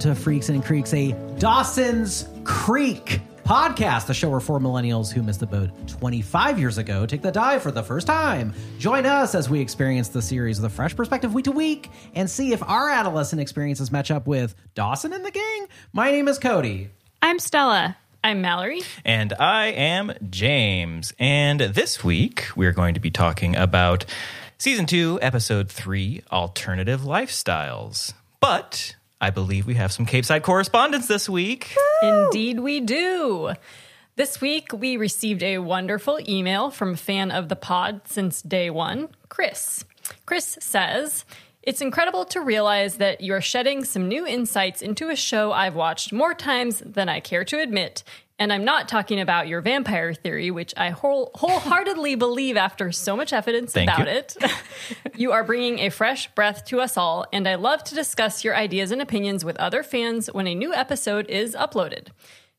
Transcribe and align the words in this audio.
welcome 0.00 0.14
to 0.14 0.22
Freaks 0.22 0.48
and 0.48 0.64
Creeks, 0.64 0.94
a 0.94 1.12
Dawson's 1.38 2.26
Creek 2.44 3.20
podcast, 3.44 4.06
the 4.06 4.14
show 4.14 4.30
where 4.30 4.40
four 4.40 4.58
millennials 4.58 5.12
who 5.12 5.22
missed 5.22 5.40
the 5.40 5.46
boat 5.46 5.68
25 5.88 6.58
years 6.58 6.78
ago 6.78 7.04
take 7.04 7.20
the 7.20 7.30
dive 7.30 7.62
for 7.62 7.70
the 7.70 7.82
first 7.82 8.06
time. 8.06 8.54
Join 8.78 9.04
us 9.04 9.34
as 9.34 9.50
we 9.50 9.60
experience 9.60 10.08
the 10.08 10.22
series 10.22 10.58
with 10.58 10.72
a 10.72 10.74
fresh 10.74 10.96
perspective 10.96 11.34
week 11.34 11.44
to 11.44 11.52
week 11.52 11.90
and 12.14 12.30
see 12.30 12.54
if 12.54 12.62
our 12.62 12.88
adolescent 12.88 13.42
experiences 13.42 13.92
match 13.92 14.10
up 14.10 14.26
with 14.26 14.54
Dawson 14.74 15.12
and 15.12 15.22
the 15.22 15.30
gang. 15.30 15.66
My 15.92 16.10
name 16.10 16.28
is 16.28 16.38
Cody. 16.38 16.88
I'm 17.20 17.38
Stella. 17.38 17.98
I'm 18.24 18.40
Mallory. 18.40 18.80
And 19.04 19.34
I 19.34 19.66
am 19.66 20.14
James. 20.30 21.12
And 21.18 21.60
this 21.60 22.02
week, 22.02 22.46
we're 22.56 22.72
going 22.72 22.94
to 22.94 23.00
be 23.00 23.10
talking 23.10 23.54
about 23.54 24.06
season 24.56 24.86
two, 24.86 25.18
episode 25.20 25.70
three 25.70 26.22
Alternative 26.32 27.02
Lifestyles. 27.02 28.14
But 28.40 28.96
I 29.20 29.30
believe 29.30 29.66
we 29.66 29.74
have 29.74 29.92
some 29.92 30.06
Capeside 30.06 30.42
correspondence 30.42 31.06
this 31.06 31.28
week. 31.28 31.76
Indeed, 32.02 32.60
we 32.60 32.80
do. 32.80 33.52
This 34.16 34.40
week, 34.40 34.72
we 34.72 34.96
received 34.96 35.42
a 35.42 35.58
wonderful 35.58 36.18
email 36.26 36.70
from 36.70 36.94
a 36.94 36.96
fan 36.96 37.30
of 37.30 37.48
the 37.48 37.56
pod 37.56 38.02
since 38.06 38.40
day 38.40 38.70
one, 38.70 39.08
Chris. 39.28 39.84
Chris 40.24 40.56
says, 40.60 41.24
It's 41.62 41.82
incredible 41.82 42.24
to 42.26 42.40
realize 42.40 42.96
that 42.96 43.20
you're 43.20 43.42
shedding 43.42 43.84
some 43.84 44.08
new 44.08 44.26
insights 44.26 44.80
into 44.80 45.10
a 45.10 45.16
show 45.16 45.52
I've 45.52 45.74
watched 45.74 46.12
more 46.12 46.34
times 46.34 46.82
than 46.84 47.08
I 47.08 47.20
care 47.20 47.44
to 47.44 47.60
admit. 47.60 48.02
And 48.40 48.50
I'm 48.54 48.64
not 48.64 48.88
talking 48.88 49.20
about 49.20 49.48
your 49.48 49.60
vampire 49.60 50.14
theory, 50.14 50.50
which 50.50 50.72
I 50.74 50.88
whole, 50.90 51.30
wholeheartedly 51.34 52.14
believe 52.14 52.56
after 52.56 52.90
so 52.90 53.14
much 53.14 53.34
evidence 53.34 53.74
Thank 53.74 53.90
about 53.90 54.06
you. 54.06 54.14
it. 54.14 54.36
you 55.14 55.32
are 55.32 55.44
bringing 55.44 55.78
a 55.80 55.90
fresh 55.90 56.34
breath 56.34 56.64
to 56.64 56.80
us 56.80 56.96
all, 56.96 57.26
and 57.34 57.46
I 57.46 57.56
love 57.56 57.84
to 57.84 57.94
discuss 57.94 58.42
your 58.42 58.56
ideas 58.56 58.92
and 58.92 59.02
opinions 59.02 59.44
with 59.44 59.58
other 59.58 59.82
fans 59.82 60.28
when 60.32 60.46
a 60.46 60.54
new 60.54 60.72
episode 60.72 61.28
is 61.28 61.54
uploaded. 61.54 62.08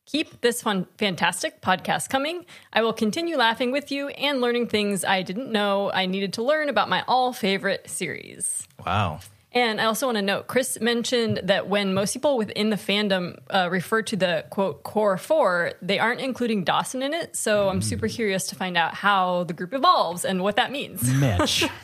Keep 0.06 0.42
this 0.42 0.62
fun, 0.62 0.86
fantastic 1.00 1.62
podcast 1.62 2.10
coming. 2.10 2.45
I 2.72 2.84
will 2.84 2.94
continue 2.94 3.36
laughing 3.36 3.72
with 3.72 3.92
you 3.92 4.10
and 4.10 4.40
learning 4.40 4.68
things 4.68 5.04
I 5.04 5.23
didn't 5.23 5.52
know 5.52 5.92
I 5.92 6.06
needed 6.06 6.34
to 6.34 6.44
learn 6.44 6.70
about 6.70 6.90
my 6.90 7.04
all 7.08 7.34
favorite 7.34 7.90
series. 7.90 8.68
Wow. 8.86 9.22
And 9.54 9.82
I 9.82 9.86
also 9.86 10.06
want 10.06 10.16
to 10.16 10.22
note, 10.22 10.48
Chris 10.48 10.80
mentioned 10.80 11.42
that 11.44 11.68
when 11.68 11.94
most 11.94 12.14
people 12.14 12.38
within 12.38 12.70
the 12.70 12.78
fandom 12.78 13.38
uh, 13.50 13.68
refer 13.70 14.02
to 14.04 14.16
the 14.16 14.46
quote 14.50 14.84
core 14.84 15.18
four, 15.18 15.74
they 15.82 16.00
aren't 16.00 16.22
including 16.22 16.64
Dawson 16.64 17.04
in 17.04 17.14
it. 17.14 17.36
So 17.36 17.68
I'm 17.68 17.82
super 17.82 18.08
curious 18.08 18.48
to 18.48 18.56
find 18.56 18.78
out 18.78 18.94
how 18.94 19.44
the 19.44 19.54
group 19.54 19.74
evolves 19.74 20.24
and 20.24 20.42
what 20.42 20.56
that 20.56 20.72
means. 20.72 21.04
Mitch. 21.14 21.66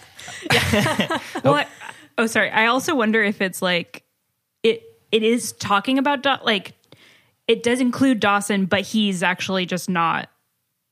What? 1.44 1.68
Oh, 2.18 2.26
sorry. 2.26 2.50
I 2.50 2.68
also 2.68 2.96
wonder 2.96 3.24
if 3.24 3.42
it's 3.42 3.62
like 3.62 4.04
it. 4.64 4.84
It 5.12 5.24
is 5.24 5.52
talking 5.54 5.98
about 6.00 6.24
Daw- 6.24 6.40
like 6.44 6.74
it 7.48 7.64
does 7.64 7.80
include 7.80 8.20
Dawson, 8.20 8.66
but 8.66 8.82
he's 8.82 9.24
actually 9.24 9.66
just 9.66 9.90
not 9.90 10.30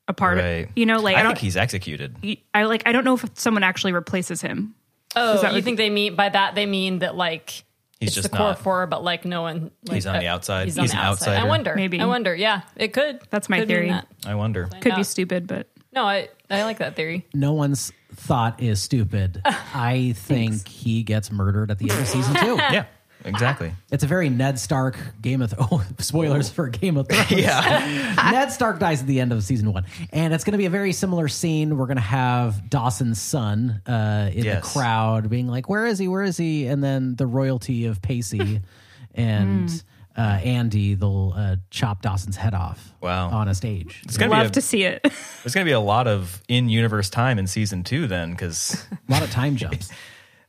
a 0.07 0.13
part 0.13 0.37
Right. 0.37 0.65
of. 0.65 0.69
You 0.75 0.85
know, 0.85 0.99
like 0.99 1.15
I, 1.17 1.21
I 1.21 1.23
don't. 1.23 1.31
think 1.33 1.39
he's 1.41 1.57
executed. 1.57 2.15
I 2.53 2.63
like. 2.63 2.83
I 2.85 2.91
don't 2.91 3.03
know 3.05 3.15
if 3.15 3.25
someone 3.33 3.63
actually 3.63 3.93
replaces 3.93 4.41
him. 4.41 4.75
Oh, 5.15 5.41
that 5.41 5.51
you 5.51 5.55
what- 5.57 5.63
think 5.63 5.77
they 5.77 5.89
mean 5.89 6.15
by 6.15 6.29
that? 6.29 6.55
They 6.55 6.65
mean 6.65 6.99
that 6.99 7.15
like 7.15 7.63
He's 7.99 8.09
it's 8.09 8.15
just 8.15 8.31
the 8.31 8.37
core 8.37 8.47
not- 8.49 8.59
four, 8.59 8.87
but 8.87 9.03
like 9.03 9.23
no 9.25 9.41
one. 9.41 9.71
Like, 9.87 9.95
He's 9.95 10.05
on 10.05 10.19
the 10.19 10.27
uh, 10.27 10.33
outside. 10.33 10.65
He's, 10.65 10.77
on 10.77 10.83
He's 10.83 10.91
the 10.91 10.97
an 10.97 11.03
outside. 11.05 11.37
I 11.37 11.45
wonder. 11.45 11.73
Maybe. 11.75 11.99
I 12.01 12.05
wonder. 12.05 12.35
Yeah, 12.35 12.61
it 12.75 12.91
could. 12.93 13.21
That's 13.29 13.47
my 13.49 13.59
Could 13.59 13.67
theory. 13.69 13.89
that. 13.89 14.07
I 14.25 14.35
wonder. 14.35 14.67
Could 14.81 14.95
be 14.95 15.03
stupid, 15.03 15.47
but 15.47 15.69
No, 15.93 16.03
I 16.03 16.27
I 16.49 16.63
like 16.63 16.79
that 16.79 16.95
theory. 16.97 17.25
No 17.33 17.53
one's 17.53 17.93
thought 18.13 18.61
is 18.61 18.81
stupid. 18.81 19.41
I 19.45 20.13
think 20.17 20.67
he 20.67 21.03
gets 21.03 21.31
murdered 21.31 21.71
at 21.71 21.79
the 21.79 21.89
end 21.89 21.99
of 22.01 22.07
season 22.07 22.35
two. 22.35 22.55
Yeah, 22.71 22.85
exactly. 23.25 23.73
It's 23.91 24.03
a 24.03 24.07
very 24.07 24.29
Ned 24.29 24.57
Stark 24.59 24.97
Game 25.21 25.41
of 25.41 25.53
oh 25.59 25.83
spoilers 25.99 26.49
for 26.49 26.67
Game 26.69 26.95
of 26.97 27.07
Thrones. 27.09 27.31
Yeah. 27.31 28.15
Ned 28.31 28.51
Stark 28.51 28.79
dies 28.79 29.01
at 29.01 29.07
the 29.07 29.19
end 29.19 29.31
of 29.33 29.43
season 29.43 29.73
one, 29.73 29.85
and 30.11 30.33
it's 30.33 30.43
going 30.43 30.53
to 30.53 30.57
be 30.57 30.65
a 30.65 30.69
very 30.69 30.93
similar 30.93 31.27
scene. 31.27 31.77
We're 31.77 31.87
going 31.87 31.97
to 31.97 32.01
have 32.01 32.69
Dawson's 32.69 33.21
son 33.21 33.81
uh, 33.87 34.29
in 34.33 34.43
Yes. 34.45 34.63
the 34.73 34.79
crowd, 34.79 35.29
being 35.29 35.47
like, 35.47 35.67
"Where 35.67 35.85
is 35.85 35.99
he? 35.99 36.07
Where 36.07 36.23
is 36.23 36.37
he?" 36.37 36.67
And 36.67 36.83
then 36.83 37.15
the 37.15 37.27
royalty 37.27 37.85
of 37.85 38.01
Pacey 38.01 38.61
and 39.15 39.83
uh, 40.17 40.21
Andy, 40.21 40.93
they'll 40.93 41.33
uh, 41.35 41.55
chop 41.71 42.01
Dawson's 42.01 42.37
head 42.37 42.53
off. 42.53 42.93
Wow. 43.01 43.29
on 43.29 43.47
a 43.47 43.53
stage. 43.55 44.01
It's 44.05 44.17
gonna 44.17 44.31
love 44.31 44.43
be 44.45 44.47
a, 44.47 44.51
to 44.51 44.61
see 44.61 44.83
it. 44.83 45.01
there's 45.03 45.53
going 45.53 45.63
to 45.63 45.69
be 45.69 45.73
a 45.73 45.79
lot 45.79 46.07
of 46.07 46.41
in-universe 46.47 47.09
time 47.11 47.37
in 47.37 47.45
season 47.47 47.83
two 47.83 48.07
then, 48.07 48.31
because 48.31 48.83
A 49.07 49.11
lot 49.11 49.21
of 49.21 49.29
time 49.29 49.57
jumps. 49.57 49.91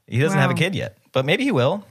he 0.07 0.19
doesn't 0.21 0.39
have 0.39 0.51
a 0.51 0.55
Wow. 0.55 0.59
kid 0.59 0.75
yet, 0.75 0.97
but 1.13 1.25
maybe 1.27 1.45
he 1.45 1.53
will. 1.53 1.85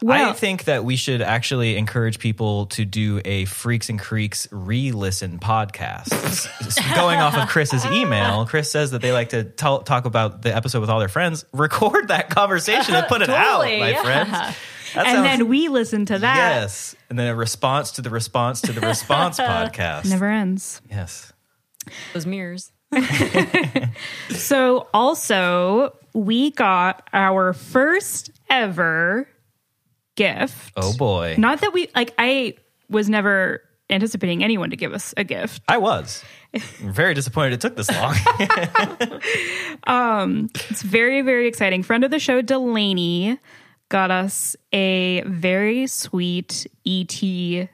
I 0.00 0.04
Well- 0.04 0.32
think 0.32 0.64
that 0.64 0.84
we 0.84 0.94
should 0.96 1.20
actually 1.22 1.76
encourage 1.76 2.18
people 2.20 2.66
to 2.66 2.84
do 2.84 3.20
a 3.24 3.46
Freaks 3.46 3.88
and 3.88 3.98
Creeks 3.98 4.46
re-listen 4.52 5.38
podcast. 5.40 6.08
Going 6.94 7.18
off 7.18 7.36
of 7.36 7.48
Chris's 7.48 7.84
email, 7.86 8.46
Chris 8.46 8.70
says 8.70 8.92
that 8.92 9.02
they 9.02 9.10
like 9.12 9.30
to 9.30 9.42
tell, 9.44 9.80
talk 9.82 10.04
about 10.04 10.42
the 10.42 10.54
episode 10.54 10.80
with 10.80 10.90
all 10.90 11.00
their 11.00 11.08
friends. 11.08 11.44
Record 11.52 12.08
that 12.08 12.30
conversation 12.30 12.94
and 12.94 13.06
put 13.08 13.22
it 13.22 13.26
Totally, 13.26 13.74
out, 13.76 13.80
my 13.80 13.90
yeah. 13.90 14.02
friends. 14.02 14.30
That 14.94 15.06
and 15.06 15.16
sounds- 15.16 15.22
then 15.38 15.48
we 15.48 15.68
listen 15.68 16.06
to 16.06 16.18
that. 16.20 16.36
yes, 16.60 16.94
and 17.10 17.18
then 17.18 17.26
a 17.26 17.34
response 17.34 17.90
to 17.92 18.02
the 18.02 18.10
response 18.10 18.60
to 18.62 18.72
the 18.72 18.80
response 18.80 19.38
podcast. 19.40 20.08
Never 20.08 20.30
ends. 20.30 20.80
Yes. 20.88 21.32
Those 22.14 22.24
mirrors. 22.26 22.70
So 24.30 24.86
also 24.94 25.96
we 26.14 26.50
got 26.52 27.08
our 27.12 27.52
first 27.52 28.30
ever 28.48 29.28
gift. 30.18 30.72
Oh 30.76 30.92
boy, 30.96 31.36
Not 31.38 31.60
that 31.62 31.72
we 31.72 31.88
like 31.94 32.12
I 32.18 32.54
was 32.90 33.08
never 33.08 33.62
anticipating 33.90 34.44
anyone 34.44 34.68
to 34.70 34.76
give 34.76 34.92
us 34.92 35.14
a 35.16 35.24
gift. 35.24 35.62
I 35.68 35.78
was 35.78 36.22
I'm 36.52 36.60
very 36.92 37.14
disappointed 37.14 37.54
it 37.54 37.60
took 37.60 37.76
this 37.76 37.90
long. 37.90 38.14
Um, 39.86 40.50
it's 40.68 40.82
very, 40.82 41.22
very 41.22 41.46
exciting. 41.48 41.82
Friend 41.82 42.04
of 42.04 42.10
the 42.10 42.18
show, 42.18 42.42
Delaney, 42.42 43.38
got 43.88 44.10
us 44.10 44.56
a 44.72 45.22
very 45.22 45.86
sweet 45.86 46.66
ET 46.86 47.68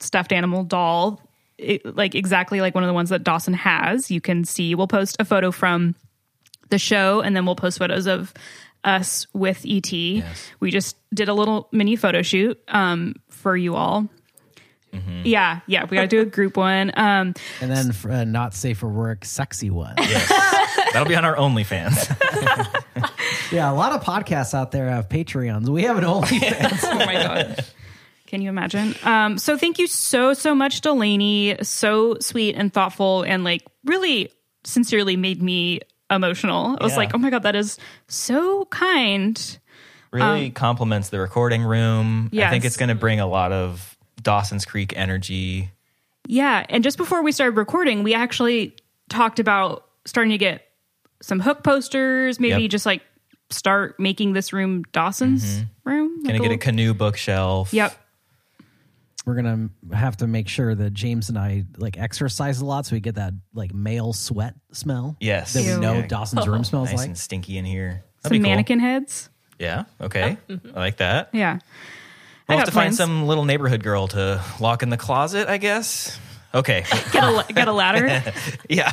stuffed 0.00 0.32
animal 0.32 0.64
doll. 0.64 1.20
It- 1.56 1.96
like 1.96 2.14
exactly 2.14 2.60
like 2.60 2.74
one 2.74 2.84
of 2.84 2.88
the 2.88 2.94
ones 2.94 3.10
that 3.10 3.24
Dawson 3.24 3.54
has. 3.54 4.10
You 4.10 4.20
can 4.20 4.44
see. 4.44 4.74
We'll 4.74 4.88
post 4.88 5.16
a 5.18 5.24
photo 5.24 5.50
from 5.50 5.94
the 6.68 6.78
show, 6.78 7.20
and 7.20 7.34
then 7.34 7.46
we'll 7.46 7.56
post 7.56 7.78
photos 7.78 8.06
of 8.06 8.34
us 8.86 9.26
with 9.32 9.64
ET. 9.66 9.90
We 10.60 10.70
just 10.70 10.96
did 11.12 11.28
a 11.28 11.34
little 11.34 11.68
mini 11.72 11.96
photo 11.96 12.22
shoot 12.22 12.58
um, 12.68 13.16
for 13.28 13.56
you 13.56 13.74
all. 13.74 14.08
Yeah, 15.24 15.60
yeah, 15.66 15.84
we 15.84 15.94
got 15.96 16.02
to 16.02 16.06
do 16.06 16.20
a 16.22 16.24
group 16.24 16.56
one. 16.56 16.90
Um, 16.96 17.34
And 17.60 17.70
then 17.70 17.92
for, 17.92 18.10
uh, 18.10 18.24
not 18.24 18.54
safe 18.54 18.78
for 18.78 18.88
work, 18.88 19.26
sexy 19.26 19.68
one. 19.68 19.94
That'll 19.96 21.04
be 21.06 21.14
on 21.14 21.26
our 21.26 21.36
OnlyFans. 21.36 22.16
yeah, 23.52 23.70
a 23.70 23.74
lot 23.74 23.92
of 23.92 24.02
podcasts 24.02 24.54
out 24.54 24.72
there 24.72 24.88
have 24.88 25.10
Patreons. 25.10 25.68
We 25.68 25.82
have 25.82 25.98
an 25.98 26.04
OnlyFans. 26.04 26.80
oh 26.84 26.94
my 27.04 27.12
god 27.12 27.64
can 28.26 28.42
you 28.42 28.48
imagine 28.48 28.92
um 29.04 29.38
so 29.38 29.56
thank 29.56 29.78
you 29.78 29.86
so 29.86 30.34
so 30.34 30.52
much 30.52 30.80
delaney 30.80 31.56
so 31.62 32.16
sweet 32.20 32.56
and 32.56 32.72
thoughtful 32.72 33.22
and 33.22 33.44
like 33.44 33.62
really 33.84 34.30
sincerely 34.64 35.16
made 35.16 35.40
me 35.40 35.80
emotional 36.10 36.76
i 36.80 36.84
was 36.84 36.92
Yeah. 36.92 36.98
like 36.98 37.14
oh 37.14 37.18
my 37.18 37.30
god 37.30 37.42
that 37.44 37.56
is 37.56 37.78
so 38.08 38.64
kind 38.66 39.58
Really 40.12 40.46
um, 40.46 40.52
complements 40.52 41.08
the 41.10 41.18
recording 41.20 41.62
room. 41.64 42.30
I 42.32 42.48
think 42.48 42.64
it's 42.64 42.76
going 42.76 42.88
to 42.90 42.94
bring 42.94 43.18
a 43.20 43.26
lot 43.26 43.52
of 43.52 43.98
Dawson's 44.22 44.64
Creek 44.64 44.96
energy. 44.96 45.70
yeah 46.26 46.64
and 46.68 46.82
just 46.84 46.96
before 46.96 47.22
we 47.22 47.32
started 47.32 47.56
recording 47.56 48.02
we 48.02 48.14
actually 48.14 48.74
talked 49.10 49.40
about 49.40 49.84
starting 50.06 50.30
to 50.30 50.38
get 50.38 50.62
some 51.20 51.40
hook 51.40 51.62
posters 51.64 52.38
maybe 52.40 52.62
Yep. 52.62 52.70
just 52.70 52.86
like 52.86 53.02
start 53.50 53.98
making 54.00 54.32
this 54.32 54.52
room 54.52 54.84
dawson's 54.92 55.44
mm-hmm. 55.60 55.90
room 55.90 56.22
Going 56.22 56.40
to 56.40 56.48
get 56.48 56.52
a 56.54 56.58
canoe 56.58 56.94
bookshelf. 56.94 57.72
yep 57.74 57.94
We're 59.26 59.34
gonna 59.34 59.68
have 59.92 60.16
to 60.18 60.26
make 60.28 60.46
sure 60.48 60.72
that 60.74 60.92
James 60.94 61.28
and 61.28 61.36
I 61.36 61.64
like 61.76 61.98
exercise 61.98 62.60
a 62.60 62.64
lot, 62.64 62.86
so 62.86 62.94
we 62.94 63.00
get 63.00 63.16
that 63.16 63.34
like 63.52 63.74
male 63.74 64.12
sweat 64.12 64.54
smell. 64.72 65.16
Yes. 65.20 65.52
that 65.54 65.62
we 65.64 65.68
Ew. 65.70 65.80
know 65.80 65.94
Yeah. 65.94 66.06
Dawson's 66.06 66.46
room 66.46 66.62
smells 66.64 66.90
Nice 66.90 66.98
like. 66.98 67.06
and 67.08 67.18
stinky 67.18 67.58
in 67.58 67.64
here. 67.64 68.04
That'd 68.22 68.22
some 68.22 68.30
be 68.30 68.38
cool. 68.38 68.50
mannequin 68.50 68.78
heads 68.78 69.28
Yeah. 69.58 69.84
Okay. 70.00 70.36
I 70.48 70.78
like 70.78 70.98
that. 70.98 71.30
yeah 71.32 71.58
I 72.48 72.52
We'll 72.54 72.58
got 72.58 72.60
have 72.60 72.64
to 72.68 72.72
find 72.72 72.84
plans. 72.86 72.96
some 72.98 73.26
little 73.26 73.44
neighborhood 73.44 73.82
girl 73.82 74.06
to 74.08 74.40
lock 74.60 74.84
in 74.84 74.90
the 74.90 74.96
closet, 74.96 75.48
I 75.48 75.56
guess. 75.58 76.16
Okay. 76.54 76.84
get 77.12 77.24
a, 77.24 77.44
get 77.52 77.66
a 77.66 77.72
ladder 77.72 78.22
yeah. 78.68 78.92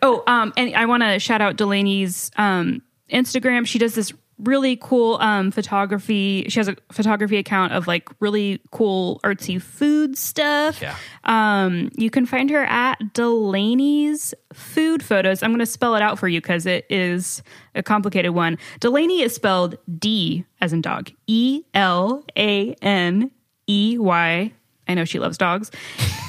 Oh, 0.00 0.22
um, 0.26 0.54
and 0.56 0.74
I 0.74 0.86
want 0.86 1.02
to 1.02 1.18
shout 1.18 1.42
out 1.42 1.56
Delaney's 1.56 2.30
um, 2.36 2.80
Instagram. 3.12 3.66
She 3.66 3.78
does 3.78 3.94
this 3.94 4.12
really 4.38 4.76
cool 4.76 5.16
um, 5.20 5.50
photography. 5.50 6.46
She 6.48 6.60
has 6.60 6.68
a 6.68 6.76
photography 6.92 7.36
account 7.38 7.72
of 7.72 7.86
like 7.86 8.08
really 8.20 8.60
cool 8.70 9.20
artsy 9.24 9.60
food 9.60 10.18
stuff. 10.18 10.80
Yeah. 10.80 10.94
Um, 11.24 11.90
you 11.96 12.10
can 12.10 12.26
find 12.26 12.50
her 12.50 12.64
at 12.64 12.96
Delaney's 13.14 14.34
Food 14.52 15.02
Photos. 15.02 15.42
I'm 15.42 15.50
going 15.50 15.60
to 15.60 15.66
spell 15.66 15.94
it 15.94 16.02
out 16.02 16.18
for 16.18 16.28
you 16.28 16.40
because 16.40 16.66
it 16.66 16.86
is 16.90 17.42
a 17.74 17.82
complicated 17.82 18.32
one. 18.32 18.58
Delaney 18.80 19.22
is 19.22 19.34
spelled 19.34 19.76
D 19.98 20.44
as 20.60 20.72
in 20.72 20.82
dog, 20.82 21.10
E 21.26 21.62
L 21.74 22.24
A 22.36 22.72
N 22.82 23.30
E 23.66 23.96
Y. 23.98 24.52
I 24.88 24.94
know 24.94 25.04
she 25.04 25.18
loves 25.18 25.38
dogs. 25.38 25.70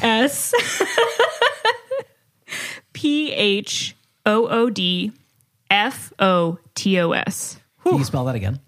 S 0.02 0.54
P 2.94 3.32
H 3.32 3.96
O 4.26 4.48
O 4.48 4.70
D 4.70 5.12
F 5.70 6.12
O 6.20 6.58
T 6.74 7.00
O 7.00 7.12
S. 7.12 7.60
Can 7.90 7.98
you 8.00 8.04
spell 8.06 8.26
that 8.26 8.36
again? 8.36 8.60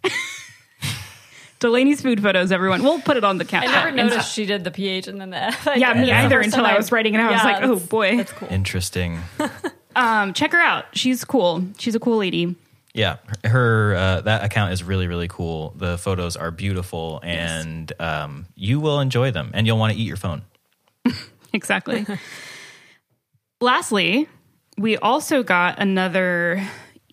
Delaney's 1.59 2.01
food 2.01 2.21
photos, 2.21 2.53
everyone. 2.53 2.83
We'll 2.83 3.01
put 3.01 3.17
it 3.17 3.25
on 3.25 3.37
the 3.37 3.43
count. 3.43 3.67
I 3.67 3.71
never 3.71 3.91
noticed 3.91 4.33
she 4.33 4.45
did 4.45 4.63
the 4.63 4.71
ph 4.71 5.07
and 5.07 5.19
then 5.19 5.29
the 5.31 5.37
f. 5.37 5.65
Yeah, 5.75 5.93
me 5.93 6.05
That's 6.05 6.07
the 6.07 6.13
either 6.13 6.35
first 6.37 6.45
until 6.47 6.63
time 6.63 6.73
I 6.73 6.77
was 6.77 6.91
writing 6.91 7.15
it. 7.15 7.19
Out. 7.19 7.29
I 7.29 7.33
was 7.33 7.43
Yeah, 7.43 7.51
like, 7.51 7.63
oh 7.63 7.75
boy. 7.87 8.17
that's 8.17 8.31
cool. 8.31 8.47
Interesting. 8.49 9.19
Um, 9.95 10.33
check 10.33 10.51
her 10.53 10.59
out. 10.61 10.85
She's 10.93 11.25
cool. 11.25 11.63
She's 11.79 11.95
a 11.95 11.99
cool 11.99 12.17
lady. 12.17 12.55
Yeah, 12.93 13.17
her 13.43 13.95
uh, 13.95 14.21
that 14.21 14.45
account 14.45 14.71
is 14.71 14.83
really 14.83 15.07
really 15.07 15.27
cool. 15.27 15.73
The 15.75 15.97
photos 15.97 16.37
are 16.37 16.51
beautiful, 16.51 17.19
and 17.23 17.91
um, 17.99 18.45
you 18.55 18.79
will 18.79 18.99
enjoy 19.01 19.31
them, 19.31 19.49
and 19.53 19.65
you'll 19.67 19.79
want 19.79 19.91
to 19.93 19.99
eat 19.99 20.05
your 20.07 20.15
phone. 20.15 20.43
Exactly. 21.53 22.05
Lastly, 23.59 24.29
we 24.77 24.95
also 24.97 25.41
got 25.43 25.79
another 25.79 26.63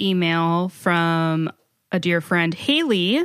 email 0.00 0.68
from 0.68 1.50
a 1.92 1.98
dear 1.98 2.20
friend, 2.20 2.52
Haley. 2.54 3.24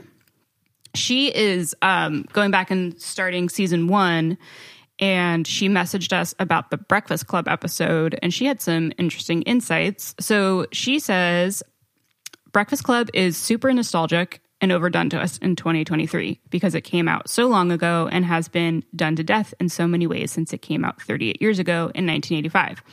She 0.93 1.33
is 1.33 1.75
um, 1.81 2.25
going 2.33 2.51
back 2.51 2.69
and 2.69 2.99
starting 2.99 3.49
season 3.49 3.87
one, 3.87 4.37
and 4.99 5.47
she 5.47 5.69
messaged 5.69 6.13
us 6.13 6.35
about 6.37 6.69
the 6.69 6.77
Breakfast 6.77 7.27
Club 7.27 7.47
episode, 7.47 8.17
and 8.21 8.33
she 8.33 8.45
had 8.45 8.61
some 8.61 8.91
interesting 8.97 9.41
insights. 9.43 10.13
So 10.19 10.67
she 10.71 10.99
says, 10.99 11.63
Breakfast 12.51 12.83
Club 12.83 13.09
is 13.13 13.37
super 13.37 13.71
nostalgic 13.73 14.41
and 14.59 14.71
overdone 14.71 15.09
to 15.09 15.19
us 15.19 15.37
in 15.39 15.55
2023 15.55 16.39
because 16.49 16.75
it 16.75 16.81
came 16.81 17.07
out 17.07 17.29
so 17.29 17.47
long 17.47 17.71
ago 17.71 18.07
and 18.11 18.23
has 18.25 18.47
been 18.47 18.83
done 18.95 19.15
to 19.15 19.23
death 19.23 19.53
in 19.59 19.69
so 19.69 19.87
many 19.87 20.05
ways 20.05 20.31
since 20.31 20.53
it 20.53 20.61
came 20.61 20.85
out 20.85 21.01
38 21.01 21.41
years 21.41 21.57
ago 21.57 21.91
in 21.95 22.05
1985. 22.05 22.83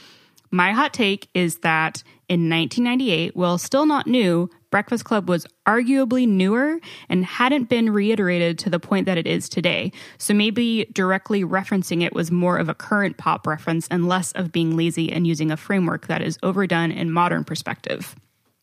My 0.50 0.72
hot 0.72 0.94
take 0.94 1.28
is 1.34 1.58
that 1.58 2.02
in 2.28 2.48
1998, 2.48 3.36
while 3.36 3.58
still 3.58 3.84
not 3.84 4.06
new, 4.06 4.48
Breakfast 4.70 5.04
Club 5.04 5.28
was 5.28 5.46
arguably 5.66 6.26
newer 6.26 6.78
and 7.08 7.24
hadn't 7.24 7.68
been 7.68 7.90
reiterated 7.90 8.58
to 8.60 8.70
the 8.70 8.78
point 8.80 9.06
that 9.06 9.18
it 9.18 9.26
is 9.26 9.48
today. 9.48 9.92
So 10.18 10.34
maybe 10.34 10.86
directly 10.92 11.44
referencing 11.44 12.02
it 12.02 12.12
was 12.12 12.30
more 12.30 12.58
of 12.58 12.68
a 12.68 12.74
current 12.74 13.16
pop 13.16 13.46
reference 13.46 13.88
and 13.88 14.08
less 14.08 14.32
of 14.32 14.52
being 14.52 14.76
lazy 14.76 15.10
and 15.10 15.26
using 15.26 15.50
a 15.50 15.56
framework 15.56 16.06
that 16.08 16.22
is 16.22 16.38
overdone 16.42 16.90
in 16.90 17.10
modern 17.10 17.44
perspective. 17.44 18.14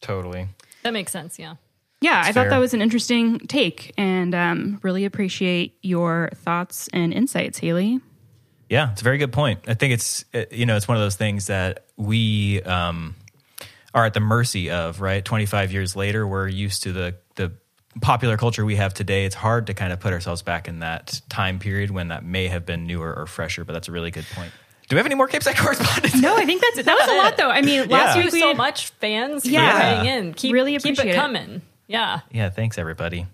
Totally. 0.01 0.47
That 0.83 0.93
makes 0.93 1.11
sense. 1.11 1.39
Yeah. 1.39 1.55
Yeah, 2.01 2.21
I 2.23 2.33
thought 2.33 2.49
that 2.49 2.57
was 2.57 2.73
an 2.75 2.81
interesting 2.81 3.39
take 3.39 3.93
and 3.97 4.35
um, 4.35 4.79
really 4.83 5.05
appreciate 5.05 5.77
your 5.81 6.29
thoughts 6.35 6.87
and 6.89 7.11
insights, 7.13 7.57
Haley. 7.57 7.99
Yeah, 8.69 8.91
it's 8.91 9.01
a 9.01 9.03
very 9.03 9.17
good 9.17 9.31
point. 9.31 9.61
I 9.67 9.73
think 9.75 9.93
it's 9.93 10.25
uh, 10.33 10.43
you 10.51 10.65
know 10.65 10.75
it's 10.75 10.87
one 10.87 10.97
of 10.97 11.03
those 11.03 11.15
things 11.15 11.47
that 11.47 11.85
we 11.97 12.61
um, 12.63 13.15
are 13.95 14.05
at 14.05 14.13
the 14.13 14.19
mercy 14.19 14.69
of. 14.69 15.01
Right, 15.01 15.25
twenty 15.25 15.47
five 15.47 15.71
years 15.73 15.95
later, 15.95 16.27
we're 16.27 16.47
used 16.47 16.83
to 16.83 16.91
the 16.93 17.15
the 17.35 17.53
popular 18.01 18.37
culture 18.37 18.63
we 18.65 18.75
have 18.75 18.93
today. 18.93 19.25
It's 19.25 19.33
hard 19.35 19.67
to 19.67 19.73
kind 19.73 19.91
of 19.93 19.99
put 19.99 20.13
ourselves 20.13 20.41
back 20.43 20.67
in 20.67 20.79
that 20.79 21.21
time 21.29 21.57
period 21.59 21.89
when 21.89 22.09
that 22.09 22.23
may 22.23 22.47
have 22.49 22.65
been 22.65 22.85
newer 22.85 23.11
or 23.17 23.25
fresher. 23.25 23.63
But 23.65 23.73
that's 23.73 23.87
a 23.87 23.91
really 23.91 24.11
good 24.11 24.25
point. 24.35 24.51
Do 24.87 24.95
we 24.95 24.99
have 24.99 25.05
any 25.07 25.15
more 25.15 25.27
Capeside 25.27 25.57
correspondence? 25.57 26.21
No, 26.21 26.35
I 26.37 26.45
think 26.45 26.61
that's 26.61 26.85
that 26.85 26.95
was 26.95 27.09
a 27.09 27.17
lot 27.17 27.37
though. 27.37 27.49
I 27.49 27.61
mean, 27.61 27.89
last 27.89 28.15
Yeah. 28.17 28.23
week 28.23 28.23
Thank 28.23 28.25
you 28.25 28.31
we 28.33 28.39
so 28.41 28.47
had- 28.49 28.57
much, 28.57 28.89
fans. 28.99 29.45
Yeah. 29.45 29.61
Yeah. 29.61 29.95
writing 29.97 30.13
in. 30.27 30.33
Keep, 30.35 30.53
Really 30.53 30.71
keep 30.73 30.81
appreciate 30.81 31.07
it 31.07 31.11
it. 31.11 31.15
coming. 31.15 31.61
Yeah. 31.87 32.19
Yeah, 32.31 32.49
thanks 32.49 32.77
everybody. 32.77 33.25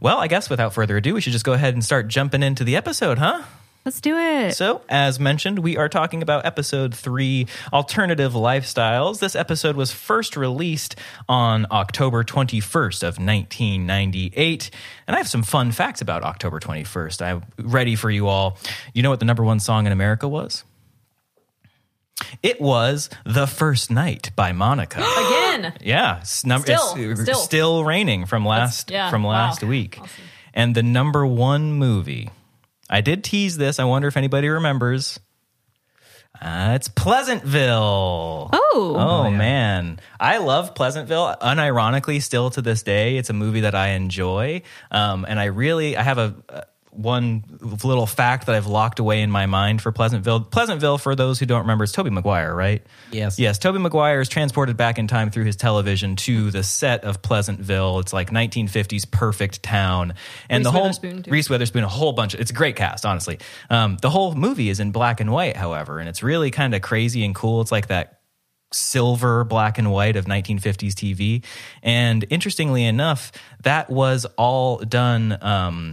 Well, 0.00 0.18
I 0.18 0.26
guess 0.26 0.50
without 0.50 0.74
further 0.74 0.96
ado, 0.98 1.14
we 1.14 1.20
should 1.22 1.32
just 1.32 1.44
go 1.46 1.54
ahead 1.54 1.72
and 1.72 1.82
start 1.82 2.08
jumping 2.08 2.42
into 2.42 2.64
the 2.64 2.76
episode, 2.76 3.16
huh? 3.18 3.42
Let's 3.86 4.00
do 4.00 4.18
it. 4.18 4.56
So, 4.56 4.80
as 4.88 5.20
mentioned, 5.20 5.60
we 5.60 5.76
are 5.76 5.88
talking 5.88 6.20
about 6.20 6.44
episode 6.44 6.92
three 6.92 7.46
Alternative 7.72 8.32
Lifestyles. 8.32 9.20
This 9.20 9.36
episode 9.36 9.76
was 9.76 9.92
first 9.92 10.36
released 10.36 10.96
on 11.28 11.68
October 11.70 12.24
21st 12.24 13.04
of 13.04 13.18
1998. 13.18 14.70
And 15.06 15.14
I 15.14 15.18
have 15.18 15.28
some 15.28 15.44
fun 15.44 15.70
facts 15.70 16.00
about 16.00 16.24
October 16.24 16.58
21st. 16.58 17.22
I'm 17.22 17.44
ready 17.58 17.94
for 17.94 18.10
you 18.10 18.26
all. 18.26 18.58
You 18.92 19.04
know 19.04 19.10
what 19.10 19.20
the 19.20 19.24
number 19.24 19.44
one 19.44 19.60
song 19.60 19.86
in 19.86 19.92
America 19.92 20.26
was? 20.26 20.64
It 22.42 22.60
was 22.60 23.08
The 23.24 23.46
First 23.46 23.88
Night 23.88 24.32
by 24.34 24.50
Monica. 24.50 24.98
Again. 25.16 25.74
Yeah, 25.80 26.22
it's, 26.22 26.44
num- 26.44 26.62
Still, 26.62 26.94
it's 26.96 27.22
still. 27.22 27.36
still 27.36 27.84
raining 27.84 28.26
from 28.26 28.44
last 28.44 28.90
yeah, 28.90 29.10
from 29.10 29.22
wow. 29.22 29.30
last 29.30 29.62
week. 29.62 30.00
And 30.52 30.74
the 30.74 30.82
number 30.82 31.24
one 31.24 31.74
movie. 31.74 32.30
I 32.88 33.00
did 33.00 33.24
tease 33.24 33.56
this. 33.56 33.78
I 33.78 33.84
wonder 33.84 34.08
if 34.08 34.16
anybody 34.16 34.48
remembers. 34.48 35.18
Uh, 36.40 36.72
it's 36.74 36.88
Pleasantville. 36.88 38.50
Oh. 38.52 38.94
Oh, 38.96 39.30
man. 39.30 39.98
I 40.20 40.38
love 40.38 40.74
Pleasantville. 40.74 41.34
Unironically, 41.40 42.22
still 42.22 42.50
to 42.50 42.62
this 42.62 42.82
day, 42.82 43.16
it's 43.16 43.30
a 43.30 43.32
movie 43.32 43.60
that 43.60 43.74
I 43.74 43.88
enjoy. 43.88 44.62
Um, 44.90 45.24
and 45.26 45.40
I 45.40 45.46
really, 45.46 45.96
I 45.96 46.02
have 46.02 46.18
a, 46.18 46.66
one 46.96 47.44
little 47.60 48.06
fact 48.06 48.46
that 48.46 48.54
I've 48.54 48.66
locked 48.66 48.98
away 48.98 49.22
in 49.22 49.30
my 49.30 49.46
mind 49.46 49.82
for 49.82 49.92
Pleasantville. 49.92 50.40
Pleasantville, 50.40 50.98
for 50.98 51.14
those 51.14 51.38
who 51.38 51.46
don't 51.46 51.60
remember, 51.60 51.84
is 51.84 51.92
Tobey 51.92 52.10
Maguire, 52.10 52.54
right? 52.54 52.84
Yes. 53.12 53.38
Yes. 53.38 53.58
Tobey 53.58 53.78
Maguire 53.78 54.20
is 54.20 54.28
transported 54.28 54.76
back 54.76 54.98
in 54.98 55.06
time 55.06 55.30
through 55.30 55.44
his 55.44 55.56
television 55.56 56.16
to 56.16 56.50
the 56.50 56.62
set 56.62 57.04
of 57.04 57.22
Pleasantville. 57.22 57.98
It's 58.00 58.12
like 58.12 58.30
1950s 58.30 59.10
perfect 59.10 59.62
town. 59.62 60.14
And 60.48 60.60
Reese 60.60 60.64
the 60.64 60.70
whole 60.70 60.82
Witherspoon, 60.82 61.22
too. 61.22 61.30
Reese 61.30 61.50
Witherspoon, 61.50 61.84
a 61.84 61.88
whole 61.88 62.12
bunch. 62.12 62.34
It's 62.34 62.50
a 62.50 62.54
great 62.54 62.76
cast, 62.76 63.04
honestly. 63.04 63.38
Um, 63.70 63.98
the 64.00 64.10
whole 64.10 64.34
movie 64.34 64.68
is 64.68 64.80
in 64.80 64.90
black 64.90 65.20
and 65.20 65.32
white, 65.32 65.56
however, 65.56 65.98
and 65.98 66.08
it's 66.08 66.22
really 66.22 66.50
kind 66.50 66.74
of 66.74 66.82
crazy 66.82 67.24
and 67.24 67.34
cool. 67.34 67.60
It's 67.60 67.72
like 67.72 67.88
that 67.88 68.20
silver 68.72 69.44
black 69.44 69.78
and 69.78 69.90
white 69.92 70.16
of 70.16 70.26
1950s 70.26 70.92
TV. 70.92 71.44
And 71.82 72.24
interestingly 72.30 72.84
enough, 72.84 73.32
that 73.62 73.90
was 73.90 74.26
all 74.36 74.78
done 74.78 75.38
um, 75.40 75.92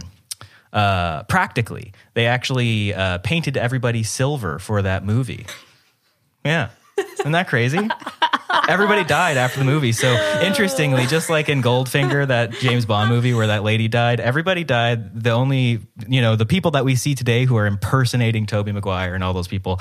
uh, 0.74 1.22
practically. 1.24 1.92
They 2.12 2.26
actually 2.26 2.92
uh, 2.92 3.18
painted 3.18 3.56
everybody 3.56 4.02
silver 4.02 4.58
for 4.58 4.82
that 4.82 5.04
movie. 5.04 5.46
Yeah. 6.44 6.70
Isn't 7.20 7.32
that 7.32 7.48
crazy? 7.48 7.88
Everybody 8.68 9.04
died 9.04 9.36
after 9.36 9.58
the 9.58 9.64
movie. 9.64 9.92
So 9.92 10.12
interestingly, 10.40 11.06
just 11.06 11.28
like 11.28 11.48
in 11.48 11.60
Goldfinger, 11.62 12.28
that 12.28 12.52
James 12.52 12.86
Bond 12.86 13.10
movie 13.10 13.34
where 13.34 13.48
that 13.48 13.62
lady 13.64 13.88
died, 13.88 14.20
everybody 14.20 14.62
died. 14.62 15.22
The 15.22 15.30
only, 15.30 15.80
you 16.08 16.20
know, 16.20 16.36
the 16.36 16.46
people 16.46 16.70
that 16.72 16.84
we 16.84 16.94
see 16.94 17.14
today 17.14 17.44
who 17.44 17.56
are 17.56 17.66
impersonating 17.66 18.46
Tobey 18.46 18.72
Maguire 18.72 19.14
and 19.14 19.24
all 19.24 19.32
those 19.32 19.48
people, 19.48 19.80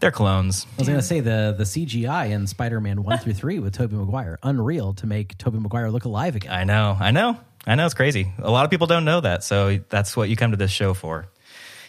they're 0.00 0.10
clones. 0.10 0.66
I 0.78 0.80
was 0.80 0.88
going 0.88 1.00
to 1.00 1.04
say 1.04 1.20
the 1.20 1.54
the 1.56 1.64
CGI 1.64 2.30
in 2.30 2.46
Spider 2.46 2.80
Man 2.80 3.02
one 3.02 3.18
through 3.18 3.34
three 3.34 3.58
with 3.58 3.74
Tobey 3.74 3.96
Maguire, 3.96 4.38
unreal 4.42 4.94
to 4.94 5.06
make 5.06 5.36
Tobey 5.36 5.58
Maguire 5.58 5.90
look 5.90 6.04
alive 6.04 6.34
again. 6.34 6.52
I 6.52 6.64
know, 6.64 6.96
I 6.98 7.10
know, 7.10 7.38
I 7.66 7.74
know. 7.74 7.86
It's 7.86 7.94
crazy. 7.94 8.32
A 8.38 8.50
lot 8.50 8.64
of 8.64 8.70
people 8.70 8.86
don't 8.86 9.04
know 9.04 9.20
that, 9.20 9.42
so 9.42 9.78
that's 9.88 10.16
what 10.16 10.28
you 10.28 10.36
come 10.36 10.50
to 10.50 10.56
this 10.56 10.70
show 10.70 10.94
for. 10.94 11.28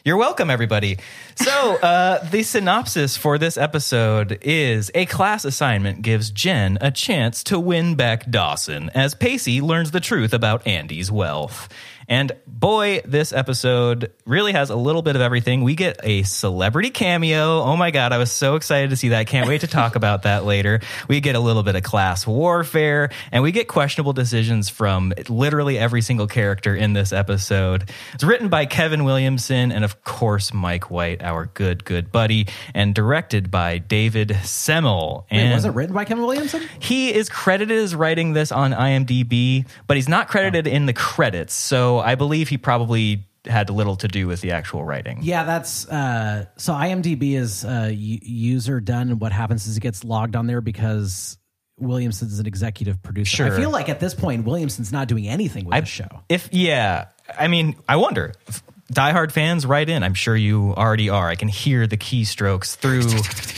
You're 0.05 0.17
welcome, 0.17 0.51
everybody. 0.51 0.99
So, 1.35 1.75
uh, 1.81 2.23
the 2.29 2.43
synopsis 2.43 3.17
for 3.17 3.39
this 3.39 3.57
episode 3.57 4.37
is 4.43 4.91
a 4.93 5.07
class 5.07 5.45
assignment 5.45 6.03
gives 6.03 6.29
Jen 6.29 6.77
a 6.79 6.91
chance 6.91 7.43
to 7.45 7.59
win 7.59 7.95
back 7.95 8.29
Dawson 8.29 8.91
as 8.93 9.15
Pacey 9.15 9.61
learns 9.61 9.89
the 9.89 9.99
truth 9.99 10.31
about 10.31 10.67
Andy's 10.67 11.11
wealth. 11.11 11.69
And 12.07 12.31
boy, 12.47 13.01
this 13.05 13.33
episode 13.33 14.11
really 14.25 14.51
has 14.51 14.69
a 14.69 14.75
little 14.75 15.01
bit 15.01 15.15
of 15.15 15.21
everything. 15.21 15.63
We 15.63 15.75
get 15.75 15.99
a 16.03 16.23
celebrity 16.23 16.89
cameo. 16.89 17.61
Oh 17.61 17.75
my 17.75 17.91
God, 17.91 18.11
I 18.11 18.17
was 18.17 18.31
so 18.31 18.55
excited 18.55 18.91
to 18.91 18.95
see 18.95 19.09
that. 19.09 19.27
Can't 19.27 19.47
wait 19.47 19.61
to 19.61 19.67
talk 19.67 19.95
about 19.95 20.23
that 20.23 20.45
later. 20.45 20.81
We 21.07 21.19
get 21.19 21.35
a 21.35 21.39
little 21.39 21.63
bit 21.63 21.75
of 21.75 21.83
class 21.83 22.27
warfare, 22.27 23.09
and 23.31 23.43
we 23.43 23.51
get 23.51 23.67
questionable 23.67 24.13
decisions 24.13 24.69
from 24.69 25.13
literally 25.27 25.77
every 25.77 26.01
single 26.01 26.27
character 26.27 26.75
in 26.75 26.93
this 26.93 27.11
episode. 27.11 27.89
It's 28.13 28.23
written 28.23 28.49
by 28.49 28.65
Kevin 28.65 29.03
Williamson 29.03 29.71
and, 29.71 29.83
of 29.83 30.03
course, 30.03 30.53
Mike 30.53 30.91
White, 30.91 31.23
our 31.23 31.47
good, 31.47 31.85
good 31.85 32.11
buddy, 32.11 32.47
and 32.73 32.93
directed 32.93 33.49
by 33.49 33.79
David 33.79 34.37
Semel. 34.43 35.27
Wait, 35.31 35.39
and 35.39 35.53
was 35.53 35.65
it 35.65 35.71
written 35.71 35.95
by 35.95 36.05
Kevin 36.05 36.25
Williamson? 36.25 36.61
he 36.79 37.13
is 37.13 37.29
credited 37.29 37.77
as 37.77 37.95
writing 37.95 38.33
this 38.33 38.51
on 38.51 38.71
IMDb, 38.71 39.65
but 39.87 39.97
he's 39.97 40.09
not 40.09 40.27
credited 40.27 40.67
oh. 40.67 40.71
in 40.71 40.85
the 40.85 40.93
credits. 40.93 41.53
So 41.53 41.94
I 41.99 42.15
believe 42.15 42.49
he 42.49 42.57
probably 42.57 43.25
had 43.45 43.69
little 43.69 43.95
to 43.97 44.07
do 44.07 44.27
with 44.27 44.41
the 44.41 44.51
actual 44.51 44.83
writing. 44.83 45.19
Yeah, 45.21 45.43
that's 45.43 45.87
uh, 45.87 46.45
so. 46.57 46.73
IMDb 46.73 47.33
is 47.37 47.63
uh, 47.63 47.91
user 47.93 48.79
done. 48.79 49.11
and 49.11 49.21
What 49.21 49.31
happens 49.31 49.67
is 49.67 49.77
it 49.77 49.81
gets 49.81 50.03
logged 50.03 50.35
on 50.35 50.47
there 50.47 50.61
because 50.61 51.37
Williamson's 51.77 52.39
an 52.39 52.47
executive 52.47 53.01
producer. 53.03 53.45
I 53.45 53.49
feel 53.51 53.69
like 53.69 53.89
at 53.89 53.99
this 53.99 54.13
point, 54.13 54.45
Williamson's 54.45 54.91
not 54.91 55.07
doing 55.07 55.27
anything 55.27 55.65
with 55.65 55.79
the 55.79 55.85
show. 55.85 56.07
If 56.29 56.49
yeah, 56.51 57.05
I 57.37 57.47
mean, 57.47 57.75
I 57.87 57.97
wonder. 57.97 58.33
If 58.47 58.63
diehard 58.91 59.31
fans, 59.31 59.65
write 59.65 59.89
in. 59.89 60.03
I'm 60.03 60.13
sure 60.13 60.35
you 60.35 60.73
already 60.75 61.09
are. 61.09 61.27
I 61.27 61.35
can 61.35 61.47
hear 61.47 61.87
the 61.87 61.97
keystrokes 61.97 62.75
through 62.75 63.01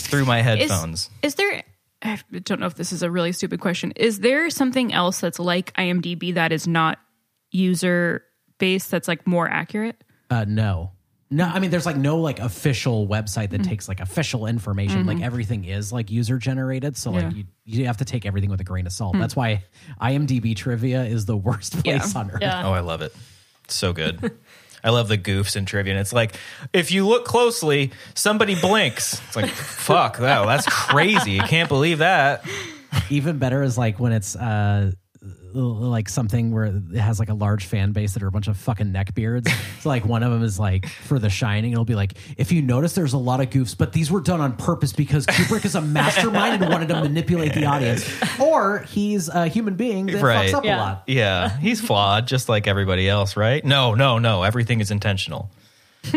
through 0.07 0.25
my 0.25 0.39
Is, 0.39 0.45
headphones. 0.45 1.09
is 1.21 1.35
there? 1.35 1.63
I 2.01 2.19
don't 2.43 2.59
know 2.59 2.67
if 2.67 2.75
this 2.75 2.91
is 2.91 3.03
a 3.03 3.09
really 3.09 3.31
stupid 3.31 3.59
question. 3.59 3.91
Is 3.95 4.19
there 4.19 4.49
something 4.49 4.93
else 4.93 5.19
that's 5.19 5.39
like 5.39 5.73
IMDb 5.73 6.35
that 6.35 6.51
is 6.51 6.67
not 6.67 6.99
user 7.51 8.23
based 8.57 8.91
that's 8.91 9.07
like 9.07 9.25
more 9.27 9.47
accurate? 9.49 10.03
Uh, 10.29 10.45
no, 10.47 10.91
no. 11.29 11.45
I 11.45 11.59
mean, 11.59 11.71
there's 11.71 11.85
like 11.85 11.97
no 11.97 12.17
like 12.17 12.39
official 12.39 13.07
website 13.07 13.49
that 13.51 13.63
takes 13.63 13.87
like 13.87 13.99
official 13.99 14.45
information. 14.45 15.05
Like 15.05 15.21
everything 15.21 15.65
is 15.65 15.91
like 15.93 16.09
user 16.11 16.37
generated. 16.37 16.97
So 16.97 17.11
like 17.11 17.23
Yeah. 17.23 17.29
you 17.29 17.43
you 17.65 17.85
have 17.85 17.97
to 17.97 18.05
take 18.05 18.25
everything 18.25 18.49
with 18.49 18.59
a 18.61 18.63
grain 18.65 18.85
of 18.85 18.93
salt. 18.93 19.15
That's 19.17 19.35
why 19.35 19.63
IMDb 20.01 20.55
trivia 20.55 21.03
is 21.03 21.25
the 21.25 21.37
worst 21.37 21.73
place 21.83 22.13
Yeah. 22.13 22.19
on 22.19 22.31
earth. 22.31 22.39
Yeah. 22.41 22.67
Oh, 22.67 22.71
I 22.73 22.79
love 22.81 23.01
it. 23.01 23.13
So 23.67 23.93
good. 23.93 24.31
I 24.83 24.91
love 24.91 25.07
the 25.09 25.17
goofs 25.17 25.55
in 25.57 25.65
trivia. 25.65 25.91
And 25.93 25.99
it's 25.99 26.13
like, 26.13 26.35
if 26.71 26.91
you 26.91 27.05
look 27.07 27.25
closely, 27.25 27.91
somebody 28.13 28.55
blinks. 28.55 29.19
It's 29.27 29.35
like, 29.35 29.49
fuck, 29.49 30.17
that, 30.19 30.45
that's 30.45 30.65
crazy. 30.67 31.31
You 31.31 31.41
can't 31.41 31.67
believe 31.67 31.97
that. 31.97 32.45
Even 33.09 33.37
better 33.37 33.63
is 33.63 33.77
like 33.77 33.99
when 33.99 34.13
it's 34.13 34.35
uh 34.35 34.91
like 35.53 36.09
something 36.09 36.51
where 36.51 36.65
it 36.65 36.97
has 36.97 37.19
like 37.19 37.29
a 37.29 37.33
large 37.33 37.65
fan 37.65 37.91
base 37.91 38.13
that 38.13 38.23
are 38.23 38.27
a 38.27 38.31
bunch 38.31 38.47
of 38.47 38.57
fucking 38.57 38.87
neckbeards. 38.93 39.49
so 39.81 39.89
like 39.89 40.05
one 40.05 40.23
of 40.23 40.31
them 40.31 40.43
is 40.43 40.59
like 40.59 40.87
for 40.87 41.19
The 41.19 41.29
Shining, 41.29 41.71
it'll 41.71 41.85
be 41.85 41.95
like, 41.95 42.13
if 42.37 42.51
you 42.51 42.61
notice, 42.61 42.93
there's 42.93 43.13
a 43.13 43.17
lot 43.17 43.39
of 43.41 43.49
goofs, 43.49 43.77
but 43.77 43.93
these 43.93 44.11
were 44.11 44.21
done 44.21 44.41
on 44.41 44.55
purpose 44.55 44.93
because 44.93 45.25
Kubrick 45.25 45.65
is 45.65 45.75
a 45.75 45.81
mastermind 45.81 46.61
and 46.61 46.71
wanted 46.71 46.87
to 46.89 46.95
manipulate 47.01 47.53
the 47.53 47.65
audience, 47.65 48.07
or 48.39 48.79
he's 48.79 49.29
a 49.29 49.47
human 49.47 49.75
being 49.75 50.05
that 50.07 50.21
Right. 50.21 50.49
fucks 50.49 50.53
up 50.57 50.63
a 50.65 50.67
lot. 50.67 51.03
Yeah, 51.07 51.57
he's 51.59 51.81
flawed 51.81 52.27
just 52.27 52.49
like 52.49 52.67
everybody 52.67 53.07
else, 53.09 53.35
right? 53.37 53.63
No, 53.65 53.93
no, 53.95 54.19
no. 54.19 54.43
Everything 54.43 54.79
is 54.81 54.91
intentional. 54.91 55.49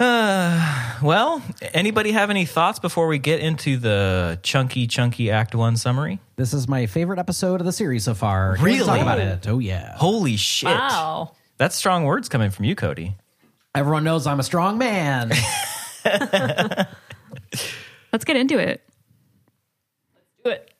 uh, 0.00 0.98
well, 1.02 1.42
anybody 1.74 2.12
have 2.12 2.30
any 2.30 2.44
thoughts 2.44 2.78
before 2.78 3.06
we 3.08 3.18
get 3.18 3.40
into 3.40 3.76
the 3.76 4.38
chunky, 4.42 4.86
chunky 4.86 5.30
Act 5.30 5.54
One 5.54 5.76
summary? 5.76 6.20
This 6.36 6.52
is 6.54 6.68
my 6.68 6.86
favorite 6.86 7.18
episode 7.18 7.60
of 7.60 7.66
the 7.66 7.72
series 7.72 8.04
so 8.04 8.14
far. 8.14 8.54
Can 8.56 8.64
we 8.64 8.74
Really? 8.74 8.86
talk 8.86 9.00
about 9.00 9.18
it? 9.18 9.46
Oh 9.48 9.58
yeah. 9.58 9.96
Holy 9.96 10.36
shit! 10.36 10.68
Wow. 10.68 11.32
That's 11.56 11.74
strong 11.76 12.04
words 12.04 12.28
coming 12.28 12.50
from 12.50 12.64
you, 12.64 12.74
Cody. 12.76 13.16
Everyone 13.74 14.04
knows 14.04 14.26
I'm 14.26 14.40
a 14.40 14.44
strong 14.44 14.78
man. 14.78 15.30
Let's 18.12 18.24
get 18.24 18.36
into 18.36 18.58
it. 18.58 18.82
Do 20.44 20.50
it. 20.50 20.72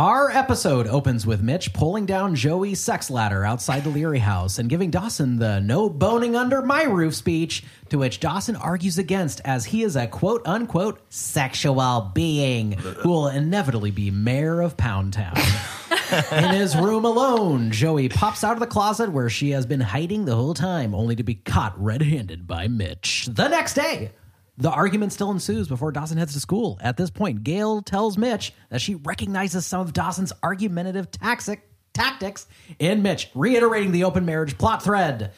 Our 0.00 0.30
episode 0.30 0.86
opens 0.86 1.26
with 1.26 1.42
Mitch 1.42 1.74
pulling 1.74 2.06
down 2.06 2.34
Joey's 2.34 2.80
sex 2.80 3.10
ladder 3.10 3.44
outside 3.44 3.84
the 3.84 3.90
Leary 3.90 4.20
house 4.20 4.58
and 4.58 4.70
giving 4.70 4.90
Dawson 4.90 5.38
the 5.38 5.60
no 5.60 5.90
boning 5.90 6.34
under 6.34 6.62
my 6.62 6.84
roof 6.84 7.14
speech, 7.14 7.64
to 7.90 7.98
which 7.98 8.18
Dawson 8.18 8.56
argues 8.56 8.96
against 8.96 9.42
as 9.44 9.66
he 9.66 9.82
is 9.82 9.96
a 9.96 10.06
quote 10.06 10.40
unquote 10.46 11.02
sexual 11.10 12.12
being 12.14 12.72
who 12.72 13.10
will 13.10 13.28
inevitably 13.28 13.90
be 13.90 14.10
mayor 14.10 14.62
of 14.62 14.78
Pound 14.78 15.12
Town. 15.12 15.36
In 16.32 16.54
his 16.54 16.74
room 16.74 17.04
alone, 17.04 17.70
Joey 17.70 18.08
pops 18.08 18.42
out 18.42 18.54
of 18.54 18.60
the 18.60 18.66
closet 18.66 19.12
where 19.12 19.28
she 19.28 19.50
has 19.50 19.66
been 19.66 19.82
hiding 19.82 20.24
the 20.24 20.34
whole 20.34 20.54
time, 20.54 20.94
only 20.94 21.14
to 21.14 21.22
be 21.22 21.34
caught 21.34 21.78
red 21.78 22.00
handed 22.00 22.46
by 22.46 22.68
Mitch. 22.68 23.28
The 23.30 23.48
next 23.48 23.74
day, 23.74 24.12
the 24.60 24.70
argument 24.70 25.12
still 25.12 25.30
ensues 25.30 25.68
before 25.68 25.90
Dawson 25.90 26.18
heads 26.18 26.34
to 26.34 26.40
school. 26.40 26.78
At 26.82 26.98
this 26.98 27.10
point, 27.10 27.42
Gail 27.42 27.80
tells 27.80 28.18
Mitch 28.18 28.52
that 28.68 28.80
she 28.80 28.94
recognizes 28.94 29.64
some 29.64 29.80
of 29.80 29.94
Dawson's 29.94 30.34
argumentative 30.42 31.10
taxic, 31.10 31.66
tactics 31.94 32.46
in 32.78 33.02
Mitch, 33.02 33.30
reiterating 33.34 33.92
the 33.92 34.04
open 34.04 34.26
marriage 34.26 34.58
plot 34.58 34.82
thread. 34.82 35.32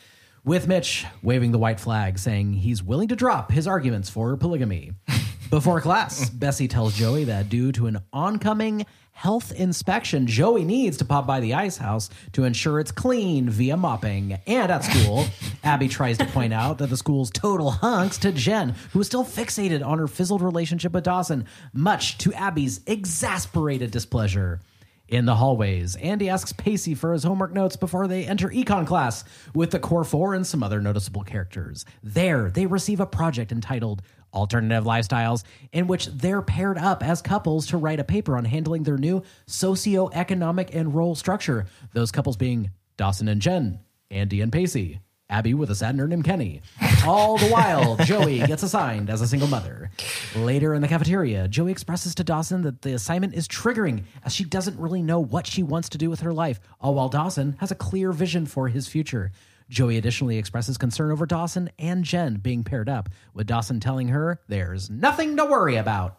With 0.44 0.66
Mitch 0.66 1.06
waving 1.22 1.52
the 1.52 1.58
white 1.58 1.78
flag, 1.78 2.18
saying 2.18 2.54
he's 2.54 2.82
willing 2.82 3.06
to 3.08 3.16
drop 3.16 3.52
his 3.52 3.68
arguments 3.68 4.10
for 4.10 4.36
polygamy. 4.36 4.90
Before 5.52 5.82
class, 5.82 6.30
Bessie 6.30 6.66
tells 6.66 6.94
Joey 6.94 7.24
that 7.24 7.50
due 7.50 7.72
to 7.72 7.86
an 7.86 7.98
oncoming 8.10 8.86
health 9.10 9.52
inspection, 9.52 10.26
Joey 10.26 10.64
needs 10.64 10.96
to 10.96 11.04
pop 11.04 11.26
by 11.26 11.40
the 11.40 11.52
ice 11.52 11.76
house 11.76 12.08
to 12.32 12.44
ensure 12.44 12.80
it's 12.80 12.90
clean 12.90 13.50
via 13.50 13.76
mopping. 13.76 14.38
And 14.46 14.72
at 14.72 14.82
school, 14.82 15.26
Abby 15.62 15.88
tries 15.88 16.16
to 16.16 16.24
point 16.24 16.54
out 16.54 16.78
that 16.78 16.88
the 16.88 16.96
school's 16.96 17.30
total 17.30 17.70
hunks 17.70 18.16
to 18.20 18.32
Jen, 18.32 18.74
who 18.92 19.00
is 19.02 19.06
still 19.08 19.26
fixated 19.26 19.84
on 19.84 19.98
her 19.98 20.08
fizzled 20.08 20.40
relationship 20.40 20.92
with 20.92 21.04
Dawson, 21.04 21.44
much 21.74 22.16
to 22.16 22.32
Abby's 22.32 22.80
exasperated 22.86 23.90
displeasure. 23.90 24.62
In 25.12 25.26
the 25.26 25.34
hallways, 25.34 25.96
Andy 25.96 26.30
asks 26.30 26.54
Pacey 26.54 26.94
for 26.94 27.12
his 27.12 27.24
homework 27.24 27.52
notes 27.52 27.76
before 27.76 28.08
they 28.08 28.24
enter 28.24 28.48
econ 28.48 28.86
class 28.86 29.24
with 29.54 29.70
the 29.70 29.78
core 29.78 30.04
four 30.04 30.32
and 30.32 30.46
some 30.46 30.62
other 30.62 30.80
noticeable 30.80 31.22
characters. 31.22 31.84
There, 32.02 32.48
they 32.48 32.64
receive 32.64 32.98
a 32.98 33.04
project 33.04 33.52
entitled 33.52 34.00
Alternative 34.32 34.84
Lifestyles, 34.84 35.44
in 35.72 35.86
which 35.86 36.06
they're 36.06 36.42
paired 36.42 36.78
up 36.78 37.02
as 37.02 37.22
couples 37.22 37.66
to 37.68 37.76
write 37.76 38.00
a 38.00 38.04
paper 38.04 38.36
on 38.36 38.44
handling 38.44 38.82
their 38.82 38.98
new 38.98 39.22
socioeconomic 39.46 40.74
and 40.74 40.94
role 40.94 41.14
structure. 41.14 41.66
Those 41.92 42.10
couples 42.10 42.36
being 42.36 42.70
Dawson 42.96 43.28
and 43.28 43.40
Jen, 43.40 43.80
Andy 44.10 44.40
and 44.40 44.52
Pacey, 44.52 45.00
Abby 45.32 45.54
with 45.54 45.70
a 45.70 45.74
sad 45.74 45.96
nerd 45.96 46.10
named 46.10 46.24
Kenny. 46.24 46.60
All 47.06 47.38
the 47.38 47.48
while, 47.48 47.96
Joey 48.04 48.40
gets 48.40 48.62
assigned 48.62 49.08
as 49.08 49.22
a 49.22 49.26
single 49.26 49.48
mother. 49.48 49.90
Later 50.36 50.74
in 50.74 50.82
the 50.82 50.88
cafeteria, 50.88 51.48
Joey 51.48 51.72
expresses 51.72 52.14
to 52.16 52.24
Dawson 52.24 52.60
that 52.62 52.82
the 52.82 52.92
assignment 52.92 53.34
is 53.34 53.48
triggering 53.48 54.04
as 54.24 54.34
she 54.34 54.44
doesn't 54.44 54.78
really 54.78 55.00
know 55.02 55.18
what 55.20 55.46
she 55.46 55.62
wants 55.62 55.88
to 55.88 55.98
do 55.98 56.10
with 56.10 56.20
her 56.20 56.34
life, 56.34 56.60
all 56.82 56.94
while 56.94 57.08
Dawson 57.08 57.56
has 57.60 57.70
a 57.70 57.74
clear 57.74 58.12
vision 58.12 58.44
for 58.44 58.68
his 58.68 58.88
future. 58.88 59.32
Joey 59.72 59.96
additionally 59.96 60.36
expresses 60.36 60.76
concern 60.76 61.10
over 61.10 61.24
Dawson 61.24 61.70
and 61.78 62.04
Jen 62.04 62.34
being 62.34 62.62
paired 62.62 62.88
up, 62.88 63.08
with 63.32 63.46
Dawson 63.46 63.80
telling 63.80 64.08
her 64.08 64.40
there's 64.46 64.90
nothing 64.90 65.36
to 65.38 65.46
worry 65.46 65.76
about. 65.76 66.18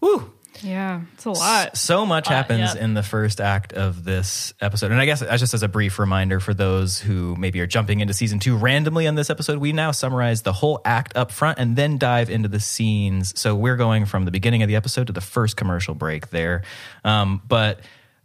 Woo! 0.00 0.32
Yeah, 0.62 1.02
it's 1.12 1.26
a 1.26 1.30
lot. 1.32 1.76
So 1.76 2.06
much 2.06 2.28
happens 2.28 2.74
yeah. 2.74 2.82
in 2.82 2.94
the 2.94 3.02
first 3.02 3.42
act 3.42 3.74
of 3.74 4.04
this 4.04 4.54
episode. 4.58 4.90
And 4.90 4.98
I 4.98 5.04
guess 5.04 5.20
just 5.20 5.52
as 5.52 5.62
a 5.62 5.68
brief 5.68 5.98
reminder 5.98 6.40
for 6.40 6.54
those 6.54 6.98
who 6.98 7.36
maybe 7.36 7.60
are 7.60 7.66
jumping 7.66 8.00
into 8.00 8.14
season 8.14 8.38
two 8.38 8.56
randomly 8.56 9.06
on 9.06 9.16
this 9.16 9.28
episode, 9.28 9.58
we 9.58 9.72
now 9.72 9.90
summarize 9.90 10.40
the 10.42 10.54
whole 10.54 10.80
act 10.86 11.14
up 11.14 11.30
front 11.30 11.58
and 11.58 11.76
then 11.76 11.98
dive 11.98 12.30
into 12.30 12.48
the 12.48 12.60
scenes. 12.60 13.38
So 13.38 13.54
we're 13.54 13.76
going 13.76 14.06
from 14.06 14.24
the 14.24 14.30
beginning 14.30 14.62
of 14.62 14.68
the 14.68 14.76
episode 14.76 15.08
to 15.08 15.12
the 15.12 15.20
first 15.20 15.58
commercial 15.58 15.94
break 15.94 16.30
there. 16.30 16.62
Um, 17.04 17.42
but 17.46 17.80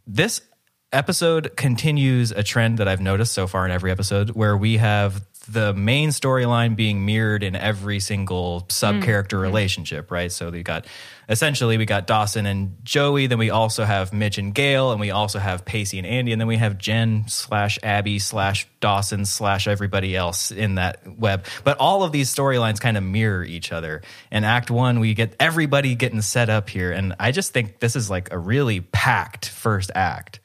this 0.07 0.41
episode 0.91 1.55
continues 1.55 2.31
a 2.31 2.43
trend 2.43 2.79
that 2.79 2.87
I've 2.87 3.01
noticed 3.01 3.33
so 3.33 3.47
far 3.47 3.65
in 3.65 3.71
every 3.71 3.91
episode 3.91 4.31
where 4.31 4.57
we 4.57 4.77
have 4.77 5.25
the 5.49 5.73
main 5.73 6.09
storyline 6.09 6.75
being 6.75 7.05
mirrored 7.05 7.43
in 7.43 7.55
every 7.55 7.99
single 7.99 8.65
sub 8.69 9.01
character 9.01 9.37
mm-hmm. 9.37 9.43
relationship, 9.43 10.11
right? 10.11 10.31
So 10.31 10.49
we 10.49 10.61
got 10.61 10.85
essentially 11.27 11.77
we 11.77 11.85
got 11.85 12.05
Dawson 12.05 12.45
and 12.45 12.77
Joey, 12.83 13.27
then 13.27 13.39
we 13.39 13.49
also 13.49 13.83
have 13.83 14.13
Mitch 14.13 14.37
and 14.37 14.53
Gail, 14.53 14.91
and 14.91 14.99
we 14.99 15.09
also 15.09 15.39
have 15.39 15.65
Pacey 15.65 15.97
and 15.97 16.05
Andy, 16.05 16.31
and 16.31 16.39
then 16.39 16.47
we 16.47 16.57
have 16.57 16.77
Jen 16.77 17.25
slash 17.27 17.79
Abby 17.81 18.19
slash 18.19 18.67
Dawson 18.81 19.25
slash 19.25 19.67
everybody 19.67 20.15
else 20.15 20.51
in 20.51 20.75
that 20.75 21.17
web. 21.17 21.45
But 21.63 21.77
all 21.77 22.03
of 22.03 22.11
these 22.11 22.33
storylines 22.33 22.79
kind 22.79 22.97
of 22.97 23.03
mirror 23.03 23.43
each 23.43 23.71
other. 23.71 24.01
In 24.31 24.43
Act 24.43 24.69
One, 24.69 24.99
we 24.99 25.13
get 25.13 25.35
everybody 25.39 25.95
getting 25.95 26.21
set 26.21 26.49
up 26.49 26.69
here, 26.69 26.91
and 26.91 27.15
I 27.19 27.31
just 27.31 27.51
think 27.51 27.79
this 27.79 27.95
is 27.95 28.09
like 28.09 28.31
a 28.31 28.37
really 28.37 28.81
packed 28.81 29.49
first 29.49 29.89
act. 29.95 30.40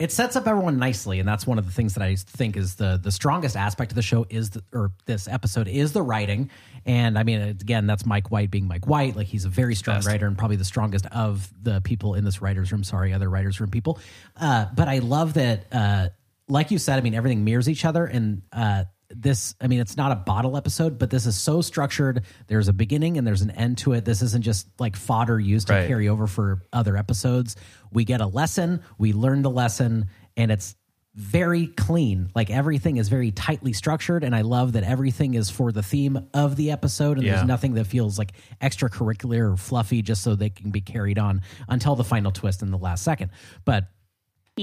It 0.00 0.10
sets 0.10 0.34
up 0.34 0.48
everyone 0.48 0.78
nicely 0.78 1.20
and 1.20 1.28
that's 1.28 1.46
one 1.46 1.58
of 1.58 1.66
the 1.66 1.70
things 1.70 1.94
that 1.94 2.02
i 2.02 2.16
think 2.16 2.56
is 2.56 2.74
the 2.76 2.98
the 3.02 3.12
strongest 3.12 3.54
aspect 3.54 3.92
of 3.92 3.96
the 3.96 4.02
show 4.02 4.26
is 4.30 4.50
the, 4.50 4.62
or 4.72 4.90
this 5.04 5.28
episode 5.28 5.68
is 5.68 5.92
the 5.92 6.02
writing. 6.02 6.50
And 6.86 7.18
i 7.18 7.22
mean 7.22 7.40
again 7.40 7.86
that's 7.86 8.06
mike 8.06 8.30
white 8.30 8.50
being 8.50 8.66
mike 8.66 8.86
white. 8.86 9.14
Like 9.14 9.26
he's 9.26 9.44
a 9.44 9.50
very 9.50 9.74
strong 9.74 9.98
Best. 9.98 10.08
writer 10.08 10.26
and 10.26 10.36
probably 10.36 10.56
the 10.56 10.64
strongest 10.64 11.06
of 11.06 11.52
the 11.62 11.82
people 11.82 12.14
in 12.14 12.24
this 12.24 12.40
writers 12.40 12.72
room. 12.72 12.82
Sorry 12.82 13.12
other 13.12 13.28
writers 13.28 13.60
room 13.60 13.70
people. 13.70 14.00
Uh, 14.40 14.66
but 14.74 14.88
i 14.88 14.98
love 14.98 15.34
that 15.34 15.66
uh, 15.70 16.08
like 16.48 16.70
you 16.70 16.78
said 16.78 16.98
i 16.98 17.02
mean 17.02 17.14
everything 17.14 17.44
mirrors 17.44 17.68
each 17.68 17.84
other. 17.84 18.06
And 18.06 18.42
uh, 18.52 18.84
this 19.12 19.54
i 19.60 19.66
mean 19.66 19.80
it's 19.80 19.96
not 19.96 20.12
a 20.12 20.16
bottle 20.16 20.56
episode 20.56 20.98
but 20.98 21.10
this 21.10 21.26
is 21.26 21.36
so 21.36 21.60
structured. 21.60 22.22
There's 22.46 22.68
a 22.68 22.72
beginning 22.72 23.18
and 23.18 23.26
there's 23.26 23.42
an 23.42 23.50
end 23.50 23.78
to 23.78 23.92
it. 23.92 24.04
This 24.04 24.22
isn't 24.22 24.42
just 24.42 24.68
like 24.78 24.94
fodder 24.96 25.38
used 25.40 25.66
to 25.66 25.72
Right. 25.74 25.88
carry 25.88 26.08
over 26.08 26.26
for 26.26 26.62
other 26.72 26.96
episodes. 26.96 27.56
We 27.92 28.04
get 28.04 28.20
a 28.20 28.26
lesson 28.26 28.82
we 28.98 29.12
learn 29.12 29.42
the 29.42 29.50
lesson 29.50 30.06
and 30.36 30.50
it's 30.52 30.76
very 31.16 31.66
clean. 31.66 32.30
Like 32.36 32.50
everything 32.50 32.96
is 32.96 33.08
very 33.08 33.32
tightly 33.32 33.72
structured 33.72 34.22
and 34.22 34.32
i 34.34 34.42
love 34.42 34.74
that 34.74 34.84
everything 34.84 35.34
is 35.34 35.50
for 35.50 35.72
the 35.72 35.82
theme 35.82 36.28
of 36.32 36.54
the 36.54 36.70
episode 36.70 37.16
and 37.18 37.26
Yeah. 37.26 37.34
there's 37.36 37.48
nothing 37.48 37.74
that 37.74 37.86
feels 37.88 38.16
like 38.16 38.32
extracurricular 38.62 39.52
or 39.52 39.56
fluffy 39.56 40.02
just 40.02 40.22
so 40.22 40.36
they 40.36 40.50
can 40.50 40.70
be 40.70 40.80
carried 40.80 41.18
on 41.18 41.42
until 41.68 41.96
the 41.96 42.04
final 42.04 42.30
twist 42.30 42.62
in 42.62 42.70
the 42.70 42.78
last 42.78 43.02
second. 43.02 43.32
But 43.64 43.88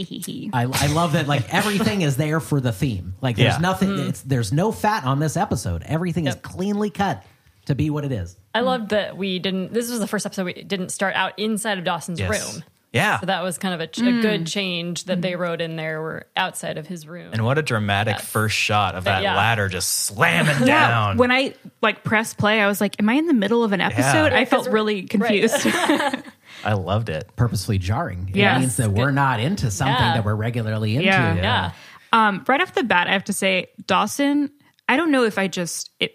I, 0.54 0.63
I 0.63 0.88
love 0.88 1.13
that 1.13 1.27
like 1.27 1.54
everything 1.54 2.01
is 2.01 2.18
there 2.18 2.39
for 2.39 2.60
the 2.60 2.72
theme. 2.72 3.16
Like 3.22 3.36
there's 3.36 3.56
Yeah. 3.56 3.60
nothing 3.60 3.89
mm. 3.89 4.10
it's 4.10 4.22
there's 4.22 4.51
no 4.51 4.72
fat 4.72 5.04
on 5.04 5.20
this 5.20 5.38
episode. 5.38 5.84
Everything 5.84 6.27
is 6.27 6.36
cleanly 6.36 6.89
cut 6.89 7.24
to 7.66 7.75
be 7.75 7.89
what 7.89 8.06
it 8.06 8.12
is. 8.12 8.36
I 8.56 8.62
loved 8.62 8.89
that 8.89 9.18
we 9.18 9.39
didn't. 9.39 9.74
This 9.74 9.89
was 9.89 10.00
the 10.00 10.08
first 10.08 10.25
episode 10.25 10.46
we 10.46 10.54
didn't 10.54 10.89
start 10.89 11.16
out 11.16 11.38
inside 11.38 11.77
of 11.77 11.84
Dawson's 11.84 12.20
Yes. 12.20 12.54
room. 12.54 12.63
Yeah. 12.94 13.20
So 13.20 13.25
that 13.25 13.44
was 13.44 13.58
kind 13.58 13.74
of 13.74 13.82
a, 13.82 13.88
ch- 13.88 14.00
a 14.00 14.04
mm. 14.04 14.22
good 14.22 14.48
change 14.48 15.04
that 15.06 15.22
they 15.22 15.34
mm. 15.34 15.39
wrote 15.39 15.60
in 15.62 15.75
there. 15.75 16.01
Were 16.01 16.25
outside 16.38 16.77
of 16.77 16.88
his 16.88 17.06
room. 17.06 17.32
and 17.34 17.44
what 17.44 17.58
a 17.58 17.62
dramatic 17.62 18.20
first 18.20 18.56
shot 18.56 18.96
of 18.96 19.04
that 19.04 19.22
yeah. 19.22 19.36
ladder 19.36 19.68
just 19.68 19.92
slamming 20.06 20.66
down. 20.66 21.18
When 21.18 21.32
I 21.32 21.54
like 21.82 22.04
press 22.04 22.34
play, 22.34 22.62
I 22.62 22.68
was 22.68 22.80
like, 22.80 22.96
"Am 23.00 23.10
I 23.10 23.13
in 23.13 23.27
the 23.27 23.34
middle 23.34 23.63
of 23.63 23.74
an 23.74 23.82
episode?" 23.82 24.32
I 24.32 24.46
felt 24.46 24.70
really 24.70 25.04
confused. 25.04 25.68
I 26.67 26.74
loved 26.74 27.09
it. 27.09 27.29
Purposefully 27.36 27.77
jarring. 27.77 28.27
It 28.29 28.36
Yes. 28.36 28.59
means 28.59 28.75
that 28.77 28.91
we're 28.91 29.12
not 29.12 29.39
into 29.39 29.71
something 29.71 29.95
Yeah. 29.95 30.13
that 30.15 30.25
we're 30.25 30.36
regularly 30.36 30.95
into. 30.95 31.05
Yeah. 31.07 31.36
yeah. 31.36 31.71
Um, 32.12 32.43
right 32.47 32.62
off 32.62 32.74
the 32.74 32.83
bat, 32.83 33.07
I 33.07 33.13
have 33.13 33.24
to 33.25 33.33
say, 33.33 33.67
Dawson. 33.86 34.51
I 34.89 34.97
don't 34.97 35.12
know 35.12 35.24
if 35.24 35.38
I 35.38 35.47
just 35.47 35.91
it, 36.00 36.13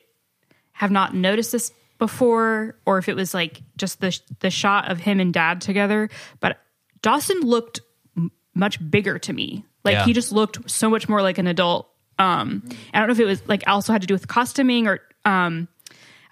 have 0.73 0.90
not 0.90 1.14
noticed 1.14 1.52
this 1.52 1.73
before, 1.99 2.76
or 2.87 2.99
if 2.99 3.09
it 3.09 3.16
was 3.16 3.32
like 3.35 3.62
just 3.76 4.00
the 4.00 4.18
the 4.40 4.50
shot 4.50 4.90
of 4.90 4.99
him 4.99 5.21
and 5.21 5.32
Dad 5.32 5.61
together. 5.61 6.09
But 6.40 6.59
Dawson 7.00 7.40
looked 7.40 7.80
m- 8.16 8.30
much 8.54 8.78
bigger 8.90 9.18
to 9.21 9.32
me. 9.32 9.64
Like 9.85 9.94
Yeah. 9.94 10.04
he 10.04 10.12
just 10.12 10.32
looked 10.32 10.71
so 10.71 10.90
much 10.90 11.09
more 11.09 11.23
like 11.23 11.38
an 11.38 11.47
adult. 11.47 11.88
Um, 12.18 12.62
I 12.92 12.99
don't 12.99 13.09
know 13.09 13.12
if 13.12 13.21
it 13.21 13.25
was 13.25 13.42
like 13.49 13.62
also 13.66 13.92
had 13.92 14.02
to 14.02 14.06
do 14.06 14.14
with 14.14 14.28
costuming 14.28 14.87
or 14.87 15.00
um, 15.25 15.68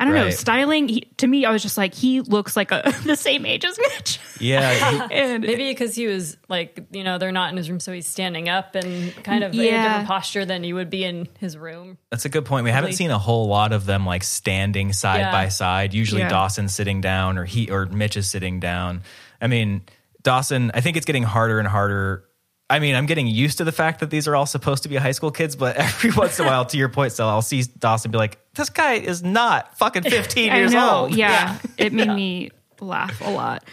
I 0.00 0.04
don't 0.06 0.14
know 0.14 0.30
styling. 0.30 0.88
He, 0.88 1.00
to 1.18 1.26
me, 1.26 1.44
I 1.44 1.50
was 1.50 1.62
just 1.62 1.76
like 1.76 1.94
he 1.94 2.22
looks 2.22 2.56
like 2.56 2.72
a 2.72 2.82
the 3.04 3.16
same 3.16 3.44
age 3.44 3.64
as 3.64 3.78
Mitch. 3.78 4.18
Yeah. 4.40 5.08
and 5.12 5.42
Maybe 5.44 5.70
because 5.70 5.94
he 5.94 6.06
was 6.06 6.38
like, 6.48 6.86
you 6.90 7.04
know, 7.04 7.18
they're 7.18 7.32
not 7.32 7.50
in 7.50 7.58
his 7.58 7.68
room, 7.68 7.80
so 7.80 7.92
he's 7.92 8.06
standing 8.06 8.48
up 8.48 8.74
and 8.74 9.14
kind 9.22 9.44
of 9.44 9.52
in 9.52 9.60
a 9.60 9.62
different 9.82 10.06
posture 10.08 10.46
than 10.46 10.64
he 10.64 10.72
would 10.72 10.88
be 10.88 11.04
in 11.04 11.28
his 11.38 11.56
room. 11.58 11.98
That's 12.10 12.24
a 12.24 12.30
good 12.30 12.46
point. 12.46 12.64
We 12.64 12.70
haven't 12.70 12.94
seen 12.94 13.10
a 13.10 13.18
whole 13.18 13.46
lot 13.46 13.72
of 13.72 13.84
them 13.84 14.06
like 14.06 14.24
standing 14.24 14.92
side 14.94 15.20
Yeah. 15.20 15.32
by 15.32 15.48
side. 15.48 15.92
Usually 15.92 16.22
Yeah. 16.22 16.30
Dawson's 16.30 16.74
sitting 16.74 17.00
down 17.02 17.36
or 17.36 17.44
he 17.44 17.70
or 17.70 17.84
Mitch 17.86 18.16
is 18.16 18.26
sitting 18.26 18.58
down. 18.58 19.02
I 19.40 19.46
mean, 19.48 19.82
Dawson, 20.22 20.70
I 20.72 20.80
think 20.80 20.96
it's 20.96 21.06
getting 21.06 21.24
harder 21.24 21.58
and 21.58 21.68
harder. 21.68 22.24
I 22.70 22.78
mean, 22.78 22.94
I'm 22.94 23.06
getting 23.06 23.26
used 23.26 23.58
to 23.58 23.64
the 23.64 23.72
fact 23.72 24.00
that 24.00 24.10
these 24.10 24.28
are 24.28 24.36
all 24.36 24.46
supposed 24.46 24.84
to 24.84 24.88
be 24.88 24.96
high 24.96 25.12
school 25.12 25.30
kids, 25.30 25.56
but 25.56 25.76
every 25.76 26.12
once 26.12 26.38
in 26.38 26.46
a 26.46 26.48
while, 26.48 26.64
to 26.66 26.78
your 26.78 26.88
point, 26.88 27.12
so 27.12 27.28
I'll 27.28 27.42
see 27.42 27.64
Dawson 27.78 28.10
be 28.12 28.18
like, 28.18 28.38
"This 28.54 28.70
guy 28.70 28.94
is 28.94 29.22
not 29.22 29.76
fucking 29.78 30.02
15 30.10 30.52
years 30.52 30.72
know. 30.72 30.90
old." 31.02 31.14
Yeah, 31.14 31.58
it 31.78 31.92
made 31.92 32.08
me 32.08 32.50
laugh 32.80 33.20
a 33.20 33.30
lot. 33.30 33.64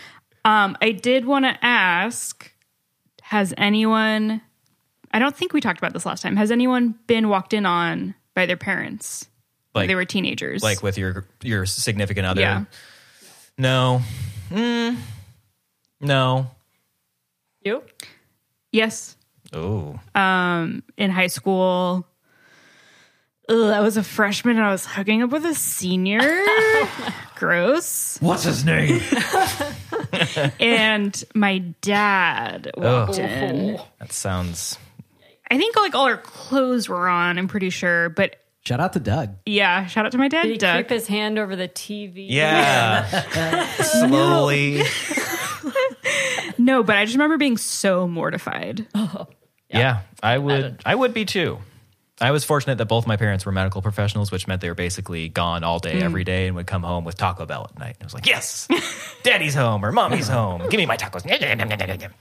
Um, 0.45 0.77
I 0.81 0.91
did 0.91 1.25
want 1.25 1.45
to 1.45 1.57
ask: 1.65 2.51
Has 3.23 3.53
anyone? 3.57 4.41
I 5.11 5.19
don't 5.19 5.35
think 5.35 5.53
we 5.53 5.61
talked 5.61 5.79
about 5.79 5.93
this 5.93 6.05
last 6.05 6.21
time. 6.21 6.35
Has 6.35 6.51
anyone 6.51 6.95
been 7.07 7.29
walked 7.29 7.53
in 7.53 7.65
on 7.65 8.13
by 8.35 8.45
their 8.45 8.57
parents? 8.57 9.27
when 9.73 9.83
Like- 9.83 9.87
they 9.89 9.95
were 9.95 10.05
teenagers. 10.05 10.63
like 10.63 10.81
with 10.83 10.97
your 10.97 11.25
your 11.43 11.65
significant 11.65 12.25
other. 12.27 12.41
Yeah. 12.41 12.63
No. 13.57 14.01
Mm. 14.49 14.97
No. 16.01 16.49
You? 17.63 17.83
yes, 18.71 19.15
Oh. 19.53 19.99
Um, 20.15 20.83
in 20.97 21.09
high 21.11 21.27
school. 21.27 22.05
Ugh, 23.49 23.71
I 23.73 23.79
was 23.81 23.95
a 23.97 24.03
freshman 24.03 24.57
and 24.57 24.65
I 24.65 24.71
was 24.71 24.85
hooking 24.85 25.23
up 25.23 25.29
with 25.29 25.45
a 25.45 25.53
senior. 25.55 26.19
Oh 26.79 27.13
Gross. 27.35 28.17
What's 28.19 28.43
his 28.43 28.65
name? 28.65 28.99
And 30.59 31.23
my 31.35 31.59
dad 31.81 32.71
walked 32.75 33.19
in. 33.19 33.79
That 33.99 34.11
sounds 34.11 34.77
I 35.49 35.57
think 35.57 35.75
like 35.75 35.93
all 35.95 36.05
our 36.05 36.17
clothes 36.17 36.89
were 36.89 37.07
on. 37.07 37.37
I'm 37.37 37.47
pretty 37.47 37.69
sure, 37.69 38.09
but 38.09 38.35
Shout 38.65 38.79
out 38.79 38.93
to 38.93 38.99
Doug. 38.99 39.35
yeah, 39.45 39.85
shout 39.85 40.05
out 40.05 40.11
to 40.13 40.17
my 40.17 40.27
dad, 40.27 40.43
Did 40.43 40.51
he 40.53 40.57
Doug. 40.57 40.75
creep 40.87 40.89
his 40.89 41.07
hand 41.07 41.37
over 41.39 41.55
the 41.55 41.67
TV? 41.69 42.25
Yeah. 42.29 43.05
Slowly. 43.83 44.81
No, 46.57 46.83
but 46.83 46.95
I 46.97 47.05
just 47.05 47.15
remember 47.15 47.37
being 47.37 47.57
so 47.57 48.07
mortified. 48.07 48.87
Oh, 48.95 49.27
yeah, 49.69 50.01
I 50.23 50.37
would. 50.37 50.81
I 50.85 50.95
would 50.95 51.13
be 51.13 51.23
too. 51.25 51.59
I 52.19 52.31
was 52.31 52.43
fortunate 52.43 52.79
that 52.79 52.87
both 52.87 53.05
my 53.05 53.15
parents 53.15 53.45
were 53.45 53.51
medical 53.51 53.81
professionals, 53.83 54.31
which 54.31 54.47
meant 54.47 54.61
they 54.61 54.69
were 54.69 54.75
basically 54.75 55.29
gone 55.29 55.63
all 55.63 55.77
day, 55.77 56.01
every 56.01 56.23
day, 56.23 56.47
and 56.47 56.55
would 56.55 56.65
come 56.65 56.81
home 56.81 57.05
with 57.05 57.15
Taco 57.15 57.45
Bell 57.45 57.67
at 57.69 57.77
night. 57.77 57.95
And 57.99 58.03
I 58.03 58.05
was 58.05 58.13
like, 58.15 58.25
"Yes, 58.25 58.67
Daddy's 59.23 59.53
home 59.53 59.85
or 59.85 59.91
Mommy's 59.91 60.27
home. 60.27 60.67
Give 60.69 60.79
me 60.79 60.87
my 60.87 60.97
tacos." 60.97 61.23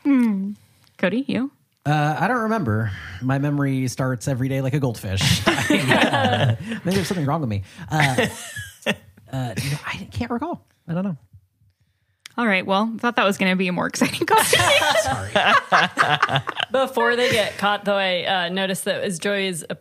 Cody, 0.98 1.24
you? 1.26 1.50
Uh, 1.87 2.16
I 2.18 2.28
don't 2.28 2.42
remember. 2.42 2.90
My 3.22 3.38
memory 3.38 3.87
starts 3.88 4.28
every 4.28 4.48
day 4.48 4.61
like 4.61 4.74
a 4.74 4.80
goldfish. 4.80 5.42
I, 5.46 6.56
uh, 6.61 6.64
maybe 6.85 6.96
there's 6.96 7.09
something 7.09 7.26
wrong 7.26 7.40
with 7.40 7.48
me. 7.48 7.62
Uh, 7.90 8.26
uh, 9.32 9.54
I 9.87 10.09
can't 10.12 10.30
recall. 10.30 10.66
I 10.88 10.94
don't 10.94 11.04
know. 11.04 11.16
All 12.37 12.46
right. 12.46 12.66
Well, 12.66 12.92
I 12.94 12.98
thought 12.98 13.16
that 13.16 13.24
was 13.24 13.38
going 13.38 13.50
to 13.50 13.56
be 13.56 13.68
a 13.68 13.72
more 13.72 13.87
exciting 13.87 14.26
conversation. 14.26 14.85
Sorry. 15.00 15.32
Before 16.70 17.16
they 17.16 17.30
get 17.30 17.56
caught, 17.56 17.85
though, 17.87 17.96
I 17.96 18.24
uh, 18.24 18.48
noticed 18.50 18.85
that 18.85 19.02
as 19.02 19.18
Joey 19.18 19.46
is 19.46 19.64
uh, 19.70 19.76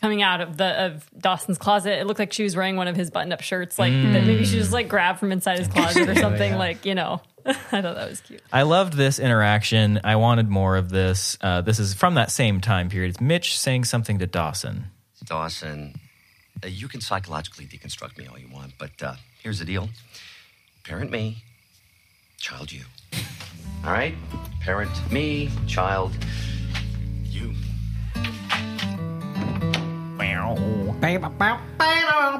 coming 0.00 0.22
out 0.22 0.40
of 0.40 0.56
the 0.56 0.86
of 0.86 1.10
Dawson's 1.18 1.58
closet, 1.58 1.98
it 1.98 2.06
looked 2.06 2.18
like 2.18 2.32
she 2.32 2.44
was 2.44 2.56
wearing 2.56 2.76
one 2.76 2.88
of 2.88 2.96
his 2.96 3.10
button 3.10 3.32
up 3.32 3.40
shirts, 3.40 3.78
like 3.78 3.92
that 3.92 4.24
maybe 4.24 4.44
she 4.44 4.58
just 4.58 4.72
like 4.72 4.88
grabbed 4.88 5.18
from 5.18 5.32
inside 5.32 5.58
his 5.58 5.68
closet 5.68 6.08
or 6.08 6.14
something. 6.16 6.54
Like 6.54 6.84
you 6.84 6.94
know, 6.94 7.20
I 7.46 7.52
thought 7.52 7.96
that 7.96 8.08
was 8.08 8.20
cute. 8.20 8.42
I 8.52 8.62
loved 8.62 8.94
this 8.94 9.18
interaction. 9.18 10.00
I 10.04 10.16
wanted 10.16 10.48
more 10.48 10.76
of 10.76 10.88
this. 10.88 11.36
Uh, 11.40 11.60
this 11.60 11.78
is 11.78 11.94
from 11.94 12.14
that 12.14 12.30
same 12.30 12.60
time 12.60 12.88
period. 12.88 13.10
It's 13.10 13.20
Mitch 13.20 13.58
saying 13.58 13.84
something 13.84 14.18
to 14.18 14.26
Dawson. 14.26 14.86
Dawson, 15.24 16.00
uh, 16.62 16.68
you 16.68 16.88
can 16.88 17.00
psychologically 17.00 17.66
deconstruct 17.66 18.16
me 18.16 18.26
all 18.26 18.38
you 18.38 18.48
want, 18.48 18.72
but 18.78 19.02
uh, 19.02 19.14
here's 19.42 19.58
the 19.58 19.64
deal 19.64 19.88
parent 20.84 21.10
me, 21.10 21.36
child 22.38 22.72
you. 22.72 22.82
All 23.84 23.92
right? 23.92 24.14
Parent 24.60 24.90
me, 25.12 25.50
child 25.66 26.12
you. 27.24 27.52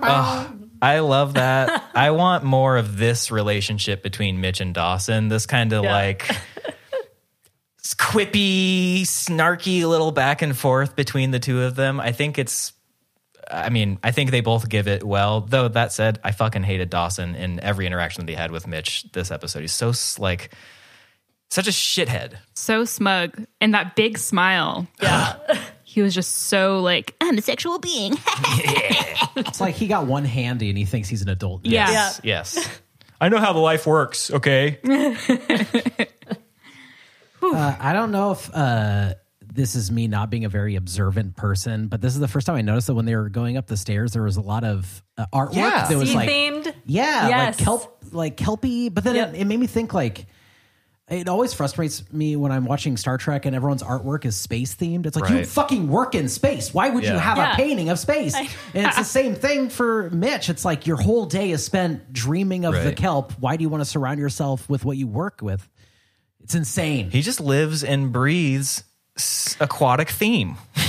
Ah, 0.02 0.52
I 0.80 0.98
love 1.00 1.34
that. 1.34 1.84
I 1.94 2.10
want 2.12 2.44
more 2.44 2.76
of 2.76 2.96
this 2.98 3.30
relationship 3.30 4.02
between 4.02 4.40
Mitch 4.40 4.60
and 4.60 4.74
Dawson. 4.74 5.28
This 5.28 5.46
kind 5.46 5.72
of 5.72 5.84
Yeah. 5.84 5.92
like 5.92 6.30
quippy, 7.96 9.02
snarky 9.02 9.84
little 9.86 10.12
back 10.12 10.42
and 10.42 10.56
forth 10.56 10.94
between 10.94 11.30
the 11.30 11.38
two 11.38 11.62
of 11.62 11.74
them. 11.74 12.00
I 12.00 12.12
think 12.12 12.38
it's 12.38 12.72
I 13.50 13.70
mean, 13.70 13.98
I 14.04 14.10
think 14.10 14.30
they 14.30 14.42
both 14.42 14.68
give 14.68 14.88
it 14.88 15.02
well. 15.02 15.40
Though 15.40 15.68
that 15.68 15.90
said, 15.92 16.20
I 16.22 16.32
fucking 16.32 16.64
hated 16.64 16.90
Dawson 16.90 17.34
in 17.34 17.60
every 17.60 17.86
interaction 17.86 18.26
that 18.26 18.30
he 18.30 18.36
had 18.36 18.50
with 18.50 18.66
Mitch 18.66 19.06
this 19.12 19.30
episode. 19.30 19.60
He's 19.60 19.72
so 19.72 19.92
like 20.20 20.50
such 21.50 21.66
a 21.66 21.70
shithead. 21.70 22.34
so 22.54 22.84
smug. 22.84 23.46
And 23.58 23.72
that 23.72 23.96
big 23.96 24.18
smile. 24.18 24.86
Yeah, 25.00 25.36
He 25.98 26.02
was 26.02 26.14
just 26.14 26.32
so 26.32 26.78
like, 26.78 27.16
I'm 27.20 27.36
a 27.38 27.42
sexual 27.42 27.80
being. 27.80 28.14
It's 29.36 29.60
like 29.60 29.74
he 29.74 29.88
got 29.88 30.06
one 30.06 30.24
handy 30.24 30.68
and 30.68 30.78
he 30.78 30.84
thinks 30.84 31.08
he's 31.08 31.22
an 31.22 31.28
adult. 31.28 31.64
now. 31.64 31.70
Yeah. 31.72 31.90
Yeah. 31.90 32.10
Yes. 32.22 32.68
I 33.20 33.28
know 33.28 33.38
how 33.38 33.52
the 33.52 33.58
life 33.58 33.84
works, 33.84 34.30
okay? 34.30 34.78
Uh, 37.42 37.76
I 37.80 37.92
don't 37.92 38.10
know 38.12 38.32
if 38.32 38.48
uh, 38.54 39.14
this 39.42 39.74
is 39.74 39.90
me 39.90 40.06
not 40.08 40.28
being 40.30 40.44
a 40.44 40.48
very 40.48 40.76
observant 40.76 41.36
person, 41.36 41.86
but 41.88 42.00
this 42.00 42.14
is 42.14 42.20
the 42.20 42.28
first 42.28 42.46
time 42.46 42.56
I 42.56 42.62
noticed 42.62 42.86
that 42.88 42.94
when 42.94 43.04
they 43.06 43.14
were 43.16 43.28
going 43.28 43.56
up 43.56 43.66
the 43.66 43.76
stairs, 43.76 44.12
there 44.12 44.22
was 44.22 44.36
a 44.36 44.40
lot 44.40 44.62
of 44.64 45.02
uh, 45.16 45.26
artwork 45.32 45.54
Yeah. 45.54 45.86
that 45.88 45.96
was 45.96 46.10
sea 46.10 46.14
like, 46.16 46.28
themed. 46.28 46.72
yeah, 46.86 47.28
Yes. 47.28 47.58
like 47.58 47.64
kelp, 47.64 47.98
like 48.12 48.36
kelpy. 48.36 48.88
But 48.92 49.02
then 49.04 49.14
Yep. 49.16 49.34
it, 49.34 49.40
it 49.40 49.44
made 49.46 49.58
me 49.60 49.66
think 49.66 49.92
like. 49.94 50.26
It 51.10 51.26
always 51.26 51.54
frustrates 51.54 52.04
me 52.12 52.36
when 52.36 52.52
I'm 52.52 52.66
watching 52.66 52.98
Star 52.98 53.16
Trek 53.16 53.46
and 53.46 53.56
everyone's 53.56 53.82
artwork 53.82 54.26
is 54.26 54.36
space 54.36 54.74
themed. 54.74 55.06
It's 55.06 55.16
like 55.16 55.30
you 55.30 55.44
fucking 55.46 55.88
work 55.88 56.14
in 56.14 56.28
space. 56.28 56.74
Why 56.74 56.90
would 56.90 57.02
you 57.04 57.16
have 57.16 57.38
Yeah. 57.38 57.54
a 57.54 57.56
painting 57.56 57.88
of 57.88 57.98
space? 57.98 58.34
and 58.74 58.86
it's 58.86 58.96
the 58.96 59.04
same 59.04 59.34
thing 59.34 59.70
for 59.70 60.10
Mitch. 60.10 60.50
It's 60.50 60.66
like 60.66 60.86
your 60.86 60.98
whole 60.98 61.24
day 61.24 61.50
is 61.50 61.64
spent 61.64 62.12
dreaming 62.12 62.66
of 62.66 62.74
the 62.74 62.92
kelp. 62.92 63.32
Why 63.40 63.56
do 63.56 63.62
you 63.62 63.70
want 63.70 63.80
to 63.80 63.86
surround 63.86 64.20
yourself 64.20 64.68
with 64.68 64.84
what 64.84 64.98
you 64.98 65.06
work 65.06 65.40
with? 65.40 65.66
It's 66.42 66.54
insane. 66.54 67.10
He 67.10 67.22
just 67.22 67.40
lives 67.40 67.82
and 67.82 68.12
breathes 68.12 68.84
aquatic 69.60 70.10
theme. 70.10 70.56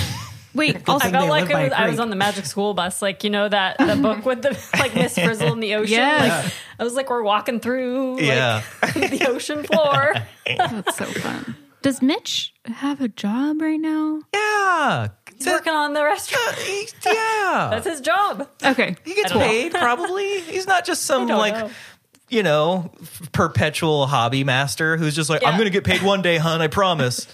Wait, 0.54 0.88
also, 0.88 1.08
I 1.08 1.10
felt 1.10 1.28
like 1.28 1.42
live 1.42 1.50
it 1.50 1.52
by 1.52 1.60
a 1.60 1.64
was, 1.64 1.72
I 1.72 1.88
was 1.88 2.00
on 2.00 2.10
the 2.10 2.16
Magic 2.16 2.44
School 2.44 2.74
Bus, 2.74 3.00
like 3.00 3.22
you 3.24 3.30
know 3.30 3.48
that 3.48 3.78
the 3.78 3.96
book 3.96 4.24
with 4.24 4.42
the 4.42 4.58
like 4.78 4.94
Miss 4.94 5.16
Frizzle 5.16 5.52
in 5.52 5.60
the 5.60 5.74
ocean. 5.76 5.92
Yes. 5.98 6.44
Like, 6.44 6.52
I 6.78 6.84
was 6.84 6.94
like, 6.94 7.10
we're 7.10 7.22
walking 7.22 7.60
through 7.60 8.16
like, 8.16 8.24
Yeah. 8.24 8.62
the 8.94 9.26
ocean 9.28 9.62
floor. 9.62 10.14
that's 10.46 10.96
so 10.96 11.04
fun. 11.04 11.56
Does 11.82 12.02
Mitch 12.02 12.52
have 12.66 13.00
a 13.00 13.08
job 13.08 13.62
right 13.62 13.80
now? 13.80 14.20
Yeah. 14.34 15.08
He's 15.34 15.46
working 15.46 15.72
on 15.72 15.94
the 15.94 16.04
restaurant. 16.04 16.58
yeah. 17.06 17.68
That's 17.70 17.86
his 17.86 18.02
job. 18.02 18.46
Okay. 18.62 18.96
He 19.04 19.14
gets 19.14 19.32
I 19.32 19.34
don't 19.34 19.38
know. 19.38 19.48
paid, 19.48 19.72
probably. 19.72 20.40
He's 20.40 20.66
not 20.66 20.84
just 20.84 21.04
some 21.04 21.26
like, 21.26 21.54
know. 21.54 21.70
You 22.30 22.42
know, 22.42 22.90
perpetual 23.32 24.06
hobby 24.06 24.44
master 24.44 24.96
who's 24.96 25.14
just 25.14 25.28
like, 25.28 25.44
I'm 25.44 25.54
going 25.54 25.64
to 25.66 25.70
get 25.70 25.84
paid 25.84 26.02
one 26.02 26.22
day, 26.22 26.38
hun. 26.38 26.62
I 26.62 26.68
promise. 26.68 27.26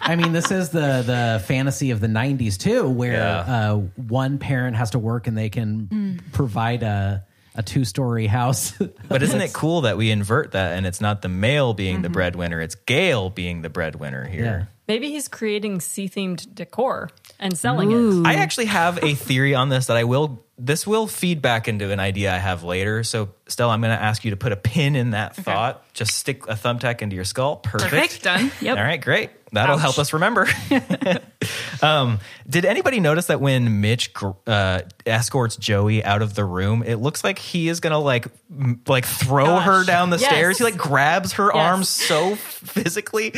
I 0.00 0.16
mean, 0.16 0.32
this 0.32 0.50
is 0.50 0.70
the 0.70 1.02
the 1.06 1.42
fantasy 1.46 1.90
of 1.90 2.00
the 2.00 2.06
'90s 2.06 2.58
too, 2.58 2.88
where 2.88 3.12
Yeah. 3.12 3.38
uh, 3.72 3.74
one 3.96 4.38
parent 4.38 4.76
has 4.76 4.90
to 4.90 4.98
work 4.98 5.26
and 5.26 5.36
they 5.36 5.48
can 5.48 6.20
provide 6.32 6.82
a 6.82 7.24
a 7.54 7.62
two 7.62 7.84
story 7.84 8.26
house. 8.26 8.72
But 9.08 9.22
isn't 9.22 9.40
it 9.40 9.52
cool 9.54 9.82
that 9.82 9.96
we 9.96 10.10
invert 10.10 10.52
that 10.52 10.76
and 10.76 10.86
it's 10.86 11.00
not 11.00 11.22
the 11.22 11.28
male 11.28 11.74
being 11.74 12.02
the 12.02 12.10
breadwinner, 12.10 12.60
it's 12.60 12.74
Gail 12.74 13.30
being 13.30 13.62
the 13.62 13.70
breadwinner 13.70 14.24
yeah. 14.24 14.30
here. 14.36 14.68
Maybe 14.86 15.10
he's 15.10 15.28
creating 15.28 15.80
sea 15.80 16.08
themed 16.08 16.54
decor 16.54 17.10
and 17.38 17.56
selling 17.56 17.92
it. 17.92 18.26
I 18.26 18.34
actually 18.34 18.66
have 18.66 19.02
a 19.04 19.14
theory 19.14 19.54
on 19.54 19.68
this 19.68 19.86
that 19.86 19.96
I 19.96 20.04
will 20.04 20.44
this 20.62 20.86
will 20.86 21.06
feed 21.06 21.40
back 21.42 21.68
into 21.68 21.90
an 21.90 21.98
idea 22.00 22.32
I 22.34 22.38
have 22.38 22.62
later. 22.64 23.02
So 23.02 23.30
Stella, 23.48 23.72
I'm 23.72 23.80
going 23.80 23.96
to 23.96 24.02
ask 24.02 24.24
you 24.24 24.30
to 24.32 24.36
put 24.36 24.52
a 24.52 24.56
pin 24.56 24.94
in 24.94 25.10
that 25.10 25.34
thought. 25.36 25.82
Just 25.94 26.14
stick 26.14 26.46
a 26.46 26.54
thumbtack 26.54 27.00
into 27.02 27.16
your 27.16 27.24
skull. 27.24 27.56
Perfect. 27.56 27.90
Perfect. 27.90 28.22
Done. 28.22 28.52
Yep. 28.60 28.76
All 28.78 28.84
right, 28.84 29.00
great. 29.00 29.30
That'll 29.52 29.76
Ouch. 29.76 29.80
help 29.82 29.98
us 29.98 30.12
remember. 30.12 30.46
um, 31.82 32.18
did 32.48 32.64
anybody 32.64 33.00
notice 33.00 33.26
that 33.26 33.40
when 33.40 33.80
Mitch 33.80 34.12
uh, 34.46 34.82
escorts 35.06 35.56
Joey 35.56 36.04
out 36.04 36.22
of 36.22 36.34
the 36.34 36.44
room, 36.44 36.82
it 36.84 36.96
looks 36.96 37.24
like 37.24 37.38
he 37.38 37.68
is 37.68 37.80
gonna 37.80 37.98
like 37.98 38.26
m- 38.50 38.80
like 38.86 39.04
throw 39.06 39.46
Gosh. 39.46 39.66
her 39.66 39.84
down 39.84 40.10
the 40.10 40.18
Yes. 40.18 40.28
stairs? 40.30 40.58
He 40.58 40.64
like 40.64 40.76
grabs 40.76 41.32
her 41.34 41.46
Yes. 41.52 41.56
arms 41.56 41.88
so 41.88 42.34
physically. 42.36 43.32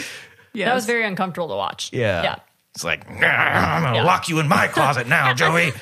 Yes. 0.52 0.68
That 0.68 0.74
was 0.74 0.87
very 0.87 1.04
uncomfortable 1.06 1.48
to 1.48 1.54
watch. 1.56 1.90
Yeah. 1.92 2.22
Yeah. 2.22 2.37
It's 2.74 2.85
like 2.85 3.08
I'm 3.08 3.14
gonna 3.82 3.96
Yeah. 3.96 4.04
lock 4.04 4.28
you 4.28 4.38
in 4.40 4.48
my 4.48 4.66
closet 4.66 5.06
now, 5.06 5.32
Joey. 5.35 5.72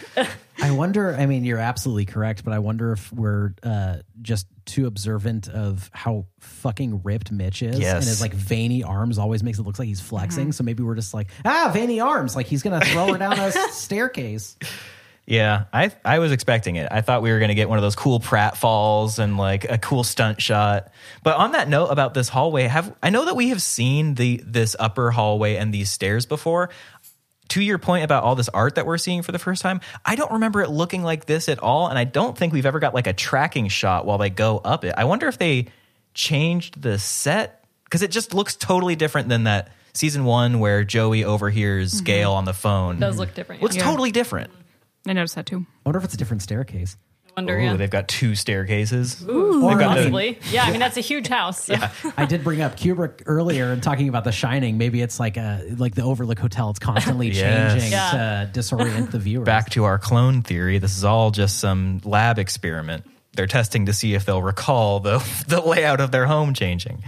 I 0.62 0.70
wonder. 0.73 1.14
I 1.14 1.27
mean, 1.27 1.44
you're 1.44 1.59
absolutely 1.59 2.05
correct, 2.07 2.44
but 2.44 2.53
I 2.53 2.59
wonder 2.59 2.92
if 2.92 3.12
we're 3.12 3.55
uh, 3.62 3.99
just 4.23 4.46
too 4.66 4.87
observant 4.87 5.49
of 5.49 5.90
how 5.92 6.27
fucking 6.40 7.03
ripped 7.03 7.33
Mitch 7.33 7.62
is, 7.62 7.79
Yes. 7.79 7.94
and 7.96 8.05
his 8.05 8.20
like 8.20 8.35
veiny 8.35 8.83
arms 8.83 9.18
always 9.18 9.42
makes 9.42 9.59
it 9.59 9.62
look 9.62 9.79
like 9.79 9.88
he's 9.88 10.01
flexing. 10.01 10.53
So 10.53 10.62
maybe 10.64 10.83
we're 10.83 10.94
just 10.94 11.14
like, 11.14 11.29
ah, 11.44 11.70
veiny 11.73 12.01
arms, 12.01 12.37
like 12.37 12.46
he's 12.46 12.62
gonna 12.62 12.81
throw 12.85 13.12
her 13.12 13.18
down 13.18 13.38
a 13.38 13.51
staircase. 13.73 14.57
Yeah, 15.27 15.64
I 15.73 15.92
I 16.05 16.18
was 16.18 16.33
expecting 16.33 16.75
it. 16.77 16.88
I 16.90 17.03
thought 17.03 17.23
we 17.23 17.31
were 17.31 17.38
going 17.38 17.51
to 17.51 17.55
get 17.55 17.68
one 17.68 17.79
of 17.79 17.83
those 17.83 17.94
cool 17.94 18.18
Pratt 18.18 18.57
falls 18.57 19.20
and 19.20 19.37
like 19.37 19.62
a 19.70 19.79
cool 19.79 20.03
stunt 20.03 20.40
shot. 20.42 20.90
But 21.23 21.37
on 21.37 21.53
that 21.53 21.68
note 21.68 21.87
about 21.87 22.14
this 22.14 22.29
hallway, 22.29 22.64
have 22.64 22.92
I 23.01 23.11
know 23.11 23.27
that 23.27 23.37
we 23.37 23.51
have 23.51 23.62
seen 23.62 24.14
the 24.14 24.42
this 24.44 24.75
upper 24.77 25.12
hallway 25.12 25.55
and 25.55 25.73
these 25.73 25.88
stairs 25.88 26.27
before. 26.27 26.70
To 27.51 27.61
your 27.61 27.79
point 27.79 28.05
about 28.05 28.23
all 28.23 28.35
this 28.35 28.49
art 28.49 28.77
that 28.77 28.87
we're 28.87 28.99
seeing 28.99 29.23
for 29.23 29.33
the 29.33 29.39
first 29.39 29.61
time, 29.63 29.81
I 30.05 30.15
don't 30.15 30.33
remember 30.33 30.63
it 30.63 30.71
looking 30.71 31.03
like 31.03 31.27
this 31.27 31.49
at 31.49 31.59
all, 31.59 31.89
and 31.89 31.99
I 31.99 32.05
don't 32.05 32.37
think 32.37 32.53
we've 32.53 32.67
ever 32.67 32.79
got 32.79 32.95
like 32.95 33.07
a 33.07 33.13
tracking 33.13 33.69
shot 33.69 34.07
while 34.07 34.19
they 34.19 34.31
go 34.31 34.59
up 34.59 34.85
it. 34.85 34.95
I 34.97 35.05
wonder 35.05 35.27
if 35.27 35.39
they 35.39 35.67
changed 36.15 36.81
the 36.81 36.99
set 36.99 37.65
because 37.85 38.03
it 38.03 38.11
just 38.11 38.35
looks 38.35 38.57
totally 38.57 38.97
different 38.97 39.29
than 39.29 39.45
that 39.45 39.73
season 39.95 40.25
one 40.25 40.61
where 40.61 40.85
Joey 40.85 41.25
overhears 41.25 41.95
mm-hmm. 41.95 42.05
Gail 42.05 42.33
on 42.33 42.45
the 42.45 42.53
phone. 42.53 43.01
Does 43.01 43.19
look 43.19 43.35
different. 43.35 43.63
Looks 43.63 43.77
yeah. 43.77 43.83
totally 43.83 44.13
different. 44.13 44.51
I 45.07 45.13
noticed 45.13 45.35
that 45.35 45.47
too. 45.47 45.67
I 45.85 45.89
wonder 45.89 45.99
if 45.99 46.05
it's 46.05 46.15
a 46.15 46.19
different 46.19 46.43
staircase. 46.43 46.97
Wonder, 47.37 47.59
Ooh, 47.59 47.62
yeah. 47.62 47.77
they've 47.77 47.88
got 47.90 48.09
two 48.09 48.35
staircases. 48.35 49.23
Ooh, 49.27 49.64
Or- 49.64 49.79
got 49.79 49.95
the- 49.95 50.01
possibly. 50.01 50.38
yeah, 50.51 50.64
I 50.64 50.71
mean 50.73 50.81
that's 50.81 50.97
a 50.97 51.01
huge 51.01 51.29
house. 51.29 51.64
so- 51.64 51.77
I 52.16 52.27
did 52.27 52.43
bring 52.45 52.61
up 52.61 52.77
Kubrick 52.77 53.23
earlier 53.27 53.71
and 53.73 53.83
talking 53.83 54.09
about 54.09 54.25
The 54.25 54.33
Shining. 54.33 54.79
Maybe 54.79 55.01
it's 55.01 55.21
like 55.21 55.37
a 55.37 55.62
like 55.77 55.95
the 55.95 56.03
Overlook 56.03 56.38
Hotel. 56.38 56.71
It's 56.71 56.79
constantly 56.79 57.29
Yes. 57.33 57.73
changing 57.75 57.93
Yeah. 57.93 58.49
to 58.53 58.59
disorient 58.61 59.11
the 59.12 59.19
viewer. 59.19 59.45
Back 59.45 59.71
to 59.71 59.85
our 59.85 59.99
clone 59.99 60.43
theory. 60.43 60.79
This 60.79 60.97
is 60.97 61.05
all 61.05 61.31
just 61.31 61.59
some 61.61 62.01
lab 62.05 62.38
experiment. 62.38 63.05
They're 63.35 63.47
testing 63.47 63.87
to 63.87 63.93
see 63.93 64.14
if 64.14 64.25
they'll 64.25 64.43
recall 64.43 64.99
the 65.01 65.19
the 65.49 65.61
layout 65.61 66.01
of 66.01 66.11
their 66.11 66.27
home 66.27 66.53
changing. 66.55 67.03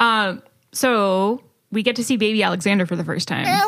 Um. 0.00 0.42
So 0.72 1.42
we 1.70 1.82
get 1.82 1.96
to 1.96 2.04
see 2.04 2.16
baby 2.16 2.42
Alexander 2.42 2.86
for 2.86 2.96
the 2.96 3.04
first 3.04 3.28
time. 3.28 3.44
Yes. 3.44 3.62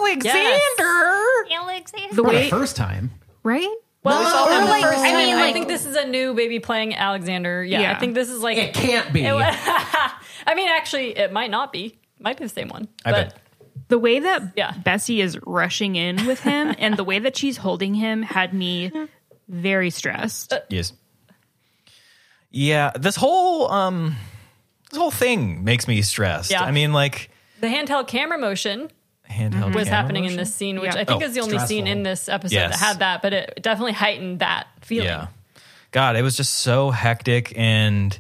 The 0.76 2.14
for 2.14 2.33
the 2.33 2.48
first 2.50 2.76
time. 2.76 3.11
right? 3.42 3.68
Well, 4.04 4.20
No, 4.20 4.26
it's 4.26 4.34
all 4.36 4.48
or 4.48 4.60
the 4.64 4.70
like- 4.70 4.82
first 4.84 4.98
I 5.00 5.10
time. 5.12 5.16
mean, 5.16 5.34
I 5.36 5.52
think 5.52 5.66
this 5.66 5.86
is 5.86 5.96
a 5.96 6.06
new 6.06 6.34
baby 6.34 6.60
playing 6.60 6.94
Alexander. 6.94 7.64
Yeah, 7.64 7.80
Yeah. 7.80 7.92
I 7.92 7.98
think 7.98 8.14
this 8.14 8.28
is 8.28 8.40
like. 8.42 8.58
It 8.58 8.74
can't 8.74 9.12
be. 9.12 9.26
I 9.28 10.54
mean, 10.54 10.68
actually, 10.68 11.16
it 11.16 11.32
might 11.32 11.50
not 11.50 11.72
be. 11.72 11.98
Might 12.20 12.36
be 12.36 12.44
the 12.44 12.50
same 12.50 12.68
one. 12.68 12.88
I 13.04 13.10
but 13.12 13.28
bet. 13.30 13.40
The 13.88 13.98
way 13.98 14.20
that 14.20 14.52
Yeah. 14.56 14.72
Bessie 14.72 15.20
is 15.20 15.38
rushing 15.46 15.96
in 15.96 16.26
with 16.26 16.40
him 16.40 16.74
and 16.78 16.96
the 16.96 17.04
way 17.04 17.18
that 17.18 17.36
she's 17.36 17.56
holding 17.56 17.94
him 17.94 18.22
had 18.22 18.52
me 18.54 18.92
very 19.48 19.90
stressed. 19.90 20.52
Yes. 20.68 20.92
Yeah, 22.50 22.92
this 22.98 23.16
whole 23.16 23.70
um 23.70 24.16
this 24.90 24.98
whole 24.98 25.10
thing 25.10 25.64
makes 25.64 25.88
me 25.88 26.02
stressed. 26.02 26.50
Yeah. 26.50 26.62
I 26.62 26.70
mean 26.70 26.92
like 26.92 27.30
the 27.60 27.66
handheld 27.66 28.06
camera 28.06 28.38
motion 28.38 28.90
handheld 29.34 29.52
mm-hmm. 29.52 29.74
was 29.74 29.84
camera 29.84 30.02
happening 30.02 30.24
in 30.24 30.36
this 30.36 30.54
scene, 30.54 30.80
which 30.80 30.94
Yeah. 30.94 31.00
I 31.00 31.04
think 31.04 31.22
Oh, 31.22 31.26
is 31.26 31.34
the 31.34 31.40
only 31.40 31.58
scene 31.58 31.86
in 31.86 32.02
this 32.02 32.28
episode 32.28 32.54
Yes. 32.54 32.78
that 32.78 32.84
had 32.86 32.98
that, 33.00 33.22
but 33.22 33.32
it 33.32 33.58
definitely 33.60 33.92
heightened 33.92 34.38
that 34.40 34.66
feeling. 34.82 35.08
Yeah. 35.08 35.28
God, 35.90 36.16
it 36.16 36.22
was 36.22 36.36
just 36.36 36.56
so 36.56 36.90
hectic 36.90 37.52
and 37.56 38.18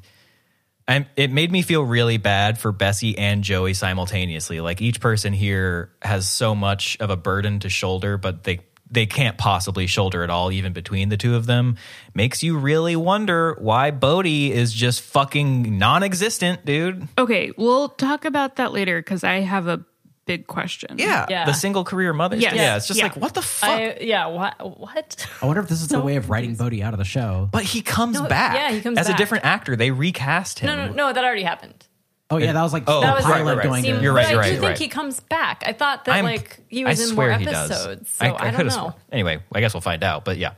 I, 0.86 1.06
it 1.16 1.32
made 1.32 1.50
me 1.50 1.62
feel 1.62 1.82
really 1.82 2.18
bad 2.18 2.58
for 2.58 2.70
Bessie 2.70 3.16
and 3.16 3.42
Joey 3.42 3.72
simultaneously. 3.74 4.60
Like 4.60 4.82
each 4.82 5.00
person 5.00 5.32
here 5.32 5.90
has 6.02 6.28
so 6.28 6.54
much 6.54 6.98
of 7.00 7.08
a 7.10 7.16
burden 7.16 7.60
to 7.60 7.70
shoulder, 7.70 8.18
but 8.18 8.44
they 8.44 8.60
they 8.90 9.06
can't 9.06 9.36
possibly 9.38 9.86
shoulder 9.86 10.22
it 10.24 10.30
all, 10.30 10.52
even 10.52 10.72
between 10.72 11.08
the 11.08 11.16
two 11.16 11.34
of 11.34 11.46
them. 11.46 11.76
Makes 12.14 12.42
you 12.42 12.58
really 12.58 12.96
wonder 12.96 13.56
why 13.58 13.90
Bodie 13.90 14.52
is 14.52 14.72
just 14.72 15.00
fucking 15.00 15.78
non-existent, 15.78 16.64
dude. 16.64 17.08
Okay, 17.18 17.50
we'll 17.56 17.88
talk 17.88 18.24
about 18.24 18.56
that 18.56 18.72
later 18.72 19.00
because 19.00 19.24
I 19.24 19.40
have 19.40 19.66
a 19.66 19.84
big 20.26 20.46
question. 20.46 20.96
Yeah, 20.98 21.26
Yeah. 21.28 21.44
the 21.46 21.52
single 21.52 21.84
career 21.84 22.12
mothers. 22.12 22.40
Yes. 22.42 22.54
Yeah, 22.54 22.76
it's 22.76 22.86
just 22.86 22.98
Yeah. 22.98 23.04
like 23.06 23.16
what 23.16 23.34
the 23.34 23.42
fuck. 23.42 23.70
I, 23.70 23.98
yeah. 24.00 24.26
What? 24.26 24.78
What? 24.80 25.26
I 25.42 25.46
wonder 25.46 25.60
if 25.62 25.68
this 25.68 25.82
is 25.82 25.92
a 25.92 26.00
way 26.00 26.16
of 26.16 26.30
writing 26.30 26.54
Bodie 26.54 26.82
out 26.82 26.92
of 26.94 26.98
the 26.98 27.04
show. 27.04 27.48
but 27.52 27.62
he 27.64 27.80
comes 27.82 28.20
No, 28.20 28.26
back. 28.28 28.54
yeah, 28.56 28.70
he 28.72 28.80
comes 28.80 28.96
back. 28.96 29.02
as 29.02 29.08
back. 29.08 29.16
a 29.16 29.18
different 29.18 29.44
actor. 29.44 29.76
They 29.76 29.90
recast 29.90 30.60
him. 30.60 30.66
No, 30.68 30.86
no, 30.86 30.92
no. 30.92 31.12
That 31.12 31.24
already 31.24 31.42
happened. 31.42 31.86
Oh 32.30 32.38
yeah, 32.38 32.52
that 32.52 32.62
was 32.62 32.72
like 32.72 32.84
Oh, 32.86 33.00
the 33.00 33.06
That 33.06 33.14
was- 33.16 33.24
pilot 33.24 33.36
right, 33.36 33.46
right, 33.48 33.56
right. 33.58 33.64
going 33.64 33.82
Seemed- 33.84 33.98
to. 33.98 34.02
You're 34.02 34.12
right, 34.14 34.24
but 34.24 34.30
you're 34.32 34.40
I 34.40 34.42
right, 34.42 34.46
do 34.48 34.52
you're 34.54 34.60
think 34.62 34.70
right. 34.70 34.78
he 34.78 34.88
comes 34.88 35.20
back. 35.20 35.62
I 35.66 35.72
thought 35.74 36.06
that 36.06 36.14
I'm- 36.16 36.24
like 36.24 36.58
he 36.68 36.84
was 36.84 36.98
I 36.98 37.02
in 37.04 37.08
swear 37.10 37.28
more 37.30 37.38
he 37.38 37.44
does. 37.44 37.70
episodes. 37.70 38.10
So 38.12 38.24
I, 38.24 38.28
don't 38.28 38.38
could've 38.56 38.66
know. 38.72 38.78
sworn. 38.78 38.94
Anyway, 39.12 39.40
I 39.54 39.60
guess 39.60 39.74
we'll 39.74 39.82
find 39.82 40.02
out. 40.02 40.24
But 40.24 40.38
yeah, 40.38 40.52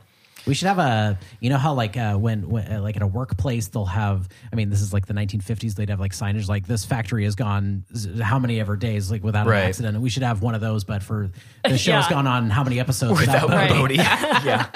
We 0.47 0.53
should 0.53 0.67
have 0.67 0.79
a, 0.79 1.19
you 1.41 1.49
know 1.49 1.57
how 1.57 1.73
like 1.73 1.97
uh, 1.97 2.15
when, 2.15 2.47
when 2.49 2.71
uh, 2.71 2.81
like 2.81 2.95
in 2.95 3.01
a 3.01 3.07
workplace 3.07 3.67
they'll 3.67 3.85
have. 3.85 4.27
I 4.51 4.55
mean, 4.55 4.69
this 4.69 4.81
is 4.81 4.93
like 4.93 5.05
the 5.05 5.13
1950s. 5.13 5.75
They'd 5.75 5.89
have 5.89 5.99
like 5.99 6.13
signage 6.13 6.47
like 6.47 6.65
this 6.65 6.85
factory 6.85 7.25
has 7.25 7.35
gone 7.35 7.83
z- 7.95 8.21
how 8.21 8.39
many 8.39 8.59
ever 8.59 8.75
days 8.77 9.11
like 9.11 9.23
without 9.23 9.45
Right. 9.45 9.59
an 9.61 9.67
accident. 9.67 9.95
And 9.95 10.03
we 10.03 10.09
should 10.09 10.23
have 10.23 10.41
one 10.41 10.55
of 10.55 10.61
those, 10.61 10.83
but 10.85 11.03
for 11.03 11.29
the 11.63 11.69
show's 11.77 12.05
Yeah. 12.05 12.09
gone 12.09 12.27
on 12.27 12.49
how 12.49 12.63
many 12.63 12.79
episodes 12.79 13.19
without, 13.19 13.43
without 13.49 13.69
Bodie? 13.69 13.79
Bodie. 13.79 13.95
yeah. 14.47 14.67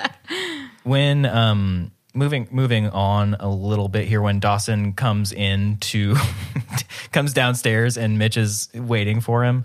When 0.84 1.26
um 1.26 1.92
moving 2.14 2.48
moving 2.52 2.90
on 2.90 3.36
a 3.40 3.48
little 3.50 3.88
bit 3.88 4.08
here, 4.08 4.22
when 4.22 4.40
Dawson 4.40 4.94
comes 4.94 5.32
in 5.32 5.78
to 5.78 6.16
comes 7.12 7.34
downstairs 7.34 7.98
and 7.98 8.18
Mitch 8.20 8.36
is 8.38 8.68
waiting 8.74 9.22
for 9.22 9.44
him, 9.46 9.64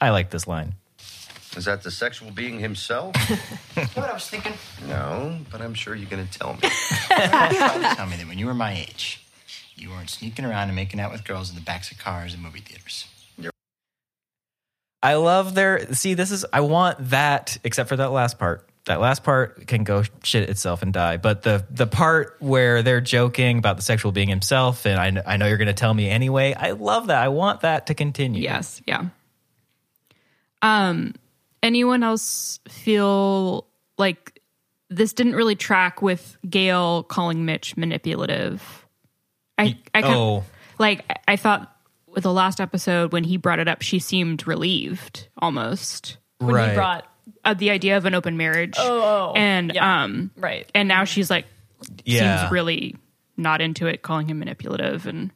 I 0.00 0.10
like 0.10 0.30
this 0.30 0.46
line. 0.46 0.74
Is 1.56 1.64
that 1.64 1.82
the 1.82 1.90
sexual 1.90 2.30
being 2.30 2.58
himself? 2.58 3.16
what 3.94 4.10
I 4.10 4.12
was 4.12 4.28
thinking? 4.28 4.52
no, 4.86 5.38
but 5.50 5.60
I'm 5.60 5.74
sure 5.74 5.94
you're 5.94 6.10
going 6.10 6.26
to 6.26 6.38
tell 6.38 6.54
me. 6.54 6.60
Tell 7.08 8.06
me 8.06 8.16
that 8.16 8.26
when 8.28 8.38
you 8.38 8.46
were 8.46 8.54
my 8.54 8.74
age, 8.74 9.24
you 9.74 9.90
weren't 9.90 10.10
sneaking 10.10 10.44
around 10.44 10.68
and 10.68 10.76
making 10.76 11.00
out 11.00 11.12
with 11.12 11.24
girls 11.24 11.48
in 11.48 11.56
the 11.56 11.62
backs 11.62 11.90
of 11.90 11.98
cars 11.98 12.34
and 12.34 12.42
movie 12.42 12.60
theaters. 12.60 13.06
I 15.02 15.14
love 15.14 15.54
their 15.54 15.94
see. 15.94 16.14
This 16.14 16.30
is 16.32 16.44
I 16.52 16.60
want 16.60 17.10
that, 17.10 17.58
except 17.62 17.88
for 17.88 17.96
that 17.96 18.10
last 18.10 18.38
part. 18.38 18.68
That 18.86 19.00
last 19.00 19.22
part 19.24 19.66
can 19.66 19.84
go 19.84 20.02
shit 20.22 20.48
itself 20.48 20.82
and 20.82 20.92
die. 20.92 21.16
But 21.16 21.42
the 21.42 21.64
the 21.70 21.86
part 21.86 22.36
where 22.40 22.82
they're 22.82 23.00
joking 23.00 23.58
about 23.58 23.76
the 23.76 23.82
sexual 23.82 24.10
being 24.10 24.28
himself, 24.28 24.84
and 24.84 24.98
I 24.98 25.34
I 25.34 25.36
know 25.36 25.46
you're 25.46 25.58
going 25.58 25.66
to 25.68 25.74
tell 25.74 25.94
me 25.94 26.08
anyway. 26.08 26.54
I 26.54 26.72
love 26.72 27.08
that. 27.08 27.22
I 27.22 27.28
want 27.28 27.60
that 27.60 27.86
to 27.86 27.94
continue. 27.94 28.42
Yes. 28.42 28.82
Yeah. 28.86 29.06
Um. 30.60 31.14
Anyone 31.66 32.02
else 32.04 32.60
feel 32.68 33.66
like 33.98 34.40
this 34.88 35.12
didn't 35.12 35.34
really 35.34 35.56
track 35.56 36.00
with 36.00 36.36
Gail 36.48 37.02
calling 37.02 37.44
Mitch 37.44 37.76
manipulative? 37.76 38.86
I 39.58 39.76
I 39.92 40.02
kind 40.02 40.14
oh. 40.14 40.44
like 40.78 41.04
I- 41.10 41.32
I 41.32 41.36
thought 41.36 41.76
with 42.06 42.22
the 42.22 42.32
last 42.32 42.60
episode 42.60 43.12
when 43.12 43.24
he 43.24 43.36
brought 43.36 43.58
it 43.58 43.66
up, 43.66 43.82
she 43.82 43.98
seemed 43.98 44.46
relieved 44.46 45.26
almost. 45.38 46.18
When 46.38 46.54
Right. 46.54 46.68
he 46.70 46.74
brought 46.76 47.04
Uh, 47.44 47.54
the 47.54 47.70
idea 47.70 47.96
of 47.96 48.04
an 48.06 48.14
open 48.14 48.36
marriage. 48.36 48.74
Oh, 48.78 49.02
oh, 49.02 49.32
and 49.36 49.72
yeah. 49.74 50.04
um, 50.04 50.30
right. 50.36 50.70
and 50.74 50.86
now 50.88 51.02
she's 51.04 51.30
like 51.30 51.46
Yeah. 52.04 52.38
seems 52.38 52.52
really 52.52 52.94
not 53.36 53.60
into 53.60 53.86
it, 53.88 54.02
calling 54.02 54.28
him 54.28 54.38
manipulative 54.38 55.06
and 55.06 55.32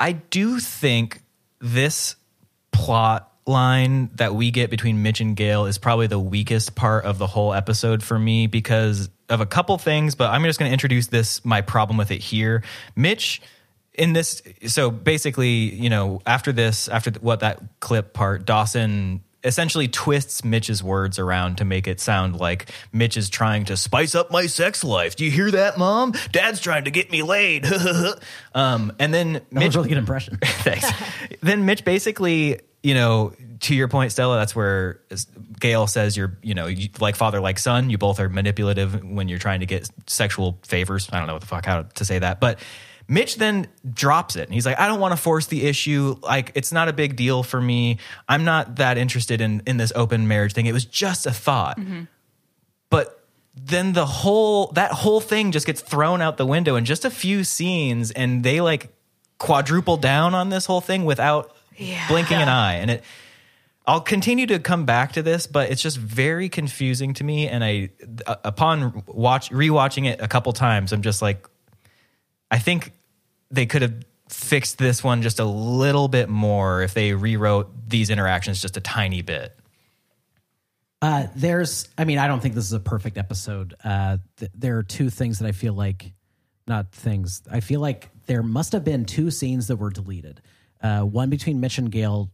I 0.00 0.12
do 0.12 0.58
think 0.58 1.22
this 1.60 2.16
plot 2.72 3.29
line 3.46 4.10
that 4.14 4.34
we 4.34 4.50
get 4.50 4.70
between 4.70 5.02
Mitch 5.02 5.20
and 5.20 5.36
Gail 5.36 5.66
is 5.66 5.78
probably 5.78 6.06
the 6.06 6.18
weakest 6.18 6.74
part 6.74 7.04
of 7.04 7.18
the 7.18 7.26
whole 7.26 7.52
episode 7.52 8.02
for 8.02 8.18
me 8.18 8.46
because 8.46 9.08
of 9.28 9.40
a 9.40 9.46
couple 9.46 9.76
things, 9.78 10.14
but 10.14 10.30
I'm 10.30 10.44
just 10.44 10.58
going 10.58 10.68
to 10.68 10.72
introduce 10.72 11.06
this 11.06 11.44
my 11.44 11.60
problem 11.60 11.96
with 11.96 12.10
it 12.10 12.20
here. 12.20 12.62
Mitch 12.96 13.40
in 13.94 14.12
this 14.12 14.42
so 14.66 14.90
basically, 14.90 15.74
you 15.74 15.90
know, 15.90 16.20
after 16.26 16.52
this 16.52 16.88
after 16.88 17.12
what 17.20 17.40
that 17.40 17.60
clip 17.80 18.12
part 18.12 18.44
Dawson 18.44 19.22
essentially 19.42 19.88
twists 19.88 20.44
Mitch's 20.44 20.82
words 20.82 21.18
around 21.18 21.58
to 21.58 21.64
make 21.64 21.86
it 21.86 22.00
sound 22.00 22.36
like 22.36 22.70
Mitch 22.92 23.16
is 23.16 23.30
trying 23.30 23.64
to 23.66 23.76
spice 23.76 24.14
up 24.14 24.30
my 24.30 24.46
sex 24.46 24.84
life. 24.84 25.16
Do 25.16 25.24
you 25.24 25.30
hear 25.30 25.50
that, 25.50 25.78
mom? 25.78 26.12
Dad's 26.32 26.60
trying 26.60 26.84
to 26.84 26.90
get 26.90 27.10
me 27.10 27.22
laid. 27.22 27.66
um, 28.54 28.92
and 28.98 29.12
then 29.14 29.34
That 29.34 29.52
Mitch 29.52 29.66
was 29.68 29.76
really 29.76 29.88
good 29.88 29.98
impression. 29.98 30.38
Thanks. 30.44 30.90
then 31.40 31.64
Mitch 31.64 31.84
basically, 31.84 32.60
you 32.82 32.94
know, 32.94 33.32
to 33.60 33.74
your 33.74 33.88
point, 33.88 34.12
Stella, 34.12 34.36
that's 34.36 34.56
where 34.56 35.00
Gail 35.58 35.86
says 35.86 36.16
you're, 36.16 36.38
you 36.42 36.54
know, 36.54 36.66
you, 36.66 36.88
like 36.98 37.16
father, 37.16 37.40
like 37.40 37.58
son. 37.58 37.90
You 37.90 37.98
both 37.98 38.18
are 38.20 38.28
manipulative 38.28 39.04
when 39.04 39.28
you're 39.28 39.38
trying 39.38 39.60
to 39.60 39.66
get 39.66 39.88
sexual 40.06 40.58
favors. 40.62 41.08
I 41.12 41.18
don't 41.18 41.26
know 41.26 41.34
what 41.34 41.42
the 41.42 41.48
fuck 41.48 41.66
how 41.66 41.82
to 41.82 42.04
say 42.04 42.18
that, 42.18 42.40
but 42.40 42.58
Mitch 43.06 43.36
then 43.36 43.66
drops 43.92 44.36
it 44.36 44.44
and 44.44 44.54
he's 44.54 44.64
like, 44.64 44.78
I 44.78 44.86
don't 44.86 45.00
want 45.00 45.12
to 45.12 45.16
force 45.16 45.48
the 45.48 45.66
issue. 45.66 46.16
Like, 46.22 46.52
it's 46.54 46.72
not 46.72 46.88
a 46.88 46.92
big 46.92 47.16
deal 47.16 47.42
for 47.42 47.60
me. 47.60 47.98
I'm 48.28 48.44
not 48.44 48.76
that 48.76 48.96
interested 48.96 49.40
in 49.40 49.62
in 49.66 49.76
this 49.76 49.92
open 49.96 50.28
marriage 50.28 50.52
thing. 50.52 50.66
It 50.66 50.72
was 50.72 50.84
just 50.84 51.26
a 51.26 51.32
thought. 51.32 51.78
Mm-hmm. 51.78 52.02
But 52.88 53.24
then 53.54 53.92
the 53.92 54.06
whole 54.06 54.68
that 54.68 54.92
whole 54.92 55.20
thing 55.20 55.50
just 55.50 55.66
gets 55.66 55.80
thrown 55.80 56.22
out 56.22 56.36
the 56.36 56.46
window 56.46 56.76
in 56.76 56.84
just 56.84 57.04
a 57.04 57.10
few 57.10 57.42
scenes 57.44 58.10
and 58.12 58.44
they 58.44 58.60
like 58.60 58.94
quadruple 59.38 59.96
down 59.96 60.34
on 60.34 60.50
this 60.50 60.66
whole 60.66 60.80
thing 60.80 61.04
without 61.04 61.54
blinking 62.08 62.36
an 62.36 62.48
eye. 62.48 62.74
And 62.74 62.90
it 62.90 63.04
I'll 63.90 64.00
continue 64.00 64.46
to 64.46 64.60
come 64.60 64.84
back 64.84 65.14
to 65.14 65.22
this, 65.22 65.48
but 65.48 65.70
it's 65.70 65.82
just 65.82 65.96
very 65.96 66.48
confusing 66.48 67.12
to 67.14 67.24
me. 67.24 67.48
And 67.48 67.64
I, 67.64 67.90
uh, 68.24 68.36
upon 68.44 69.02
watch 69.08 69.50
rewatching 69.50 70.06
it 70.06 70.20
a 70.20 70.28
couple 70.28 70.52
times, 70.52 70.92
I'm 70.92 71.02
just 71.02 71.20
like, 71.20 71.48
I 72.52 72.60
think 72.60 72.92
they 73.50 73.66
could 73.66 73.82
have 73.82 73.94
fixed 74.28 74.78
this 74.78 75.02
one 75.02 75.22
just 75.22 75.40
a 75.40 75.44
little 75.44 76.06
bit 76.06 76.28
more 76.28 76.82
if 76.82 76.94
they 76.94 77.14
rewrote 77.14 77.88
these 77.88 78.10
interactions 78.10 78.62
just 78.62 78.76
a 78.76 78.80
tiny 78.80 79.22
bit. 79.22 79.56
Uh, 81.02 81.26
there's, 81.34 81.88
I 81.98 82.04
mean, 82.04 82.18
I 82.18 82.28
don't 82.28 82.40
think 82.40 82.54
this 82.54 82.66
is 82.66 82.72
a 82.74 82.78
perfect 82.78 83.18
episode. 83.18 83.74
Uh, 83.82 84.18
th- 84.36 84.52
there 84.54 84.78
are 84.78 84.84
two 84.84 85.10
things 85.10 85.40
that 85.40 85.48
I 85.48 85.52
feel 85.52 85.72
like, 85.72 86.12
not 86.68 86.92
things, 86.92 87.42
I 87.50 87.58
feel 87.58 87.80
like 87.80 88.10
there 88.26 88.44
must 88.44 88.72
have 88.72 88.84
been 88.84 89.04
two 89.04 89.32
scenes 89.32 89.66
that 89.66 89.76
were 89.76 89.90
deleted. 89.90 90.42
Uh, 90.82 91.02
one 91.02 91.30
between 91.30 91.60
Mitch 91.60 91.78
and 91.78 91.90
Gail 91.90 92.30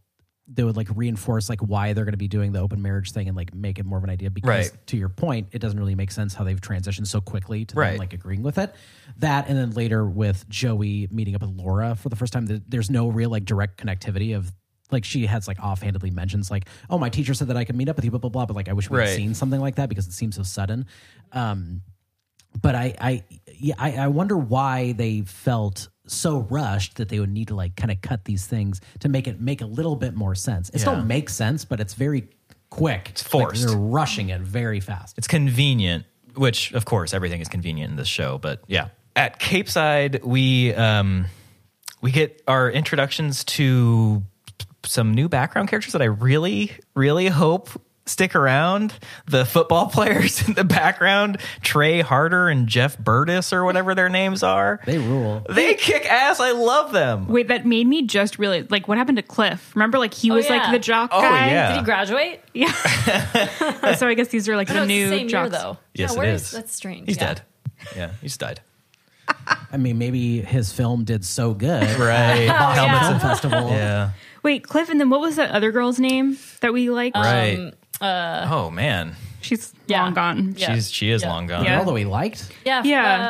that 0.53 0.65
would 0.65 0.77
like 0.77 0.87
reinforce 0.95 1.49
like 1.49 1.59
why 1.59 1.91
they're 1.91 2.05
going 2.05 2.13
to 2.13 2.17
be 2.17 2.29
doing 2.29 2.53
the 2.53 2.59
open 2.59 2.81
marriage 2.81 3.11
thing 3.11 3.27
and 3.27 3.35
like 3.35 3.53
make 3.53 3.79
it 3.79 3.85
more 3.85 3.97
of 3.97 4.03
an 4.05 4.09
idea. 4.09 4.29
Because 4.29 4.71
Right. 4.71 4.87
to 4.87 4.95
your 4.95 5.09
point, 5.09 5.49
it 5.51 5.59
doesn't 5.59 5.77
really 5.77 5.95
make 5.95 6.09
sense 6.09 6.33
how 6.33 6.45
they've 6.45 6.61
transitioned 6.61 7.07
so 7.07 7.19
quickly 7.19 7.65
to 7.65 7.75
them, 7.75 7.97
like 7.97 8.13
agreeing 8.13 8.43
with 8.43 8.57
it. 8.57 8.73
That 9.17 9.49
and 9.49 9.57
then 9.57 9.71
later 9.71 10.05
with 10.07 10.47
Joey 10.47 11.07
meeting 11.11 11.35
up 11.35 11.41
with 11.41 11.51
Laura 11.51 11.95
for 11.95 12.07
the 12.07 12.15
first 12.15 12.31
time, 12.31 12.47
th- 12.47 12.61
there's 12.69 12.89
no 12.89 13.09
real 13.09 13.29
like 13.29 13.43
direct 13.43 13.83
connectivity 13.83 14.37
of 14.37 14.53
like 14.89 15.03
she 15.03 15.25
has 15.25 15.49
like 15.49 15.59
offhandedly 15.59 16.11
mentions 16.11 16.49
like, 16.49 16.69
oh, 16.89 16.97
my 16.97 17.09
teacher 17.09 17.33
said 17.33 17.49
that 17.49 17.57
I 17.57 17.65
could 17.65 17.75
meet 17.75 17.89
up 17.89 17.97
with 17.97 18.05
you, 18.05 18.11
blah 18.11 18.19
blah 18.21 18.29
blah. 18.29 18.45
But 18.45 18.55
like 18.55 18.69
I 18.69 18.73
wish 18.73 18.89
we 18.89 18.99
had 18.99 19.07
Right. 19.07 19.15
seen 19.17 19.33
something 19.33 19.59
like 19.59 19.75
that 19.75 19.89
because 19.89 20.07
it 20.07 20.13
seems 20.13 20.37
so 20.37 20.43
sudden. 20.43 20.85
Um, 21.33 21.81
but 22.61 22.73
I, 22.73 22.95
I, 23.01 23.23
yeah, 23.59 23.75
I, 23.77 23.97
I 23.97 24.07
wonder 24.07 24.37
why 24.37 24.93
they 24.93 25.21
felt 25.23 25.89
so 26.07 26.39
rushed 26.49 26.95
that 26.97 27.09
they 27.09 27.19
would 27.19 27.31
need 27.31 27.49
to 27.49 27.55
like 27.55 27.75
kind 27.75 27.91
of 27.91 28.01
cut 28.01 28.25
these 28.25 28.45
things 28.47 28.81
to 28.99 29.09
make 29.09 29.27
it 29.27 29.39
make 29.41 29.61
a 29.61 29.65
little 29.65 29.95
bit 29.95 30.15
more 30.15 30.35
sense. 30.35 30.69
It 30.69 30.79
still 30.79 30.93
Yeah. 30.97 31.03
makes 31.03 31.33
sense, 31.33 31.65
but 31.65 31.79
it's 31.79 31.93
very 31.93 32.27
quick. 32.69 33.09
It's 33.11 33.23
forced. 33.23 33.65
they're 33.67 33.77
rushing 33.77 34.29
it 34.29 34.41
very 34.41 34.79
fast. 34.79 35.17
It's 35.17 35.27
convenient, 35.27 36.05
which 36.35 36.73
of 36.73 36.85
course 36.85 37.13
everything 37.13 37.41
is 37.41 37.47
convenient 37.47 37.91
in 37.91 37.97
this 37.97 38.07
show, 38.07 38.37
but 38.37 38.61
yeah. 38.67 38.89
At 39.15 39.39
Capeside, 39.39 40.23
we 40.23 40.73
um 40.73 41.25
we 42.01 42.11
get 42.11 42.41
our 42.47 42.69
introductions 42.69 43.43
to 43.45 44.21
some 44.83 45.13
new 45.13 45.27
background 45.27 45.67
characters 45.69 45.93
that 45.93 46.01
I 46.01 46.05
really, 46.05 46.71
really 46.95 47.27
hope 47.27 47.69
stick 48.07 48.35
around. 48.35 48.93
The 49.25 49.45
football 49.45 49.87
players 49.91 50.47
in 50.47 50.53
the 50.53 50.63
background, 50.63 51.39
Trey 51.61 52.01
Harder 52.01 52.49
and 52.49 52.67
Jeff 52.67 52.97
Burtis 52.97 53.53
or 53.53 53.63
whatever 53.63 53.95
their 53.95 54.09
names 54.09 54.43
are. 54.43 54.79
They 54.85 54.97
rule. 54.97 55.45
They 55.49 55.73
kick 55.73 56.05
ass. 56.05 56.39
I 56.39 56.51
love 56.51 56.91
them. 56.91 57.27
Wait, 57.27 57.47
that 57.47 57.65
made 57.65 57.87
me 57.87 58.03
just 58.03 58.39
really 58.39 58.63
like 58.63 58.87
what 58.87 58.97
happened 58.97 59.17
to 59.17 59.23
Cliff? 59.23 59.75
Remember, 59.75 59.99
like 59.99 60.13
he 60.13 60.31
oh, 60.31 60.35
was 60.35 60.49
yeah. 60.49 60.57
like 60.57 60.71
the 60.71 60.79
jock 60.79 61.09
Oh, 61.13 61.21
guy. 61.21 61.49
yeah. 61.49 61.69
Did 61.69 61.79
he 61.79 61.83
graduate? 61.85 62.41
Yeah. 62.57 62.71
so 63.97 64.07
I 64.07 64.15
guess 64.15 64.29
these 64.29 64.49
are 64.49 64.55
like 64.55 64.67
No, 64.69 64.79
the 64.79 64.85
new 64.87 65.09
the 65.11 65.17
same 65.17 65.27
jocks. 65.27 65.51
year 65.51 65.61
though. 65.61 65.77
Yes, 65.93 66.09
yeah, 66.09 66.15
it 66.15 66.17
where 66.17 66.33
is. 66.33 66.49
That's 66.49 66.73
strange. 66.73 67.07
He's 67.07 67.17
yeah. 67.17 67.35
dead. 67.35 67.41
Yeah, 67.95 68.11
he's 68.19 68.35
died. 68.35 68.61
I 69.71 69.77
mean, 69.77 69.97
maybe 69.97 70.41
his 70.41 70.71
film 70.71 71.03
did 71.03 71.23
so 71.23 71.53
good. 71.53 71.83
Right. 71.99 72.47
Helmets 72.49 73.03
yeah. 73.03 73.11
and 73.11 73.21
Festival. 73.21 73.69
Yeah. 73.69 74.11
Wait, 74.43 74.63
Cliff, 74.63 74.89
and 74.89 74.99
then 74.99 75.09
what 75.09 75.19
was 75.19 75.35
that 75.35 75.51
other 75.51 75.71
girl's 75.71 75.99
name 75.99 76.37
that 76.61 76.73
we 76.73 76.89
liked? 76.89 77.15
Right. 77.15 77.57
Um, 77.57 77.73
oh 78.01 78.69
man. 78.71 79.15
She's 79.41 79.71
yeah. 79.87 80.03
long 80.03 80.13
gone. 80.13 80.55
Yeah. 80.57 80.73
She's 80.75 80.91
she 80.91 81.09
is 81.11 81.21
Yeah. 81.21 81.29
long 81.29 81.47
gone. 81.47 81.63
Yeah. 81.63 81.79
Although 81.79 81.93
we 81.93 82.05
liked. 82.05 82.51
Yeah, 82.65 82.83
Yeah. 82.83 83.29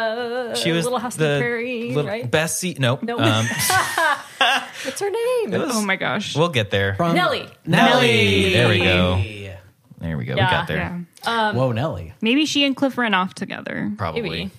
Uh, 0.51 0.55
She 0.55 0.71
was 0.71 0.85
Little 0.85 0.99
House 0.99 1.15
on 1.15 1.19
the 1.19 1.25
the 1.33 1.39
Prairie, 1.39 1.91
little- 1.93 2.09
right? 2.09 2.29
best 2.29 2.59
seat. 2.59 2.79
Nope. 2.79 3.03
Nope. 3.03 3.21
Um, 3.21 3.45
What's 4.83 4.99
her 4.99 5.09
name? 5.09 5.53
Oh 5.53 5.81
my 5.83 5.95
gosh. 5.95 6.35
we'll 6.35 6.49
get 6.49 6.71
there. 6.71 6.95
From 6.95 7.15
Nelly. 7.15 7.47
Nelly. 7.65 8.53
There 8.53 8.69
we 8.69 8.79
go. 8.79 9.21
There 9.99 10.17
we 10.17 10.25
go. 10.25 10.33
We 10.35 10.39
got 10.41 10.67
there. 10.67 11.05
yeah. 11.25 11.51
Whoa, 11.53 11.71
Nelly. 11.71 12.13
Maybe 12.21 12.45
she 12.45 12.63
and 12.65 12.75
Cliff 12.75 12.97
ran 12.97 13.13
off 13.13 13.33
together. 13.33 13.91
Probably. 13.97 14.21
Maybe. 14.21 14.51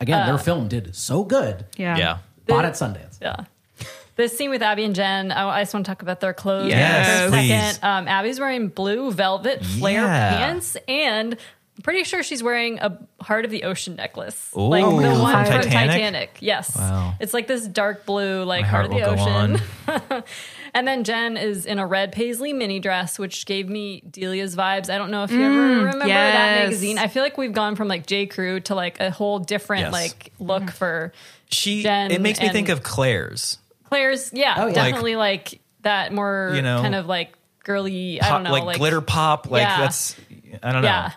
Again, 0.00 0.26
their 0.26 0.38
film 0.38 0.68
did 0.68 0.94
so 0.96 1.24
good. 1.24 1.66
Yeah. 1.76 1.96
Yeah. 1.96 2.18
Bought 2.46 2.64
at 2.64 2.74
Sundance. 2.74 3.18
Yeah. 3.20 3.44
This 4.16 4.36
scene 4.36 4.50
with 4.50 4.62
Abby 4.62 4.84
and 4.84 4.94
Jen, 4.94 5.32
I, 5.32 5.48
I 5.48 5.62
just 5.62 5.74
want 5.74 5.86
to 5.86 5.90
talk 5.90 6.02
about 6.02 6.20
their 6.20 6.32
clothes 6.34 6.68
Yes, 6.70 7.30
for 7.30 7.36
a 7.36 7.48
second. 7.48 7.84
Um, 7.84 8.06
Abby's 8.08 8.38
wearing 8.38 8.68
blue 8.68 9.10
velvet 9.10 9.64
flare 9.64 10.02
Yeah. 10.02 10.36
pants, 10.36 10.76
and 10.86 11.34
I'm 11.34 11.82
pretty 11.82 12.04
sure 12.04 12.22
she's 12.22 12.40
wearing 12.42 12.78
a 12.78 12.96
Heart 13.20 13.44
of 13.46 13.50
the 13.50 13.64
Ocean 13.64 13.96
necklace. 13.96 14.52
Ooh, 14.56 14.60
like 14.68 14.84
the 14.84 14.90
from 14.90 15.00
one 15.20 15.44
from 15.46 15.54
Titanic? 15.62 15.70
Titanic. 15.90 16.36
Yes. 16.40 16.76
Wow. 16.76 17.14
It's 17.18 17.34
like 17.34 17.48
this 17.48 17.66
dark 17.66 18.06
blue, 18.06 18.44
like 18.44 18.62
My 18.62 18.68
Heart, 18.68 18.92
heart 18.92 19.02
of 19.02 19.16
the 19.18 19.22
Ocean. 19.22 20.22
And 20.76 20.88
then 20.88 21.04
Jen 21.04 21.36
is 21.36 21.66
in 21.66 21.78
a 21.78 21.86
red 21.86 22.10
paisley 22.10 22.52
mini 22.52 22.80
dress, 22.80 23.16
which 23.16 23.46
gave 23.46 23.68
me 23.68 24.00
Delia's 24.10 24.56
vibes. 24.56 24.90
I 24.90 24.98
don't 24.98 25.12
know 25.12 25.22
if 25.22 25.30
you 25.30 25.40
ever 25.40 25.54
remember 25.56 25.98
that 26.00 26.62
magazine. 26.64 26.98
I 26.98 27.06
feel 27.06 27.22
like 27.22 27.38
we've 27.38 27.52
gone 27.52 27.76
from 27.76 27.86
like 27.86 28.06
J. 28.06 28.26
Crew 28.26 28.58
to 28.58 28.74
like 28.74 28.98
a 28.98 29.12
whole 29.12 29.38
different 29.38 29.82
Yes. 29.84 29.92
like 29.92 30.32
look 30.40 30.72
for 30.72 31.12
She. 31.48 31.84
Jen 31.84 32.10
it 32.10 32.20
makes 32.20 32.40
me 32.40 32.48
think 32.48 32.70
of 32.70 32.82
Claire's. 32.82 33.58
Yeah, 34.32 34.54
Oh, 34.58 34.66
yeah. 34.68 34.74
definitely 34.74 35.16
like, 35.16 35.60
that 35.82 36.12
more 36.12 36.52
You 36.54 36.62
know, 36.62 36.80
kind 36.80 36.94
of 36.94 37.06
like 37.06 37.32
girly. 37.62 38.20
I 38.20 38.30
don't 38.30 38.42
know, 38.42 38.52
like, 38.52 38.64
like, 38.64 38.76
glitter 38.78 39.00
pop. 39.00 39.50
Like 39.50 39.62
Yeah. 39.62 39.80
that's. 39.80 40.16
I 40.62 40.72
don't 40.72 40.82
know. 40.82 40.88
Yeah. 40.88 41.10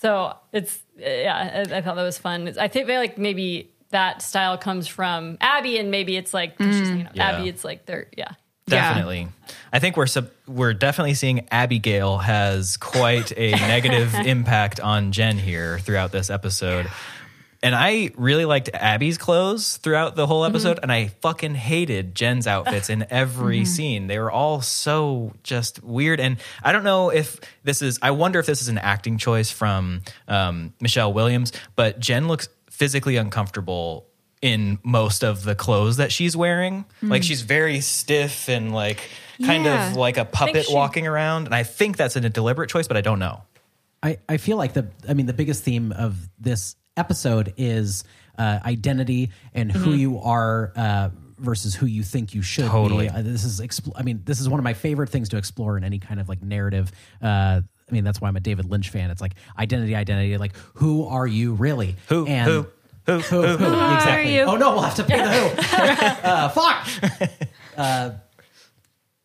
So 0.00 0.36
it's 0.52 0.78
yeah. 0.98 1.64
I, 1.70 1.76
I 1.76 1.80
thought 1.82 1.96
that 1.96 2.02
was 2.02 2.18
fun. 2.18 2.52
I 2.58 2.68
think 2.68 2.88
like 2.88 3.16
maybe 3.18 3.70
that 3.90 4.22
style 4.22 4.58
comes 4.58 4.86
from 4.88 5.38
Abby, 5.40 5.78
and 5.78 5.90
maybe 5.90 6.16
it's 6.16 6.34
like 6.34 6.54
she's 6.58 6.88
hanging 6.88 7.06
out 7.06 7.12
with 7.12 7.16
Yeah. 7.16 7.30
Abby. 7.30 7.48
It's 7.48 7.64
like 7.64 7.86
they're 7.86 8.06
yeah. 8.16 8.30
Definitely. 8.66 9.28
I 9.72 9.78
think 9.78 9.96
we're 9.96 10.06
sub- 10.06 10.30
we're 10.46 10.74
definitely 10.74 11.14
seeing 11.14 11.46
Abigail 11.50 12.18
has 12.18 12.76
quite 12.76 13.32
a 13.36 13.50
negative 13.52 14.14
impact 14.14 14.78
on 14.78 15.10
Jen 15.12 15.38
here 15.38 15.78
throughout 15.78 16.12
this 16.12 16.28
episode. 16.28 16.86
And 17.60 17.74
I 17.74 18.10
really 18.16 18.44
liked 18.44 18.70
Abby's 18.72 19.18
clothes 19.18 19.78
throughout 19.78 20.14
the 20.14 20.28
whole 20.28 20.42
mm-hmm. 20.42 20.54
episode, 20.54 20.78
and 20.80 20.92
I 20.92 21.08
fucking 21.08 21.56
hated 21.56 22.14
Jen's 22.14 22.46
outfits 22.46 22.88
in 22.88 23.06
every 23.10 23.58
mm-hmm. 23.58 23.64
scene. 23.64 24.06
They 24.06 24.20
were 24.20 24.30
all 24.30 24.62
so 24.62 25.32
just 25.42 25.82
weird. 25.82 26.20
And 26.20 26.36
I 26.62 26.70
don't 26.70 26.84
know 26.84 27.10
if 27.10 27.40
this 27.64 27.82
is, 27.82 27.98
I 28.00 28.12
wonder 28.12 28.38
if 28.38 28.46
this 28.46 28.62
is 28.62 28.68
an 28.68 28.78
acting 28.78 29.18
choice 29.18 29.50
from 29.50 30.02
um, 30.28 30.72
Michelle 30.80 31.12
Williams, 31.12 31.52
but 31.74 31.98
Jen 31.98 32.28
looks 32.28 32.48
physically 32.70 33.16
uncomfortable 33.16 34.06
in 34.40 34.78
most 34.84 35.24
of 35.24 35.42
the 35.42 35.56
clothes 35.56 35.96
that 35.96 36.12
she's 36.12 36.36
wearing. 36.36 36.84
Mm. 37.02 37.10
Like 37.10 37.24
she's 37.24 37.42
very 37.42 37.80
stiff 37.80 38.48
and 38.48 38.72
like 38.72 39.00
kind 39.44 39.64
Yeah. 39.64 39.90
of 39.90 39.96
like 39.96 40.16
a 40.16 40.24
puppet 40.24 40.66
she- 40.66 40.74
walking 40.74 41.08
around. 41.08 41.46
And 41.46 41.54
I 41.56 41.64
think 41.64 41.96
that's 41.96 42.14
a 42.14 42.20
deliberate 42.20 42.70
choice, 42.70 42.86
but 42.86 42.96
I 42.96 43.00
don't 43.00 43.18
know. 43.18 43.42
I, 44.02 44.18
I 44.28 44.36
feel 44.36 44.56
like 44.56 44.74
the 44.74 44.88
I 45.08 45.14
mean 45.14 45.26
the 45.26 45.32
biggest 45.32 45.64
theme 45.64 45.92
of 45.92 46.16
this 46.38 46.76
episode 46.96 47.54
is 47.56 48.04
uh, 48.38 48.58
identity 48.64 49.30
and 49.54 49.70
who 49.72 49.90
Mm-hmm. 49.90 49.98
you 49.98 50.18
are 50.20 50.72
uh, 50.76 51.10
versus 51.38 51.74
who 51.74 51.86
you 51.86 52.02
think 52.02 52.34
you 52.34 52.42
should 52.42 52.66
Totally. 52.66 53.08
be. 53.08 53.14
Uh, 53.14 53.22
this 53.22 53.44
is 53.44 53.60
expl- 53.60 53.92
I 53.96 54.02
mean 54.02 54.22
this 54.24 54.40
is 54.40 54.48
one 54.48 54.60
of 54.60 54.64
my 54.64 54.74
favorite 54.74 55.08
things 55.10 55.28
to 55.30 55.36
explore 55.36 55.76
in 55.76 55.84
any 55.84 55.98
kind 55.98 56.20
of 56.20 56.28
like 56.28 56.42
narrative. 56.42 56.92
Uh, 57.22 57.60
I 57.88 57.92
mean 57.92 58.04
that's 58.04 58.20
why 58.20 58.28
I'm 58.28 58.36
a 58.36 58.40
David 58.40 58.66
Lynch 58.66 58.90
fan. 58.90 59.10
It's 59.10 59.20
like 59.20 59.34
identity, 59.58 59.94
identity. 59.96 60.36
Like 60.38 60.54
who 60.74 61.06
are 61.06 61.26
you 61.26 61.54
really? 61.54 61.96
Who, 62.08 62.26
and 62.26 62.48
who, 62.50 62.66
who, 63.06 63.18
who, 63.20 63.42
who, 63.46 63.94
exactly. 63.94 64.34
you? 64.34 64.42
Oh 64.42 64.56
no, 64.56 64.72
we'll 64.72 64.82
have 64.82 64.96
to 64.96 65.04
pay 65.04 65.16
the 65.18 65.30
who. 65.32 66.26
uh, 66.28 66.48
fuck. 66.50 67.30
Uh, 67.76 68.10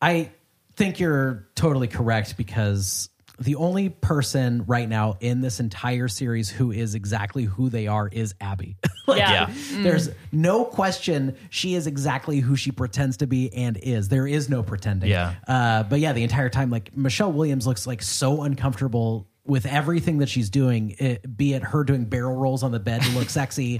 I 0.00 0.30
think 0.76 0.98
you're 1.00 1.46
totally 1.54 1.88
correct 1.88 2.36
because 2.36 3.08
the 3.38 3.56
only 3.56 3.88
person 3.88 4.64
right 4.66 4.88
now 4.88 5.16
in 5.20 5.40
this 5.40 5.58
entire 5.58 6.06
series 6.08 6.48
who 6.50 6.70
is 6.70 6.94
exactly 6.94 7.44
who 7.44 7.68
they 7.68 7.86
are 7.88 8.08
is 8.08 8.34
Abby. 8.40 8.76
Like, 9.06 9.18
Yeah. 9.18 9.50
There's 9.82 10.08
no 10.32 10.64
question 10.64 11.36
she 11.50 11.74
is 11.74 11.86
exactly 11.86 12.40
who 12.40 12.56
she 12.56 12.72
pretends 12.72 13.18
to 13.18 13.26
be 13.26 13.52
and 13.52 13.76
is. 13.76 14.08
There 14.08 14.26
is 14.26 14.48
no 14.48 14.62
pretending. 14.62 15.10
Yeah. 15.10 15.34
Uh, 15.46 15.82
but 15.82 16.00
yeah, 16.00 16.14
the 16.14 16.22
entire 16.22 16.48
time, 16.48 16.70
like 16.70 16.96
Michelle 16.96 17.30
Williams 17.30 17.66
looks 17.66 17.86
like 17.86 18.00
so 18.00 18.44
uncomfortable 18.44 19.28
with 19.44 19.66
everything 19.66 20.18
that 20.18 20.30
she's 20.30 20.48
doing, 20.48 20.96
it, 20.98 21.36
be 21.36 21.52
it 21.52 21.62
her 21.62 21.84
doing 21.84 22.06
barrel 22.06 22.34
rolls 22.34 22.62
on 22.62 22.72
the 22.72 22.80
bed 22.80 23.02
to 23.02 23.10
look 23.10 23.28
sexy 23.28 23.78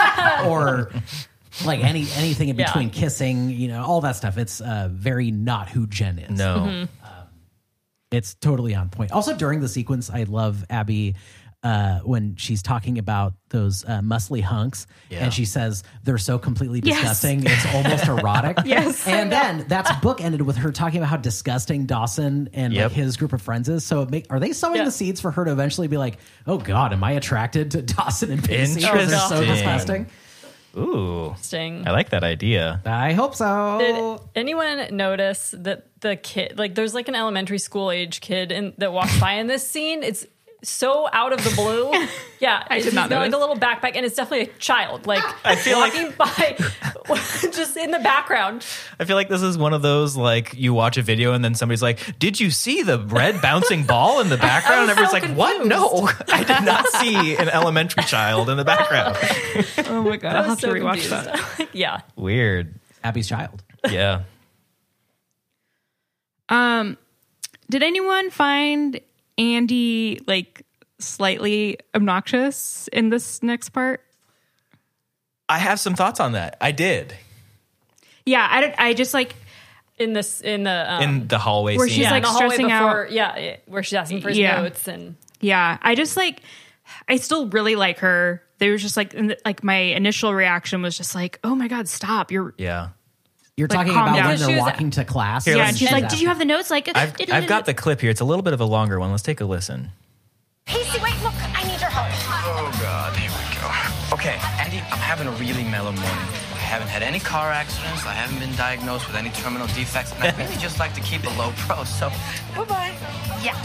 or 0.46 0.90
like 1.64 1.84
any 1.84 2.06
anything 2.16 2.48
in 2.48 2.58
Yeah. 2.58 2.66
between 2.66 2.90
kissing, 2.90 3.50
you 3.50 3.68
know, 3.68 3.84
all 3.84 4.00
that 4.00 4.16
stuff. 4.16 4.36
It's 4.36 4.60
uh, 4.60 4.88
very 4.90 5.30
not 5.30 5.68
who 5.68 5.86
Jen 5.86 6.18
is. 6.18 6.36
No. 6.36 6.56
Mm-hmm. 6.58 6.84
It's 8.10 8.34
totally 8.34 8.74
on 8.74 8.88
point. 8.88 9.10
Also, 9.12 9.36
during 9.36 9.60
the 9.60 9.68
sequence, 9.68 10.10
I 10.10 10.22
love 10.24 10.64
Abby 10.70 11.16
uh, 11.62 11.98
when 12.00 12.36
she's 12.36 12.62
talking 12.62 12.98
about 12.98 13.34
those 13.48 13.84
uh, 13.84 13.98
muscly 14.00 14.40
hunks, 14.40 14.86
Yeah. 15.10 15.24
and 15.24 15.34
she 15.34 15.44
says 15.44 15.82
they're 16.04 16.18
so 16.18 16.38
completely 16.38 16.80
Yes. 16.84 16.98
disgusting, 17.00 17.42
it's 17.44 17.74
almost 17.74 18.06
erotic. 18.06 18.58
Yes. 18.64 19.04
and 19.08 19.32
then 19.32 19.64
that's 19.66 19.90
book 20.00 20.20
ended 20.20 20.42
with 20.42 20.56
her 20.58 20.70
talking 20.70 20.98
about 20.98 21.08
how 21.08 21.16
disgusting 21.16 21.86
Dawson 21.86 22.50
and 22.52 22.72
Yep. 22.72 22.84
like 22.84 22.92
his 22.92 23.16
group 23.16 23.32
of 23.32 23.42
friends 23.42 23.68
is. 23.68 23.84
So, 23.84 24.06
make, 24.06 24.26
are 24.30 24.38
they 24.38 24.52
sowing 24.52 24.76
Yeah. 24.76 24.84
the 24.84 24.92
seeds 24.92 25.20
for 25.20 25.32
her 25.32 25.44
to 25.44 25.50
eventually 25.50 25.88
be 25.88 25.96
like, 25.96 26.18
"Oh 26.46 26.58
God, 26.58 26.92
am 26.92 27.02
I 27.02 27.12
attracted 27.12 27.72
to 27.72 27.82
Dawson 27.82 28.30
and 28.30 28.44
Pacey? 28.44 28.82
'cause 28.82 29.08
They're 29.08 29.18
so 29.18 29.40
Interesting. 29.40 29.48
disgusting." 29.54 30.06
Ooh. 30.76 31.28
Interesting. 31.28 31.86
I 31.88 31.90
like 31.92 32.10
that 32.10 32.22
idea. 32.22 32.80
I 32.84 33.12
hope 33.12 33.34
so. 33.34 33.78
Did 33.78 34.28
anyone 34.34 34.94
notice 34.94 35.54
that 35.56 35.86
the 36.00 36.16
kid, 36.16 36.58
like, 36.58 36.74
there's 36.74 36.94
like 36.94 37.08
an 37.08 37.14
elementary 37.14 37.58
school 37.58 37.90
age 37.90 38.20
kid 38.20 38.52
in, 38.52 38.74
that 38.78 38.92
walks 38.92 39.18
by 39.18 39.32
in 39.34 39.46
this 39.46 39.68
scene? 39.68 40.02
It's 40.02 40.26
so 40.68 41.08
out 41.12 41.32
of 41.32 41.42
the 41.44 41.50
blue. 41.54 41.92
Yeah, 42.38 42.62
I 42.68 42.80
did 42.82 42.92
not 42.92 43.08
got 43.08 43.20
like 43.20 43.32
a 43.32 43.38
little 43.38 43.56
backpack, 43.56 43.92
and 43.96 44.04
it's 44.04 44.14
definitely 44.14 44.50
a 44.54 44.58
child, 44.58 45.06
like 45.06 45.22
I 45.46 45.56
feel 45.56 45.78
like- 45.78 46.18
by, 46.18 46.54
just 47.50 47.78
in 47.78 47.90
the 47.92 47.98
background. 47.98 48.62
I 49.00 49.06
feel 49.06 49.16
like 49.16 49.30
this 49.30 49.40
is 49.40 49.56
one 49.56 49.72
of 49.72 49.80
those 49.80 50.18
like 50.18 50.52
you 50.52 50.74
watch 50.74 50.98
a 50.98 51.02
video 51.02 51.32
and 51.32 51.42
then 51.42 51.54
somebody's 51.54 51.80
like, 51.80 52.18
"Did 52.18 52.38
you 52.38 52.50
see 52.50 52.82
the 52.82 52.98
red 52.98 53.40
bouncing 53.40 53.84
ball 53.84 54.20
in 54.20 54.28
the 54.28 54.36
background?" 54.36 54.82
And 54.82 54.90
everyone's 54.90 55.12
so 55.18 55.26
like, 55.26 55.34
"What? 55.34 55.66
No, 55.66 56.10
I 56.30 56.44
did 56.44 56.62
not 56.66 56.86
see 56.88 57.36
an 57.38 57.48
elementary 57.48 58.02
child 58.04 58.50
in 58.50 58.58
the 58.58 58.64
background." 58.66 59.16
Oh 59.88 60.02
my 60.02 60.18
god, 60.18 60.36
I 60.36 60.40
I'll 60.42 60.48
was 60.50 60.60
have 60.60 60.60
to 60.60 60.66
so 60.66 60.72
rewatch 60.74 61.08
confused. 61.08 61.10
that. 61.58 61.68
yeah, 61.72 62.00
Weird. 62.16 62.74
Abby's 63.02 63.28
child. 63.28 63.62
Yeah. 63.90 64.24
Um, 66.50 66.98
did 67.70 67.82
anyone 67.82 68.28
find 68.30 69.00
Andie 69.38 70.20
like 70.26 70.62
slightly 70.98 71.78
obnoxious 71.94 72.88
in 72.92 73.10
this 73.10 73.42
next 73.42 73.70
part? 73.70 74.02
I 75.48 75.58
have 75.58 75.78
some 75.78 75.94
thoughts 75.94 76.20
on 76.20 76.32
that. 76.32 76.56
I 76.60 76.72
did 76.72 77.14
Yeah, 78.24 78.46
I 78.50 78.60
don't, 78.60 78.74
I 78.78 78.94
just 78.94 79.14
like 79.14 79.34
in 79.98 80.12
this 80.12 80.40
in 80.40 80.64
the 80.64 80.92
um, 80.92 81.02
in 81.02 81.28
the 81.28 81.38
hallway 81.38 81.76
Where 81.76 81.86
scene. 81.86 81.96
she's, 81.96 82.04
yeah, 82.04 82.10
like, 82.10 82.18
in 82.18 82.22
the 82.22 82.28
hallway 82.28 82.46
stressing 82.56 82.66
before, 82.66 83.06
out. 83.06 83.12
yeah, 83.12 83.38
yeah, 83.38 83.56
where 83.66 83.82
she's 83.82 83.94
asking 83.94 84.20
for 84.22 84.28
his 84.28 84.38
Yeah. 84.38 84.60
notes 84.62 84.88
and 84.88 85.16
yeah, 85.40 85.78
I 85.82 85.94
just 85.94 86.16
like 86.16 86.42
I 87.08 87.16
still 87.16 87.48
really 87.48 87.76
like 87.76 87.98
her. 87.98 88.42
There 88.58 88.72
was 88.72 88.80
just 88.82 88.96
like 88.96 89.14
like 89.44 89.62
my 89.62 89.76
initial 89.76 90.32
reaction 90.34 90.80
was 90.82 90.96
just 90.96 91.14
like, 91.14 91.38
"Oh 91.44 91.54
my 91.54 91.68
god, 91.68 91.88
stop. 91.88 92.30
You're 92.32 92.54
yeah. 92.58 92.88
You're 93.56 93.68
Like, 93.68 93.78
talking 93.86 93.92
about 93.92 94.16
down. 94.16 94.26
when 94.28 94.38
they're 94.38 94.48
was- 94.50 94.58
walking 94.60 94.90
to 94.90 95.04
class. 95.06 95.46
Here, 95.46 95.56
Yeah, 95.56 95.68
and 95.68 95.78
she's 95.78 95.90
like, 95.90 96.10
"Did 96.10 96.20
you 96.20 96.28
have 96.28 96.38
the 96.38 96.44
notes?" 96.44 96.70
Like, 96.70 96.90
I've 96.94 97.14
I've 97.32 97.46
got 97.46 97.64
the 97.64 97.72
clip 97.72 98.02
here. 98.02 98.10
It's 98.10 98.20
a 98.20 98.24
little 98.24 98.42
bit 98.42 98.52
of 98.52 98.60
a 98.60 98.66
longer 98.66 99.00
one. 99.00 99.10
Let's 99.10 99.22
take 99.22 99.40
a 99.40 99.46
listen. 99.46 99.92
Pacey, 100.66 100.98
wait, 101.00 101.14
look, 101.22 101.32
I 101.56 101.62
need 101.64 101.80
your 101.80 101.88
help. 101.88 102.08
Oh, 102.44 102.68
God, 102.82 103.16
here 103.16 103.30
we 103.30 103.56
go. 103.56 104.14
Okay, 104.14 104.36
Andie, 104.60 104.82
I'm 104.92 104.98
having 104.98 105.26
a 105.26 105.30
really 105.32 105.64
mellow 105.64 105.92
morning. 105.92 106.26
I 106.52 106.58
haven't 106.68 106.88
had 106.88 107.02
any 107.02 107.18
car 107.20 107.50
accidents. 107.50 108.04
I 108.04 108.12
haven't 108.12 108.40
been 108.40 108.54
diagnosed 108.56 109.06
with 109.06 109.16
any 109.16 109.30
terminal 109.30 109.68
defects. 109.68 110.12
And 110.12 110.24
I 110.24 110.36
really 110.44 110.56
just 110.56 110.78
like 110.78 110.92
to 110.94 111.00
keep 111.00 111.24
a 111.24 111.30
low 111.38 111.52
pro, 111.56 111.84
so 111.84 112.10
bye-bye. 112.56 112.92
Yeah, 113.42 113.56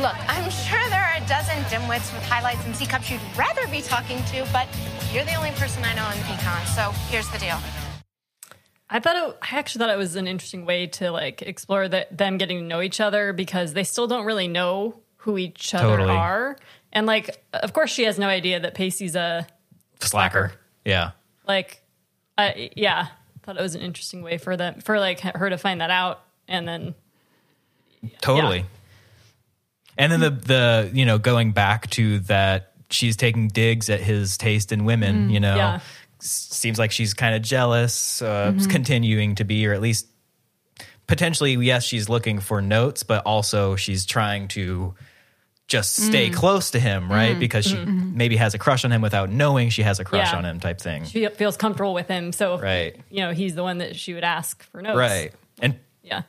look, 0.00 0.14
I'm 0.28 0.48
sure 0.50 0.78
there 0.90 1.02
are 1.02 1.16
a 1.16 1.26
dozen 1.26 1.56
dimwits 1.72 2.12
with 2.14 2.22
highlights 2.28 2.64
and 2.66 2.76
C 2.76 2.86
cups 2.86 3.10
you'd 3.10 3.20
rather 3.36 3.66
be 3.68 3.80
talking 3.82 4.22
to, 4.30 4.46
but 4.52 4.68
you're 5.12 5.24
the 5.24 5.34
only 5.34 5.50
person 5.52 5.82
I 5.84 5.94
know 5.94 6.06
in 6.10 6.18
econ, 6.28 6.62
so 6.76 6.92
here's 7.10 7.26
the 7.30 7.38
deal. 7.38 7.58
I 8.90 8.98
thought 8.98 9.16
it, 9.16 9.38
I 9.40 9.56
actually 9.58 9.78
thought 9.80 9.90
it 9.90 9.98
was 9.98 10.16
an 10.16 10.26
interesting 10.26 10.66
way 10.66 10.88
to 10.88 11.10
like 11.12 11.42
explore 11.42 11.86
that 11.88 12.16
them 12.16 12.38
getting 12.38 12.58
to 12.58 12.64
know 12.64 12.80
each 12.82 13.00
other 13.00 13.32
because 13.32 13.72
they 13.72 13.84
still 13.84 14.06
don't 14.08 14.24
really 14.26 14.48
know 14.48 15.00
who 15.18 15.38
each 15.38 15.74
other 15.74 15.96
Totally. 15.98 16.10
are. 16.10 16.56
And 16.92 17.06
like 17.06 17.42
of 17.52 17.72
course 17.72 17.90
she 17.90 18.04
has 18.04 18.18
no 18.18 18.26
idea 18.26 18.58
that 18.60 18.74
Pacey's 18.74 19.14
a 19.14 19.46
Slacker. 20.00 20.52
Yeah. 20.84 21.12
like 21.46 21.82
uh, 22.36 22.52
yeah, 22.74 23.08
thought 23.42 23.58
it 23.58 23.62
was 23.62 23.74
an 23.74 23.82
interesting 23.82 24.22
way 24.22 24.38
for 24.38 24.56
them 24.56 24.80
for 24.80 24.98
like 24.98 25.20
her 25.20 25.50
to 25.50 25.58
find 25.58 25.80
that 25.80 25.90
out 25.90 26.22
and 26.48 26.66
then 26.66 26.94
Totally. 28.22 28.58
Yeah. 28.58 28.64
And 29.98 30.12
then 30.12 30.20
the 30.20 30.30
the 30.30 30.90
you 30.92 31.04
know 31.04 31.18
going 31.18 31.52
back 31.52 31.90
to 31.90 32.20
that 32.20 32.72
she's 32.90 33.16
taking 33.16 33.48
digs 33.48 33.88
at 33.90 34.00
his 34.00 34.36
taste 34.36 34.72
in 34.72 34.84
women. 34.84 35.30
You 35.30 35.40
know, 35.40 35.54
Yeah. 35.54 35.80
S- 36.20 36.48
seems 36.50 36.78
like 36.78 36.92
she's 36.92 37.14
kind 37.14 37.34
of 37.34 37.42
jealous, 37.42 38.22
uh, 38.22 38.52
continuing 38.68 39.34
to 39.36 39.44
be, 39.44 39.66
or 39.66 39.72
at 39.72 39.80
least 39.80 40.06
potentially. 41.06 41.54
Yes, 41.54 41.84
she's 41.84 42.08
looking 42.08 42.40
for 42.40 42.62
notes, 42.62 43.02
but 43.02 43.24
also 43.26 43.76
she's 43.76 44.06
trying 44.06 44.48
to 44.48 44.94
just 45.66 45.94
stay 45.94 46.30
mm. 46.30 46.34
close 46.34 46.72
to 46.72 46.80
him, 46.80 47.10
right? 47.10 47.36
Mm. 47.36 47.40
Because 47.40 47.64
she 47.64 47.76
mm-hmm. 47.76 47.90
Mm-hmm. 47.90 48.16
maybe 48.16 48.36
has 48.36 48.54
a 48.54 48.58
crush 48.58 48.84
on 48.84 48.90
him 48.90 49.02
without 49.02 49.30
knowing 49.30 49.70
she 49.70 49.82
has 49.82 50.00
a 50.00 50.04
crush 50.04 50.32
Yeah. 50.32 50.38
on 50.38 50.44
him, 50.44 50.58
type 50.58 50.80
thing. 50.80 51.04
she 51.04 51.26
feels 51.28 51.56
comfortable 51.56 51.94
with 51.94 52.08
him. 52.08 52.32
So 52.32 52.58
Right. 52.58 52.96
you 53.08 53.20
know, 53.20 53.32
he's 53.32 53.54
the 53.54 53.62
one 53.62 53.78
that 53.78 53.94
she 53.94 54.12
would 54.12 54.24
ask 54.24 54.62
for 54.64 54.82
notes. 54.82 54.96
Right. 54.96 55.32
And 55.60 55.78
Yeah. 56.02 56.22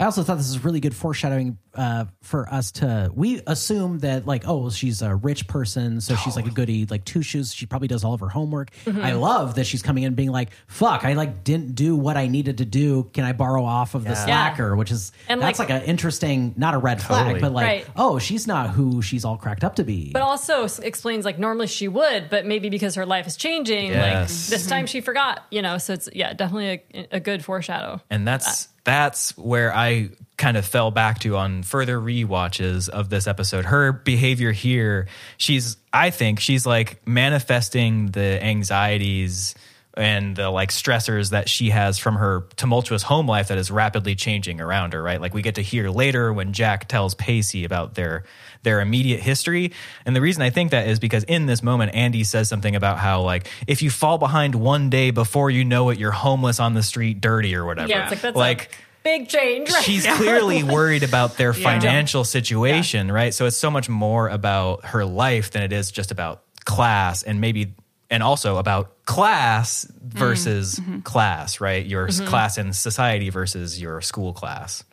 I 0.00 0.04
also 0.04 0.24
thought 0.24 0.36
this 0.36 0.48
is 0.48 0.64
really 0.64 0.80
good 0.80 0.96
foreshadowing 0.96 1.58
uh, 1.78 2.04
for 2.22 2.52
us 2.52 2.72
to. 2.72 3.10
We 3.14 3.40
assume 3.46 4.00
that 4.00 4.26
like, 4.26 4.42
oh, 4.46 4.68
she's 4.70 5.00
a 5.00 5.14
rich 5.14 5.46
person, 5.46 6.00
so 6.00 6.16
she's 6.16 6.36
like 6.36 6.46
a 6.46 6.50
goody, 6.50 6.84
like 6.86 7.04
two 7.04 7.22
shoes. 7.22 7.54
She 7.54 7.66
probably 7.66 7.88
does 7.88 8.04
all 8.04 8.14
of 8.14 8.20
her 8.20 8.28
homework. 8.28 8.70
Mm-hmm. 8.84 9.00
I 9.02 9.12
love 9.12 9.54
that 9.54 9.64
she's 9.64 9.80
coming 9.82 10.02
in 10.02 10.14
being 10.14 10.30
like, 10.30 10.50
"Fuck, 10.66 11.04
I 11.04 11.12
like 11.14 11.44
didn't 11.44 11.74
do 11.74 11.96
what 11.96 12.16
I 12.16 12.26
needed 12.26 12.58
to 12.58 12.64
do. 12.64 13.04
Can 13.14 13.24
I 13.24 13.32
borrow 13.32 13.64
off 13.64 13.94
of 13.94 14.04
the 14.04 14.14
slacker?" 14.14 14.74
Which 14.76 14.90
is 14.90 15.12
And, 15.28 15.40
that's 15.40 15.58
like- 15.58 15.68
like, 15.70 15.82
an 15.82 15.88
interesting, 15.88 16.54
not 16.56 16.74
a 16.74 16.78
red 16.78 17.00
flag, 17.02 17.40
but 17.40 17.52
like, 17.52 17.64
Right. 17.66 17.86
oh, 17.96 18.18
she's 18.18 18.46
not 18.46 18.70
who 18.70 19.02
she's 19.02 19.24
all 19.24 19.36
cracked 19.36 19.62
up 19.64 19.76
to 19.76 19.84
be. 19.84 20.10
But 20.12 20.22
also 20.22 20.66
explains 20.82 21.24
like 21.24 21.38
normally 21.38 21.66
she 21.68 21.88
would, 21.88 22.30
but 22.30 22.46
maybe 22.46 22.68
because 22.70 22.94
her 22.96 23.06
life 23.06 23.26
is 23.26 23.36
changing, 23.36 23.88
Yes. 23.90 24.48
like 24.50 24.58
this 24.58 24.66
time 24.66 24.86
she 24.86 25.00
forgot, 25.00 25.44
you 25.50 25.62
know. 25.62 25.78
So 25.78 25.92
it's 25.92 26.08
yeah, 26.12 26.32
definitely 26.32 26.82
a, 26.94 27.16
a 27.16 27.20
good 27.20 27.44
foreshadow. 27.44 28.00
and 28.10 28.26
that's 28.26 28.68
that's 28.84 29.36
where 29.36 29.74
I 29.74 30.10
kind 30.38 30.56
of 30.56 30.64
fell 30.64 30.90
back 30.90 31.18
to 31.18 31.36
on 31.36 31.62
further 31.62 31.98
rewatches 31.98 32.88
of 32.88 33.10
this 33.10 33.26
episode. 33.26 33.66
Her 33.66 33.92
behavior 33.92 34.52
here, 34.52 35.08
she's 35.36 35.76
I 35.92 36.10
think 36.10 36.40
she's 36.40 36.64
like 36.64 37.06
manifesting 37.06 38.06
the 38.06 38.42
anxieties 38.42 39.54
and 39.98 40.36
the 40.36 40.48
like 40.48 40.70
stressors 40.70 41.30
that 41.30 41.48
she 41.48 41.70
has 41.70 41.98
from 41.98 42.14
her 42.14 42.46
tumultuous 42.54 43.02
home 43.02 43.26
life 43.26 43.48
that 43.48 43.58
is 43.58 43.68
rapidly 43.68 44.14
changing 44.14 44.60
around 44.60 44.92
her, 44.92 45.02
right? 45.02 45.20
Like 45.20 45.34
we 45.34 45.42
get 45.42 45.56
to 45.56 45.62
hear 45.62 45.90
later 45.90 46.32
when 46.32 46.52
Jack 46.52 46.86
tells 46.86 47.14
Pacey 47.14 47.64
about 47.64 47.94
their 47.94 48.22
their 48.62 48.80
immediate 48.80 49.20
history. 49.20 49.72
And 50.06 50.14
the 50.14 50.20
reason 50.20 50.42
I 50.42 50.50
think 50.50 50.70
that 50.70 50.86
is 50.86 51.00
because 51.00 51.24
in 51.24 51.46
this 51.46 51.64
moment 51.64 51.94
Andie 51.94 52.22
says 52.24 52.48
something 52.48 52.76
about 52.76 52.98
how 52.98 53.22
like 53.22 53.48
if 53.66 53.82
you 53.82 53.90
fall 53.90 54.18
behind 54.18 54.54
one 54.54 54.88
day 54.88 55.10
before 55.10 55.50
you 55.50 55.64
know 55.64 55.88
it, 55.90 55.98
you're 55.98 56.12
homeless 56.12 56.60
on 56.60 56.74
the 56.74 56.82
street, 56.84 57.20
dirty 57.20 57.56
or 57.56 57.64
whatever. 57.64 57.88
Yeah, 57.88 58.04
it's 58.04 58.12
like 58.12 58.20
that's 58.20 58.36
like 58.36 58.70
a 58.72 58.87
big 59.08 59.28
change. 59.28 59.70
Right 59.72 59.84
she's 59.84 60.04
now. 60.04 60.16
clearly 60.16 60.62
worried 60.62 61.02
about 61.02 61.36
their 61.36 61.52
financial 61.68 62.24
situation, 62.24 63.10
right? 63.10 63.32
So 63.32 63.46
it's 63.46 63.56
so 63.56 63.70
much 63.70 63.88
more 63.88 64.28
about 64.28 64.84
her 64.86 65.04
life 65.04 65.50
than 65.50 65.62
it 65.62 65.72
is 65.72 65.90
just 65.90 66.10
about 66.10 66.42
class 66.64 67.22
and 67.22 67.40
maybe 67.40 67.74
and 68.10 68.22
also 68.22 68.56
about 68.56 69.04
class 69.04 69.86
mm-hmm. 69.86 70.18
versus 70.18 70.78
mm-hmm. 70.78 71.00
class, 71.00 71.60
right? 71.60 71.84
Your 71.84 72.08
s- 72.08 72.18
mm-hmm. 72.18 72.28
class 72.28 72.58
in 72.58 72.72
society 72.72 73.30
versus 73.30 73.80
your 73.80 74.00
school 74.00 74.32
class. 74.32 74.84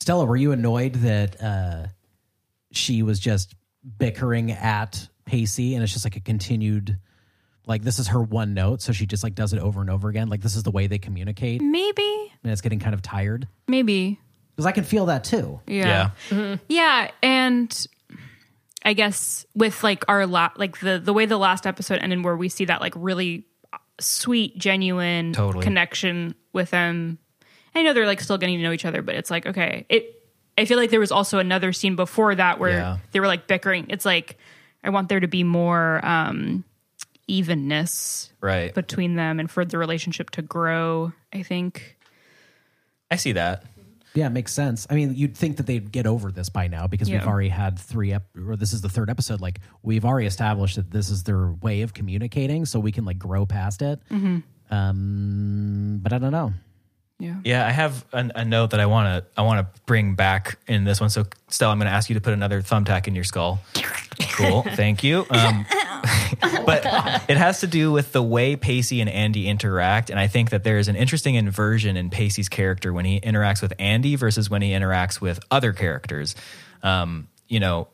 Stella, 0.00 0.24
were 0.24 0.36
you 0.36 0.52
annoyed 0.52 0.94
that 0.94 1.40
uh, 1.40 1.86
she 2.72 3.02
was 3.02 3.20
just 3.20 3.54
bickering 3.98 4.50
at 4.50 5.08
Pacey, 5.24 5.74
and 5.74 5.82
it's 5.82 5.92
just 5.92 6.04
like 6.04 6.16
a 6.16 6.20
continued, 6.20 6.98
like 7.66 7.82
this 7.82 7.98
is 7.98 8.08
her 8.08 8.20
one 8.20 8.54
note, 8.54 8.82
so 8.82 8.92
she 8.92 9.06
just 9.06 9.22
like 9.22 9.34
does 9.34 9.52
it 9.52 9.60
over 9.60 9.80
and 9.80 9.88
over 9.88 10.08
again. 10.08 10.28
Like 10.28 10.40
this 10.40 10.56
is 10.56 10.64
the 10.64 10.70
way 10.70 10.88
they 10.88 10.98
communicate, 10.98 11.62
maybe, 11.62 12.11
and 12.42 12.52
it's 12.52 12.60
getting 12.60 12.78
kind 12.80 12.94
of 12.94 13.02
tired 13.02 13.46
maybe, 13.68 14.18
because 14.54 14.66
I 14.66 14.72
can 14.72 14.84
feel 14.84 15.06
that 15.06 15.24
too. 15.24 15.60
yeah, 15.66 16.10
yeah, 16.68 17.10
and 17.22 17.86
I 18.84 18.92
guess 18.94 19.46
with 19.54 19.82
like 19.84 20.04
our 20.08 20.26
la- 20.26 20.50
like 20.56 20.80
the 20.80 20.98
the 20.98 21.12
way 21.12 21.26
the 21.26 21.38
last 21.38 21.66
episode 21.66 22.00
ended, 22.00 22.24
where 22.24 22.36
we 22.36 22.48
see 22.48 22.64
that 22.66 22.80
like 22.80 22.94
really 22.96 23.46
sweet, 24.00 24.58
genuine 24.58 25.32
Totally. 25.32 25.62
connection 25.62 26.34
with 26.52 26.70
them. 26.70 27.18
I 27.74 27.82
know 27.82 27.92
they're 27.94 28.06
like 28.06 28.20
still 28.20 28.38
getting 28.38 28.58
to 28.58 28.62
know 28.62 28.72
each 28.72 28.84
other, 28.84 29.02
but 29.02 29.14
it's 29.14 29.30
like 29.30 29.46
okay, 29.46 29.86
it 29.88 30.18
I 30.58 30.64
feel 30.66 30.76
like 30.78 30.90
there 30.90 31.00
was 31.00 31.12
also 31.12 31.38
another 31.38 31.72
scene 31.72 31.96
before 31.96 32.34
that 32.34 32.58
where 32.58 32.70
Yeah. 32.70 32.96
they 33.12 33.20
were 33.20 33.26
like 33.26 33.46
bickering. 33.46 33.86
It's 33.88 34.04
like 34.04 34.36
I 34.84 34.90
want 34.90 35.08
there 35.08 35.20
to 35.20 35.28
be 35.28 35.44
more 35.44 36.04
um, 36.04 36.64
evenness 37.28 38.32
Right. 38.40 38.74
between 38.74 39.14
them 39.14 39.38
and 39.40 39.50
for 39.50 39.64
the 39.64 39.78
relationship 39.78 40.30
to 40.30 40.42
grow. 40.42 41.12
I 41.32 41.42
think. 41.42 41.96
I 43.12 43.16
see 43.16 43.32
that. 43.32 43.64
Yeah, 44.14 44.26
it 44.26 44.30
makes 44.30 44.52
sense. 44.52 44.86
I 44.90 44.94
mean, 44.94 45.14
you'd 45.14 45.36
think 45.36 45.56
that 45.56 45.66
they'd 45.66 45.90
get 45.90 46.06
over 46.06 46.30
this 46.32 46.48
by 46.50 46.66
now 46.68 46.86
because 46.86 47.08
we've 47.18 47.26
already 47.28 47.48
had 47.48 47.78
three, 47.78 48.12
ep- 48.12 48.26
or 48.46 48.56
this 48.56 48.72
is 48.72 48.80
the 48.82 48.88
third 48.88 49.08
episode. 49.08 49.40
Like, 49.40 49.60
we've 49.82 50.04
already 50.04 50.26
established 50.26 50.76
that 50.76 50.90
this 50.90 51.08
is 51.08 51.22
their 51.22 51.52
way 51.62 51.80
of 51.82 51.94
communicating, 51.94 52.66
so 52.66 52.78
we 52.80 52.92
can 52.92 53.04
like 53.06 53.18
grow 53.18 53.46
past 53.46 53.80
it. 53.80 54.00
Um, 54.70 56.00
but 56.02 56.12
I 56.12 56.18
don't 56.18 56.32
know. 56.32 56.52
Yeah. 57.22 57.36
Yeah, 57.44 57.64
I 57.64 57.70
have 57.70 58.04
a, 58.12 58.28
a 58.34 58.44
note 58.44 58.70
that 58.70 58.80
I 58.80 58.86
want 58.86 59.06
to 59.06 59.40
I 59.40 59.42
want 59.42 59.60
to 59.60 59.80
bring 59.86 60.16
back 60.16 60.58
in 60.66 60.82
this 60.82 61.00
one. 61.00 61.08
So, 61.08 61.24
Stella, 61.46 61.70
I'm 61.70 61.78
going 61.78 61.86
to 61.86 61.92
ask 61.92 62.10
you 62.10 62.14
to 62.14 62.20
put 62.20 62.32
another 62.32 62.62
thumbtack 62.62 63.06
in 63.06 63.14
your 63.14 63.22
skull. 63.22 63.60
Cool, 64.32 64.62
thank 64.74 65.04
you. 65.04 65.24
Um, 65.30 65.64
but 66.66 66.84
it 67.28 67.36
has 67.36 67.60
to 67.60 67.68
do 67.68 67.92
with 67.92 68.10
the 68.10 68.22
way 68.22 68.56
Pacey 68.56 69.00
and 69.00 69.08
Andie 69.08 69.46
interact, 69.46 70.10
and 70.10 70.18
I 70.18 70.26
think 70.26 70.50
that 70.50 70.64
there 70.64 70.78
is 70.78 70.88
an 70.88 70.96
interesting 70.96 71.36
inversion 71.36 71.96
in 71.96 72.10
Pacey's 72.10 72.48
character 72.48 72.92
when 72.92 73.04
he 73.04 73.20
interacts 73.20 73.62
with 73.62 73.72
Andie 73.78 74.16
versus 74.16 74.50
when 74.50 74.60
he 74.60 74.70
interacts 74.70 75.20
with 75.20 75.38
other 75.48 75.72
characters. 75.72 76.34
Um, 76.82 77.28
you 77.46 77.60
know, 77.60 77.86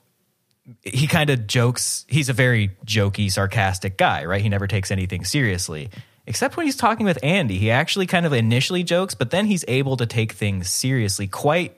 he 0.82 1.06
kind 1.06 1.28
of 1.28 1.46
jokes. 1.46 2.06
He's 2.08 2.30
a 2.30 2.32
very 2.32 2.70
jokey, 2.86 3.30
sarcastic 3.30 3.98
guy, 3.98 4.24
right? 4.24 4.40
He 4.40 4.48
never 4.48 4.66
takes 4.66 4.90
anything 4.90 5.24
seriously. 5.26 5.90
Except 6.28 6.58
when 6.58 6.66
he's 6.66 6.76
talking 6.76 7.06
with 7.06 7.18
Andie, 7.24 7.56
he 7.56 7.70
actually 7.70 8.06
kind 8.06 8.26
of 8.26 8.34
initially 8.34 8.82
jokes, 8.82 9.14
but 9.14 9.30
then 9.30 9.46
he's 9.46 9.64
able 9.66 9.96
to 9.96 10.04
take 10.04 10.32
things 10.32 10.68
seriously 10.68 11.26
quite 11.26 11.74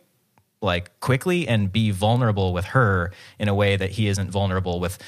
like 0.61 0.99
quickly 0.99 1.47
and 1.47 1.71
be 1.73 1.93
vulnerable 1.93 2.53
with 2.53 2.65
her 2.67 3.13
in 3.39 3.47
a 3.47 3.55
way 3.55 3.77
that 3.77 3.91
he 3.91 4.09
isn't 4.09 4.29
vulnerable 4.33 4.81
with 4.81 4.99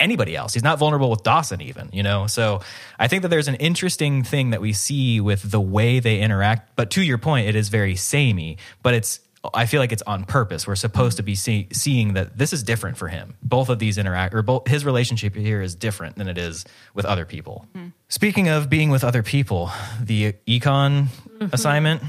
anybody 0.00 0.34
else. 0.34 0.54
He's 0.54 0.64
not 0.64 0.80
vulnerable 0.80 1.08
with 1.08 1.22
Dawson 1.22 1.60
even, 1.60 1.88
you 1.92 2.02
know? 2.02 2.26
So 2.26 2.62
I 2.98 3.06
think 3.06 3.22
that 3.22 3.28
there's 3.28 3.46
an 3.46 3.54
interesting 3.54 4.24
thing 4.24 4.50
that 4.50 4.60
we 4.60 4.72
see 4.72 5.20
with 5.20 5.48
the 5.52 5.60
way 5.60 6.00
they 6.00 6.18
interact, 6.18 6.74
but 6.74 6.90
to 6.90 7.02
your 7.02 7.16
point 7.16 7.46
it 7.46 7.54
is 7.54 7.68
very 7.68 7.94
samey, 7.94 8.58
but 8.82 8.94
it's 8.94 9.20
I 9.54 9.64
feel 9.66 9.80
like 9.80 9.90
it's 9.92 10.02
on 10.02 10.24
purpose. 10.24 10.66
We're 10.66 10.74
supposed 10.76 11.16
to 11.16 11.22
be 11.22 11.34
see, 11.34 11.68
seeing 11.72 12.12
that 12.12 12.36
this 12.36 12.52
is 12.52 12.62
different 12.62 12.98
for 12.98 13.08
him. 13.08 13.36
Both 13.42 13.70
of 13.70 13.78
these 13.78 13.96
interact 13.96 14.34
or 14.34 14.42
both 14.42 14.68
his 14.68 14.84
relationship 14.84 15.34
here 15.34 15.62
is 15.62 15.74
different 15.74 16.16
than 16.16 16.28
it 16.28 16.36
is 16.36 16.64
with 16.94 17.06
other 17.06 17.24
people. 17.24 17.66
Speaking 18.08 18.48
of 18.48 18.68
being 18.68 18.90
with 18.90 19.02
other 19.02 19.22
people, 19.22 19.70
the 20.02 20.34
econ 20.46 21.06
assignment 21.52 22.02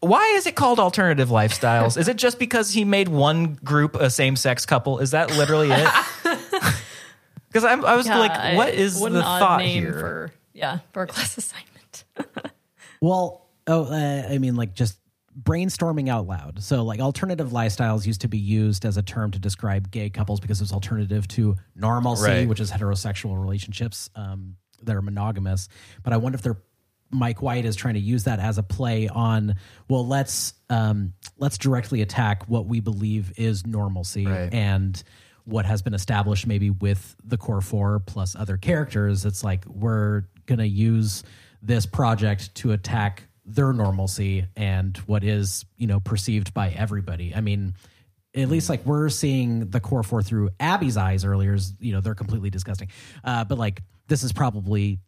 why 0.00 0.34
is 0.36 0.46
it 0.46 0.54
called 0.54 0.78
alternative 0.78 1.30
lifestyles? 1.30 1.96
is 1.96 2.08
it 2.08 2.18
just 2.18 2.38
because 2.38 2.70
he 2.74 2.84
made 2.84 3.08
one 3.08 3.54
group 3.54 3.94
a 3.94 4.10
same 4.10 4.36
sex 4.36 4.66
couple? 4.66 4.98
Is 4.98 5.12
that 5.12 5.30
literally 5.36 5.70
it? 5.70 5.88
Because 7.48 7.64
I 7.64 7.94
was 7.96 8.06
Yeah, 8.06 8.18
like, 8.18 8.56
what 8.56 8.68
I- 8.68 8.72
is 8.72 8.98
what 9.00 9.12
the 9.12 9.22
thought 9.22 9.60
name 9.60 9.80
here? 9.82 9.92
For, 9.92 10.32
yeah, 10.52 10.80
for 10.92 11.04
a 11.04 11.06
class 11.06 11.38
assignment. 11.38 12.04
Well, 13.00 13.46
oh, 13.68 13.84
uh, 13.84 14.26
I 14.28 14.38
mean, 14.38 14.56
like 14.56 14.74
just 14.74 14.96
brainstorming 15.42 16.08
out 16.08 16.26
loud. 16.26 16.62
So, 16.62 16.84
like, 16.84 17.00
alternative 17.00 17.50
lifestyles 17.50 18.06
used 18.06 18.20
to 18.22 18.28
be 18.28 18.38
used 18.38 18.84
as 18.84 18.96
a 18.96 19.02
term 19.02 19.30
to 19.32 19.38
describe 19.38 19.90
gay 19.90 20.10
couples 20.10 20.40
because 20.40 20.60
it 20.60 20.64
was 20.64 20.72
alternative 20.72 21.26
to 21.28 21.56
normalcy, 21.74 22.24
Right. 22.28 22.48
which 22.48 22.60
is 22.60 22.70
heterosexual 22.70 23.40
relationships 23.40 24.10
um, 24.14 24.56
that 24.82 24.94
are 24.94 25.02
monogamous. 25.02 25.68
But 26.02 26.12
I 26.12 26.16
wonder 26.18 26.36
if 26.36 26.42
they're 26.42 26.58
Mike 27.10 27.42
White 27.42 27.64
is 27.64 27.76
trying 27.76 27.94
to 27.94 28.00
use 28.00 28.24
that 28.24 28.40
as 28.40 28.58
a 28.58 28.62
play 28.62 29.06
on 29.08 29.54
well 29.88 30.04
let's 30.04 30.54
um, 30.68 31.12
let's 31.38 31.58
directly 31.58 32.00
attack 32.02 32.48
what 32.48 32.66
we 32.66 32.80
believe 32.80 33.32
is 33.36 33.64
normalcy 33.64 34.26
Right. 34.26 34.52
and 34.52 35.00
what 35.44 35.64
has 35.64 35.80
been 35.80 35.94
established 35.94 36.46
maybe 36.48 36.70
with 36.70 37.14
the 37.22 37.36
core 37.36 37.60
four 37.60 38.00
plus 38.00 38.34
other 38.34 38.56
characters 38.56 39.24
it's 39.26 39.44
like 39.44 39.64
we're 39.66 40.24
gonna 40.46 40.64
use 40.64 41.22
this 41.62 41.86
project 41.86 42.52
to 42.56 42.72
attack 42.72 43.28
their 43.44 43.72
normalcy 43.72 44.46
and 44.56 44.96
what 44.98 45.22
is 45.22 45.64
you 45.76 45.86
know 45.86 46.00
perceived 46.00 46.54
by 46.54 46.70
everybody. 46.70 47.34
I 47.34 47.40
mean 47.40 47.74
at 48.34 48.48
least 48.48 48.68
like 48.68 48.84
we're 48.84 49.08
seeing 49.08 49.70
the 49.70 49.80
core 49.80 50.02
four 50.02 50.22
through 50.22 50.50
abby's 50.58 50.96
eyes 50.96 51.24
earlier 51.24 51.54
is 51.54 51.74
you 51.78 51.92
know 51.92 52.00
they're 52.00 52.14
completely 52.14 52.50
disgusting. 52.50 52.88
Uh, 53.22 53.44
but 53.44 53.58
like 53.58 53.82
this 54.08 54.22
is 54.22 54.32
probably 54.32 54.98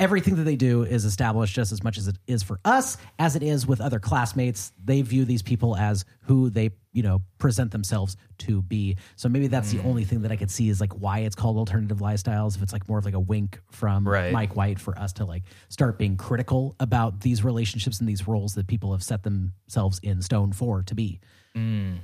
everything 0.00 0.36
that 0.36 0.44
they 0.44 0.56
do 0.56 0.82
is 0.82 1.04
established 1.04 1.54
just 1.54 1.70
as 1.70 1.84
much 1.84 1.98
as 1.98 2.08
it 2.08 2.16
is 2.26 2.42
for 2.42 2.58
us 2.64 2.96
as 3.18 3.36
it 3.36 3.42
is 3.42 3.66
with 3.66 3.80
other 3.80 4.00
classmates. 4.00 4.72
They 4.82 5.02
view 5.02 5.24
these 5.24 5.42
people 5.42 5.76
as 5.76 6.04
who 6.22 6.50
they 6.50 6.70
you 6.92 7.02
know 7.02 7.22
present 7.38 7.70
themselves 7.70 8.16
to 8.38 8.62
be. 8.62 8.96
So 9.16 9.28
maybe 9.28 9.46
that's 9.46 9.70
the 9.70 9.78
mm. 9.78 9.84
only 9.84 10.04
thing 10.04 10.22
that 10.22 10.32
i 10.32 10.36
could 10.36 10.50
see 10.50 10.68
is 10.68 10.80
like 10.80 10.92
why 10.94 11.20
it's 11.20 11.36
called 11.36 11.56
alternative 11.56 11.98
lifestyles 11.98 12.56
if 12.56 12.62
it's 12.62 12.72
like 12.72 12.88
more 12.88 12.98
of 12.98 13.04
like 13.04 13.14
a 13.14 13.20
wink 13.20 13.60
from 13.70 14.08
Right. 14.08 14.32
mike 14.32 14.56
white 14.56 14.80
for 14.80 14.98
us 14.98 15.12
to 15.14 15.24
like 15.24 15.42
start 15.68 15.98
being 15.98 16.16
critical 16.16 16.74
about 16.80 17.20
these 17.20 17.44
relationships 17.44 18.00
and 18.00 18.08
these 18.08 18.26
roles 18.26 18.54
that 18.54 18.66
people 18.66 18.92
have 18.92 19.02
set 19.02 19.22
themselves 19.22 20.00
in 20.02 20.22
stone 20.22 20.52
for 20.52 20.82
to 20.82 20.94
be. 20.94 21.20
Mm. 21.54 21.98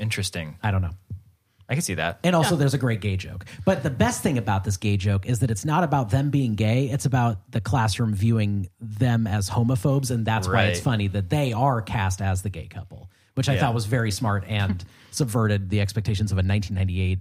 Interesting. 0.00 0.56
i 0.62 0.70
don't 0.70 0.82
know 0.82 0.94
I 1.68 1.74
can 1.74 1.82
see 1.82 1.94
that. 1.94 2.18
and 2.24 2.34
also, 2.34 2.56
there's 2.56 2.72
a 2.74 2.78
great 2.78 3.00
gay 3.02 3.16
joke. 3.16 3.44
But 3.66 3.82
the 3.82 3.90
best 3.90 4.22
thing 4.22 4.38
about 4.38 4.64
this 4.64 4.76
gay 4.78 4.96
joke 4.96 5.26
is 5.26 5.40
that 5.40 5.50
it's 5.50 5.64
not 5.66 5.84
about 5.84 6.08
them 6.10 6.30
being 6.30 6.54
gay. 6.54 6.86
It's 6.86 7.04
about 7.04 7.50
the 7.52 7.60
classroom 7.60 8.14
viewing 8.14 8.68
them 8.80 9.26
as 9.26 9.50
homophobes. 9.50 10.10
And 10.10 10.24
that's 10.24 10.48
why 10.48 10.64
it's 10.64 10.78
Right. 10.78 10.84
funny 10.84 11.08
that 11.08 11.28
they 11.28 11.52
are 11.52 11.82
cast 11.82 12.22
as 12.22 12.40
the 12.42 12.48
gay 12.48 12.66
couple, 12.68 13.10
which 13.34 13.48
I 13.50 13.54
Yeah. 13.54 13.60
thought 13.60 13.74
was 13.74 13.84
very 13.84 14.10
smart 14.10 14.44
and 14.48 14.82
subverted 15.10 15.68
the 15.68 15.80
expectations 15.82 16.32
of 16.32 16.38
a 16.38 16.42
1998 16.42 17.18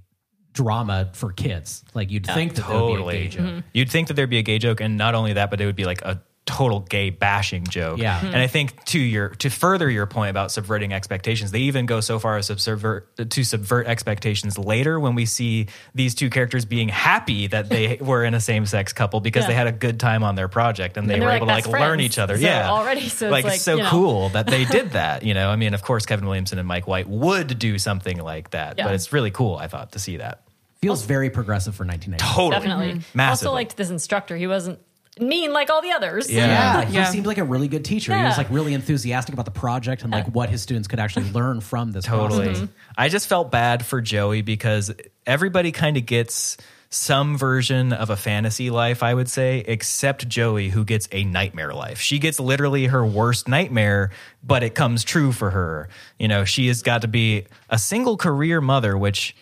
drama 0.54 1.10
for 1.14 1.32
kids. 1.34 1.84
Like, 1.94 2.10
you'd 2.10 2.26
think 2.26 2.56
that 2.56 2.68
there 2.68 2.82
would 2.84 2.96
be 2.98 3.02
a 3.04 3.12
gay 3.24 3.28
joke. 3.28 3.46
Mm-hmm. 3.46 3.60
You'd 3.74 3.92
think 3.92 4.08
that 4.08 4.14
there'd 4.16 4.30
be 4.30 4.40
a 4.40 4.44
gay 4.44 4.60
joke, 4.60 4.82
and 4.82 4.98
not 4.98 5.14
only 5.14 5.34
that, 5.34 5.50
but 5.52 5.62
it 5.62 5.66
would 5.66 5.76
be 5.76 5.86
like 5.86 6.02
a 6.04 6.22
total 6.48 6.80
gay 6.80 7.10
bashing 7.12 7.64
joke. 7.66 8.00
Yeah. 8.00 8.20
And 8.26 8.38
I 8.38 8.48
think 8.48 8.84
to 8.86 9.00
your 9.00 9.30
to 9.36 9.50
further 9.50 9.90
your 9.90 10.08
point 10.08 10.32
about 10.32 10.52
subverting 10.52 10.94
expectations, 10.94 11.52
they 11.52 11.60
even 11.60 11.86
go 11.86 12.00
so 12.00 12.18
far 12.18 12.38
as 12.38 12.48
to 12.48 12.58
subvert 12.58 13.16
to 13.30 13.44
subvert 13.44 13.86
expectations 13.86 14.58
later 14.58 15.00
when 15.00 15.14
we 15.14 15.26
see 15.26 15.68
these 15.94 16.16
two 16.16 16.30
characters 16.30 16.66
being 16.66 16.90
happy 16.90 17.48
that 17.48 17.70
they 17.70 17.98
were 18.02 18.24
in 18.24 18.34
a 18.34 18.40
same 18.42 18.66
sex 18.66 18.94
couple 18.94 19.20
because 19.20 19.44
Yeah. 19.44 19.48
they 19.50 19.54
had 19.56 19.68
a 19.68 19.72
good 19.72 20.00
time 20.00 20.24
on 20.24 20.36
their 20.36 20.48
project 20.48 20.98
and 20.98 21.10
they 21.10 21.16
And 21.16 21.24
were 21.24 21.28
they're 21.30 21.38
able 21.38 21.48
to 21.48 21.54
like 21.54 21.66
best 21.66 21.74
learn 21.74 22.00
each 22.00 22.18
other. 22.18 22.38
So 22.38 22.44
yeah. 22.44 22.70
already, 22.72 23.10
so 23.10 23.28
it's 23.28 23.32
like, 23.32 23.46
like, 23.46 23.60
so 23.60 23.76
you 23.76 23.84
know. 23.84 23.90
cool 23.90 24.30
that 24.30 24.48
they 24.48 24.66
did 24.78 24.92
that. 24.92 25.24
You 25.24 25.34
know, 25.34 25.50
I 25.50 25.58
mean, 25.58 25.74
of 25.74 25.84
course, 25.84 26.06
Kevin 26.06 26.26
Williamson 26.26 26.58
and 26.60 26.68
Mike 26.68 26.88
White 26.88 27.08
would 27.10 27.60
do 27.60 27.78
something 27.78 28.18
like 28.20 28.52
that, 28.52 28.78
Yeah. 28.78 28.86
but 28.86 28.94
it's 28.96 29.12
really 29.12 29.32
cool. 29.32 29.58
I 29.58 29.68
thought 29.68 29.92
to 29.92 30.00
see 30.00 30.18
that. 30.18 30.44
Feels 30.82 31.04
very 31.06 31.32
progressive 31.32 31.76
for 31.76 31.86
1990. 31.86 32.24
Totally, 32.24 32.52
Definitely. 32.52 33.02
Mm-hmm. 33.02 33.18
massively. 33.18 33.48
Also 33.48 33.52
liked 33.54 33.78
this 33.78 33.90
instructor. 33.90 34.38
He 34.38 34.46
wasn't 34.46 34.78
mean 35.22 35.54
like 35.54 35.70
all 35.70 35.82
the 35.82 35.92
others. 35.92 36.30
Yeah. 36.30 36.46
Yeah, 36.82 36.86
he 36.86 36.96
Yeah. 36.96 37.06
seemed 37.06 37.26
like 37.26 37.38
a 37.38 37.44
really 37.44 37.68
good 37.68 37.86
teacher. 37.86 38.16
He 38.16 38.24
was 38.24 38.38
like 38.38 38.50
really 38.50 38.74
enthusiastic 38.74 39.34
about 39.34 39.46
the 39.46 39.52
project 39.52 40.04
and 40.04 40.12
like 40.12 40.28
what 40.28 40.50
his 40.50 40.62
students 40.62 40.88
could 40.88 41.00
actually 41.00 41.32
learn 41.32 41.62
from 41.62 41.92
this. 41.92 42.06
Totally. 42.06 42.48
process. 42.48 42.68
I 42.98 43.10
just 43.10 43.28
felt 43.28 43.52
bad 43.52 43.86
for 43.86 44.02
Joey 44.02 44.42
because 44.42 44.92
everybody 45.26 45.72
kind 45.72 45.98
of 45.98 46.06
gets 46.06 46.58
some 46.90 47.38
version 47.38 47.92
of 47.92 48.10
a 48.10 48.16
fantasy 48.16 48.70
life, 48.70 49.04
I 49.04 49.14
would 49.14 49.28
say, 49.30 49.60
except 49.68 50.28
Joey, 50.30 50.70
who 50.70 50.86
gets 50.86 51.10
a 51.12 51.26
nightmare 51.26 51.74
life. 51.74 52.00
She 52.00 52.18
gets 52.18 52.40
literally 52.40 52.86
her 52.86 53.06
worst 53.06 53.48
nightmare, 53.50 54.12
but 54.42 54.64
it 54.64 54.74
comes 54.74 55.04
true 55.04 55.34
for 55.34 55.50
her. 55.50 55.90
You 56.18 56.30
know, 56.30 56.46
she 56.46 56.68
has 56.70 56.82
got 56.82 57.02
to 57.02 57.10
be 57.10 57.46
a 57.70 57.78
single 57.78 58.16
career 58.16 58.62
mother, 58.62 58.98
which 58.98 59.36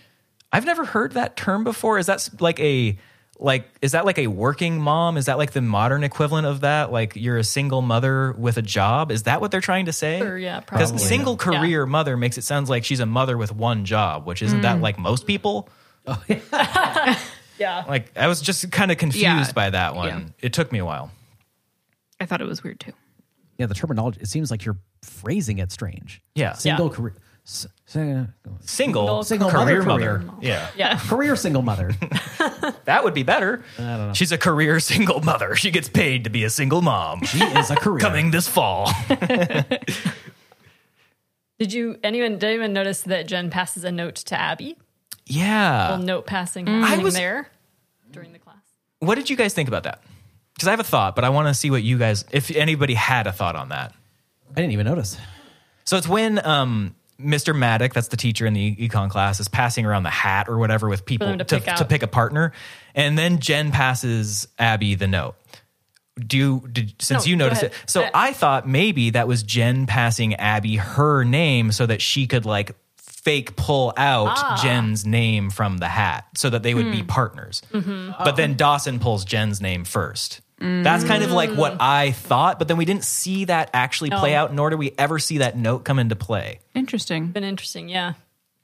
I've 0.52 0.66
never 0.66 0.86
heard 0.86 1.12
that 1.12 1.36
term 1.38 1.64
before. 1.64 2.00
Is 2.00 2.08
that 2.08 2.28
like 2.40 2.60
a 2.60 2.98
like 3.38 3.70
is 3.82 3.92
that 3.92 4.06
like 4.06 4.18
a 4.18 4.28
working 4.28 4.80
mom? 4.80 5.18
Is 5.18 5.26
that 5.26 5.38
like 5.38 5.52
the 5.52 5.62
modern 5.62 6.04
equivalent 6.04 6.48
of 6.48 6.62
that? 6.62 6.92
Like 6.92 7.16
you're 7.16 7.38
a 7.38 7.44
single 7.44 7.82
mother 7.82 8.32
with 8.38 8.58
a 8.58 8.62
job? 8.62 9.12
Is 9.12 9.24
that 9.24 9.42
what 9.42 9.52
they're 9.52 9.62
trying 9.62 9.86
to 9.88 9.94
say? 9.94 10.20
Sure, 10.20 10.38
yeah, 10.38 10.62
Because 10.62 10.92
probably. 10.92 11.06
single 11.06 11.34
Yeah. 11.34 11.60
career 11.60 11.86
mother 11.86 12.16
makes 12.18 12.38
it 12.38 12.44
sounds 12.44 12.70
like 12.70 12.86
she's 12.86 13.00
a 13.02 13.06
mother 13.06 13.38
with 13.38 13.52
one 13.54 13.84
job, 13.86 14.26
which 14.26 14.42
isn't 14.42 14.60
Mm. 14.60 14.64
that 14.64 14.82
like 14.82 14.98
most 14.98 15.28
people? 15.28 15.68
oh, 16.08 16.22
Yeah. 17.58 17.84
Like 17.88 18.12
I 18.18 18.28
was 18.28 18.42
just 18.42 18.70
kind 18.72 18.92
of 18.92 18.98
confused 18.98 19.24
Yeah. 19.24 19.52
by 19.54 19.70
that 19.70 19.96
one. 19.96 20.08
Yeah. 20.08 20.22
It 20.42 20.54
took 20.54 20.72
me 20.72 20.80
a 20.80 20.86
while. 20.86 21.12
I 22.20 22.26
thought 22.26 22.42
it 22.42 22.48
was 22.48 22.64
weird 22.64 22.80
too. 22.80 22.92
Yeah, 23.58 23.68
the 23.68 23.74
terminology. 23.74 24.20
It 24.22 24.28
seems 24.28 24.52
like 24.52 24.66
you're 24.66 24.78
phrasing 25.02 25.60
it 25.60 25.72
strange. 25.72 26.22
Yeah. 26.36 26.54
Single 26.54 26.88
Yeah. 26.90 26.96
career. 26.96 27.14
S- 27.46 27.68
s- 27.94 28.28
Single, 28.62 29.24
Single 29.24 29.50
career 29.50 29.84
mother 29.84 29.86
mother. 29.86 30.20
career. 30.20 30.32
Yeah. 30.42 30.70
Yeah. 30.76 30.98
career 31.08 31.36
single 31.36 31.62
mother. 31.62 31.94
That 32.86 33.04
would 33.04 33.14
be 33.16 33.24
better. 33.24 33.64
I 33.80 33.82
don't 33.82 34.08
know. 34.10 34.14
She's 34.14 34.32
a 34.32 34.38
career 34.38 34.80
single 34.80 35.22
mother. 35.22 35.56
She 35.56 35.72
gets 35.72 35.90
paid 35.90 36.26
to 36.26 36.30
be 36.30 36.44
a 36.44 36.50
single 36.52 36.82
mom. 36.84 37.24
She 37.24 37.40
is 37.44 37.72
a 37.72 37.76
career. 37.76 38.00
Coming 38.00 38.30
this 38.32 38.48
fall. 38.48 38.92
Did 41.60 41.72
you 41.74 41.98
anyone 42.04 42.34
did 42.34 42.44
anyone 42.44 42.74
notice 42.74 43.02
that 43.04 43.28
Jen 43.28 43.50
passes 43.50 43.84
a 43.84 43.92
note 43.92 44.16
to 44.16 44.40
Abby? 44.40 44.76
yeah. 45.26 45.92
Little 45.92 46.06
note 46.06 46.26
passing 46.28 46.68
I 46.68 46.98
was- 46.98 47.14
there 47.14 47.50
during 48.12 48.34
the 48.34 48.40
class. 48.40 48.56
What 49.00 49.16
did 49.16 49.30
you 49.30 49.36
guys 49.36 49.54
think 49.54 49.68
about 49.70 49.84
that? 49.84 50.02
Because 50.54 50.68
I 50.68 50.72
have 50.72 50.80
a 50.80 50.84
thought, 50.86 51.16
but 51.16 51.24
I 51.26 51.30
want 51.30 51.48
to 51.48 51.54
see 51.54 51.70
what 51.72 51.84
you 51.84 51.98
guys, 51.98 52.24
if 52.32 52.50
anybody 52.52 52.94
had 52.94 53.28
a 53.28 53.32
thought 53.32 53.56
on 53.56 53.70
that. 53.70 53.94
I 54.52 54.54
didn't 54.56 54.72
even 54.72 54.86
notice. 54.86 55.18
So 55.84 55.98
it's 55.98 56.08
when 56.08 56.46
um, 56.46 56.96
Mr. 57.20 57.56
Maddock, 57.56 57.94
that's 57.94 58.10
the 58.10 58.18
teacher 58.18 58.46
in 58.46 58.54
the 58.54 58.76
econ 58.76 59.10
class, 59.10 59.40
is 59.40 59.48
passing 59.48 59.86
around 59.86 60.04
the 60.04 60.10
hat 60.10 60.50
or 60.50 60.58
whatever 60.58 60.90
with 60.90 61.06
people 61.06 61.38
to 61.38 61.44
to, 61.44 61.60
pick 61.62 61.76
to 61.76 61.86
pick 61.86 62.04
a 62.04 62.08
partner, 62.08 62.52
and 62.94 63.18
then 63.18 63.40
Jen 63.40 63.72
passes 63.72 64.48
Abby 64.60 64.96
the 64.96 65.08
note. 65.08 65.36
Do 66.18 66.38
you, 66.38 66.68
did, 66.72 66.94
since 67.02 67.26
No, 67.26 67.30
you 67.30 67.36
noticed 67.36 67.64
it? 67.64 67.74
So 67.88 68.04
Uh, 68.04 68.10
I 68.14 68.32
thought 68.34 68.68
maybe 68.68 69.10
that 69.12 69.28
was 69.28 69.44
Jen 69.44 69.86
passing 69.86 70.34
Abby 70.36 70.78
her 70.78 71.24
name 71.26 71.72
so 71.74 71.86
that 71.86 72.02
she 72.02 72.26
could 72.26 72.46
like 72.46 72.72
fake 72.98 73.56
pull 73.58 73.92
out 73.98 74.28
Ah. 74.38 74.60
Jen's 74.64 75.06
name 75.06 75.50
from 75.50 75.78
the 75.80 75.88
hat 75.90 76.26
so 76.36 76.50
that 76.50 76.64
they 76.64 76.74
would 76.74 76.86
Hmm. 76.86 76.92
be 76.92 77.04
partners. 77.04 77.62
Mm-hmm. 77.74 78.12
But 78.24 78.36
then 78.38 78.56
Dawson 78.56 79.00
pulls 79.00 79.26
Jen's 79.26 79.60
name 79.62 79.84
first. 79.84 80.40
That's 80.60 81.04
kind 81.04 81.24
of 81.24 81.32
like 81.32 81.52
what 81.52 81.74
mm. 81.74 81.78
I 81.82 82.12
thought, 82.12 82.60
but 82.60 82.68
then 82.68 82.78
we 82.78 82.86
didn't 82.86 83.04
see 83.04 83.46
that 83.46 83.70
actually 83.74 84.10
play 84.10 84.32
No. 84.32 84.38
out, 84.44 84.54
nor 84.54 84.70
did 84.70 84.80
we 84.80 84.94
ever 84.98 85.20
see 85.20 85.40
that 85.40 85.58
note 85.58 85.84
come 85.84 86.00
into 86.00 86.16
play. 86.16 86.60
Interesting. 86.74 87.28
Been 87.28 87.44
interesting, 87.44 87.90
yeah. 87.90 88.14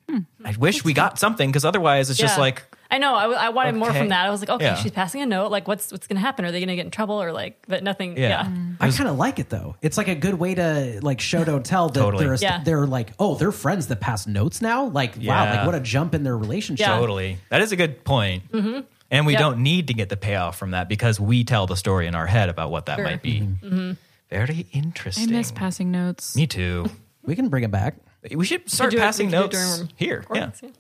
Hmm. 0.09 0.19
I 0.43 0.55
wish 0.57 0.83
we 0.83 0.93
got 0.93 1.19
something 1.19 1.49
because 1.49 1.65
otherwise 1.65 2.09
it's 2.09 2.19
just 2.19 2.37
like 2.39 2.63
I 2.89 2.97
know. 2.97 3.15
I, 3.15 3.45
I 3.45 3.49
wanted 3.49 3.75
more 3.75 3.93
from 3.93 4.09
that. 4.09 4.25
I 4.25 4.29
was 4.29 4.41
like, 4.41 4.49
okay, 4.49 4.65
Yeah. 4.65 4.75
she's 4.75 4.91
passing 4.91 5.21
a 5.21 5.25
note. 5.25 5.49
Like, 5.49 5.65
what's 5.65 5.93
what's 5.93 6.07
going 6.07 6.17
to 6.17 6.21
happen? 6.21 6.43
Are 6.43 6.51
they 6.51 6.59
going 6.59 6.67
to 6.67 6.75
get 6.75 6.83
in 6.83 6.91
trouble 6.91 7.21
or 7.21 7.31
like? 7.31 7.63
But 7.65 7.83
nothing. 7.83 8.17
Yeah. 8.17 8.27
Yeah. 8.29 8.45
Mm. 8.45 8.75
I 8.81 8.91
kind 8.91 9.07
of 9.07 9.15
like 9.17 9.39
it 9.39 9.49
though. 9.49 9.77
It's 9.81 9.97
like 9.97 10.09
a 10.09 10.15
good 10.15 10.33
way 10.33 10.55
to 10.55 10.99
like 11.01 11.21
show 11.21 11.45
don't 11.45 11.65
tell 11.65 11.87
that 11.87 11.99
Totally. 11.99 12.25
they're 12.25 12.35
Yeah. 12.35 12.61
they're 12.63 12.85
like 12.85 13.11
oh 13.17 13.35
they're 13.35 13.53
friends 13.53 13.87
that 13.87 14.01
pass 14.01 14.27
notes 14.27 14.61
now. 14.61 14.85
Like 14.85 15.15
wow, 15.21 15.55
like 15.55 15.65
what 15.65 15.75
a 15.75 15.79
jump 15.79 16.13
in 16.13 16.23
their 16.23 16.37
relationship. 16.37 16.85
Yeah. 16.85 16.97
totally. 16.97 17.37
That 17.49 17.61
is 17.61 17.71
a 17.71 17.77
good 17.77 18.03
point. 18.03 18.51
Mm-hmm. 18.51 18.81
And 19.11 19.25
we 19.25 19.33
Mm-hmm. 19.33 19.41
Don't 19.41 19.59
need 19.61 19.87
to 19.87 19.93
get 19.93 20.09
the 20.09 20.17
payoff 20.17 20.57
from 20.57 20.71
that 20.71 20.87
because 20.89 21.19
we 21.19 21.43
tell 21.43 21.67
the 21.67 21.75
story 21.75 22.07
in 22.07 22.15
our 22.15 22.25
head 22.25 22.49
about 22.49 22.71
what 22.71 22.85
that 22.87 22.95
Sure. 22.95 23.05
might 23.05 23.21
be. 23.21 23.41
Mm-hmm. 23.41 23.91
Very 24.29 24.65
interesting. 24.71 25.29
I 25.29 25.33
miss 25.37 25.51
passing 25.51 25.91
notes. 25.91 26.35
Me 26.35 26.47
too. 26.47 26.87
We 27.23 27.35
can 27.35 27.49
bring 27.49 27.63
it 27.63 27.69
back. 27.69 27.97
We 28.33 28.45
should 28.45 28.67
start 28.71 28.89
do 28.89 28.97
it- 28.97 29.01
passing 29.01 29.27
we 29.27 29.33
could 29.33 29.51
do 29.51 29.57
it 29.57 29.59
notes 29.59 29.77
during 29.77 29.91
here. 29.95 30.25
Yeah. 30.33 30.49
recordings, 30.49 30.77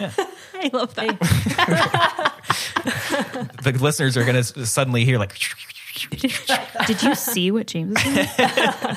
yeah. 0.00 0.12
I 0.54 0.70
love 0.72 0.94
that. 0.94 2.34
The 3.64 3.72
listeners 3.72 4.16
are 4.16 4.24
going 4.24 4.42
to 4.42 4.66
suddenly 4.66 5.04
hear 5.04 5.18
like 5.18 5.34
Did 6.86 7.02
you 7.02 7.14
see 7.14 7.50
what 7.50 7.66
James 7.66 7.98
is 7.98 8.36
doing? 8.36 8.96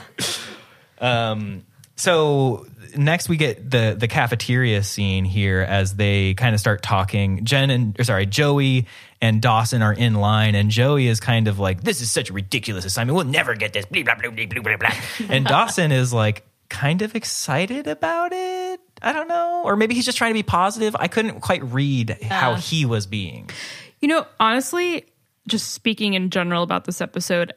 So 2.01 2.65
next 2.97 3.29
we 3.29 3.37
get 3.37 3.69
the 3.69 3.95
the 3.95 4.07
cafeteria 4.07 4.81
scene 4.81 5.23
here 5.23 5.61
as 5.61 5.93
they 5.93 6.33
kind 6.33 6.55
of 6.55 6.59
start 6.59 6.81
talking. 6.81 7.45
Jen 7.45 7.69
and 7.69 7.99
or 7.99 8.03
sorry 8.03 8.25
joey 8.25 8.87
and 9.21 9.39
dawson 9.39 9.83
are 9.83 9.93
in 9.93 10.15
line 10.15 10.55
and 10.55 10.71
joey 10.71 11.05
is 11.05 11.19
kind 11.19 11.47
of 11.47 11.59
like 11.59 11.83
this 11.83 12.01
is 12.01 12.09
such 12.09 12.31
a 12.31 12.33
ridiculous 12.33 12.85
assignment. 12.85 13.15
We'll 13.15 13.25
never 13.25 13.53
get 13.53 13.73
this. 13.73 13.85
Blah, 13.85 14.01
blah, 14.01 14.15
blah, 14.15 14.31
blah, 14.31 14.45
blah, 14.47 14.61
blah, 14.63 14.77
blah. 14.77 14.91
and 15.29 15.45
dawson 15.45 15.91
is 15.91 16.11
like 16.11 16.43
kind 16.69 17.03
of 17.03 17.15
excited 17.15 17.85
about 17.85 18.31
it. 18.33 18.81
I 19.03 19.13
don't 19.13 19.27
know. 19.27 19.61
Or 19.63 19.75
maybe 19.75 19.93
he's 19.93 20.05
just 20.05 20.17
trying 20.17 20.31
to 20.31 20.39
be 20.39 20.43
positive. 20.43 20.95
I 20.97 21.07
couldn't 21.07 21.41
quite 21.41 21.63
read 21.65 22.17
how 22.23 22.55
he 22.55 22.83
was 22.83 23.05
being. 23.05 23.51
You 23.99 24.07
know, 24.07 24.25
honestly, 24.39 25.05
just 25.47 25.71
speaking 25.71 26.15
in 26.15 26.31
general 26.31 26.63
about 26.63 26.85
this 26.85 26.99
episode, 26.99 27.53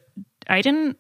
I 0.49 0.61
didn't 0.61 0.99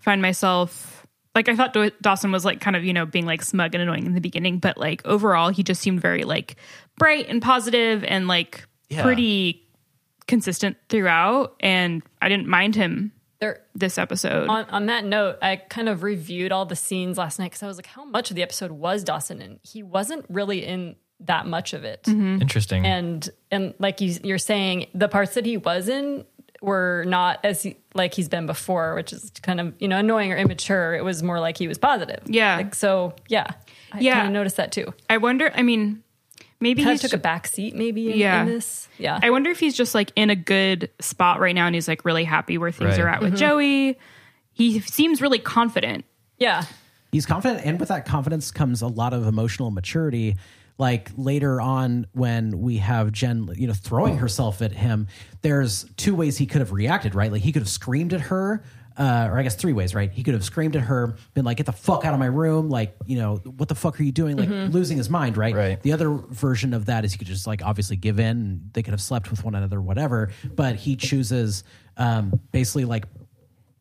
find 0.00 0.20
myself 0.20 0.95
like 1.36 1.48
I 1.48 1.54
thought 1.54 1.72
Daw- 1.72 1.90
Dawson 2.00 2.32
was 2.32 2.44
like 2.44 2.60
kind 2.60 2.74
of, 2.74 2.82
you 2.84 2.92
know, 2.92 3.06
being 3.06 3.26
like 3.26 3.42
smug 3.44 3.74
and 3.76 3.82
annoying 3.82 4.06
in 4.06 4.14
the 4.14 4.20
beginning, 4.20 4.58
but 4.58 4.76
like 4.76 5.06
overall 5.06 5.50
he 5.50 5.62
just 5.62 5.80
seemed 5.80 6.00
very 6.00 6.24
like 6.24 6.56
bright 6.98 7.26
and 7.28 7.40
positive 7.40 8.02
and 8.02 8.26
like 8.26 8.66
Yeah. 8.88 9.02
pretty 9.04 9.62
consistent 10.26 10.76
throughout 10.88 11.54
and 11.60 12.02
I 12.20 12.28
didn't 12.28 12.48
mind 12.48 12.74
him 12.74 13.12
There. 13.38 13.60
this 13.74 13.96
episode. 13.98 14.48
On, 14.48 14.64
on 14.70 14.86
that 14.86 15.04
note, 15.04 15.36
I 15.42 15.56
kind 15.56 15.88
of 15.88 16.02
reviewed 16.02 16.50
all 16.50 16.66
the 16.66 16.74
scenes 16.74 17.16
last 17.18 17.38
night 17.38 17.46
because 17.52 17.62
I 17.62 17.66
was 17.68 17.76
like, 17.76 17.86
how 17.86 18.04
much 18.04 18.30
of 18.30 18.36
the 18.36 18.42
episode 18.42 18.72
was 18.72 19.04
Dawson 19.04 19.40
in? 19.40 19.60
He 19.62 19.82
wasn't 19.84 20.24
really 20.28 20.64
in 20.64 20.96
that 21.20 21.46
much 21.46 21.72
of 21.74 21.84
it. 21.84 22.02
Mm-hmm. 22.04 22.42
interesting 22.42 22.84
And 22.84 23.28
and 23.50 23.72
like 23.78 24.00
you, 24.00 24.18
you're 24.24 24.36
saying, 24.38 24.86
the 24.94 25.08
parts 25.08 25.34
that 25.34 25.46
he 25.46 25.56
was 25.56 25.88
in 25.88 26.24
were 26.66 27.04
not 27.06 27.40
as 27.44 27.62
he, 27.62 27.76
like 27.94 28.12
he's 28.12 28.28
been 28.28 28.44
before, 28.44 28.94
which 28.94 29.12
is 29.12 29.30
kind 29.42 29.60
of 29.60 29.72
you 29.78 29.88
know 29.88 29.96
annoying 29.98 30.32
or 30.32 30.36
immature. 30.36 30.94
It 30.94 31.04
was 31.04 31.22
more 31.22 31.40
like 31.40 31.56
he 31.56 31.68
was 31.68 31.78
positive. 31.78 32.20
Yeah. 32.26 32.56
Like 32.56 32.74
so, 32.74 33.14
yeah. 33.28 33.46
I 33.92 34.00
Yeah. 34.00 34.14
kind 34.16 34.26
of 34.26 34.32
noticed 34.34 34.56
that 34.58 34.72
too. 34.72 34.92
I 35.08 35.16
wonder, 35.16 35.50
I 35.54 35.62
mean, 35.62 36.02
maybe 36.60 36.82
Kind 36.82 36.92
he's 36.94 37.04
of 37.04 37.10
took 37.12 37.20
a 37.20 37.22
back 37.22 37.46
seat 37.46 37.74
maybe 37.74 38.10
in, 38.12 38.18
Yeah. 38.18 38.42
in 38.42 38.48
this. 38.48 38.88
Yeah. 38.98 39.18
I 39.22 39.30
wonder 39.30 39.48
if 39.50 39.60
he's 39.60 39.76
just 39.76 39.94
like 39.94 40.10
in 40.16 40.28
a 40.28 40.36
good 40.36 40.90
spot 41.00 41.38
right 41.40 41.54
now 41.54 41.66
and 41.66 41.74
he's 41.74 41.88
like 41.88 42.04
really 42.04 42.24
happy 42.24 42.58
where 42.58 42.70
things 42.72 42.98
Right. 42.98 43.00
are 43.00 43.08
at 43.08 43.20
with 43.22 43.30
mm-hmm. 43.30 43.38
Joey. 43.38 43.98
He 44.52 44.80
seems 44.80 45.22
really 45.22 45.38
confident. 45.38 46.04
yeah. 46.38 46.64
He's 47.12 47.24
confident, 47.24 47.64
and 47.64 47.78
with 47.80 47.88
that 47.88 48.04
confidence 48.04 48.50
comes 48.50 48.82
a 48.82 48.88
lot 48.88 49.14
of 49.14 49.26
emotional 49.26 49.70
maturity. 49.70 50.36
Like 50.78 51.10
later 51.16 51.60
on, 51.60 52.06
when 52.12 52.60
we 52.60 52.78
have 52.78 53.12
Jen, 53.12 53.48
you 53.56 53.66
know, 53.66 53.72
throwing 53.72 54.18
herself 54.18 54.60
at 54.60 54.72
him, 54.72 55.06
there's 55.40 55.84
two 55.96 56.14
ways 56.14 56.36
he 56.36 56.46
could 56.46 56.60
have 56.60 56.72
reacted, 56.72 57.14
right? 57.14 57.32
Like 57.32 57.42
he 57.42 57.52
could 57.52 57.62
have 57.62 57.68
screamed 57.68 58.12
at 58.12 58.20
her, 58.22 58.62
uh, 58.98 59.28
or 59.30 59.38
I 59.38 59.42
guess 59.42 59.54
three 59.54 59.72
ways, 59.72 59.94
right? 59.94 60.10
He 60.10 60.22
could 60.22 60.34
have 60.34 60.44
screamed 60.44 60.76
at 60.76 60.82
her, 60.82 61.16
been 61.34 61.44
like, 61.44 61.56
"Get 61.58 61.66
the 61.66 61.72
fuck 61.72 62.04
out 62.04 62.12
of 62.14 62.20
my 62.20 62.26
room!" 62.26 62.68
Like, 62.68 62.94
you 63.06 63.18
know, 63.18 63.36
what 63.36 63.68
the 63.68 63.74
fuck 63.74 63.98
are 64.00 64.02
you 64.02 64.12
doing? 64.12 64.36
Like 64.36 64.48
losing 64.72 64.96
his 64.98 65.08
mind, 65.10 65.36
right? 65.36 65.54
Right. 65.54 65.82
The 65.82 65.92
other 65.92 66.10
version 66.10 66.74
of 66.74 66.86
that 66.86 67.04
is 67.04 67.12
he 67.12 67.18
could 67.18 67.26
just 67.26 67.46
like 67.46 67.62
obviously 67.62 67.96
give 67.96 68.18
in. 68.18 68.70
They 68.72 68.82
could 68.82 68.92
have 68.92 69.00
slept 69.02 69.30
with 69.30 69.44
one 69.44 69.54
another, 69.54 69.80
whatever. 69.80 70.30
But 70.54 70.76
he 70.76 70.96
chooses 70.96 71.64
um, 71.96 72.38
basically 72.52 72.84
like 72.84 73.04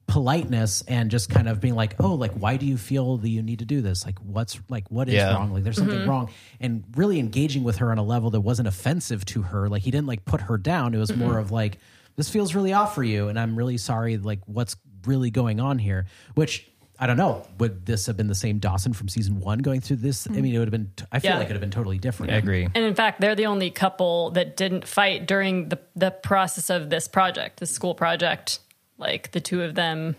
politeness 0.08 0.84
and 0.88 1.10
just 1.10 1.30
kind 1.30 1.48
of 1.50 1.60
being 1.60 1.76
like, 1.76 1.96
oh, 2.00 2.14
like, 2.14 2.32
why 2.34 2.58
do 2.58 2.66
you 2.66 2.78
feel 2.78 3.18
that 3.18 3.30
you 3.30 3.42
need 3.42 3.60
to 3.60 3.66
do 3.66 3.82
this? 3.82 4.06
Like, 4.06 4.20
what's 4.20 4.60
like, 4.70 4.90
what 4.90 5.08
is 5.08 5.16
Yeah. 5.16 5.34
wrong? 5.34 5.52
Like, 5.52 5.64
there's 5.64 5.78
something 5.78 6.00
mm-hmm. 6.00 6.10
wrong. 6.10 6.30
And 6.60 6.84
really 6.96 7.20
engaging 7.20 7.64
with 7.64 7.78
her 7.78 7.92
on 7.92 7.98
a 7.98 8.04
level 8.04 8.30
that 8.32 8.42
wasn't 8.42 8.68
offensive 8.68 9.26
to 9.26 9.42
her. 9.42 9.68
Like, 9.68 9.82
he 9.82 9.92
didn't 9.92 10.08
like 10.08 10.26
put 10.26 10.42
her 10.42 10.58
down. 10.58 10.94
It 10.94 10.98
was 10.98 11.12
mm-hmm. 11.12 11.22
more 11.22 11.40
of 11.40 11.52
like, 11.52 11.80
this 12.16 12.30
feels 12.30 12.56
really 12.56 12.74
off 12.74 12.96
for 12.96 13.04
you. 13.04 13.30
And 13.30 13.40
I'm 13.40 13.56
really 13.56 13.78
sorry. 13.78 14.18
Like, 14.18 14.40
what's 14.46 14.76
really 15.06 15.32
going 15.32 15.60
on 15.60 15.80
here? 15.80 16.06
Which, 16.36 16.70
I 16.98 17.08
don't 17.08 17.18
know. 17.18 17.46
Would 17.60 17.86
this 17.86 18.06
have 18.06 18.16
been 18.16 18.28
the 18.28 18.36
same 18.36 18.60
Dawson 18.60 18.94
from 18.94 19.10
season 19.10 19.40
one 19.40 19.60
going 19.60 19.82
through 19.82 19.98
this? 19.98 20.28
I 20.28 20.34
mean, 20.34 20.56
it 20.56 20.60
would 20.60 20.68
have 20.68 20.72
been. 20.72 20.92
I 21.12 21.20
feel 21.20 21.32
Yeah. 21.32 21.38
like 21.40 21.46
it 21.46 21.50
would 21.50 21.56
have 21.56 21.62
been 21.62 21.72
totally 21.72 21.98
different. 21.98 22.32
i 22.32 22.38
agree 22.38 22.64
And 22.64 22.86
in 22.86 22.96
fact, 22.96 23.20
they're 23.20 23.36
the 23.36 23.48
only 23.48 23.70
couple 23.70 24.32
that 24.32 24.56
didn't 24.56 24.88
fight 24.88 25.26
during 25.28 25.70
the 25.70 25.80
the 25.96 26.12
process 26.12 26.70
of 26.70 26.90
this 26.90 27.08
project, 27.08 27.60
the 27.60 27.66
school 27.66 27.96
project. 27.96 28.60
Like 28.98 29.32
the 29.32 29.42
two 29.42 29.62
of 29.64 29.76
them 29.76 30.16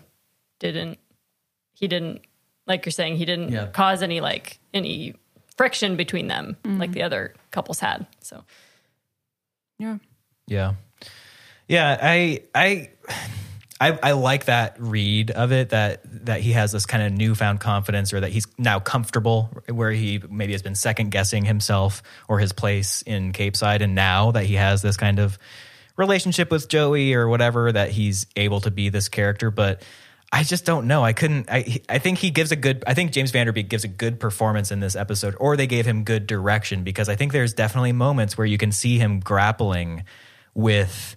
didn't. 0.59 0.99
He 1.73 1.87
didn't. 1.87 2.21
Like 2.65 2.85
you're 2.85 2.91
saying, 2.91 3.17
he 3.17 3.25
didn't 3.25 3.49
Yeah. 3.49 3.67
cause 3.67 4.03
any 4.03 4.19
like 4.21 4.59
any 4.73 5.15
friction 5.55 5.95
between 5.95 6.27
them 6.27 6.57
mm-hmm. 6.63 6.79
like 6.79 6.91
the 6.91 7.03
other 7.03 7.33
couples 7.51 7.79
had. 7.79 8.05
So 8.21 8.43
Yeah. 9.79 9.97
Yeah. 10.47 10.73
Yeah, 11.67 11.97
I 12.01 12.43
I 12.55 12.89
I, 13.79 13.99
I 14.01 14.11
like 14.13 14.45
that 14.45 14.75
read 14.79 15.29
of 15.31 15.51
it 15.51 15.69
that 15.69 16.01
that 16.25 16.41
he 16.41 16.53
has 16.53 16.71
this 16.71 16.85
kind 16.85 17.03
of 17.03 17.11
newfound 17.11 17.59
confidence 17.59 18.11
or 18.11 18.21
that 18.21 18.31
he's 18.31 18.47
now 18.57 18.79
comfortable 18.79 19.51
where 19.67 19.91
he 19.91 20.21
maybe 20.29 20.53
has 20.53 20.63
been 20.63 20.75
second 20.75 21.11
guessing 21.11 21.45
himself 21.45 22.01
or 22.27 22.39
his 22.39 22.53
place 22.53 23.03
in 23.03 23.33
Capeside 23.33 23.81
and 23.81 23.93
now 23.93 24.31
that 24.31 24.45
he 24.45 24.55
has 24.55 24.81
this 24.81 24.97
kind 24.97 25.19
of 25.19 25.37
relationship 25.97 26.51
with 26.51 26.69
Joey 26.69 27.13
or 27.13 27.27
whatever 27.27 27.71
that 27.71 27.91
he's 27.91 28.27
able 28.35 28.61
to 28.61 28.71
be 28.71 28.89
this 28.89 29.09
character 29.09 29.51
but 29.51 29.83
I 30.31 30.43
just 30.43 30.65
don't 30.65 30.87
know. 30.87 31.05
I 31.05 31.13
couldn't. 31.13 31.49
I 31.49 31.79
I 31.87 31.99
think 31.99 32.17
he 32.17 32.31
gives 32.31 32.51
a 32.51 32.57
good. 32.57 32.83
I 32.85 32.93
think 32.93 33.11
James 33.11 33.31
Van 33.31 33.45
Der 33.45 33.53
Beek 33.53 33.69
gives 33.69 33.85
a 33.85 33.87
good 33.87 34.19
performance 34.19 34.71
in 34.71 34.81
this 34.81 34.95
episode, 34.95 35.35
or 35.39 35.55
they 35.55 35.67
gave 35.67 35.85
him 35.85 36.03
good 36.03 36.27
direction 36.27 36.83
because 36.83 37.07
I 37.07 37.15
think 37.15 37.31
there's 37.31 37.53
definitely 37.53 37.93
moments 37.93 38.37
where 38.37 38.45
you 38.45 38.57
can 38.57 38.73
see 38.73 38.97
him 38.97 39.21
grappling 39.21 40.03
with 40.53 41.15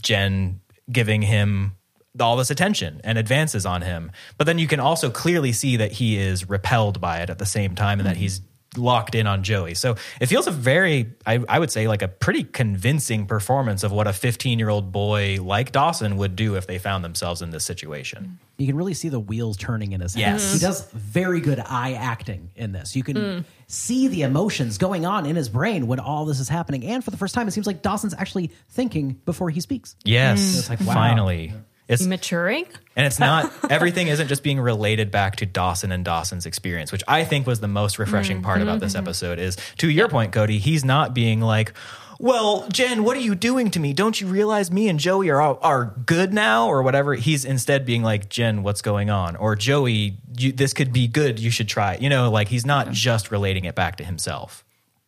Jen 0.00 0.60
giving 0.90 1.22
him 1.22 1.72
all 2.20 2.36
this 2.36 2.50
attention 2.50 3.00
and 3.02 3.18
advances 3.18 3.66
on 3.66 3.82
him. 3.82 4.12
But 4.38 4.46
then 4.46 4.58
you 4.58 4.68
can 4.68 4.80
also 4.80 5.10
clearly 5.10 5.52
see 5.52 5.76
that 5.78 5.92
he 5.92 6.16
is 6.16 6.48
repelled 6.48 7.00
by 7.00 7.18
it 7.18 7.30
at 7.30 7.38
the 7.38 7.46
same 7.46 7.74
time 7.74 7.98
and 7.98 8.06
that 8.06 8.14
mm-hmm. 8.14 8.22
he's 8.22 8.40
locked 8.78 9.14
in 9.14 9.26
on 9.26 9.42
Joey. 9.42 9.74
So 9.74 9.96
it 10.20 10.26
feels 10.26 10.46
a 10.46 10.50
very, 10.50 11.12
I, 11.24 11.42
I 11.48 11.58
would 11.58 11.70
say, 11.70 11.88
like 11.88 12.02
a 12.02 12.08
pretty 12.08 12.44
convincing 12.44 13.26
performance 13.26 13.82
of 13.82 13.92
what 13.92 14.06
a 14.06 14.12
15 14.12 14.58
year 14.58 14.68
old 14.68 14.92
boy 14.92 15.38
like 15.40 15.72
Dawson 15.72 16.16
would 16.16 16.36
do 16.36 16.56
if 16.56 16.66
they 16.66 16.78
found 16.78 17.04
themselves 17.04 17.42
in 17.42 17.50
this 17.50 17.64
situation. 17.64 18.38
You 18.58 18.66
can 18.66 18.76
really 18.76 18.94
see 18.94 19.08
the 19.10 19.20
wheels 19.20 19.56
turning 19.56 19.92
in 19.92 20.00
his 20.00 20.14
head. 20.14 20.20
Yes. 20.20 20.52
He 20.54 20.58
does 20.58 20.90
very 20.92 21.40
good 21.40 21.60
eye 21.60 21.92
acting 21.92 22.50
in 22.56 22.72
this. 22.72 22.96
You 22.96 23.02
can 23.02 23.44
see 23.66 24.08
the 24.08 24.22
emotions 24.22 24.78
going 24.78 25.04
on 25.04 25.26
in 25.26 25.36
his 25.36 25.48
brain 25.48 25.86
when 25.86 26.00
all 26.00 26.24
this 26.24 26.40
is 26.40 26.48
happening. 26.48 26.84
And 26.86 27.04
for 27.04 27.10
the 27.10 27.16
first 27.18 27.34
time, 27.34 27.48
it 27.48 27.50
seems 27.50 27.66
like 27.66 27.82
Dawson's 27.82 28.14
actually 28.14 28.50
thinking 28.70 29.20
before 29.26 29.50
he 29.50 29.60
speaks. 29.60 29.94
Yes, 30.04 30.58
It's 30.58 30.70
like, 30.70 30.80
wow. 30.80 30.94
finally. 30.94 31.52
It's, 31.88 32.04
maturing. 32.04 32.66
And 32.96 33.06
it's 33.06 33.18
not 33.18 33.52
everything 33.70 34.08
isn't 34.08 34.28
just 34.28 34.42
being 34.42 34.58
related 34.58 35.10
back 35.10 35.36
to 35.36 35.46
Dawson 35.46 35.92
and 35.92 36.04
Dawson's 36.04 36.46
experience, 36.46 36.90
which 36.90 37.04
I 37.06 37.24
think 37.24 37.46
was 37.46 37.60
the 37.60 37.68
most 37.68 37.98
refreshing 37.98 38.42
part 38.42 38.60
about 38.60 38.80
this 38.80 38.94
mm-hmm. 38.94 39.06
episode 39.06 39.38
is 39.38 39.56
to 39.78 39.88
your 39.88 40.08
point, 40.08 40.32
Cody, 40.32 40.58
he's 40.58 40.84
not 40.84 41.14
being 41.14 41.40
like, 41.40 41.72
well, 42.18 42.66
Jen, 42.72 43.04
what 43.04 43.16
are 43.16 43.20
you 43.20 43.34
doing 43.34 43.70
to 43.72 43.80
me? 43.80 43.92
Don't 43.92 44.20
you 44.20 44.26
realize 44.26 44.70
me 44.70 44.88
and 44.88 44.98
Joey 44.98 45.30
are 45.30 45.40
are 45.40 45.94
good 46.06 46.32
now, 46.32 46.68
or 46.68 46.82
whatever? 46.82 47.14
He's 47.14 47.44
instead 47.44 47.84
being 47.84 48.02
like, 48.02 48.28
Jen, 48.30 48.62
what's 48.62 48.80
going 48.80 49.10
on? 49.10 49.36
Or 49.36 49.54
Joey, 49.54 50.16
you, 50.36 50.52
this 50.52 50.72
could 50.72 50.92
be 50.92 51.08
good. 51.08 51.38
You 51.38 51.50
should 51.50 51.68
try. 51.68 51.94
it." 51.94 52.02
You 52.02 52.08
know, 52.08 52.30
like 52.30 52.48
he's 52.48 52.64
not 52.64 52.90
just 52.90 53.30
relating 53.30 53.66
it 53.66 53.74
back 53.74 53.96
to 53.96 54.04
himself. 54.04 54.64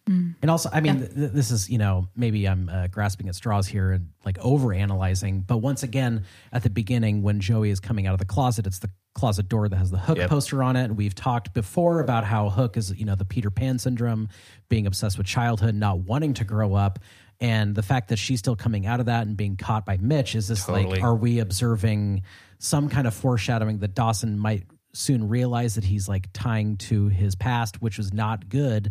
And 0.08 0.50
also, 0.50 0.70
I 0.72 0.80
mean, 0.80 1.00
th- 1.00 1.14
th- 1.14 1.32
this 1.32 1.50
is, 1.50 1.68
you 1.68 1.78
know, 1.78 2.08
maybe 2.16 2.48
I'm 2.48 2.68
uh, 2.68 2.86
grasping 2.88 3.28
at 3.28 3.34
straws 3.34 3.66
here 3.66 3.92
and 3.92 4.08
like 4.24 4.38
over 4.38 4.72
analyzing. 4.72 5.40
But 5.40 5.58
once 5.58 5.82
again, 5.82 6.24
at 6.52 6.62
the 6.62 6.70
beginning, 6.70 7.22
when 7.22 7.40
Joey 7.40 7.70
is 7.70 7.78
coming 7.80 8.06
out 8.06 8.14
of 8.14 8.18
the 8.18 8.24
closet, 8.24 8.66
it's 8.66 8.78
the 8.78 8.90
closet 9.14 9.48
door 9.48 9.68
that 9.68 9.76
has 9.76 9.90
the 9.90 9.98
Hook 9.98 10.16
Yep. 10.18 10.30
poster 10.30 10.62
on 10.62 10.76
it. 10.76 10.84
And 10.84 10.96
we've 10.96 11.14
talked 11.14 11.52
before 11.52 12.00
about 12.00 12.24
how 12.24 12.48
Hook 12.50 12.76
is, 12.76 12.94
you 12.96 13.04
know, 13.04 13.14
the 13.16 13.24
Peter 13.24 13.50
Pan 13.50 13.78
syndrome, 13.78 14.28
being 14.68 14.86
obsessed 14.86 15.18
with 15.18 15.26
childhood, 15.26 15.74
not 15.74 15.98
wanting 16.00 16.34
to 16.34 16.44
grow 16.44 16.74
up. 16.74 16.98
And 17.40 17.74
the 17.74 17.82
fact 17.82 18.08
that 18.08 18.16
she's 18.18 18.38
still 18.38 18.56
coming 18.56 18.86
out 18.86 19.00
of 19.00 19.06
that 19.06 19.26
and 19.26 19.36
being 19.36 19.56
caught 19.56 19.84
by 19.86 19.96
Mitch 19.98 20.34
is 20.34 20.48
this 20.48 20.64
Totally. 20.64 20.86
like, 20.86 21.02
are 21.02 21.14
we 21.14 21.38
observing 21.38 22.22
some 22.58 22.88
kind 22.88 23.06
of 23.06 23.14
foreshadowing 23.14 23.78
that 23.78 23.94
Dawson 23.94 24.38
might 24.38 24.64
soon 24.92 25.28
realize 25.28 25.74
that 25.76 25.84
he's 25.84 26.08
like 26.08 26.28
tying 26.32 26.76
to 26.78 27.08
his 27.08 27.34
past, 27.36 27.80
which 27.82 27.98
was 27.98 28.12
not 28.12 28.48
good 28.48 28.90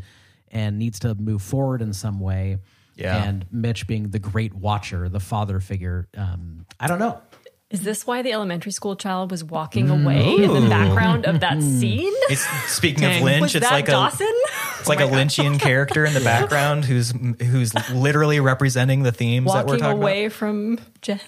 and 0.51 0.79
needs 0.79 0.99
to 0.99 1.15
move 1.15 1.41
forward 1.41 1.81
in 1.81 1.93
some 1.93 2.19
way. 2.19 2.57
Yeah. 2.95 3.23
And 3.23 3.45
Mitch 3.51 3.85
being 3.87 4.09
the 4.09 4.19
great 4.19 4.53
watcher, 4.53 5.07
the 5.07 5.19
father 5.19 5.59
figure. 5.59 6.07
Um, 6.17 6.65
I 6.79 6.87
don't 6.87 6.99
know. 6.99 7.21
Is 7.69 7.81
this 7.81 8.07
why 8.07 8.21
the 8.21 8.31
elementary 8.31 8.71
school 8.71 8.95
child 8.95 9.29
was 9.29 9.43
walking 9.43 9.89
away 9.89 10.35
in 10.35 10.53
the 10.53 10.69
background 10.69 11.25
of 11.25 11.41
that 11.41 11.61
scene? 11.61 12.13
It's 12.29 12.47
speaking 12.71 13.03
of 13.03 13.21
Lynch. 13.21 13.41
Was 13.41 13.55
it's 13.55 13.69
like 13.69 13.87
Dawson? 13.87 14.25
a 14.25 14.79
it's 14.79 14.87
like 14.87 15.01
a 15.01 15.03
Lynchian 15.03 15.59
character 15.59 16.05
in 16.05 16.13
the 16.13 16.19
background 16.23 16.85
who's 16.85 17.11
who's 17.11 17.73
literally 17.91 18.39
representing 18.39 19.03
the 19.03 19.11
themes 19.11 19.51
that 19.51 19.65
we're 19.65 19.73
walking 19.73 19.79
talking 19.81 20.01
away 20.01 20.29
from 20.29 20.79
Jen. 21.01 21.19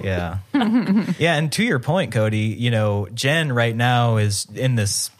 Yeah, 0.00 0.38
yeah. 0.54 1.34
And 1.34 1.50
to 1.52 1.64
your 1.64 1.80
point, 1.80 2.12
Cody, 2.12 2.56
you 2.58 2.70
know, 2.70 3.08
Jen 3.12 3.52
right 3.52 3.74
now 3.74 4.18
is 4.18 4.46
in 4.54 4.76
this. 4.76 5.10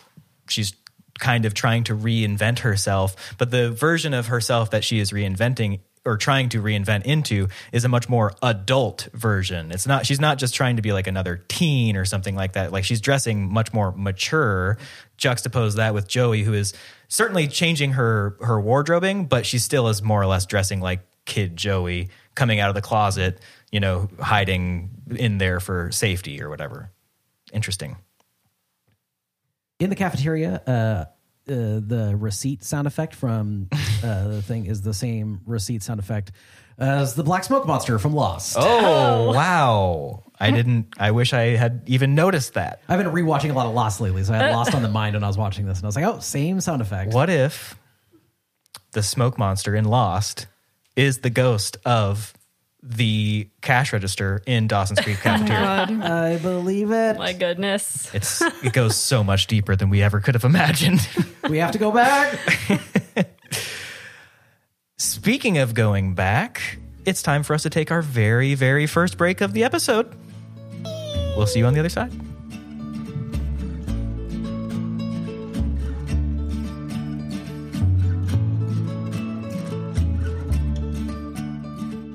She's 0.49 0.75
kind 1.19 1.45
of 1.45 1.55
trying 1.55 1.85
to 1.85 1.95
reinvent 1.95 2.61
herself, 2.61 3.35
but 3.39 3.51
the 3.51 3.71
version 3.71 4.15
of 4.15 4.27
herself 4.27 4.71
that 4.71 4.85
she 4.85 4.99
is 4.99 5.13
reinventing 5.13 5.81
or 6.05 6.17
trying 6.17 6.49
to 6.49 6.61
reinvent 6.61 7.05
into 7.05 7.49
is 7.73 7.85
a 7.85 7.89
much 7.89 8.09
more 8.09 8.33
adult 8.43 9.09
version. 9.13 9.71
It's 9.71 9.87
not 9.87 10.05
she's 10.07 10.21
not 10.21 10.39
just 10.39 10.55
trying 10.55 10.77
to 10.77 10.83
be 10.83 10.93
like 10.93 11.07
another 11.07 11.45
teen 11.49 11.97
or 11.97 12.05
something 12.05 12.35
like 12.35 12.55
that. 12.55 12.73
Like 12.73 12.85
she's 12.85 13.01
dressing 13.01 13.53
much 13.53 13.73
more 13.73 13.93
mature. 13.93 14.79
Juxtapose 15.17 15.77
that 15.77 15.95
with 15.95 16.09
Joey 16.09 16.43
who 16.43 16.55
is 16.55 16.75
certainly 17.09 17.47
changing 17.47 17.93
her 17.93 18.37
her 18.41 18.61
wardrobing, 18.61 19.27
but 19.27 19.47
she 19.47 19.59
still 19.59 19.89
is 19.89 20.03
more 20.03 20.21
or 20.21 20.27
less 20.27 20.47
dressing 20.47 20.81
like 20.81 21.01
kid 21.25 21.57
Joey 21.57 22.09
coming 22.35 22.59
out 22.59 22.69
of 22.69 22.75
the 22.75 22.83
closet, 22.83 23.41
you 23.71 23.79
know, 23.79 24.09
hiding 24.19 24.91
in 25.15 25.39
there 25.39 25.61
for 25.61 25.93
safety 25.93 26.43
or 26.43 26.51
whatever. 26.51 26.91
Interesting. 27.53 27.97
In 29.83 29.91
the 29.91 29.97
cafeteria, 29.97 30.63
uh, 30.65 30.71
uh, 30.71 31.07
the 31.47 32.15
receipt 32.17 32.63
sound 32.63 32.87
effect 32.87 33.17
from 33.17 33.69
uh, 33.73 34.29
the 34.29 34.41
thing 34.41 34.67
is 34.67 34.83
the 34.83 34.95
same 34.95 35.41
receipt 35.45 35.83
sound 35.83 35.99
effect 35.99 36.31
as 36.79 37.17
the 37.17 37.25
black 37.25 37.43
smoke 37.43 37.67
monster 37.67 37.99
from 37.99 38.15
Lost. 38.15 38.57
Oh, 38.57 39.33
wow. 39.35 40.23
I 40.39 40.53
didn't 40.53 40.95
I 40.99 41.11
wish 41.11 41.33
I 41.33 41.57
had 41.57 41.83
even 41.87 42.15
noticed 42.15 42.55
that. 42.55 42.81
I've 42.89 43.03
been 43.03 43.13
rewatching 43.13 43.51
a 43.51 43.55
lot 43.55 43.67
of 43.67 43.75
Lost 43.75 44.01
lately, 44.01 44.23
so 44.23 44.35
I 44.35 44.37
had 44.37 44.53
Lost 44.53 44.73
on 44.73 44.83
the 44.83 44.89
mind 44.89 45.15
when 45.15 45.25
I 45.25 45.27
was 45.27 45.37
watching 45.37 45.67
this, 45.67 45.79
and 45.79 45.85
I 45.85 45.89
was 45.89 45.97
like, 45.97 46.05
"Oh, 46.05 46.21
same 46.21 46.61
sound 46.61 46.81
effect." 46.81 47.13
What 47.13 47.29
if 47.29 47.77
the 48.93 49.03
smoke 49.03 49.37
monster 49.37 49.75
in 49.75 49.85
Lost 49.85 50.47
is 50.95 51.19
the 51.19 51.31
ghost 51.31 51.77
of 51.85 52.35
the 52.83 53.49
cash 53.61 53.93
register 53.93 54.43
in 54.47 54.67
Dawson's 54.67 55.01
Creek 55.01 55.19
oh 55.21 55.23
cafeteria? 55.23 56.01
I 56.03 56.39
believe 56.39 56.91
it. 56.91 57.17
My 57.17 57.33
goodness. 57.33 58.13
it's 58.15 58.43
it 58.65 58.73
goes 58.73 58.97
so 58.97 59.23
much 59.23 59.47
deeper 59.47 59.77
than 59.77 59.89
we 59.91 60.03
ever 60.03 60.21
could 60.21 60.35
have 60.35 60.45
imagined. 60.45 61.07
we 61.49 61.59
have 61.59 61.73
to 61.73 61.79
go 61.79 61.93
back. 61.93 62.39
Speaking 64.99 65.59
of 65.59 65.75
going 65.75 66.15
back, 66.15 66.79
it's 67.05 67.23
time 67.23 67.43
for 67.43 67.55
us 67.55 67.63
to 67.63 67.71
take 67.71 67.91
our 67.91 68.03
very, 68.03 68.55
very 68.55 68.87
first 68.87 69.19
break 69.19 69.41
of 69.41 69.53
the 69.53 69.65
episode. 69.65 70.15
We'll 71.37 71.47
see 71.47 71.61
you 71.61 71.67
on 71.67 71.75
the 71.75 71.81
other 71.81 71.89
side. 71.89 72.13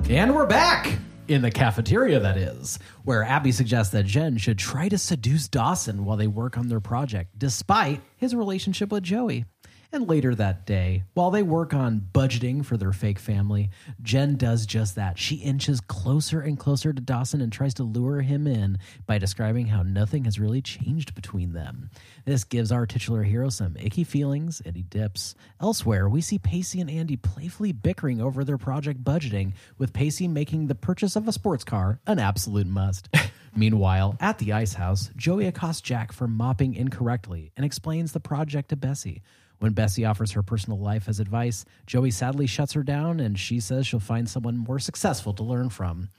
And 0.09 0.33
we're 0.33 0.45
back 0.45 0.97
in 1.27 1.41
the 1.41 1.51
cafeteria, 1.51 2.21
that 2.21 2.37
is, 2.37 2.79
where 3.03 3.23
Abby 3.23 3.51
suggests 3.51 3.91
that 3.91 4.05
Jen 4.05 4.37
should 4.37 4.57
try 4.57 4.87
to 4.87 4.97
seduce 4.97 5.49
Dawson 5.49 6.05
while 6.05 6.15
they 6.15 6.27
work 6.27 6.57
on 6.57 6.69
their 6.69 6.79
project, 6.79 7.37
despite 7.37 7.99
his 8.15 8.33
relationship 8.33 8.89
with 8.89 9.03
Joey. 9.03 9.43
And 9.91 10.07
later 10.07 10.35
that 10.35 10.65
day, 10.65 11.03
while 11.13 11.31
they 11.31 11.43
work 11.43 11.73
on 11.73 12.07
budgeting 12.13 12.65
for 12.65 12.77
their 12.77 12.93
fake 12.93 13.19
family, 13.19 13.69
Jen 14.01 14.35
does 14.35 14.65
just 14.65 14.95
that. 14.95 15.17
She 15.17 15.35
inches 15.35 15.81
closer 15.81 16.39
and 16.41 16.57
closer 16.57 16.93
to 16.93 17.01
Dawson 17.01 17.41
and 17.41 17.51
tries 17.51 17.73
to 17.75 17.83
lure 17.83 18.21
him 18.21 18.47
in 18.47 18.79
by 19.05 19.17
describing 19.17 19.67
how 19.67 19.83
nothing 19.83 20.25
has 20.25 20.39
really 20.39 20.61
changed 20.61 21.15
between 21.15 21.53
them. 21.53 21.89
This 22.27 22.43
gives 22.43 22.73
our 22.73 22.85
titular 22.85 23.23
hero 23.23 23.47
some 23.47 23.77
icky 23.79 24.03
feelings 24.03 24.61
and 24.65 24.75
he 24.75 24.81
dips. 24.81 25.33
Elsewhere, 25.61 26.09
we 26.09 26.19
see 26.19 26.37
Pacey 26.37 26.81
and 26.81 26.89
Andie 26.89 27.15
playfully 27.15 27.71
bickering 27.71 28.19
over 28.19 28.43
their 28.43 28.57
project 28.57 29.01
budgeting, 29.01 29.53
with 29.77 29.93
Pacey 29.93 30.27
making 30.27 30.67
the 30.67 30.75
purchase 30.75 31.15
of 31.15 31.25
a 31.29 31.31
sports 31.31 31.63
car 31.63 32.01
an 32.05 32.19
absolute 32.19 32.67
must. 32.67 33.07
Meanwhile, 33.55 34.17
at 34.19 34.39
the 34.39 34.51
ice 34.51 34.73
house, 34.73 35.09
Joey 35.15 35.45
accosts 35.45 35.79
Jack 35.79 36.11
for 36.11 36.27
mopping 36.27 36.73
incorrectly 36.73 37.53
and 37.55 37.65
explains 37.65 38.11
the 38.11 38.19
project 38.19 38.67
to 38.69 38.75
Bessie. 38.75 39.21
When 39.59 39.71
Bessie 39.71 40.03
offers 40.03 40.33
her 40.33 40.43
personal 40.43 40.79
life 40.79 41.07
as 41.07 41.21
advice, 41.21 41.63
Joey 41.85 42.11
sadly 42.11 42.45
shuts 42.45 42.73
her 42.73 42.83
down 42.83 43.21
and 43.21 43.39
she 43.39 43.61
says 43.61 43.87
she'll 43.87 44.01
find 44.01 44.27
someone 44.27 44.57
more 44.57 44.79
successful 44.79 45.31
to 45.31 45.43
learn 45.43 45.69
from. 45.69 46.09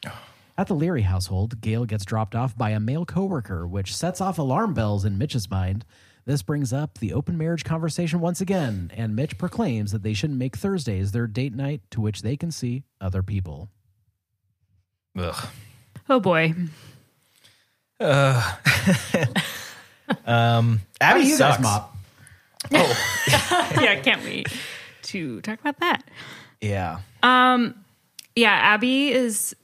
At 0.59 0.67
the 0.67 0.75
Leary 0.75 1.03
household, 1.03 1.61
Gail 1.61 1.85
gets 1.85 2.05
dropped 2.05 2.35
off 2.35 2.57
by 2.59 2.71
a 2.71 2.81
male 2.81 3.07
coworker, 3.07 3.65
which 3.67 3.95
sets 3.95 4.21
off 4.21 4.39
alarm 4.39 4.75
bells 4.75 5.05
in 5.05 5.17
Mitch's 5.17 5.49
mind. 5.49 5.85
This 6.25 6.43
brings 6.43 6.73
up 6.73 6.99
the 6.99 7.13
open 7.13 7.39
marriage 7.39 7.63
conversation 7.65 8.19
once 8.21 8.41
again, 8.41 8.91
and 8.95 9.15
Mitch 9.15 9.39
proclaims 9.39 9.93
that 9.93 10.03
they 10.03 10.15
shouldn't 10.15 10.39
make 10.39 10.57
Thursdays 10.57 11.13
their 11.13 11.29
date 11.29 11.55
night 11.55 11.81
to 11.93 12.01
which 12.01 12.23
they 12.23 12.37
can 12.37 12.51
see 12.51 12.83
other 13.01 13.23
people. 13.23 13.71
Ugh. 15.17 15.49
Oh 16.09 16.19
boy. 16.21 16.55
Um, 20.25 20.81
How 21.03 21.11
Abby 21.11 21.21
do 21.23 21.27
you 21.29 21.37
sucks. 21.37 21.57
guys 21.59 21.63
mop? 21.63 21.95
Oh. 22.73 23.23
yeah, 23.81 23.91
I 23.93 24.01
can't 24.03 24.23
wait 24.25 24.49
to 25.03 25.41
talk 25.43 25.61
about 25.61 25.79
that. 25.81 26.03
Yeah. 26.63 27.01
Um, 27.23 27.75
Yeah, 28.35 28.53
Abby 28.53 29.11
is 29.11 29.55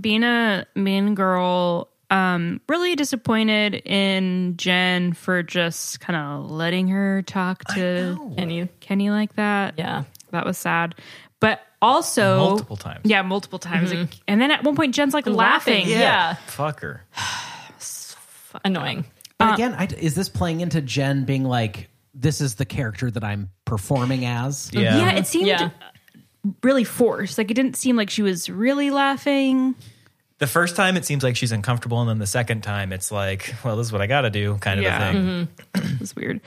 being 0.00 0.22
a 0.24 0.66
mean 0.74 1.14
girl. 1.14 1.88
Um, 2.10 2.60
really 2.68 2.94
disappointed 2.96 3.74
in 3.74 4.56
Jen 4.56 5.14
for 5.14 5.42
just 5.42 5.98
kind 6.00 6.16
of 6.16 6.50
letting 6.50 6.88
her 6.88 7.22
talk 7.22 7.64
to 7.74 8.32
Kenny. 8.36 8.68
Kenny 8.80 9.10
like 9.10 9.34
that. 9.34 9.74
Yeah. 9.78 10.04
that 10.30 10.44
was 10.44 10.56
sad. 10.58 10.94
But 11.40 11.60
also 11.82 12.36
Multiple 12.36 12.76
times. 12.76 13.00
Yeah, 13.04 13.22
multiple 13.22 13.58
times. 13.58 13.90
And 14.28 14.40
then 14.40 14.50
at 14.50 14.62
one 14.62 14.76
point, 14.76 14.94
Jen's 14.94 15.14
like 15.14 15.26
laughing. 15.26 15.88
Yeah. 15.88 16.34
Fuck 16.46 16.80
her. 16.80 17.04
Annoying. 18.64 19.04
But 19.38 19.54
again, 19.54 19.74
I, 19.74 19.86
is 19.98 20.14
this 20.14 20.28
playing 20.28 20.60
into 20.60 20.80
Jen 20.80 21.24
being 21.24 21.44
like, 21.44 21.88
this 22.14 22.40
is 22.40 22.54
the 22.54 22.64
character 22.64 23.10
that 23.10 23.24
I'm 23.24 23.50
performing 23.64 24.24
as? 24.24 24.70
Yeah. 24.72 24.98
Yeah, 24.98 25.12
it 25.16 25.26
seemed 25.26 25.48
Yeah. 25.48 25.70
Really 26.62 26.84
forced. 26.84 27.38
Like 27.38 27.50
it 27.50 27.54
didn't 27.54 27.76
seem 27.76 27.96
like 27.96 28.10
she 28.10 28.22
was 28.22 28.48
really 28.50 28.90
laughing. 28.90 29.74
The 30.38 30.46
first 30.46 30.74
time 30.76 30.96
it 30.96 31.04
seems 31.04 31.22
like 31.22 31.36
she's 31.36 31.52
uncomfortable, 31.52 32.00
and 32.00 32.08
then 32.10 32.18
the 32.18 32.26
second 32.26 32.62
time 32.62 32.92
it's 32.92 33.10
like, 33.12 33.54
well, 33.64 33.76
this 33.76 33.86
is 33.86 33.92
what 33.92 34.02
I 34.02 34.06
got 34.06 34.22
to 34.22 34.30
do, 34.30 34.56
kind 34.60 34.78
of 34.80 34.84
Yeah. 34.84 35.08
a 35.08 35.12
thing. 35.12 35.48
It 35.94 36.00
was 36.00 36.16
weird. 36.16 36.40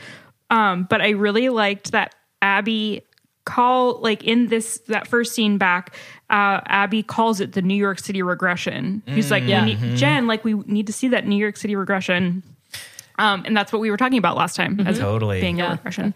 Um, 0.50 0.84
but 0.90 1.02
I 1.02 1.10
really 1.12 1.50
liked 1.50 1.92
that 1.92 2.14
Abby 2.42 3.02
call 3.46 4.00
like 4.02 4.24
in 4.26 4.48
this 4.48 4.78
that 4.88 5.08
first 5.08 5.34
scene 5.34 5.58
back. 5.58 5.96
Uh, 6.30 6.60
Abby 6.68 7.02
calls 7.02 7.40
it 7.40 7.54
the 7.54 7.62
New 7.62 7.76
York 7.76 8.00
City 8.00 8.22
regression. 8.22 9.02
He's 9.06 9.32
like, 9.32 9.44
Yeah. 9.46 9.64
we 9.66 9.76
need, 9.76 9.96
Jen, 9.98 10.28
like 10.28 10.44
we 10.44 10.54
need 10.54 10.88
to 10.88 10.94
see 10.94 11.08
that 11.10 11.26
New 11.26 11.38
York 11.38 11.56
City 11.56 11.76
regression. 11.78 12.44
Um, 13.18 13.44
and 13.46 13.56
that's 13.56 13.72
what 13.72 13.80
we 13.82 13.90
were 13.90 13.98
talking 13.98 14.18
about 14.20 14.36
last 14.36 14.56
time 14.58 14.80
as 14.82 15.00
Totally. 15.00 15.40
being 15.42 15.62
a 15.62 15.64
Yeah. 15.64 15.72
regression. 15.72 16.14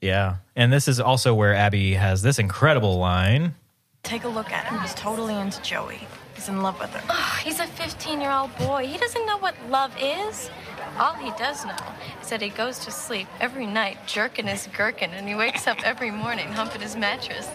Yeah. 0.00 0.36
And 0.54 0.72
this 0.72 0.88
is 0.88 1.00
also 1.00 1.34
where 1.34 1.54
Abby 1.54 1.94
has 1.94 2.22
this 2.22 2.38
incredible 2.38 2.98
line. 2.98 3.54
Take 4.02 4.24
a 4.24 4.28
look 4.28 4.50
at 4.52 4.64
him. 4.66 4.80
He's 4.80 4.94
totally 4.94 5.34
into 5.34 5.60
Joey. 5.62 6.06
He's 6.34 6.48
in 6.48 6.62
love 6.62 6.78
with 6.78 6.90
her. 6.90 7.02
Oh, 7.10 7.40
he's 7.42 7.58
a 7.58 7.66
15 7.66 8.20
year 8.20 8.30
old 8.30 8.56
boy. 8.58 8.86
He 8.86 8.96
doesn't 8.96 9.26
know 9.26 9.38
what 9.38 9.54
love 9.68 9.92
is. 10.00 10.50
All 10.98 11.14
he 11.14 11.30
does 11.38 11.64
know 11.64 11.76
is 12.22 12.28
that 12.30 12.40
he 12.42 12.48
goes 12.48 12.78
to 12.80 12.90
sleep 12.90 13.28
every 13.40 13.66
night 13.66 13.98
jerking 14.06 14.46
his 14.46 14.68
gherkin 14.76 15.10
and 15.10 15.28
he 15.28 15.34
wakes 15.34 15.66
up 15.66 15.78
every 15.84 16.10
morning 16.10 16.48
humping 16.48 16.80
his 16.80 16.96
mattress. 16.96 17.48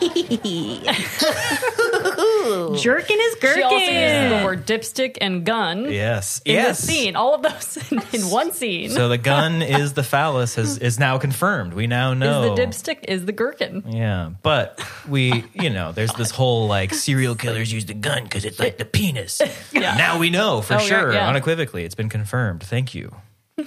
jerking 2.80 3.18
his 3.18 3.34
gherkin. 3.36 3.54
She 3.56 3.62
also 3.62 3.76
uses 3.78 4.30
the 4.38 4.42
word 4.44 4.66
dipstick 4.66 5.18
and 5.20 5.44
gun 5.44 5.90
Yes. 5.90 6.40
in 6.44 6.54
yes. 6.54 6.78
this 6.80 6.86
scene. 6.86 7.16
All 7.16 7.34
of 7.34 7.42
those 7.42 7.76
in, 7.92 8.00
in 8.12 8.30
one 8.30 8.52
scene. 8.52 8.90
So 8.90 9.08
the 9.08 9.18
gun 9.18 9.62
is 9.62 9.94
the 9.94 10.02
phallus 10.02 10.54
has, 10.56 10.78
is 10.78 10.98
now 10.98 11.18
confirmed. 11.18 11.74
We 11.74 11.86
now 11.86 12.14
know. 12.14 12.52
is 12.54 12.58
the 12.58 12.62
dipstick 12.92 13.04
is 13.08 13.26
the 13.26 13.32
gherkin. 13.32 13.84
Yeah, 13.88 14.30
but 14.42 14.80
we, 15.08 15.44
you 15.54 15.70
know, 15.70 15.92
there's 15.92 16.12
this 16.14 16.30
whole 16.30 16.66
like 16.66 16.94
serial 16.94 17.34
killers 17.34 17.72
use 17.72 17.86
the 17.86 17.94
gun 17.94 18.24
because 18.24 18.44
it's 18.44 18.58
like 18.58 18.78
the 18.78 18.84
penis. 18.84 19.40
Yeah. 19.72 19.96
Now 19.96 20.18
we 20.18 20.30
know 20.30 20.62
for 20.62 20.74
Oh, 20.74 20.78
yeah, 20.78 20.82
sure, 20.84 21.12
yeah. 21.12 21.28
unequivocally. 21.28 21.84
It's 21.84 21.94
been 21.94 22.08
confirmed. 22.08 22.39
Thank 22.60 22.94
you. 22.94 23.14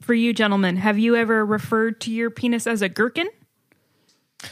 For 0.00 0.12
you 0.12 0.34
gentlemen, 0.34 0.76
have 0.76 0.98
you 0.98 1.16
ever 1.16 1.46
referred 1.46 2.00
to 2.02 2.10
your 2.10 2.28
penis 2.30 2.66
as 2.66 2.82
a 2.82 2.88
gherkin? 2.90 3.28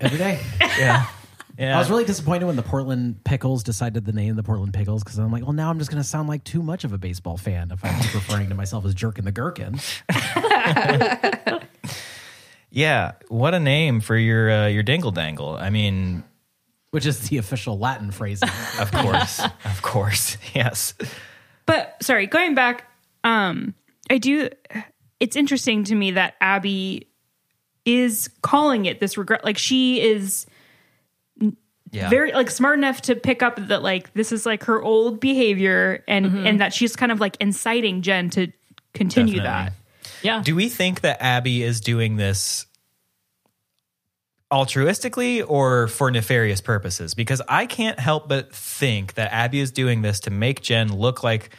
Every 0.00 0.18
day. 0.18 0.40
Yeah. 0.78 1.06
Yeah. 1.58 1.74
I 1.74 1.78
was 1.78 1.88
really 1.88 2.04
disappointed 2.04 2.44
when 2.44 2.56
the 2.56 2.62
Portland 2.62 3.24
Pickles 3.24 3.62
decided 3.62 4.04
the 4.04 4.12
name 4.12 4.36
the 4.36 4.42
Portland 4.42 4.74
Pickles 4.74 5.02
because 5.02 5.16
I'm 5.16 5.32
like, 5.32 5.42
well, 5.42 5.54
now 5.54 5.70
I'm 5.70 5.78
just 5.78 5.90
going 5.90 6.02
to 6.02 6.06
sound 6.06 6.28
like 6.28 6.44
too 6.44 6.62
much 6.62 6.84
of 6.84 6.92
a 6.92 6.98
baseball 6.98 7.38
fan 7.38 7.70
if 7.70 7.82
I 7.82 7.98
keep 7.98 8.12
referring 8.14 8.50
to 8.50 8.54
myself 8.54 8.84
as 8.84 8.94
Jerkin 8.94 9.24
the 9.24 9.32
Gherkin. 9.32 9.80
yeah. 12.70 13.12
What 13.28 13.54
a 13.54 13.58
name 13.58 14.00
for 14.00 14.18
your 14.18 14.50
uh, 14.50 14.66
your 14.66 14.82
dingle 14.82 15.12
dangle. 15.12 15.56
I 15.56 15.70
mean, 15.70 16.24
which 16.90 17.06
is 17.06 17.26
the 17.30 17.38
official 17.38 17.78
Latin 17.78 18.10
phrase, 18.10 18.42
of 18.42 18.92
course, 18.92 19.40
of 19.64 19.80
course, 19.80 20.36
yes. 20.54 20.92
But 21.66 21.96
sorry, 22.02 22.26
going 22.26 22.54
back, 22.54 22.84
um, 23.24 23.74
I 24.10 24.18
do. 24.18 24.48
It's 25.20 25.36
interesting 25.36 25.84
to 25.84 25.94
me 25.94 26.12
that 26.12 26.34
Abby 26.40 27.08
is 27.84 28.30
calling 28.42 28.86
it 28.86 29.00
this 29.00 29.16
regret. 29.18 29.44
Like 29.44 29.58
she 29.58 30.00
is 30.00 30.46
Yeah. 31.90 32.08
very 32.10 32.32
like 32.32 32.50
smart 32.50 32.78
enough 32.78 33.00
to 33.02 33.14
pick 33.16 33.42
up 33.42 33.56
that 33.68 33.82
like 33.82 34.12
this 34.14 34.32
is 34.32 34.44
like 34.46 34.64
her 34.64 34.82
old 34.82 35.20
behavior, 35.20 36.02
and 36.08 36.26
and 36.46 36.60
that 36.60 36.72
she's 36.74 36.96
kind 36.96 37.10
of 37.12 37.20
like 37.20 37.36
inciting 37.40 38.02
Jen 38.02 38.30
to 38.30 38.52
continue 38.94 39.36
Definitely. 39.36 39.70
that. 39.70 39.72
Yeah. 40.22 40.42
Do 40.44 40.54
we 40.56 40.68
think 40.68 41.00
that 41.02 41.22
Abby 41.22 41.62
is 41.62 41.80
doing 41.80 42.16
this 42.16 42.66
altruistically 44.52 45.44
or 45.46 45.88
for 45.88 46.10
nefarious 46.10 46.60
purposes? 46.60 47.14
Because 47.14 47.42
I 47.48 47.66
can't 47.66 47.98
help 47.98 48.28
but 48.28 48.54
think 48.54 49.14
that 49.14 49.32
Abby 49.32 49.60
is 49.60 49.70
doing 49.70 50.02
this 50.02 50.20
to 50.20 50.30
make 50.30 50.62
Jen 50.62 50.92
look 50.92 51.22
like 51.22 51.50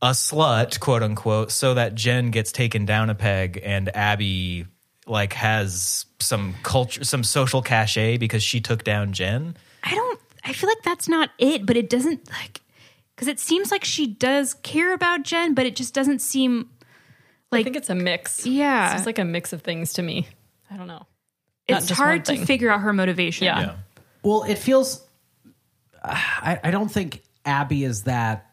a 0.00 0.10
slut, 0.10 0.80
quote 0.80 1.02
unquote, 1.02 1.52
so 1.52 1.74
that 1.74 1.94
Jen 1.94 2.30
gets 2.30 2.52
taken 2.52 2.84
down 2.84 3.10
a 3.10 3.14
peg 3.14 3.60
and 3.62 3.94
Abby 3.94 4.66
like 5.06 5.32
has 5.32 6.06
some 6.20 6.54
culture 6.62 7.02
some 7.04 7.24
social 7.24 7.60
cachet 7.60 8.16
because 8.16 8.42
she 8.42 8.60
took 8.60 8.84
down 8.84 9.12
Jen. 9.12 9.56
I 9.82 9.94
don't. 9.94 10.20
I 10.44 10.52
feel 10.52 10.68
like 10.68 10.82
that's 10.82 11.08
not 11.08 11.30
it, 11.38 11.66
but 11.66 11.76
it 11.76 11.88
doesn't 11.88 12.28
like 12.30 12.60
because 13.14 13.28
it 13.28 13.38
seems 13.38 13.70
like 13.70 13.84
she 13.84 14.06
does 14.06 14.54
care 14.54 14.92
about 14.92 15.22
Jen, 15.22 15.54
but 15.54 15.66
it 15.66 15.76
just 15.76 15.94
doesn't 15.94 16.20
seem 16.20 16.70
like 17.52 17.60
I 17.60 17.64
think 17.64 17.76
it's 17.76 17.90
a 17.90 17.94
mix. 17.94 18.46
Yeah. 18.46 18.96
It's 18.96 19.06
like 19.06 19.18
a 19.18 19.24
mix 19.24 19.52
of 19.52 19.62
things 19.62 19.92
to 19.94 20.02
me. 20.02 20.26
I 20.70 20.76
don't 20.76 20.88
know. 20.88 21.06
Not 21.68 21.82
it's 21.82 21.90
hard 21.90 22.24
to 22.26 22.44
figure 22.44 22.70
out 22.70 22.80
her 22.80 22.92
motivation. 22.92 23.44
Yeah. 23.44 23.74
Well, 24.22 24.44
it 24.44 24.58
feels. 24.58 25.04
Uh, 26.02 26.10
I, 26.14 26.60
I 26.64 26.70
don't 26.70 26.90
think 26.90 27.22
Abby 27.44 27.84
is 27.84 28.04
that. 28.04 28.48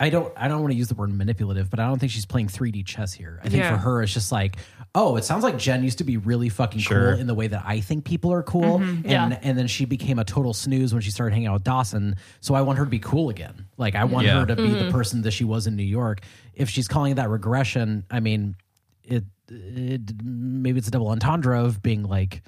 I 0.00 0.10
don't. 0.10 0.32
I 0.36 0.48
don't 0.48 0.60
want 0.62 0.72
to 0.72 0.76
use 0.78 0.88
the 0.88 0.96
word 0.96 1.14
manipulative, 1.16 1.70
but 1.70 1.78
I 1.78 1.86
don't 1.86 1.98
think 2.00 2.10
she's 2.10 2.26
playing 2.26 2.48
3D 2.48 2.84
chess 2.84 3.12
here. 3.12 3.38
I 3.44 3.48
think 3.48 3.62
Yeah. 3.62 3.70
for 3.70 3.76
her, 3.76 4.02
it's 4.02 4.12
just 4.12 4.32
like, 4.32 4.56
oh, 4.96 5.14
it 5.16 5.22
sounds 5.22 5.44
like 5.44 5.58
Jen 5.58 5.84
used 5.84 5.98
to 5.98 6.04
be 6.04 6.16
really 6.16 6.48
fucking 6.48 6.80
Sure. 6.80 7.12
cool 7.12 7.20
in 7.20 7.28
the 7.28 7.34
way 7.34 7.46
that 7.46 7.62
I 7.64 7.78
think 7.80 8.04
people 8.04 8.32
are 8.32 8.42
cool, 8.42 8.80
mm-hmm. 8.80 9.08
and 9.08 9.32
Yeah. 9.32 9.38
and 9.42 9.56
then 9.56 9.68
she 9.68 9.84
became 9.84 10.18
a 10.18 10.24
total 10.24 10.54
snooze 10.54 10.92
when 10.92 11.02
she 11.02 11.12
started 11.12 11.34
hanging 11.34 11.46
out 11.46 11.54
with 11.54 11.64
Dawson. 11.64 12.16
So 12.40 12.54
I 12.54 12.62
want 12.62 12.78
her 12.78 12.84
to 12.84 12.90
be 12.90 12.98
cool 12.98 13.30
again. 13.30 13.66
Like 13.76 13.94
I 13.94 14.02
want 14.04 14.26
Yeah. 14.26 14.40
her 14.40 14.46
to 14.46 14.56
be 14.56 14.70
the 14.70 14.76
mm-hmm. 14.76 14.90
person 14.90 15.22
that 15.22 15.30
she 15.30 15.44
was 15.44 15.68
in 15.68 15.76
New 15.76 15.84
York. 15.84 16.22
If 16.54 16.68
she's 16.68 16.88
calling 16.88 17.12
it 17.12 17.14
that 17.16 17.30
regression, 17.30 18.04
I 18.10 18.18
mean, 18.18 18.56
it, 19.04 19.24
it 19.48 20.00
maybe 20.22 20.78
it's 20.78 20.88
a 20.88 20.90
double 20.90 21.08
entendre 21.08 21.62
of 21.64 21.82
being 21.82 22.02
like 22.02 22.42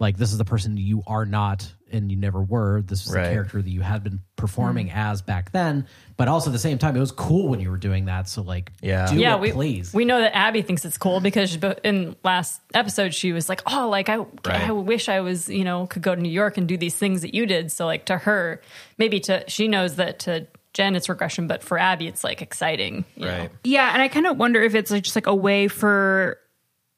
like 0.00 0.16
this 0.16 0.32
is 0.32 0.38
the 0.38 0.44
person 0.44 0.76
you 0.76 1.02
are 1.06 1.24
not 1.24 1.72
and 1.92 2.10
you 2.10 2.16
never 2.16 2.42
were 2.42 2.82
this 2.82 3.06
is 3.06 3.14
Right. 3.14 3.24
the 3.24 3.30
character 3.30 3.62
that 3.62 3.70
you 3.70 3.80
had 3.80 4.02
been 4.02 4.20
performing 4.34 4.88
mm. 4.88 4.94
as 4.96 5.22
back 5.22 5.52
then 5.52 5.86
but 6.16 6.26
also 6.26 6.50
at 6.50 6.52
the 6.52 6.58
same 6.58 6.78
time 6.78 6.96
it 6.96 7.00
was 7.00 7.12
cool 7.12 7.48
when 7.48 7.60
you 7.60 7.70
were 7.70 7.76
doing 7.76 8.06
that 8.06 8.28
so 8.28 8.42
like 8.42 8.72
Yeah. 8.82 9.06
do 9.06 9.16
yeah, 9.16 9.36
it, 9.36 9.40
we 9.40 9.52
please 9.52 9.94
we 9.94 10.04
know 10.04 10.20
that 10.20 10.36
Abby 10.36 10.62
thinks 10.62 10.84
it's 10.84 10.98
cool 10.98 11.20
because 11.20 11.56
in 11.84 12.16
last 12.24 12.60
episode 12.74 13.14
she 13.14 13.32
was 13.32 13.48
like, 13.48 13.62
"Oh, 13.66 13.88
like 13.88 14.08
I, 14.08 14.26
I 14.44 14.72
wish 14.72 15.08
I 15.08 15.20
was, 15.20 15.48
you 15.48 15.64
know, 15.64 15.86
could 15.86 16.02
go 16.02 16.14
to 16.14 16.20
New 16.20 16.28
York 16.28 16.58
and 16.58 16.66
do 16.66 16.76
these 16.76 16.96
things 16.96 17.22
that 17.22 17.32
you 17.32 17.46
did." 17.46 17.70
So 17.70 17.86
like 17.86 18.06
to 18.06 18.18
her, 18.18 18.60
maybe 18.98 19.20
to 19.20 19.44
she 19.48 19.68
knows 19.68 19.96
that 19.96 20.18
to 20.20 20.48
Jen 20.74 20.94
it's 20.96 21.08
regression, 21.08 21.46
but 21.46 21.62
for 21.62 21.78
Abby 21.78 22.06
it's 22.06 22.22
like 22.22 22.42
exciting, 22.42 23.04
you 23.16 23.24
know? 23.26 23.38
Right. 23.38 23.50
Yeah, 23.64 23.92
and 23.92 24.02
I 24.02 24.08
kind 24.08 24.26
of 24.26 24.36
wonder 24.36 24.62
if 24.62 24.74
it's 24.74 24.90
like 24.90 25.02
just 25.04 25.16
like 25.16 25.26
a 25.26 25.34
way 25.34 25.68
for 25.68 26.38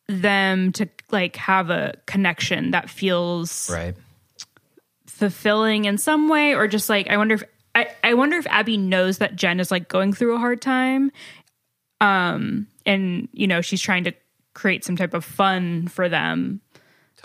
them 0.08 0.72
to 0.72 0.88
like 1.10 1.36
have 1.36 1.70
a 1.70 1.94
connection 2.06 2.70
that 2.72 2.88
feels 2.90 3.70
Right. 3.70 3.94
fulfilling 5.06 5.84
in 5.84 5.98
some 5.98 6.28
way 6.28 6.54
or 6.54 6.66
just 6.68 6.88
like 6.88 7.08
I 7.08 7.16
wonder 7.16 7.34
if 7.36 7.44
I, 7.74 7.88
I 8.02 8.14
wonder 8.14 8.36
if 8.38 8.46
Abby 8.46 8.76
knows 8.76 9.18
that 9.18 9.36
Jen 9.36 9.60
is 9.60 9.70
like 9.70 9.88
going 9.88 10.12
through 10.12 10.34
a 10.34 10.38
hard 10.38 10.60
time 10.62 11.12
um 12.00 12.66
and 12.84 13.28
you 13.32 13.46
know 13.46 13.60
she's 13.60 13.80
trying 13.80 14.04
to 14.04 14.12
create 14.54 14.84
some 14.84 14.96
type 14.96 15.12
of 15.14 15.24
fun 15.24 15.86
for 15.88 16.08
them 16.08 16.60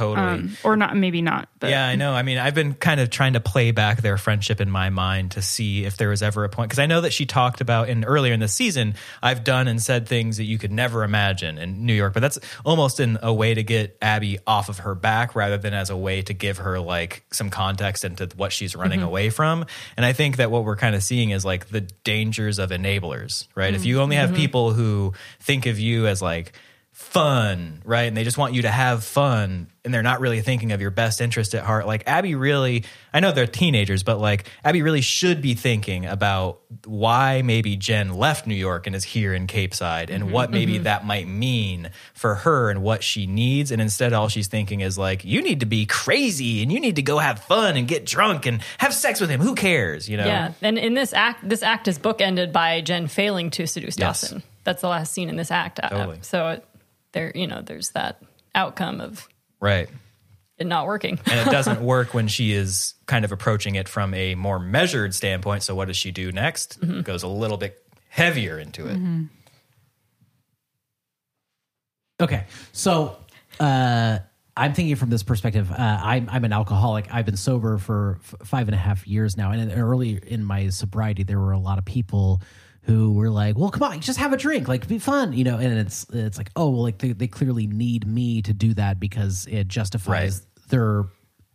Totally. 0.02 0.28
um, 0.28 0.58
or 0.64 0.76
not 0.76 0.98
maybe 0.98 1.22
not 1.22 1.48
but 1.60 1.70
Yeah, 1.70 1.86
I 1.86 1.96
know. 1.96 2.14
I 2.14 2.24
mean, 2.24 2.40
I've 2.40 2.56
been 2.56 2.74
kind 2.74 3.00
of 3.00 3.12
trying 3.12 3.34
to 3.34 3.40
play 3.40 3.70
back 3.70 4.02
their 4.02 4.18
friendship 4.18 4.60
in 4.60 4.72
my 4.72 4.90
mind 4.90 5.32
to 5.32 5.44
see 5.44 5.86
if 5.86 5.96
there 5.96 6.10
was 6.10 6.24
ever 6.24 6.44
a 6.44 6.50
point 6.50 6.70
because 6.70 6.80
I 6.80 6.88
know 6.88 7.02
that 7.02 7.14
she 7.14 7.28
talked 7.28 7.62
about 7.62 7.88
in 7.88 8.04
earlier 8.04 8.34
in 8.34 8.40
the 8.40 8.48
season, 8.48 8.96
I've 9.22 9.44
done 9.44 9.68
and 9.68 9.80
said 9.80 10.08
things 10.08 10.38
that 10.38 10.46
you 10.46 10.58
could 10.58 10.72
never 10.72 11.04
imagine 11.04 11.60
in 11.60 11.86
New 11.86 11.94
York, 11.94 12.14
but 12.14 12.22
that's 12.22 12.40
almost 12.66 13.00
in 13.00 13.20
a 13.22 13.32
way 13.32 13.54
to 13.54 13.62
get 13.62 13.96
Abby 14.02 14.40
off 14.48 14.70
of 14.70 14.80
her 14.80 14.96
back 14.96 15.36
rather 15.36 15.60
than 15.60 15.76
as 15.76 15.92
a 15.92 15.98
way 15.98 16.24
to 16.24 16.34
give 16.34 16.58
her 16.58 16.80
like 16.80 17.24
some 17.32 17.52
context 17.52 18.04
into 18.04 18.28
what 18.36 18.52
she's 18.52 18.76
running 18.76 19.00
mm-hmm. 19.02 19.08
away 19.08 19.30
from. 19.30 19.66
And 19.98 20.06
I 20.06 20.14
think 20.14 20.38
that 20.38 20.50
what 20.50 20.66
we're 20.66 20.78
kind 20.78 20.96
of 20.96 21.04
seeing 21.04 21.30
is 21.30 21.46
like 21.46 21.68
the 21.68 21.82
dangers 21.82 22.58
of 22.58 22.72
enablers, 22.72 23.48
right? 23.54 23.72
If 23.72 23.82
mm-hmm. 23.82 23.88
you 23.88 24.02
only 24.02 24.16
have 24.16 24.30
mm-hmm. 24.30 24.38
people 24.38 24.74
who 24.74 25.14
think 25.40 25.68
of 25.68 25.78
you 25.78 26.08
as 26.08 26.24
like 26.24 26.54
fun, 27.02 27.82
right? 27.84 28.04
And 28.04 28.16
they 28.16 28.24
just 28.24 28.38
want 28.38 28.54
you 28.54 28.62
to 28.62 28.70
have 28.70 29.04
fun 29.04 29.68
and 29.84 29.94
they're 29.94 30.04
not 30.04 30.22
really 30.22 30.42
thinking 30.42 30.72
of 30.72 30.80
your 30.80 30.92
best 30.92 31.22
interest 31.22 31.56
at 31.56 31.64
heart. 31.64 31.88
Like 31.88 32.04
Abby 32.06 32.36
really, 32.36 32.86
I 33.12 33.20
know 33.20 33.32
they're 33.32 33.48
teenagers, 33.48 34.04
but 34.04 34.20
like 34.20 34.48
Abby 34.64 34.84
really 34.84 35.02
should 35.02 35.42
be 35.42 35.56
thinking 35.56 36.06
about 36.06 36.60
why 36.86 37.42
maybe 37.42 37.76
Jen 37.76 38.14
left 38.14 38.46
New 38.46 38.56
York 38.56 38.86
and 38.86 38.96
is 38.96 39.04
here 39.04 39.34
in 39.34 39.48
Capeside 39.48 40.12
and 40.12 40.26
mm-hmm. 40.26 40.34
what 40.34 40.52
maybe 40.52 40.76
mm-hmm. 40.76 40.84
that 40.84 41.06
might 41.06 41.28
mean 41.28 41.90
for 42.14 42.36
her 42.36 42.70
and 42.70 42.84
what 42.84 43.04
she 43.04 43.26
needs. 43.26 43.72
And 43.72 43.82
instead, 43.82 44.14
all 44.14 44.30
she's 44.30 44.48
thinking 44.48 44.82
is 44.82 44.98
like, 44.98 45.26
you 45.26 45.42
need 45.42 45.62
to 45.62 45.66
be 45.66 45.88
crazy 45.88 46.62
and 46.62 46.72
you 46.72 46.80
need 46.80 46.98
to 46.98 47.02
go 47.02 47.18
have 47.18 47.40
fun 47.40 47.76
and 47.76 47.88
get 47.88 48.06
drunk 48.06 48.46
and 48.46 48.62
have 48.78 48.94
sex 48.94 49.20
with 49.20 49.32
him. 49.32 49.42
Who 49.42 49.56
cares? 49.56 50.08
You 50.08 50.18
know? 50.18 50.26
Yeah, 50.26 50.54
and 50.62 50.78
in 50.78 50.94
this 50.94 51.12
act, 51.12 51.48
this 51.48 51.64
act 51.64 51.88
is 51.88 51.98
bookended 51.98 52.52
by 52.52 52.82
Jen 52.82 53.08
failing 53.08 53.50
to 53.52 53.66
seduce 53.66 53.98
Yes. 53.98 54.22
Dawson. 54.22 54.44
That's 54.64 54.82
the 54.82 54.90
last 54.90 55.12
scene 55.12 55.28
in 55.28 55.38
this 55.38 55.50
act. 55.50 55.80
Totally. 55.82 56.20
So 56.22 56.50
it, 56.50 56.66
there, 57.14 57.32
you 57.36 57.48
know, 57.48 57.62
there's 57.62 57.90
that 57.92 58.22
outcome 58.56 59.02
of 59.02 59.28
Right. 59.60 59.90
it 60.58 60.68
not 60.68 60.86
working. 60.88 61.20
and 61.26 61.48
it 61.48 61.52
doesn't 61.52 61.82
work 61.94 62.14
when 62.14 62.28
she 62.28 62.54
is 62.54 62.94
kind 63.06 63.26
of 63.26 63.32
approaching 63.32 63.76
it 63.76 63.88
from 63.90 64.14
a 64.14 64.36
more 64.36 64.60
measured 64.60 65.14
standpoint. 65.16 65.64
So 65.64 65.76
what 65.76 65.88
does 65.88 65.98
she 65.98 66.12
do 66.12 66.32
next? 66.32 66.80
Goes 67.04 67.24
a 67.24 67.28
little 67.28 67.58
bit 67.58 67.82
heavier 68.10 68.58
into 68.60 68.88
it. 68.88 69.00
Okay, 72.22 72.46
so 72.72 73.18
uh, 73.60 74.20
I'm 74.56 74.74
thinking 74.74 74.96
from 74.96 75.10
this 75.10 75.24
perspective. 75.24 75.72
Uh, 75.72 75.76
I'm 76.04 76.30
I'm 76.30 76.44
an 76.46 76.54
alcoholic. 76.54 77.08
I've 77.12 77.26
been 77.26 77.38
sober 77.38 77.80
for 77.80 78.20
f- 78.22 78.48
five 78.48 78.68
and 78.68 78.76
a 78.76 78.78
half 78.78 79.08
years 79.08 79.38
now, 79.38 79.52
and 79.52 79.72
early 79.72 80.20
in 80.28 80.44
my 80.44 80.70
sobriety, 80.70 81.24
there 81.24 81.40
were 81.40 81.52
a 81.54 81.60
lot 81.60 81.80
of 81.80 81.86
people 81.86 82.42
who 82.84 83.14
were 83.14 83.30
like, 83.30 83.58
"Well, 83.58 83.70
come 83.72 83.84
on, 83.84 84.00
just 84.02 84.20
have 84.20 84.34
a 84.34 84.38
drink, 84.38 84.68
like 84.68 84.88
be 84.88 85.00
fun," 85.00 85.34
you 85.34 85.44
know. 85.44 85.58
And 85.58 85.78
it's 85.78 86.06
it's 86.12 86.38
like, 86.38 86.52
oh, 86.56 86.70
well, 86.70 86.84
like 86.84 86.98
they, 86.98 87.14
they 87.14 87.28
clearly 87.28 87.68
need 87.68 88.08
me 88.08 88.42
to 88.44 88.54
do 88.54 88.74
that 88.76 89.00
because 89.00 89.48
it 89.50 89.68
justifies 89.68 90.46
their 90.70 91.06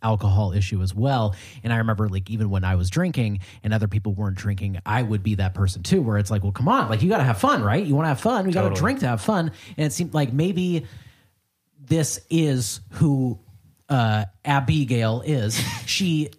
alcohol 0.01 0.53
issue 0.53 0.81
as 0.81 0.93
well. 0.93 1.35
And 1.63 1.73
I 1.73 1.77
remember 1.77 2.07
like 2.07 2.29
even 2.29 2.49
when 2.49 2.63
I 2.63 2.75
was 2.75 2.89
drinking 2.89 3.39
and 3.63 3.73
other 3.73 3.87
people 3.87 4.13
weren't 4.13 4.37
drinking, 4.37 4.79
I 4.85 5.01
would 5.01 5.23
be 5.23 5.35
that 5.35 5.53
person 5.53 5.83
too, 5.83 6.01
where 6.01 6.17
it's 6.17 6.31
like, 6.31 6.43
well, 6.43 6.51
come 6.51 6.67
on, 6.67 6.89
like 6.89 7.01
you 7.01 7.09
got 7.09 7.17
to 7.17 7.23
have 7.23 7.39
fun, 7.39 7.63
right? 7.63 7.83
You 7.83 7.95
want 7.95 8.05
to 8.05 8.09
have 8.09 8.21
fun, 8.21 8.45
we 8.45 8.53
got 8.53 8.69
to 8.69 8.75
drink 8.75 8.99
to 8.99 9.07
have 9.07 9.21
fun. 9.21 9.51
And 9.75 9.87
it 9.87 9.93
seemed 9.93 10.13
like 10.13 10.31
maybe 10.31 10.85
this 11.79 12.19
is 12.29 12.81
who 12.91 13.39
uh, 13.89 14.25
Abigail 14.45 15.23
is. 15.25 15.61
She 15.85 16.29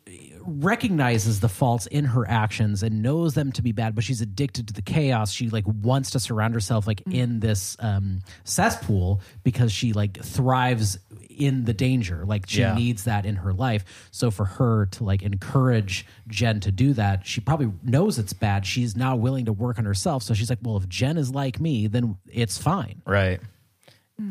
recognizes 0.49 1.41
the 1.41 1.49
faults 1.49 1.87
in 1.87 2.05
her 2.07 2.29
actions 2.29 2.83
and 2.83 3.03
knows 3.03 3.35
them 3.35 3.53
to 3.53 3.63
be 3.63 3.73
bad 3.73 3.95
but 3.95 4.03
she's 4.05 4.21
addicted 4.21 4.67
to 4.69 4.73
the 4.75 4.83
chaos. 4.83 5.31
She 5.33 5.51
like 5.51 5.65
wants 5.67 6.11
to 6.13 6.21
surround 6.21 6.55
herself 6.55 6.87
like 6.87 7.03
in 7.11 7.41
this 7.41 7.77
um 7.81 8.21
cesspool 8.45 9.21
because 9.45 9.71
she 9.73 9.93
like 9.93 10.23
thrives 10.23 10.99
in 11.29 11.65
the 11.65 11.75
danger. 11.75 12.25
Like 12.27 12.49
she 12.49 12.61
Yeah. 12.61 12.75
needs 12.75 13.05
that 13.05 13.25
in 13.27 13.37
her 13.37 13.53
life. 13.53 14.09
So 14.11 14.31
for 14.31 14.45
her 14.45 14.87
to 14.87 15.05
like 15.05 15.23
encourage 15.23 16.07
jen 16.27 16.61
to 16.61 16.73
do 16.73 16.93
that 16.95 17.27
she 17.27 17.41
probably 17.41 17.71
knows 17.83 18.19
it's 18.19 18.33
bad. 18.33 18.65
She's 18.67 18.97
now 18.97 19.17
willing 19.17 19.45
to 19.45 19.53
work 19.53 19.79
on 19.79 19.85
herself. 19.85 20.23
So 20.23 20.35
she's 20.35 20.51
like 20.51 20.59
well 20.63 20.77
if 20.79 20.89
jen 20.89 21.17
is 21.19 21.31
like 21.31 21.61
me 21.61 21.87
then 21.87 22.17
it's 22.27 22.59
fine. 22.59 23.03
Right. 23.07 23.41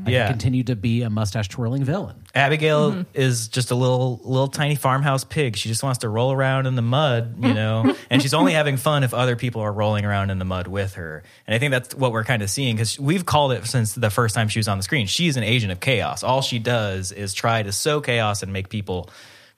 I 0.06 0.10
Yeah. 0.10 0.26
can 0.26 0.34
continue 0.34 0.64
to 0.66 0.76
be 0.76 1.04
a 1.04 1.10
mustache 1.10 1.48
twirling 1.48 1.84
villain 1.84 2.16
Abigail 2.36 2.92
mm-hmm. 2.92 3.02
is 3.14 3.48
just 3.48 3.72
a 3.72 3.76
little 3.76 4.20
little 4.24 4.48
tiny 4.48 4.76
farmhouse 4.76 5.24
pig. 5.24 5.56
She 5.56 5.70
just 5.70 5.82
wants 5.82 6.00
to 6.00 6.10
roll 6.10 6.32
around 6.32 6.68
in 6.68 6.76
the 6.76 6.82
mud, 6.82 7.44
you 7.44 7.54
know, 7.62 7.96
and 8.10 8.22
she's 8.22 8.34
only 8.34 8.54
having 8.54 8.78
fun 8.78 9.04
if 9.04 9.14
other 9.14 9.36
people 9.36 9.62
are 9.62 9.72
rolling 9.72 10.06
around 10.06 10.30
in 10.30 10.38
the 10.38 10.46
mud 10.46 10.68
with 10.68 10.96
her. 10.96 11.24
And 11.48 11.56
I 11.56 11.60
think 11.60 11.72
that's 11.72 11.96
what 11.96 12.12
we're 12.12 12.24
kind 12.26 12.42
of 12.42 12.50
seeing 12.50 12.76
because 12.76 13.00
we've 13.00 13.26
called 13.26 13.54
it 13.54 13.66
since 13.66 13.94
the 13.96 14.10
first 14.10 14.36
time 14.36 14.50
she 14.50 14.60
was 14.60 14.68
on 14.68 14.78
the 14.78 14.84
screen. 14.84 15.08
She's 15.08 15.38
an 15.38 15.44
agent 15.44 15.72
of 15.72 15.80
chaos. 15.80 16.24
All 16.24 16.42
she 16.42 16.60
does 16.60 17.12
is 17.12 17.34
try 17.34 17.64
to 17.64 17.72
sow 17.72 18.02
chaos 18.02 18.44
and 18.44 18.54
make 18.54 18.70
people 18.70 19.10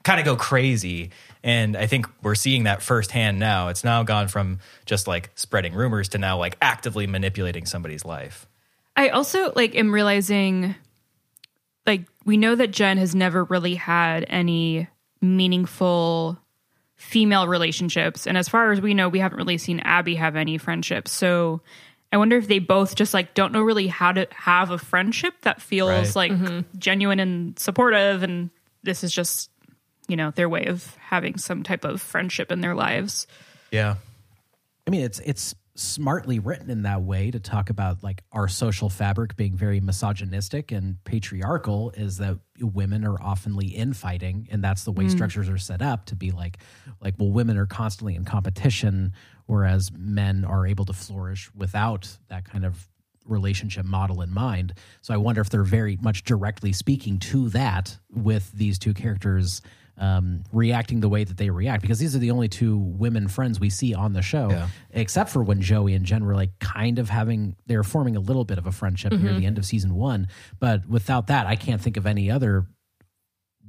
kind 0.03 0.19
of 0.19 0.25
go 0.25 0.35
crazy. 0.35 1.11
And 1.43 1.75
I 1.75 1.87
think 1.87 2.07
we're 2.21 2.35
seeing 2.35 2.63
that 2.63 2.81
firsthand 2.81 3.39
now. 3.39 3.69
It's 3.69 3.83
now 3.83 4.03
gone 4.03 4.27
from 4.27 4.59
just 4.85 5.07
like 5.07 5.31
spreading 5.35 5.73
rumors 5.73 6.09
to 6.09 6.17
now 6.17 6.37
like 6.37 6.57
actively 6.61 7.07
manipulating 7.07 7.65
somebody's 7.65 8.05
life. 8.05 8.45
I 8.99 9.09
also 9.09 9.53
like 9.55 9.75
am 9.75 9.93
realizing 9.93 10.75
like 11.85 12.01
we 12.25 12.35
know 12.35 12.53
that 12.53 12.71
Jen 12.71 12.97
has 12.97 13.15
never 13.15 13.45
really 13.45 13.75
had 13.75 14.25
any 14.27 14.89
meaningful 15.21 16.37
female 16.97 17.47
relationships 17.47 18.27
and 18.27 18.37
as 18.37 18.49
far 18.49 18.73
as 18.73 18.81
we 18.81 18.93
know 18.93 19.07
we 19.07 19.19
haven't 19.19 19.37
really 19.37 19.57
seen 19.57 19.79
Abby 19.79 20.15
have 20.15 20.35
any 20.35 20.57
friendships. 20.57 21.11
So 21.11 21.61
I 22.11 22.17
wonder 22.17 22.35
if 22.35 22.49
they 22.49 22.59
both 22.59 22.95
just 22.95 23.13
like 23.13 23.35
don't 23.35 23.53
know 23.53 23.61
really 23.61 23.87
how 23.87 24.11
to 24.11 24.27
have 24.31 24.69
a 24.69 24.77
friendship 24.77 25.33
that 25.43 25.61
feels 25.61 25.89
Right. 25.89 26.15
like 26.17 26.31
mm-hmm. 26.33 26.77
genuine 26.77 27.21
and 27.21 27.57
supportive 27.57 28.21
and 28.21 28.49
this 28.83 29.05
is 29.05 29.13
just 29.13 29.49
you 30.09 30.17
know 30.17 30.31
their 30.31 30.49
way 30.49 30.65
of 30.65 30.93
having 30.97 31.37
some 31.37 31.63
type 31.63 31.85
of 31.85 32.01
friendship 32.01 32.51
in 32.51 32.59
their 32.59 32.75
lives. 32.75 33.27
Yeah. 33.71 33.95
I 34.85 34.89
mean, 34.89 35.03
it's 35.03 35.19
it's 35.19 35.55
smartly 35.79 36.39
written 36.39 36.69
in 36.69 36.83
that 36.83 37.01
way 37.01 37.31
to 37.31 37.39
talk 37.39 37.69
about 37.69 38.03
like 38.03 38.23
our 38.31 38.47
social 38.47 38.89
fabric 38.89 39.35
being 39.35 39.55
very 39.55 39.79
misogynistic 39.79 40.71
and 40.71 41.01
patriarchal 41.05 41.91
is 41.91 42.17
that 42.17 42.37
women 42.59 43.05
are 43.05 43.17
oftenly 43.17 43.73
infighting 43.73 44.47
and 44.51 44.63
that's 44.63 44.83
the 44.83 44.91
way 44.91 45.05
mm. 45.05 45.11
structures 45.11 45.47
are 45.47 45.57
set 45.57 45.81
up 45.81 46.05
to 46.05 46.15
be 46.15 46.31
like 46.31 46.57
like 47.01 47.15
well 47.17 47.31
women 47.31 47.57
are 47.57 47.65
constantly 47.65 48.15
in 48.15 48.25
competition 48.25 49.13
whereas 49.45 49.91
men 49.97 50.43
are 50.43 50.67
able 50.67 50.85
to 50.85 50.93
flourish 50.93 51.49
without 51.55 52.17
that 52.27 52.43
kind 52.43 52.65
of 52.65 52.89
relationship 53.25 53.85
model 53.85 54.21
in 54.21 54.33
mind. 54.33 54.73
So 55.01 55.13
i 55.13 55.17
wonder 55.17 55.41
if 55.41 55.49
they're 55.49 55.63
very 55.63 55.97
much 56.01 56.23
directly 56.23 56.73
speaking 56.73 57.19
to 57.19 57.49
that 57.49 57.97
with 58.11 58.51
these 58.51 58.79
two 58.79 58.93
characters 58.93 59.61
um, 59.99 60.43
reacting 60.53 61.01
the 61.01 61.09
way 61.09 61.23
that 61.25 61.35
they 61.37 61.49
react 61.49 61.81
because 61.81 61.99
these 61.99 62.15
are 62.15 62.19
the 62.19 62.31
only 62.31 62.47
two 62.47 62.77
women 62.77 63.27
friends 63.27 63.59
we 63.59 63.69
see 63.69 63.93
on 63.93 64.13
the 64.13 64.21
show 64.21 64.49
Yeah. 64.49 64.69
except 64.91 65.29
for 65.29 65.43
when 65.43 65.61
Joey 65.61 65.93
and 65.93 66.05
Jen 66.05 66.23
were 66.25 66.35
like 66.35 66.57
kind 66.59 66.99
of 66.99 67.09
having 67.09 67.55
they're 67.67 67.83
forming 67.83 68.15
a 68.15 68.19
little 68.21 68.45
bit 68.45 68.57
of 68.57 68.65
a 68.65 68.71
friendship 68.71 69.11
near 69.11 69.33
the 69.33 69.45
end 69.45 69.57
of 69.57 69.65
season 69.65 69.93
one. 69.95 70.27
But 70.59 70.87
without 70.87 71.27
that, 71.27 71.45
I 71.47 71.55
can't 71.57 71.81
think 71.81 71.97
of 71.97 72.05
any 72.07 72.31
other 72.31 72.65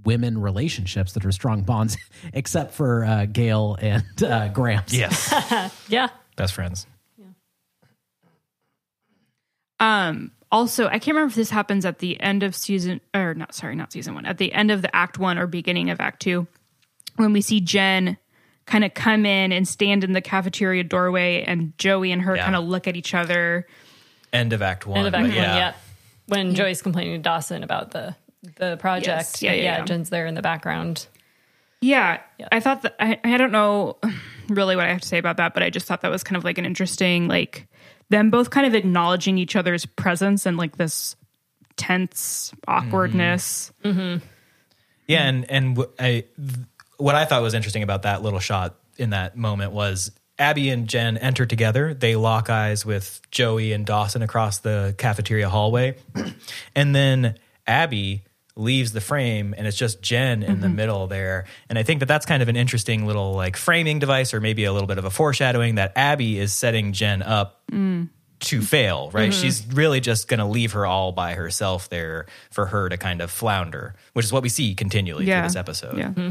women 0.05 0.41
relationships 0.41 1.13
that 1.13 1.27
are 1.27 1.33
strong 1.33 1.63
bonds 1.63 1.97
except 2.33 2.73
for 2.75 3.05
uh, 3.05 3.27
Gail 3.27 3.77
and 3.81 4.05
uh, 4.23 4.49
Gramps. 4.49 4.95
Yes. 4.95 5.35
Yeah. 5.89 6.09
Best 6.37 6.55
friends. 6.55 6.87
Um, 9.79 10.31
also, 10.53 10.87
I 10.87 10.99
can't 10.99 11.09
remember 11.09 11.29
if 11.31 11.35
this 11.37 11.51
happens 11.51 11.85
at 11.85 11.99
the 12.01 12.21
end 12.21 12.43
of 12.43 12.55
season, 12.55 13.01
or 13.15 13.35
not, 13.35 13.55
sorry, 13.55 13.75
not 13.77 13.93
season 13.93 14.15
one, 14.15 14.27
at 14.27 14.39
the 14.39 14.53
end 14.53 14.71
of 14.71 14.83
the 14.83 14.95
act 14.95 15.19
one 15.19 15.39
or 15.39 15.47
beginning 15.47 15.91
of 15.91 16.01
act 16.01 16.21
two, 16.23 16.47
when 17.17 17.33
we 17.33 17.41
see 17.41 17.61
Jen 17.61 18.17
kind 18.67 18.85
of 18.85 18.95
come 18.95 19.27
in 19.27 19.53
and 19.53 19.67
stand 19.67 20.05
in 20.05 20.13
the 20.13 20.21
cafeteria 20.21 20.85
doorway, 20.85 21.43
and 21.45 21.77
Joey 21.79 22.13
and 22.13 22.23
her 22.23 22.37
Yeah. 22.37 22.45
kind 22.45 22.57
of 22.57 22.65
look 22.65 22.87
at 22.89 22.97
each 22.97 23.15
other. 23.15 23.67
End 24.33 24.53
of 24.53 24.63
Act 24.63 24.87
One. 24.87 24.99
End 24.99 25.09
of 25.09 25.15
act 25.15 25.23
one. 25.23 25.33
yeah. 25.33 25.57
Yeah. 25.57 25.73
When 26.27 26.55
Joey's 26.55 26.81
complaining 26.83 27.15
to 27.15 27.19
Dawson 27.23 27.63
about 27.65 27.91
the 27.91 28.15
the 28.57 28.77
project. 28.79 29.07
Yes. 29.09 29.43
Yeah, 29.43 29.51
but 29.51 29.59
yeah, 29.59 29.79
yeah. 29.79 29.85
Jen's 29.85 30.09
there 30.11 30.27
in 30.27 30.35
the 30.35 30.41
background. 30.43 31.07
Yeah, 31.83 32.21
Yeah. 32.39 32.49
I 32.53 32.61
thought 32.61 32.83
that 32.83 32.95
I, 33.01 33.19
I 33.25 33.37
don't 33.37 33.53
know 33.53 33.97
really 34.49 34.77
what 34.77 34.85
I 34.87 34.91
have 34.91 35.01
to 35.01 35.09
say 35.09 35.19
about 35.19 35.37
that, 35.39 35.53
but 35.55 35.63
I 35.63 35.71
just 35.71 35.87
thought 35.87 36.03
that 36.03 36.11
was 36.11 36.23
kind 36.23 36.37
of 36.37 36.45
like 36.45 36.59
an 36.59 36.65
interesting, 36.65 37.27
like 37.29 37.67
them 38.11 38.31
both 38.31 38.51
kind 38.51 38.67
of 38.67 38.75
acknowledging 38.75 39.39
each 39.39 39.57
other's 39.57 39.87
presence 39.87 40.45
and 40.47 40.57
like 40.57 40.77
this 40.77 41.17
tense 41.77 42.53
awkwardness. 42.69 43.73
Mm-hmm. 43.83 43.99
Mm-hmm. 43.99 44.27
Yeah, 45.07 45.23
and 45.27 45.51
and 45.51 45.77
wh- 45.79 45.91
I, 45.99 46.25
th- 46.37 46.67
what 46.99 47.15
I 47.15 47.25
thought 47.25 47.43
was 47.43 47.55
interesting 47.55 47.83
about 47.83 48.03
that 48.03 48.23
little 48.23 48.39
shot 48.39 48.77
in 48.99 49.11
that 49.11 49.37
moment 49.37 49.73
was 49.73 50.13
Abby 50.39 50.71
and 50.71 50.87
Jen 50.89 51.17
enter 51.17 51.47
together. 51.47 51.95
They 51.95 52.17
lock 52.17 52.51
eyes 52.51 52.85
with 52.85 53.21
Joey 53.31 53.73
and 53.73 53.87
Dawson 53.87 54.23
across 54.23 54.59
the 54.59 54.95
cafeteria 54.99 55.49
hallway, 55.49 55.97
and 56.77 56.95
then 56.95 57.37
Abby 57.67 58.25
leaves 58.61 58.93
the 58.93 59.01
frame 59.01 59.55
and 59.57 59.67
it's 59.67 59.77
just 59.77 60.03
Jen 60.03 60.43
in 60.43 60.61
the 60.61 60.67
mm-hmm. 60.67 60.77
middle 60.77 61.07
there. 61.07 61.47
And 61.69 61.79
I 61.79 61.83
think 61.83 62.01
that 62.01 62.07
that's 62.07 62.27
kind 62.27 62.43
of 62.43 62.49
an 62.49 62.57
interesting 62.57 63.07
little 63.07 63.35
like 63.35 63.57
framing 63.57 63.99
device 63.99 64.35
or 64.35 64.41
maybe 64.41 64.65
a 64.65 64.73
little 64.73 64.87
bit 64.87 64.99
of 64.99 65.05
a 65.05 65.11
foreshadowing 65.11 65.77
that 65.77 65.93
Abby 65.97 66.39
is 66.39 66.53
setting 66.53 66.93
Jen 66.93 67.23
up 67.23 67.63
mm. 67.71 68.09
to 68.41 68.63
fail, 68.63 69.11
right? 69.13 69.31
Mm-hmm. 69.31 69.41
She's 69.41 69.67
really 69.73 70.01
just 70.01 70.29
going 70.29 70.41
to 70.41 70.47
leave 70.47 70.73
her 70.73 70.87
all 70.87 71.13
by 71.13 71.35
herself 71.35 71.89
there 71.89 72.27
for 72.51 72.67
her 72.67 72.89
to 72.89 72.97
kind 72.97 73.21
of 73.21 73.31
flounder, 73.31 73.95
which 74.13 74.25
is 74.25 74.33
what 74.33 74.43
we 74.43 74.49
see 74.49 74.75
continually 74.75 75.25
Yeah, 75.25 75.41
through 75.41 75.49
this 75.49 75.57
episode. 75.57 75.99
Yeah, 75.99 76.09
mm-hmm. 76.09 76.31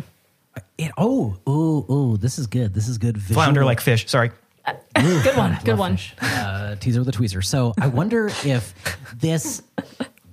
It, 0.77 0.91
oh, 0.97 1.37
oh, 1.45 1.85
oh, 1.89 2.17
this 2.17 2.39
is 2.39 2.47
good. 2.47 2.73
This 2.73 2.87
is 2.87 2.97
good. 2.97 3.17
Visual, 3.17 3.35
Flounder 3.35 3.65
like 3.65 3.81
fish. 3.81 4.07
Sorry. 4.09 4.31
Uh, 4.65 4.73
good 5.23 5.37
one. 5.37 5.57
Good 5.63 5.77
one. 5.77 5.97
uh, 6.21 6.75
teaser 6.75 6.99
with 6.99 7.09
a 7.09 7.17
tweezer. 7.17 7.43
So 7.43 7.73
I 7.79 7.87
wonder 7.87 8.27
if 8.43 8.73
this 9.15 9.61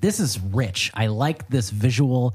this 0.00 0.20
is 0.20 0.40
rich. 0.40 0.90
I 0.94 1.06
like 1.08 1.48
this 1.48 1.70
visual 1.70 2.34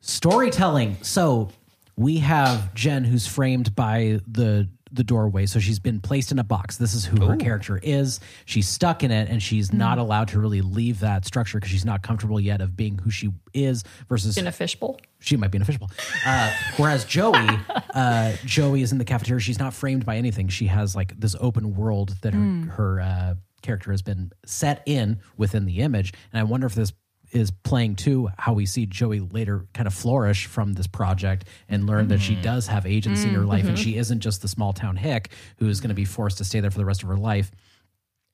storytelling. 0.00 0.96
So 1.02 1.50
we 1.96 2.18
have 2.18 2.74
Jen 2.74 3.04
who's 3.04 3.26
framed 3.26 3.74
by 3.74 4.20
the 4.26 4.68
the 4.92 5.04
doorway. 5.04 5.46
So 5.46 5.60
she's 5.60 5.78
been 5.78 6.00
placed 6.00 6.32
in 6.32 6.40
a 6.40 6.42
box. 6.44 6.76
This 6.76 6.94
is 6.94 7.04
who 7.04 7.24
her 7.24 7.36
character 7.36 7.78
is. 7.80 8.18
She's 8.44 8.68
stuck 8.68 9.04
in 9.04 9.12
it 9.12 9.28
and 9.30 9.40
she's 9.40 9.72
not 9.72 9.98
allowed 9.98 10.26
to 10.28 10.40
really 10.40 10.62
leave 10.62 10.98
that 10.98 11.24
structure 11.24 11.58
because 11.60 11.70
she's 11.70 11.84
not 11.84 12.02
comfortable 12.02 12.40
yet 12.40 12.60
of 12.60 12.76
being 12.76 12.98
who 12.98 13.08
she 13.08 13.30
is 13.54 13.84
versus 14.08 14.36
In 14.36 14.48
a 14.48 14.52
fishbowl. 14.52 14.98
she 15.20 15.36
might 15.36 15.52
be 15.52 15.58
an 15.58 15.62
official. 15.62 15.88
Uh, 16.26 16.52
whereas 16.76 17.04
Joey, 17.04 17.46
uh, 17.94 18.32
Joey 18.44 18.82
is 18.82 18.90
in 18.90 18.98
the 18.98 19.04
cafeteria. 19.04 19.40
She's 19.40 19.60
not 19.60 19.74
framed 19.74 20.04
by 20.04 20.16
anything. 20.16 20.48
She 20.48 20.66
has 20.66 20.96
like 20.96 21.18
this 21.20 21.36
open 21.38 21.76
world 21.76 22.16
that 22.22 22.34
her 22.34 22.40
her 22.72 23.00
uh, 23.00 23.34
character 23.62 23.90
has 23.90 24.02
been 24.02 24.32
set 24.44 24.82
in 24.86 25.20
within 25.36 25.66
the 25.66 25.78
image. 25.80 26.12
And 26.32 26.40
I 26.40 26.44
wonder 26.44 26.66
if 26.66 26.74
this 26.74 26.92
is 27.32 27.50
playing 27.50 27.96
to 27.96 28.28
how 28.38 28.52
we 28.52 28.66
see 28.66 28.86
Joey 28.86 29.20
later 29.20 29.66
kind 29.72 29.86
of 29.86 29.94
flourish 29.94 30.46
from 30.46 30.72
this 30.72 30.86
project 30.86 31.44
and 31.68 31.86
learn 31.86 32.08
that 32.08 32.20
she 32.20 32.32
mm-hmm. 32.32 32.42
does 32.42 32.66
have 32.66 32.86
agency 32.86 33.28
in 33.28 33.34
her 33.34 33.44
life 33.44 33.66
and 33.66 33.76
mm-hmm. 33.76 33.84
she 33.84 33.96
isn't 33.96 34.20
just 34.20 34.42
the 34.42 34.48
small 34.48 34.72
town 34.72 34.96
hick 34.96 35.30
who 35.58 35.68
is 35.68 35.80
going 35.80 35.90
to 35.90 35.94
be 35.94 36.04
forced 36.04 36.38
to 36.38 36.44
stay 36.44 36.60
there 36.60 36.70
for 36.70 36.78
the 36.78 36.84
rest 36.84 37.02
of 37.02 37.08
her 37.08 37.16
life. 37.16 37.50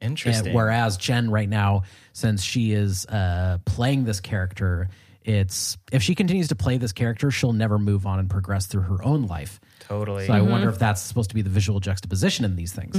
Interesting. 0.01 0.47
And 0.47 0.55
whereas 0.55 0.97
Jen 0.97 1.31
right 1.31 1.49
now, 1.49 1.83
since 2.13 2.43
she 2.43 2.73
is 2.73 3.07
uh, 3.07 3.59
playing 3.65 4.05
this 4.05 4.21
character, 4.21 4.89
it's 5.23 5.77
if 5.91 6.03
she 6.03 6.15
continues 6.15 6.49
to 6.49 6.57
play 6.57 6.79
this 6.79 6.93
character, 6.93 7.31
she'll 7.31 7.53
never 7.53 7.79
move 7.79 8.07
on 8.07 8.19
and 8.19 8.31
progress 8.31 8.67
through 8.67 8.83
her 8.83 9.03
own 9.03 9.27
life. 9.27 9.61
totally. 9.81 10.27
So 10.27 10.33
I 10.33 10.41
wonder 10.41 10.67
mm-hmm. 10.67 10.75
if 10.75 10.79
that's 10.79 11.01
supposed 11.01 11.31
to 11.31 11.35
be 11.35 11.43
the 11.43 11.51
visual 11.51 11.81
juxtaposition 11.81 12.45
in 12.45 12.57
these 12.57 12.73
things. 12.73 12.97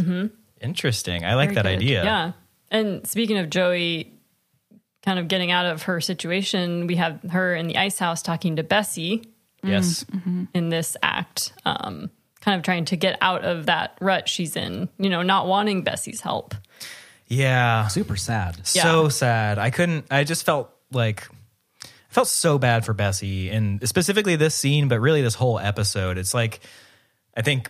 Interesting. 0.61 1.23
I 1.25 1.35
like 1.35 1.53
that 1.53 1.63
good. 1.63 1.77
idea. 1.77 2.03
Yeah. 2.03 2.31
And 2.69 3.05
speaking 3.07 3.37
of 3.37 3.49
Joey 3.49 4.13
kind 5.03 5.19
of 5.19 5.27
getting 5.27 5.51
out 5.51 5.65
of 5.65 5.83
her 5.83 6.01
situation, 6.01 6.87
we 6.87 6.95
have 6.95 7.21
her 7.31 7.55
in 7.55 7.67
the 7.67 7.77
ice 7.77 7.97
house 7.99 8.21
talking 8.21 8.57
to 8.57 8.63
Bessie 8.63 9.23
Yes. 9.63 10.05
in 10.53 10.69
this 10.69 10.95
act, 11.01 11.51
um, 11.65 12.09
kind 12.41 12.57
of 12.57 12.63
trying 12.63 12.85
to 12.85 12.95
get 12.95 13.17
out 13.21 13.43
of 13.43 13.65
that 13.65 13.97
rut 13.99 14.29
she's 14.29 14.55
in, 14.55 14.87
you 14.97 15.09
know, 15.09 15.23
not 15.23 15.47
wanting 15.47 15.83
Bessie's 15.83 16.21
help. 16.21 16.53
Yeah. 17.27 17.87
Super 17.87 18.15
sad. 18.15 18.65
So 18.65 19.09
sad. 19.09 19.57
I 19.59 19.69
couldn't. 19.69 20.05
I 20.11 20.23
just 20.23 20.45
felt 20.45 20.73
like 20.91 21.27
I 21.83 21.87
felt 22.09 22.27
so 22.29 22.57
bad 22.57 22.85
for 22.85 22.93
Bessie, 22.93 23.49
and 23.49 23.85
specifically 23.87 24.35
this 24.37 24.55
scene, 24.55 24.87
but 24.87 24.99
really 25.01 25.21
this 25.21 25.35
whole 25.35 25.59
episode. 25.59 26.17
It's 26.17 26.33
like 26.33 26.61
I 27.35 27.41
think 27.41 27.69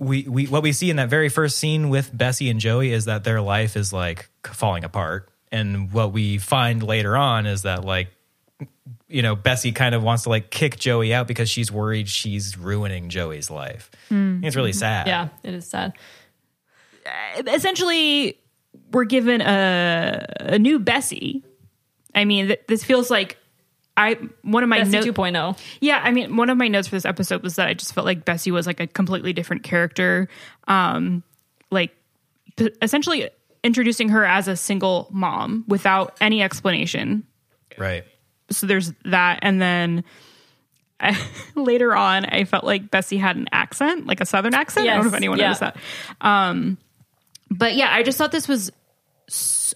we 0.00 0.22
we 0.22 0.46
what 0.46 0.62
we 0.62 0.72
see 0.72 0.90
in 0.90 0.96
that 0.96 1.10
very 1.10 1.28
first 1.28 1.58
scene 1.58 1.90
with 1.90 2.10
Bessie 2.16 2.50
and 2.50 2.58
Joey 2.58 2.92
is 2.92 3.04
that 3.04 3.22
their 3.22 3.40
life 3.40 3.76
is 3.76 3.92
like 3.92 4.28
falling 4.44 4.82
apart, 4.82 5.28
and 5.52 5.92
what 5.92 6.12
we 6.12 6.38
find 6.38 6.82
later 6.82 7.16
on 7.16 7.46
is 7.46 7.62
that 7.62 7.84
like 7.84 8.08
you 9.08 9.22
know, 9.22 9.34
Bessie 9.34 9.72
kind 9.72 9.94
of 9.94 10.02
wants 10.02 10.22
to 10.22 10.28
like 10.28 10.50
kick 10.50 10.78
Joey 10.78 11.12
out 11.12 11.26
because 11.26 11.50
she's 11.50 11.70
worried 11.70 12.08
she's 12.08 12.56
ruining 12.56 13.08
Joey's 13.08 13.50
life. 13.50 13.90
Hmm. 14.08 14.42
It's 14.42 14.56
really 14.56 14.70
mm-hmm. 14.70 14.78
sad. 14.78 15.06
Yeah, 15.06 15.28
it 15.42 15.54
is 15.54 15.66
sad. 15.66 15.92
Uh, 17.04 17.42
essentially 17.48 18.38
we're 18.92 19.04
given 19.04 19.40
a 19.40 20.24
a 20.40 20.58
new 20.58 20.78
Bessie. 20.78 21.44
I 22.14 22.24
mean, 22.24 22.48
th- 22.48 22.62
this 22.68 22.84
feels 22.84 23.10
like 23.10 23.36
I 24.00 24.14
one 24.42 24.62
of 24.62 24.68
my 24.68 24.78
Bessie 24.78 24.92
notes. 24.92 25.06
2.0. 25.06 25.58
Yeah, 25.80 26.00
I 26.02 26.10
mean, 26.10 26.36
one 26.36 26.48
of 26.48 26.56
my 26.56 26.68
notes 26.68 26.88
for 26.88 26.96
this 26.96 27.04
episode 27.04 27.42
was 27.42 27.56
that 27.56 27.68
I 27.68 27.74
just 27.74 27.92
felt 27.92 28.06
like 28.06 28.24
Bessie 28.24 28.50
was 28.50 28.66
like 28.66 28.80
a 28.80 28.86
completely 28.86 29.34
different 29.34 29.62
character. 29.62 30.28
Um, 30.66 31.22
like 31.70 31.94
p- 32.56 32.72
essentially 32.80 33.28
introducing 33.62 34.08
her 34.08 34.24
as 34.24 34.48
a 34.48 34.56
single 34.56 35.08
mom 35.10 35.64
without 35.68 36.16
any 36.20 36.42
explanation. 36.42 37.24
Right. 37.76 38.04
So 38.50 38.66
there's 38.66 38.92
that, 39.04 39.40
and 39.42 39.60
then. 39.60 40.04
I, 41.02 41.18
later 41.54 41.96
on, 41.96 42.26
I 42.26 42.44
felt 42.44 42.62
like 42.62 42.90
Bessie 42.90 43.16
had 43.16 43.34
an 43.36 43.48
accent, 43.52 44.06
like 44.06 44.20
a 44.20 44.26
southern 44.26 44.52
accent. 44.52 44.86
I 44.86 44.96
don't 44.96 45.04
know 45.04 45.08
if 45.08 45.14
anyone 45.14 45.38
yeah. 45.38 45.46
noticed 45.46 45.60
that. 45.60 45.76
Um, 46.20 46.76
but 47.50 47.74
yeah, 47.74 47.88
I 47.90 48.02
just 48.02 48.18
thought 48.18 48.32
this 48.32 48.46
was. 48.46 48.70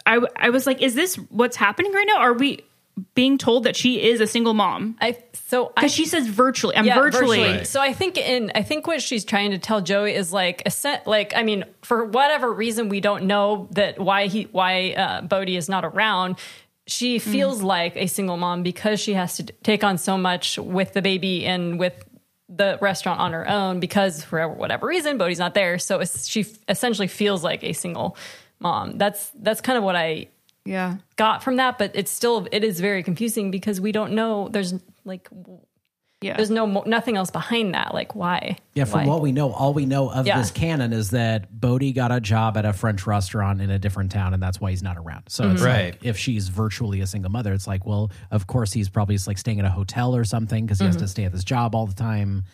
I 0.05 0.21
I 0.37 0.51
was 0.51 0.67
like, 0.67 0.83
is 0.83 0.95
this 0.95 1.17
what's 1.17 1.57
happening 1.57 1.93
right 1.93 2.05
now? 2.07 2.19
Are 2.19 2.35
we 2.35 2.67
being 3.15 3.39
told 3.39 3.65
that 3.65 3.77
she 3.77 4.03
is 4.03 4.21
a 4.21 4.27
single 4.27 4.55
mom? 4.55 4.97
I 5.01 5.19
so 5.35 5.73
Because 5.75 5.93
she 5.93 6.07
says 6.07 6.27
virtually. 6.27 6.77
I'm 6.77 6.85
Yeah, 6.85 6.95
virtually. 6.95 7.65
So 7.65 7.81
I 7.81 7.93
think 7.93 8.19
in 8.19 8.53
I 8.55 8.63
think 8.63 8.87
what 8.87 9.03
she's 9.03 9.25
trying 9.25 9.51
to 9.51 9.59
tell 9.59 9.81
Joey 9.81 10.15
is 10.15 10.33
like 10.33 10.63
a 10.67 10.71
set, 10.71 11.07
like 11.07 11.33
I 11.37 11.43
mean 11.43 11.65
for 11.83 12.05
whatever 12.05 12.53
reason 12.53 12.89
we 12.89 13.01
don't 13.01 13.25
know 13.25 13.69
that 13.73 13.99
why 13.99 14.27
he 14.27 14.45
why 14.45 14.93
uh, 14.93 15.23
Bodie 15.23 15.57
is 15.57 15.69
not 15.69 15.85
around. 15.85 16.39
She 16.87 17.19
feels 17.19 17.63
like 17.63 17.97
a 17.97 18.07
single 18.07 18.37
mom 18.37 18.63
because 18.63 19.01
she 19.01 19.15
has 19.15 19.39
to 19.39 19.45
take 19.45 19.83
on 19.83 19.97
so 19.97 20.19
much 20.19 20.59
with 20.59 20.93
the 20.93 21.01
baby 21.01 21.47
and 21.47 21.79
with 21.79 21.95
the 22.49 22.79
restaurant 22.81 23.21
on 23.21 23.33
her 23.33 23.49
own 23.49 23.81
because 23.81 24.23
for 24.23 24.47
whatever 24.49 24.87
reason 24.87 25.17
Bodie's 25.17 25.39
not 25.39 25.55
there. 25.55 25.79
So 25.79 26.01
it's, 26.01 26.27
she 26.27 26.45
essentially 26.69 27.09
feels 27.09 27.43
like 27.43 27.65
a 27.65 27.73
single 27.73 28.17
mom. 28.61 28.99
That's 28.99 29.31
that's 29.35 29.61
kind 29.61 29.79
of 29.79 29.85
what 29.85 29.97
I 29.97 30.29
Yeah. 30.65 30.97
got 31.17 31.43
from 31.43 31.57
that, 31.57 31.79
but 31.79 31.93
it's 31.95 32.11
still 32.11 32.49
it 32.51 32.65
is 32.65 32.81
very 32.81 33.03
confusing 33.03 33.51
because 33.51 33.81
we 33.81 33.93
don't 33.93 34.13
know. 34.13 34.49
There's 34.49 34.75
like 35.05 35.29
Yeah. 36.23 36.37
there's 36.37 36.51
no 36.51 36.67
nothing 36.87 37.17
else 37.17 37.31
behind 37.31 37.75
that. 37.75 37.93
Like 37.93 38.15
why? 38.15 38.57
Yeah, 38.75 38.85
from 38.85 39.01
Why? 39.01 39.07
what 39.13 39.21
we 39.21 39.31
know, 39.31 39.53
all 39.53 39.75
we 39.75 39.85
know 39.85 40.11
of 40.11 40.27
Yeah. 40.27 40.39
this 40.39 40.51
canon 40.51 40.93
is 40.93 41.11
that 41.11 41.61
Bodie 41.61 41.93
got 41.93 42.13
a 42.13 42.21
job 42.21 42.57
at 42.57 42.65
a 42.65 42.73
French 42.73 43.07
restaurant 43.07 43.61
in 43.61 43.71
a 43.71 43.79
different 43.79 44.11
town, 44.11 44.33
and 44.33 44.43
that's 44.43 44.61
why 44.61 44.71
he's 44.71 44.83
not 44.83 44.97
around. 44.97 45.25
So 45.29 45.51
it's 45.51 45.61
mm-hmm. 45.61 45.67
Right. 45.67 45.85
like 45.93 45.99
if 46.05 46.17
she's 46.17 46.49
virtually 46.49 47.01
a 47.01 47.07
single 47.07 47.31
mother, 47.31 47.53
it's 47.53 47.67
like, 47.67 47.85
well, 47.85 48.11
of 48.31 48.47
course 48.47 48.73
he's 48.73 48.89
probably 48.89 49.17
just 49.17 49.27
like 49.27 49.39
staying 49.39 49.61
at 49.61 49.67
a 49.67 49.71
hotel 49.71 50.17
or 50.17 50.25
something 50.25 50.65
because 50.65 50.79
he 50.79 50.87
has 50.87 50.97
to 50.97 51.03
mm-hmm. 51.03 51.09
stay 51.09 51.25
at 51.25 51.33
this 51.33 51.45
job 51.45 51.75
all 51.75 51.87
the 51.87 51.95
time. 51.95 52.45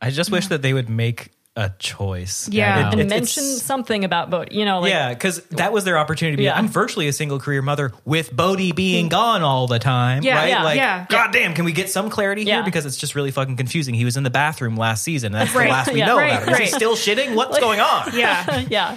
I 0.00 0.10
just 0.10 0.30
wish 0.30 0.46
that 0.46 0.62
they 0.62 0.72
would 0.72 0.88
make 0.88 1.30
a 1.56 1.70
choice. 1.80 2.48
Yeah. 2.48 2.90
And 2.92 3.00
it- 3.00 3.08
mention 3.08 3.42
something 3.42 4.04
about 4.04 4.30
Bodie. 4.30 4.56
You 4.56 4.64
know, 4.64 4.80
like 4.80 4.90
yeah, 4.90 5.08
because 5.12 5.42
that 5.50 5.72
was 5.72 5.84
their 5.84 5.98
opportunity 5.98 6.36
to 6.36 6.36
be. 6.38 6.44
Yeah. 6.44 6.56
I'm 6.56 6.68
virtually 6.68 7.08
a 7.08 7.12
single 7.12 7.38
career 7.40 7.60
mother 7.60 7.92
with 8.04 8.34
Bodie 8.34 8.72
being 8.72 9.08
gone 9.08 9.42
all 9.42 9.66
the 9.66 9.78
time. 9.80 10.22
Yeah, 10.22 10.36
right? 10.36 10.48
yeah, 10.48 10.62
like, 10.62 10.76
yeah. 10.76 11.06
God 11.08 11.32
damn, 11.32 11.52
can 11.54 11.64
we 11.64 11.72
get 11.72 11.90
some 11.90 12.08
clarity 12.08 12.44
Yeah. 12.44 12.56
here? 12.56 12.64
Because 12.64 12.86
it's 12.86 12.96
just 12.96 13.14
really 13.14 13.30
fucking 13.32 13.56
confusing. 13.56 13.94
He 13.94 14.04
was 14.04 14.16
in 14.16 14.22
the 14.22 14.30
bathroom 14.30 14.76
last 14.76 15.02
season. 15.02 15.32
That's 15.32 15.52
Right. 15.54 15.64
the 15.64 15.70
last 15.70 15.92
we 15.92 15.98
Yeah. 15.98 16.06
know 16.06 16.16
Right, 16.18 16.32
about 16.34 16.48
him. 16.48 16.54
Is 16.54 16.58
he 16.60 16.66
still 16.66 16.94
shitting? 16.94 17.34
What's 17.34 17.58
going 17.58 17.80
on? 17.80 18.10
yeah. 18.16 18.64
yeah, 18.70 18.96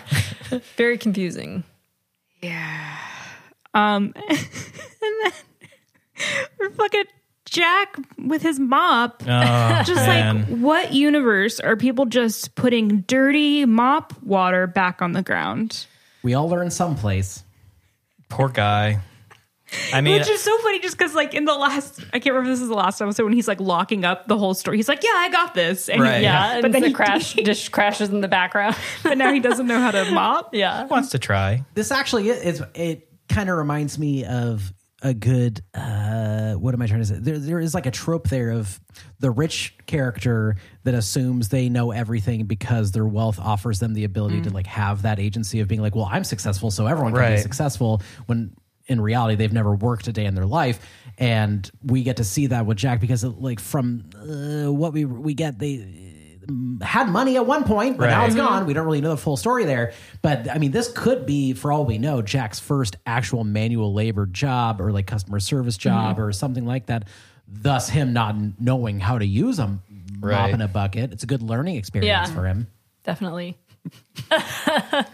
very 0.77 0.97
confusing. 0.99 1.63
Yeah. 2.41 2.97
Um, 3.73 4.13
and 4.29 4.37
then 5.01 5.31
we're 6.59 6.69
fucking 6.69 7.05
Jack 7.53 7.95
with 8.17 8.41
his 8.41 8.59
mop. 8.59 9.23
Oh, 9.25 9.27
just 9.85 9.95
man. 10.05 10.39
like, 10.39 10.47
what 10.59 10.93
universe 10.93 11.59
are 11.59 11.77
people 11.77 12.05
just 12.05 12.55
putting 12.55 13.01
dirty 13.01 13.65
mop 13.65 14.13
water 14.23 14.67
back 14.67 15.01
on 15.01 15.11
the 15.13 15.21
ground? 15.21 15.85
We 16.23 16.33
all 16.33 16.49
learn 16.49 16.71
someplace. 16.71 17.43
poor 18.29 18.49
guy. 18.49 18.99
I 19.91 20.01
mean, 20.01 20.19
Which 20.19 20.29
is 20.29 20.39
so 20.41 20.55
funny 20.59 20.79
just 20.81 20.95
because, 20.97 21.15
like, 21.15 21.33
in 21.33 21.45
the 21.45 21.53
last, 21.55 21.99
I 22.13 22.19
can't 22.19 22.27
remember 22.35 22.51
if 22.51 22.57
this 22.57 22.61
is 22.61 22.67
the 22.69 22.75
last 22.75 23.01
episode 23.01 23.23
when 23.23 23.33
he's 23.33 23.47
like 23.47 23.59
locking 23.59 24.05
up 24.05 24.27
the 24.27 24.37
whole 24.37 24.53
story. 24.53 24.77
He's 24.77 24.87
like, 24.87 25.03
yeah, 25.03 25.09
I 25.15 25.29
got 25.29 25.55
this. 25.55 25.89
And 25.89 25.99
Right. 26.01 26.21
Yeah, 26.23 26.57
But 26.57 26.65
and 26.65 26.73
then 26.75 26.81
the 26.83 26.87
he- 26.89 26.93
crash 26.99 27.33
dish 27.33 27.69
crashes 27.69 28.09
in 28.09 28.21
the 28.21 28.27
background. 28.27 28.75
but 29.01 29.17
now 29.17 29.33
he 29.33 29.39
doesn't 29.39 29.65
know 29.65 29.79
how 29.79 29.89
to 29.91 30.11
mop. 30.11 30.53
yeah, 30.53 30.85
wants 30.85 31.09
to 31.11 31.19
try. 31.19 31.63
This 31.73 31.91
actually 31.91 32.29
is 32.29 32.61
it 32.75 33.07
kind 33.29 33.49
of 33.49 33.57
reminds 33.57 33.97
me 33.97 34.25
of 34.25 34.71
a 35.03 35.13
good 35.13 35.61
uh 35.73 36.53
what 36.53 36.73
am 36.73 36.81
I 36.81 36.87
trying 36.87 37.01
to 37.01 37.05
say? 37.05 37.17
There 37.19 37.37
there 37.37 37.59
is 37.59 37.73
like 37.73 37.85
a 37.85 37.91
trope 37.91 38.29
there 38.29 38.51
of 38.51 38.79
the 39.19 39.29
rich 39.29 39.75
character 39.85 40.55
that 40.85 40.93
assumes 40.93 41.49
they 41.49 41.67
know 41.67 41.91
everything 41.91 42.45
because 42.45 42.93
their 42.93 43.05
wealth 43.05 43.37
offers 43.39 43.79
them 43.79 43.93
the 43.93 44.05
ability 44.05 44.41
to 44.43 44.49
like 44.49 44.67
have 44.67 45.01
that 45.01 45.19
agency 45.19 45.59
of 45.59 45.67
being 45.67 45.81
like, 45.81 45.93
well, 45.93 46.09
I'm 46.09 46.23
successful, 46.23 46.71
so 46.71 46.87
everyone 46.87 47.13
can 47.13 47.35
be 47.35 47.41
successful 47.41 48.01
when 48.27 48.55
in 48.87 48.99
reality 48.99 49.35
they've 49.35 49.53
never 49.53 49.75
worked 49.75 50.07
a 50.07 50.13
day 50.13 50.25
in 50.25 50.35
their 50.35 50.45
life. 50.45 50.79
And 51.17 51.69
we 51.83 52.03
get 52.03 52.17
to 52.17 52.23
see 52.23 52.47
that 52.47 52.65
with 52.65 52.77
Jack 52.77 53.01
because 53.01 53.23
like 53.23 53.59
from 53.59 54.09
uh, 54.15 54.71
what 54.71 54.93
we 54.93 55.05
we 55.05 55.33
get 55.33 55.59
they 55.59 56.12
had 56.81 57.09
money 57.09 57.35
at 57.35 57.45
one 57.45 57.63
point, 57.63 57.97
but 57.97 58.07
now 58.09 58.25
it's 58.25 58.35
gone. 58.35 58.59
Mm-hmm. 58.59 58.67
We 58.67 58.73
don't 58.73 58.85
really 58.85 59.01
know 59.01 59.11
the 59.11 59.17
full 59.17 59.37
story 59.37 59.65
there. 59.65 59.93
But 60.21 60.49
I 60.49 60.57
mean, 60.57 60.71
this 60.71 60.91
could 60.91 61.25
be, 61.25 61.53
for 61.53 61.71
all 61.71 61.85
we 61.85 61.97
know, 61.97 62.21
Jack's 62.21 62.59
first 62.59 62.95
actual 63.05 63.43
manual 63.43 63.93
labor 63.93 64.25
job 64.25 64.79
or 64.81 64.91
like 64.91 65.07
customer 65.07 65.39
service 65.39 65.77
job 65.77 66.15
mm-hmm. 66.15 66.23
or 66.25 66.31
something 66.33 66.65
like 66.65 66.87
that. 66.87 67.07
Thus, 67.47 67.89
him 67.89 68.13
not 68.13 68.35
knowing 68.59 68.99
how 68.99 69.17
to 69.19 69.25
use 69.25 69.59
a 69.59 69.67
mop 69.67 69.79
Right. 70.21 70.53
and 70.53 70.61
a 70.63 70.67
bucket. 70.67 71.11
It's 71.11 71.23
a 71.23 71.27
good 71.27 71.41
learning 71.41 71.75
experience 71.75 72.29
Yeah. 72.29 72.33
for 72.35 72.45
him. 72.45 72.67
definitely. 73.03 73.57
I 74.31 75.05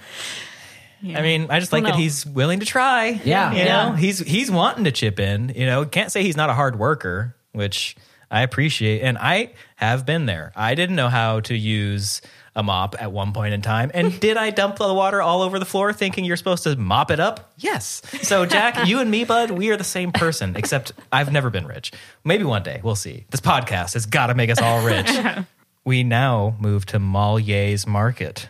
mean, 1.01 1.47
I 1.49 1.59
just 1.59 1.71
like 1.71 1.83
Well, 1.83 1.93
that 1.93 1.99
he's 1.99 2.25
willing 2.25 2.59
to 2.59 2.65
try. 2.65 3.19
Yeah. 3.23 3.51
you 3.53 3.57
Yeah. 3.59 3.89
know, 3.89 3.95
he's 3.95 4.19
he's 4.19 4.51
wanting 4.51 4.83
to 4.83 4.91
chip 4.91 5.19
in. 5.19 5.49
You 5.55 5.65
know, 5.65 5.85
can't 5.85 6.11
say 6.11 6.23
he's 6.23 6.35
not 6.37 6.49
a 6.49 6.53
hard 6.53 6.77
worker, 6.77 7.35
which 7.53 7.95
I 8.31 8.41
appreciate, 8.41 9.01
and 9.01 9.17
I 9.17 9.51
have 9.75 10.05
been 10.05 10.25
there. 10.25 10.51
I 10.55 10.75
didn't 10.75 10.95
know 10.95 11.09
how 11.09 11.39
to 11.41 11.55
use 11.55 12.21
a 12.55 12.63
mop 12.63 12.95
at 12.99 13.11
one 13.11 13.33
point 13.33 13.53
in 13.53 13.61
time, 13.61 13.91
and 13.93 14.19
did 14.19 14.37
I 14.37 14.51
dump 14.51 14.77
the 14.77 14.93
water 14.93 15.21
all 15.21 15.41
over 15.41 15.59
the 15.59 15.65
floor, 15.65 15.93
thinking 15.93 16.25
you're 16.25 16.37
supposed 16.37 16.63
to 16.63 16.75
mop 16.75 17.11
it 17.11 17.19
up? 17.19 17.51
Yes. 17.57 18.01
So, 18.21 18.45
Jack, 18.45 18.87
you 18.87 18.99
and 18.99 19.09
me, 19.09 19.23
bud, 19.23 19.51
we 19.51 19.71
are 19.71 19.77
the 19.77 19.83
same 19.83 20.11
person, 20.11 20.55
except 20.55 20.91
I've 21.11 21.31
never 21.31 21.49
been 21.49 21.65
rich. 21.65 21.91
Maybe 22.23 22.43
one 22.43 22.63
day 22.63 22.81
we'll 22.83 22.95
see. 22.95 23.25
This 23.29 23.41
podcast 23.41 23.93
has 23.93 24.05
got 24.05 24.27
to 24.27 24.35
make 24.35 24.49
us 24.49 24.61
all 24.61 24.85
rich. 24.85 25.09
we 25.85 26.03
now 26.03 26.55
move 26.59 26.85
to 26.87 26.99
Malier's 26.99 27.87
Market 27.87 28.49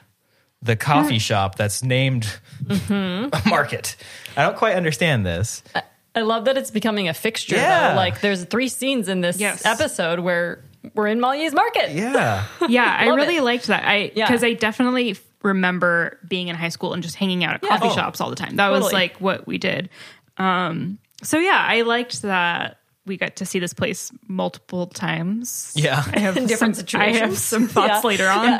the 0.62 0.76
coffee 0.76 1.16
hmm. 1.16 1.20
shop 1.20 1.56
that's 1.56 1.84
named 1.84 2.28
mm-hmm. 2.64 3.30
a 3.48 3.50
market. 3.50 3.96
I 4.36 4.44
don't 4.44 4.58
quite 4.58 4.76
understand 4.76 5.26
this. 5.26 5.64
Uh, 5.74 5.82
I 6.16 6.22
love 6.22 6.46
that 6.46 6.58
it's 6.58 6.72
becoming 6.72 7.08
a 7.08 7.14
fixture. 7.14 7.56
Yeah. 7.56 7.90
Though. 7.90 7.96
Like 7.96 8.22
there's 8.22 8.44
three 8.46 8.68
scenes 8.70 9.08
in 9.10 9.22
this 9.22 9.40
Yes. 9.40 9.66
episode 9.66 10.20
where 10.20 10.64
we're 10.96 11.08
in 11.08 11.20
Malier's 11.20 11.54
Market. 11.54 11.92
Yeah. 11.92 12.46
Yeah, 12.70 12.96
I 13.00 13.08
really 13.08 13.38
it. 13.38 13.44
liked 13.44 13.68
that. 13.68 13.84
I 13.86 14.12
Yeah. 14.16 14.28
because 14.28 14.44
I 14.44 14.54
definitely 14.54 15.18
remember 15.44 16.18
being 16.28 16.48
in 16.50 16.56
high 16.56 16.70
school 16.70 16.94
and 16.94 17.02
just 17.04 17.16
hanging 17.16 17.44
out 17.44 17.56
at 17.56 17.64
Yeah. 17.64 17.70
coffee 17.78 17.88
Oh. 17.92 17.96
shops 17.96 18.20
all 18.22 18.30
the 18.30 18.36
time. 18.36 18.56
That 18.58 18.70
was 18.70 18.92
like 18.92 19.18
what 19.18 19.46
we 19.48 19.58
did. 19.58 19.90
Um, 20.38 20.98
so 21.24 21.38
yeah, 21.38 21.64
I 21.68 21.82
liked 21.82 22.22
that 22.24 22.78
we 23.06 23.18
got 23.18 23.38
to 23.38 23.46
see 23.46 23.60
this 23.60 23.74
place 23.74 24.12
multiple 24.28 24.88
times. 24.88 25.72
Yeah. 25.76 26.04
I 26.14 26.20
have 26.20 26.38
In 26.38 26.48
different 26.48 26.76
some, 26.78 27.02
I 27.02 27.12
have 27.14 27.38
some 27.38 27.68
thoughts 27.68 28.02
Yeah. 28.04 28.08
later 28.08 28.28
on. 28.30 28.60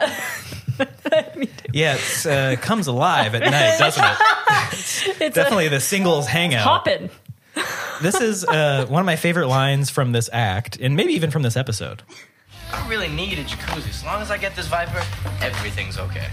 Yeah, 1.74 1.96
it 2.00 2.26
uh, 2.26 2.56
comes 2.62 2.88
alive 2.88 3.36
at 3.36 3.42
night, 3.42 3.78
doesn't 3.80 4.04
it? 4.04 5.22
It's 5.22 5.36
Definitely 5.36 5.68
the 5.68 5.80
singles 5.80 6.28
hangout. 6.28 6.64
hopping. 6.64 7.10
This 8.02 8.22
is 8.22 8.46
uh, 8.46 8.86
one 8.88 9.02
of 9.02 9.06
my 9.06 9.18
favorite 9.18 9.48
lines 9.48 9.90
from 9.90 10.14
this 10.14 10.30
act, 10.32 10.78
and 10.80 10.96
maybe 10.96 11.14
even 11.14 11.32
from 11.32 11.42
this 11.42 11.58
episode. 11.58 12.02
I 12.72 12.80
don't 12.80 12.90
really 12.90 13.10
need 13.10 13.40
a 13.40 13.44
jacuzzi. 13.44 13.90
As 13.90 14.06
long 14.06 14.22
as 14.22 14.32
I 14.32 14.38
get 14.38 14.56
this 14.56 14.68
Viper, 14.68 15.04
everything's 15.42 15.98
okay. 15.98 16.28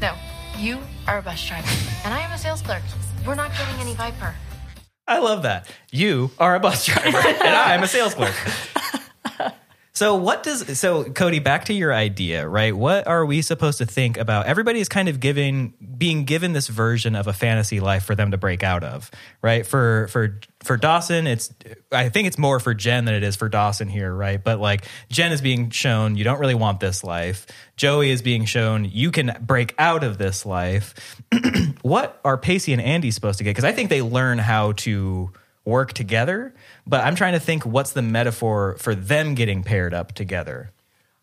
No, 0.00 0.14
you 0.58 0.78
are 1.06 1.18
a 1.18 1.22
bus 1.22 1.46
driver, 1.46 1.68
and 2.04 2.12
I 2.12 2.20
am 2.20 2.32
a 2.32 2.38
sales 2.38 2.60
clerk. 2.60 2.82
We're 3.26 3.34
not 3.34 3.50
getting 3.52 3.80
any 3.80 3.94
Viper. 3.94 4.34
I 5.08 5.18
love 5.20 5.42
that. 5.42 5.70
You 5.90 6.30
are 6.38 6.54
a 6.54 6.60
bus 6.60 6.84
driver, 6.84 7.16
and 7.16 7.56
I'm 7.56 7.82
a 7.82 7.88
sales 7.88 8.14
clerk. 8.14 8.34
So 10.00 10.14
what 10.14 10.42
does 10.42 10.78
so 10.78 11.04
Cody 11.04 11.40
back 11.40 11.66
to 11.66 11.74
your 11.74 11.92
idea, 11.92 12.48
right? 12.48 12.74
What 12.74 13.06
are 13.06 13.26
we 13.26 13.42
supposed 13.42 13.76
to 13.78 13.84
think 13.84 14.16
about? 14.16 14.46
Everybody 14.46 14.80
is 14.80 14.88
kind 14.88 15.10
of 15.10 15.20
giving 15.20 15.74
being 15.98 16.24
given 16.24 16.54
this 16.54 16.68
version 16.68 17.14
of 17.14 17.26
a 17.26 17.34
fantasy 17.34 17.80
life 17.80 18.04
for 18.04 18.14
them 18.14 18.30
to 18.30 18.38
break 18.38 18.62
out 18.62 18.82
of, 18.82 19.10
right? 19.42 19.66
For 19.66 20.08
for 20.08 20.40
for 20.60 20.78
Dawson, 20.78 21.26
it's 21.26 21.52
I 21.92 22.08
think 22.08 22.28
it's 22.28 22.38
more 22.38 22.58
for 22.60 22.72
Jen 22.72 23.04
than 23.04 23.14
it 23.14 23.22
is 23.22 23.36
for 23.36 23.50
Dawson 23.50 23.88
here, 23.88 24.10
right? 24.10 24.42
But 24.42 24.58
like 24.58 24.86
Jen 25.10 25.32
is 25.32 25.42
being 25.42 25.68
shown 25.68 26.16
you 26.16 26.24
don't 26.24 26.40
really 26.40 26.54
want 26.54 26.80
this 26.80 27.04
life. 27.04 27.46
Joey 27.76 28.10
is 28.10 28.22
being 28.22 28.46
shown 28.46 28.86
you 28.86 29.10
can 29.10 29.36
break 29.42 29.74
out 29.78 30.02
of 30.02 30.16
this 30.16 30.46
life. 30.46 31.20
what 31.82 32.18
are 32.24 32.38
Pacey 32.38 32.72
and 32.72 32.80
Andie 32.80 33.10
supposed 33.10 33.36
to 33.36 33.44
get? 33.44 33.50
Because 33.50 33.64
I 33.64 33.72
think 33.72 33.90
they 33.90 34.00
learn 34.00 34.38
how 34.38 34.72
to 34.72 35.30
work 35.70 35.94
together. 35.94 36.54
But 36.86 37.04
I'm 37.04 37.14
trying 37.14 37.32
to 37.32 37.40
think 37.40 37.64
what's 37.64 37.92
the 37.92 38.02
metaphor 38.02 38.76
for 38.78 38.94
them 38.94 39.34
getting 39.34 39.62
paired 39.62 39.94
up 39.94 40.12
together. 40.12 40.72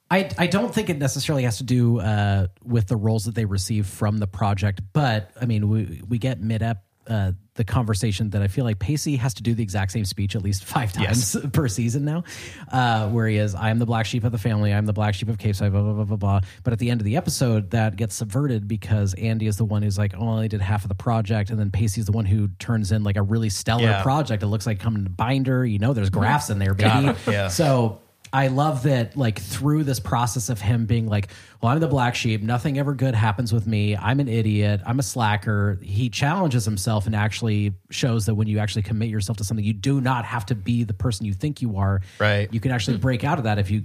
I, 0.10 0.30
I 0.38 0.48
don't 0.48 0.74
think 0.74 0.90
it 0.90 0.98
necessarily 0.98 1.44
has 1.44 1.58
to 1.58 1.64
do 1.64 2.00
uh, 2.00 2.48
with 2.64 2.88
the 2.88 2.96
roles 2.96 3.26
that 3.26 3.36
they 3.36 3.46
receive 3.46 3.86
from 3.86 4.20
the 4.20 4.28
project, 4.28 4.82
but 4.94 5.32
I 5.40 5.46
mean, 5.46 5.68
we, 5.68 6.02
we 6.08 6.18
get 6.18 6.40
mid 6.40 6.64
up 6.64 6.87
uh, 7.08 7.32
the 7.56 7.64
conversation 7.64 8.30
that 8.32 8.42
I 8.42 8.48
feel 8.48 8.66
like 8.66 8.78
Pacey 8.80 9.16
has 9.16 9.34
to 9.36 9.44
do 9.44 9.54
the 9.56 9.64
exact 9.64 9.92
same 9.92 10.06
speech 10.06 10.36
at 10.36 10.44
least 10.44 10.64
five 10.76 10.94
times 10.94 11.36
per 11.54 11.68
season 11.68 12.06
now, 12.06 12.24
uh, 12.72 13.10
where 13.10 13.28
he 13.28 13.38
is, 13.38 13.56
I 13.56 13.70
am 13.70 13.80
the 13.80 13.86
black 13.86 14.06
sheep 14.06 14.24
of 14.24 14.32
the 14.32 14.38
family, 14.38 14.74
I'm 14.74 14.86
the 14.86 14.94
black 14.94 15.16
sheep 15.16 15.30
of 15.30 15.38
Capeside, 15.38 15.72
blah, 15.72 15.82
blah, 15.82 15.94
blah, 15.94 16.04
blah, 16.04 16.18
blah. 16.18 16.40
But 16.64 16.74
at 16.74 16.80
the 16.80 16.90
end 16.92 17.02
of 17.02 17.06
the 17.06 17.16
episode, 17.18 17.72
that 17.72 17.96
gets 17.96 18.16
subverted 18.16 18.68
because 18.68 19.14
Andie 19.16 19.48
is 19.48 19.58
the 19.58 19.66
one 19.66 19.82
who's 19.82 19.98
like, 19.98 20.14
oh, 20.18 20.22
I 20.28 20.32
only 20.32 20.48
did 20.48 20.62
half 20.62 20.84
of 20.84 20.90
the 20.90 20.96
project. 20.96 21.50
And 21.50 21.60
then 21.60 21.72
Pacey's 21.72 22.06
the 22.06 22.12
one 22.12 22.26
who 22.26 22.50
turns 22.60 22.92
in 22.92 23.04
like 23.04 23.18
a 23.18 23.24
really 23.24 23.50
stellar 23.50 23.84
Yeah. 23.84 24.04
project. 24.04 24.44
It 24.44 24.48
looks 24.48 24.66
like 24.68 24.80
coming 24.80 25.04
to 25.06 25.10
binder, 25.10 25.66
you 25.66 25.80
know, 25.80 25.94
there's 25.94 26.10
graphs 26.10 26.50
in 26.50 26.60
there, 26.60 26.74
baby. 26.74 27.14
Yeah. 27.28 27.48
So 27.48 28.02
I 28.34 28.48
love 28.48 28.84
that, 28.84 29.16
like, 29.16 29.40
through 29.40 29.84
this 29.84 30.00
process 30.00 30.50
of 30.50 30.60
him 30.62 30.86
being 30.86 31.08
like, 31.08 31.30
well, 31.62 31.72
I'm 31.72 31.80
the 31.80 31.88
black 31.88 32.14
sheep. 32.16 32.42
Nothing 32.42 32.78
ever 32.78 32.94
good 32.94 33.16
happens 33.16 33.54
with 33.54 33.66
me. 33.66 33.96
I'm 33.96 34.20
an 34.20 34.28
idiot. 34.28 34.82
I'm 34.86 35.00
a 35.00 35.04
slacker. 35.04 35.80
He 35.82 36.10
challenges 36.10 36.66
himself 36.66 37.06
and 37.06 37.16
actually 37.16 37.74
shows 37.90 38.26
that 38.26 38.36
when 38.36 38.48
you 38.48 38.60
actually 38.60 38.84
commit 38.84 39.10
yourself 39.10 39.38
to 39.38 39.44
something, 39.44 39.66
you 39.66 39.74
do 39.74 40.02
not 40.02 40.26
have 40.26 40.46
to 40.48 40.56
be 40.56 40.84
the 40.84 40.94
person 40.94 41.26
you 41.26 41.34
think 41.34 41.62
you 41.62 41.78
are. 41.78 42.02
Right. 42.20 42.52
You 42.54 42.60
can 42.60 42.72
actually 42.72 42.98
break 42.98 43.24
out 43.24 43.38
of 43.38 43.46
that 43.46 43.60
if 43.60 43.72
you 43.72 43.84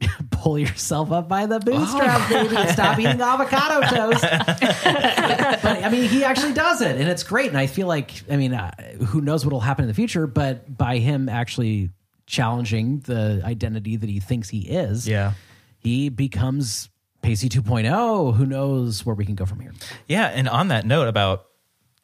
pull 0.30 0.58
yourself 0.58 1.12
up 1.12 1.28
by 1.28 1.46
the 1.46 1.60
bootstrap, 1.60 2.28
baby, 2.28 2.56
and 2.56 2.70
stop 2.70 2.98
eating 2.98 3.20
avocado 3.20 3.80
toast. 3.94 4.22
but 4.22 5.84
I 5.84 5.88
mean, 5.90 6.08
he 6.08 6.24
actually 6.24 6.54
does 6.54 6.80
it, 6.80 6.96
and 6.98 7.08
it's 7.08 7.22
great. 7.22 7.48
And 7.48 7.58
I 7.58 7.66
feel 7.66 7.86
like, 7.86 8.12
I 8.30 8.36
mean, 8.36 8.54
uh, 8.54 8.72
who 9.06 9.20
knows 9.20 9.44
what 9.44 9.52
will 9.52 9.60
happen 9.60 9.84
in 9.84 9.88
the 9.88 9.94
future? 9.94 10.26
But 10.26 10.76
by 10.76 10.98
him 10.98 11.28
actually 11.28 11.90
challenging 12.30 13.00
the 13.00 13.42
identity 13.44 13.96
that 13.96 14.08
he 14.08 14.20
thinks 14.20 14.48
he 14.48 14.60
is, 14.60 15.06
Yeah. 15.08 15.32
he 15.78 16.08
becomes 16.08 16.88
Pacey 17.22 17.48
2.0. 17.48 18.34
Who 18.36 18.46
knows 18.46 19.04
where 19.04 19.14
we 19.14 19.26
can 19.26 19.34
go 19.34 19.44
from 19.44 19.60
here? 19.60 19.72
Yeah, 20.06 20.26
and 20.26 20.48
on 20.48 20.68
that 20.68 20.86
note 20.86 21.08
about 21.08 21.46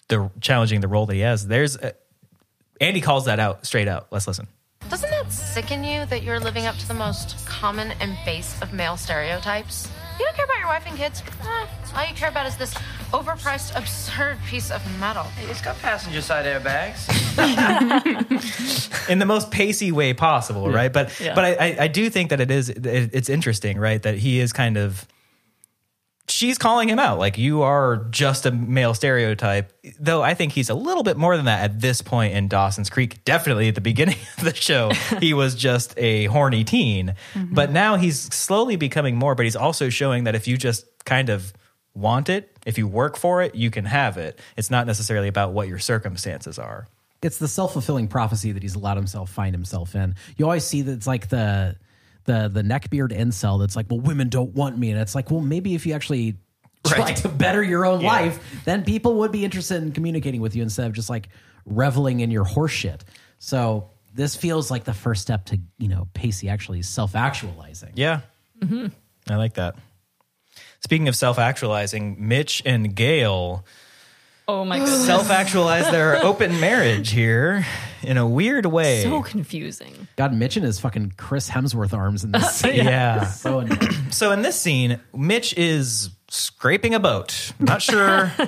the 0.08 0.30
challenging 0.40 0.80
the 0.80 0.88
role 0.88 1.06
that 1.06 1.14
he 1.14 1.20
has, 1.20 1.46
there's 1.46 1.76
a, 1.76 1.94
Andie 2.80 3.00
calls 3.00 3.24
that 3.26 3.38
out 3.38 3.64
straight 3.64 3.88
out. 3.88 4.08
Let's 4.10 4.26
listen. 4.26 4.48
Doesn't 4.90 5.10
that 5.10 5.32
sicken 5.32 5.82
you 5.84 6.04
that 6.06 6.22
you're 6.22 6.38
living 6.40 6.66
up 6.66 6.76
to 6.76 6.86
the 6.88 6.94
most 6.94 7.46
common 7.46 7.92
and 8.00 8.16
base 8.24 8.60
of 8.62 8.72
male 8.72 8.96
stereotypes? 8.96 9.88
You 10.18 10.24
don't 10.24 10.34
care 10.36 10.44
about 10.46 10.58
your 10.58 10.68
wife 10.68 10.84
and 10.86 10.96
kids. 10.96 11.22
Eh, 11.42 11.66
all 11.94 12.06
you 12.06 12.14
care 12.14 12.28
about 12.30 12.46
is 12.46 12.56
this 12.56 12.74
overpriced, 13.12 13.76
absurd 13.76 14.38
piece 14.48 14.70
of 14.70 14.82
metal. 14.98 15.24
Hey, 15.24 15.50
it's 15.50 15.60
got 15.60 15.78
passenger 15.80 16.20
side 16.22 16.46
airbags. 16.46 17.06
in 19.10 19.18
the 19.18 19.26
most 19.26 19.50
pacey 19.50 19.92
way 19.92 20.14
possible, 20.14 20.70
right? 20.70 20.92
But 20.92 21.18
Yeah. 21.20 21.34
but 21.34 21.44
I, 21.44 21.50
I 21.54 21.76
I 21.80 21.88
do 21.88 22.08
think 22.10 22.30
that 22.30 22.40
it 22.40 22.50
is 22.50 22.70
it, 22.70 22.86
it's 23.12 23.28
interesting, 23.28 23.78
right? 23.78 24.02
That 24.02 24.16
he 24.18 24.40
is 24.40 24.52
kind 24.52 24.76
of 24.76 25.06
she's 26.28 26.58
calling 26.58 26.88
him 26.88 26.98
out 26.98 27.18
like 27.18 27.38
you 27.38 27.62
are 27.62 27.96
just 28.10 28.46
a 28.46 28.50
male 28.50 28.94
stereotype. 28.94 29.72
Though 29.98 30.22
I 30.22 30.34
think 30.34 30.52
he's 30.52 30.70
a 30.70 30.74
little 30.74 31.02
bit 31.02 31.16
more 31.16 31.36
than 31.36 31.46
that 31.46 31.62
at 31.62 31.80
this 31.80 32.02
point 32.02 32.34
in 32.34 32.48
Dawson's 32.48 32.90
Creek. 32.90 33.24
Definitely 33.24 33.68
at 33.68 33.74
the 33.74 33.80
beginning 33.80 34.16
of 34.38 34.44
the 34.44 34.54
show, 34.54 34.90
he 35.20 35.34
was 35.34 35.54
just 35.54 35.94
a 35.96 36.26
horny 36.26 36.64
teen, 36.64 37.14
mm-hmm. 37.34 37.54
but 37.54 37.70
now 37.70 37.96
he's 37.96 38.20
slowly 38.34 38.76
becoming 38.76 39.16
more. 39.16 39.34
But 39.34 39.44
he's 39.44 39.56
also 39.56 39.88
showing 39.88 40.24
that 40.24 40.34
if 40.34 40.48
you 40.48 40.56
just 40.56 40.86
kind 41.04 41.28
of 41.28 41.52
want 41.94 42.28
it, 42.28 42.56
if 42.66 42.78
you 42.78 42.86
work 42.86 43.16
for 43.16 43.42
it, 43.42 43.54
you 43.54 43.70
can 43.70 43.84
have 43.84 44.18
it. 44.18 44.38
It's 44.56 44.70
not 44.70 44.86
necessarily 44.86 45.28
about 45.28 45.52
what 45.52 45.68
your 45.68 45.78
circumstances 45.78 46.58
are. 46.58 46.86
it's 47.22 47.38
the 47.38 47.48
self-fulfilling 47.48 48.08
prophecy 48.08 48.52
that 48.52 48.62
he's 48.62 48.74
allowed 48.74 48.98
himself 48.98 49.30
find 49.30 49.54
himself 49.54 49.94
in. 49.94 50.14
You 50.36 50.44
always 50.44 50.64
see 50.64 50.82
that 50.82 50.92
it's 50.92 51.06
like 51.06 51.28
the 51.28 51.76
the 52.26 52.48
the 52.48 52.62
neckbeard 52.62 53.10
incel 53.12 53.58
that's 53.60 53.76
like, 53.76 53.86
well, 53.90 54.00
women 54.00 54.28
don't 54.28 54.54
want 54.54 54.76
me, 54.78 54.90
and 54.90 55.00
it's 55.00 55.14
like, 55.14 55.30
well, 55.30 55.40
maybe 55.40 55.74
if 55.74 55.86
you 55.86 55.94
actually 55.94 56.36
try 56.86 56.98
Right. 56.98 57.16
to 57.16 57.28
better 57.28 57.62
your 57.62 57.84
own 57.84 58.00
life, 58.02 58.62
then 58.64 58.84
people 58.84 59.16
would 59.16 59.32
be 59.32 59.44
interested 59.44 59.82
in 59.82 59.92
communicating 59.92 60.40
with 60.40 60.54
you 60.54 60.62
instead 60.62 60.86
of 60.86 60.92
just 60.92 61.10
like 61.10 61.28
reveling 61.64 62.20
in 62.20 62.30
your 62.30 62.44
horseshit. 62.44 63.00
So 63.38 63.90
this 64.14 64.36
feels 64.36 64.70
like 64.70 64.84
the 64.84 64.94
first 64.94 65.22
step 65.22 65.46
to 65.46 65.58
you 65.78 65.88
know 65.88 66.08
Pacey 66.14 66.48
actually 66.48 66.82
self-actualizing. 66.82 67.92
Yeah. 67.94 68.20
Mm-hmm. 68.60 68.86
I 69.28 69.36
like 69.36 69.54
that. 69.54 69.76
Speaking 70.80 71.08
of 71.08 71.16
self 71.16 71.38
actualizing, 71.38 72.28
Mitch 72.28 72.62
and 72.64 72.94
Gail 72.94 73.64
Oh 74.48 74.64
my 74.64 74.78
god. 74.78 74.86
self 74.88 75.30
actualize 75.30 75.90
their 75.90 76.16
open 76.24 76.60
marriage 76.60 77.10
here 77.10 77.66
in 78.02 78.16
a 78.16 78.26
weird 78.26 78.64
way. 78.66 79.02
so 79.02 79.22
confusing. 79.22 80.06
God, 80.14 80.32
Mitch 80.32 80.56
and 80.56 80.64
his 80.64 80.78
fucking 80.78 81.14
Chris 81.16 81.50
Hemsworth 81.50 81.92
arms 81.92 82.22
in 82.22 82.30
this. 82.30 82.54
scene. 82.60 82.76
Yeah. 82.76 83.24
so 83.26 83.58
annoying. 83.60 83.80
so 84.10 84.30
in 84.30 84.42
this 84.42 84.58
scene, 84.60 85.00
Mitch 85.14 85.52
is 85.56 86.10
scraping 86.28 86.94
a 86.94 87.00
boat. 87.00 87.52
Not 87.58 87.82
sure. 87.82 88.32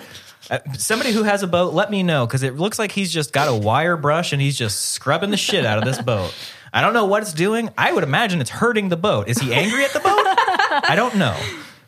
Uh, 0.51 0.59
somebody 0.79 1.13
who 1.13 1.25
has 1.25 1.43
a 1.43 1.47
boat, 1.47 1.75
let 1.75 1.91
me 1.91 2.03
know 2.03 2.27
because 2.27 2.43
it 2.43 2.57
looks 2.57 2.79
like 2.79 2.91
he's 2.91 3.13
just 3.13 3.35
got 3.35 3.49
a 3.49 3.55
wire 3.55 3.99
brush 3.99 4.33
and 4.33 4.41
he's 4.41 4.57
just 4.57 4.81
scrubbing 4.93 5.29
the 5.31 5.37
shit 5.37 5.67
out 5.67 5.77
of 5.77 5.85
this 5.85 6.01
boat. 6.01 6.33
I 6.73 6.81
don't 6.81 6.95
know 6.95 7.05
what 7.05 7.21
it's 7.21 7.35
doing. 7.35 7.69
I 7.77 7.93
would 7.93 8.03
imagine 8.03 8.41
it's 8.41 8.49
hurting 8.49 8.89
the 8.89 8.97
boat. 8.97 9.29
Is 9.29 9.37
he 9.37 9.53
angry 9.53 9.85
at 9.85 9.93
the 9.93 10.01
boat? 10.01 10.09
I 10.09 10.95
don't 10.97 11.17
know. 11.17 11.37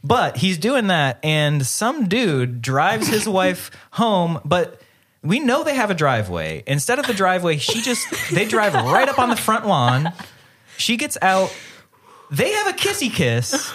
But 0.03 0.37
he's 0.39 0.57
doing 0.59 0.87
that, 0.87 1.19
and 1.23 1.65
some 1.67 2.09
dude 2.09 2.63
drives 2.63 3.07
his 3.09 3.29
wife 3.41 3.71
home, 3.93 4.41
but 4.45 4.81
we 5.23 5.41
know 5.41 5.63
they 5.63 5.75
have 5.75 5.91
a 5.91 5.95
driveway. 5.95 6.63
Instead 6.67 6.99
of 6.99 7.07
the 7.07 7.13
driveway, 7.15 7.59
she 7.59 7.83
just, 7.83 8.07
they 8.33 8.47
drive 8.47 8.73
right 8.75 9.09
up 9.09 9.19
on 9.19 9.29
the 9.29 9.37
front 9.37 9.67
lawn. 9.67 10.13
She 10.79 10.97
gets 10.97 11.19
out. 11.21 11.55
They 12.31 12.51
have 12.53 12.69
a 12.69 12.73
kissy 12.73 13.13
kiss 13.13 13.71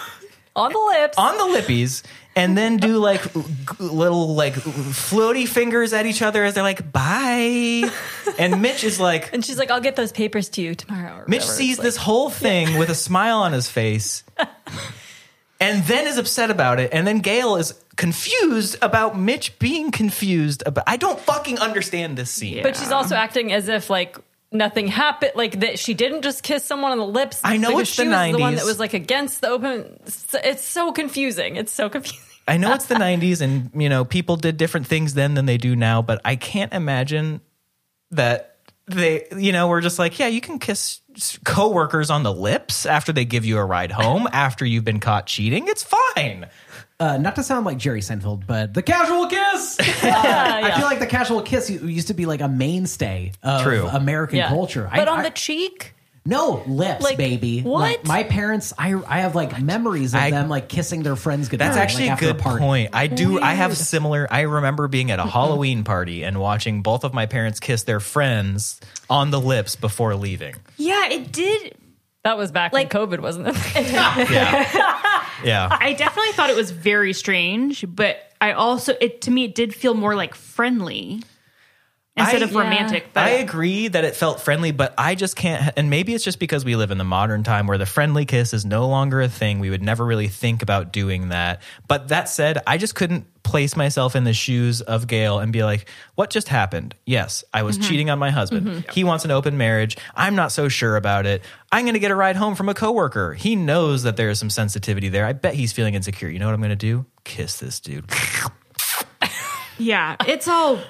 On 0.56 0.72
the 0.72 0.78
lips. 0.78 1.16
on 1.18 1.36
the 1.36 1.58
lippies 1.60 2.02
and 2.34 2.56
then 2.56 2.78
do 2.78 2.96
like 2.98 3.22
little 3.78 4.34
like 4.34 4.54
floaty 4.54 5.46
fingers 5.46 5.92
at 5.92 6.06
each 6.06 6.22
other 6.22 6.42
as 6.44 6.54
they're 6.54 6.62
like 6.62 6.90
bye 6.90 7.88
and 8.38 8.60
mitch 8.62 8.82
is 8.82 8.98
like 8.98 9.32
and 9.34 9.44
she's 9.44 9.58
like, 9.58 9.70
I'll 9.70 9.80
get 9.82 9.94
those 9.96 10.10
papers 10.12 10.48
to 10.50 10.62
you 10.62 10.74
tomorrow. 10.74 11.16
or 11.18 11.24
mitch 11.28 11.40
whatever. 11.42 11.52
sees 11.52 11.72
It's 11.74 11.82
this 11.82 11.96
whole 11.98 12.30
thing 12.30 12.78
with 12.78 12.88
a 12.88 12.94
smile 12.94 13.38
on 13.40 13.52
his 13.52 13.68
face 13.70 14.24
and 15.60 15.84
then 15.84 16.06
is 16.06 16.18
upset 16.18 16.50
about 16.50 16.78
it 16.80 16.90
and 16.92 17.06
then 17.06 17.18
gail 17.20 17.56
is 17.56 17.74
confused 17.96 18.76
about 18.82 19.18
mitch 19.18 19.58
being 19.58 19.90
confused 19.90 20.62
about 20.66 20.84
i 20.86 20.96
don't 20.96 21.18
fucking 21.20 21.58
understand 21.58 22.16
this 22.16 22.30
scene 22.30 22.62
But 22.62 22.76
she's 22.76 22.92
also 22.92 23.14
acting 23.14 23.52
as 23.52 23.68
if 23.68 23.88
like 23.90 24.16
nothing 24.52 24.86
happened, 24.86 25.32
like 25.34 25.60
that 25.60 25.78
she 25.78 25.92
didn't 25.92 26.22
just 26.22 26.42
kiss 26.42 26.64
someone 26.64 26.92
on 26.92 26.98
the 26.98 27.06
lips. 27.06 27.40
I 27.44 27.56
know 27.56 27.78
it's 27.80 27.90
she 27.90 28.04
the 28.04 28.10
was 28.10 28.32
the 28.32 28.38
one 28.38 28.54
90s. 28.54 28.56
that 28.56 28.64
was 28.64 28.78
like 28.78 28.94
against 28.94 29.40
the 29.40 29.48
open. 29.48 29.98
It's 30.06 30.64
so 30.64 30.92
confusing. 30.92 31.56
It's 31.56 31.72
so 31.72 31.88
confusing. 31.90 32.20
I 32.48 32.56
know 32.56 32.72
it's 32.72 32.86
the 32.86 32.94
90s 32.94 33.40
and 33.42 33.70
you 33.74 33.88
know 33.88 34.04
people 34.04 34.36
did 34.36 34.56
different 34.56 34.86
things 34.86 35.14
then 35.14 35.34
than 35.34 35.46
they 35.46 35.58
do 35.58 35.74
now, 35.74 36.00
but 36.00 36.20
I 36.24 36.36
can't 36.36 36.72
imagine 36.72 37.40
that 38.12 38.55
they 38.86 39.26
you 39.36 39.52
know 39.52 39.68
were 39.68 39.80
just 39.80 39.98
like, 39.98 40.18
yeah, 40.18 40.26
you 40.28 40.40
can 40.40 40.58
kiss 40.58 41.00
coworkers 41.44 42.10
on 42.10 42.22
the 42.22 42.32
lips 42.32 42.86
after 42.86 43.12
they 43.12 43.24
give 43.24 43.44
you 43.44 43.58
a 43.58 43.64
ride 43.64 43.90
home 43.92 44.28
after 44.32 44.64
you've 44.64 44.84
been 44.84 45.00
caught 45.00 45.26
cheating. 45.26 45.66
It's 45.68 45.82
fine. 45.82 46.46
uh, 47.00 47.16
not 47.18 47.34
to 47.36 47.42
sound 47.42 47.66
like 47.66 47.78
Jerry 47.78 48.00
Seinfeld, 48.00 48.46
but 48.46 48.74
the 48.74 48.82
casual 48.82 49.26
kiss. 49.26 49.78
Uh, 50.06 50.60
I 50.64 50.76
feel 50.78 50.84
like 50.86 51.00
the 51.00 51.06
casual 51.06 51.42
kiss 51.42 51.68
used 51.68 52.08
to 52.08 52.14
be 52.14 52.26
like 52.26 52.40
a 52.40 52.48
mainstay 52.48 53.32
of 53.42 53.62
True. 53.62 53.86
American 53.88 54.36
Yeah. 54.38 54.48
culture. 54.48 54.88
But 54.94 55.08
I, 55.08 55.12
on 55.12 55.18
I- 55.20 55.22
the 55.24 55.30
cheek, 55.30 55.94
no 56.26 56.62
lips, 56.66 57.02
Like, 57.02 57.16
baby. 57.16 57.62
what? 57.62 57.80
Like, 57.80 58.04
my 58.04 58.22
parents, 58.24 58.72
I 58.76 58.94
I 59.06 59.20
have 59.20 59.34
like 59.34 59.60
memories 59.60 60.12
of 60.14 60.20
I- 60.20 60.30
them 60.30 60.48
like 60.48 60.68
kissing 60.68 61.02
their 61.02 61.16
friends 61.16 61.48
goodnight. 61.48 61.68
That's 61.68 61.78
actually 61.78 62.04
like, 62.04 62.10
a 62.10 62.12
after 62.14 62.26
good 62.26 62.38
party. 62.38 62.58
point. 62.58 62.90
I 62.92 63.06
do. 63.06 63.40
I 63.40 63.54
have 63.54 63.70
Weird. 63.70 63.78
similar. 63.78 64.26
I 64.30 64.42
remember 64.42 64.88
being 64.88 65.10
at 65.10 65.18
a 65.18 65.24
Halloween 65.26 65.84
party 65.84 66.24
and 66.24 66.38
watching 66.40 66.82
both 66.82 67.04
of 67.04 67.14
my 67.14 67.26
parents 67.26 67.60
kiss 67.60 67.84
their 67.84 68.00
friends 68.00 68.80
on 69.08 69.30
the 69.30 69.40
lips 69.40 69.76
before 69.76 70.14
leaving. 70.16 70.56
Yeah, 70.76 71.08
it 71.08 71.32
did. 71.32 71.76
that 72.24 72.36
was 72.36 72.50
back 72.50 72.72
Like- 72.72 72.92
when 72.92 73.08
COVID 73.08 73.20
wasn't. 73.20 73.48
it? 73.76 73.92
Yeah, 73.92 75.26
yeah. 75.44 75.68
I 75.80 75.92
definitely 75.92 76.32
thought 76.32 76.50
it 76.50 76.56
was 76.56 76.70
very 76.70 77.12
strange, 77.12 77.84
but 77.88 78.18
I 78.40 78.52
also 78.52 78.94
it 79.00 79.20
to 79.22 79.30
me 79.30 79.44
it 79.44 79.54
did 79.54 79.74
feel 79.74 79.94
more 79.94 80.14
like 80.16 80.34
friendly 80.34 81.22
instead 82.16 82.42
I- 82.42 82.44
of 82.44 82.52
Yeah. 82.52 82.60
romantic. 82.60 83.12
But 83.12 83.24
I 83.24 83.30
agree 83.30 83.88
that 83.88 84.04
it 84.04 84.16
felt 84.16 84.40
friendly, 84.40 84.72
but 84.72 84.94
I 84.96 85.14
just 85.14 85.36
can't. 85.36 85.72
And 85.76 85.90
maybe 85.90 86.14
it's 86.14 86.24
just 86.24 86.38
because 86.38 86.64
we 86.64 86.76
live 86.76 86.90
in 86.90 86.98
the 86.98 87.04
modern 87.04 87.42
time 87.42 87.66
where 87.66 87.78
the 87.78 87.86
friendly 87.86 88.24
kiss 88.24 88.54
is 88.54 88.64
no 88.64 88.88
longer 88.88 89.20
a 89.20 89.28
thing. 89.28 89.58
We 89.58 89.70
would 89.70 89.82
never 89.82 90.04
really 90.04 90.28
think 90.28 90.62
about 90.62 90.92
doing 90.92 91.28
that. 91.28 91.62
But 91.88 92.08
that 92.08 92.28
said, 92.28 92.62
I 92.66 92.78
just 92.78 92.94
couldn't 92.94 93.26
place 93.42 93.76
myself 93.76 94.16
in 94.16 94.24
the 94.24 94.32
shoes 94.32 94.80
of 94.80 95.06
Gail 95.06 95.38
and 95.38 95.52
be 95.52 95.62
like, 95.62 95.88
what 96.16 96.30
just 96.30 96.48
happened? 96.48 96.96
Yes, 97.04 97.44
I 97.54 97.62
was 97.62 97.78
mm-hmm. 97.78 97.88
cheating 97.88 98.10
on 98.10 98.18
my 98.18 98.30
husband. 98.30 98.66
Mm-hmm. 98.66 98.90
He 98.90 99.04
wants 99.04 99.24
an 99.24 99.30
open 99.30 99.56
marriage. 99.56 99.96
I'm 100.16 100.34
not 100.34 100.50
so 100.50 100.68
sure 100.68 100.96
about 100.96 101.26
it. 101.26 101.42
I'm 101.70 101.84
going 101.84 101.94
to 101.94 102.00
get 102.00 102.10
a 102.10 102.16
ride 102.16 102.34
home 102.36 102.56
from 102.56 102.68
a 102.68 102.74
coworker. 102.74 103.34
He 103.34 103.54
knows 103.54 104.02
that 104.02 104.16
there 104.16 104.30
is 104.30 104.38
some 104.38 104.50
sensitivity 104.50 105.08
there. 105.10 105.24
I 105.24 105.32
bet 105.32 105.54
he's 105.54 105.72
feeling 105.72 105.94
insecure. 105.94 106.28
You 106.28 106.40
know 106.40 106.46
what 106.46 106.54
I'm 106.54 106.60
going 106.60 106.70
to 106.70 106.76
do? 106.76 107.06
Kiss 107.22 107.60
this 107.60 107.78
dude. 107.78 108.10
yeah, 109.78 110.16
it's 110.26 110.48
all 110.48 110.80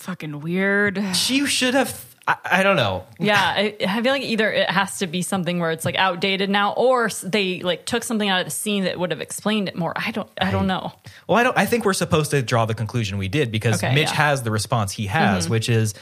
fucking 0.00 0.40
weird. 0.40 1.02
She 1.14 1.46
should 1.46 1.74
have. 1.74 2.06
I, 2.26 2.36
I 2.44 2.62
don't 2.62 2.76
know. 2.76 3.04
Yeah, 3.18 3.36
I, 3.38 3.76
I 3.86 4.02
feel 4.02 4.12
like 4.12 4.22
either 4.22 4.52
it 4.52 4.68
has 4.70 4.98
to 4.98 5.06
be 5.06 5.22
something 5.22 5.58
where 5.58 5.70
it's 5.70 5.84
like 5.84 5.96
outdated 5.96 6.50
now, 6.50 6.72
or 6.72 7.08
they 7.22 7.60
like 7.60 7.86
took 7.86 8.04
something 8.04 8.28
out 8.28 8.40
of 8.40 8.46
the 8.46 8.50
scene 8.50 8.84
that 8.84 8.98
would 8.98 9.10
have 9.10 9.20
explained 9.20 9.68
it 9.68 9.76
more. 9.76 9.92
I 9.96 10.10
don't, 10.10 10.28
I 10.40 10.50
don't 10.50 10.66
know. 10.66 10.92
Well, 11.28 11.38
I 11.38 11.42
don't. 11.42 11.56
I 11.56 11.66
think 11.66 11.84
we're 11.84 11.92
supposed 11.92 12.30
to 12.32 12.42
draw 12.42 12.66
the 12.66 12.74
conclusion 12.74 13.18
we 13.18 13.28
did 13.28 13.50
because 13.50 13.76
Okay, 13.82 13.94
Mitch 13.94 14.04
yeah. 14.04 14.08
Mm-hmm. 14.10 14.16
has 14.16 14.42
the 14.42 14.50
response 14.50 14.92
he 14.92 15.06
has, 15.06 15.48
which 15.48 15.68
is 15.68 15.94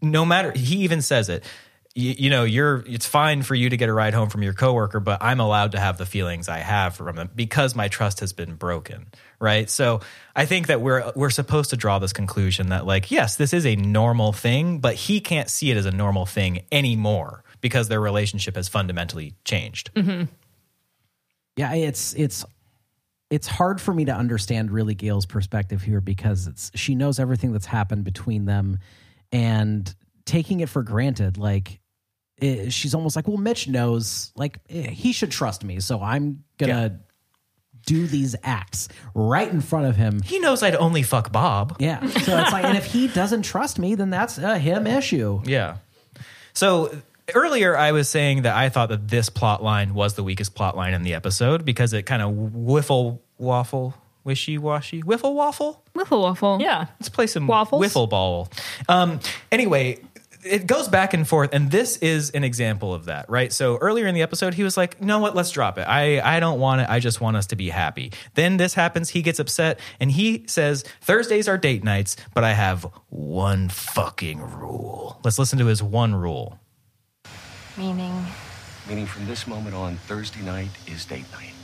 no 0.00 0.24
matter. 0.24 0.52
He 0.52 0.78
even 0.78 1.02
says 1.02 1.28
it. 1.28 1.44
You, 1.96 2.14
you 2.18 2.30
know, 2.30 2.44
you're. 2.44 2.84
It's 2.86 3.06
fine 3.06 3.42
for 3.42 3.54
you 3.54 3.70
to 3.70 3.76
get 3.76 3.88
a 3.88 3.92
ride 3.92 4.14
home 4.14 4.28
from 4.28 4.42
your 4.42 4.52
coworker, 4.54 5.00
but 5.00 5.22
I'm 5.22 5.40
allowed 5.40 5.72
to 5.72 5.80
have 5.80 5.98
the 5.98 6.06
feelings 6.06 6.48
I 6.48 6.58
have 6.58 6.96
from 6.96 7.16
them 7.16 7.30
because 7.34 7.74
my 7.76 7.88
trust 7.88 8.20
has 8.20 8.32
been 8.32 8.54
broken. 8.54 9.06
Right. 9.44 9.68
So 9.68 10.00
I 10.34 10.46
think 10.46 10.68
that 10.68 10.80
we're 10.80 11.12
we're 11.14 11.28
supposed 11.28 11.68
to 11.68 11.76
draw 11.76 11.98
this 11.98 12.14
conclusion 12.14 12.70
that 12.70 12.86
like, 12.86 13.10
yes, 13.10 13.36
this 13.36 13.52
is 13.52 13.66
a 13.66 13.76
normal 13.76 14.32
thing, 14.32 14.78
but 14.78 14.94
he 14.94 15.20
can't 15.20 15.50
see 15.50 15.70
it 15.70 15.76
as 15.76 15.84
a 15.84 15.90
normal 15.90 16.24
thing 16.24 16.64
anymore 16.72 17.44
because 17.60 17.88
their 17.88 18.00
relationship 18.00 18.56
has 18.56 18.68
fundamentally 18.68 19.34
changed. 19.44 19.90
Yeah, 21.56 21.74
it's 21.74 22.14
it's 22.14 22.46
it's 23.28 23.46
hard 23.46 23.82
for 23.82 23.92
me 23.92 24.06
to 24.06 24.12
understand 24.12 24.70
really 24.70 24.94
Gail's 24.94 25.26
perspective 25.26 25.82
here 25.82 26.00
because 26.00 26.46
it's 26.46 26.70
she 26.74 26.94
knows 26.94 27.18
everything 27.18 27.52
that's 27.52 27.66
happened 27.66 28.04
between 28.04 28.46
them 28.46 28.78
and 29.30 29.94
taking 30.24 30.60
it 30.60 30.70
for 30.70 30.82
granted 30.82 31.36
like 31.36 31.80
eh, 32.40 32.70
she's 32.70 32.94
almost 32.94 33.14
like 33.14 33.28
well 33.28 33.36
Mitch 33.36 33.68
knows 33.68 34.32
like 34.36 34.58
eh, 34.70 34.88
he 34.88 35.12
should 35.12 35.30
trust 35.30 35.64
me 35.64 35.80
so 35.80 36.00
I'm 36.00 36.44
going 36.58 36.70
to 36.70 36.98
do 37.86 38.06
these 38.06 38.34
acts 38.42 38.88
right 39.14 39.48
in 39.50 39.60
front 39.60 39.86
of 39.86 39.96
him 39.96 40.22
He 40.22 40.38
knows 40.38 40.62
I'd 40.62 40.74
only 40.76 41.02
fuck 41.02 41.30
Bob. 41.32 41.76
yeah 41.80 42.00
so 42.06 42.38
it's 42.38 42.52
like 42.52 42.64
and 42.64 42.76
if 42.76 42.84
he 42.86 43.08
doesn't 43.08 43.42
trust 43.42 43.78
me 43.78 43.94
then 43.94 44.10
that's 44.10 44.38
a 44.38 44.58
him 44.58 44.86
issue 44.86 45.40
Yeah. 45.44 45.76
So 46.52 46.94
earlier 47.34 47.76
I 47.76 47.92
was 47.92 48.08
saying 48.08 48.42
that 48.42 48.56
I 48.56 48.68
thought 48.68 48.88
that 48.90 49.08
this 49.08 49.28
plot 49.28 49.62
line 49.62 49.94
was 49.94 50.14
the 50.14 50.22
weakest 50.22 50.54
plot 50.54 50.76
line 50.76 50.94
in 50.94 51.02
the 51.02 51.14
episode 51.14 51.64
because 51.64 51.92
it 51.92 52.04
kind 52.04 52.22
of 52.22 52.30
whiffle 52.54 53.22
waffle 53.38 53.94
wishy 54.24 54.56
washy 54.58 55.00
whiffle 55.00 55.34
waffle. 55.34 55.82
Wiffle 55.94 56.22
waffle. 56.22 56.58
Yeah, 56.60 56.86
Let's 56.98 57.08
play 57.08 57.26
some 57.26 57.46
Waffles? 57.46 57.84
wiffle 57.84 58.08
ball. 58.08 58.48
Um, 58.88 59.20
anyway, 59.52 59.98
it 60.44 60.66
goes 60.66 60.88
back 60.88 61.14
and 61.14 61.26
forth, 61.26 61.50
and 61.52 61.70
this 61.70 61.96
is 61.98 62.30
an 62.30 62.44
example 62.44 62.92
of 62.92 63.06
that, 63.06 63.28
right? 63.28 63.52
So 63.52 63.78
earlier 63.78 64.06
in 64.06 64.14
the 64.14 64.22
episode, 64.22 64.54
he 64.54 64.62
was 64.62 64.76
like, 64.76 64.96
"You 65.00 65.06
know 65.06 65.18
what? 65.18 65.34
Let's 65.34 65.50
drop 65.50 65.78
it. 65.78 65.82
I 65.82 66.20
I 66.36 66.40
don't 66.40 66.60
want 66.60 66.82
it. 66.82 66.88
I 66.90 67.00
just 67.00 67.20
want 67.20 67.36
us 67.36 67.46
to 67.48 67.56
be 67.56 67.70
happy." 67.70 68.12
Then 68.34 68.56
this 68.58 68.74
happens. 68.74 69.10
He 69.10 69.22
gets 69.22 69.38
upset, 69.38 69.80
and 70.00 70.10
he 70.10 70.44
says, 70.46 70.84
"Thursdays 71.00 71.48
are 71.48 71.58
date 71.58 71.82
nights, 71.82 72.16
but 72.34 72.44
I 72.44 72.52
have 72.52 72.86
one 73.08 73.68
fucking 73.68 74.40
rule." 74.40 75.20
Let's 75.24 75.38
listen 75.38 75.58
to 75.58 75.66
his 75.66 75.82
one 75.82 76.14
rule. 76.14 76.58
Meaning, 77.76 78.26
Meaning 78.88 79.06
from 79.06 79.26
this 79.26 79.46
moment 79.46 79.74
on, 79.74 79.96
Thursday 79.96 80.42
night 80.42 80.68
is 80.86 81.06
date 81.06 81.24
night. 81.32 81.54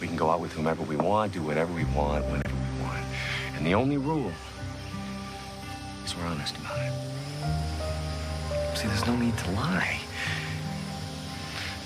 We 0.00 0.08
can 0.08 0.16
go 0.16 0.30
out 0.30 0.40
with 0.40 0.52
whomever 0.52 0.82
we 0.82 0.96
want, 0.96 1.32
do 1.32 1.42
whatever 1.42 1.72
we 1.72 1.84
want, 1.84 2.24
whenever 2.24 2.54
we 2.54 2.82
want. 2.82 3.04
And 3.54 3.64
the 3.64 3.74
only 3.74 3.98
rule 3.98 4.32
is 6.04 6.16
we're 6.16 6.24
honest 6.24 6.56
about 6.56 6.76
it. 6.80 7.11
See, 8.74 8.88
there's 8.88 9.06
no 9.06 9.16
need 9.16 9.36
to 9.38 9.50
lie. 9.52 9.98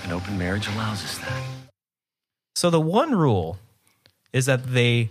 An 0.03 0.11
open 0.11 0.37
marriage 0.37 0.67
allows 0.67 1.03
us 1.03 1.17
that. 1.19 1.43
So 2.55 2.69
the 2.69 2.81
one 2.81 3.13
rule 3.13 3.57
is 4.33 4.45
that 4.45 4.65
they 4.65 5.09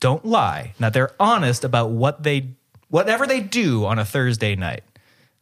don't 0.00 0.24
lie. 0.24 0.74
Now 0.78 0.90
they're 0.90 1.14
honest 1.20 1.64
about 1.64 1.90
what 1.90 2.22
they 2.22 2.48
whatever 2.88 3.26
they 3.26 3.40
do 3.40 3.86
on 3.86 3.98
a 3.98 4.04
Thursday 4.04 4.56
night, 4.56 4.82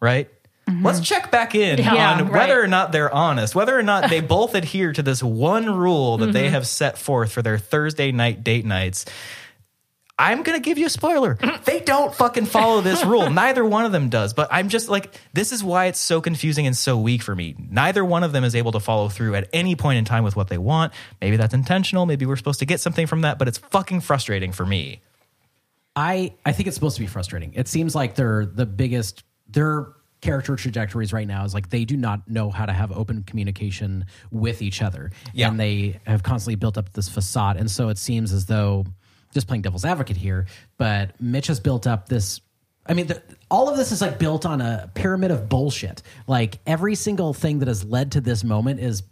right? 0.01 0.31
Mm-hmm. 0.69 0.87
Let's 0.87 1.01
check 1.01 1.31
back 1.31 1.55
in 1.55 1.79
Yeah, 1.79 2.13
on 2.13 2.25
right. 2.25 2.33
whether 2.33 2.63
or 2.63 2.69
not 2.69 2.93
they're 2.93 3.13
honest, 3.13 3.55
whether 3.55 3.77
or 3.77 3.83
not 3.83 4.09
they 4.09 4.21
both 4.37 4.55
adhere 4.55 4.93
to 4.93 5.03
this 5.03 5.23
one 5.23 5.75
rule 5.75 6.19
that 6.19 6.33
they 6.33 6.45
mm-hmm. 6.45 6.53
have 6.53 6.67
set 6.67 6.99
forth 6.99 7.33
for 7.33 7.43
their 7.43 7.59
Thursday 7.59 8.13
night 8.13 8.45
date 8.45 8.65
nights. 8.65 9.07
I'm 10.21 10.43
going 10.43 10.61
to 10.61 10.63
give 10.63 10.77
you 10.77 10.85
a 10.85 10.91
spoiler. 10.91 11.39
They 11.65 11.81
don't 11.81 12.15
fucking 12.15 12.45
follow 12.45 12.83
this 12.83 13.03
rule. 13.07 13.31
Neither 13.31 13.65
one 13.65 13.87
of 13.87 13.93
them 13.93 14.11
does. 14.11 14.35
But 14.35 14.49
I'm 14.51 14.69
just 14.69 14.91
like, 14.91 15.19
this 15.33 15.51
is 15.51 15.65
why 15.65 15.87
it's 15.87 15.99
so 15.99 16.21
confusing 16.21 16.67
and 16.67 16.77
so 16.77 16.99
weak 16.99 17.23
for 17.23 17.35
me. 17.35 17.57
Neither 17.59 18.05
one 18.05 18.23
of 18.23 18.33
them 18.33 18.45
is 18.45 18.55
able 18.55 18.73
to 18.73 18.81
follow 18.81 19.09
through 19.09 19.35
at 19.35 19.49
any 19.55 19.77
point 19.77 19.97
in 19.97 20.05
time 20.05 20.23
with 20.23 20.37
what 20.37 20.49
they 20.49 20.59
want. 20.59 20.93
Maybe 21.23 21.39
that's 21.39 21.55
intentional. 21.55 22.05
Maybe 22.05 22.27
we're 22.27 22.37
supposed 22.37 22.59
to 22.59 22.67
get 22.67 22.81
something 22.81 23.07
from 23.07 23.23
that, 23.23 23.39
but 23.39 23.49
it's 23.49 23.57
fucking 23.57 24.03
frustrating 24.03 24.53
for 24.53 24.67
me. 24.67 25.01
I 25.97 26.35
I 26.45 26.53
think 26.53 26.67
it's 26.67 26.77
supposed 26.77 26.97
to 26.97 27.03
be 27.03 27.07
frustrating. 27.07 27.55
It 27.55 27.67
seems 27.67 27.95
like 27.95 28.15
they're 28.15 28.45
the 28.45 28.67
biggest 28.67 29.25
their 29.49 29.89
character 30.21 30.55
trajectories 30.55 31.15
right 31.15 31.27
now 31.27 31.45
is 31.45 31.55
like 31.55 31.71
they 31.71 31.87
do 31.87 31.97
not 31.97 32.29
know 32.29 32.51
how 32.51 32.67
to 32.67 32.73
have 32.75 32.93
open 32.93 33.23
communication 33.23 34.05
with 34.31 34.61
each 34.61 34.83
other. 34.83 35.11
Yeah. 35.33 35.49
And 35.49 35.59
they 35.59 35.99
have 36.07 36.23
constantly 36.23 36.57
built 36.57 36.77
up 36.77 36.93
this 36.93 37.09
facade. 37.09 37.57
And 37.57 37.71
so 37.71 37.89
it 37.89 37.97
seems 37.97 38.33
as 38.33 38.45
though 38.47 38.85
just 39.33 39.47
playing 39.47 39.63
devil's 39.63 39.85
advocate 39.85 40.17
here, 40.17 40.47
but 40.79 41.21
Mitch 41.21 41.47
has 41.49 41.61
built 41.61 41.87
up 41.87 42.09
this 42.09 42.41
I 42.87 42.95
mean, 42.95 43.07
the, 43.09 43.23
all 43.51 43.69
of 43.69 43.77
this 43.77 43.93
is 43.93 44.01
like 44.01 44.19
built 44.19 44.45
on 44.47 44.61
a 44.61 44.91
pyramid 44.95 45.31
of 45.31 45.49
bullshit. 45.49 46.03
Like 46.27 46.59
every 46.67 46.95
single 46.95 47.35
thing 47.35 47.59
that 47.61 47.69
has 47.69 47.85
led 47.85 48.13
to 48.13 48.21
this 48.21 48.43
moment 48.43 48.81
is 48.81 49.03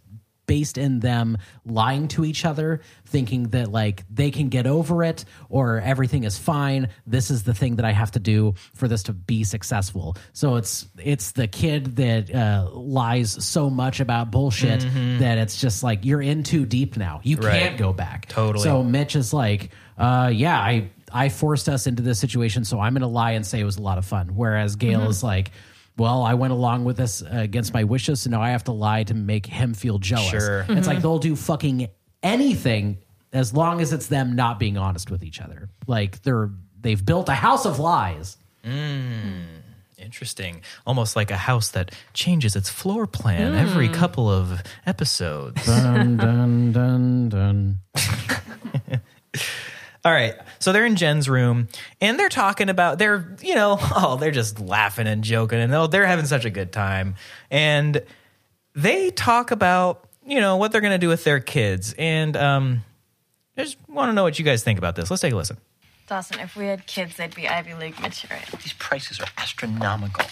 based 0.46 0.78
in 0.78 0.98
them 1.00 1.36
lying 1.66 2.08
to 2.08 2.24
each 2.24 2.46
other, 2.46 2.80
thinking 3.04 3.50
that 3.50 3.70
like 3.70 4.02
they 4.10 4.30
can 4.30 4.48
get 4.48 4.66
over 4.66 5.04
it 5.04 5.26
or 5.50 5.78
everything 5.80 6.24
is 6.24 6.38
fine. 6.38 6.88
This 7.06 7.30
is 7.30 7.42
the 7.44 7.52
thing 7.52 7.76
that 7.76 7.84
I 7.84 7.92
have 7.92 8.10
to 8.12 8.18
do 8.18 8.54
for 8.74 8.88
this 8.88 9.04
to 9.04 9.12
be 9.12 9.44
successful. 9.44 10.16
So 10.32 10.56
it's 10.56 10.86
it's 10.98 11.32
the 11.32 11.46
kid 11.46 11.96
that 11.96 12.34
uh, 12.34 12.70
lies 12.72 13.44
so 13.44 13.68
much 13.68 14.00
about 14.00 14.30
bullshit 14.30 14.80
that 14.80 15.36
it's 15.38 15.60
just 15.60 15.82
like 15.82 16.06
you're 16.06 16.22
in 16.22 16.42
too 16.42 16.64
deep 16.64 16.96
now. 16.96 17.20
You 17.22 17.36
Right. 17.36 17.60
can't 17.60 17.78
go 17.78 17.92
back. 17.92 18.26
Totally. 18.28 18.64
So 18.64 18.82
Mitch 18.82 19.14
is 19.14 19.34
like, 19.34 19.70
uh, 19.98 20.30
yeah, 20.32 20.58
I 20.58 20.90
I 21.12 21.28
forced 21.28 21.68
us 21.68 21.86
into 21.86 22.02
this 22.02 22.18
situation, 22.18 22.64
so 22.64 22.80
I'm 22.80 22.94
going 22.94 23.02
to 23.02 23.06
lie 23.08 23.32
and 23.32 23.44
say 23.46 23.60
it 23.60 23.64
was 23.64 23.76
a 23.76 23.82
lot 23.82 23.98
of 23.98 24.04
fun. 24.04 24.28
Whereas 24.34 24.76
Gail 24.76 25.08
is 25.08 25.22
like, 25.22 25.50
well, 25.96 26.22
I 26.22 26.34
went 26.34 26.52
along 26.52 26.84
with 26.84 26.96
this 26.96 27.22
uh, 27.22 27.28
against 27.32 27.74
my 27.74 27.84
wishes, 27.84 28.22
so 28.22 28.30
now 28.30 28.40
I 28.40 28.50
have 28.50 28.64
to 28.64 28.72
lie 28.72 29.02
to 29.04 29.14
make 29.14 29.46
him 29.46 29.74
feel 29.74 29.98
jealous. 29.98 30.30
Sure. 30.30 30.64
It's 30.68 30.86
like 30.86 31.02
they'll 31.02 31.18
do 31.18 31.34
fucking 31.34 31.88
anything 32.22 32.98
as 33.32 33.52
long 33.52 33.80
as 33.80 33.92
it's 33.92 34.06
them 34.06 34.36
not 34.36 34.58
being 34.58 34.78
honest 34.78 35.10
with 35.10 35.24
each 35.24 35.40
other. 35.40 35.68
Like 35.86 36.22
they're 36.22 36.50
they've 36.80 37.04
built 37.04 37.28
a 37.28 37.34
house 37.34 37.66
of 37.66 37.78
lies. 37.78 38.36
Interesting. 39.98 40.62
Almost 40.86 41.16
like 41.16 41.30
a 41.30 41.36
house 41.36 41.70
that 41.72 41.92
changes 42.14 42.54
its 42.54 42.70
floor 42.70 43.06
plan 43.06 43.54
every 43.54 43.88
couple 43.88 44.30
of 44.30 44.62
episodes. 44.86 45.66
Dun 45.66 46.16
dun 46.16 46.72
dun 46.72 47.28
dun. 47.28 47.78
All 50.04 50.12
right. 50.12 50.34
So 50.58 50.72
they're 50.72 50.86
in 50.86 50.96
Jen's 50.96 51.28
room 51.28 51.68
and 52.00 52.18
they're 52.18 52.28
talking 52.28 52.68
about 52.68 52.98
they're, 52.98 53.36
you 53.42 53.54
know, 53.54 53.78
oh, 53.96 54.16
they're 54.18 54.30
just 54.30 54.60
laughing 54.60 55.06
and 55.06 55.24
joking 55.24 55.58
and 55.58 55.74
oh, 55.74 55.86
they're 55.86 56.06
having 56.06 56.26
such 56.26 56.44
a 56.44 56.50
good 56.50 56.72
time. 56.72 57.16
And 57.50 58.02
they 58.74 59.10
talk 59.10 59.50
about, 59.50 60.08
you 60.24 60.40
know, 60.40 60.56
what 60.56 60.72
they're 60.72 60.80
going 60.80 60.92
to 60.92 60.98
do 60.98 61.08
with 61.08 61.24
their 61.24 61.40
kids. 61.40 61.94
And 61.98 62.36
um 62.36 62.84
I 63.56 63.64
just 63.64 63.76
want 63.88 64.08
to 64.08 64.12
know 64.12 64.22
what 64.22 64.38
you 64.38 64.44
guys 64.44 64.62
think 64.62 64.78
about 64.78 64.94
this. 64.94 65.10
Let's 65.10 65.20
take 65.20 65.32
a 65.32 65.36
listen. 65.36 65.56
Dawson, 66.06 66.38
if 66.38 66.56
we 66.56 66.66
had 66.66 66.86
kids, 66.86 67.16
they'd 67.16 67.34
be 67.34 67.48
Ivy 67.48 67.74
League 67.74 68.00
material. 68.00 68.44
These 68.62 68.72
prices 68.74 69.18
are 69.20 69.26
astronomical. 69.36 70.24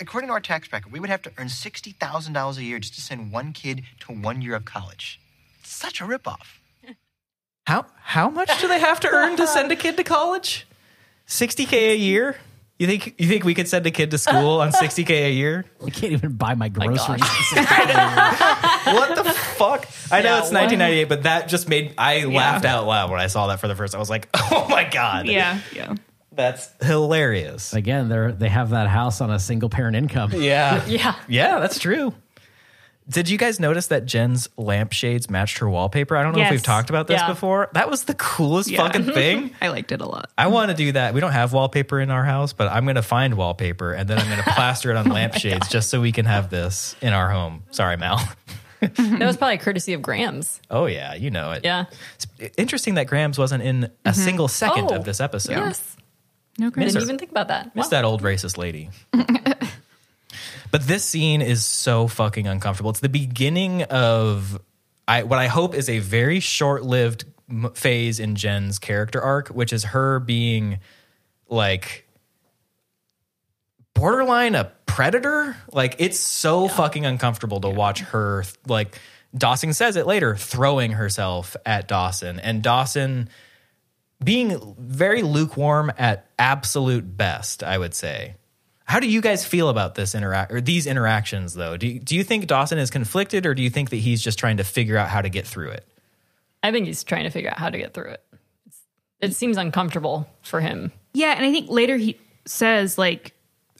According 0.00 0.28
to 0.28 0.34
our 0.34 0.40
tax 0.40 0.66
bracket, 0.66 0.90
we 0.90 0.98
would 0.98 1.08
have 1.08 1.22
to 1.22 1.32
earn 1.38 1.46
$60,000 1.46 2.56
a 2.56 2.62
year 2.62 2.78
just 2.80 2.94
to 2.94 3.00
send 3.00 3.30
one 3.30 3.52
kid 3.52 3.82
to 4.00 4.12
one 4.12 4.42
year 4.42 4.56
of 4.56 4.64
college. 4.64 5.20
Such 5.62 6.00
a 6.00 6.04
ripoff. 6.04 6.58
How 7.66 7.86
how 8.02 8.28
much 8.30 8.60
do 8.60 8.68
they 8.68 8.80
have 8.80 9.00
to 9.00 9.08
earn 9.08 9.36
to 9.36 9.46
send 9.46 9.70
a 9.72 9.76
kid 9.76 9.96
to 9.96 10.04
college? 10.04 10.66
60k 11.28 11.72
a 11.92 11.96
year? 11.96 12.36
You 12.78 12.88
think 12.88 13.14
you 13.18 13.28
think 13.28 13.44
we 13.44 13.54
could 13.54 13.68
send 13.68 13.86
a 13.86 13.92
kid 13.92 14.10
to 14.10 14.18
school 14.18 14.60
on 14.60 14.72
60k 14.72 15.10
a 15.10 15.30
year? 15.32 15.64
I 15.84 15.90
can't 15.90 16.12
even 16.12 16.32
buy 16.32 16.54
my 16.54 16.68
groceries. 16.68 17.22
What 18.84 19.14
the 19.16 19.24
fuck? 19.56 19.86
I 20.10 20.20
know 20.22 20.30
Yeah, 20.30 20.38
it's 20.40 20.50
1998, 20.52 21.04
but 21.08 21.22
that 21.22 21.48
just 21.48 21.68
made 21.68 21.94
I 21.96 22.24
laughed 22.24 22.64
out 22.64 22.86
loud 22.86 23.10
when 23.10 23.20
I 23.20 23.28
saw 23.28 23.46
that 23.48 23.60
for 23.60 23.68
the 23.68 23.76
first. 23.76 23.94
I 23.94 23.98
was 23.98 24.10
like, 24.10 24.28
"Oh 24.34 24.66
my 24.68 24.84
god, 24.88 25.26
Yeah, 25.26 25.60
yeah. 25.74 25.94
that's 26.32 26.68
hilarious." 26.82 27.72
Again, 27.72 28.08
they're 28.08 28.32
they 28.32 28.48
have 28.48 28.70
that 28.70 28.88
house 28.88 29.20
on 29.20 29.30
a 29.30 29.38
single 29.38 29.68
parent 29.68 29.94
income. 29.96 30.32
Yeah, 30.34 30.84
Yeah. 30.88 31.14
yeah, 31.28 31.60
that's 31.60 31.78
true. 31.78 32.12
Did 33.08 33.28
you 33.28 33.36
guys 33.36 33.58
notice 33.58 33.88
that 33.88 34.06
Jen's 34.06 34.48
lampshades 34.56 35.28
matched 35.28 35.58
her 35.58 35.68
wallpaper? 35.68 36.16
I 36.16 36.22
don't 36.22 36.36
know 36.36 36.42
if 36.42 36.50
we've 36.50 36.62
talked 36.62 36.88
about 36.88 37.08
this 37.08 37.20
Yeah. 37.20 37.28
before. 37.28 37.68
That 37.74 37.90
was 37.90 38.04
the 38.04 38.14
coolest 38.14 38.70
Yeah. 38.70 38.78
fucking 38.78 39.04
thing. 39.12 39.50
I 39.60 39.68
liked 39.68 39.90
it 39.90 40.00
a 40.00 40.06
lot. 40.06 40.30
I 40.38 40.46
want 40.46 40.70
to 40.70 40.76
do 40.76 40.92
that. 40.92 41.12
We 41.12 41.20
don't 41.20 41.32
have 41.32 41.52
wallpaper 41.52 42.00
in 42.00 42.10
our 42.10 42.24
house, 42.24 42.52
but 42.52 42.68
I'm 42.68 42.84
going 42.84 42.96
to 42.96 43.02
find 43.02 43.34
wallpaper 43.34 43.92
and 43.92 44.08
then 44.08 44.18
I'm 44.18 44.26
going 44.26 44.42
to 44.42 44.50
plaster 44.54 44.90
it 44.90 44.96
on 44.96 45.10
oh 45.10 45.14
lampshades 45.14 45.68
just 45.68 45.90
so 45.90 46.00
we 46.00 46.12
can 46.12 46.26
have 46.26 46.48
this 46.50 46.94
in 47.02 47.12
our 47.12 47.28
home. 47.28 47.64
Sorry, 47.70 47.96
Mal. 47.96 48.20
That 48.82 49.20
was 49.20 49.36
probably 49.36 49.58
courtesy 49.58 49.92
of 49.92 50.02
Grams'. 50.02 50.60
Oh 50.68 50.86
yeah, 50.86 51.14
you 51.14 51.30
know 51.30 51.52
it. 51.52 51.60
Yeah. 51.62 51.84
It's 52.40 52.56
interesting 52.58 52.94
that 52.94 53.06
Grams 53.06 53.38
wasn't 53.38 53.62
in 53.62 53.84
a 53.84 53.88
mm-hmm. 53.88 54.12
single 54.12 54.48
second 54.48 54.90
Oh, 54.90 54.96
of 54.96 55.04
this 55.04 55.20
episode. 55.20 55.52
Yes. 55.52 55.96
No 56.58 56.68
Didn't 56.68 57.00
even 57.00 57.16
think 57.16 57.30
about 57.30 57.46
that. 57.46 57.76
Miss 57.76 57.86
Wow. 57.86 57.90
that 57.90 58.04
old 58.04 58.22
racist 58.22 58.58
lady. 58.58 58.90
But 60.72 60.86
this 60.86 61.04
scene 61.04 61.42
is 61.42 61.64
so 61.64 62.08
fucking 62.08 62.48
uncomfortable. 62.48 62.90
It's 62.90 63.00
the 63.00 63.10
beginning 63.10 63.82
of 63.84 64.58
I 65.06 65.22
what 65.22 65.38
I 65.38 65.46
hope 65.46 65.74
is 65.74 65.90
a 65.90 65.98
very 65.98 66.40
short-lived 66.40 67.26
phase 67.74 68.18
in 68.18 68.36
Jen's 68.36 68.78
character 68.78 69.20
arc, 69.20 69.48
which 69.48 69.72
is 69.72 69.84
her 69.84 70.18
being 70.18 70.80
like 71.48 72.08
borderline 73.94 74.54
a 74.54 74.72
predator. 74.86 75.54
Like 75.70 75.96
it's 75.98 76.18
so 76.18 76.68
fucking 76.68 77.04
uncomfortable 77.04 77.60
to 77.60 77.68
watch 77.68 78.00
her 78.00 78.44
like 78.66 78.98
Dawson 79.36 79.74
says 79.74 79.96
it 79.96 80.06
later, 80.06 80.36
throwing 80.36 80.92
herself 80.92 81.54
at 81.66 81.86
Dawson 81.86 82.40
and 82.40 82.62
Dawson 82.62 83.28
being 84.24 84.74
very 84.78 85.20
lukewarm 85.20 85.92
at 85.98 86.30
absolute 86.38 87.16
best, 87.16 87.62
I 87.62 87.76
would 87.76 87.92
say. 87.92 88.36
How 88.84 89.00
do 89.00 89.08
you 89.08 89.20
guys 89.20 89.44
feel 89.44 89.68
about 89.68 89.94
this 89.94 90.14
interact 90.14 90.52
or 90.52 90.60
these 90.60 90.86
interactions 90.86 91.54
though? 91.54 91.76
Do 91.76 91.86
you, 91.86 91.98
do 91.98 92.16
you 92.16 92.24
think 92.24 92.46
Dawson 92.46 92.78
is 92.78 92.90
conflicted 92.90 93.46
or 93.46 93.54
do 93.54 93.62
you 93.62 93.70
think 93.70 93.90
that 93.90 93.96
he's 93.96 94.22
just 94.22 94.38
trying 94.38 94.56
to 94.56 94.64
figure 94.64 94.96
out 94.96 95.08
how 95.08 95.22
to 95.22 95.28
get 95.28 95.46
through 95.46 95.70
it? 95.70 95.86
I 96.62 96.72
think 96.72 96.86
he's 96.86 97.04
trying 97.04 97.24
to 97.24 97.30
figure 97.30 97.50
out 97.50 97.58
how 97.58 97.70
to 97.70 97.78
get 97.78 97.94
through 97.94 98.10
it. 98.10 98.24
It's, 98.66 98.78
it 99.20 99.34
seems 99.34 99.56
uncomfortable 99.56 100.28
for 100.42 100.60
him. 100.60 100.92
Yeah, 101.12 101.32
and 101.32 101.44
I 101.44 101.52
think 101.52 101.70
later 101.70 101.96
he 101.96 102.18
says 102.44 102.98
like 102.98 103.34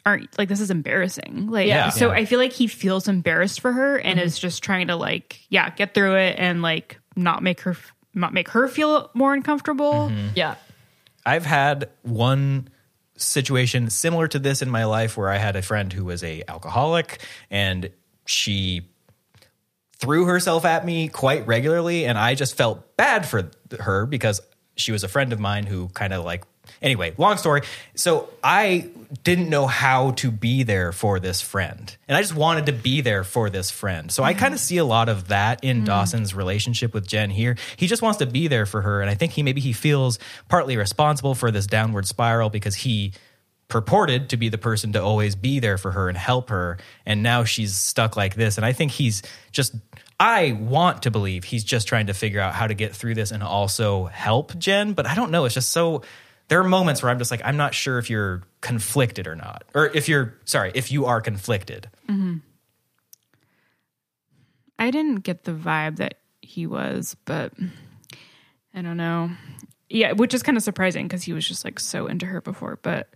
aren't 0.04 0.36
like 0.38 0.48
this 0.48 0.60
is 0.60 0.70
embarrassing. 0.70 1.48
Like 1.50 1.68
Yeah. 1.68 1.90
so 1.90 2.08
Yeah. 2.08 2.18
I 2.18 2.24
feel 2.24 2.38
like 2.38 2.52
he 2.52 2.66
feels 2.66 3.08
embarrassed 3.08 3.60
for 3.60 3.72
her 3.72 3.96
and 3.96 4.18
mm-hmm. 4.18 4.26
is 4.26 4.38
just 4.38 4.62
trying 4.62 4.88
to 4.88 4.96
like 4.96 5.40
yeah, 5.48 5.70
get 5.70 5.94
through 5.94 6.16
it 6.16 6.36
and 6.38 6.62
like 6.62 6.98
not 7.16 7.42
make 7.42 7.60
her 7.62 7.76
not 8.14 8.32
make 8.32 8.48
her 8.50 8.68
feel 8.68 9.10
more 9.14 9.34
uncomfortable. 9.34 10.10
Mm-hmm. 10.10 10.28
Yeah. 10.34 10.56
I've 11.24 11.46
had 11.46 11.88
one 12.02 12.68
situation 13.22 13.90
similar 13.90 14.28
to 14.28 14.38
this 14.38 14.62
in 14.62 14.70
my 14.70 14.84
life 14.84 15.16
where 15.16 15.28
I 15.28 15.38
had 15.38 15.56
a 15.56 15.62
friend 15.62 15.92
who 15.92 16.04
was 16.04 16.22
a 16.22 16.42
alcoholic 16.48 17.20
and 17.50 17.90
she 18.26 18.88
threw 19.98 20.26
herself 20.26 20.64
at 20.64 20.84
me 20.84 21.08
quite 21.08 21.46
regularly. 21.46 22.06
And 22.06 22.18
I 22.18 22.34
just 22.34 22.56
felt 22.56 22.96
bad 22.96 23.24
for 23.26 23.50
her 23.80 24.04
because 24.06 24.40
she 24.76 24.90
was 24.90 25.04
a 25.04 25.08
friend 25.08 25.32
of 25.32 25.38
mine 25.38 25.66
who 25.66 25.88
kind 25.88 26.12
of 26.12 26.24
like 26.24 26.44
anyway, 26.82 27.14
long 27.16 27.36
story. 27.36 27.62
So 27.94 28.28
I 28.42 28.90
didn't 29.24 29.48
know 29.48 29.66
how 29.66 30.12
to 30.12 30.30
be 30.30 30.62
there 30.62 30.92
for 30.92 31.20
this 31.20 31.40
friend. 31.40 31.96
And 32.08 32.16
I 32.16 32.20
just 32.20 32.34
wanted 32.34 32.66
to 32.66 32.72
be 32.72 33.00
there 33.00 33.24
for 33.24 33.50
this 33.50 33.70
friend. 33.70 34.10
So 34.10 34.22
I 34.22 34.32
mm-hmm. 34.32 34.40
kind 34.40 34.54
of 34.54 34.60
see 34.60 34.78
a 34.78 34.84
lot 34.84 35.08
of 35.08 35.28
that 35.28 35.62
in 35.62 35.78
mm-hmm. 35.78 35.86
Dawson's 35.86 36.34
relationship 36.34 36.94
with 36.94 37.06
Jen 37.06 37.30
here. 37.30 37.56
He 37.76 37.86
just 37.86 38.02
wants 38.02 38.18
to 38.18 38.26
be 38.26 38.48
there 38.48 38.66
for 38.66 38.82
her 38.82 39.00
and 39.00 39.10
I 39.10 39.14
think 39.14 39.32
he 39.32 39.42
maybe 39.42 39.60
he 39.60 39.72
feels 39.72 40.18
partly 40.48 40.76
responsible 40.76 41.34
for 41.34 41.50
this 41.50 41.66
downward 41.66 42.06
spiral 42.06 42.50
because 42.50 42.74
he 42.74 43.12
purported 43.68 44.28
to 44.28 44.36
be 44.36 44.50
the 44.50 44.58
person 44.58 44.92
to 44.92 45.02
always 45.02 45.34
be 45.34 45.58
there 45.58 45.78
for 45.78 45.92
her 45.92 46.10
and 46.10 46.18
help 46.18 46.50
her 46.50 46.76
and 47.06 47.22
now 47.22 47.42
she's 47.42 47.74
stuck 47.74 48.18
like 48.18 48.34
this 48.34 48.58
and 48.58 48.66
i 48.66 48.72
think 48.74 48.92
he's 48.92 49.22
just 49.50 49.74
i 50.20 50.52
want 50.60 51.04
to 51.04 51.10
believe 51.10 51.42
he's 51.42 51.64
just 51.64 51.88
trying 51.88 52.06
to 52.06 52.12
figure 52.12 52.38
out 52.38 52.52
how 52.52 52.66
to 52.66 52.74
get 52.74 52.94
through 52.94 53.14
this 53.14 53.30
and 53.30 53.42
also 53.42 54.04
help 54.04 54.54
jen 54.58 54.92
but 54.92 55.06
i 55.06 55.14
don't 55.14 55.30
know 55.30 55.46
it's 55.46 55.54
just 55.54 55.70
so 55.70 56.02
there 56.52 56.60
are 56.60 56.64
moments 56.64 57.02
where 57.02 57.10
i'm 57.10 57.18
just 57.18 57.30
like 57.30 57.40
i'm 57.44 57.56
not 57.56 57.72
sure 57.74 57.98
if 57.98 58.10
you're 58.10 58.42
conflicted 58.60 59.26
or 59.26 59.34
not 59.34 59.64
or 59.74 59.86
if 59.86 60.08
you're 60.08 60.34
sorry 60.44 60.70
if 60.74 60.92
you 60.92 61.06
are 61.06 61.20
conflicted 61.20 61.88
mm-hmm. 62.08 62.36
I 64.82 64.90
didn't 64.90 65.20
get 65.20 65.44
the 65.44 65.52
vibe 65.52 65.98
that 65.98 66.14
he 66.40 66.66
was, 66.66 67.16
but 67.24 67.52
I 68.74 68.82
don't 68.82 68.96
know. 68.96 69.30
Yeah, 69.88 70.10
which 70.10 70.34
is 70.34 70.42
kind 70.42 70.56
of 70.56 70.64
surprising 70.64 71.06
because 71.06 71.22
he 71.22 71.32
was 71.32 71.46
just 71.46 71.64
like 71.64 71.78
so 71.78 72.08
into 72.08 72.26
her 72.26 72.40
before. 72.40 72.80
But 72.82 73.08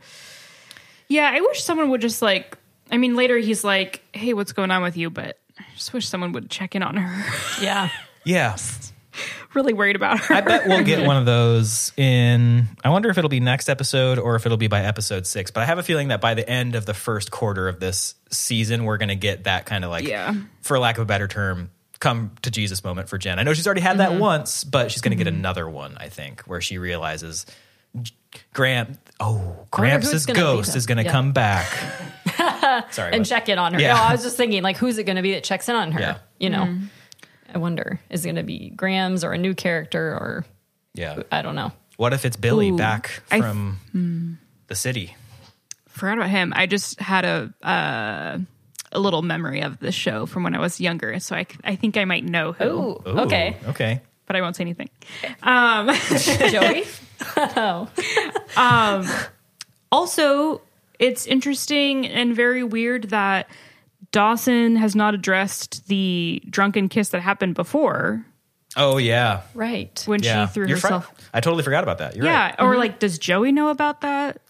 yeah, 1.08 1.28
I 1.34 1.40
wish 1.40 1.64
someone 1.64 1.90
would 1.90 2.00
just 2.00 2.22
like. 2.22 2.56
I 2.92 2.98
mean, 2.98 3.16
later 3.16 3.36
he's 3.38 3.64
like, 3.64 4.02
"Hey, 4.12 4.32
what's 4.32 4.52
going 4.52 4.70
on 4.70 4.80
with 4.82 4.96
you?" 4.96 5.10
But 5.10 5.40
I 5.58 5.64
just 5.74 5.92
wish 5.92 6.06
someone 6.06 6.30
would 6.32 6.50
check 6.50 6.76
in 6.76 6.84
on 6.84 6.96
her. 6.96 7.24
Yeah. 7.60 7.90
yeah 8.24 8.56
really 9.54 9.72
worried 9.72 9.96
about 9.96 10.18
her. 10.20 10.34
i 10.34 10.40
bet 10.40 10.66
we'll 10.66 10.84
get 10.84 11.06
one 11.06 11.16
of 11.16 11.26
those 11.26 11.92
in 11.96 12.66
i 12.84 12.90
wonder 12.90 13.08
if 13.08 13.18
it'll 13.18 13.30
be 13.30 13.40
next 13.40 13.68
episode 13.68 14.18
or 14.18 14.36
if 14.36 14.46
it'll 14.46 14.58
be 14.58 14.68
by 14.68 14.82
episode 14.82 15.26
six 15.26 15.50
but 15.50 15.62
i 15.62 15.66
have 15.66 15.78
a 15.78 15.82
feeling 15.82 16.08
that 16.08 16.20
by 16.20 16.34
the 16.34 16.48
end 16.48 16.74
of 16.74 16.86
the 16.86 16.94
first 16.94 17.30
quarter 17.30 17.68
of 17.68 17.80
this 17.80 18.14
season 18.30 18.84
we're 18.84 18.96
going 18.96 19.08
to 19.08 19.16
get 19.16 19.44
that 19.44 19.66
kind 19.66 19.84
of 19.84 19.90
like 19.90 20.06
Yeah. 20.06 20.34
for 20.62 20.78
lack 20.78 20.96
of 20.98 21.02
a 21.02 21.06
better 21.06 21.28
term, 21.28 21.70
come 22.00 22.32
to 22.42 22.50
Jesus 22.50 22.84
moment 22.84 23.08
for 23.08 23.18
Jen. 23.18 23.38
I 23.38 23.42
know 23.42 23.54
she's 23.54 23.66
already 23.66 23.80
had 23.80 23.98
that 23.98 24.10
mm-hmm. 24.10 24.20
once, 24.20 24.64
but 24.64 24.90
she's 24.90 25.02
going 25.02 25.16
to 25.16 25.22
get 25.22 25.30
mm-hmm. 25.30 25.40
another 25.40 25.68
one, 25.68 25.96
I 25.98 26.08
think, 26.08 26.42
where 26.42 26.60
she 26.60 26.78
realizes 26.78 27.46
Grant, 28.52 28.98
oh, 29.20 29.66
Gramps' 29.70 30.12
who's 30.12 30.26
gonna 30.26 30.38
ghost 30.38 30.76
is 30.76 30.86
going 30.86 30.98
to 30.98 31.04
yeah. 31.04 31.12
come 31.12 31.32
back. 31.32 31.66
Sorry. 32.92 33.14
and 33.14 33.24
check 33.24 33.48
in 33.48 33.58
on 33.58 33.74
her. 33.74 33.80
Yeah. 33.80 33.94
No, 33.94 34.00
I 34.00 34.12
was 34.12 34.22
just 34.22 34.36
thinking, 34.36 34.62
like, 34.62 34.76
who's 34.76 34.98
it 34.98 35.04
going 35.04 35.16
to 35.16 35.22
be 35.22 35.32
that 35.32 35.44
checks 35.44 35.68
in 35.68 35.74
on 35.74 35.92
her? 35.92 36.00
Yeah. 36.00 36.18
You 36.38 36.50
know, 36.50 36.64
mm-hmm. 36.64 36.86
I 37.52 37.58
wonder, 37.58 38.00
is 38.10 38.24
it 38.24 38.28
going 38.28 38.36
to 38.36 38.42
be 38.42 38.70
Grams 38.70 39.24
or 39.24 39.32
a 39.32 39.38
new 39.38 39.54
character 39.54 40.12
or 40.12 40.44
yeah. 40.94 41.22
I 41.30 41.42
don't 41.42 41.54
know. 41.54 41.72
What 41.96 42.12
if 42.12 42.24
it's 42.24 42.36
Billy 42.36 42.70
Ooh, 42.70 42.76
back 42.76 43.22
I- 43.30 43.40
from 43.40 43.78
hmm. 43.92 44.32
the 44.66 44.74
city? 44.74 45.14
Forgot 45.88 46.18
about 46.18 46.30
him. 46.30 46.52
I 46.54 46.66
just 46.66 47.00
had 47.00 47.24
a 47.24 47.54
uh, 47.62 48.38
a 48.92 48.98
little 48.98 49.22
memory 49.22 49.62
of 49.62 49.78
the 49.78 49.92
show 49.92 50.26
from 50.26 50.42
when 50.42 50.54
I 50.54 50.58
was 50.58 50.78
younger, 50.78 51.18
so 51.20 51.34
I 51.36 51.46
I 51.64 51.76
think 51.76 51.96
I 51.96 52.04
might 52.04 52.24
know 52.24 52.52
who, 52.52 52.64
Ooh, 52.64 53.02
Ooh, 53.06 53.20
okay. 53.20 53.56
Okay. 53.68 54.00
but 54.26 54.36
I 54.36 54.42
won't 54.42 54.56
say 54.56 54.62
anything. 54.62 54.90
Um, 55.42 55.90
Joey? 56.50 56.84
Oh. 57.38 57.88
Um, 58.58 59.08
also, 59.90 60.60
it's 60.98 61.26
interesting 61.26 62.06
and 62.06 62.36
very 62.36 62.62
weird 62.62 63.04
that 63.04 63.48
Dawson 64.16 64.76
has 64.76 64.96
not 64.96 65.12
addressed 65.12 65.86
the 65.88 66.42
drunken 66.48 66.88
kiss 66.88 67.10
that 67.10 67.20
happened 67.20 67.54
before 67.54 68.24
Oh, 68.74 68.96
yeah. 68.96 69.42
right. 69.52 70.02
when 70.06 70.22
Yeah. 70.22 70.46
she 70.46 70.54
threw 70.54 70.66
You're 70.68 70.78
herself. 70.78 71.08
right. 71.08 71.30
I 71.34 71.40
totally 71.40 71.62
forgot 71.62 71.82
about 71.82 71.98
that. 71.98 72.16
You're 72.16 72.24
yeah, 72.24 72.46
right. 72.46 72.54
or 72.58 72.70
mm-hmm. 72.70 72.78
like, 72.78 72.98
does 72.98 73.18
Joey 73.18 73.52
know 73.52 73.68
about 73.68 74.00
that? 74.00 74.40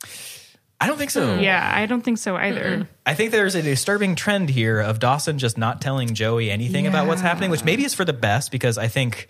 I 0.80 0.86
don't 0.86 0.98
think 0.98 1.10
so. 1.10 1.36
Yeah, 1.40 1.72
I 1.74 1.86
don't 1.86 2.02
think 2.02 2.18
so 2.18 2.36
either. 2.36 2.88
I 3.04 3.14
think 3.14 3.32
there's 3.32 3.56
a 3.56 3.62
disturbing 3.62 4.14
trend 4.14 4.50
here 4.50 4.78
of 4.78 5.00
Dawson 5.00 5.36
just 5.38 5.58
not 5.58 5.80
telling 5.80 6.14
Joey 6.14 6.48
anything 6.48 6.86
about 6.86 7.08
what's 7.08 7.20
happening, 7.22 7.50
which 7.50 7.64
maybe 7.64 7.84
is 7.84 7.92
for 7.92 8.04
the 8.04 8.12
best 8.12 8.52
because 8.52 8.78
I 8.78 8.86
think 8.86 9.26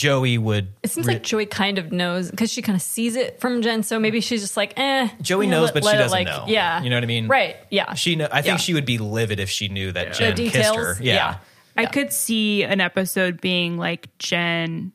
Joey 0.00 0.38
would. 0.38 0.68
It 0.82 0.90
seems 0.90 1.06
re- 1.06 1.14
like 1.14 1.22
Joey 1.22 1.46
kind 1.46 1.78
of 1.78 1.92
knows 1.92 2.30
because 2.30 2.50
she 2.50 2.62
kind 2.62 2.74
of 2.76 2.82
sees 2.82 3.16
it 3.16 3.40
from 3.40 3.62
Jen. 3.62 3.82
So 3.82 3.98
maybe 4.00 4.20
she's 4.20 4.40
just 4.40 4.56
like, 4.56 4.72
eh. 4.78 5.08
Joey 5.20 5.44
you 5.46 5.50
know, 5.50 5.58
knows, 5.60 5.66
let- 5.66 5.74
but 5.74 5.82
let 5.84 5.92
she 5.92 5.98
doesn't 5.98 6.10
like- 6.18 6.26
know. 6.26 6.44
Yeah. 6.48 6.82
You 6.82 6.90
know 6.90 6.96
what 6.96 7.02
I 7.04 7.06
mean? 7.06 7.28
Right. 7.28 7.56
Yeah. 7.70 7.94
She, 7.94 8.16
know, 8.16 8.28
I 8.30 8.42
think 8.42 8.54
Yeah. 8.54 8.56
she 8.58 8.74
would 8.74 8.86
be 8.86 8.98
livid 8.98 9.40
if 9.40 9.50
she 9.50 9.68
knew 9.68 9.92
that 9.92 10.14
Jen 10.14 10.34
kissed 10.36 10.74
her. 10.74 10.96
Yeah. 11.00 11.14
Yeah. 11.14 11.36
I 11.76 11.86
could 11.86 12.12
see 12.12 12.64
an 12.64 12.80
episode 12.80 13.40
being 13.40 13.76
like 13.78 14.08
Jen 14.18 14.92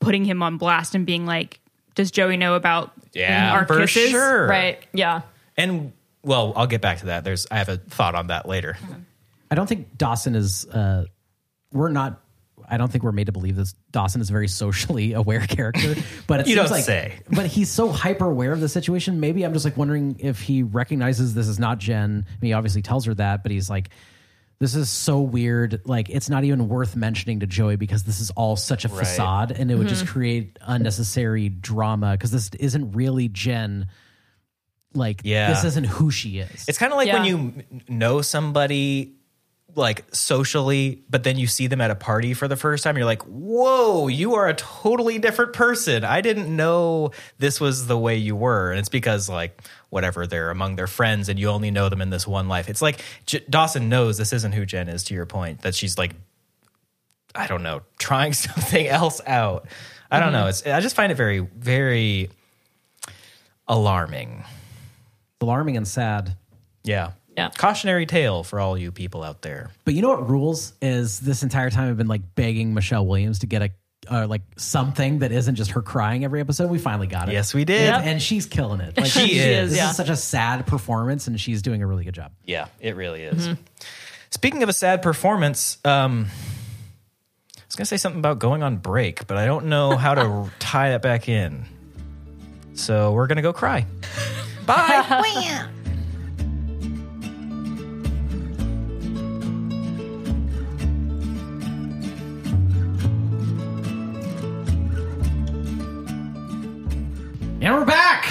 putting 0.00 0.24
him 0.24 0.42
on 0.42 0.56
blast 0.58 0.94
and 0.94 1.06
being 1.06 1.24
like, 1.26 1.60
"Does 1.94 2.10
Joey 2.10 2.36
know 2.36 2.54
about 2.54 2.92
Yeah, 3.14 3.52
our 3.52 3.66
for 3.66 3.80
kisses?" 3.80 4.10
sure. 4.10 4.46
Right. 4.46 4.78
Yeah. 4.92 5.22
And 5.56 5.92
well, 6.22 6.52
I'll 6.56 6.66
get 6.66 6.80
back 6.80 6.98
to 6.98 7.06
that. 7.06 7.24
There's, 7.24 7.46
I 7.50 7.56
have 7.58 7.68
a 7.68 7.76
thought 7.78 8.14
on 8.14 8.26
that 8.26 8.46
later. 8.48 8.76
I 9.50 9.54
don't 9.54 9.66
think 9.68 9.96
Dawson 9.96 10.34
is. 10.34 10.66
Uh, 10.66 11.04
we're 11.72 11.88
not. 11.88 12.20
I 12.68 12.76
don't 12.78 12.90
think 12.90 13.04
we're 13.04 13.12
made 13.12 13.26
to 13.26 13.32
believe 13.32 13.56
this. 13.56 13.74
Dawson 13.90 14.20
is 14.20 14.30
a 14.30 14.32
very 14.32 14.48
socially 14.48 15.12
aware 15.14 15.40
character, 15.46 15.94
but 16.26 16.40
it 16.40 16.46
You 16.48 16.56
seems 16.56 16.68
don't 16.68 16.76
like, 16.76 16.84
say. 16.84 17.12
But 17.30 17.46
he's 17.46 17.70
so 17.70 17.90
hyper 17.90 18.26
aware 18.26 18.52
of 18.52 18.60
the 18.60 18.68
situation. 18.68 19.20
Maybe 19.20 19.44
I'm 19.44 19.52
just 19.52 19.64
like 19.64 19.76
wondering 19.76 20.16
if 20.18 20.40
he 20.40 20.62
recognizes 20.62 21.34
this 21.34 21.48
is 21.48 21.58
not 21.58 21.78
Jen. 21.78 22.24
I 22.26 22.32
mean, 22.40 22.48
he 22.48 22.52
obviously 22.52 22.82
tells 22.82 23.04
her 23.04 23.14
that, 23.14 23.42
but 23.42 23.52
he's 23.52 23.68
like, 23.70 23.90
"This 24.58 24.74
is 24.74 24.88
so 24.90 25.20
weird. 25.20 25.82
Like, 25.84 26.08
it's 26.08 26.28
not 26.30 26.44
even 26.44 26.68
worth 26.68 26.96
mentioning 26.96 27.40
to 27.40 27.46
Joey 27.46 27.76
because 27.76 28.04
this 28.04 28.20
is 28.20 28.30
all 28.30 28.56
such 28.56 28.84
a 28.84 28.88
facade, 28.88 29.52
and 29.52 29.70
it 29.70 29.76
would 29.76 29.88
just 29.88 30.04
mm-hmm. 30.04 30.12
create 30.12 30.58
unnecessary 30.62 31.48
drama 31.48 32.12
because 32.12 32.30
this 32.30 32.50
isn't 32.58 32.92
really 32.92 33.28
Jen. 33.28 33.86
Like, 34.94 35.20
Yeah. 35.24 35.50
this 35.50 35.62
isn't 35.64 35.84
who 35.84 36.10
she 36.10 36.38
is. 36.38 36.64
It's 36.68 36.78
kind 36.78 36.90
of 36.90 36.96
like 36.96 37.12
when 37.12 37.24
you 37.26 37.64
know 37.86 38.22
somebody 38.22 39.15
like 39.76 40.04
socially, 40.14 41.02
but 41.10 41.22
then 41.22 41.38
you 41.38 41.46
see 41.46 41.66
them 41.66 41.80
at 41.80 41.90
a 41.90 41.94
party 41.94 42.32
for 42.32 42.48
the 42.48 42.56
first 42.56 42.82
time. 42.82 42.96
You're 42.96 43.04
like, 43.04 43.22
whoa, 43.22 44.08
you 44.08 44.34
are 44.34 44.48
a 44.48 44.54
totally 44.54 45.18
different 45.18 45.52
person. 45.52 46.02
I 46.02 46.22
didn't 46.22 46.54
know 46.54 47.10
this 47.38 47.60
was 47.60 47.86
the 47.86 47.98
way 47.98 48.16
you 48.16 48.34
were. 48.34 48.70
And 48.70 48.78
it's 48.78 48.88
because, 48.88 49.28
like, 49.28 49.60
whatever, 49.90 50.26
they're 50.26 50.50
among 50.50 50.76
their 50.76 50.86
friends 50.86 51.28
and 51.28 51.38
you 51.38 51.48
only 51.48 51.70
know 51.70 51.90
them 51.90 52.00
in 52.00 52.08
this 52.08 52.26
one 52.26 52.48
life. 52.48 52.70
It's 52.70 52.80
like 52.80 53.02
J- 53.26 53.44
Dawson 53.50 53.88
knows 53.90 54.16
this 54.16 54.32
isn't 54.32 54.52
who 54.52 54.64
Jen 54.64 54.88
is, 54.88 55.04
to 55.04 55.14
your 55.14 55.26
point, 55.26 55.60
that 55.60 55.74
she's 55.74 55.98
like, 55.98 56.14
I 57.34 57.46
don't 57.46 57.62
know, 57.62 57.82
trying 57.98 58.32
something 58.32 58.86
else 58.86 59.20
out. 59.26 59.68
I 60.10 60.20
don't 60.20 60.32
mm-hmm. 60.32 60.40
know. 60.40 60.46
It's, 60.46 60.66
I 60.66 60.80
just 60.80 60.96
find 60.96 61.12
it 61.12 61.16
very, 61.16 61.40
very 61.40 62.30
alarming. 63.68 64.44
alarming 65.42 65.76
and 65.76 65.86
sad. 65.86 66.36
Yeah. 66.82 67.12
Yeah. 67.36 67.50
Cautionary 67.50 68.06
tale 68.06 68.42
for 68.42 68.58
all 68.60 68.78
you 68.78 68.90
people 68.92 69.22
out 69.22 69.42
there. 69.42 69.70
But 69.84 69.94
you 69.94 70.02
know 70.02 70.08
what 70.08 70.28
rules 70.30 70.72
is 70.80 71.20
this 71.20 71.42
entire 71.42 71.68
time 71.70 71.90
I've 71.90 71.96
been 71.98 72.08
like 72.08 72.34
begging 72.34 72.72
Michelle 72.72 73.06
Williams 73.06 73.40
to 73.40 73.46
get 73.46 73.62
a, 73.62 73.70
uh, 74.10 74.26
like 74.26 74.42
something 74.56 75.18
that 75.18 75.32
isn't 75.32 75.56
just 75.56 75.72
her 75.72 75.82
crying 75.82 76.24
every 76.24 76.40
episode. 76.40 76.70
We 76.70 76.78
finally 76.78 77.08
got 77.08 77.28
it. 77.28 77.32
Yes, 77.32 77.52
we 77.52 77.64
did. 77.64 77.90
And, 77.90 78.04
and 78.08 78.22
she's 78.22 78.46
killing 78.46 78.80
it. 78.80 78.96
Like, 78.96 79.06
She 79.10 79.38
is, 79.38 79.70
This 79.70 79.78
yeah. 79.78 79.90
is 79.90 79.96
such 79.96 80.08
a 80.08 80.16
sad 80.16 80.66
performance, 80.66 81.26
and 81.26 81.38
she's 81.40 81.60
doing 81.60 81.82
a 81.82 81.86
really 81.86 82.04
good 82.04 82.14
job. 82.14 82.32
Yeah, 82.44 82.68
it 82.80 82.96
really 82.96 83.22
is. 83.22 83.50
Speaking 84.30 84.62
of 84.62 84.68
a 84.68 84.72
sad 84.72 85.02
performance, 85.02 85.78
um, 85.84 86.26
I 86.28 87.60
was 87.66 87.74
going 87.76 87.84
to 87.84 87.86
say 87.86 87.96
something 87.96 88.20
about 88.20 88.38
going 88.38 88.62
on 88.62 88.76
break, 88.78 89.26
but 89.26 89.36
I 89.36 89.44
don't 89.46 89.66
know 89.66 89.96
how 89.96 90.14
to 90.14 90.50
tie 90.58 90.90
that 90.90 91.02
back 91.02 91.28
in. 91.28 91.64
So 92.74 93.12
we're 93.12 93.26
going 93.26 93.36
to 93.36 93.42
go 93.42 93.52
cry. 93.52 93.86
Bye. 94.66 95.68
And 107.66 107.74
we're 107.74 107.84
back. 107.84 108.24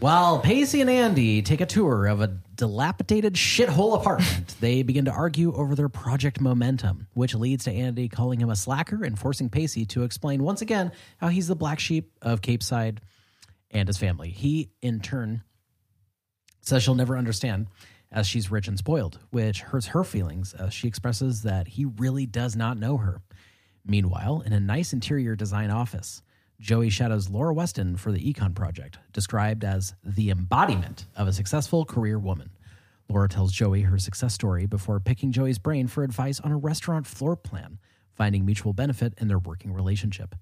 While 0.00 0.40
Pacey 0.40 0.82
and 0.82 0.90
Andie 0.90 1.40
take 1.40 1.62
a 1.62 1.66
tour 1.66 2.08
of 2.08 2.20
a 2.20 2.26
dilapidated 2.54 3.36
shithole 3.36 3.98
apartment, 3.98 4.54
they 4.60 4.82
begin 4.82 5.06
to 5.06 5.10
argue 5.10 5.54
over 5.54 5.74
their 5.74 5.88
project 5.88 6.42
momentum, 6.42 7.06
which 7.14 7.34
leads 7.34 7.64
to 7.64 7.70
Andie 7.70 8.10
calling 8.10 8.38
him 8.38 8.50
a 8.50 8.54
slacker 8.54 9.02
and 9.02 9.18
forcing 9.18 9.48
Pacey 9.48 9.86
to 9.86 10.02
explain 10.02 10.42
once 10.42 10.60
again 10.60 10.92
how 11.16 11.28
he's 11.28 11.48
the 11.48 11.56
black 11.56 11.80
sheep 11.80 12.12
of 12.20 12.42
Capeside 12.42 13.00
and 13.70 13.88
his 13.88 13.96
family. 13.96 14.28
He, 14.28 14.68
in 14.82 15.00
turn, 15.00 15.42
says 16.60 16.82
she'll 16.82 16.94
never 16.94 17.16
understand 17.16 17.68
as 18.12 18.26
she's 18.26 18.50
rich 18.50 18.68
and 18.68 18.76
spoiled, 18.76 19.18
which 19.30 19.62
hurts 19.62 19.86
her 19.86 20.04
feelings 20.04 20.52
as 20.52 20.74
she 20.74 20.86
expresses 20.86 21.44
that 21.44 21.66
he 21.66 21.86
really 21.86 22.26
does 22.26 22.54
not 22.56 22.76
know 22.76 22.98
her. 22.98 23.22
Meanwhile, 23.86 24.42
in 24.44 24.52
a 24.52 24.60
nice 24.60 24.92
interior 24.92 25.34
design 25.34 25.70
office, 25.70 26.20
Joey 26.60 26.90
shadows 26.90 27.30
Laura 27.30 27.54
Weston 27.54 27.96
for 27.96 28.12
the 28.12 28.32
Econ 28.32 28.54
Project, 28.54 28.98
described 29.14 29.64
as 29.64 29.94
the 30.04 30.30
embodiment 30.30 31.06
of 31.16 31.26
a 31.26 31.32
successful 31.32 31.86
career 31.86 32.18
woman. 32.18 32.50
Laura 33.08 33.28
tells 33.28 33.50
Joey 33.50 33.80
her 33.80 33.98
success 33.98 34.34
story 34.34 34.66
before 34.66 35.00
picking 35.00 35.32
Joey's 35.32 35.58
brain 35.58 35.86
for 35.86 36.04
advice 36.04 36.38
on 36.38 36.52
a 36.52 36.58
restaurant 36.58 37.06
floor 37.06 37.34
plan, 37.34 37.78
finding 38.14 38.44
mutual 38.44 38.74
benefit 38.74 39.14
in 39.16 39.26
their 39.26 39.38
working 39.38 39.72
relationship. 39.72 40.34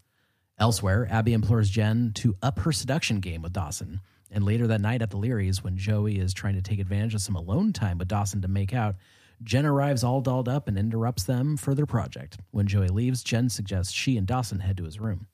Elsewhere, 0.58 1.06
Abby 1.08 1.34
implores 1.34 1.70
Jen 1.70 2.10
to 2.16 2.34
up 2.42 2.58
her 2.58 2.72
seduction 2.72 3.20
game 3.20 3.40
with 3.40 3.52
Dawson. 3.52 4.00
And 4.28 4.44
later 4.44 4.66
that 4.66 4.80
night 4.80 5.02
at 5.02 5.10
the 5.10 5.16
Learys, 5.16 5.62
when 5.62 5.76
Joey 5.76 6.18
is 6.18 6.34
trying 6.34 6.56
to 6.56 6.62
take 6.62 6.80
advantage 6.80 7.14
of 7.14 7.22
some 7.22 7.36
alone 7.36 7.72
time 7.72 7.96
with 7.96 8.08
Dawson 8.08 8.42
to 8.42 8.48
make 8.48 8.74
out, 8.74 8.96
Jen 9.44 9.64
arrives 9.64 10.02
all 10.02 10.20
dolled 10.20 10.48
up 10.48 10.66
and 10.66 10.76
interrupts 10.76 11.22
them 11.22 11.56
for 11.56 11.76
their 11.76 11.86
project. 11.86 12.38
When 12.50 12.66
Joey 12.66 12.88
leaves, 12.88 13.22
Jen 13.22 13.48
suggests 13.48 13.92
she 13.92 14.16
and 14.16 14.26
Dawson 14.26 14.58
head 14.58 14.76
to 14.78 14.84
his 14.84 14.98
room. 14.98 15.28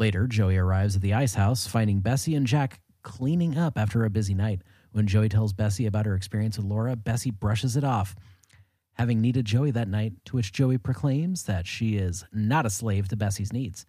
Later, 0.00 0.26
Joey 0.26 0.56
arrives 0.56 0.96
at 0.96 1.02
the 1.02 1.12
ice 1.12 1.34
house, 1.34 1.66
finding 1.66 2.00
Bessie 2.00 2.34
and 2.34 2.46
Jack 2.46 2.80
cleaning 3.02 3.58
up 3.58 3.76
after 3.76 4.06
a 4.06 4.10
busy 4.10 4.32
night. 4.32 4.62
When 4.92 5.06
Joey 5.06 5.28
tells 5.28 5.52
Bessie 5.52 5.84
about 5.84 6.06
her 6.06 6.14
experience 6.14 6.56
with 6.56 6.64
Laura, 6.64 6.96
Bessie 6.96 7.30
brushes 7.30 7.76
it 7.76 7.84
off, 7.84 8.16
having 8.94 9.20
needed 9.20 9.44
Joey 9.44 9.72
that 9.72 9.88
night, 9.88 10.14
to 10.24 10.36
which 10.36 10.54
Joey 10.54 10.78
proclaims 10.78 11.42
that 11.42 11.66
she 11.66 11.98
is 11.98 12.24
not 12.32 12.64
a 12.64 12.70
slave 12.70 13.08
to 13.08 13.16
Bessie's 13.16 13.52
needs. 13.52 13.84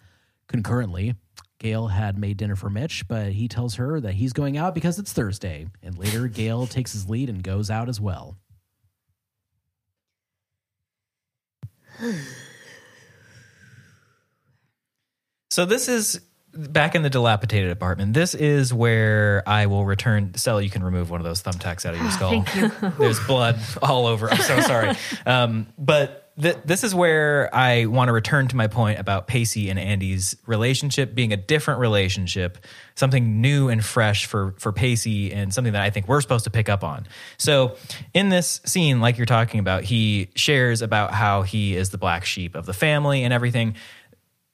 Concurrently, 0.50 1.16
Gail 1.60 1.88
had 1.88 2.18
made 2.18 2.36
dinner 2.36 2.58
for 2.58 2.70
Mitch, 2.70 3.08
but 3.08 3.32
he 3.32 3.48
tells 3.48 3.76
her 3.76 4.02
that 4.02 4.16
he's 4.16 4.34
going 4.34 4.58
out 4.58 4.76
because 4.76 5.00
it's 5.00 5.14
Thursday. 5.14 5.68
And 5.82 5.98
later, 5.98 6.28
Gail 6.28 6.68
takes 6.68 6.92
his 6.92 7.10
lead 7.10 7.30
and 7.30 7.42
goes 7.42 7.70
out 7.70 7.88
as 7.88 8.02
well. 8.02 8.36
So 15.52 15.66
this 15.66 15.90
is 15.90 16.22
back 16.54 16.96
in 16.96 17.02
the 17.02 17.10
dilapidated 17.10 17.72
apartment. 17.72 18.14
This 18.14 18.34
is 18.34 18.74
where 18.74 19.44
I 19.46 19.66
will 19.66 19.84
return. 19.84 20.34
Stella, 20.36 20.62
you 20.62 20.70
can 20.70 20.82
remove 20.82 21.10
one 21.10 21.20
of 21.20 21.26
those 21.26 21.44
thumbtacks 21.44 21.86
out 21.86 21.94
of 21.94 22.02
your 22.02 22.10
skull. 22.12 22.42
Thank 22.42 22.56
you. 22.82 22.90
There's 22.98 23.20
blood 23.20 23.60
all 23.82 24.08
over. 24.08 24.32
I'm 24.32 24.38
so 24.38 24.62
sorry. 24.62 24.96
Um, 25.26 25.68
but 25.78 26.32
th- 26.42 26.56
this 26.64 26.86
is 26.86 26.96
where 26.96 27.54
I 27.54 27.88
want 27.88 28.08
to 28.08 28.14
return 28.14 28.48
to 28.48 28.56
my 28.56 28.68
point 28.68 29.00
about 29.00 29.28
Pacey 29.28 29.70
and 29.70 29.78
Andie's 29.78 30.38
relationship 30.46 31.14
being 31.14 31.34
a 31.34 31.38
different 31.38 31.82
relationship, 31.82 32.58
something 32.96 33.42
new 33.42 33.68
and 33.68 33.84
fresh 33.84 34.28
for 34.28 34.56
for 34.58 34.72
Pacey, 34.72 35.34
and 35.34 35.54
something 35.54 35.74
that 35.74 35.82
I 35.82 35.90
think 35.90 36.08
we're 36.08 36.22
supposed 36.22 36.46
to 36.46 36.50
pick 36.50 36.70
up 36.70 36.84
on. 36.84 37.08
So 37.38 37.76
in 38.14 38.30
this 38.30 38.62
scene, 38.66 39.02
like 39.02 39.18
you're 39.18 39.26
talking 39.26 39.60
about, 39.60 39.84
he 39.84 40.30
shares 40.36 40.82
about 40.82 41.14
how 41.14 41.42
he 41.42 41.76
is 41.76 41.90
the 41.90 41.98
black 41.98 42.24
sheep 42.24 42.56
of 42.56 42.66
the 42.66 42.74
family 42.74 43.24
and 43.24 43.34
everything. 43.34 43.76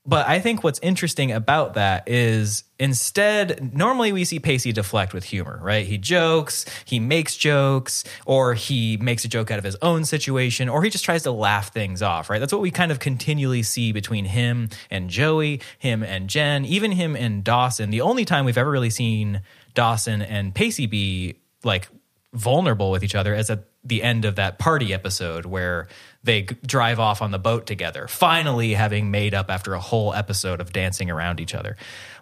But 0.08 0.26
I 0.26 0.40
think 0.40 0.64
what's 0.64 0.80
interesting 0.80 1.34
about 1.34 1.74
that 1.74 2.08
is 2.08 2.64
instead, 2.80 3.74
normally 3.76 4.14
we 4.14 4.24
see 4.24 4.40
Pacey 4.40 4.72
deflect 4.72 5.14
with 5.14 5.26
humor, 5.26 5.60
right? 5.62 5.86
He 5.86 5.98
jokes, 5.98 6.66
he 6.86 6.98
makes 6.98 7.36
jokes, 7.36 8.06
or 8.26 8.54
he 8.54 8.96
makes 8.96 9.26
a 9.26 9.28
joke 9.28 9.52
out 9.52 9.58
of 9.60 9.66
his 9.66 9.76
own 9.82 10.06
situation, 10.06 10.70
or 10.70 10.82
he 10.82 10.90
just 10.90 11.04
tries 11.04 11.24
to 11.24 11.32
laugh 11.32 11.74
things 11.74 12.02
off, 12.02 12.30
right? 12.30 12.40
That's 12.40 12.54
what 12.54 12.62
we 12.62 12.72
kind 12.72 12.90
of 12.90 13.00
continually 13.00 13.64
see 13.64 13.92
between 13.92 14.24
him 14.24 14.70
and 14.90 15.10
Joey, 15.10 15.60
him 15.78 16.04
and 16.04 16.30
Jen, 16.30 16.64
even 16.64 16.94
him 16.94 17.18
and 17.18 17.44
Dawson. 17.44 17.90
The 17.90 18.02
only 18.02 18.24
time 18.24 18.46
we've 18.46 18.58
ever 18.58 18.72
really 18.72 18.90
seen 18.90 19.42
Dawson 19.74 20.22
and 20.22 20.56
Pacey 20.56 20.86
be 20.88 21.36
like 21.66 21.90
vulnerable 22.34 22.92
with 22.92 23.04
each 23.04 23.16
other 23.16 23.36
is 23.36 23.50
at 23.50 23.66
the 23.84 24.04
end 24.04 24.26
of 24.26 24.36
that 24.36 24.60
party 24.60 24.94
episode 24.94 25.46
where 25.46 25.88
they 26.28 26.44
drive 26.44 27.00
off 27.00 27.24
on 27.24 27.32
the 27.32 27.40
boat 27.40 27.66
together, 27.66 28.08
finally 28.08 28.74
having 28.74 29.10
made 29.10 29.34
up 29.34 29.50
after 29.50 29.74
a 29.74 29.80
whole 29.80 30.14
episode 30.14 30.62
of 30.62 30.72
dancing 30.72 31.10
around 31.10 31.40
each 31.40 31.56
other. 31.56 31.76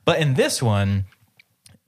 But 0.06 0.19
in 0.19 0.36
this 0.36 0.64
one, 0.64 1.06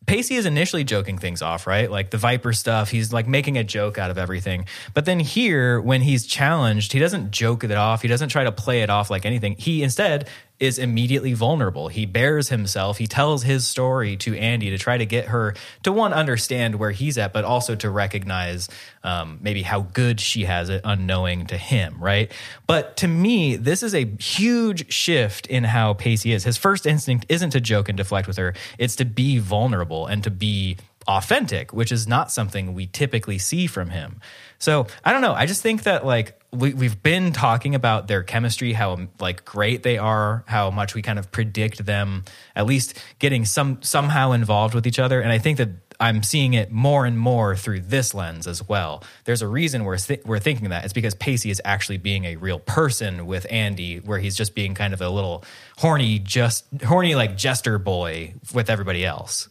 Pacey 0.08 0.36
is 0.36 0.46
initially 0.46 0.84
joking 0.84 1.18
things 1.18 1.42
off, 1.42 1.68
right? 1.68 1.92
Like 1.92 2.12
the 2.12 2.18
Viper 2.18 2.54
stuff, 2.54 2.90
he's 2.90 3.14
like 3.14 3.28
making 3.28 3.58
a 3.58 3.64
joke 3.64 3.98
out 3.98 4.10
of 4.10 4.18
everything. 4.18 4.66
But 4.94 5.06
then 5.06 5.20
here, 5.20 5.80
when 5.80 6.02
he's 6.02 6.26
challenged, 6.26 6.94
he 6.94 7.00
doesn't 7.00 7.32
joke 7.32 7.64
it 7.64 7.72
off. 7.72 8.02
He 8.02 8.08
doesn't 8.08 8.30
try 8.30 8.46
to 8.46 8.52
play 8.52 8.82
it 8.82 8.90
off 8.90 9.10
like 9.10 9.26
anything. 9.26 9.56
He 9.58 9.84
instead 9.84 10.28
is 10.60 10.80
immediately 10.80 11.34
vulnerable. 11.34 11.88
He 11.88 12.06
bears 12.06 12.50
himself. 12.50 12.98
He 12.98 13.06
tells 13.06 13.44
his 13.44 13.68
story 13.68 14.18
to 14.18 14.36
Andie 14.36 14.72
to 14.72 14.78
try 14.78 14.98
to 14.98 15.06
get 15.06 15.26
her 15.26 15.54
to 15.84 15.92
one, 15.92 16.14
understand 16.14 16.76
where 16.76 16.92
he's 16.92 17.18
at, 17.18 17.32
but 17.32 17.46
also 17.46 17.76
to 17.76 17.90
recognize 17.90 18.68
um, 19.04 19.38
maybe 19.42 19.62
how 19.62 19.82
good 19.82 20.20
she 20.20 20.46
has 20.46 20.70
it 20.70 20.82
unknowing 20.84 21.46
to 21.48 21.58
him, 21.58 21.98
right? 22.00 22.32
But 22.66 22.98
to 22.98 23.08
me, 23.08 23.56
this 23.56 23.84
is 23.84 23.94
a 23.94 24.06
huge 24.20 24.92
shift 24.92 25.46
in 25.48 25.64
how 25.64 25.94
Pacey 25.94 26.34
is. 26.34 26.44
His 26.44 26.58
first 26.58 26.88
instinct 26.88 27.28
isn't 27.30 27.52
to 27.52 27.62
joke 27.62 27.88
and 27.88 27.98
deflect 27.98 28.28
with 28.28 28.38
her, 28.38 28.56
it's 28.80 28.96
to 28.96 29.06
be 29.06 29.38
vulnerable 29.38 30.08
and 30.08 30.24
to 30.24 30.32
be 30.32 30.78
authentic, 31.08 31.72
which 31.72 31.92
is 31.92 32.08
not 32.08 32.32
something 32.32 32.74
we 32.74 32.88
typically 32.88 33.38
see 33.38 33.68
from 33.68 33.92
him. 33.92 34.20
So 34.60 34.88
I 35.06 35.14
don't 35.14 35.22
know. 35.22 35.34
I 35.34 35.46
just 35.46 35.62
think 35.62 35.84
that 35.84 36.06
like 36.06 36.37
we, 36.52 36.74
we've 36.74 37.02
been 37.04 37.34
talking 37.34 37.76
about 37.76 38.08
their 38.08 38.24
chemistry, 38.24 38.74
how 38.74 38.98
like 39.20 39.44
great 39.44 39.84
they 39.84 39.98
are, 39.98 40.44
how 40.48 40.72
much 40.72 40.96
we 40.96 41.02
kind 41.02 41.20
of 41.20 41.32
predict 41.32 41.86
them 41.86 42.24
at 42.56 42.66
least 42.66 42.98
getting 43.20 43.46
some 43.46 43.82
somehow 43.82 44.32
involved 44.32 44.74
with 44.74 44.88
each 44.88 45.00
other, 45.00 45.20
and 45.20 45.32
I 45.32 45.40
think 45.40 45.58
that 45.58 45.70
I'm 46.00 46.22
seeing 46.24 46.54
it 46.54 46.72
more 46.72 47.06
and 47.06 47.18
more 47.18 47.56
through 47.56 47.82
this 47.82 48.14
lens 48.14 48.46
as 48.48 48.68
well. 48.68 49.04
There's 49.26 49.42
a 49.42 49.48
reason 49.48 49.84
we're 49.84 49.98
th- 49.98 50.22
we're 50.26 50.40
thinking 50.40 50.70
that 50.70 50.86
it's 50.86 50.94
because 50.94 51.16
Pacey 51.16 51.50
is 51.50 51.62
actually 51.66 51.98
being 51.98 52.26
a 52.26 52.36
real 52.36 52.60
person 52.60 53.26
with 53.26 53.46
Andie, 53.52 53.98
where 53.98 54.20
he's 54.20 54.36
just 54.36 54.56
being 54.56 54.74
kind 54.74 54.94
of 54.94 55.02
a 55.02 55.10
little 55.10 55.44
horny, 55.78 56.20
just 56.20 56.66
horny 56.86 57.16
like 57.16 57.36
jester 57.36 57.78
boy 57.78 58.36
with 58.54 58.70
everybody 58.70 59.06
else. 59.06 59.50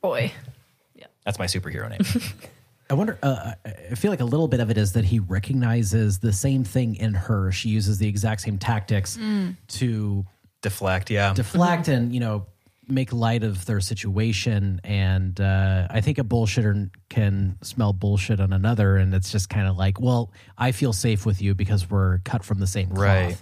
Boy. 0.00 0.32
Yeah, 0.94 1.06
that's 1.24 1.38
my 1.38 1.46
superhero 1.46 1.90
name. 1.90 2.22
I 2.90 2.94
wonder. 2.94 3.18
Uh, 3.22 3.52
I 3.64 3.94
feel 3.94 4.10
like 4.10 4.20
a 4.20 4.24
little 4.24 4.48
bit 4.48 4.60
of 4.60 4.70
it 4.70 4.78
is 4.78 4.92
that 4.92 5.04
he 5.04 5.18
recognizes 5.18 6.18
the 6.18 6.32
same 6.32 6.64
thing 6.64 6.96
in 6.96 7.14
her. 7.14 7.52
She 7.52 7.68
uses 7.68 7.98
the 7.98 8.08
exact 8.08 8.40
same 8.40 8.58
tactics 8.58 9.18
to 9.68 10.24
deflect. 10.62 11.10
Yeah, 11.10 11.34
deflect, 11.34 11.88
and 11.88 12.14
you 12.14 12.20
know, 12.20 12.46
make 12.86 13.12
light 13.12 13.42
of 13.42 13.66
their 13.66 13.80
situation. 13.80 14.80
And 14.84 15.38
uh, 15.40 15.88
I 15.90 16.00
think 16.00 16.18
a 16.18 16.24
bullshitter 16.24 16.90
can 17.10 17.58
smell 17.62 17.92
bullshit 17.92 18.40
on 18.40 18.52
another, 18.52 18.96
and 18.96 19.14
it's 19.14 19.30
just 19.30 19.50
kind 19.50 19.68
of 19.68 19.76
like, 19.76 20.00
well, 20.00 20.32
I 20.56 20.72
feel 20.72 20.92
safe 20.92 21.26
with 21.26 21.42
you 21.42 21.54
because 21.54 21.90
we're 21.90 22.18
cut 22.18 22.44
from 22.44 22.58
the 22.58 22.66
same 22.66 22.88
cloth. 22.88 23.00
Right. 23.00 23.38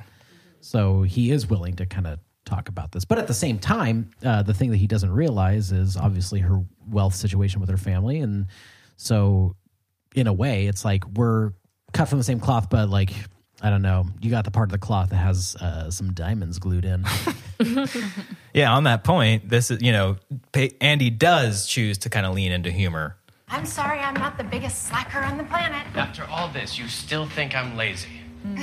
So 0.60 1.02
he 1.02 1.30
is 1.30 1.48
willing 1.48 1.76
to 1.76 1.86
kind 1.86 2.08
of 2.08 2.18
talk 2.44 2.68
about 2.68 2.92
this. 2.92 3.04
But 3.04 3.18
at 3.18 3.28
the 3.28 3.34
same 3.34 3.58
time, 3.58 4.10
uh, 4.24 4.42
the 4.42 4.54
thing 4.54 4.70
that 4.70 4.78
he 4.78 4.86
doesn't 4.86 5.10
realize 5.10 5.70
is 5.70 5.96
obviously 5.96 6.40
her 6.40 6.64
wealth 6.88 7.14
situation 7.14 7.60
with 7.60 7.70
her 7.70 7.76
family. 7.76 8.20
And 8.20 8.46
so, 8.96 9.56
in 10.14 10.26
a 10.26 10.32
way, 10.32 10.66
it's 10.66 10.84
like 10.84 11.06
we're 11.14 11.52
cut 11.92 12.08
from 12.08 12.18
the 12.18 12.24
same 12.24 12.40
cloth, 12.40 12.68
but 12.70 12.88
like, 12.88 13.10
I 13.62 13.70
don't 13.70 13.82
know, 13.82 14.06
you 14.20 14.30
got 14.30 14.44
the 14.44 14.50
part 14.50 14.68
of 14.68 14.72
the 14.72 14.78
cloth 14.78 15.10
that 15.10 15.16
has 15.16 15.56
uh, 15.56 15.90
some 15.90 16.12
diamonds 16.12 16.58
glued 16.58 16.84
in. 16.84 17.04
Yeah, 18.52 18.72
on 18.72 18.84
that 18.84 19.04
point, 19.04 19.48
this 19.50 19.70
is 19.70 19.82
you 19.82 19.92
know, 19.92 20.16
Pa- 20.52 20.74
Andie 20.80 21.10
does 21.10 21.66
choose 21.66 21.98
to 21.98 22.08
kind 22.10 22.24
of 22.24 22.34
lean 22.34 22.52
into 22.52 22.70
humor. 22.70 23.16
I'm 23.48 23.66
sorry 23.66 23.98
I'm 24.00 24.14
not 24.14 24.38
the 24.38 24.44
biggest 24.44 24.84
slacker 24.84 25.20
on 25.20 25.36
the 25.36 25.44
planet. 25.44 25.86
After 25.94 26.24
all 26.24 26.48
this, 26.48 26.78
you 26.78 26.88
still 26.88 27.26
think 27.26 27.54
I'm 27.54 27.76
lazy. 27.76 28.08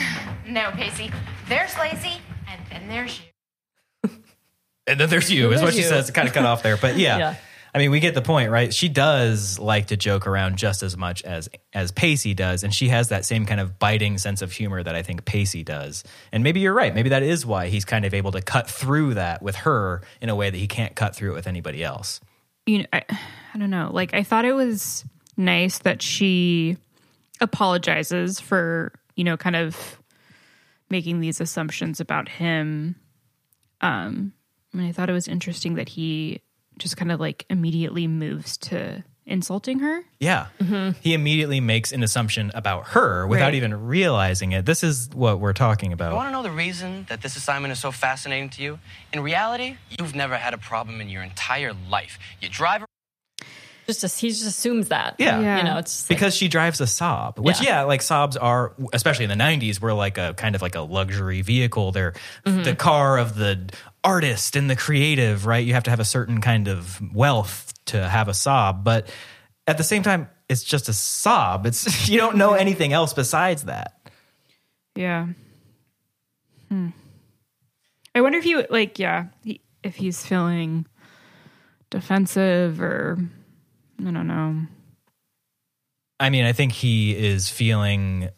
No, 0.47 0.71
Pacey. 0.71 1.11
There's 1.47 1.77
lazy 1.77 2.17
and 2.47 2.61
then 2.69 2.87
there's 2.89 3.19
you. 3.19 4.09
And 4.87 4.99
then 4.99 5.09
there's 5.09 5.31
you, 5.31 5.51
is 5.53 5.61
what 5.61 5.73
she 5.73 5.79
you. 5.79 5.85
says, 5.85 6.11
kind 6.11 6.27
of 6.27 6.33
cut 6.33 6.43
off 6.45 6.63
there. 6.63 6.75
But 6.77 6.97
yeah. 6.97 7.17
Yeah. 7.17 7.35
I 7.75 7.79
mean, 7.79 7.89
we 7.89 7.99
get 7.99 8.13
the 8.13 8.21
point, 8.21 8.51
right? 8.51 8.71
She 8.73 8.87
does 8.87 9.57
like 9.57 9.87
to 9.87 9.97
joke 9.97 10.27
around 10.27 10.57
just 10.57 10.83
as 10.83 10.95
much 10.95 11.23
as 11.23 11.49
as 11.73 11.91
Pacey 11.91 12.33
does, 12.33 12.63
and 12.63 12.73
she 12.73 12.89
has 12.89 13.09
that 13.09 13.25
same 13.25 13.45
kind 13.45 13.59
of 13.59 13.79
biting 13.79 14.17
sense 14.17 14.41
of 14.41 14.51
humor 14.51 14.83
that 14.83 14.95
I 14.95 15.01
think 15.01 15.25
Pacey 15.25 15.63
does. 15.63 16.03
And 16.31 16.43
maybe 16.43 16.59
you're 16.59 16.73
right. 16.73 16.93
Maybe 16.93 17.09
that 17.09 17.23
is 17.23 17.45
why 17.45 17.67
he's 17.67 17.85
kind 17.85 18.05
of 18.05 18.13
able 18.13 18.31
to 18.33 18.41
cut 18.41 18.69
through 18.69 19.15
that 19.15 19.41
with 19.41 19.55
her 19.57 20.01
in 20.21 20.29
a 20.29 20.35
way 20.35 20.49
that 20.49 20.57
he 20.57 20.67
can't 20.67 20.95
cut 20.95 21.15
through 21.15 21.31
it 21.31 21.35
with 21.35 21.47
anybody 21.47 21.83
else. 21.83 22.21
you 22.65 22.79
know, 22.79 22.85
I, 22.93 23.03
I 23.53 23.57
don't 23.57 23.71
know. 23.71 23.89
Like, 23.91 24.13
I 24.13 24.23
thought 24.23 24.45
it 24.45 24.53
was 24.53 25.03
nice 25.35 25.79
that 25.79 26.01
she 26.01 26.77
apologizes 27.41 28.39
for, 28.39 28.93
you 29.15 29.23
know, 29.23 29.35
kind 29.35 29.55
of 29.55 29.97
making 30.89 31.21
these 31.21 31.41
assumptions 31.41 31.99
about 31.99 32.29
him. 32.29 32.95
Um, 33.81 34.33
mean, 34.73 34.87
I 34.87 34.91
thought 34.91 35.09
it 35.09 35.13
was 35.13 35.27
interesting 35.27 35.75
that 35.75 35.89
he 35.89 36.41
just 36.77 36.97
kind 36.97 37.11
of 37.11 37.19
like 37.19 37.45
immediately 37.49 38.07
moves 38.07 38.57
to 38.57 39.03
insulting 39.25 39.79
her. 39.79 40.01
Yeah. 40.19 40.47
He 41.01 41.13
immediately 41.13 41.61
makes 41.61 41.93
an 41.93 42.03
assumption 42.03 42.51
about 42.53 42.87
her 42.89 43.25
without 43.25 43.45
Right. 43.45 43.55
even 43.55 43.85
realizing 43.87 44.51
it. 44.51 44.65
This 44.65 44.83
is 44.83 45.09
what 45.13 45.39
we're 45.39 45.53
talking 45.53 45.91
You 45.91 45.93
about. 45.93 46.13
want 46.13 46.27
to 46.27 46.31
know 46.33 46.43
the 46.43 46.51
reason 46.51 47.05
that 47.07 47.21
this 47.21 47.37
assignment 47.37 47.71
is 47.71 47.79
so 47.79 47.91
fascinating 47.91 48.49
to 48.49 48.61
you? 48.61 48.79
In 49.13 49.21
reality, 49.21 49.77
you've 49.97 50.13
never 50.13 50.35
had 50.37 50.53
a 50.53 50.57
problem 50.57 50.99
in 50.99 51.07
your 51.07 51.23
entire 51.23 51.73
life. 51.89 52.19
You 52.41 52.49
drive 52.49 52.83
Just, 53.85 54.19
he 54.21 54.29
just 54.29 54.45
assumes 54.45 54.87
that. 54.89 55.15
Yeah. 55.19 55.39
Yeah. 55.41 55.57
You 55.57 55.63
know, 55.65 55.77
it's 55.77 55.91
just 55.93 56.09
like- 56.09 56.17
because 56.17 56.33
she 56.35 56.47
drives 56.47 56.79
a 56.79 56.85
Saab, 56.85 57.37
which 57.37 57.59
Yeah. 57.61 57.79
yeah. 57.79 57.81
like 57.83 57.99
Saabs 57.99 58.37
are, 58.41 58.73
especially 58.93 59.25
in 59.25 59.29
the 59.29 59.35
'90s, 59.35 59.81
were 59.81 59.91
like 59.93 60.17
a 60.17 60.33
kind 60.35 60.55
of 60.55 60.61
like 60.61 60.75
a 60.75 60.81
luxury 60.81 61.41
vehicle. 61.41 61.91
They're 61.91 62.13
Mm-hmm. 62.45 62.63
the 62.63 62.75
car 62.75 63.17
of 63.17 63.35
the 63.35 63.69
artist 64.03 64.55
and 64.55 64.69
the 64.69 64.75
creative, 64.75 65.45
right? 65.45 65.65
You 65.65 65.73
have 65.73 65.83
to 65.83 65.89
have 65.89 65.99
a 65.99 66.05
certain 66.05 66.41
kind 66.41 66.67
of 66.67 67.01
wealth 67.13 67.73
to 67.85 68.07
have 68.07 68.27
a 68.27 68.31
Saab, 68.31 68.83
but 68.83 69.07
at 69.67 69.77
the 69.77 69.83
same 69.83 70.03
time, 70.03 70.29
it's 70.49 70.63
just 70.63 70.89
a 70.89 70.91
Saab. 70.91 71.65
It's 71.65 72.09
you 72.09 72.17
don't 72.17 72.37
know 72.37 72.53
anything 72.53 72.93
else 72.93 73.13
besides 73.13 73.63
that. 73.65 73.99
Yeah. 74.95 75.27
Hmm. 76.69 76.89
I 78.15 78.21
wonder 78.21 78.37
if 78.37 78.45
you 78.45 78.65
like, 78.69 78.99
yeah, 78.99 79.27
he, 79.43 79.61
if 79.83 79.95
he's 79.95 80.23
feeling 80.25 80.85
defensive 81.89 82.81
or 82.81 83.17
I 83.99 84.11
don't 84.11 84.27
know. 84.27 84.61
I 86.19 86.29
mean, 86.29 86.45
I 86.45 86.53
think 86.53 86.73
he 86.73 87.15
is 87.15 87.49
feeling 87.49 88.29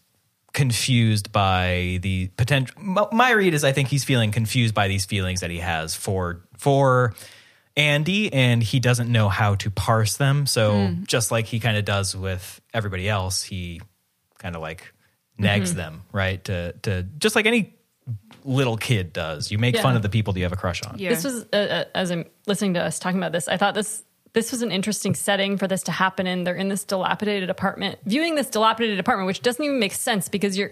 confused 0.56 1.32
by 1.32 1.99
the 2.02 2.30
potential. 2.38 2.76
My- 2.82 3.06
My 3.11 3.30
read 3.32 3.53
is 3.53 3.64
I 3.64 3.72
think 3.73 3.90
he's 3.90 4.03
feeling 4.03 4.32
confused 4.32 4.73
by 4.73 4.88
these 4.88 5.06
feelings 5.06 5.41
that 5.41 5.52
he 5.52 5.60
has 5.60 5.94
for 5.94 6.41
for 6.57 7.14
Andie, 7.77 8.32
and 8.34 8.64
he 8.64 8.80
doesn't 8.80 9.11
know 9.11 9.27
how 9.30 9.56
to 9.56 9.69
parse 9.69 10.15
them. 10.18 10.45
So 10.48 10.95
just 11.03 11.30
like 11.30 11.45
he 11.45 11.60
kind 11.60 11.77
of 11.77 11.84
does 11.86 12.15
with 12.15 12.61
everybody 12.73 13.07
else, 13.10 13.44
he 13.44 13.82
kind 14.40 14.56
of 14.56 14.61
like 14.61 14.94
nags 15.38 15.73
them, 15.76 16.03
right? 16.14 16.41
To 16.45 16.72
to 16.84 17.03
just 17.03 17.36
like 17.36 17.45
any 17.45 17.73
little 18.45 18.77
kid 18.77 19.11
does. 19.11 19.52
You 19.52 19.57
make 19.57 19.76
Yeah. 19.76 19.82
fun 19.82 19.95
of 19.98 20.03
the 20.03 20.10
people 20.10 20.32
that 20.32 20.40
you 20.40 20.45
have 20.45 20.53
a 20.53 20.56
crush 20.56 20.82
on. 20.84 20.95
Yeah. 20.99 21.10
This 21.10 21.26
was 21.26 21.45
uh, 21.52 21.56
uh, 21.57 21.84
as 21.94 22.11
I'm 22.11 22.23
listening 22.48 22.76
to 22.76 22.82
us 22.82 22.98
talking 22.98 23.19
about 23.19 23.34
this. 23.34 23.49
I 23.49 23.57
thought 23.57 23.73
this 23.76 24.03
this 24.36 24.52
was 24.52 24.62
an 24.62 24.72
interesting 24.72 25.16
setting 25.16 25.57
for 25.57 25.68
this 25.68 25.82
to 25.84 25.91
happen 25.91 26.28
in. 26.28 26.44
They're 26.44 26.53
in 26.56 26.70
this 26.70 26.84
dilapidated 26.84 27.49
apartment, 27.49 27.98
viewing 28.06 28.36
this 28.36 28.48
dilapidated 28.49 28.99
apartment, 28.99 29.26
which 29.26 29.41
doesn't 29.41 29.64
even 29.64 29.80
make 29.80 29.94
sense 29.94 30.30
because 30.30 30.56
you're 30.57 30.70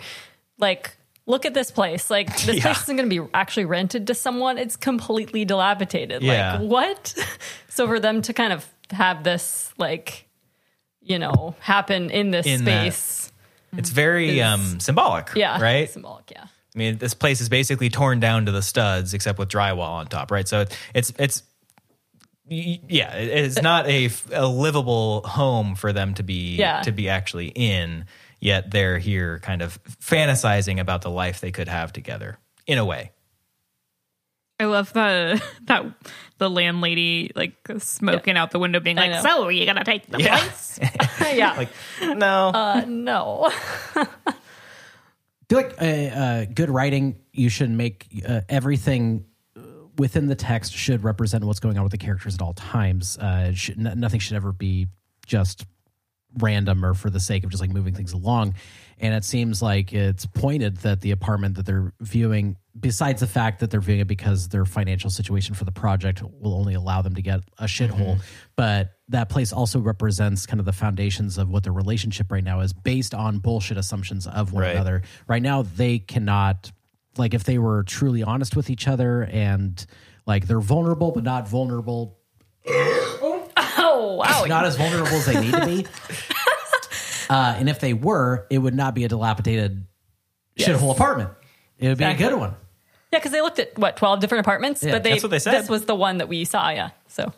like, 0.60 0.96
look 1.26 1.46
at 1.46 1.54
this 1.56 1.72
place. 1.72 2.12
Like 2.12 2.28
this 2.44 2.58
Yeah. 2.58 2.62
place 2.64 2.84
isn't 2.84 2.96
going 2.96 3.10
to 3.10 3.22
be 3.24 3.28
actually 3.34 3.66
rented 3.66 4.06
to 4.08 4.14
someone. 4.14 4.58
It's 4.60 4.76
completely 4.76 5.46
dilapidated. 5.46 6.22
Yeah. 6.22 6.58
Like 6.60 6.70
what? 6.70 7.16
so 7.70 7.88
for 7.88 8.00
them 8.00 8.22
to 8.24 8.34
kind 8.34 8.54
of 8.54 8.68
have 8.92 9.24
this 9.24 9.74
like, 9.78 10.28
you 11.02 11.18
know, 11.18 11.56
happen 11.60 12.12
in 12.12 12.30
this 12.32 12.46
In 12.46 12.66
that- 12.66 12.94
space. 12.94 13.32
It's 13.76 13.90
very 13.90 14.40
Is- 14.40 14.46
um, 14.46 14.80
symbolic, 14.80 15.32
Yeah. 15.36 15.60
right? 15.60 15.90
Symbolic. 15.90 16.30
Yeah. 16.30 16.44
I 16.44 16.78
mean, 16.78 16.98
this 16.98 17.14
place 17.14 17.40
is 17.42 17.50
basically 17.50 17.90
torn 17.90 18.20
down 18.20 18.46
to 18.48 18.52
the 18.52 18.62
studs, 18.62 19.14
except 19.14 19.40
with 19.40 19.50
drywall 19.50 19.90
on 19.90 20.08
top, 20.08 20.30
right? 20.32 20.48
So 20.48 20.66
it's 20.94 21.14
it's 21.18 21.44
yeah, 22.48 23.14
it's 23.16 23.62
not 23.62 23.88
a, 23.88 24.10
a 24.32 24.48
livable 24.48 25.22
home 25.22 25.76
for 25.76 25.94
them 25.94 26.14
to 26.16 26.24
be 26.24 26.56
Yeah. 26.58 26.82
to 26.82 26.92
be 26.92 27.10
actually 27.10 27.48
in. 27.48 28.06
Yet 28.40 28.72
they're 28.72 28.98
here, 28.98 29.40
kind 29.40 29.62
of 29.62 29.82
fantasizing 29.86 30.80
about 30.82 31.02
the 31.02 31.10
life 31.10 31.40
they 31.40 31.52
could 31.52 31.70
have 31.70 31.94
together, 31.94 32.38
in 32.68 32.78
a 32.78 32.84
way. 32.84 33.12
I 34.60 34.66
love 34.66 34.92
the 34.92 35.42
that 35.64 35.86
the 36.40 36.50
landlady 36.50 37.32
like 37.36 37.56
smoking 37.80 38.36
out 38.36 38.52
the 38.52 38.60
window, 38.60 38.82
being 38.82 38.98
like, 38.98 39.12
know. 39.12 39.22
"So 39.22 39.48
you 39.50 39.66
gonna 39.66 39.86
take 39.86 40.08
the 40.12 40.20
Yeah. 40.22 40.38
place?" 40.40 40.80
yeah. 41.34 41.54
Like, 41.54 41.70
no, 42.02 42.50
uh, 42.50 42.84
no. 42.86 43.50
feel 45.50 45.58
like 45.60 45.82
uh, 45.82 45.86
uh, 45.86 46.46
good 46.54 46.70
writing, 46.70 47.20
you 47.32 47.48
should 47.50 47.70
make 47.70 48.08
uh, 48.28 48.42
everything 48.50 49.26
within 49.98 50.28
the 50.28 50.36
text 50.36 50.74
should 50.74 51.04
represent 51.04 51.44
what's 51.44 51.60
going 51.60 51.78
on 51.78 51.84
with 51.84 51.92
the 51.92 51.98
characters 51.98 52.36
at 52.36 52.42
all 52.42 52.54
times. 52.54 53.18
Uh, 53.18 53.52
should, 53.54 53.78
n- 53.86 54.00
nothing 54.00 54.20
should 54.20 54.36
ever 54.36 54.52
be 54.52 54.88
just 55.26 55.66
random 56.40 56.84
or 56.84 56.94
for 56.96 57.10
the 57.12 57.20
sake 57.20 57.44
of 57.44 57.52
just 57.52 57.62
like 57.62 57.70
moving 57.70 57.94
things 57.94 58.12
along. 58.14 58.56
And 59.00 59.14
it 59.14 59.24
seems 59.24 59.62
like 59.62 59.94
it's 59.94 60.26
pointed 60.26 60.78
that 60.78 61.02
the 61.02 61.12
apartment 61.12 61.56
that 61.58 61.66
they're 61.68 61.94
viewing, 62.00 62.56
besides 62.80 63.20
the 63.20 63.28
fact 63.28 63.60
that 63.60 63.70
they're 63.70 63.82
viewing 63.82 64.00
it 64.02 64.08
because 64.08 64.48
their 64.50 64.66
financial 64.66 65.10
situation 65.12 65.54
for 65.54 65.66
the 65.66 65.72
project 65.72 66.24
will 66.24 66.56
only 66.56 66.74
allow 66.74 67.04
them 67.04 67.14
to 67.16 67.22
get 67.22 67.42
a 67.60 67.66
shithole, 67.66 68.20
but 68.56 68.94
that 69.10 69.30
place 69.30 69.54
also 69.54 69.80
represents 69.80 70.48
kind 70.48 70.60
of 70.60 70.66
the 70.66 70.74
foundations 70.74 71.38
of 71.38 71.50
what 71.50 71.64
their 71.64 71.74
relationship 71.74 72.32
right 72.32 72.44
now 72.44 72.62
is 72.62 72.74
based 72.74 73.14
on 73.14 73.38
bullshit 73.38 73.78
assumptions 73.78 74.26
of 74.26 74.54
one 74.54 74.64
Right. 74.64 74.72
another. 74.76 75.04
Right 75.28 75.42
now, 75.42 75.62
they 75.64 76.00
cannot, 76.00 76.72
like, 77.18 77.34
if 77.34 77.44
they 77.44 77.58
were 77.58 77.84
truly 77.84 78.24
honest 78.24 78.56
with 78.56 78.70
each 78.70 78.88
other 78.88 79.24
and 79.24 79.86
like 80.26 80.48
they're 80.48 80.60
vulnerable 80.62 81.12
but 81.12 81.24
not 81.24 81.48
vulnerable 81.48 82.18
Oh 82.68 84.16
wow. 84.20 84.46
not 84.46 84.66
as 84.66 84.76
vulnerable 84.78 85.08
as 85.18 85.26
they 85.26 85.40
need 85.40 85.52
to 85.54 85.66
be. 85.66 85.86
Uh, 87.30 87.56
and 87.58 87.70
if 87.70 87.80
they 87.80 87.94
were, 87.94 88.46
it 88.52 88.58
would 88.60 88.76
not 88.76 88.94
be 88.94 89.06
a 89.06 89.08
dilapidated 89.08 89.86
shithole 90.60 90.92
apartment. 90.92 91.32
It 91.80 91.88
would 91.88 91.98
be 91.98 92.04
Exactly. 92.04 92.26
a 92.26 92.30
good 92.30 92.38
one. 92.38 92.50
Yeah, 93.12 93.20
because 93.20 93.32
they 93.32 93.42
looked 93.42 93.60
at 93.60 93.80
what 93.80 93.96
twelve 93.96 94.20
different 94.20 94.46
apartments, 94.46 94.84
Yeah, 94.84 94.92
but 94.92 95.04
they, 95.04 95.12
that's 95.12 95.24
what 95.24 95.30
they 95.30 95.40
said. 95.40 95.54
This 95.54 95.70
was 95.70 95.86
the 95.86 95.96
one 95.96 96.18
that 96.18 96.28
we 96.28 96.44
saw. 96.44 96.70
Yeah, 96.70 96.90
so 97.08 97.32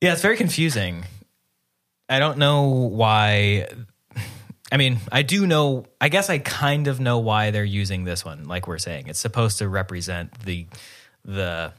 Yeah, 0.00 0.12
it's 0.12 0.22
very 0.22 0.36
confusing. 0.36 1.04
I 2.08 2.20
don't 2.20 2.38
know 2.38 2.62
why. 2.68 3.66
I 4.72 4.76
mean, 4.76 4.98
I 5.10 5.22
do 5.22 5.46
know. 5.46 5.86
I 6.00 6.08
guess 6.08 6.30
I 6.30 6.38
kind 6.38 6.86
of 6.86 7.00
know 7.00 7.18
why 7.18 7.50
they're 7.50 7.64
using 7.64 8.04
this 8.04 8.24
one. 8.24 8.44
Like 8.44 8.66
we're 8.66 8.78
saying, 8.78 9.08
it's 9.08 9.18
supposed 9.18 9.58
to 9.58 9.68
represent 9.68 10.38
the 10.44 10.66
the 11.24 11.72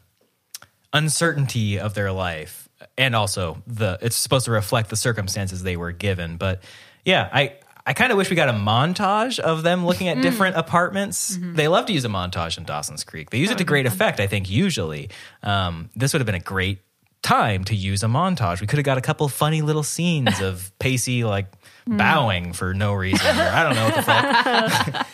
uncertainty 0.94 1.80
of 1.80 1.94
their 1.94 2.12
life, 2.12 2.68
and 2.98 3.16
also 3.16 3.62
the. 3.68 3.98
It's 4.02 4.16
supposed 4.16 4.46
to 4.46 4.52
reflect 4.52 4.90
the 4.90 4.96
circumstances 4.96 5.64
they 5.64 5.78
were 5.78 5.92
given. 5.92 6.38
But 6.38 6.64
yeah, 7.06 7.30
I. 7.32 7.56
I 7.84 7.94
kind 7.94 8.12
of 8.12 8.18
wish 8.20 8.30
we 8.30 8.36
got 8.36 8.48
a 8.48 8.54
montage 8.54 9.40
of 9.40 9.64
them 9.64 9.88
looking 9.88 10.08
at 10.08 10.22
different 10.22 10.56
apartments. 10.56 11.36
They 11.42 11.68
love 11.68 11.88
to 11.88 11.94
use 11.94 12.06
a 12.06 12.10
montage 12.10 12.60
in 12.60 12.64
Dawson's 12.64 13.04
Creek. 13.04 13.32
They 13.32 13.40
use 13.40 13.50
it 13.50 13.58
to 13.58 13.64
great 13.64 13.88
effect, 13.88 14.20
I 14.20 14.28
think, 14.28 14.52
usually. 14.52 15.10
Um, 15.42 15.90
this 15.96 16.14
would 16.14 16.20
have 16.20 16.28
been 16.28 16.36
a 16.36 16.40
great 16.40 16.78
time 17.24 17.64
to 17.66 17.76
use 17.76 18.04
a 18.04 18.08
montage. 18.08 18.62
We 18.62 18.68
could 18.68 18.78
have 18.78 18.86
got 18.86 19.00
a 19.00 19.02
couple 19.02 19.28
funny 19.30 19.64
little 19.64 19.82
scenes 19.82 20.42
of 20.42 20.72
Pacey 20.78 21.24
like 21.24 21.48
bowing 21.88 22.54
for 22.54 22.74
no 22.74 22.94
reason. 22.94 23.28
Or 23.28 23.42
I 23.42 23.64
don't 23.64 23.76
know 23.76 23.86
what 23.86 23.96
the 23.96 25.06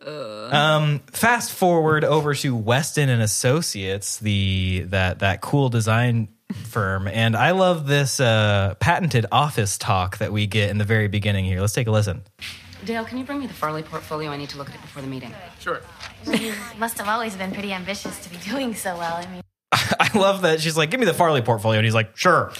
fuck. 0.00 0.52
um, 0.52 1.00
fast 1.12 1.52
forward 1.52 2.04
over 2.04 2.34
to 2.34 2.54
Weston 2.54 3.08
and 3.08 3.22
Associates, 3.22 4.18
the 4.18 4.84
that 4.88 5.20
that 5.20 5.40
cool 5.40 5.68
design 5.68 6.28
firm, 6.52 7.08
and 7.08 7.36
I 7.36 7.50
love 7.50 7.86
this 7.86 8.20
uh, 8.20 8.74
patented 8.80 9.26
office 9.30 9.76
talk 9.78 10.18
that 10.18 10.32
we 10.32 10.46
get 10.46 10.70
in 10.70 10.78
the 10.78 10.84
very 10.84 11.08
beginning 11.08 11.44
here. 11.44 11.60
Let's 11.60 11.72
take 11.72 11.86
a 11.86 11.90
listen. 11.90 12.22
Dale, 12.84 13.04
can 13.04 13.18
you 13.18 13.24
bring 13.24 13.40
me 13.40 13.46
the 13.46 13.54
Farley 13.54 13.82
portfolio? 13.82 14.30
I 14.30 14.36
need 14.36 14.50
to 14.50 14.58
look 14.58 14.68
at 14.68 14.74
it 14.74 14.80
before 14.80 15.02
the 15.02 15.08
meeting. 15.08 15.34
Sure. 15.58 15.80
You 16.24 16.54
must 16.78 16.96
have 16.98 17.08
always 17.08 17.34
been 17.34 17.52
pretty 17.52 17.72
ambitious 17.72 18.18
to 18.20 18.30
be 18.30 18.36
doing 18.36 18.74
so 18.74 18.96
well. 18.96 19.16
I 19.16 19.26
mean, 19.26 19.42
I 19.72 20.16
love 20.16 20.42
that 20.42 20.60
she's 20.60 20.76
like, 20.76 20.90
"Give 20.90 21.00
me 21.00 21.06
the 21.06 21.14
Farley 21.14 21.42
portfolio," 21.42 21.78
and 21.78 21.84
he's 21.84 21.94
like, 21.94 22.16
"Sure." 22.16 22.52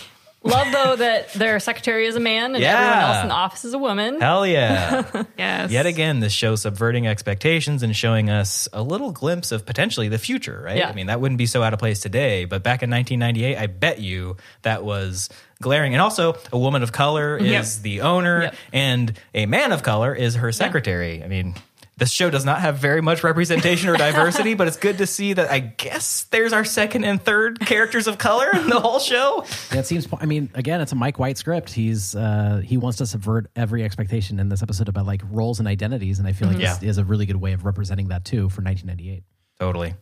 Love 0.48 0.72
though 0.72 0.96
that 0.96 1.32
their 1.34 1.60
secretary 1.60 2.06
is 2.06 2.16
a 2.16 2.20
man 2.20 2.54
and 2.54 2.62
Yeah. 2.62 2.72
everyone 2.78 2.98
else 3.14 3.22
in 3.22 3.28
the 3.28 3.34
office 3.34 3.64
is 3.64 3.74
a 3.74 3.78
woman. 3.78 4.20
Hell 4.20 4.46
yeah. 4.46 5.24
Yes. 5.38 5.70
Yet 5.70 5.86
again, 5.86 6.20
this 6.20 6.32
show 6.32 6.56
subverting 6.56 7.06
expectations 7.06 7.82
and 7.82 7.94
showing 7.94 8.28
us 8.30 8.68
a 8.72 8.82
little 8.82 9.12
glimpse 9.12 9.52
of 9.52 9.64
potentially 9.66 10.08
the 10.08 10.18
future, 10.18 10.60
right? 10.64 10.76
Yeah. 10.78 10.88
I 10.88 10.92
mean, 10.94 11.06
that 11.06 11.20
wouldn't 11.20 11.38
be 11.38 11.46
so 11.46 11.62
out 11.62 11.72
of 11.72 11.78
place 11.78 12.00
today, 12.00 12.44
but 12.44 12.62
back 12.62 12.82
in 12.82 12.90
1998, 12.90 13.56
I 13.56 13.66
bet 13.66 14.00
you 14.00 14.36
that 14.62 14.82
was 14.84 15.28
glaring. 15.62 15.92
And 15.94 16.00
also, 16.02 16.36
a 16.52 16.58
woman 16.58 16.82
of 16.82 16.92
color 16.92 17.38
Yep. 17.40 17.60
is 17.62 17.82
the 17.82 18.00
owner, 18.02 18.42
Yep. 18.44 18.54
and 18.72 19.12
a 19.34 19.46
man 19.46 19.72
of 19.72 19.82
color 19.82 20.14
is 20.14 20.36
her 20.36 20.50
secretary. 20.52 21.22
I 21.22 21.28
mean, 21.28 21.54
This 21.98 22.10
show 22.12 22.30
does 22.30 22.44
not 22.44 22.60
have 22.60 22.78
very 22.78 23.00
much 23.00 23.24
representation 23.24 23.88
or 23.88 23.96
diversity, 23.96 24.54
but 24.54 24.68
it's 24.68 24.76
good 24.76 24.98
to 24.98 25.06
see 25.06 25.32
that 25.32 25.50
I 25.50 25.58
guess 25.58 26.24
there's 26.30 26.52
our 26.52 26.64
second 26.64 27.04
and 27.04 27.20
third 27.22 27.60
characters 27.60 28.06
of 28.06 28.18
color 28.18 28.48
in 28.54 28.68
the 28.68 28.78
whole 28.80 29.00
show. 29.00 29.44
Yeah, 29.72 29.80
it 29.80 29.86
seems. 29.86 30.06
I 30.20 30.26
mean, 30.26 30.48
again, 30.54 30.80
it's 30.80 30.92
a 30.92 30.96
Mike 30.96 31.18
White 31.18 31.36
script. 31.38 31.70
He's 31.72 32.14
uh, 32.14 32.62
he 32.64 32.76
wants 32.76 32.98
to 32.98 33.06
subvert 33.06 33.50
every 33.56 33.82
expectation 33.82 34.38
in 34.38 34.48
this 34.48 34.62
episode 34.62 34.88
about 34.88 35.06
like 35.06 35.22
roles 35.30 35.58
and 35.58 35.66
identities, 35.68 36.18
and 36.20 36.28
I 36.28 36.32
feel 36.32 36.48
like 36.48 36.58
Mhm. 36.58 36.60
this 36.80 36.82
is 36.82 36.98
a 36.98 37.04
really 37.04 37.26
good 37.26 37.36
way 37.36 37.52
of 37.52 37.64
representing 37.64 38.08
that 38.08 38.24
too 38.24 38.48
for 38.48 38.62
1998. 38.62 39.24
Totally. 39.58 39.94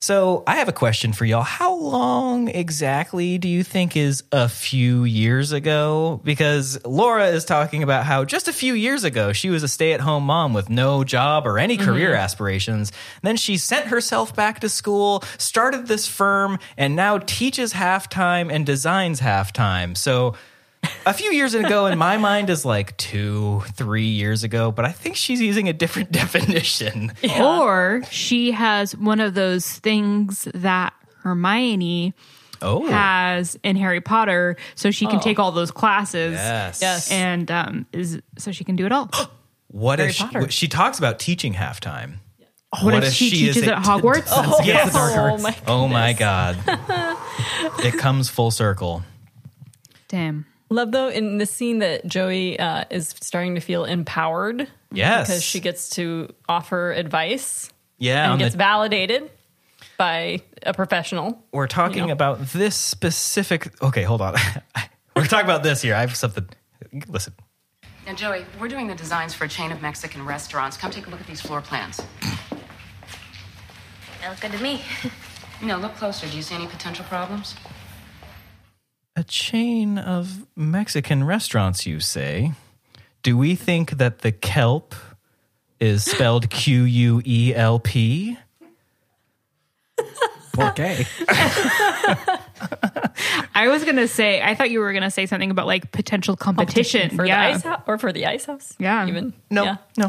So 0.00 0.44
I 0.46 0.56
have 0.56 0.68
a 0.68 0.72
question 0.72 1.12
for 1.12 1.24
y'all. 1.24 1.42
How 1.42 1.74
long 1.74 2.46
exactly 2.46 3.36
do 3.36 3.48
you 3.48 3.64
think 3.64 3.96
is 3.96 4.22
a 4.30 4.48
few 4.48 5.02
years 5.02 5.50
ago? 5.50 6.20
Because 6.22 6.78
Laura 6.86 7.26
is 7.26 7.44
talking 7.44 7.82
about 7.82 8.06
how 8.06 8.24
just 8.24 8.46
a 8.46 8.52
few 8.52 8.74
years 8.74 9.02
ago 9.02 9.32
she 9.32 9.50
was 9.50 9.64
a 9.64 9.68
stay 9.68 9.92
at 9.92 10.00
home 10.00 10.22
mom 10.22 10.54
with 10.54 10.70
no 10.70 11.02
job 11.02 11.48
or 11.48 11.58
any 11.58 11.76
career 11.76 12.12
Mhm. 12.14 12.20
aspirations. 12.20 12.92
Then 13.22 13.36
she 13.36 13.56
sent 13.56 13.86
herself 13.88 14.36
back 14.36 14.60
to 14.60 14.68
school, 14.68 15.24
started 15.36 15.88
this 15.88 16.06
firm, 16.06 16.60
and 16.76 16.94
now 16.94 17.18
teaches 17.18 17.72
halftime 17.72 18.52
and 18.52 18.64
designs 18.64 19.20
halftime. 19.20 19.96
So 19.96 20.34
a 21.06 21.12
few 21.12 21.32
years 21.32 21.54
ago 21.54 21.86
in 21.86 21.98
my 21.98 22.16
mind 22.16 22.50
is 22.50 22.64
like 22.64 22.96
two, 22.96 23.62
three 23.74 24.06
years 24.06 24.44
ago, 24.44 24.70
but 24.70 24.84
I 24.84 24.92
think 24.92 25.16
she's 25.16 25.40
using 25.40 25.68
a 25.68 25.72
different 25.72 26.12
definition. 26.22 27.12
Or 27.40 28.02
she 28.10 28.52
has 28.52 28.96
one 28.96 29.20
of 29.20 29.34
those 29.34 29.66
things 29.70 30.48
that 30.54 30.92
Hermione 31.22 32.14
Oh. 32.60 32.88
has 32.88 33.56
in 33.62 33.76
Harry 33.76 34.00
Potter, 34.00 34.56
so 34.74 34.90
she 34.90 35.06
can 35.06 35.16
Oh. 35.18 35.22
take 35.22 35.38
all 35.38 35.52
those 35.52 35.70
classes. 35.70 36.32
Yes. 36.34 36.80
Yes. 36.82 37.10
and 37.12 37.48
um, 37.52 37.86
is 37.92 38.20
so 38.36 38.50
she 38.52 38.64
can 38.64 38.76
do 38.76 38.86
it 38.86 38.92
all. 38.92 39.10
What 39.70 39.98
Harry 39.98 40.10
if 40.10 40.16
she, 40.16 40.48
she 40.48 40.68
talks 40.68 40.98
about 40.98 41.18
teaching 41.18 41.52
halftime? 41.52 42.14
What 42.80 43.04
if 43.04 43.12
she 43.12 43.28
teaches 43.28 43.58
is 43.58 43.68
at 43.68 43.76
Hogwarts? 43.84 44.24
Oh, 44.30 44.60
yes. 44.64 44.92
oh 44.94 45.36
my 45.36 45.56
Oh 45.66 45.88
my 45.88 46.14
god. 46.14 46.56
it 47.84 47.98
comes 47.98 48.30
full 48.30 48.50
circle. 48.50 49.02
Damn. 50.08 50.46
Love 50.70 50.92
though 50.92 51.08
in 51.08 51.38
the 51.38 51.46
scene 51.46 51.78
that 51.78 52.06
Joey 52.06 52.58
uh, 52.58 52.84
is 52.90 53.14
starting 53.20 53.54
to 53.54 53.60
feel 53.60 53.84
empowered. 53.84 54.68
Yes. 54.92 55.28
because 55.28 55.42
she 55.44 55.60
gets 55.60 55.90
to 55.90 56.32
offer 56.48 56.92
advice. 56.92 57.70
Yeah, 57.98 58.26
on 58.26 58.32
and 58.32 58.40
the- 58.40 58.44
gets 58.46 58.54
validated 58.54 59.30
by 59.96 60.40
a 60.62 60.72
professional. 60.74 61.42
We're 61.52 61.66
talking 61.66 61.98
You 62.02 62.06
know. 62.08 62.12
about 62.12 62.40
this 62.48 62.76
specific. 62.76 63.80
Okay, 63.82 64.02
hold 64.02 64.20
on. 64.20 64.34
We're 65.16 65.24
talking 65.26 65.46
about 65.46 65.62
this 65.64 65.82
here. 65.82 65.94
I 65.96 66.00
have 66.00 66.14
something. 66.14 66.48
Listen. 67.08 67.32
Now, 68.06 68.14
Joey, 68.14 68.44
we're 68.60 68.68
doing 68.68 68.86
the 68.86 68.94
designs 68.94 69.34
for 69.34 69.44
a 69.44 69.48
chain 69.48 69.72
of 69.72 69.82
Mexican 69.82 70.24
restaurants. 70.24 70.76
Come 70.78 70.90
take 70.92 71.08
a 71.08 71.10
look 71.10 71.20
at 71.20 71.26
these 71.26 71.40
floor 71.40 71.60
plans. 71.60 72.00
They 74.22 74.28
look 74.28 74.40
good 74.40 74.52
to 74.52 74.62
me. 74.62 74.82
No, 75.60 75.76
look 75.76 75.96
closer. 75.96 76.28
Do 76.28 76.36
you 76.36 76.42
see 76.42 76.54
any 76.54 76.68
potential 76.68 77.04
problems? 77.06 77.56
A 79.18 79.24
chain 79.24 79.98
of 79.98 80.46
Mexican 80.54 81.24
restaurants, 81.24 81.84
you 81.86 81.98
say? 81.98 82.52
Do 83.24 83.36
we 83.36 83.56
think 83.56 83.98
that 83.98 84.20
the 84.20 84.30
kelp 84.30 84.94
is 85.80 86.04
spelled 86.04 86.48
Q 86.50 86.84
U 86.84 87.20
E 87.24 87.52
L 87.52 87.80
P? 87.80 88.38
Okay. 90.56 91.04
I 93.56 93.66
was 93.66 93.84
gonna 93.84 94.06
say, 94.06 94.40
I 94.40 94.54
thought 94.54 94.70
you 94.70 94.78
were 94.78 94.92
gonna 94.92 95.10
say 95.10 95.26
something 95.26 95.50
about 95.50 95.66
like 95.66 95.90
potential 95.90 96.36
competition, 96.36 97.10
for 97.16 97.24
yeah. 97.24 97.48
the 97.48 97.54
ice 97.56 97.62
house 97.64 97.82
or 97.88 97.98
for 97.98 98.12
the 98.12 98.24
ice 98.24 98.44
house. 98.44 98.76
Yeah, 98.78 99.04
even 99.08 99.32
no, 99.50 99.64
yeah. 99.64 99.76
no, 99.96 100.06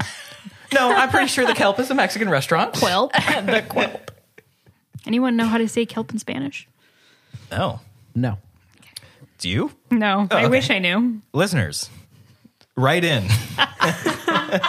no. 0.72 0.92
I'm 0.96 1.10
pretty 1.10 1.30
sure 1.30 1.48
the 1.48 1.56
kelp 1.56 1.80
is 1.80 1.90
a 1.90 1.96
Mexican 1.96 2.30
restaurant. 2.30 2.76
Quelp. 2.76 3.12
the 3.14 3.64
quelp. 3.68 4.12
Anyone 5.08 5.36
know 5.36 5.48
how 5.48 5.58
to 5.58 5.68
say 5.68 5.88
kelp 5.88 6.12
in 6.12 6.20
Spanish? 6.20 6.68
No, 7.50 7.80
no. 8.14 8.38
Do 9.40 9.50
you, 9.50 9.72
No, 9.90 10.28
Oh, 10.30 10.36
I 10.36 10.42
okay. 10.44 10.50
wish 10.50 10.70
I 10.70 10.80
knew. 10.80 11.22
listeners? 11.34 11.90
Write 12.76 13.04
in. 13.04 13.28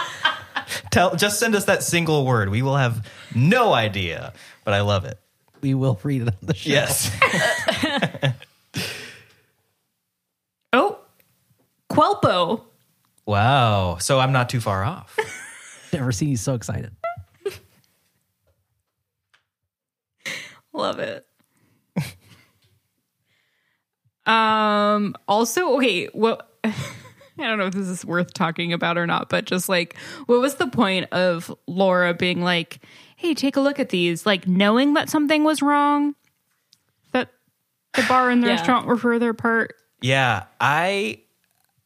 Tell. 0.91 1.15
Just 1.15 1.39
send 1.39 1.55
us 1.55 1.65
that 1.65 1.83
single 1.83 2.25
word. 2.25 2.49
We 2.49 2.61
will 2.61 2.75
have 2.77 3.05
no 3.35 3.73
idea, 3.73 4.33
but 4.65 4.73
I 4.73 4.81
love 4.81 5.05
it. 5.05 5.17
We 5.61 5.73
will 5.73 5.99
read 6.03 6.23
it 6.23 6.27
on 6.29 6.33
the 6.41 6.55
show. 6.55 6.69
Yes. 6.69 7.11
Oh, 10.73 10.99
Quelpo. 11.91 12.63
Wow. 13.25 13.97
So 13.97 14.21
I'm 14.21 14.31
not 14.31 14.47
too 14.49 14.61
far 14.61 14.85
off. 14.85 15.19
Never 15.93 16.13
seen 16.13 16.29
you 16.29 16.37
so 16.37 16.53
excited. 16.53 16.95
Love 20.71 20.99
it. 20.99 21.25
Um. 24.31 25.15
Also, 25.27 25.75
okay. 25.77 26.07
What? 26.07 26.47
I 26.63 26.73
don't 27.37 27.57
know 27.57 27.65
if 27.65 27.73
this 27.73 27.87
is 27.87 28.05
worth 28.05 28.33
talking 28.33 28.71
about 28.71 28.97
or 28.97 29.07
not, 29.07 29.29
but 29.29 29.45
just 29.45 29.67
like, 29.67 29.97
what 30.27 30.39
was 30.41 30.55
the 30.55 30.67
point 30.67 31.11
of 31.11 31.51
Laura 31.65 32.13
being 32.13 32.41
like, 32.43 32.79
"Hey, 33.15 33.33
take 33.33 33.55
a 33.55 33.61
look 33.61 33.79
at 33.79 33.89
these," 33.89 34.25
like 34.25 34.47
knowing 34.47 34.93
that 34.93 35.09
something 35.09 35.43
was 35.43 35.61
wrong, 35.61 36.13
that 37.13 37.29
the 37.95 38.03
bar 38.03 38.29
and 38.29 38.43
the 38.43 38.47
Yeah. 38.47 38.53
restaurant 38.53 38.85
were 38.85 38.97
further 38.97 39.29
apart. 39.31 39.73
Yeah, 40.01 40.43
I 40.59 41.21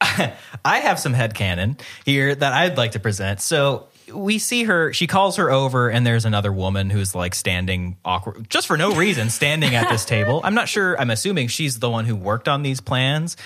I 0.00 0.80
have 0.80 0.98
some 0.98 1.14
head 1.14 1.34
headcanon 1.34 1.80
here 2.04 2.34
that 2.34 2.52
I'd 2.52 2.76
like 2.76 2.92
to 2.92 3.00
present. 3.00 3.40
So 3.40 3.88
we 4.12 4.38
see 4.38 4.64
her, 4.64 4.92
she 4.92 5.06
calls 5.06 5.36
her 5.36 5.50
over, 5.50 5.88
and 5.88 6.06
there's 6.06 6.24
another 6.24 6.52
woman 6.52 6.90
who's 6.90 7.14
like 7.14 7.34
standing 7.34 7.96
awkward, 8.04 8.48
just 8.48 8.66
for 8.66 8.76
no 8.76 8.94
reason, 8.94 9.30
standing 9.30 9.74
at 9.74 9.88
this 9.90 10.04
table. 10.04 10.40
I'm 10.44 10.54
not 10.54 10.68
sure, 10.68 10.98
I'm 11.00 11.10
assuming 11.10 11.48
she's 11.48 11.78
the 11.78 11.90
one 11.90 12.04
who 12.04 12.16
worked 12.16 12.48
on 12.48 12.62
these 12.62 12.80
plans. 12.80 13.36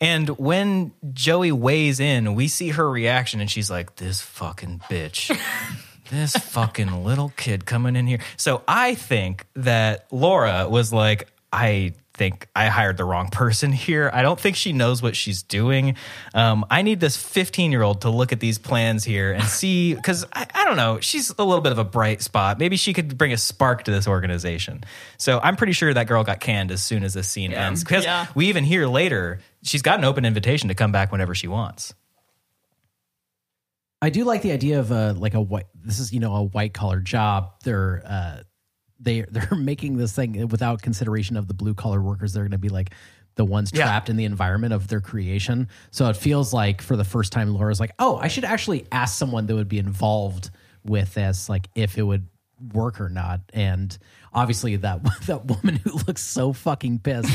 And 0.00 0.28
when 0.30 0.92
Joey 1.12 1.52
weighs 1.52 2.00
in, 2.00 2.34
we 2.34 2.48
see 2.48 2.70
her 2.70 2.88
reaction, 2.88 3.40
and 3.40 3.50
she's 3.50 3.70
like, 3.70 3.96
This 3.96 4.20
fucking 4.20 4.80
bitch. 4.90 5.36
This 6.08 6.36
fucking 6.36 7.02
little 7.02 7.32
kid 7.36 7.66
coming 7.66 7.96
in 7.96 8.06
here. 8.06 8.20
So 8.36 8.62
I 8.68 8.94
think 8.94 9.44
that 9.54 10.06
Laura 10.12 10.68
was 10.68 10.92
like, 10.92 11.28
I 11.52 11.94
think 12.16 12.48
I 12.56 12.66
hired 12.68 12.96
the 12.96 13.04
wrong 13.04 13.28
person 13.28 13.72
here. 13.72 14.10
I 14.12 14.22
don't 14.22 14.40
think 14.40 14.56
she 14.56 14.72
knows 14.72 15.02
what 15.02 15.14
she's 15.14 15.42
doing. 15.42 15.96
Um, 16.34 16.64
I 16.70 16.82
need 16.82 16.98
this 16.98 17.16
15 17.16 17.70
year 17.72 17.82
old 17.82 18.00
to 18.02 18.10
look 18.10 18.32
at 18.32 18.40
these 18.40 18.58
plans 18.58 19.04
here 19.04 19.32
and 19.32 19.44
see, 19.44 19.94
because 19.96 20.24
I, 20.32 20.46
I 20.54 20.64
don't 20.64 20.76
know, 20.76 20.98
she's 21.00 21.30
a 21.38 21.44
little 21.44 21.60
bit 21.60 21.72
of 21.72 21.78
a 21.78 21.84
bright 21.84 22.22
spot. 22.22 22.58
Maybe 22.58 22.76
she 22.76 22.92
could 22.92 23.16
bring 23.18 23.32
a 23.32 23.36
spark 23.36 23.84
to 23.84 23.90
this 23.90 24.08
organization. 24.08 24.82
So 25.18 25.38
I'm 25.42 25.56
pretty 25.56 25.74
sure 25.74 25.92
that 25.92 26.06
girl 26.06 26.24
got 26.24 26.40
canned 26.40 26.72
as 26.72 26.82
soon 26.82 27.04
as 27.04 27.14
this 27.14 27.28
scene 27.28 27.52
ends. 27.52 27.84
Because 27.84 28.04
Yeah. 28.04 28.26
we 28.34 28.46
even 28.48 28.64
hear 28.64 28.86
later, 28.86 29.40
she's 29.62 29.82
got 29.82 29.98
an 29.98 30.04
open 30.04 30.24
invitation 30.24 30.68
to 30.68 30.74
come 30.74 30.92
back 30.92 31.12
whenever 31.12 31.34
she 31.34 31.48
wants. 31.48 31.94
I 34.02 34.10
do 34.10 34.24
like 34.24 34.42
the 34.42 34.52
idea 34.52 34.78
of 34.80 34.90
a 34.90 35.12
like 35.14 35.34
a 35.34 35.40
white. 35.40 35.66
This 35.74 35.98
is 35.98 36.12
you 36.12 36.20
know 36.20 36.34
a 36.36 36.42
white 36.42 36.74
collar 36.74 37.00
job. 37.00 37.52
They're 37.64 38.02
uh, 38.06 38.42
they 39.00 39.20
they're 39.30 39.56
making 39.56 39.96
this 39.96 40.12
thing 40.14 40.48
without 40.48 40.82
consideration 40.82 41.36
of 41.36 41.48
the 41.48 41.54
blue 41.54 41.74
collar 41.74 42.00
workers. 42.00 42.32
They're 42.32 42.44
going 42.44 42.50
to 42.52 42.58
be 42.58 42.68
like 42.68 42.90
the 43.34 43.44
ones 43.44 43.70
Yeah. 43.74 43.84
trapped 43.84 44.08
in 44.08 44.16
the 44.16 44.24
environment 44.24 44.72
of 44.72 44.88
their 44.88 45.00
creation. 45.02 45.68
So 45.90 46.08
it 46.08 46.16
feels 46.16 46.52
like 46.54 46.80
for 46.80 46.96
the 46.96 47.04
first 47.04 47.32
time, 47.32 47.52
Laura's 47.52 47.78
like, 47.80 47.92
oh, 47.98 48.16
I 48.16 48.28
should 48.28 48.44
actually 48.44 48.86
ask 48.90 49.18
someone 49.18 49.46
that 49.46 49.54
would 49.54 49.68
be 49.68 49.78
involved 49.78 50.48
with 50.84 51.12
this, 51.14 51.48
like 51.48 51.68
if 51.74 51.98
it 51.98 52.02
would 52.02 52.28
work 52.72 52.98
or 53.02 53.10
not. 53.10 53.40
And 53.52 53.96
obviously, 54.32 54.76
that 54.76 55.02
that 55.26 55.44
woman 55.44 55.76
who 55.76 55.90
looks 56.06 56.22
so 56.22 56.54
fucking 56.54 57.00
pissed 57.00 57.30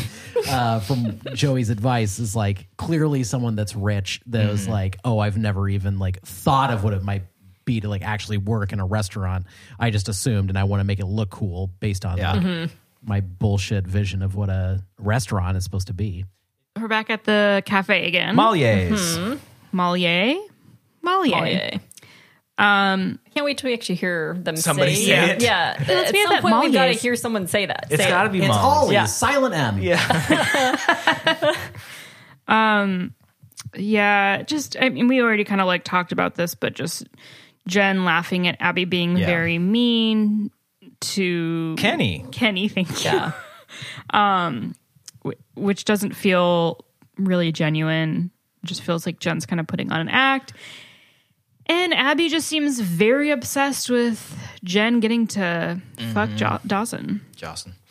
uh, 0.49 0.79
from 0.79 1.19
Joey's 1.35 1.69
advice 1.69 2.17
is 2.17 2.35
like 2.35 2.67
clearly 2.77 3.23
someone 3.23 3.55
that's 3.55 3.75
rich. 3.75 4.21
That 4.25 4.49
was 4.49 4.63
Mm-hmm. 4.63 4.71
like, 4.71 4.97
oh, 5.05 5.19
I've 5.19 5.37
never 5.37 5.69
even 5.69 5.99
like 5.99 6.21
thought 6.23 6.71
of 6.71 6.83
what 6.83 6.93
it 6.93 7.03
might 7.03 7.23
be 7.65 7.79
to 7.81 7.89
like 7.89 8.01
actually 8.01 8.37
work 8.37 8.73
in 8.73 8.79
a 8.79 8.85
restaurant. 8.85 9.45
I 9.79 9.89
just 9.89 10.09
assumed, 10.09 10.49
and 10.49 10.57
I 10.57 10.63
want 10.65 10.79
to 10.81 10.83
make 10.85 10.99
it 10.99 11.05
look 11.05 11.29
cool 11.29 11.67
based 11.79 12.05
on 12.05 12.17
Yeah. 12.17 12.33
like, 12.33 12.41
Mm-hmm. 12.41 12.73
my 13.03 13.21
bullshit 13.21 13.85
vision 13.87 14.21
of 14.21 14.35
what 14.35 14.49
a 14.49 14.83
restaurant 14.97 15.57
is 15.57 15.63
supposed 15.63 15.87
to 15.87 15.93
be. 15.93 16.25
We're 16.79 16.87
back 16.87 17.09
at 17.09 17.23
the 17.25 17.61
cafe 17.65 18.07
again. 18.07 18.35
Molliers. 18.35 19.17
Mhm. 19.17 19.39
Mollier. 19.73 20.35
Mollier. 21.03 21.35
Mollier. 21.35 21.79
Um, 22.57 23.17
I 23.25 23.29
can't 23.31 23.43
wait 23.45 23.57
till 23.57 23.69
we 23.69 23.73
actually 23.73 23.95
hear 23.95 24.35
them 24.39 24.55
Somebody 24.55 24.93
say, 24.95 25.05
say 25.05 25.31
it. 25.31 25.41
Yeah, 25.41 25.75
Let's 25.87 26.09
at 26.09 26.13
be 26.13 26.19
at 26.19 26.23
some 26.27 26.33
that 26.35 26.41
point 26.43 26.59
we've 26.59 26.73
got 26.73 26.85
to 26.85 26.91
Molliers. 26.91 26.99
hear 27.01 27.15
someone 27.15 27.47
say 27.47 27.65
that. 27.65 27.87
It's 27.89 28.03
Say 28.03 28.09
got 28.09 28.23
to 28.23 28.29
it. 28.29 28.33
be 28.33 28.39
It's 28.39 28.47
Molly. 28.49 28.59
always 28.61 28.93
Yeah. 28.93 29.05
silent 29.05 29.55
M. 29.55 29.81
Yeah. 29.81 31.55
Um, 32.47 33.13
yeah, 33.75 34.41
just 34.43 34.75
I 34.79 34.89
mean, 34.89 35.07
we 35.07 35.21
already 35.21 35.43
kind 35.43 35.61
of 35.61 35.67
like 35.67 35.83
talked 35.83 36.11
about 36.11 36.35
this, 36.35 36.55
but 36.55 36.73
just 36.73 37.05
Jen 37.71 38.03
laughing 38.05 38.47
at 38.47 38.57
Abby 38.59 38.85
being 38.85 39.15
Yeah. 39.17 39.25
very 39.25 39.57
mean 39.57 40.51
to 40.99 41.75
Kenny. 41.77 42.25
Kenny, 42.31 42.67
thank 42.67 42.89
you. 43.03 43.11
Yeah. 43.11 43.31
um, 44.11 44.75
wh- 45.25 45.57
which 45.57 45.85
doesn't 45.85 46.15
feel 46.15 46.83
really 47.17 47.51
genuine. 47.51 48.29
It 48.63 48.67
just 48.67 48.81
feels 48.81 49.05
like 49.05 49.19
Jen's 49.19 49.45
kind 49.45 49.59
of 49.59 49.67
putting 49.67 49.91
on 49.91 50.01
an 50.01 50.09
act. 50.09 50.53
And 51.67 51.93
Abby 51.93 52.27
just 52.27 52.47
seems 52.47 52.79
very 52.79 53.31
obsessed 53.31 53.89
with 53.89 54.37
Jen 54.63 54.99
getting 54.99 55.27
to 55.27 55.81
fuck 56.13 56.29
Mm-hmm. 56.29 56.35
jo- 56.37 56.59
Dawson. 56.67 57.21
Jocelyn. 57.35 57.75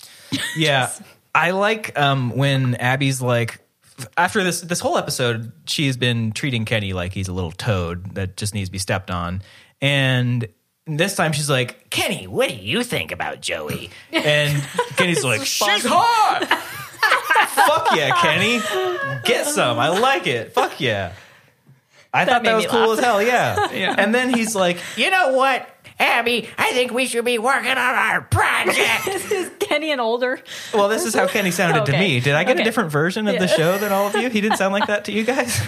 Yeah, 0.57 0.91
I 1.35 1.51
like 1.51 1.99
um, 1.99 2.31
when 2.37 2.77
Abby's 2.77 3.21
like, 3.21 3.59
after 4.17 4.45
this 4.45 4.61
this 4.61 4.79
whole 4.79 4.97
episode, 4.97 5.51
she's 5.67 5.97
been 5.97 6.31
treating 6.31 6.65
Kenny 6.65 6.93
like 6.93 7.13
he's 7.13 7.27
a 7.27 7.33
little 7.33 7.51
toad 7.51 8.15
that 8.15 8.37
just 8.37 8.55
needs 8.55 8.69
to 8.69 8.73
be 8.73 8.79
stepped 8.79 9.11
on, 9.11 9.43
and 9.81 10.47
this 10.87 11.15
time 11.15 11.33
she's 11.33 11.49
like, 11.51 11.89
Kenny, 11.91 12.27
what 12.27 12.49
do 12.49 12.55
you 12.57 12.83
think 12.83 13.13
about 13.13 13.41
Joey? 13.41 13.91
And 14.13 14.63
Kenny's 14.97 15.25
like, 15.25 15.45
she's 15.45 15.85
hot. 15.85 16.47
Fuck 16.47 17.97
yeah, 17.97 18.11
Kenny, 18.21 18.59
get 19.25 19.47
some. 19.47 19.79
I 19.79 19.89
like 19.89 20.27
it. 20.27 20.53
Fuck 20.53 20.81
yeah. 20.81 21.13
I 22.13 22.25
thought 22.25 22.43
made 22.43 22.49
that 22.51 22.55
was 22.57 22.65
me 22.65 22.71
cool 22.71 22.81
laugh. 22.89 22.99
as 22.99 23.05
hell. 23.05 23.23
Yeah. 23.23 23.71
Yeah. 23.73 23.95
And 23.97 24.13
then 24.15 24.35
he's 24.35 24.57
like, 24.57 24.79
you 24.97 25.11
know 25.11 25.33
what, 25.35 25.69
Abby, 26.01 26.49
I 26.59 26.73
think 26.73 26.93
we 26.93 27.07
should 27.07 27.25
be 27.25 27.39
working 27.39 27.71
on 27.71 27.79
our 27.79 28.21
project. 28.23 29.05
This 29.05 29.31
is 29.31 29.51
Kenny 29.61 29.93
and 29.93 30.01
older. 30.01 30.41
Well, 30.75 30.89
this 30.89 31.05
is 31.05 31.15
how 31.15 31.29
Kenny 31.29 31.51
sounded 31.53 31.87
to 31.87 31.93
Okay. 31.93 32.01
me. 32.01 32.21
Did 32.21 32.35
I 32.35 32.43
get 32.43 32.53
Okay. 32.55 32.63
a 32.63 32.65
different 32.65 32.91
version 32.91 33.29
of 33.29 33.39
the 33.39 33.47
show 33.47 33.79
than 33.79 33.93
all 33.93 34.09
of 34.09 34.17
you? 34.17 34.29
He 34.29 34.41
didn't 34.41 34.57
sound 34.59 34.73
like 34.73 34.89
that 34.89 35.05
to 35.05 35.13
you 35.13 35.23
guys? 35.25 35.61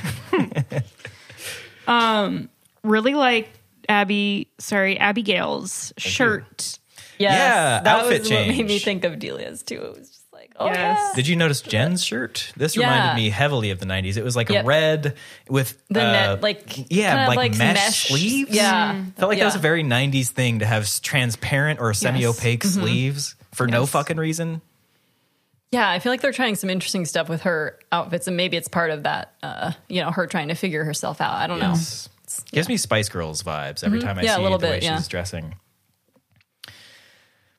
Um, 1.87 2.49
really 2.83 3.15
like 3.15 3.49
Abby, 3.93 4.49
sorry, 4.59 4.99
Abigail's 4.99 5.93
shirt. 5.99 6.79
Yes, 7.19 7.33
Yeah, 7.33 7.81
that 7.83 7.87
outfit 7.87 8.21
was 8.23 8.31
what 8.31 8.49
made 8.49 8.67
me 8.67 8.79
think 8.79 9.05
of 9.05 9.19
Delia's 9.19 9.63
too. 9.63 9.81
It 9.83 9.99
was 9.99 10.09
just 10.09 10.33
like, 10.33 10.53
oh 10.59 10.67
Yes. 10.67 10.99
yeah. 10.99 11.13
Did 11.15 11.29
you 11.29 11.37
notice 11.37 11.61
Jen's 11.61 12.03
shirt? 12.03 12.53
This 12.57 12.75
Yeah. 12.77 12.91
reminded 12.91 13.23
me 13.23 13.29
heavily 13.31 13.71
of 13.71 13.79
the 13.79 13.87
90s. 13.87 14.17
It 14.17 14.25
was 14.25 14.35
like 14.35 14.49
Yep. 14.49 14.65
a 14.65 14.67
red 14.67 15.17
with 15.49 15.81
The 15.89 16.01
uh, 16.01 16.13
net, 16.13 16.43
like 16.43 16.91
yeah, 16.91 17.11
kind 17.15 17.21
of 17.23 17.29
like, 17.29 17.37
like 17.37 17.59
mesh, 17.59 17.75
mesh- 17.77 18.09
sleeves. 18.09 18.51
Yeah. 18.51 19.05
Felt 19.19 19.29
like 19.29 19.39
that 19.39 19.45
was 19.45 19.55
a 19.55 19.59
very 19.61 19.85
90s 19.85 20.31
thing 20.31 20.61
to 20.61 20.67
have 20.67 20.89
transparent 21.03 21.79
or 21.81 21.93
semi-opaque 21.95 22.63
Mm-hmm. 22.65 22.81
sleeves 22.81 23.35
for 23.55 23.67
no 23.69 23.87
fucking 23.87 24.17
reason. 24.17 24.63
Yeah, 25.71 25.89
I 25.89 26.01
feel 26.01 26.13
like 26.13 26.21
they're 26.21 26.33
trying 26.33 26.55
some 26.57 26.69
interesting 26.69 27.07
stuff 27.07 27.31
with 27.31 27.43
her 27.43 27.79
outfits, 27.91 28.27
and 28.27 28.37
maybe 28.37 28.59
it's 28.59 28.69
part 28.69 28.91
of 28.91 29.05
that. 29.05 29.33
Uh, 29.43 29.73
you 29.89 30.03
know, 30.03 30.11
her 30.11 30.27
trying 30.27 30.49
to 30.49 30.55
figure 30.55 30.85
herself 30.85 31.21
out. 31.23 31.33
I 31.35 31.47
don't 31.47 31.61
know. 31.61 31.77
Yes. 32.39 32.51
Gives 32.53 32.69
me 32.69 32.77
Spice 32.77 33.09
Girls 33.09 33.43
vibes 33.43 33.85
every 33.85 34.01
time 34.01 34.19
I 34.19 34.21
Mm-hmm. 34.23 34.25
Yeah, 34.27 34.35
a 34.35 34.37
see 34.37 34.43
little 34.43 34.59
the 34.59 34.67
way 34.69 34.81
yeah. 34.83 34.97
she's 34.97 35.09
dressing. 35.09 35.55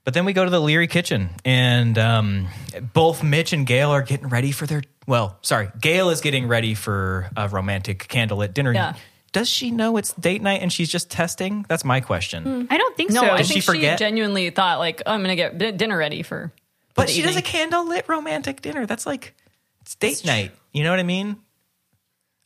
But 0.06 0.14
then 0.14 0.26
we 0.26 0.34
go 0.34 0.44
to 0.44 0.50
the 0.50 0.60
Leery 0.60 0.88
kitchen, 0.88 1.30
and 1.46 1.98
um, 1.98 2.48
both 2.94 3.24
Mitch 3.24 3.54
and 3.54 3.66
Gail 3.66 3.90
are 3.92 4.02
getting 4.02 4.28
ready 4.28 4.52
for 4.52 4.66
their. 4.68 4.82
Well, 5.08 5.38
sorry, 5.42 5.70
Gail 5.80 6.10
is 6.10 6.20
getting 6.20 6.48
ready 6.48 6.74
for 6.74 7.30
a 7.38 7.48
romantic 7.48 8.08
candlelit 8.10 8.54
dinner. 8.54 8.74
Yeah. 8.74 8.96
Does 9.32 9.50
she 9.50 9.72
know 9.72 9.98
it's 9.98 10.14
date 10.14 10.42
night 10.44 10.62
and 10.62 10.72
she's 10.72 10.90
just 10.90 11.10
testing? 11.10 11.66
That's 11.68 11.84
my 11.84 12.02
question. 12.02 12.68
I 12.70 12.78
don't 12.78 12.96
think 12.96 13.10
No, 13.12 13.22
so. 13.22 13.32
I 13.32 13.38
Did 13.38 13.48
think 13.48 13.56
she 13.56 13.62
forget? 13.62 13.98
genuinely 13.98 14.50
thought 14.52 14.78
like, 14.78 15.02
oh, 15.06 15.12
I'm 15.12 15.24
going 15.24 15.36
to 15.36 15.58
get 15.58 15.78
dinner 15.78 15.98
ready 15.98 16.22
for. 16.22 16.52
But 16.94 17.08
the 17.08 17.14
she 17.14 17.24
does 17.24 17.36
a 17.36 17.42
candlelit 17.42 18.08
romantic 18.08 18.62
dinner. 18.62 18.86
That's 18.86 19.08
like 19.08 19.34
it's 19.82 19.96
date 19.96 20.24
night. 20.24 20.52
You 20.72 20.84
know 20.84 20.92
what 20.92 21.00
I 21.00 21.04
mean? 21.04 21.38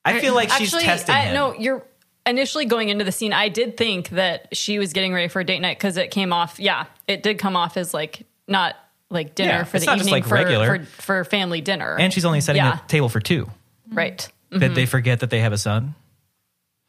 I 0.06 0.20
feel 0.22 0.34
like 0.34 0.50
she's 0.52 0.72
testing 0.72 1.14
I, 1.14 1.22
him. 1.24 1.34
no, 1.34 1.54
you're 1.56 1.84
initially 2.28 2.66
going 2.66 2.90
into 2.90 3.04
the 3.06 3.12
scene. 3.12 3.34
I 3.34 3.50
did 3.50 3.78
think 3.78 4.10
that 4.10 4.56
she 4.56 4.78
was 4.80 4.94
getting 4.94 5.14
ready 5.14 5.28
for 5.28 5.40
a 5.40 5.44
date 5.44 5.60
night 5.60 5.78
because 5.78 5.98
it 5.98 6.12
came 6.12 6.32
off. 6.34 6.60
Yeah, 6.60 6.86
it 7.08 7.24
did 7.24 7.40
come 7.40 7.56
off 7.56 7.78
as 7.78 7.94
like 7.94 8.26
not 8.48 8.76
like 9.10 9.34
dinner 9.36 9.52
Yeah, 9.52 9.64
for 9.64 9.78
it's 9.78 9.86
the 9.86 9.92
not 9.92 9.98
just, 10.00 10.10
evening 10.10 10.22
like, 10.24 10.30
for, 10.30 10.36
regular. 10.36 10.86
for 10.86 11.02
for 11.02 11.24
family 11.24 11.62
dinner. 11.62 11.98
and 11.98 12.14
she's 12.14 12.26
only 12.26 12.42
setting 12.42 12.62
Yeah. 12.62 12.80
a 12.84 12.88
table 12.88 13.10
for 13.10 13.20
two. 13.20 13.50
right. 13.92 14.28
Did 14.52 14.76
they 14.76 14.86
forget 14.86 15.20
that 15.22 15.30
they 15.30 15.40
have 15.42 15.52
a 15.54 15.58
son? 15.58 15.94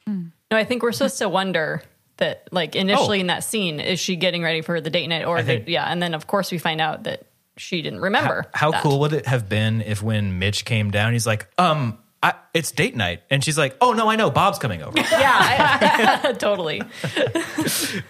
No, 0.06 0.56
I 0.56 0.64
think 0.64 0.82
we're 0.82 0.92
supposed 0.92 1.18
to 1.18 1.28
wonder 1.28 1.82
that, 2.16 2.48
like, 2.50 2.74
initially 2.74 3.18
Oh. 3.18 3.20
in 3.20 3.26
that 3.26 3.44
scene, 3.44 3.80
is 3.80 4.00
she 4.00 4.16
getting 4.16 4.42
ready 4.42 4.62
for 4.62 4.80
the 4.80 4.90
date 4.90 5.06
night, 5.08 5.24
or 5.24 5.42
think- 5.42 5.68
yeah, 5.68 5.84
and 5.84 6.02
then 6.02 6.14
of 6.14 6.26
course 6.26 6.50
we 6.50 6.58
find 6.58 6.80
out 6.80 7.04
that 7.04 7.24
she 7.56 7.82
didn't 7.82 8.00
remember. 8.00 8.46
How 8.54 8.70
that. 8.70 8.82
cool 8.82 9.00
would 9.00 9.12
it 9.12 9.26
have 9.26 9.48
been 9.48 9.82
if 9.82 10.02
when 10.02 10.38
Mitch 10.38 10.64
came 10.64 10.90
down, 10.90 11.12
he's 11.12 11.26
like, 11.26 11.48
um, 11.58 11.98
I, 12.22 12.34
it's 12.52 12.72
date 12.72 12.96
night. 12.96 13.22
And 13.30 13.44
she's 13.44 13.56
like, 13.56 13.76
oh, 13.80 13.92
no, 13.92 14.10
I 14.10 14.16
know. 14.16 14.30
Bob's 14.30 14.58
coming 14.58 14.82
over. 14.82 14.98
Yeah, 15.10 16.20
I- 16.24 16.32
totally. 16.38 16.82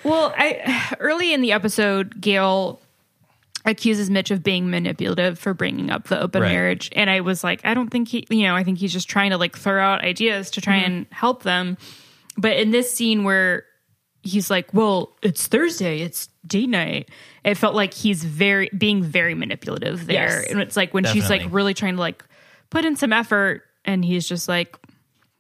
Well, 0.05 0.33
I 0.37 0.95
early 0.99 1.33
in 1.35 1.43
the 1.43 1.53
episode, 1.53 2.21
Gail 2.21 2.81
accuses 3.65 4.09
Mitch 4.09 4.31
of 4.31 4.43
being 4.43 4.71
manipulative 4.71 5.39
for 5.39 5.53
bringing 5.53 5.91
up 5.91 6.05
the 6.09 6.21
open 6.21 6.43
Right. 6.43 6.53
marriage, 6.53 6.91
and 6.97 7.11
I 7.11 7.21
was 7.21 7.45
like, 7.45 7.61
I 7.65 7.75
don't 7.75 7.91
think 7.91 8.09
he, 8.09 8.27
you 8.31 8.45
know, 8.45 8.55
I 8.57 8.65
think 8.65 8.79
he's 8.79 8.93
just 8.93 9.09
trying 9.09 9.31
to 9.31 9.37
like 9.37 9.57
throw 9.57 9.83
out 9.83 10.03
ideas 10.03 10.51
to 10.53 10.61
try 10.61 10.77
mm-hmm. 10.79 10.93
and 10.93 11.07
help 11.11 11.43
them. 11.43 11.77
But 12.39 12.57
in 12.57 12.71
this 12.71 12.93
scene 12.95 13.25
where 13.25 13.65
he's 14.23 14.49
like, 14.51 14.73
"Well, 14.73 15.17
it's 15.23 15.47
Thursday, 15.49 16.01
it's 16.01 16.29
date 16.47 16.69
night," 16.69 17.11
it 17.45 17.57
felt 17.57 17.75
like 17.75 17.93
he's 17.93 18.25
very 18.25 18.71
being 18.77 19.03
very 19.03 19.35
manipulative 19.35 20.07
there, 20.07 20.41
Yes. 20.43 20.51
and 20.51 20.61
it's 20.61 20.77
like 20.77 20.95
when 20.95 21.05
she's 21.05 21.29
like 21.29 21.43
really 21.51 21.75
trying 21.75 21.95
to 21.95 22.01
like 22.01 22.25
put 22.71 22.85
in 22.85 22.97
some 22.97 23.13
effort, 23.13 23.65
and 23.89 24.05
he's 24.05 24.29
just 24.29 24.49
like. 24.49 24.77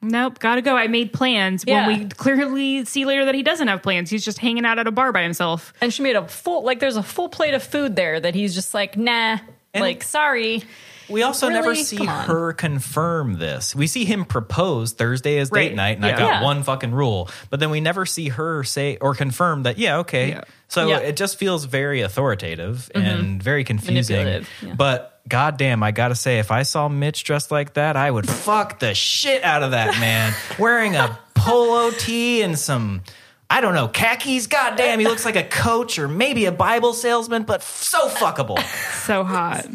Nope, 0.00 0.38
gotta 0.38 0.62
go. 0.62 0.76
I 0.76 0.86
made 0.86 1.12
plans. 1.12 1.64
Yeah. 1.66 1.88
When 1.88 1.98
we 2.04 2.08
clearly 2.08 2.84
see 2.84 3.04
later 3.04 3.24
that 3.24 3.34
he 3.34 3.42
doesn't 3.42 3.66
have 3.66 3.82
plans, 3.82 4.08
he's 4.10 4.24
just 4.24 4.38
hanging 4.38 4.64
out 4.64 4.78
at 4.78 4.86
a 4.86 4.92
bar 4.92 5.10
by 5.10 5.22
himself. 5.22 5.72
And 5.80 5.92
she 5.92 6.04
made 6.04 6.14
a 6.14 6.28
full, 6.28 6.62
like, 6.62 6.78
there's 6.78 6.94
a 6.94 7.02
full 7.02 7.28
plate 7.28 7.52
of 7.52 7.64
food 7.64 7.96
there 7.96 8.20
that 8.20 8.36
he's 8.36 8.54
just 8.54 8.74
like, 8.74 8.96
nah, 8.96 9.38
like, 9.74 10.04
sorry. 10.04 10.62
We 11.08 11.24
also 11.24 11.48
never 11.48 11.74
see 11.74 12.04
her 12.04 12.52
confirm 12.52 13.38
this. 13.38 13.74
We 13.74 13.88
see 13.88 14.04
him 14.04 14.24
propose 14.24 14.92
Thursday 14.92 15.38
as 15.38 15.50
date 15.50 15.74
night, 15.74 15.96
and 15.96 16.06
I 16.06 16.10
got 16.12 16.20
Yeah. 16.20 16.42
one 16.44 16.62
fucking 16.62 16.92
rule. 16.92 17.28
But 17.50 17.58
then 17.58 17.70
we 17.70 17.80
never 17.80 18.06
see 18.06 18.28
her 18.28 18.62
say 18.62 18.98
or 19.00 19.16
confirm 19.16 19.64
that, 19.64 19.78
yeah, 19.78 19.98
okay. 19.98 20.28
Yeah. 20.28 20.44
So 20.68 20.86
Yeah. 20.86 20.98
Mm-hmm. 20.98 21.06
it 21.06 21.16
just 21.16 21.38
feels 21.38 21.64
very 21.64 22.02
authoritative 22.02 22.88
and 22.94 23.42
very 23.42 23.64
confusing. 23.64 24.44
Yeah. 24.62 24.74
But 24.76 25.17
goddamn, 25.28 25.82
I 25.82 25.90
gotta 25.90 26.14
say, 26.14 26.38
if 26.38 26.50
I 26.50 26.62
saw 26.62 26.88
Mitch 26.88 27.24
dressed 27.24 27.50
like 27.50 27.74
that, 27.74 27.96
I 27.96 28.10
would 28.10 28.28
fuck 28.28 28.78
the 28.78 28.94
shit 28.94 29.44
out 29.44 29.62
of 29.62 29.72
that 29.72 29.98
man. 30.00 30.34
Wearing 30.58 30.96
a 30.96 31.18
polo 31.34 31.90
tee 31.90 32.42
and 32.42 32.58
some. 32.58 33.02
I 33.50 33.60
don't 33.62 33.74
know, 33.74 33.88
khakis. 33.88 34.46
Goddamn, 34.46 35.00
he 35.00 35.06
looks 35.06 35.24
like 35.24 35.36
a 35.36 35.42
coach 35.44 35.98
or 35.98 36.06
maybe 36.06 36.44
a 36.44 36.52
Bible 36.52 36.92
salesman, 36.92 37.44
but 37.44 37.62
so 37.62 38.08
fuckable. 38.08 38.58
So 39.08 39.24
hot. 39.24 39.66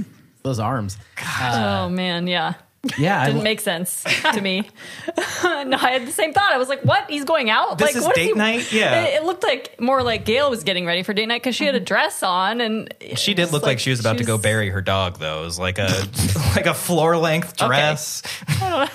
Those 0.43 0.59
arms. 0.59 0.97
God. 1.15 1.87
oh, 1.87 1.89
man, 1.89 2.27
yeah. 2.27 2.53
Yeah, 2.97 3.21
I, 3.21 3.27
Didn't 3.27 3.43
make 3.43 3.61
sense 3.61 4.03
to 4.03 4.41
me. 4.41 4.69
no, 5.07 5.77
I 5.77 5.91
had 5.91 6.05
the 6.05 6.11
same 6.11 6.33
thought. 6.33 6.51
I 6.51 6.57
was 6.57 6.67
like, 6.67 6.81
"What? 6.83 7.09
He's 7.09 7.23
going 7.23 7.49
out? 7.49 7.77
This 7.77 7.87
like, 7.87 7.95
is 7.95 8.03
what 8.03 8.13
date 8.13 8.27
he- 8.27 8.33
night? 8.33 8.73
Yeah. 8.73 9.03
It, 9.03 9.21
it 9.21 9.23
looked 9.23 9.43
like 9.43 9.79
more 9.79 10.03
like 10.03 10.25
Gail 10.25 10.49
was 10.49 10.65
getting 10.65 10.85
ready 10.85 11.01
for 11.01 11.13
date 11.13 11.27
night 11.27 11.41
because 11.41 11.55
she 11.55 11.65
had 11.65 11.75
a 11.75 11.77
mm-hmm. 11.77 11.85
dress 11.85 12.23
on, 12.23 12.59
and 12.59 12.93
She 13.15 13.33
did 13.33 13.53
look 13.53 13.63
like, 13.63 13.79
she 13.79 13.89
was 13.89 14.01
about 14.01 14.17
to 14.17 14.25
go 14.25 14.37
bury 14.37 14.69
her 14.69 14.81
dog, 14.81 15.17
though. 15.17 15.43
It 15.43 15.45
was 15.45 15.59
like 15.59 15.79
a 15.79 15.87
like 16.55 16.65
a 16.65 16.73
floor 16.73 17.15
length 17.15 17.55
dress. 17.55 18.21
I, 18.49 18.89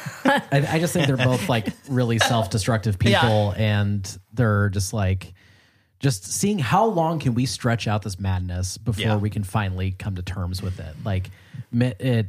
I 0.52 0.78
just 0.81 0.93
think 0.93 1.06
they're 1.06 1.16
both 1.16 1.48
like 1.48 1.69
really 1.89 2.19
self-destructive 2.19 2.98
people, 2.98 3.55
and 3.56 4.19
they're 4.35 4.69
just 4.69 4.93
like 4.93 5.32
just 5.98 6.27
seeing 6.31 6.59
how 6.59 6.85
long 6.85 7.20
can 7.20 7.32
we 7.32 7.47
stretch 7.47 7.89
out 7.89 8.02
this 8.02 8.20
madness 8.20 8.77
before 8.77 9.02
Yeah. 9.02 9.16
we 9.16 9.31
can 9.31 9.44
finally 9.44 9.93
come 9.93 10.16
to 10.16 10.23
terms 10.23 10.60
with 10.60 10.78
it. 10.78 10.94
Like 11.05 11.31
Mi- 11.73 11.94
it 11.98 12.27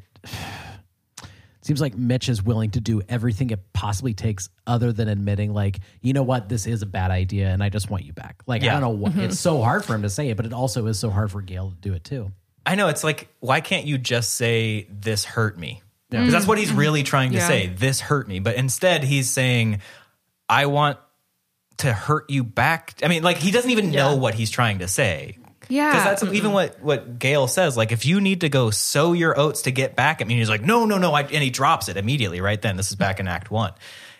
seems 1.69 1.81
like 1.81 1.95
Mitch 1.95 2.29
is 2.29 2.41
willing 2.41 2.71
to 2.71 2.81
do 2.81 3.03
everything 3.07 3.51
it 3.51 3.73
possibly 3.73 4.15
takes, 4.15 4.49
other 4.65 4.91
than 4.91 5.07
admitting 5.07 5.53
like, 5.53 5.79
you 6.01 6.13
know 6.13 6.23
what, 6.23 6.49
this 6.49 6.65
is 6.65 6.81
a 6.81 6.87
bad 6.87 7.11
idea, 7.11 7.49
and 7.49 7.63
I 7.63 7.69
just 7.69 7.91
want 7.91 8.05
you 8.05 8.11
back. 8.11 8.41
Like 8.47 8.63
I 8.63 8.67
don't 8.67 8.81
know 8.81 8.89
what 8.89 9.11
mm-hmm. 9.11 9.21
it's 9.21 9.39
so 9.39 9.61
hard 9.61 9.85
for 9.85 9.93
him 9.93 10.01
to 10.01 10.09
say 10.09 10.29
it, 10.29 10.35
but 10.37 10.47
it 10.47 10.53
also 10.53 10.87
is 10.87 10.97
so 10.97 11.11
hard 11.11 11.31
for 11.31 11.41
Gail 11.41 11.69
to 11.69 11.75
do 11.75 11.93
it 11.93 12.03
too. 12.03 12.31
I 12.65 12.75
know 12.75 12.87
it's 12.87 13.03
like, 13.03 13.29
why 13.39 13.61
can't 13.61 13.85
you 13.85 13.97
just 13.97 14.33
say 14.33 14.87
this 14.89 15.25
hurt 15.25 15.57
me? 15.57 15.81
Because 16.09 16.31
that's 16.31 16.47
what 16.47 16.57
he's 16.57 16.69
mm-hmm. 16.69 16.79
really 16.79 17.03
trying 17.03 17.31
to 17.31 17.37
Yeah. 17.37 17.47
say. 17.47 17.67
This 17.67 17.99
hurt 17.99 18.27
me, 18.27 18.39
but 18.39 18.55
instead 18.55 19.03
he's 19.03 19.29
saying, 19.29 19.81
I 20.49 20.65
want 20.65 20.97
to 21.77 21.93
hurt 21.93 22.29
you 22.29 22.43
back. 22.43 22.95
I 23.03 23.07
mean, 23.07 23.23
like 23.23 23.37
he 23.37 23.51
doesn't 23.51 23.69
even 23.69 23.91
know 23.91 24.15
what 24.15 24.33
he's 24.33 24.49
trying 24.49 24.79
to 24.79 24.87
say. 24.87 25.37
Yeah. 25.69 25.91
Because 25.91 26.21
that's 26.21 26.33
even 26.35 26.51
what 26.51 26.81
what 26.81 27.19
Gail 27.19 27.47
says. 27.47 27.77
Like, 27.77 27.91
if 27.91 28.05
you 28.05 28.19
need 28.19 28.41
to 28.41 28.49
go 28.49 28.71
sow 28.71 29.13
your 29.13 29.39
oats 29.39 29.61
to 29.63 29.71
get 29.71 29.95
back 29.95 30.19
at 30.19 30.27
me, 30.27 30.33
and 30.33 30.39
he's 30.39 30.49
like, 30.49 30.63
no, 30.63 30.85
no, 30.85 30.97
no, 30.97 31.13
I, 31.13 31.21
and 31.21 31.43
he 31.43 31.49
drops 31.51 31.87
it 31.89 31.95
immediately 31.97 32.41
right 32.41 32.61
then. 32.61 32.75
This 32.75 32.89
is 32.89 32.95
back 32.95 33.19
in 33.19 33.27
Act 33.27 33.51
One. 33.51 33.73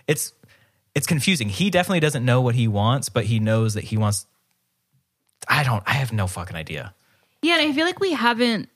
It's 0.07 0.31
it's 0.95 1.07
confusing. 1.07 1.49
He 1.49 1.69
definitely 1.69 1.99
doesn't 2.01 2.23
know 2.23 2.41
what 2.41 2.55
he 2.55 2.67
wants, 2.67 3.09
but 3.09 3.25
he 3.25 3.39
knows 3.39 3.73
that 3.73 3.83
he 3.83 3.97
wants. 3.97 4.25
I 5.47 5.63
don't. 5.63 5.83
I 5.87 5.93
have 5.93 6.13
no 6.13 6.27
fucking 6.27 6.55
idea. 6.55 6.93
Yeah, 7.41 7.57
and 7.59 7.69
I 7.69 7.73
feel 7.73 7.85
like 7.85 7.99
we 7.99 8.11
haven't. 8.13 8.69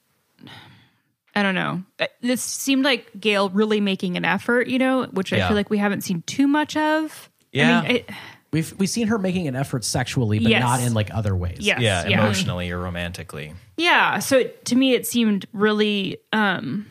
I 1.35 1.41
don't 1.43 1.55
know. 1.55 1.83
Uh, 1.99 2.05
This 2.21 2.41
seemed 2.43 2.85
like 2.85 3.11
Gail 3.19 3.49
really 3.49 3.81
making 3.81 4.17
an 4.17 4.25
effort, 4.25 4.67
you 4.67 4.77
know, 4.79 5.03
which 5.05 5.33
I 5.33 5.37
Yeah. 5.37 5.47
feel 5.47 5.57
like 5.57 5.69
we 5.69 5.79
haven't 5.79 6.01
seen 6.01 6.21
too 6.27 6.47
much 6.47 6.77
of. 6.77 7.29
Yeah. 7.51 7.79
I 7.79 7.81
mean, 7.87 7.95
it, 7.97 8.09
We've 8.53 8.73
we've 8.79 8.89
seen 8.89 9.07
her 9.07 9.17
making 9.17 9.47
an 9.49 9.55
effort 9.55 9.83
sexually, 9.83 10.39
but 10.39 10.49
Yes. 10.51 10.61
not 10.61 10.79
in 10.79 10.93
like 10.93 11.13
other 11.13 11.35
ways. 11.35 11.57
yes, 11.59 11.81
yeah, 11.81 12.07
yeah, 12.07 12.19
emotionally 12.23 12.71
or 12.71 12.79
romantically. 12.79 13.53
Yeah. 13.75 14.19
So 14.19 14.37
it, 14.37 14.63
to 14.65 14.75
me, 14.75 14.93
it 14.93 15.05
seemed 15.05 15.45
really 15.51 16.19
um, 16.31 16.85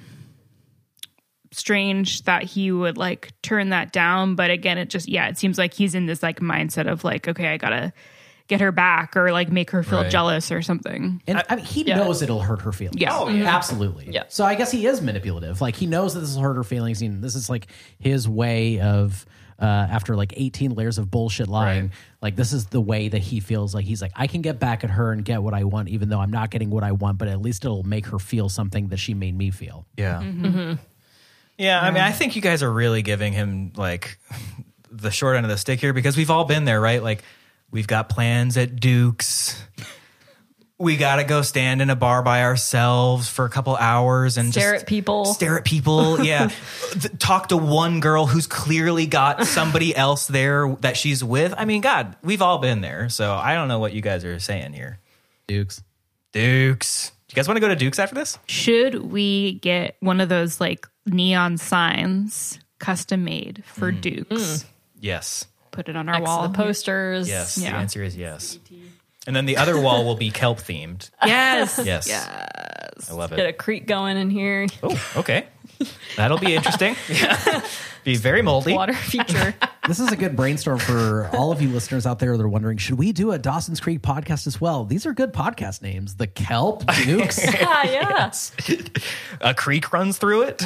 strange 1.53 2.23
that 2.25 2.43
he 2.43 2.73
would 2.73 2.97
like 2.97 3.33
turn 3.43 3.71
that 3.71 3.93
down. 3.93 4.35
But 4.35 4.51
again, 4.51 4.79
it 4.79 4.91
just, 4.91 5.09
yeah, 5.09 5.29
it 5.29 5.39
seems 5.39 5.59
like 5.59 5.75
he's 5.75 5.95
in 5.95 6.07
this 6.07 6.23
like 6.23 6.41
mindset 6.41 6.91
of 6.91 7.05
like, 7.05 7.29
okay, 7.29 7.49
I 7.49 7.57
gotta 7.59 7.93
get 8.49 8.61
her 8.61 8.73
back 8.73 9.17
or 9.17 9.31
like 9.33 9.51
make 9.53 9.71
her 9.71 9.83
feel 9.83 10.01
Right. 10.03 10.11
jealous 10.11 10.51
or 10.51 10.63
something. 10.63 11.23
And 11.27 11.43
I, 11.49 11.57
mean, 11.57 11.65
he 11.65 11.85
knows 11.85 12.23
it'll 12.23 12.41
hurt 12.41 12.63
her 12.63 12.73
feelings. 12.73 13.01
Yeah. 13.01 13.11
Oh, 13.17 13.29
yeah. 13.29 13.55
absolutely. 13.55 14.09
Yeah. 14.11 14.25
So 14.29 14.45
I 14.45 14.55
guess 14.57 14.71
he 14.71 14.87
is 14.87 15.01
manipulative. 15.01 15.61
Like 15.61 15.77
he 15.77 15.87
knows 15.87 16.15
that 16.15 16.21
this 16.21 16.35
will 16.35 16.43
hurt 16.43 16.57
her 16.57 16.65
feelings. 16.65 17.01
And 17.03 17.23
this 17.23 17.35
is 17.35 17.49
like 17.49 17.69
his 17.99 18.29
way 18.29 18.81
of, 18.81 19.25
uh, 19.63 19.87
after 19.91 20.17
like 20.17 20.35
18 20.37 20.75
layers 20.75 20.99
of 20.99 21.09
bullshit 21.11 21.47
lying, 21.47 21.93
like 22.21 22.35
this 22.35 22.53
is 22.53 22.67
the 22.67 22.81
way 22.81 23.09
that 23.09 23.21
he 23.21 23.39
feels 23.39 23.75
like 23.75 23.85
he's 23.85 24.03
like, 24.03 24.11
I 24.17 24.27
can 24.27 24.43
get 24.43 24.59
back 24.59 24.83
at 24.83 24.91
her 24.91 25.13
and 25.13 25.25
get 25.25 25.41
what 25.41 25.55
I 25.55 25.63
want, 25.65 25.89
even 25.89 26.09
though 26.09 26.19
I'm 26.21 26.33
not 26.33 26.51
getting 26.51 26.69
what 26.69 26.83
I 26.83 26.91
want, 26.91 27.19
but 27.19 27.29
at 27.29 27.41
least 27.41 27.65
it'll 27.65 27.85
make 27.85 28.07
her 28.07 28.19
feel 28.19 28.49
something 28.49 28.89
that 28.89 28.97
she 28.99 29.15
made 29.15 29.39
me 29.39 29.51
feel. 29.51 29.87
Yeah. 29.97 30.21
Mm-hmm. 30.21 30.75
Yeah, 31.59 31.81
I 31.81 31.93
mean, 31.93 32.03
I 32.03 32.11
think 32.11 32.35
you 32.35 32.43
guys 32.43 32.63
are 32.65 32.73
really 32.73 33.03
giving 33.03 33.33
him 33.33 33.73
like 33.77 34.19
the 34.91 35.13
short 35.13 35.37
end 35.37 35.47
of 35.47 35.51
the 35.51 35.59
stick 35.59 35.79
here 35.79 35.93
because 35.93 36.17
we've 36.17 36.31
all 36.31 36.45
been 36.45 36.65
there, 36.65 36.81
right? 36.81 37.03
Like, 37.03 37.23
we've 37.71 37.87
got 37.87 38.09
plans 38.09 38.57
at 38.57 38.81
Duke's. 38.81 39.63
We 40.83 40.97
got 40.97 41.17
to 41.17 41.25
go 41.25 41.43
stand 41.43 41.81
in 41.81 41.91
a 41.91 41.95
bar 41.95 42.25
by 42.25 42.43
ourselves 42.43 43.29
for 43.29 43.45
a 43.45 43.49
couple 43.49 43.77
hours 43.77 44.37
and 44.37 44.51
Stare 44.51 44.73
just 44.73 44.83
at 44.83 44.89
people. 44.89 45.27
Stare 45.27 45.57
at 45.57 45.65
people. 45.65 46.21
Yeah. 46.25 46.51
Talk 47.21 47.51
to 47.51 47.57
one 47.57 48.01
girl 48.01 48.27
who's 48.27 48.49
clearly 48.49 49.07
got 49.07 49.47
somebody 49.47 49.95
else 49.97 50.27
there 50.27 50.77
that 50.81 50.97
she's 50.97 51.23
with. 51.23 51.55
I 51.57 51.67
mean, 51.67 51.83
God, 51.83 52.17
we've 52.25 52.43
all 52.43 52.59
been 52.59 52.81
there. 52.81 53.09
So 53.11 53.33
I 53.33 53.55
don't 53.55 53.69
know 53.69 53.79
what 53.79 53.93
you 53.93 54.01
guys 54.01 54.25
are 54.25 54.41
saying 54.41 54.73
here. 54.73 54.99
Dukes. 55.47 55.85
Dukes. 56.33 57.11
Do 57.29 57.35
you 57.35 57.37
guys 57.37 57.47
want 57.47 57.59
to 57.59 57.61
go 57.61 57.69
to 57.69 57.77
Dukes 57.77 58.01
after 58.01 58.17
this? 58.17 58.41
Should 58.49 59.13
we 59.13 59.61
get 59.61 59.97
one 60.01 60.21
of 60.21 60.29
those 60.29 60.61
like 60.61 60.89
neon 61.07 61.59
signs 61.59 62.59
custom 62.81 63.23
made 63.23 63.63
for 63.67 63.93
mm. 63.93 64.01
Dukes? 64.01 64.33
Mm. 64.33 64.65
Yes. 64.99 65.45
Put 65.71 65.89
it 65.89 65.95
on 65.95 66.09
our 66.09 66.19
Next 66.19 66.29
wall. 66.29 66.49
the 66.49 66.55
posters. 66.55 67.29
Yes. 67.29 67.55
The 67.55 67.69
answer 67.69 68.03
is 68.03 68.17
yes. 68.17 68.59
And 69.27 69.37
then 69.37 69.47
the 69.47 69.57
other 69.57 69.79
wall 69.81 70.05
will 70.05 70.17
be 70.17 70.31
kelp 70.31 70.59
themed. 70.59 71.11
Yes. 71.25 71.81
Yes. 71.85 72.09
Yes. 72.09 73.11
I 73.11 73.15
love 73.15 73.33
it. 73.33 73.37
Get 73.37 73.47
a 73.49 73.53
creek 73.53 73.87
going 73.87 74.17
in 74.17 74.31
here. 74.31 74.67
Oh, 74.83 75.13
okay. 75.17 75.47
That'll 76.17 76.39
be 76.39 76.55
interesting. 76.55 76.95
be 78.05 78.17
very 78.17 78.43
moldy. 78.43 78.75
Water 78.75 78.93
feature. 78.95 79.55
This 79.89 79.99
is 79.99 80.13
a 80.13 80.17
good 80.17 80.37
brainstorm 80.37 80.79
for 80.79 81.29
all 81.33 81.51
of 81.51 81.61
you 81.61 81.69
listeners 81.69 82.07
out 82.07 82.21
there 82.21 82.37
that 82.37 82.43
are 82.45 82.49
wondering, 82.49 82.79
should 82.79 82.99
we 82.99 83.11
do 83.11 83.33
a 83.33 83.39
Dawson's 83.39 83.81
Creek 83.81 84.01
podcast 84.01 84.47
as 84.47 84.61
well? 84.61 84.85
These 84.85 85.07
are 85.07 85.13
good 85.13 85.33
podcast 85.33 85.83
names. 85.83 86.15
The 86.15 86.29
Kelp 86.29 86.87
Dukes. 87.03 87.41
ah, 87.63 87.83
yeah. 87.83 88.31
A 89.41 89.53
creek 89.55 89.93
runs 89.93 90.19
through 90.19 90.43
it. 90.43 90.63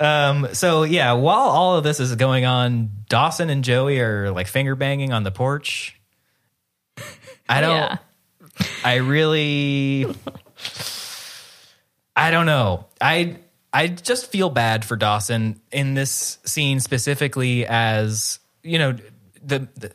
Um, 0.00 0.48
so 0.54 0.82
yeah, 0.82 1.12
while 1.12 1.48
all 1.48 1.76
of 1.76 1.84
this 1.84 2.00
is 2.00 2.14
going 2.16 2.44
on, 2.44 2.90
Dawson 3.08 3.50
and 3.50 3.62
Joey 3.62 4.00
are 4.00 4.30
like 4.30 4.46
finger 4.46 4.74
banging 4.74 5.12
on 5.12 5.22
the 5.22 5.30
porch. 5.30 6.00
I 7.48 7.60
don't 7.60 7.76
Yeah. 7.76 7.96
I 8.84 8.96
really 8.96 10.06
I 12.16 12.30
don't 12.30 12.46
know. 12.46 12.86
I 13.00 13.36
I 13.72 13.86
just 13.88 14.30
feel 14.30 14.50
bad 14.50 14.84
for 14.84 14.96
Dawson 14.96 15.60
in 15.70 15.94
this 15.94 16.38
scene 16.44 16.80
specifically 16.80 17.66
as, 17.66 18.40
you 18.62 18.78
know, 18.78 18.96
the, 19.42 19.68
the 19.76 19.92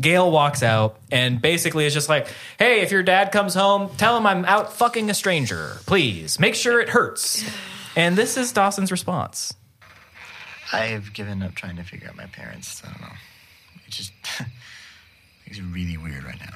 Gail 0.00 0.30
walks 0.32 0.64
out 0.64 0.98
and 1.12 1.40
basically 1.40 1.86
is 1.86 1.94
just 1.94 2.08
like, 2.08 2.26
"Hey, 2.58 2.80
if 2.80 2.90
your 2.90 3.04
dad 3.04 3.30
comes 3.30 3.54
home, 3.54 3.90
tell 3.96 4.16
him 4.16 4.26
I'm 4.26 4.44
out 4.44 4.72
fucking 4.72 5.08
a 5.08 5.14
stranger. 5.14 5.76
Please, 5.86 6.40
make 6.40 6.56
sure 6.56 6.80
it 6.80 6.88
hurts." 6.88 7.44
And 7.98 8.14
this 8.16 8.36
is 8.36 8.52
Dawson's 8.52 8.92
response. 8.92 9.54
I've 10.72 11.12
given 11.12 11.42
up 11.42 11.56
trying 11.56 11.74
to 11.76 11.82
figure 11.82 12.08
out 12.08 12.16
my 12.16 12.26
parents. 12.26 12.80
I 12.84 12.92
don't 12.92 13.00
know. 13.00 13.16
It 13.86 13.90
just 13.90 14.12
it's 15.46 15.60
really 15.60 15.96
weird 15.96 16.22
right 16.22 16.38
now. 16.38 16.54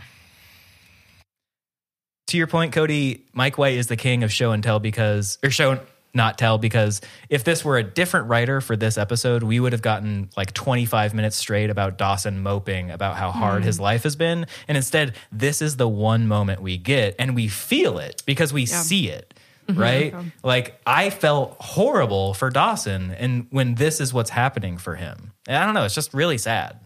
to 2.29 2.39
your 2.39 2.47
point, 2.47 2.73
Cody, 2.73 3.25
Mike 3.33 3.59
White 3.59 3.75
is 3.75 3.89
the 3.89 3.97
king 3.97 4.23
of 4.23 4.33
show 4.33 4.53
and 4.53 4.63
tell 4.63 4.79
because, 4.79 5.39
or 5.43 5.51
show 5.51 5.81
not 6.15 6.39
tell 6.39 6.59
because 6.59 7.01
if 7.29 7.43
this 7.43 7.65
were 7.65 7.77
a 7.79 7.83
different 7.83 8.29
writer 8.29 8.61
for 8.61 8.77
this 8.77 8.97
episode, 8.97 9.43
we 9.43 9.59
would 9.59 9.73
have 9.73 9.83
gotten 9.83 10.29
like 10.37 10.53
25 10.53 11.13
minutes 11.13 11.37
straight 11.37 11.71
about 11.71 11.99
Dawson 11.99 12.41
moping 12.43 12.91
about 12.93 13.17
how 13.17 13.31
hard 13.33 13.63
Mm. 13.63 13.67
his 13.67 13.81
life 13.81 14.05
has 14.05 14.15
been. 14.15 14.47
And 14.69 14.77
instead, 14.77 15.15
this 15.33 15.61
is 15.61 15.77
the 15.77 15.89
one 15.89 16.29
moment 16.29 16.63
we 16.63 16.79
get 16.79 17.17
and 17.19 17.35
we 17.35 17.49
feel 17.49 17.99
it 17.99 18.23
because 18.27 18.53
we 18.53 18.63
Yeah. 18.63 18.81
see 18.83 19.09
it. 19.09 19.35
Mhm. 19.69 19.79
Right? 19.79 20.15
Okay. 20.15 20.33
Like 20.43 20.81
I 20.87 21.11
felt 21.11 21.57
horrible 21.61 22.35
for 22.35 22.51
Dawson 22.51 23.13
and 23.13 23.47
when 23.51 23.75
this 23.77 24.01
is 24.01 24.13
what's 24.13 24.31
happening 24.31 24.77
for 24.79 24.95
him. 24.97 25.33
And 25.47 25.57
I 25.57 25.65
don't 25.65 25.75
know, 25.75 25.85
it's 25.85 25.95
just 25.95 26.13
really 26.15 26.39
sad. 26.39 26.79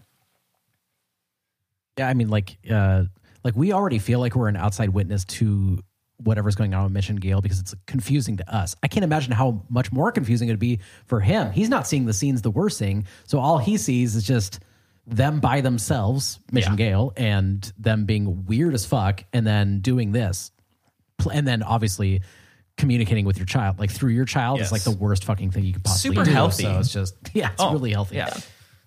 Yeah, 1.98 2.08
I 2.08 2.14
mean, 2.14 2.28
like, 2.28 2.58
uh, 2.70 3.04
like 3.44 3.56
we 3.56 3.72
already 3.72 3.98
feel 3.98 4.20
like 4.20 4.34
we're 4.34 4.48
an 4.48 4.56
outside 4.56 4.90
witness 4.90 5.24
to 5.24 5.82
whatever's 6.18 6.54
going 6.54 6.74
on 6.74 6.84
with 6.84 6.92
Mitch 6.92 7.08
and 7.08 7.20
Gail 7.20 7.40
because 7.40 7.60
it's 7.60 7.74
confusing 7.86 8.36
to 8.38 8.54
us. 8.54 8.74
I 8.82 8.88
can't 8.88 9.04
imagine 9.04 9.32
how 9.32 9.62
much 9.68 9.92
more 9.92 10.12
confusing 10.12 10.48
it'd 10.48 10.58
be 10.58 10.80
for 11.06 11.20
him. 11.20 11.52
He's 11.52 11.68
not 11.68 11.86
seeing 11.86 12.06
the 12.06 12.12
scenes 12.12 12.42
that 12.42 12.50
we're 12.50 12.68
seeing, 12.70 13.06
so 13.24 13.38
all 13.38 13.58
he 13.58 13.76
sees 13.76 14.16
is 14.16 14.24
just 14.24 14.60
them 15.06 15.40
by 15.40 15.60
themselves, 15.60 16.40
Mitch 16.50 16.66
and 16.66 16.76
Gail, 16.76 17.12
and 17.16 17.70
them 17.78 18.04
being 18.06 18.44
weird 18.46 18.74
as 18.74 18.84
fuck, 18.84 19.24
and 19.32 19.46
then 19.46 19.80
doing 19.80 20.12
this, 20.12 20.50
and 21.32 21.46
then 21.46 21.62
obviously 21.62 22.22
communicating 22.76 23.24
with 23.24 23.36
your 23.38 23.46
child, 23.46 23.78
like 23.78 23.90
through 23.90 24.10
your 24.12 24.24
child, 24.26 24.60
is 24.60 24.70
like 24.72 24.82
the 24.82 24.90
worst 24.90 25.24
fucking 25.24 25.50
thing 25.50 25.64
you 25.64 25.72
could 25.72 25.84
possibly 25.84 26.14
Super 26.16 26.24
do. 26.26 26.32
healthy. 26.32 26.62
So 26.64 26.78
it's 26.78 26.92
just, 26.92 27.14
yeah, 27.34 27.52
it's 27.52 27.62
Oh, 27.62 27.72
really 27.72 27.92
healthy. 27.92 28.16
Yeah. 28.16 28.28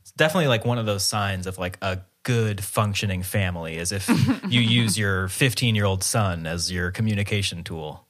It's 0.01 0.11
definitely 0.15 0.47
like 0.47 0.65
one 0.65 0.77
of 0.77 0.85
those 0.85 1.03
signs 1.03 1.47
of 1.47 1.57
like 1.57 1.77
a 1.81 1.99
good 2.23 2.63
functioning 2.63 3.23
family 3.23 3.77
is 3.77 3.91
if 3.91 4.07
you 4.49 4.61
use 4.61 4.97
your 4.97 5.27
15 5.29 5.73
year 5.75 5.85
old 5.85 6.03
son 6.03 6.45
as 6.45 6.71
your 6.71 6.91
communication 6.91 7.63
tool. 7.63 8.05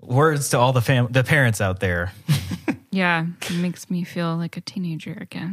Words 0.00 0.48
to 0.50 0.58
all 0.58 0.72
the 0.72 0.80
fam- 0.80 1.08
the 1.10 1.24
parents 1.24 1.60
out 1.60 1.80
there. 1.80 2.12
Yeah, 2.92 3.24
it 3.42 3.54
makes 3.54 3.88
me 3.88 4.02
feel 4.02 4.36
like 4.36 4.56
a 4.56 4.60
teenager 4.60 5.16
again. 5.20 5.52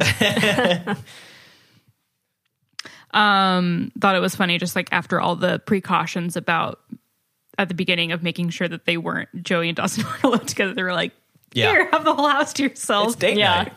um, 3.12 3.92
thought 4.00 4.16
it 4.16 4.20
was 4.20 4.36
funny, 4.36 4.58
just 4.58 4.76
like 4.76 4.90
after 4.92 5.20
all 5.22 5.36
the 5.36 5.60
precautions 5.60 6.36
about 6.36 6.80
at 7.58 7.68
the 7.68 7.74
beginning 7.74 8.12
of 8.12 8.22
making 8.24 8.50
sure 8.50 8.68
that 8.68 8.86
they 8.86 8.98
weren't 8.98 9.30
Joey 9.44 9.70
and 9.70 9.76
Dawson 9.76 10.04
weren't 10.08 10.24
alone 10.24 10.46
together. 10.46 10.74
They 10.74 10.84
were 10.84 10.94
like, 10.94 11.14
Yeah. 11.54 11.72
"Here, 11.72 11.90
have 11.92 12.04
the 12.04 12.14
whole 12.14 12.28
house 12.30 12.54
to 12.54 12.64
yourself." 12.64 13.08
It's 13.08 13.16
date 13.16 13.38
night. 13.38 13.74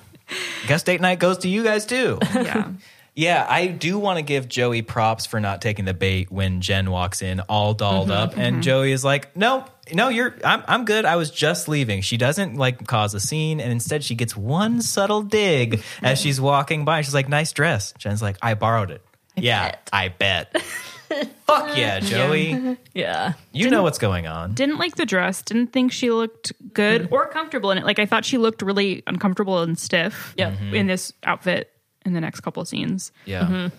Guess 0.66 0.84
date 0.84 1.00
night 1.00 1.18
goes 1.18 1.38
to 1.38 1.48
you 1.48 1.64
guys 1.64 1.86
too. 1.86 2.18
Yeah. 2.34 2.72
Yeah, 3.16 3.44
I 3.46 3.66
do 3.66 3.98
want 3.98 4.18
to 4.18 4.22
give 4.22 4.48
Joey 4.48 4.82
props 4.82 5.26
for 5.26 5.40
not 5.40 5.60
taking 5.60 5.84
the 5.84 5.92
bait 5.92 6.30
when 6.30 6.60
Jen 6.60 6.90
walks 6.92 7.22
in 7.22 7.40
all 7.40 7.74
dolled 7.74 8.08
Mhm, 8.08 8.12
up, 8.16 8.36
and 8.38 8.58
mhm. 8.58 8.62
Joey 8.62 8.92
is 8.92 9.04
like, 9.04 9.36
"No, 9.36 9.66
no, 9.92 10.08
you're, 10.08 10.36
I'm, 10.44 10.62
I'm 10.68 10.84
good. 10.84 11.04
I 11.04 11.16
was 11.16 11.30
just 11.30 11.68
leaving." 11.68 12.02
She 12.02 12.16
doesn't 12.16 12.54
like 12.54 12.86
cause 12.86 13.12
a 13.12 13.20
scene, 13.20 13.60
and 13.60 13.72
instead 13.72 14.04
she 14.04 14.14
gets 14.14 14.36
one 14.36 14.80
subtle 14.80 15.22
dig 15.22 15.82
as 16.02 16.20
she's 16.22 16.40
walking 16.40 16.84
by. 16.84 17.02
She's 17.02 17.12
like, 17.12 17.28
"Nice 17.28 17.50
dress." 17.52 17.92
Jen's 17.98 18.22
like, 18.22 18.36
"I 18.40 18.54
borrowed 18.54 18.92
it." 18.92 19.02
yeah, 19.36 19.74
I 19.92 20.08
bet. 20.08 20.54
Fuck 21.46 21.76
yeah, 21.76 22.00
Joey. 22.00 22.76
Yeah, 22.94 23.34
you 23.52 23.70
know 23.70 23.82
what's 23.82 23.98
going 23.98 24.26
on. 24.26 24.54
Didn't 24.54 24.78
like 24.78 24.96
the 24.96 25.06
dress. 25.06 25.42
Didn't 25.42 25.68
think 25.68 25.92
she 25.92 26.10
looked 26.10 26.52
good 26.72 27.08
or 27.10 27.26
comfortable 27.26 27.70
in 27.70 27.78
it. 27.78 27.84
Like 27.84 27.98
I 27.98 28.06
thought 28.06 28.24
she 28.24 28.38
looked 28.38 28.62
really 28.62 29.02
uncomfortable 29.06 29.60
and 29.60 29.78
stiff. 29.78 30.34
Yep. 30.36 30.60
In 30.72 30.86
this 30.86 31.12
outfit 31.24 31.72
in 32.04 32.12
the 32.12 32.20
next 32.20 32.40
couple 32.40 32.60
of 32.60 32.68
scenes. 32.68 33.12
Yeah. 33.24 33.70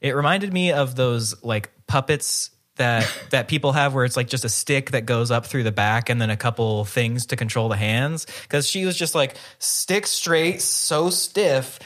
It 0.00 0.14
reminded 0.14 0.52
me 0.52 0.72
of 0.72 0.94
those 0.94 1.42
like 1.44 1.70
puppets 1.86 2.50
that 2.76 3.10
that 3.30 3.48
people 3.48 3.72
have 3.72 3.94
where 3.94 4.04
it's 4.04 4.16
like 4.16 4.28
just 4.28 4.44
a 4.44 4.48
stick 4.48 4.92
that 4.92 5.06
goes 5.06 5.30
up 5.30 5.46
through 5.46 5.64
the 5.64 5.72
back 5.72 6.08
and 6.08 6.20
then 6.20 6.30
a 6.30 6.36
couple 6.36 6.84
things 6.84 7.26
to 7.26 7.36
control 7.36 7.68
the 7.68 7.76
hands 7.76 8.26
cuz 8.48 8.66
she 8.66 8.84
was 8.86 8.96
just 8.96 9.14
like 9.14 9.36
stick 9.58 10.06
straight, 10.06 10.62
so 10.62 11.10
stiff. 11.10 11.78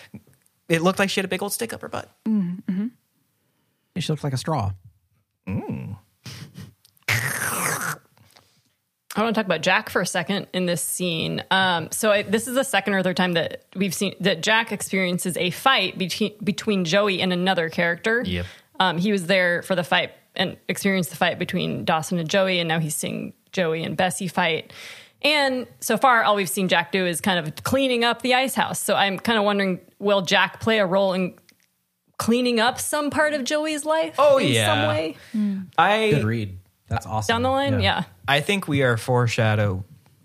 It 0.69 0.83
looked 0.83 0.99
like 0.99 1.11
she 1.11 1.21
had 1.21 1.25
a 1.25 1.29
big 1.29 1.43
old 1.43 1.53
stick 1.53 1.73
up 1.73 1.83
her 1.83 1.89
butt. 1.89 2.11
Mm-hmm. 2.27 2.87
She 3.99 4.13
looked 4.13 4.25
like 4.25 4.33
a 4.33 4.39
straw. 4.39 4.73
Mm. 5.49 5.97
I 9.17 9.23
want 9.23 9.35
to 9.35 9.39
talk 9.39 9.47
about 9.47 9.61
Jack 9.63 9.91
for 9.91 10.01
a 10.01 10.07
second 10.07 10.49
in 10.53 10.67
this 10.67 10.83
scene. 10.83 11.45
Um, 11.51 11.89
so 11.93 12.11
I, 12.11 12.23
this 12.23 12.49
is 12.49 12.57
the 12.57 12.65
second 12.65 12.95
or 12.95 13.03
third 13.03 13.17
time 13.17 13.35
that 13.35 13.65
we've 13.77 13.95
seen 13.95 14.15
that 14.21 14.43
Jack 14.43 14.73
experiences 14.73 15.37
a 15.37 15.51
fight 15.51 15.97
between 15.97 16.33
between 16.43 16.85
Joey 16.85 17.21
and 17.21 17.33
another 17.33 17.69
character. 17.69 18.23
Yep. 18.27 18.47
Um, 18.81 18.99
he 18.99 19.13
was 19.13 19.27
there 19.27 19.63
for 19.63 19.77
the 19.77 19.85
fight 19.85 20.13
and 20.35 20.57
experienced 20.69 21.11
the 21.11 21.17
fight 21.17 21.39
between 21.39 21.85
Dawson 21.85 22.19
and 22.19 22.29
Joey, 22.29 22.59
and 22.59 22.69
now 22.69 22.81
he's 22.81 22.97
seeing 22.97 23.35
Joey 23.53 23.85
and 23.85 23.97
Bessie 23.97 24.27
fight. 24.27 24.73
And 25.23 25.67
so 25.81 25.97
far, 25.97 26.25
all 26.25 26.35
we've 26.35 26.49
seen 26.49 26.69
Jack 26.69 26.91
do 26.91 27.07
is 27.07 27.21
kind 27.21 27.39
of 27.39 27.55
cleaning 27.63 28.05
up 28.05 28.21
the 28.21 28.35
ice 28.35 28.55
house. 28.55 28.81
So 28.81 28.95
I'm 28.95 29.19
kind 29.19 29.39
of 29.39 29.45
wondering, 29.45 29.81
will 29.99 30.21
Jack 30.21 30.61
play 30.61 30.81
a 30.81 30.87
role 30.87 31.15
in 31.15 31.35
cleaning 32.19 32.61
up 32.61 32.81
some 32.81 33.11
part 33.11 33.35
of 33.35 33.45
Joey's 33.45 33.85
life? 33.85 34.15
Oh, 34.19 34.39
in 34.39 34.49
yeah. 34.53 34.67
some 34.67 34.89
way. 34.89 35.17
Hmm. 35.33 35.59
I 35.77 36.11
Good 36.11 36.25
read. 36.25 36.59
That's 36.89 37.07
awesome. 37.07 37.35
down 37.35 37.43
the 37.43 37.51
line. 37.51 37.81
Yeah. 37.81 38.05
I 38.29 38.41
think 38.41 38.69
we 38.69 38.83
are 38.83 38.97
foreshadow. 38.97 39.85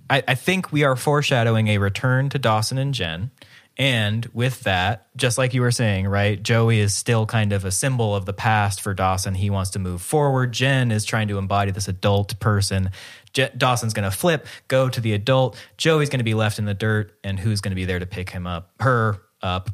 I, 0.10 0.24
I 0.28 0.36
think 0.36 0.72
we 0.72 0.84
are 0.84 0.96
foreshadowing 0.96 1.68
a 1.68 1.78
return 1.78 2.30
to 2.30 2.40
Dawson 2.40 2.78
and 2.78 2.94
Jen. 2.94 3.32
And 3.78 4.26
with 4.34 4.62
that, 4.62 5.08
just 5.16 5.38
like 5.38 5.54
you 5.54 5.62
were 5.62 5.72
saying, 5.72 6.06
right, 6.06 6.42
Joey 6.44 6.80
is 6.80 6.94
still 6.94 7.26
kind 7.26 7.54
of 7.54 7.64
a 7.64 7.72
symbol 7.72 8.14
of 8.14 8.26
the 8.26 8.34
past 8.34 8.82
for 8.82 8.94
Dawson. 8.94 9.36
He 9.36 9.50
wants 9.50 9.70
to 9.72 9.80
move 9.80 10.02
forward. 10.02 10.52
Jen 10.52 10.92
is 10.92 11.06
trying 11.06 11.30
to 11.30 11.38
embody 11.38 11.72
this 11.72 11.88
adult 11.88 12.38
person. 12.42 12.92
Je- 13.32 13.52
Dawson's 13.56 13.94
going 13.94 14.10
to 14.10 14.16
flip, 14.16 14.48
go 14.68 14.90
to 14.90 15.00
the 15.00 15.14
adult. 15.14 15.56
Joey's 15.78 16.10
going 16.10 16.20
to 16.20 16.26
be 16.26 16.34
left 16.34 16.60
in 16.60 16.66
the 16.66 16.74
dirt, 16.74 17.18
and 17.24 17.40
who's 17.40 17.62
going 17.62 17.72
to 17.72 17.76
be 17.76 17.86
there 17.86 18.00
to 18.00 18.06
pick 18.06 18.30
him 18.30 18.46
up? 18.46 18.74
Her 18.82 19.22
up. 19.42 19.70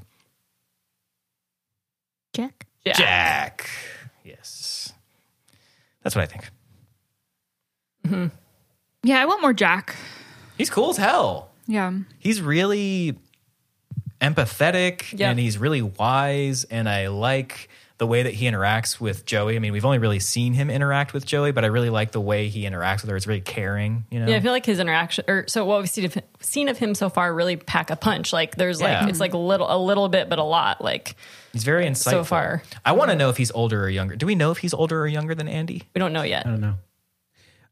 Jack. 2.35 2.67
Jack. 2.85 2.95
Jack. 2.97 3.69
Yes. 4.23 4.93
That's 6.03 6.15
what 6.15 6.23
I 6.23 6.25
think. 6.27 6.49
Mm-hmm. 8.05 8.27
Yeah, 9.03 9.21
I 9.21 9.25
want 9.25 9.41
more 9.41 9.53
Jack. 9.53 9.95
He's 10.57 10.69
cool 10.69 10.89
as 10.91 10.97
hell. 10.97 11.49
Yeah. 11.67 11.91
he's 12.19 12.41
really 12.41 13.17
empathetic 14.21 15.17
Yeah. 15.17 15.31
and 15.31 15.39
he's 15.39 15.57
really 15.57 15.81
wise 15.81 16.63
and 16.65 16.87
i 16.87 17.07
like 17.07 17.69
the 17.97 18.05
way 18.07 18.23
that 18.23 18.33
he 18.33 18.45
interacts 18.45 18.99
with 18.99 19.25
joey 19.25 19.55
i 19.55 19.59
mean 19.59 19.71
we've 19.71 19.85
only 19.85 19.97
really 19.99 20.19
seen 20.19 20.53
him 20.53 20.69
interact 20.69 21.13
with 21.13 21.25
joey 21.25 21.51
but 21.51 21.63
i 21.63 21.67
really 21.67 21.89
like 21.89 22.11
the 22.11 22.19
way 22.19 22.49
he 22.49 22.63
interacts 22.63 23.01
with 23.01 23.09
her 23.09 23.15
it's 23.15 23.25
really 23.27 23.39
caring 23.41 24.05
you 24.11 24.19
know 24.19 24.27
Yeah, 24.27 24.35
I 24.35 24.39
feel 24.41 24.51
like 24.51 24.65
his 24.65 24.79
interaction, 24.79 25.23
or 25.27 25.45
so 25.47 25.63
what 25.65 25.79
we've 25.79 25.89
seen 25.89 26.05
of, 26.05 26.17
seen 26.41 26.67
of 26.69 26.77
him 26.77 26.93
so 26.95 27.09
far, 27.09 27.33
really 27.33 27.55
pack 27.57 27.89
a 27.89 27.95
punch. 27.95 28.33
Like 28.33 28.55
there's 28.55 28.81
like 28.81 28.89
Yeah. 28.91 29.07
it's 29.07 29.19
like 29.19 29.33
a 29.33 29.37
little, 29.37 29.67
a 29.69 29.77
little 29.77 30.09
bit, 30.09 30.29
but 30.29 30.39
a 30.39 30.43
lot. 30.43 30.83
Like 30.83 31.15
he's 31.53 31.63
very 31.63 31.85
insightful 31.85 32.09
so 32.11 32.23
far. 32.23 32.63
i 32.83 32.91
want 32.91 33.11
to 33.11 33.15
know 33.15 33.29
if 33.29 33.37
he's 33.37 33.51
older 33.51 33.83
or 33.83 33.89
younger 33.89 34.15
do 34.15 34.25
we 34.25 34.35
know 34.35 34.51
if 34.51 34.57
he's 34.57 34.73
older 34.73 34.99
or 35.01 35.07
younger 35.07 35.33
than 35.35 35.47
andie 35.47 35.83
we 35.93 35.99
don't 35.99 36.11
know 36.13 36.23
yet. 36.23 36.45
I 36.45 36.49
don't 36.49 36.61
know. 36.61 36.75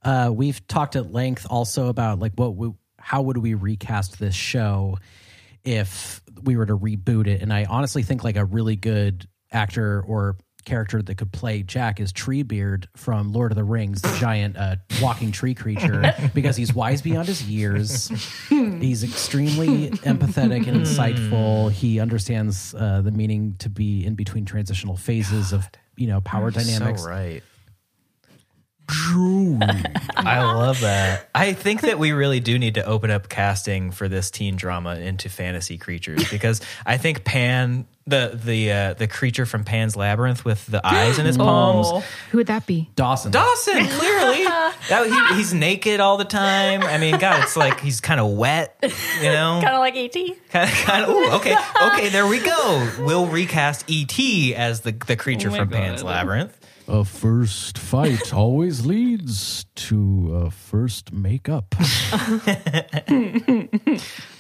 Uh, 0.04 0.32
we've 0.34 0.66
talked 0.68 0.96
at 0.96 1.12
length 1.12 1.46
also 1.50 1.88
about 1.88 2.20
like 2.20 2.34
what 2.36 2.56
we, 2.56 2.72
how 3.00 3.22
would 3.24 3.38
we 3.38 3.54
recast 3.54 4.20
this 4.20 4.36
show 4.36 4.98
if 5.64 6.22
we 6.44 6.56
were 6.58 6.66
to 6.66 6.78
reboot 6.78 7.28
it, 7.28 7.42
and 7.42 7.54
I 7.54 7.66
honestly 7.66 8.04
think 8.04 8.24
like 8.24 8.36
a 8.36 8.44
really 8.46 8.76
good 8.76 9.28
actor 9.54 10.04
or 10.08 10.38
character 10.66 11.02
that 11.02 11.16
could 11.16 11.32
play 11.32 11.62
Jack 11.62 12.00
is 12.00 12.14
Treebeard 12.14 12.86
from 12.96 13.34
Lord 13.34 13.52
of 13.52 13.58
the 13.58 13.64
Rings, 13.64 14.02
the 14.02 14.16
giant 14.18 14.58
uh, 14.58 14.78
walking 15.02 15.32
tree 15.32 15.54
creature, 15.54 16.14
because 16.34 16.56
he's 16.56 16.74
wise 16.74 17.02
beyond 17.02 17.28
his 17.28 17.44
years. 17.44 18.08
he's 18.50 19.04
extremely 19.04 19.90
empathetic 19.90 20.68
and 20.68 20.78
insightful. 20.82 21.72
He 21.72 22.00
understands 22.00 22.74
uh, 22.76 23.02
the 23.02 23.12
meaning 23.12 23.56
to 23.60 23.70
be 23.70 24.06
in 24.06 24.16
between 24.16 24.46
transitional 24.46 24.96
phases 24.96 25.54
of 25.54 25.70
you 25.96 26.08
know 26.08 26.22
power 26.22 26.50
dynamics. 26.50 27.04
so 27.04 27.10
right 27.10 27.44
I 28.90 30.44
love 30.44 30.82
that. 30.82 31.30
I 31.34 31.54
think 31.54 31.82
that 31.82 32.00
we 32.00 32.12
really 32.12 32.40
do 32.40 32.60
need 32.60 32.76
to 32.76 32.86
open 32.86 33.12
up 33.12 33.30
casting 33.30 33.92
for 33.92 34.08
this 34.08 34.30
teen 34.32 34.56
drama 34.56 34.96
into 34.96 35.30
fantasy 35.30 35.78
creatures 35.78 36.30
because 36.30 36.62
I 36.86 36.98
think 36.98 37.24
Pan, 37.24 37.86
the 38.06 38.38
the 38.42 38.72
uh, 38.72 38.94
the 38.96 39.08
creature 39.08 39.46
from 39.46 39.64
Pan's 39.64 39.96
Labyrinth 39.96 40.44
with 40.44 40.66
the 40.68 40.86
eyes 40.86 41.20
in 41.20 41.26
his 41.26 41.38
palms, 41.40 42.04
Who 42.32 42.40
would 42.40 42.48
that 42.48 42.66
be? 42.66 42.90
Dawson. 42.96 43.32
Dawson. 43.32 43.86
Clearly, 43.86 44.44
that, 44.90 45.30
he, 45.32 45.38
he's 45.38 45.54
naked 45.54 46.00
all 46.00 46.18
the 46.18 46.26
time. 46.26 46.84
I 46.84 46.98
mean, 46.98 47.18
God, 47.18 47.44
it's 47.44 47.56
like 47.56 47.80
he's 47.80 48.02
kind 48.02 48.20
of 48.20 48.32
wet, 48.32 48.78
you 48.82 49.32
know. 49.32 49.62
Kind 49.64 49.76
of 49.76 49.80
like 49.80 49.96
ET. 49.96 50.14
Kind 50.50 50.70
of, 50.70 50.76
kind 50.76 51.04
of. 51.06 51.10
Ooh, 51.10 51.32
okay, 51.34 51.56
okay. 51.88 52.10
There 52.10 52.28
we 52.28 52.40
go. 52.40 52.90
We'll 53.00 53.28
recast 53.28 53.86
E.T. 53.88 54.56
as 54.56 54.82
the 54.82 54.92
the 54.92 55.16
creature 55.16 55.50
my 55.50 55.60
from 55.60 55.70
God. 55.70 55.78
Pan's 55.78 56.04
Labyrinth. 56.04 56.60
A 56.88 57.06
first 57.06 57.78
fight 57.78 58.34
always 58.34 58.86
leads 58.86 59.64
to 59.76 60.36
a 60.46 60.52
first 60.52 61.14
makeup. 61.14 61.74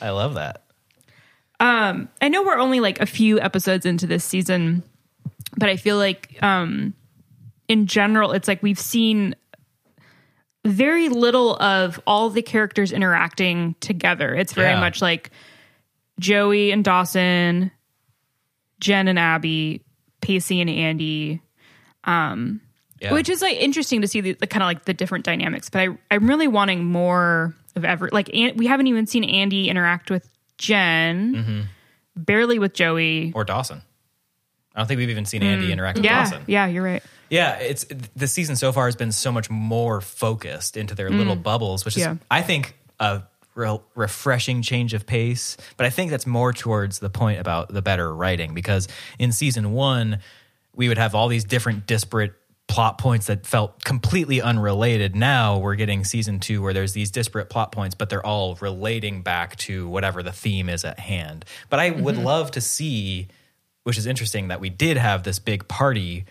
I 0.01 0.09
love 0.09 0.33
that. 0.35 0.63
Um, 1.59 2.09
I 2.21 2.27
know 2.29 2.43
we're 2.43 2.57
only 2.57 2.79
like 2.81 2.99
a 2.99 3.05
few 3.05 3.39
episodes 3.39 3.85
into 3.85 4.05
this 4.07 4.25
season, 4.25 4.83
but 5.57 5.69
I 5.69 5.77
feel 5.77 5.97
like 5.97 6.37
um 6.43 6.93
in 7.69 7.87
general 7.87 8.33
it's 8.33 8.47
like 8.47 8.61
we've 8.61 8.79
seen 8.79 9.35
very 10.65 11.07
little 11.09 11.55
of 11.57 11.99
all 12.05 12.29
the 12.29 12.41
characters 12.41 12.91
interacting 12.91 13.75
together. 13.79 14.35
It's 14.35 14.53
very 14.53 14.71
Yeah. 14.73 14.79
much 14.81 15.01
like 15.01 15.31
Joey 16.19 16.71
and 16.71 16.83
Dawson, 16.83 17.71
Jen 18.79 19.07
and 19.07 19.17
Abby, 19.19 19.81
Pacey 20.21 20.59
and 20.61 20.69
Andie. 20.69 21.41
Um 22.05 22.61
Yeah. 22.99 23.13
which 23.13 23.29
is 23.29 23.41
like 23.41 23.57
interesting 23.57 24.01
to 24.01 24.07
see 24.07 24.21
the, 24.21 24.33
the 24.33 24.47
kind 24.47 24.63
of 24.63 24.67
like 24.67 24.85
the 24.85 24.93
different 24.93 25.25
dynamics, 25.25 25.69
but 25.69 25.81
I 25.81 25.87
I'm 26.11 26.27
really 26.27 26.47
wanting 26.47 26.85
more 26.85 27.53
of 27.75 27.85
every 27.85 28.09
like 28.11 28.29
An- 28.33 28.55
we 28.57 28.67
haven't 28.67 28.87
even 28.87 29.07
seen 29.07 29.23
Andie 29.23 29.69
interact 29.69 30.09
with 30.11 30.27
Jen, 30.57 31.33
Mm-hmm. 31.35 31.61
barely 32.15 32.59
with 32.59 32.73
Joey. 32.73 33.31
Or 33.35 33.43
Dawson. 33.43 33.81
I 34.75 34.79
don't 34.79 34.87
think 34.87 34.97
we've 34.99 35.09
even 35.09 35.25
seen 35.25 35.43
Andie 35.43 35.71
interact 35.71 35.97
with 35.97 36.05
Mm. 36.05 36.09
yeah, 36.09 36.23
Dawson. 36.23 36.43
yeah, 36.47 36.67
you're 36.67 36.83
right. 36.83 37.03
Yeah, 37.29 37.55
it's 37.57 37.85
the 38.15 38.27
season 38.27 38.55
so 38.55 38.71
far 38.71 38.85
has 38.85 38.95
been 38.95 39.11
so 39.11 39.31
much 39.31 39.49
more 39.49 40.01
focused 40.01 40.77
into 40.77 40.93
their 40.95 41.09
little 41.09 41.35
bubbles, 41.35 41.85
which 41.85 41.95
is 41.97 42.01
Yeah. 42.03 42.15
I 42.29 42.41
think 42.43 42.75
a 42.99 43.23
real 43.55 43.83
refreshing 43.95 44.61
change 44.61 44.93
of 44.93 45.05
pace. 45.05 45.57
But 45.77 45.85
I 45.85 45.89
think 45.91 46.09
that's 46.11 46.25
more 46.27 46.53
towards 46.53 46.99
the 46.99 47.09
point 47.09 47.39
about 47.39 47.71
the 47.73 47.81
better 47.83 48.13
writing 48.15 48.53
because 48.55 48.87
in 49.19 49.31
season 49.31 49.73
one 49.73 50.19
we 50.75 50.87
would 50.87 50.97
have 50.97 51.15
all 51.15 51.27
these 51.27 51.43
different 51.43 51.85
disparate 51.87 52.33
plot 52.67 52.97
points 52.97 53.27
that 53.27 53.45
felt 53.45 53.83
completely 53.83 54.41
unrelated. 54.41 55.15
Now 55.15 55.59
we're 55.59 55.75
getting 55.75 56.03
season 56.03 56.39
two 56.39 56.61
where 56.61 56.73
there's 56.73 56.93
these 56.93 57.11
disparate 57.11 57.49
plot 57.49 57.71
points, 57.71 57.93
but 57.93 58.09
they're 58.09 58.25
all 58.25 58.55
relating 58.55 59.21
back 59.21 59.55
to 59.57 59.87
whatever 59.87 60.23
the 60.23 60.31
theme 60.31 60.69
is 60.69 60.85
at 60.85 60.99
hand. 60.99 61.45
But 61.69 61.79
I 61.79 61.91
would 61.91 62.15
mm-hmm. 62.15 62.23
love 62.23 62.51
to 62.51 62.61
see, 62.61 63.27
which 63.83 63.97
is 63.97 64.07
interesting 64.07 64.47
that 64.47 64.59
we 64.59 64.69
did 64.69 64.97
have 64.97 65.23
this 65.23 65.39
big 65.39 65.67
party, 65.67 66.25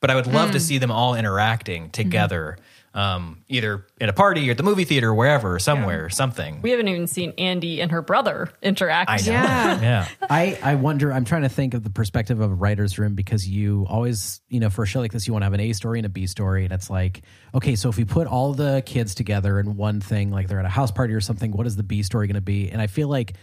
but 0.00 0.10
I 0.10 0.16
would 0.16 0.26
love 0.26 0.50
to 0.50 0.58
mm. 0.58 0.62
see 0.62 0.78
them 0.78 0.90
all 0.90 1.14
interacting 1.14 1.84
mm-hmm. 1.84 1.92
together, 1.92 2.58
um, 2.96 3.44
either 3.46 3.86
at 4.00 4.08
a 4.08 4.12
party 4.14 4.48
or 4.48 4.52
at 4.52 4.56
the 4.56 4.62
movie 4.62 4.84
theater, 4.84 5.10
or 5.10 5.14
wherever, 5.14 5.56
or 5.56 5.58
somewhere, 5.58 6.08
something. 6.08 6.62
We 6.62 6.70
haven't 6.70 6.88
even 6.88 7.06
seen 7.06 7.34
Andie 7.36 7.82
and 7.82 7.92
her 7.92 8.00
brother 8.00 8.48
interact. 8.62 9.10
I 9.10 9.18
know. 9.18 9.32
Yeah. 9.32 9.80
yeah. 9.82 10.08
I, 10.22 10.58
I 10.62 10.74
wonder, 10.76 11.12
I'm 11.12 11.26
trying 11.26 11.42
to 11.42 11.50
think 11.50 11.74
of 11.74 11.84
the 11.84 11.90
perspective 11.90 12.40
of 12.40 12.50
a 12.50 12.54
writer's 12.54 12.98
room 12.98 13.14
because 13.14 13.46
you 13.46 13.86
always, 13.86 14.40
you 14.48 14.60
know, 14.60 14.70
for 14.70 14.82
a 14.82 14.86
show 14.86 15.00
like 15.00 15.12
this, 15.12 15.26
you 15.26 15.34
want 15.34 15.42
to 15.42 15.44
have 15.44 15.52
an 15.52 15.60
A 15.60 15.74
story 15.74 15.98
and 15.98 16.06
a 16.06 16.08
B 16.08 16.26
story. 16.26 16.64
And 16.64 16.72
it's 16.72 16.88
like, 16.88 17.20
okay, 17.54 17.76
so 17.76 17.90
if 17.90 17.98
we 17.98 18.06
put 18.06 18.26
all 18.26 18.54
the 18.54 18.82
kids 18.86 19.14
together 19.14 19.60
in 19.60 19.76
one 19.76 20.00
thing, 20.00 20.30
like 20.30 20.48
they're 20.48 20.60
at 20.60 20.64
a 20.64 20.70
house 20.70 20.90
party 20.90 21.12
or 21.12 21.20
something, 21.20 21.52
what 21.52 21.66
is 21.66 21.76
the 21.76 21.82
B 21.82 22.02
story 22.02 22.26
going 22.26 22.36
to 22.36 22.40
be? 22.40 22.70
And 22.70 22.80
I 22.80 22.86
feel 22.86 23.08
like 23.08 23.34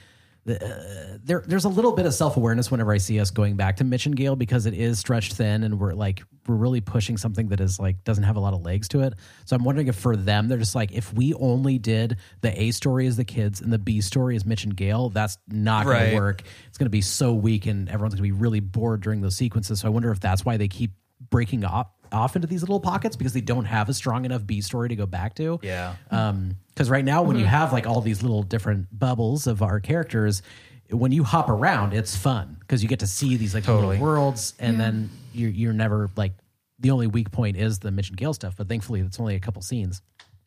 the, 0.46 0.62
uh, 0.66 1.18
there, 1.24 1.44
there's 1.48 1.64
a 1.66 1.70
little 1.70 1.94
bit 1.94 2.06
of 2.06 2.14
self 2.14 2.36
awareness 2.36 2.70
whenever 2.70 2.92
I 2.92 2.98
see 2.98 3.20
us 3.20 3.32
going 3.32 3.56
back 3.56 3.78
to 3.78 3.84
Mitch 3.84 4.06
and 4.06 4.16
Gail 4.16 4.36
because 4.36 4.66
it 4.66 4.74
is 4.74 5.00
stretched 5.00 5.34
thin 5.34 5.64
and 5.64 5.80
we're 5.80 5.94
like, 5.94 6.22
we're 6.48 6.56
really 6.56 6.82
pushing 6.82 7.16
something 7.16 7.48
that 7.48 7.62
is 7.62 7.80
like, 7.80 8.04
doesn't 8.04 8.26
have 8.26 8.36
a 8.36 8.40
lot 8.42 8.54
of 8.54 8.62
legs 8.62 8.90
to 8.90 9.02
it. 9.02 9.14
So 9.46 9.56
I'm 9.56 9.64
wondering 9.64 9.88
if 9.88 9.96
for 9.96 10.18
them, 10.18 10.50
they're 10.50 10.58
just 10.58 10.76
like, 10.76 10.92
if 10.92 11.14
we 11.14 11.34
only 11.36 11.78
did 11.80 12.18
the 12.42 12.62
A 12.62 12.72
story 12.72 13.08
as 13.08 13.16
the 13.16 13.24
kids 13.24 13.62
and 13.62 13.72
the 13.72 13.80
B 13.80 14.02
story 14.02 14.36
as 14.36 14.46
Mitch 14.46 14.66
and 14.66 14.76
Gail, 14.76 15.10
that's 15.10 15.38
not 15.48 15.86
going 15.86 15.96
Right. 15.98 16.10
to 16.10 16.16
work 16.16 16.42
it's 16.68 16.78
going 16.78 16.88
to 16.88 16.90
be 16.90 17.02
so 17.02 17.34
weak 17.34 17.66
and 17.66 17.88
everyone's 17.88 18.16
going 18.16 18.28
to 18.30 18.36
be 18.36 18.40
really 18.42 18.60
bored 18.60 19.02
during 19.02 19.22
those 19.22 19.38
sequences. 19.38 19.80
So 19.80 19.88
I 19.88 19.92
wonder 19.92 20.12
if 20.12 20.20
that's 20.20 20.44
why 20.44 20.58
they 20.58 20.68
keep 20.68 20.92
breaking 21.30 21.64
off 21.64 21.88
off 22.14 22.36
into 22.36 22.48
these 22.48 22.62
little 22.62 22.80
pockets 22.80 23.16
because 23.16 23.34
they 23.34 23.42
don't 23.42 23.66
have 23.66 23.90
a 23.90 23.94
strong 23.94 24.26
enough 24.26 24.46
B 24.46 24.62
story 24.62 24.90
to 24.90 24.96
go 24.96 25.06
back 25.06 25.36
to. 25.36 25.60
Yeah. 25.62 25.96
Um, 26.12 26.56
because 26.70 26.90
right 26.90 27.06
now 27.06 27.22
when 27.24 27.38
you 27.38 27.46
have 27.46 27.72
like 27.72 27.86
all 27.86 28.02
these 28.02 28.22
little 28.22 28.42
different 28.44 28.88
bubbles 28.98 29.46
of 29.48 29.62
our 29.62 29.80
characters, 29.80 30.42
when 30.90 31.12
you 31.12 31.24
hop 31.24 31.50
around, 31.50 31.94
it's 31.94 32.16
fun 32.16 32.58
because 32.60 32.82
you 32.82 32.90
get 32.90 33.00
to 33.00 33.08
see 33.08 33.38
these 33.38 33.54
like 33.54 33.64
Totally. 33.64 33.98
little 33.98 34.04
worlds, 34.04 34.54
and 34.60 34.80
then 34.80 35.10
you're 35.34 35.50
you're 35.50 35.74
never 35.74 36.10
like 36.16 36.34
the 36.80 36.92
only 36.92 37.08
weak 37.08 37.32
point 37.32 37.58
is 37.58 37.80
the 37.80 37.92
Mitch 37.92 38.10
and 38.10 38.18
Gail 38.18 38.34
stuff. 38.34 38.56
But 38.58 38.68
thankfully, 38.68 39.02
it's 39.02 39.20
only 39.20 39.36
a 39.36 39.40
couple 39.40 39.62
scenes. 39.62 40.02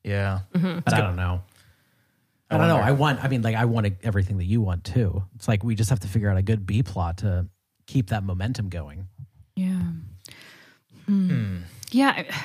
Yeah. 0.05 0.40
But 0.52 0.93
I 0.94 1.01
don't 1.01 1.16
know. 1.16 1.43
I, 2.51 2.59
don't 2.59 2.68
know. 2.68 2.76
I 2.76 2.93
want. 2.93 3.24
I 3.24 3.28
mean, 3.28 3.43
like 3.43 3.56
I 3.56 3.64
want 3.64 3.88
everything 4.05 4.38
that 4.38 4.44
you 4.44 4.60
want 4.60 4.84
too. 4.84 5.24
It's 5.34 5.48
like 5.48 5.64
we 5.64 5.74
just 5.74 5.90
have 5.90 6.01
to 6.01 6.09
figure 6.09 6.30
out 6.30 6.36
a 6.36 6.43
good 6.43 6.64
B 6.64 6.82
plot 6.82 7.18
to 7.18 7.47
keep 7.86 8.10
that 8.10 8.22
momentum 8.22 8.68
going. 8.68 9.09
Yeah. 9.56 9.80
Hmm. 11.07 11.59
Yeah. 11.91 12.24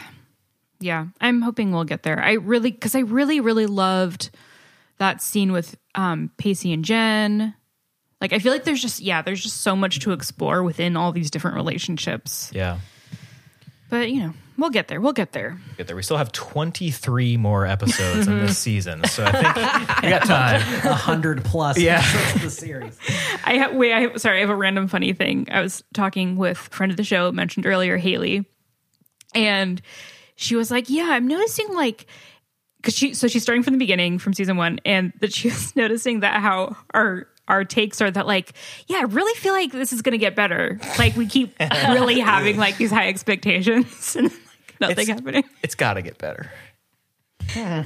Yeah. 0.83 1.05
I'm 1.21 1.43
hoping 1.43 1.71
we'll 1.71 1.83
get 1.83 2.01
there. 2.01 2.19
I 2.19 2.31
really, 2.31 2.71
because 2.71 2.95
I 2.95 3.01
really, 3.01 3.39
really 3.39 3.67
loved 3.67 4.31
that 4.97 5.21
scene 5.21 5.51
with 5.51 5.77
um, 5.93 6.31
Pacey 6.37 6.73
and 6.73 6.83
Jen. 6.83 7.53
Like, 8.19 8.33
I 8.33 8.39
feel 8.39 8.51
like 8.51 8.63
there's 8.63 8.81
just, 8.81 8.99
yeah, 8.99 9.21
there's 9.21 9.43
just 9.43 9.61
so 9.61 9.75
much 9.75 9.99
to 9.99 10.11
explore 10.11 10.63
within 10.63 10.97
all 10.97 11.11
these 11.11 11.29
different 11.29 11.55
relationships. 11.55 12.49
Yeah. 12.51 12.79
But, 13.91 14.09
you 14.09 14.21
know, 14.21 14.33
we'll 14.61 14.69
get 14.69 14.87
there. 14.87 15.01
We'll 15.01 15.11
get 15.11 15.33
there. 15.33 15.59
Get 15.77 15.87
there. 15.87 15.95
We 15.95 16.03
still 16.03 16.17
have 16.17 16.31
23 16.31 17.35
more 17.37 17.65
episodes 17.65 18.27
in 18.27 18.39
this 18.39 18.51
mhm. 18.51 18.55
season. 18.55 19.03
So 19.05 19.25
I 19.25 19.31
think 19.31 19.55
we 20.03 20.09
got 20.09 20.25
time. 20.25 20.61
A 20.85 20.93
hundred 20.93 21.43
plus. 21.43 21.77
Yeah. 21.77 21.97
episodes 21.97 22.43
the 22.43 22.49
series. 22.49 22.97
I 23.43 23.55
have, 23.55 23.73
wait, 23.73 23.93
I 23.93 24.15
sorry, 24.15 24.37
I 24.37 24.39
have 24.41 24.49
a 24.49 24.55
random 24.55 24.87
funny 24.87 25.13
thing. 25.13 25.47
I 25.51 25.61
was 25.61 25.83
talking 25.93 26.37
with 26.37 26.57
a 26.57 26.75
friend 26.75 26.91
of 26.91 26.97
the 26.97 27.03
show, 27.03 27.31
mentioned 27.31 27.65
earlier, 27.65 27.97
Haley, 27.97 28.45
and 29.33 29.81
she 30.35 30.55
was 30.55 30.71
like, 30.71 30.89
"Yeah, 30.89 31.07
I'm 31.09 31.27
noticing 31.27 31.73
like." 31.73 32.05
Because 32.77 32.95
she, 32.95 33.13
so 33.13 33.27
she's 33.27 33.43
starting 33.43 33.61
from 33.61 33.73
the 33.73 33.79
beginning 33.79 34.17
from 34.17 34.33
season 34.33 34.57
one, 34.57 34.79
and 34.85 35.13
that 35.19 35.31
she 35.31 35.49
was 35.49 35.75
noticing 35.75 36.21
that 36.21 36.41
how 36.41 36.75
our 36.95 37.27
our 37.47 37.65
takes 37.65 38.01
are 38.01 38.09
that 38.09 38.25
like, 38.25 38.53
yeah, 38.87 38.99
I 38.99 39.03
really 39.03 39.37
feel 39.39 39.53
like 39.53 39.71
this 39.71 39.93
is 39.93 40.01
going 40.01 40.13
to 40.13 40.17
get 40.17 40.35
better. 40.35 40.79
Like 40.97 41.15
we 41.15 41.27
keep 41.27 41.59
really 41.59 42.19
having 42.19 42.57
like 42.57 42.77
these 42.77 42.89
high 42.89 43.09
expectations, 43.09 44.15
and 44.15 44.31
like 44.31 44.50
nothing 44.81 44.99
It's- 45.03 45.07
happening. 45.07 45.43
It's 45.63 45.75
got 45.75 45.93
to 45.93 46.01
get 46.01 46.17
better. 46.17 46.49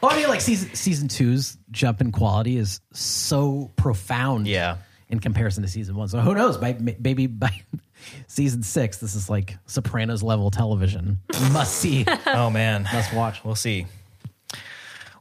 Well, 0.00 0.12
I 0.12 0.16
mean, 0.18 0.28
like 0.28 0.42
season 0.42 0.74
season 0.74 1.08
two's 1.08 1.56
jump 1.70 2.02
in 2.02 2.12
quality 2.12 2.58
is 2.58 2.80
so 2.92 3.70
profound. 3.76 4.46
Yeah. 4.46 4.76
In 5.08 5.18
comparison 5.20 5.62
to 5.62 5.68
season 5.68 5.96
one, 5.96 6.08
so 6.08 6.18
who 6.20 6.34
knows? 6.34 6.56
By, 6.58 6.76
maybe 6.98 7.26
by 7.26 7.50
season 8.26 8.62
six, 8.62 8.98
this 8.98 9.14
is 9.14 9.30
like 9.30 9.56
Sopranos 9.66 10.22
level 10.22 10.50
television. 10.50 11.20
Must 11.52 11.72
see. 11.74 12.04
Oh 12.26 12.50
man, 12.50 12.82
must 12.92 13.14
watch. 13.14 13.42
We'll 13.44 13.54
see. 13.54 13.86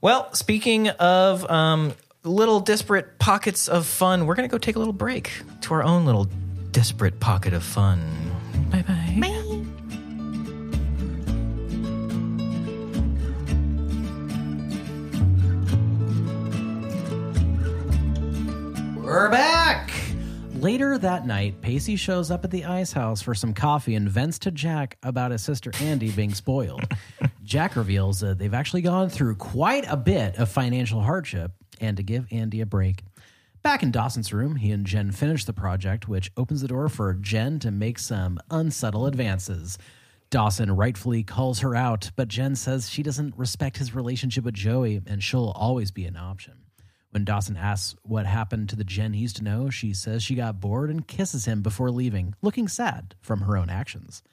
Well, 0.01 0.33
speaking 0.33 0.89
of 0.89 1.49
um, 1.49 1.93
little 2.23 2.59
disparate 2.59 3.19
pockets 3.19 3.67
of 3.69 3.85
fun, 3.85 4.25
we're 4.25 4.35
gonna 4.35 4.47
go 4.49 4.57
take 4.57 4.75
a 4.75 4.79
little 4.79 4.93
break 4.93 5.31
to 5.61 5.73
our 5.75 5.83
own 5.83 6.05
little 6.05 6.27
disparate 6.71 7.19
pocket 7.21 7.53
of 7.53 7.63
fun. 7.63 8.01
Bye 8.71 8.81
bye. 8.81 9.13
We're 19.13 19.29
back. 19.29 19.91
Later 20.55 20.97
that 20.97 21.27
night, 21.27 21.61
Pacey 21.61 21.95
shows 21.97 22.31
up 22.31 22.43
at 22.43 22.49
the 22.49 22.65
ice 22.65 22.91
house 22.91 23.21
for 23.21 23.35
some 23.35 23.53
coffee 23.53 23.93
and 23.93 24.09
vents 24.09 24.39
to 24.39 24.49
Jack 24.49 24.97
about 25.03 25.29
his 25.29 25.43
sister 25.43 25.71
Andie 25.81 26.09
being 26.09 26.33
spoiled. 26.33 26.83
Jack 27.43 27.75
reveals 27.75 28.21
that 28.21 28.39
they've 28.39 28.55
actually 28.55 28.81
gone 28.81 29.09
through 29.09 29.35
quite 29.35 29.85
a 29.87 29.95
bit 29.95 30.37
of 30.37 30.49
financial 30.49 30.99
hardship 30.99 31.51
and 31.79 31.95
to 31.97 32.01
give 32.01 32.25
Andie 32.31 32.61
a 32.61 32.65
break. 32.65 33.03
Back 33.61 33.83
in 33.83 33.91
Dawson's 33.91 34.33
room, 34.33 34.55
he 34.55 34.71
and 34.71 34.83
Jen 34.83 35.11
finish 35.11 35.45
the 35.45 35.53
project, 35.53 36.07
which 36.07 36.31
opens 36.35 36.61
the 36.61 36.67
door 36.67 36.89
for 36.89 37.13
Jen 37.13 37.59
to 37.59 37.69
make 37.69 37.99
some 37.99 38.39
unsubtle 38.49 39.05
advances. 39.05 39.77
Dawson 40.31 40.75
rightfully 40.75 41.21
calls 41.21 41.59
her 41.59 41.75
out, 41.75 42.09
but 42.15 42.29
Jen 42.29 42.55
says 42.55 42.89
she 42.89 43.03
doesn't 43.03 43.37
respect 43.37 43.77
his 43.77 43.93
relationship 43.93 44.43
with 44.43 44.55
Joey 44.55 45.03
and 45.05 45.21
she'll 45.21 45.53
always 45.55 45.91
be 45.91 46.05
an 46.05 46.17
option. 46.17 46.62
When 47.13 47.25
Dawson 47.25 47.57
asks 47.57 47.95
what 48.01 48.25
happened 48.25 48.69
to 48.69 48.75
the 48.75 48.83
Jen 48.83 49.13
he 49.13 49.21
used 49.21 49.35
to 49.35 49.43
know, 49.43 49.69
she 49.69 49.93
says 49.93 50.23
she 50.23 50.33
got 50.33 50.59
bored 50.59 50.89
and 50.89 51.07
kisses 51.07 51.45
him 51.45 51.61
before 51.61 51.91
leaving, 51.91 52.33
looking 52.41 52.67
sad 52.67 53.13
from 53.21 53.41
her 53.41 53.55
own 53.55 53.69
actions. 53.69 54.23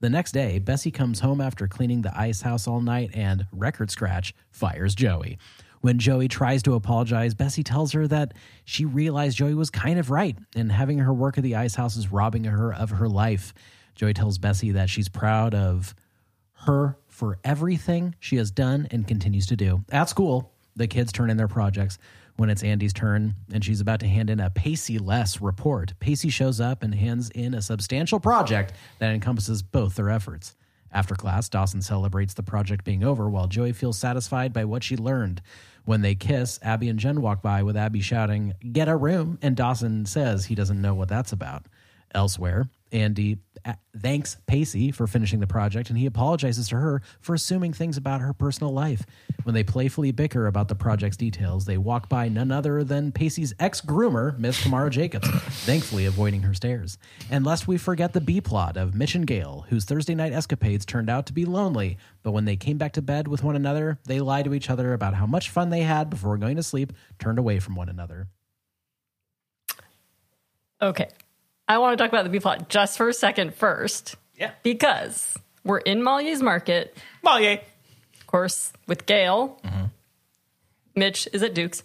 The 0.00 0.08
next 0.08 0.32
day, 0.32 0.58
Bessie 0.58 0.90
comes 0.90 1.20
home 1.20 1.42
after 1.42 1.68
cleaning 1.68 2.00
the 2.00 2.18
ice 2.18 2.40
house 2.40 2.66
all 2.66 2.80
night 2.80 3.10
and, 3.12 3.46
record 3.52 3.90
scratch, 3.90 4.34
fires 4.50 4.94
Joey. 4.94 5.36
When 5.82 5.98
Joey 5.98 6.26
tries 6.26 6.62
to 6.62 6.72
apologize, 6.72 7.34
Bessie 7.34 7.62
tells 7.62 7.92
her 7.92 8.08
that 8.08 8.32
she 8.64 8.86
realized 8.86 9.36
Joey 9.36 9.52
was 9.52 9.68
kind 9.68 9.98
of 9.98 10.10
right 10.10 10.38
and 10.56 10.72
having 10.72 11.00
her 11.00 11.12
work 11.12 11.36
at 11.36 11.44
the 11.44 11.56
ice 11.56 11.74
house 11.74 11.98
is 11.98 12.10
robbing 12.10 12.44
her 12.44 12.72
of 12.72 12.92
her 12.92 13.10
life. 13.10 13.52
Joey 13.94 14.14
tells 14.14 14.38
Bessie 14.38 14.72
that 14.72 14.88
she's 14.88 15.10
proud 15.10 15.54
of 15.54 15.94
her 16.64 16.96
for 17.08 17.38
everything 17.44 18.14
she 18.20 18.36
has 18.36 18.50
done 18.50 18.88
and 18.90 19.06
continues 19.06 19.48
to 19.48 19.56
do. 19.56 19.84
At 19.92 20.08
school, 20.08 20.50
the 20.74 20.86
kids 20.86 21.12
turn 21.12 21.28
in 21.28 21.36
their 21.36 21.48
projects. 21.48 21.98
When 22.36 22.50
it's 22.50 22.64
Andie's 22.64 22.92
turn 22.92 23.34
and 23.52 23.64
she's 23.64 23.80
about 23.80 24.00
to 24.00 24.08
hand 24.08 24.30
in 24.30 24.40
a 24.40 24.50
Pacey 24.50 24.98
less 24.98 25.40
report, 25.40 25.94
Pacey 26.00 26.30
shows 26.30 26.60
up 26.60 26.82
and 26.82 26.94
hands 26.94 27.30
in 27.30 27.54
a 27.54 27.62
substantial 27.62 28.18
project 28.20 28.72
that 28.98 29.12
encompasses 29.12 29.62
both 29.62 29.94
their 29.96 30.10
efforts. 30.10 30.54
After 30.90 31.14
class, 31.14 31.48
Dawson 31.48 31.82
celebrates 31.82 32.34
the 32.34 32.42
project 32.42 32.84
being 32.84 33.02
over 33.04 33.28
while 33.28 33.46
Joey 33.46 33.72
feels 33.72 33.98
satisfied 33.98 34.52
by 34.52 34.64
what 34.64 34.82
she 34.82 34.96
learned. 34.96 35.40
When 35.84 36.02
they 36.02 36.14
kiss, 36.14 36.58
Abby 36.62 36.88
and 36.88 36.98
Jen 36.98 37.20
walk 37.22 37.42
by 37.42 37.62
with 37.62 37.76
Abby 37.76 38.00
shouting, 38.00 38.54
Get 38.72 38.88
a 38.88 38.96
room, 38.96 39.38
and 39.42 39.56
Dawson 39.56 40.06
says 40.06 40.46
he 40.46 40.54
doesn't 40.54 40.80
know 40.80 40.94
what 40.94 41.08
that's 41.08 41.32
about. 41.32 41.66
Elsewhere, 42.14 42.68
Andie 42.92 43.38
uh, 43.64 43.74
thanks 43.96 44.36
Pacey 44.46 44.90
for 44.90 45.06
finishing 45.06 45.40
the 45.40 45.46
project 45.46 45.88
and 45.88 45.98
he 45.98 46.06
apologizes 46.06 46.68
to 46.68 46.76
her 46.76 47.00
for 47.20 47.34
assuming 47.34 47.72
things 47.72 47.96
about 47.96 48.20
her 48.20 48.32
personal 48.32 48.72
life. 48.72 49.06
When 49.44 49.54
they 49.54 49.62
playfully 49.62 50.10
bicker 50.10 50.46
about 50.46 50.68
the 50.68 50.74
project's 50.74 51.16
details, 51.16 51.64
they 51.64 51.78
walk 51.78 52.08
by 52.08 52.28
none 52.28 52.50
other 52.50 52.82
than 52.82 53.12
Pacey's 53.12 53.54
ex 53.60 53.80
groomer, 53.80 54.36
Miss 54.38 54.62
Tamara 54.62 54.90
Jacobs, 54.90 55.28
thankfully 55.64 56.06
avoiding 56.06 56.42
her 56.42 56.54
stares. 56.54 56.98
And 57.30 57.44
lest 57.44 57.68
we 57.68 57.78
forget 57.78 58.12
the 58.12 58.20
B 58.20 58.40
plot 58.40 58.76
of 58.76 58.94
Mitch 58.94 59.14
and 59.14 59.26
Gail, 59.26 59.64
whose 59.68 59.84
Thursday 59.84 60.14
night 60.14 60.32
escapades 60.32 60.84
turned 60.84 61.10
out 61.10 61.26
to 61.26 61.32
be 61.32 61.44
lonely, 61.44 61.98
but 62.22 62.32
when 62.32 62.44
they 62.44 62.56
came 62.56 62.78
back 62.78 62.92
to 62.94 63.02
bed 63.02 63.28
with 63.28 63.44
one 63.44 63.56
another, 63.56 63.98
they 64.06 64.20
lied 64.20 64.44
to 64.46 64.54
each 64.54 64.70
other 64.70 64.92
about 64.92 65.14
how 65.14 65.26
much 65.26 65.50
fun 65.50 65.70
they 65.70 65.82
had 65.82 66.10
before 66.10 66.36
going 66.36 66.56
to 66.56 66.62
sleep, 66.62 66.92
turned 67.18 67.38
away 67.38 67.58
from 67.58 67.74
one 67.74 67.88
another. 67.88 68.28
Okay. 70.80 71.08
I 71.68 71.78
want 71.78 71.96
to 71.96 72.02
talk 72.02 72.10
about 72.12 72.24
the 72.24 72.30
B 72.30 72.40
plot 72.40 72.68
just 72.68 72.96
for 72.96 73.08
a 73.08 73.14
second 73.14 73.54
first. 73.54 74.16
Yeah. 74.36 74.52
Because 74.62 75.36
we're 75.64 75.78
in 75.78 76.02
Malier's 76.02 76.42
Market. 76.42 76.96
Malier. 77.22 77.60
Of 78.20 78.26
course, 78.26 78.72
with 78.86 79.06
Gail. 79.06 79.60
Mm-hmm. 79.64 79.84
Mitch 80.96 81.28
is 81.32 81.42
at 81.42 81.54
Duke's. 81.54 81.82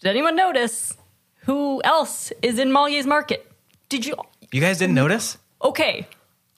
Did 0.00 0.08
anyone 0.08 0.36
notice 0.36 0.96
who 1.44 1.82
else 1.84 2.32
is 2.42 2.58
in 2.58 2.72
Malier's 2.72 3.06
Market? 3.06 3.50
Did 3.88 4.06
you? 4.06 4.16
You 4.50 4.60
guys 4.60 4.78
didn't 4.78 4.94
notice? 4.94 5.36
Okay. 5.62 6.06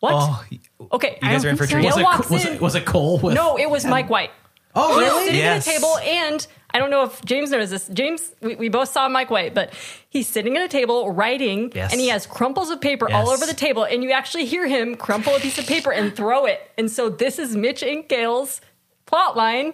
What? 0.01 0.13
Oh, 0.15 0.45
okay. 0.93 1.19
you 1.23 1.29
guys 1.29 1.45
are 1.45 1.49
in 1.49 1.57
for 1.57 1.65
a 1.65 1.67
treat. 1.67 1.85
Was 1.85 1.97
it, 1.97 2.31
was 2.31 2.45
in. 2.45 2.53
it, 2.55 2.61
was 2.61 2.75
it 2.75 2.85
Cole? 2.85 3.19
With, 3.19 3.35
no, 3.35 3.57
it 3.59 3.69
was 3.69 3.85
Mike 3.85 4.11
White. 4.11 4.31
Oh, 4.77 4.89
He 4.91 4.95
was 4.97 5.05
really? 5.13 5.25
sitting 5.27 5.41
Yes. 5.41 5.67
at 5.67 5.73
a 5.75 5.77
table, 5.79 5.99
and 5.99 6.47
I 6.73 6.79
don't 6.79 6.91
know 6.91 7.05
if 7.05 7.25
James 7.25 7.51
knows 7.51 7.71
this. 7.71 7.89
James, 7.89 8.31
we, 8.43 8.55
we 8.57 8.69
both 8.69 8.91
saw 8.91 9.09
Mike 9.09 9.31
White, 9.31 9.55
but 9.55 9.73
he's 10.11 10.29
sitting 10.29 10.57
at 10.57 10.63
a 10.65 10.69
table 10.69 11.11
writing, 11.11 11.73
Yes. 11.75 11.93
and 11.93 12.01
he 12.01 12.09
has 12.09 12.27
crumples 12.27 12.69
of 12.71 12.81
paper 12.81 13.11
all 13.11 13.31
over 13.31 13.47
the 13.47 13.55
table, 13.55 13.85
and 13.85 14.03
you 14.05 14.13
actually 14.13 14.45
hear 14.45 14.67
him 14.67 14.95
crumple 14.95 15.35
a 15.35 15.41
piece 15.41 15.59
of 15.59 15.67
paper 15.67 15.91
and 15.93 16.15
throw 16.15 16.45
it. 16.45 16.61
And 16.77 16.91
so 16.91 17.09
this 17.09 17.39
is 17.39 17.57
Mitch 17.57 17.83
and 17.83 18.07
Gail's 18.07 18.61
plot 19.07 19.37
line. 19.37 19.73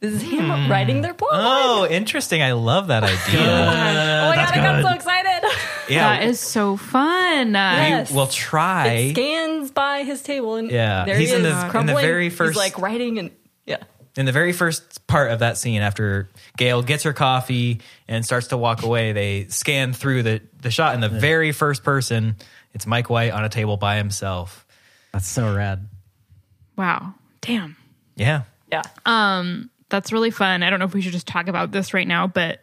This 0.00 0.14
is 0.14 0.22
him 0.22 0.70
writing 0.70 1.02
their 1.02 1.12
plot 1.12 1.32
line. 1.34 1.62
Oh, 1.66 1.86
interesting. 1.86 2.40
I 2.42 2.52
love 2.52 2.86
that 2.88 3.04
idea. 3.04 3.18
Oh 3.38 4.28
my 4.30 4.34
god, 4.34 4.52
I 4.52 4.56
got 4.56 4.82
so 4.82 4.94
excited. 4.94 5.48
yeah. 5.90 6.16
That 6.18 6.22
is 6.24 6.40
so 6.40 6.76
fun. 6.78 7.54
Uh, 7.54 7.76
Yes. 7.90 8.10
we 8.10 8.16
will 8.16 8.26
try. 8.26 8.86
It 8.88 9.10
scans 9.14 9.70
by 9.70 10.02
his 10.04 10.22
table, 10.22 10.56
and 10.56 10.70
Yeah, 10.70 11.04
there 11.04 11.18
he's 11.18 11.28
he 11.28 11.36
in 11.36 11.44
is, 11.44 11.52
the- 11.52 11.60
in 11.60 11.66
the 11.66 11.70
crumpling. 11.70 12.04
very 12.04 12.24
He's 12.30 12.36
first- 12.38 12.56
like 12.56 12.78
writing, 12.78 13.18
and 13.18 13.28
yeah. 13.28 13.34
In 14.16 14.26
the 14.26 14.32
very 14.32 14.52
first 14.52 15.06
part 15.06 15.30
of 15.30 15.38
that 15.38 15.56
scene, 15.56 15.82
after 15.82 16.28
Gail 16.56 16.82
gets 16.82 17.04
her 17.04 17.12
coffee 17.12 17.80
and 18.08 18.24
starts 18.24 18.48
to 18.48 18.56
walk 18.56 18.82
away, 18.82 19.12
they 19.12 19.46
scan 19.46 19.92
through 19.92 20.22
the, 20.22 20.42
the 20.60 20.70
shot, 20.70 20.94
and 20.94 21.02
the 21.02 21.08
very 21.08 21.52
first 21.52 21.84
person, 21.84 22.36
it's 22.74 22.86
Mike 22.86 23.08
White 23.08 23.32
on 23.32 23.44
a 23.44 23.48
table 23.48 23.76
by 23.76 23.96
himself. 23.96 24.66
That's 25.12 25.28
so 25.28 25.54
rad. 25.54 25.88
Wow. 26.76 27.14
Damn. 27.40 27.76
Yeah. 28.16 28.42
Yeah. 28.70 28.82
Um, 29.06 29.70
that's 29.88 30.12
really 30.12 30.30
fun. 30.30 30.62
I 30.62 30.70
don't 30.70 30.78
know 30.78 30.84
if 30.84 30.94
we 30.94 31.00
should 31.02 31.12
just 31.12 31.26
talk 31.26 31.48
about 31.48 31.72
this 31.72 31.92
right 31.92 32.06
now, 32.06 32.26
but 32.26 32.60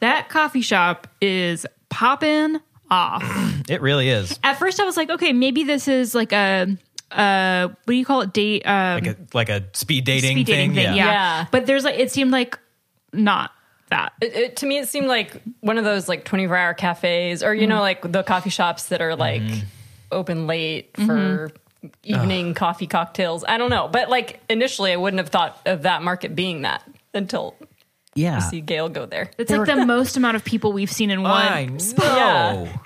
that 0.00 0.28
coffee 0.28 0.62
shop 0.62 1.06
is 1.20 1.66
popping 1.88 2.58
off. 2.90 3.22
It 3.68 3.82
really 3.82 4.08
is. 4.08 4.36
At 4.42 4.58
first, 4.58 4.80
I 4.80 4.84
was 4.84 4.96
like, 4.96 5.10
okay, 5.10 5.32
maybe 5.32 5.62
this 5.62 5.86
is 5.86 6.12
like 6.12 6.32
a, 6.32 6.76
uh, 7.12 7.68
what 7.68 7.86
do 7.86 7.94
you 7.94 8.04
call 8.04 8.20
it? 8.22 8.32
Date, 8.32 8.62
um, 8.66 8.94
Like 9.02 9.06
a, 9.06 9.16
like 9.34 9.48
a 9.48 9.64
speed 9.72 10.04
dating 10.04 10.32
speed 10.36 10.46
dating 10.46 10.74
thing. 10.74 10.84
thing. 10.86 10.96
Yeah. 10.96 11.04
Yeah. 11.06 11.12
Yeah. 11.12 11.46
But 11.50 11.66
there's 11.66 11.84
like, 11.84 11.98
it 11.98 12.10
seemed 12.12 12.30
like 12.30 12.58
not 13.12 13.50
that. 13.90 14.12
It, 14.20 14.34
it, 14.36 14.56
to 14.56 14.66
me, 14.66 14.78
it 14.78 14.88
seemed 14.88 15.06
like 15.08 15.40
one 15.60 15.78
of 15.78 15.84
those 15.84 16.08
like 16.08 16.24
24 16.24 16.56
hour 16.56 16.74
cafes 16.74 17.42
or, 17.42 17.54
you 17.54 17.66
know, 17.66 17.80
like 17.80 18.02
the 18.10 18.22
coffee 18.22 18.50
shops 18.50 18.86
that 18.86 19.00
are 19.00 19.16
like 19.16 19.42
open 20.12 20.46
late 20.46 20.90
for 20.96 21.50
evening 22.04 22.54
coffee 22.54 22.86
cocktails. 22.86 23.42
I 23.46 23.58
don't 23.58 23.70
know. 23.70 23.88
But 23.88 24.08
like 24.10 24.40
initially, 24.48 24.92
I 24.92 24.96
wouldn't 24.96 25.18
have 25.18 25.28
thought 25.30 25.60
of 25.66 25.82
that 25.82 26.02
market 26.02 26.34
being 26.36 26.62
that 26.62 26.82
until 27.14 27.56
Yeah. 28.14 28.36
you 28.36 28.40
see 28.42 28.60
Gail 28.60 28.88
go 28.88 29.06
there. 29.06 29.30
It's 29.38 29.50
like 29.50 29.66
the 29.66 29.84
most 29.86 30.16
amount 30.16 30.36
of 30.36 30.44
people 30.44 30.72
we've 30.72 30.90
seen 30.92 31.10
in 31.10 31.22
one. 31.22 31.32
I 31.32 31.64
know. 31.64 31.78
Yeah. 31.98 32.76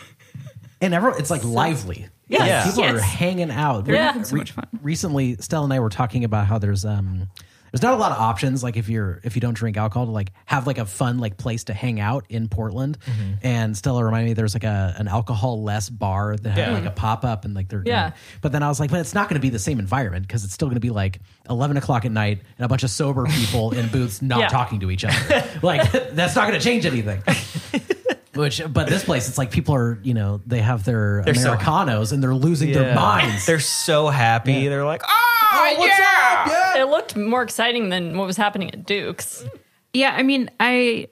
and 0.81 0.95
everyone 0.95 1.19
it's 1.19 1.31
like 1.31 1.45
lively 1.45 2.07
Yes, 2.29 2.67
Like, 2.67 2.75
people 2.75 2.85
yes. 2.85 2.95
are 3.03 3.05
hanging 3.05 3.51
out 3.51 3.85
They're 3.85 3.95
Re- 3.95 4.01
having 4.01 4.25
so 4.25 4.37
much 4.37 4.53
fun. 4.53 4.67
recently 4.83 5.37
stella 5.37 5.65
and 5.65 5.73
i 5.75 5.81
were 5.81 5.91
talking 5.91 6.25
about 6.25 6.47
how 6.47 6.59
there's 6.59 6.85
um 6.85 7.29
there's 7.71 7.83
not 7.83 7.93
a 7.95 7.97
lot 7.97 8.13
of 8.13 8.19
options 8.19 8.63
like 8.63 8.77
if 8.77 8.89
you're 8.89 9.21
if 9.25 9.35
you 9.35 9.41
don't 9.41 9.55
drink 9.55 9.77
alcohol 9.77 10.07
to 10.07 10.13
like 10.13 10.31
have 10.47 10.65
like 10.67 10.79
a 10.79 10.87
fun 10.87 11.19
like 11.19 11.37
place 11.37 11.65
to 11.65 11.75
hang 11.75 11.99
out 12.01 12.25
in 12.31 12.49
portland 12.49 12.97
Mm-hmm. 13.05 13.33
and 13.47 13.77
stella 13.77 14.03
reminded 14.05 14.29
me 14.29 14.33
there's 14.35 14.55
like 14.55 14.65
a 14.65 14.95
an 14.97 15.07
alcohol 15.09 15.63
less 15.63 15.91
bar 15.91 16.37
that 16.37 16.51
had 16.51 16.69
Yeah. 16.69 16.73
like 16.73 16.85
a 16.87 16.91
pop-up 16.93 17.45
and 17.45 17.53
like 17.53 17.69
they're 17.69 17.83
Yeah. 17.85 18.03
gonna- 18.11 18.15
but 18.43 18.53
then 18.53 18.63
i 18.63 18.69
was 18.69 18.79
like 18.81 18.91
but 18.91 19.01
it's 19.01 19.13
not 19.13 19.29
going 19.29 19.35
to 19.39 19.43
be 19.45 19.51
the 19.51 19.59
same 19.59 19.79
environment 19.79 20.27
because 20.27 20.45
it's 20.45 20.55
still 20.55 20.69
going 20.69 20.77
to 20.77 20.81
be 20.81 20.91
like 20.91 21.21
11 21.51 21.77
o'clock 21.77 22.05
at 22.07 22.13
night 22.13 22.41
and 22.59 22.65
a 22.65 22.69
bunch 22.69 22.85
of 22.85 22.91
sober 22.91 23.25
people 23.27 23.73
in 23.73 23.89
booths 23.89 24.23
not 24.23 24.39
Yeah. 24.45 24.49
talking 24.49 24.81
to 24.81 24.91
each 24.91 25.05
other 25.05 25.45
like 25.63 25.91
that's 26.13 26.35
not 26.37 26.47
going 26.49 26.59
to 26.59 26.65
change 26.65 26.87
anything 26.87 27.23
Which, 28.35 28.63
but 28.69 28.89
this 28.89 29.05
place, 29.05 29.29
it's 29.29 29.39
like 29.39 29.51
people 29.51 29.75
are, 29.75 29.99
you 30.03 30.15
know, 30.15 30.41
they 30.47 30.61
have 30.61 30.85
their 30.85 31.23
They're 31.25 31.35
so- 31.35 31.53
Americanos 31.53 32.13
and 32.13 32.23
they're 32.23 32.35
losing 32.35 32.73
their 32.73 32.89
Yeah. 32.89 32.95
minds. 32.95 33.47
They're 33.47 33.61
so 33.61 34.09
happy. 34.09 34.69
They're 34.69 34.85
like, 34.85 35.03
oh, 35.07 35.75
what's 35.79 35.99
yeah. 35.99 36.45
up? 36.45 36.49
Yeah. 36.49 36.83
It 36.83 36.89
looked 36.89 37.17
more 37.17 37.43
exciting 37.43 37.89
than 37.89 38.17
what 38.17 38.27
was 38.27 38.37
happening 38.37 38.73
at 38.73 38.87
Duke's. 38.87 39.45
Yeah, 39.93 40.15
I 40.17 40.23
mean, 40.23 40.51
I 40.59 41.09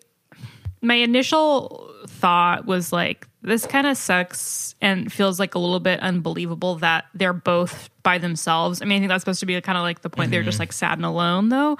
my 0.81 0.95
initial 0.95 1.89
thought 2.09 2.67
was 2.67 2.93
like 2.93 3.29
this 3.43 3.67
kind 3.67 3.87
of 3.87 3.97
sucks 3.97 4.75
and 4.81 5.13
feels 5.13 5.39
like 5.39 5.55
a 5.55 5.59
little 5.59 5.81
bit 5.81 6.01
unbelievable 6.01 6.77
that 6.77 7.07
they're 7.15 7.33
both 7.33 7.91
by 8.03 8.19
themselves. 8.19 8.83
I 8.83 8.85
mean, 8.85 8.97
I 8.97 8.99
think 9.01 9.09
that's 9.09 9.23
supposed 9.23 9.41
to 9.41 9.47
be 9.47 9.61
kind 9.61 9.79
of 9.79 9.83
like 9.83 10.03
the 10.03 10.11
point 10.11 10.31
they're 10.31 10.43
just 10.43 10.57
mm-hmm. 10.57 10.63
like 10.63 10.73
sad 10.73 10.99
and 10.99 11.07
alone 11.07 11.49
though. 11.49 11.79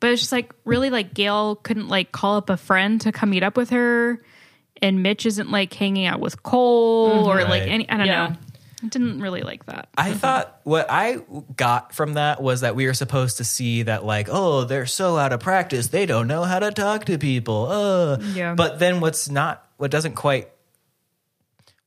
But 0.00 0.10
it's 0.10 0.20
just 0.22 0.32
like 0.32 0.52
really 0.64 0.90
like 0.90 1.14
Gail 1.14 1.56
couldn't 1.56 1.88
like 1.88 2.10
call 2.12 2.36
up 2.36 2.50
a 2.50 2.56
friend 2.56 3.00
to 3.02 3.12
come 3.12 3.30
meet 3.30 3.44
up 3.44 3.56
with 3.56 3.70
her 3.70 4.20
and 4.82 5.02
Mitch 5.02 5.24
isn't 5.26 5.50
like 5.50 5.72
hanging 5.72 6.04
out 6.06 6.20
with 6.20 6.42
Cole 6.42 7.30
or 7.30 7.42
like 7.44 7.62
any 7.62 7.88
I 7.88 7.96
don't 7.96 8.06
Yeah. 8.06 8.28
know. 8.28 8.36
I 8.84 8.88
didn't 8.88 9.20
really 9.20 9.42
like 9.42 9.66
that. 9.66 9.88
I 9.96 10.12
thought 10.12 10.58
what 10.64 10.86
I 10.90 11.18
got 11.56 11.94
from 11.94 12.14
that 12.14 12.42
was 12.42 12.62
that 12.62 12.74
we 12.74 12.86
were 12.86 12.94
supposed 12.94 13.36
to 13.36 13.44
see 13.44 13.84
that 13.84 14.04
like, 14.04 14.26
oh, 14.28 14.64
they're 14.64 14.86
so 14.86 15.16
out 15.16 15.32
of 15.32 15.38
practice, 15.38 15.86
they 15.86 16.04
don't 16.04 16.26
know 16.26 16.42
how 16.42 16.58
to 16.58 16.72
talk 16.72 17.04
to 17.04 17.16
people. 17.16 17.66
Uh. 17.70 18.18
Yeah. 18.34 18.54
But 18.54 18.80
then 18.80 18.98
what's 19.00 19.28
not 19.30 19.64
what 19.76 19.92
doesn't 19.92 20.14
quite 20.14 20.48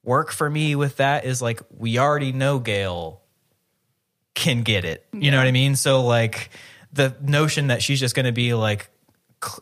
work 0.03 0.31
for 0.31 0.49
me 0.49 0.76
with 0.76 0.97
that 0.97 1.26
is 1.26 1.41
like 1.41 1.61
we 1.77 1.97
already 1.97 2.31
know 2.31 2.59
Gail 2.59 3.22
can 4.34 4.63
get 4.63 4.85
it. 4.85 5.05
You 5.13 5.31
know 5.31 5.38
what 5.38 5.47
I 5.47 5.51
mean? 5.51 5.76
So 5.76 6.03
like 6.03 6.49
the 6.93 7.15
notion 7.22 7.67
that 7.67 7.81
she's 7.81 7.99
just 7.99 8.15
going 8.15 8.26
to 8.26 8.31
be 8.31 8.53
like 8.53 8.89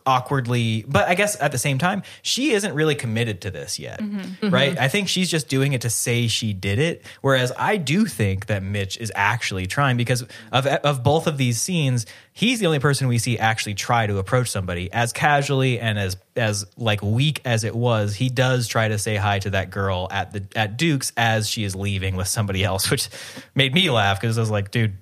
awkwardly 0.06 0.84
but 0.88 1.08
i 1.08 1.14
guess 1.14 1.40
at 1.40 1.52
the 1.52 1.58
same 1.58 1.78
time 1.78 2.02
she 2.22 2.52
isn't 2.52 2.74
really 2.74 2.94
committed 2.94 3.40
to 3.40 3.50
this 3.50 3.78
yet 3.78 4.00
mm-hmm. 4.00 4.18
Mm-hmm. 4.18 4.50
right? 4.50 4.78
I 4.78 4.88
think 4.88 5.08
she's 5.08 5.30
just 5.30 5.48
doing 5.48 5.72
it 5.72 5.82
to 5.82 5.90
say 5.90 6.26
she 6.26 6.52
did 6.52 6.78
it 6.78 7.04
whereas 7.20 7.52
i 7.58 7.76
do 7.76 8.06
think 8.06 8.46
that 8.46 8.62
mitch 8.62 8.96
is 8.98 9.12
actually 9.14 9.66
trying 9.66 9.96
because 9.96 10.22
of 10.52 10.66
of 10.66 11.02
both 11.02 11.26
of 11.26 11.38
these 11.38 11.60
scenes 11.60 12.06
he's 12.34 12.60
the 12.60 12.66
only 12.66 12.80
person 12.80 13.08
we 13.08 13.18
see 13.18 13.38
actually 13.38 13.74
try 13.74 14.06
to 14.06 14.18
approach 14.18 14.50
somebody. 14.50 14.92
As 14.92 15.12
casually 15.12 15.80
and 15.80 15.98
as 15.98 16.16
as 16.36 16.66
like 16.76 17.00
weak 17.00 17.40
as 17.44 17.62
it 17.64 17.74
was 17.74 18.14
he 18.14 18.28
does 18.28 18.66
try 18.66 18.88
to 18.88 18.98
say 18.98 19.16
hi 19.16 19.38
to 19.38 19.50
that 19.50 19.70
girl 19.70 20.08
at 20.10 20.32
the 20.32 20.44
at 20.56 20.76
duke's 20.76 21.12
as 21.16 21.48
she 21.48 21.62
is 21.62 21.76
leaving 21.76 22.16
with 22.16 22.26
somebody 22.26 22.64
else 22.64 22.90
which 22.90 23.08
made 23.54 23.72
me 23.72 23.88
laugh 23.88 24.20
because 24.20 24.36
i 24.36 24.40
was 24.40 24.50
like 24.50 24.72
dude 24.72 24.96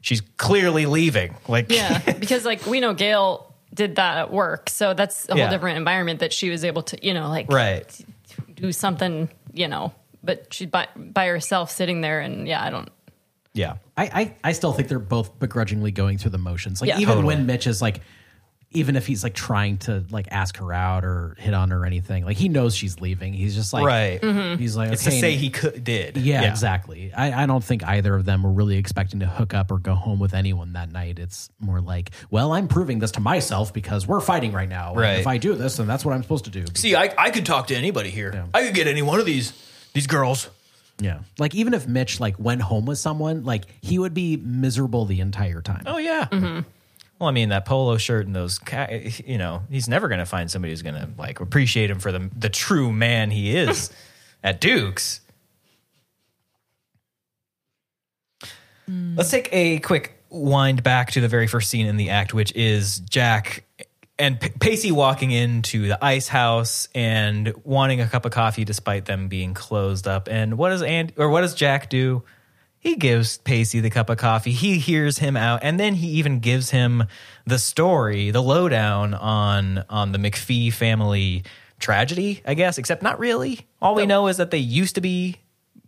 she's 0.00 0.22
clearly 0.36 0.86
leaving. 0.86 1.34
Like 1.46 1.70
Yeah, 1.70 1.98
because 2.18 2.44
like 2.44 2.66
we 2.66 2.80
know 2.80 2.94
Gail 2.94 3.47
did 3.74 3.96
that 3.96 4.16
at 4.18 4.32
work, 4.32 4.70
so 4.70 4.94
that's 4.94 5.28
a 5.28 5.32
whole 5.32 5.38
Yeah. 5.38 5.50
different 5.50 5.76
environment 5.78 6.20
that 6.20 6.32
she 6.32 6.50
was 6.50 6.64
able 6.64 6.82
to, 6.82 7.06
you 7.06 7.14
know, 7.14 7.28
like 7.28 7.50
right 7.52 8.00
do 8.54 8.72
something, 8.72 9.28
you 9.52 9.68
know. 9.68 9.92
But 10.24 10.52
she's 10.52 10.68
by 10.68 10.88
by 10.96 11.26
herself 11.26 11.70
sitting 11.70 12.00
there, 12.00 12.20
and 12.20 12.46
yeah, 12.48 12.62
I 12.64 12.70
don't. 12.70 12.88
yeah 13.54 13.76
I, 13.96 14.04
I, 14.04 14.34
I 14.44 14.52
still 14.52 14.72
think 14.72 14.88
they're 14.88 14.98
both 14.98 15.38
begrudgingly 15.38 15.90
going 15.92 16.18
through 16.18 16.30
the 16.32 16.38
motions. 16.38 16.80
Like 16.80 16.88
Yeah. 16.88 16.98
even 16.98 17.14
Totally. 17.16 17.34
when 17.36 17.46
Mitch 17.46 17.66
is 17.66 17.80
like, 17.82 18.00
even 18.70 18.96
if 18.96 19.06
he's 19.06 19.24
like 19.24 19.32
trying 19.34 19.78
to 19.78 20.04
like 20.10 20.28
ask 20.30 20.58
her 20.58 20.72
out 20.72 21.02
or 21.04 21.34
hit 21.38 21.54
on 21.54 21.70
her 21.70 21.82
or 21.82 21.86
anything, 21.86 22.24
like 22.24 22.36
he 22.36 22.50
knows 22.50 22.74
she's 22.74 23.00
leaving. 23.00 23.32
He's 23.32 23.54
just 23.54 23.72
like, 23.72 23.86
Right. 23.86 24.20
Mm-hmm. 24.20 24.60
He's 24.60 24.76
like, 24.76 24.92
it's 24.92 25.06
okay, 25.06 25.16
to 25.16 25.20
say 25.20 25.36
he 25.36 25.48
could 25.48 25.82
did 25.84 26.18
Yeah, 26.18 26.50
exactly. 26.50 27.12
I, 27.14 27.44
I 27.44 27.46
don't 27.46 27.64
think 27.64 27.82
either 27.82 28.14
of 28.14 28.26
them 28.26 28.42
were 28.42 28.52
really 28.52 28.76
expecting 28.76 29.20
to 29.20 29.26
hook 29.26 29.54
up 29.54 29.70
or 29.70 29.78
go 29.78 29.94
home 29.94 30.18
with 30.18 30.34
anyone 30.34 30.74
that 30.74 30.92
night. 30.92 31.18
It's 31.18 31.48
more 31.58 31.80
like, 31.80 32.10
well, 32.30 32.52
I'm 32.52 32.68
proving 32.68 32.98
this 32.98 33.12
to 33.12 33.20
myself 33.20 33.72
because 33.72 34.06
we're 34.06 34.20
fighting 34.20 34.52
right 34.52 34.68
now. 34.68 34.90
And 34.90 35.00
Right. 35.00 35.18
If 35.20 35.26
I 35.26 35.38
do 35.38 35.54
this, 35.54 35.78
then 35.78 35.86
that's 35.86 36.04
what 36.04 36.12
I'm 36.14 36.22
supposed 36.22 36.44
to 36.44 36.50
do. 36.50 36.66
See, 36.74 36.94
I, 36.94 37.14
I 37.16 37.30
could 37.30 37.46
talk 37.46 37.68
to 37.68 37.74
anybody 37.74 38.10
here. 38.10 38.48
I 38.52 38.66
could 38.66 38.74
get 38.74 38.86
any 38.86 39.02
one 39.02 39.18
of 39.18 39.26
these 39.26 39.52
these 39.94 40.06
girls. 40.06 40.50
Yeah. 41.00 41.20
Like 41.38 41.54
even 41.54 41.74
if 41.74 41.86
Mitch 41.86 42.20
like 42.20 42.38
went 42.38 42.60
home 42.60 42.84
with 42.84 42.98
someone, 42.98 43.44
like 43.44 43.64
he 43.80 43.98
would 43.98 44.14
be 44.14 44.36
miserable 44.36 45.06
the 45.06 45.20
entire 45.20 45.62
time. 45.62 45.84
Oh 45.86 45.96
yeah. 45.98 46.26
Mm-hmm. 46.30 46.68
Well, 47.18 47.28
I 47.28 47.32
mean 47.32 47.48
that 47.48 47.64
polo 47.64 47.96
shirt 47.96 48.26
and 48.26 48.36
those, 48.36 48.60
you 49.24 49.38
know, 49.38 49.62
he's 49.70 49.88
never 49.88 50.08
going 50.08 50.20
to 50.20 50.26
find 50.26 50.50
somebody 50.50 50.72
who's 50.72 50.82
going 50.82 50.94
to 50.94 51.08
like 51.18 51.40
appreciate 51.40 51.90
him 51.90 51.98
for 51.98 52.12
the 52.12 52.30
the 52.36 52.48
true 52.48 52.92
man 52.92 53.30
he 53.30 53.56
is 53.56 53.90
at 54.44 54.60
Duke's. 54.60 55.20
Let's 59.16 59.30
take 59.30 59.50
a 59.52 59.80
quick 59.80 60.22
wind 60.30 60.82
back 60.82 61.10
to 61.12 61.20
the 61.20 61.28
very 61.28 61.46
first 61.46 61.68
scene 61.68 61.86
in 61.86 61.98
the 61.98 62.10
act, 62.10 62.32
which 62.32 62.54
is 62.54 63.00
Jack 63.00 63.64
and 64.18 64.40
P- 64.40 64.48
Pacey 64.48 64.92
walking 64.92 65.30
into 65.30 65.88
the 65.88 66.02
ice 66.02 66.28
house 66.28 66.88
and 66.94 67.52
wanting 67.64 68.00
a 68.00 68.08
cup 68.08 68.24
of 68.24 68.32
coffee 68.32 68.64
despite 68.64 69.04
them 69.04 69.28
being 69.28 69.54
closed 69.54 70.08
up. 70.08 70.28
And 70.28 70.56
what 70.56 70.70
does 70.70 70.82
and 70.82 71.12
or 71.16 71.28
what 71.28 71.42
does 71.42 71.54
Jack 71.54 71.90
do? 71.90 72.22
He 72.80 72.96
gives 72.96 73.38
Pacey 73.38 73.80
the 73.80 73.90
cup 73.90 74.08
of 74.08 74.18
coffee. 74.18 74.52
He 74.52 74.78
hears 74.78 75.18
him 75.18 75.36
out, 75.36 75.60
and 75.62 75.78
then 75.80 75.94
he 75.94 76.08
even 76.10 76.38
gives 76.38 76.70
him 76.70 77.04
the 77.44 77.58
story, 77.58 78.30
the 78.30 78.42
lowdown 78.42 79.14
on 79.14 79.84
on 79.88 80.12
the 80.12 80.18
McPhee 80.18 80.72
family 80.72 81.42
tragedy. 81.80 82.42
I 82.46 82.54
guess, 82.54 82.78
except 82.78 83.02
not 83.02 83.18
really. 83.18 83.66
All 83.82 83.94
we 83.94 84.06
know 84.06 84.28
is 84.28 84.36
that 84.36 84.50
they 84.50 84.58
used 84.58 84.94
to 84.94 85.00
be 85.00 85.36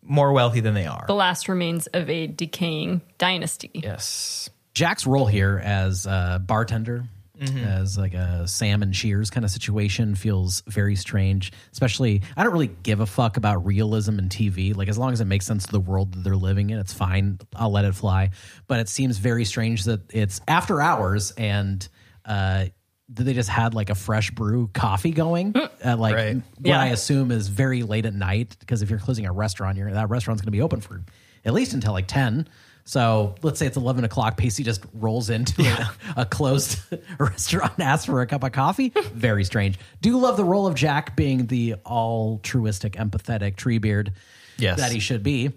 more 0.02 0.32
wealthy 0.32 0.60
than 0.60 0.74
they 0.74 0.86
are. 0.86 1.04
The 1.06 1.14
last 1.14 1.48
remains 1.48 1.86
of 1.88 2.10
a 2.10 2.26
decaying 2.26 3.02
dynasty. 3.18 3.70
Yes. 3.74 4.50
Jack's 4.74 5.06
role 5.06 5.26
here 5.26 5.60
as 5.62 6.06
a 6.06 6.42
bartender, 6.44 7.04
as 7.40 7.96
like 7.96 8.14
a 8.14 8.46
Sam 8.46 8.82
and 8.82 8.92
Cheers 8.92 9.30
kind 9.30 9.44
of 9.44 9.50
situation, 9.50 10.14
feels 10.14 10.62
very 10.66 10.94
strange. 10.96 11.52
Especially, 11.72 12.22
I 12.36 12.42
don't 12.44 12.52
really 12.52 12.70
give 12.82 13.00
a 13.00 13.06
fuck 13.06 13.36
about 13.36 13.64
realism 13.64 14.18
in 14.18 14.28
TV. 14.28 14.76
Like, 14.76 14.88
as 14.88 14.98
long 14.98 15.12
as 15.12 15.20
it 15.20 15.24
makes 15.24 15.46
sense 15.46 15.64
to 15.66 15.72
the 15.72 15.80
world 15.80 16.12
that 16.14 16.24
they're 16.24 16.36
living 16.36 16.70
in, 16.70 16.78
it's 16.78 16.92
fine. 16.92 17.38
I'll 17.56 17.70
let 17.72 17.84
it 17.84 17.94
fly. 17.94 18.30
But 18.66 18.80
it 18.80 18.88
seems 18.88 19.16
very 19.18 19.44
strange 19.44 19.84
that 19.84 20.00
it's 20.12 20.40
after 20.46 20.80
hours 20.80 21.30
and 21.32 21.86
uh, 22.24 22.66
they 23.08 23.32
just 23.32 23.48
had 23.48 23.74
like 23.74 23.90
a 23.90 23.94
fresh 23.94 24.30
brew 24.30 24.68
coffee 24.72 25.10
going 25.10 25.54
at 25.82 25.98
like 25.98 26.14
Right. 26.14 26.36
what 26.36 26.44
Yeah. 26.66 26.80
I 26.80 26.86
assume 26.88 27.30
is 27.32 27.48
very 27.48 27.82
late 27.82 28.06
at 28.06 28.14
night. 28.14 28.56
Because 28.60 28.82
if 28.82 28.90
you're 28.90 28.98
closing 29.00 29.26
a 29.26 29.32
restaurant, 29.32 29.78
you're, 29.78 29.90
that 29.92 30.10
restaurant's 30.10 30.42
going 30.42 30.46
to 30.48 30.52
be 30.52 30.62
open 30.62 30.80
for 30.80 31.02
at 31.44 31.54
least 31.54 31.72
until 31.72 31.92
like 31.92 32.06
10. 32.06 32.46
So 32.90 33.36
let's 33.42 33.60
say 33.60 33.66
it's 33.66 33.76
11 33.76 34.02
o'clock. 34.02 34.36
Pacey 34.36 34.64
just 34.64 34.84
rolls 34.94 35.30
into 35.30 35.62
a, 35.62 36.22
a 36.22 36.26
closed 36.26 36.76
restaurant 37.20 37.74
and 37.76 37.84
asks 37.86 38.06
for 38.06 38.20
a 38.20 38.26
cup 38.26 38.42
of 38.42 38.50
coffee. 38.50 38.88
Very 39.12 39.44
strange. 39.44 39.78
Do 40.00 40.18
love 40.18 40.36
the 40.36 40.42
role 40.42 40.66
of 40.66 40.74
Jack 40.74 41.14
being 41.14 41.46
the 41.46 41.76
altruistic, 41.86 42.94
empathetic 42.94 43.54
Treebeard 43.54 44.10
Yes. 44.58 44.80
that 44.80 44.90
he 44.90 44.98
should 44.98 45.22
be. 45.22 45.52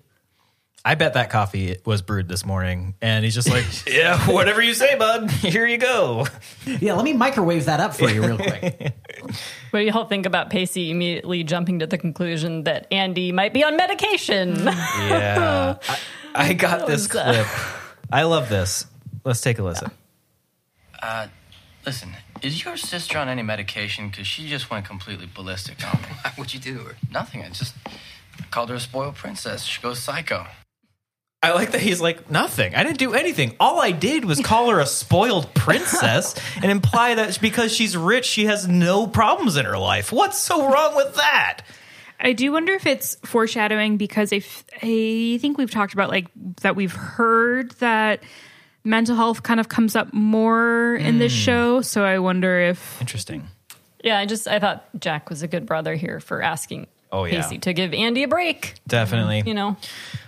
I 0.85 0.95
bet 0.95 1.13
that 1.13 1.29
coffee 1.29 1.77
was 1.85 2.01
brewed 2.01 2.27
this 2.27 2.45
morning, 2.45 2.95
and 3.01 3.23
he's 3.23 3.33
just 3.33 3.49
like, 3.49 3.65
"Yeah, 3.87 4.19
whatever 4.29 4.61
you 4.61 4.73
say, 4.73 4.95
bud. 4.95 5.31
Here 5.31 5.65
you 5.65 5.77
go." 5.77 6.27
Yeah, 6.65 6.93
let 6.93 7.05
me 7.05 7.13
microwave 7.13 7.65
that 7.65 7.79
up 7.79 7.95
for 7.95 8.09
you 8.09 8.25
real 8.25 8.37
quick. 8.37 8.93
What 9.71 9.79
do 9.79 9.85
you 9.85 9.91
all 9.93 10.05
think 10.05 10.27
about 10.27 10.51
Pacey 10.51 10.91
immediately 10.91 11.43
jumping 11.43 11.79
to 11.79 11.87
the 11.87 11.97
conclusion 11.97 12.65
that 12.65 12.85
Andie 12.91 13.31
might 13.31 13.53
be 13.53 13.63
on 13.63 13.75
medication? 13.75 14.65
Yeah, 14.65 15.77
I, 15.87 15.99
I 16.35 16.53
got 16.53 16.85
this 16.85 17.07
was, 17.07 17.15
uh, 17.15 17.23
clip. 17.23 17.47
I 18.11 18.21
love 18.23 18.49
this. 18.49 18.85
Let's 19.23 19.41
take 19.41 19.57
a 19.57 19.63
listen. 19.63 19.89
Uh, 21.01 21.27
listen, 21.87 22.11
is 22.43 22.63
your 22.63 22.77
sister 22.77 23.17
on 23.17 23.29
any 23.29 23.41
medication? 23.41 24.09
Because 24.09 24.27
she 24.27 24.47
just 24.47 24.69
went 24.69 24.85
completely 24.85 25.27
ballistic 25.33 25.83
on 25.87 25.99
me. 26.01 26.09
What'd 26.35 26.53
you 26.53 26.59
do 26.59 26.77
to 26.77 26.83
her? 26.83 26.95
Nothing. 27.11 27.41
I 27.41 27.49
just 27.49 27.73
called 28.51 28.69
her 28.69 28.75
a 28.75 28.79
spoiled 28.79 29.15
princess. 29.15 29.63
She 29.63 29.81
goes 29.81 29.97
psycho. 29.97 30.45
I 31.43 31.51
like 31.51 31.71
that 31.73 31.81
he's 31.81 31.99
like 32.01 32.31
nothing. 32.31 32.73
I 32.73 32.83
didn't 32.83 32.99
do 32.99 33.13
anything. 33.13 33.55
All 33.59 33.81
I 33.81 33.91
did 33.91 34.23
was 34.23 34.39
call 34.39 34.69
her 34.69 34.79
a 34.79 34.85
spoiled 34.85 35.53
princess 35.53 36.35
and 36.55 36.71
imply 36.71 37.15
that 37.15 37.39
because 37.41 37.75
she's 37.75 37.97
rich, 37.97 38.25
she 38.25 38.45
has 38.45 38.67
no 38.67 39.05
problems 39.07 39.57
in 39.57 39.65
her 39.65 39.77
life. 39.77 40.11
What's 40.13 40.39
so 40.39 40.71
wrong 40.71 40.95
with 40.95 41.15
that? 41.15 41.59
I 42.19 42.31
do 42.31 42.53
wonder 42.53 42.71
if 42.73 42.85
it's 42.85 43.15
foreshadowing 43.25 43.97
because 43.97 44.31
if, 44.31 44.63
I 44.81 45.37
think 45.41 45.57
we've 45.57 45.69
talked 45.69 45.93
about 45.93 46.09
like 46.09 46.27
that 46.61 46.77
we've 46.77 46.93
heard 46.93 47.71
that 47.79 48.23
mental 48.85 49.15
health 49.17 49.43
kind 49.43 49.59
of 49.59 49.67
comes 49.67 49.95
up 49.97 50.13
more 50.13 50.95
in 50.95 51.17
this 51.19 51.33
Mm. 51.33 51.43
show. 51.43 51.81
So 51.81 52.05
I 52.05 52.19
wonder 52.19 52.57
if 52.59 53.01
Interesting. 53.01 53.47
yeah, 54.01 54.17
I 54.17 54.25
just 54.25 54.47
I 54.47 54.59
thought 54.59 54.85
Jack 54.97 55.29
was 55.29 55.41
a 55.43 55.47
good 55.49 55.65
brother 55.65 55.95
here 55.95 56.21
for 56.21 56.41
asking 56.41 56.87
Oh, 57.13 57.25
yeah. 57.25 57.43
Pacey 57.43 57.59
to 57.59 57.73
give 57.73 57.93
Andie 57.93 58.23
a 58.23 58.27
break. 58.27 58.73
Definitely. 58.87 59.43
You 59.45 59.53
know, 59.53 59.77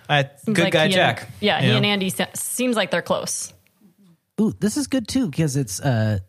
Uh, 0.07 0.23
good 0.45 0.59
like 0.59 0.73
guy, 0.73 0.79
he 0.81 0.85
and- 0.85 0.93
Jack. 0.93 1.29
yeah, 1.41 1.61
You 1.63 1.71
he 1.71 1.77
and? 1.77 1.85
Andie 1.85 2.09
se- 2.11 2.29
seems 2.35 2.75
like 2.77 2.91
they're 2.91 3.01
close. 3.01 3.51
Ooh, 4.39 4.53
this 4.59 4.77
is 4.77 4.87
good 4.87 5.07
too 5.07 5.29
because 5.29 5.55
it's 5.57 5.79
uh 5.79 6.19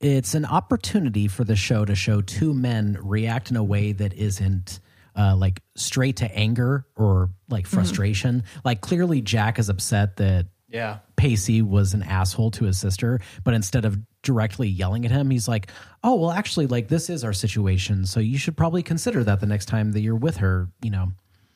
it's 0.00 0.34
an 0.34 0.44
opportunity 0.44 1.28
for 1.28 1.44
the 1.44 1.56
show 1.56 1.84
to 1.84 1.94
show 1.94 2.20
two 2.22 2.52
men 2.54 2.98
react 3.02 3.50
in 3.50 3.56
a 3.56 3.62
way 3.64 3.92
that 3.92 4.12
isn't 4.14 4.80
uh, 5.16 5.36
like 5.36 5.60
straight 5.76 6.16
to 6.16 6.34
anger 6.36 6.86
or 6.96 7.30
like 7.50 7.66
frustration. 7.66 8.42
Like 8.64 8.80
clearly, 8.80 9.20
Jack 9.20 9.58
is 9.58 9.68
upset 9.68 10.16
that 10.16 10.46
Yeah. 10.70 10.98
Pacey 11.16 11.62
was 11.62 11.94
an 11.94 12.02
asshole 12.02 12.50
to 12.52 12.64
his 12.64 12.78
sister, 12.78 13.20
but 13.44 13.54
instead 13.54 13.84
of 13.84 13.98
directly 14.22 14.68
yelling 14.68 15.04
at 15.04 15.10
him, 15.10 15.30
he's 15.30 15.48
like, 15.48 15.70
"Oh, 16.04 16.14
well, 16.16 16.30
actually, 16.30 16.66
like 16.66 16.88
this 16.88 17.10
is 17.10 17.24
our 17.24 17.32
situation, 17.32 18.06
so 18.06 18.20
you 18.20 18.38
should 18.38 18.56
probably 18.56 18.82
consider 18.82 19.24
that 19.24 19.40
the 19.40 19.46
next 19.46 19.66
time 19.66 19.92
that 19.92 20.00
you're 20.00 20.14
with 20.14 20.36
her." 20.38 20.68
You 20.82 20.90
know, 20.90 21.12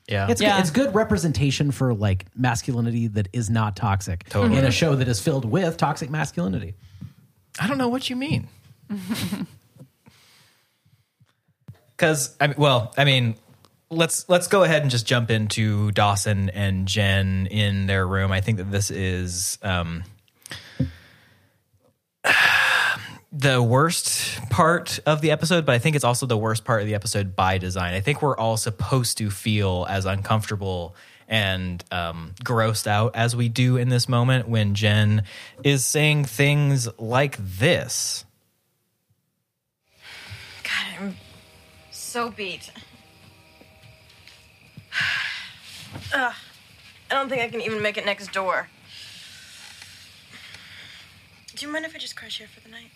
Yeah. 0.09 0.27
it's 0.29 0.41
Yeah. 0.41 0.59
it's 0.59 0.71
good 0.71 0.95
representation 0.95 1.71
for 1.71 1.95
like 1.95 2.27
masculinity 2.37 3.07
that 3.09 3.29
is 3.33 3.49
not 3.51 3.77
toxic 3.77 4.29
Totally. 4.29 4.59
in 4.59 4.65
a 4.65 4.71
show 4.73 4.97
that 4.97 5.07
is 5.09 5.21
filled 5.21 5.45
with 5.45 5.77
toxic 5.77 6.11
masculinity. 6.11 6.75
I 7.61 7.69
don't 7.69 7.79
know 7.79 7.89
what 7.89 8.11
you 8.11 8.17
mean. 8.17 8.49
Because 11.97 12.35
I 12.41 12.49
mean, 12.49 12.57
well, 12.59 12.93
I 12.99 13.05
mean, 13.05 13.37
let's 13.95 14.29
let's 14.29 14.49
go 14.49 14.65
ahead 14.65 14.83
and 14.83 14.91
just 14.91 15.07
jump 15.07 15.31
into 15.31 15.91
Dawson 15.93 16.51
and 16.51 16.87
Jen 16.87 17.47
in 17.47 17.87
their 17.87 18.07
room. 18.07 18.33
I 18.33 18.41
think 18.41 18.59
that 18.59 18.71
this 18.71 18.91
is 18.91 19.59
um, 19.63 20.05
the 23.33 23.63
worst 23.63 24.41
part 24.51 24.99
of 25.07 25.21
the 25.21 25.31
episode, 25.31 25.67
but 25.67 25.75
I 25.75 25.79
think 25.79 25.97
it's 25.97 26.05
also 26.05 26.27
the 26.27 26.37
worst 26.37 26.65
part 26.65 26.81
of 26.81 26.87
the 26.87 26.95
episode 26.95 27.35
by 27.35 27.59
design. 27.59 27.95
I 27.95 28.01
think 28.01 28.23
we're 28.23 28.37
all 28.37 28.57
supposed 28.57 29.19
to 29.19 29.31
feel 29.31 29.87
as 29.89 30.07
uncomfortable 30.07 30.95
and 31.27 31.83
um, 31.91 32.35
grossed 32.45 32.87
out 32.87 33.17
as 33.17 33.35
we 33.35 33.49
do 33.49 33.77
in 33.77 33.89
this 33.89 34.09
moment 34.09 34.49
when 34.49 34.75
Jen 34.75 35.23
is 35.63 35.85
saying 35.85 36.27
things 36.27 36.89
like 36.99 37.37
this. 37.39 38.25
God, 40.63 41.01
I'm 41.01 41.17
so 41.91 42.31
beat. 42.31 42.71
Ugh, 46.15 46.35
I 47.11 47.15
don't 47.15 47.29
think 47.29 47.43
I 47.43 47.49
can 47.49 47.61
even 47.61 47.83
make 47.83 47.97
it 47.97 48.05
next 48.05 48.33
door. 48.33 48.69
Do 51.55 51.67
you 51.67 51.73
mind 51.73 51.85
if 51.85 51.95
I 51.95 51.99
just 51.99 52.17
crash 52.17 52.39
here 52.39 52.49
for 52.49 52.61
the 52.61 52.69
night? 52.69 52.91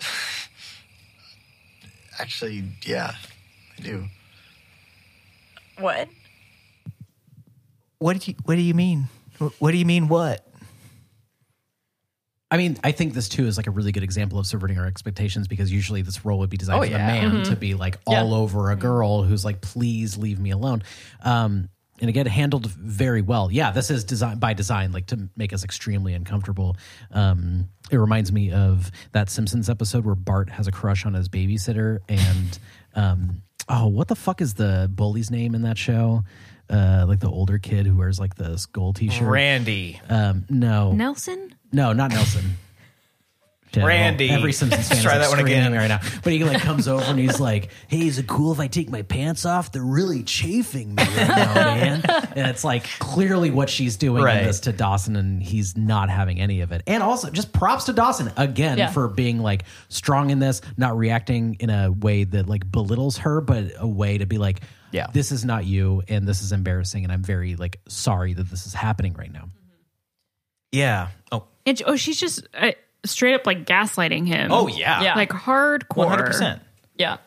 Actually, 2.18 2.64
yeah, 2.84 3.14
I 3.78 3.82
do. 3.82 4.06
What? 5.78 6.08
What 7.98 8.20
do 8.20 8.30
you 8.30 8.36
What 8.44 8.56
do 8.56 8.62
you 8.62 8.74
mean? 8.74 9.08
What 9.58 9.72
do 9.72 9.76
you 9.76 9.84
mean? 9.84 10.08
What? 10.08 10.45
I 12.50 12.56
mean, 12.58 12.78
I 12.84 12.92
think 12.92 13.14
this 13.14 13.28
too 13.28 13.46
is 13.46 13.56
like 13.56 13.66
a 13.66 13.72
really 13.72 13.90
good 13.92 14.04
example 14.04 14.38
of 14.38 14.46
subverting 14.46 14.78
our 14.78 14.86
expectations 14.86 15.48
because 15.48 15.72
usually 15.72 16.02
this 16.02 16.24
role 16.24 16.38
would 16.38 16.50
be 16.50 16.56
designed 16.56 16.78
Oh, 16.80 16.84
for 16.84 16.90
the 16.92 16.98
man 16.98 17.30
Mm-hmm. 17.32 17.42
to 17.50 17.56
be 17.56 17.74
like 17.74 17.98
Yeah. 18.08 18.20
all 18.22 18.34
over 18.34 18.70
a 18.70 18.76
girl 18.76 19.24
who's 19.24 19.44
like, 19.44 19.60
please 19.60 20.16
leave 20.16 20.38
me 20.38 20.50
alone. 20.50 20.82
Um, 21.22 21.68
and 22.00 22.08
again, 22.10 22.26
handled 22.26 22.66
very 22.66 23.22
well. 23.22 23.50
Yeah, 23.50 23.72
this 23.72 23.90
is 23.90 24.04
designed 24.04 24.38
by 24.38 24.52
design, 24.52 24.92
like 24.92 25.06
to 25.06 25.28
make 25.34 25.52
us 25.52 25.64
extremely 25.64 26.12
uncomfortable. 26.14 26.76
Um, 27.10 27.68
it 27.90 27.96
reminds 27.96 28.30
me 28.30 28.52
of 28.52 28.90
that 29.12 29.30
Simpsons 29.30 29.68
episode 29.70 30.04
where 30.04 30.14
Bart 30.14 30.50
has 30.50 30.66
a 30.68 30.72
crush 30.72 31.06
on 31.06 31.14
his 31.14 31.28
babysitter, 31.30 32.00
and 32.08 32.58
um, 32.94 33.42
oh, 33.70 33.86
what 33.86 34.08
the 34.08 34.14
fuck 34.14 34.42
is 34.42 34.54
the 34.54 34.90
bully's 34.92 35.30
name 35.30 35.54
in 35.54 35.62
that 35.62 35.78
show? 35.78 36.22
Uh, 36.68 37.04
like 37.06 37.20
the 37.20 37.30
older 37.30 37.58
kid 37.58 37.86
who 37.86 37.96
wears 37.96 38.18
like 38.18 38.34
this 38.34 38.66
gold 38.66 38.96
T-shirt. 38.96 39.28
Randy. 39.28 40.00
Um, 40.08 40.44
no, 40.50 40.92
Nelson? 40.92 41.54
no, 41.72 41.92
not 41.92 42.10
Nelson. 42.10 42.56
Yeah, 43.72 43.82
well, 43.82 43.88
Randy. 43.88 44.30
every 44.30 44.52
Simpsons 44.54 44.88
fan 44.88 44.96
Let's 44.96 45.02
try 45.02 45.12
is 45.16 45.18
like 45.18 45.28
that 45.28 45.36
one 45.36 45.44
again. 45.46 45.72
right 45.74 45.88
now. 45.88 46.00
But 46.24 46.32
he 46.32 46.44
like 46.44 46.62
comes 46.62 46.88
over 46.88 47.02
and 47.04 47.18
he's 47.18 47.38
like, 47.40 47.68
"Hey, 47.88 48.06
is 48.06 48.18
it 48.18 48.26
cool 48.26 48.50
if 48.52 48.58
I 48.58 48.68
take 48.68 48.88
my 48.88 49.02
pants 49.02 49.44
off? 49.44 49.70
They're 49.70 49.82
really 49.82 50.22
chafing 50.22 50.94
me 50.94 51.02
right 51.02 51.28
now, 51.28 51.54
man." 51.54 52.02
And 52.36 52.46
it's 52.48 52.64
like 52.64 52.84
clearly 52.98 53.50
what 53.50 53.68
she's 53.70 53.96
doing 53.96 54.22
Right. 54.22 54.40
in 54.40 54.46
this 54.46 54.60
to 54.60 54.72
Dawson, 54.72 55.16
and 55.16 55.42
he's 55.42 55.76
not 55.76 56.08
having 56.10 56.38
any 56.40 56.60
of 56.62 56.70
it. 56.72 56.82
And 56.86 57.02
also, 57.02 57.28
just 57.30 57.52
props 57.52 57.84
to 57.84 57.92
Dawson 57.94 58.30
again 58.36 58.76
Yeah. 58.78 58.90
for 58.90 59.08
being 59.08 59.38
like 59.40 59.64
strong 59.88 60.28
in 60.30 60.38
this, 60.38 60.60
not 60.78 60.96
reacting 60.96 61.56
in 61.60 61.68
a 61.70 61.90
way 61.90 62.24
that 62.24 62.46
like 62.48 62.70
belittles 62.70 63.18
her, 63.18 63.40
but 63.40 63.72
a 63.78 63.86
way 63.88 64.18
to 64.18 64.26
be 64.26 64.36
like, 64.38 64.60
Yeah. 64.96 65.06
this 65.12 65.30
is 65.30 65.44
not 65.44 65.64
you, 65.64 66.02
and 66.08 66.26
this 66.26 66.42
is 66.42 66.52
embarrassing, 66.52 67.04
and 67.04 67.12
I'm 67.12 67.22
very 67.22 67.54
like 67.56 67.80
sorry 67.86 68.34
that 68.34 68.50
this 68.50 68.66
is 68.66 68.74
happening 68.74 69.14
right 69.14 69.32
now." 69.32 69.50
Yeah. 70.72 71.08
Oh. 71.30 71.44
And, 71.64 71.80
oh, 71.86 71.96
she's 71.96 72.18
just 72.18 72.46
uh, 72.54 72.72
straight 73.04 73.34
up 73.34 73.46
like 73.46 73.64
gaslighting 73.66 74.26
him. 74.26 74.50
Oh 74.52 74.66
yeah. 74.68 75.02
Yeah. 75.02 75.14
Like 75.14 75.30
hardcore. 75.30 75.96
One 75.96 76.08
hundred 76.08 76.26
percent. 76.26 76.62
Yeah. 76.96 77.18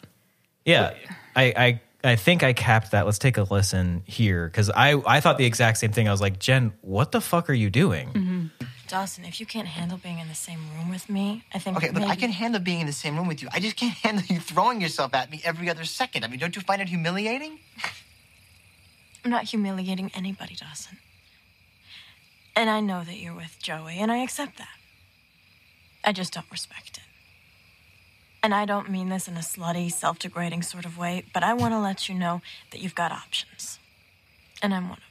Yeah. 0.66 0.94
I, 1.36 1.54
I 1.56 1.82
I 2.04 2.16
think 2.16 2.44
I 2.44 2.54
capped 2.54 2.92
that. 2.92 3.06
Let's 3.06 3.20
take 3.20 3.38
a 3.38 3.44
listen 3.44 4.04
here 4.06 4.48
because 4.48 4.70
I 4.70 4.94
I 5.06 5.20
thought 5.20 5.38
the 5.38 5.46
exact 5.46 5.78
same 5.78 5.92
thing. 5.92 6.08
I 6.08 6.12
was 6.12 6.22
like, 6.22 6.40
Jen, 6.40 6.74
what 6.82 7.12
the 7.12 7.22
fuck 7.22 7.50
are 7.50 7.54
you 7.54 7.70
doing? 7.70 8.52
Dawson, 8.90 9.24
if 9.24 9.40
you 9.40 9.46
can't 9.46 9.68
handle 9.68 9.98
being 9.98 10.20
in 10.20 10.28
the 10.28 10.36
same 10.36 10.60
room 10.76 10.90
with 10.90 11.10
me, 11.10 11.44
I 11.54 11.60
think. 11.60 11.78
Okay, 11.78 11.92
look, 11.92 12.04
I 12.04 12.16
can 12.16 12.32
handle 12.32 12.60
being 12.60 12.82
in 12.82 12.88
the 12.88 12.94
same 12.94 13.16
room 13.16 13.28
with 13.28 13.42
you. 13.42 13.48
I 13.54 13.60
just 13.60 13.76
can't 13.76 13.94
handle 14.06 14.24
you 14.28 14.40
throwing 14.40 14.82
yourself 14.82 15.14
at 15.14 15.32
me 15.32 15.42
every 15.46 15.70
other 15.70 15.86
second. 15.86 16.26
I 16.26 16.28
mean, 16.28 16.40
don't 16.40 16.56
you 16.56 16.62
find 16.62 16.82
it 16.82 16.90
humiliating? 16.90 17.60
I'm 19.24 19.32
not 19.32 19.46
humiliating 19.46 20.12
anybody, 20.16 20.56
Dawson. 20.56 20.98
And 22.56 22.70
I 22.70 22.80
know 22.80 23.04
that 23.04 23.18
you're 23.18 23.36
with 23.36 23.58
Joey, 23.62 24.00
and 24.00 24.12
I 24.12 24.18
accept 24.18 24.58
that. 24.58 24.76
I 26.04 26.12
just 26.12 26.34
don't 26.34 26.50
respect 26.52 26.98
it. 26.98 27.04
And 28.42 28.54
I 28.54 28.66
don't 28.66 28.90
mean 28.90 29.10
this 29.10 29.28
in 29.28 29.36
a 29.36 29.42
slutty, 29.42 29.92
self 29.92 30.18
degrading 30.18 30.64
sort 30.64 30.86
of 30.86 30.98
way, 30.98 31.26
but 31.34 31.44
I 31.44 31.54
want 31.54 31.74
to 31.74 31.80
let 31.80 32.10
you 32.10 32.16
know 32.16 32.42
that 32.72 32.82
you've 32.82 32.96
got 32.96 33.12
options. 33.12 33.80
And 34.62 34.74
I'm 34.74 34.90
one 34.90 34.98
of 34.98 35.04
them. 35.04 35.09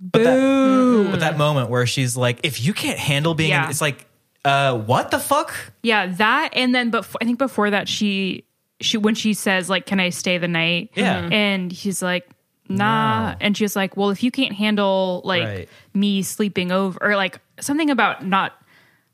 But 0.00 0.22
that, 0.24 1.08
but 1.10 1.20
that 1.20 1.36
moment 1.36 1.68
where 1.68 1.86
she's 1.86 2.16
like, 2.16 2.40
if 2.42 2.64
you 2.64 2.72
can't 2.72 2.98
handle 2.98 3.34
being, 3.34 3.50
in, 3.50 3.54
Yeah. 3.62 3.68
it's 3.68 3.80
like, 3.82 4.06
uh, 4.44 4.78
what 4.78 5.10
the 5.10 5.18
fuck? 5.18 5.54
Yeah, 5.82 6.06
that 6.06 6.50
and 6.54 6.74
then 6.74 6.88
but 6.90 7.06
I 7.20 7.26
think 7.26 7.38
before 7.38 7.68
that 7.70 7.86
she 7.88 8.44
she 8.80 8.96
when 8.96 9.14
she 9.14 9.34
says 9.34 9.68
like 9.68 9.84
can 9.84 10.00
I 10.00 10.08
stay 10.08 10.38
the 10.38 10.48
night? 10.48 10.90
Yeah. 10.94 11.28
And 11.30 11.70
he's 11.70 12.00
like 12.00 12.26
nah 12.66 13.32
No. 13.32 13.36
and 13.42 13.54
she's 13.56 13.76
like 13.76 13.96
well 13.98 14.08
if 14.10 14.22
you 14.22 14.30
can't 14.30 14.54
handle 14.54 15.20
like 15.24 15.42
Right. 15.44 15.68
me 15.92 16.22
sleeping 16.22 16.72
over 16.72 16.98
or 17.02 17.16
like 17.16 17.38
something 17.60 17.90
about 17.90 18.24
not 18.24 18.52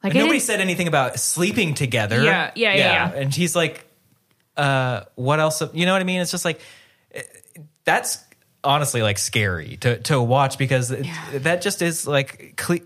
like 0.05 0.15
I 0.15 0.19
Nobody 0.21 0.35
didn't- 0.39 0.43
said 0.47 0.61
anything 0.61 0.87
about 0.87 1.19
sleeping 1.19 1.75
together. 1.75 2.23
Yeah, 2.23 2.53
yeah, 2.55 2.75
yeah, 2.75 2.77
yeah. 2.77 3.13
And 3.21 3.35
he's 3.35 3.57
like, 3.57 3.85
uh, 4.57 5.01
what 5.17 5.41
else? 5.41 5.61
You 5.75 5.87
know 5.87 5.93
what 5.93 6.01
I 6.03 6.05
mean? 6.05 6.21
It's 6.21 6.31
just 6.31 6.45
like, 6.45 6.61
eh, 7.13 7.23
that's 7.85 8.19
honestly 8.65 9.03
like 9.03 9.19
scary 9.19 9.77
to, 9.79 9.99
to 10.03 10.21
watch 10.21 10.59
because 10.59 10.91
it- 10.91 11.07
that 11.35 11.63
just 11.63 11.83
is 11.83 12.07
like, 12.07 12.55
cle- 12.57 12.79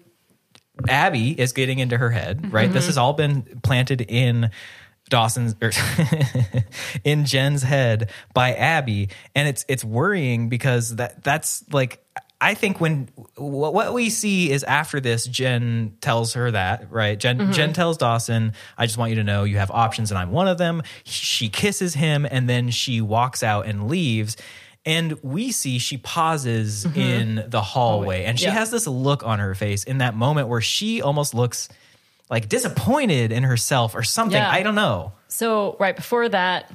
Abby 0.88 1.38
is 1.38 1.52
getting 1.52 1.78
into 1.78 1.96
her 1.98 2.10
head, 2.10 2.52
right? 2.52 2.64
Mm-hmm. 2.66 2.74
This 2.74 2.86
has 2.86 2.96
all 2.98 3.12
been 3.12 3.60
planted 3.62 4.00
in 4.00 4.50
Dawson's 5.10 5.54
or 5.60 5.72
in 7.04 7.24
Jen's 7.26 7.62
head 7.62 8.10
by 8.32 8.54
Abby, 8.54 9.08
and 9.34 9.48
it's 9.48 9.64
it's 9.68 9.84
worrying 9.84 10.48
because 10.48 10.96
that 10.96 11.22
that's 11.22 11.64
like 11.72 12.02
I 12.40 12.54
think 12.54 12.80
when 12.80 13.08
what 13.36 13.74
what 13.74 13.92
we 13.92 14.08
see 14.08 14.50
is 14.50 14.62
after 14.64 15.00
this, 15.00 15.26
Jen 15.26 15.96
tells 16.00 16.34
her 16.34 16.50
that 16.52 16.90
right. 16.90 17.18
Jen 17.18 17.38
Mm-hmm. 17.38 17.52
Jen 17.52 17.72
tells 17.72 17.96
Dawson, 17.98 18.52
"I 18.78 18.86
just 18.86 18.96
want 18.98 19.10
you 19.10 19.16
to 19.16 19.24
know 19.24 19.44
you 19.44 19.58
have 19.58 19.70
options, 19.70 20.10
and 20.10 20.18
I'm 20.18 20.30
one 20.30 20.48
of 20.48 20.58
them." 20.58 20.82
She 21.04 21.48
kisses 21.48 21.92
him, 21.94 22.24
and 22.30 22.48
then 22.48 22.70
she 22.70 23.00
walks 23.00 23.42
out 23.42 23.66
and 23.66 23.88
leaves. 23.88 24.36
And 24.86 25.22
we 25.22 25.52
see 25.52 25.78
she 25.78 25.98
pauses 25.98 26.86
mm-hmm. 26.86 26.98
in 26.98 27.44
the 27.48 27.60
hallway, 27.60 28.24
and 28.24 28.38
she 28.38 28.46
Yeah. 28.46 28.52
has 28.52 28.70
this 28.70 28.86
look 28.86 29.22
on 29.24 29.38
her 29.38 29.54
face 29.54 29.84
in 29.84 29.98
that 29.98 30.14
moment 30.16 30.48
where 30.48 30.62
she 30.62 31.02
almost 31.02 31.34
looks 31.34 31.68
like 32.30 32.48
disappointed 32.48 33.30
in 33.32 33.42
herself 33.42 33.94
or 33.94 34.02
something. 34.02 34.40
Yeah. 34.40 34.50
I 34.50 34.62
don't 34.62 34.74
know. 34.76 35.12
So 35.28 35.76
right 35.78 35.94
before 35.94 36.28
that, 36.30 36.72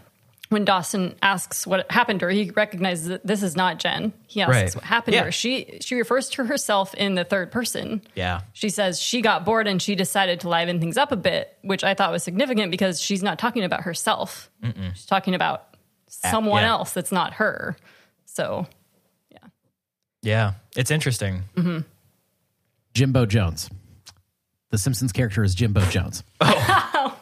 when 0.49 0.65
Dawson 0.65 1.15
asks 1.23 1.65
what 1.65 1.89
happened 1.91 2.19
to 2.19 2.27
her, 2.27 2.31
he 2.31 2.51
recognizes 2.51 3.07
that 3.07 3.25
this 3.25 3.41
is 3.41 3.55
not 3.55 3.79
Jen. 3.79 4.13
He 4.27 4.41
asks 4.41 4.51
Right. 4.51 4.75
what 4.75 4.83
happened 4.83 5.15
Yeah. 5.15 5.21
to 5.21 5.25
her. 5.25 5.31
She 5.31 5.79
she 5.81 5.95
refers 5.95 6.29
to 6.31 6.45
herself 6.45 6.93
in 6.93 7.15
the 7.15 7.23
third 7.23 7.51
person. 7.51 8.01
Yeah. 8.13 8.41
She 8.53 8.69
says 8.69 9.01
she 9.01 9.21
got 9.21 9.43
bored 9.45 9.67
and 9.67 9.81
she 9.81 9.95
decided 9.95 10.41
to 10.41 10.49
liven 10.49 10.79
things 10.79 10.97
up 10.97 11.11
a 11.11 11.15
bit, 11.15 11.57
which 11.63 11.83
I 11.83 11.95
thought 11.95 12.11
was 12.11 12.21
significant 12.21 12.69
because 12.69 13.01
she's 13.01 13.23
not 13.23 13.39
talking 13.39 13.63
about 13.63 13.81
herself. 13.81 14.51
She's 14.93 15.07
talking 15.07 15.33
about 15.33 15.63
someone 16.07 16.61
yeah. 16.61 16.69
else 16.69 16.91
that's 16.93 17.11
not 17.11 17.33
her. 17.33 17.75
So 18.35 18.67
Yeah. 19.31 19.47
Yeah, 20.21 20.53
it's 20.75 20.91
interesting. 20.91 21.43
Jimbo 22.93 23.25
Jones. 23.25 23.69
The 24.71 24.77
Simpsons 24.77 25.11
character 25.11 25.43
is 25.43 25.55
Jimbo 25.55 25.81
Jones. 25.89 26.23
Oh. 26.41 27.17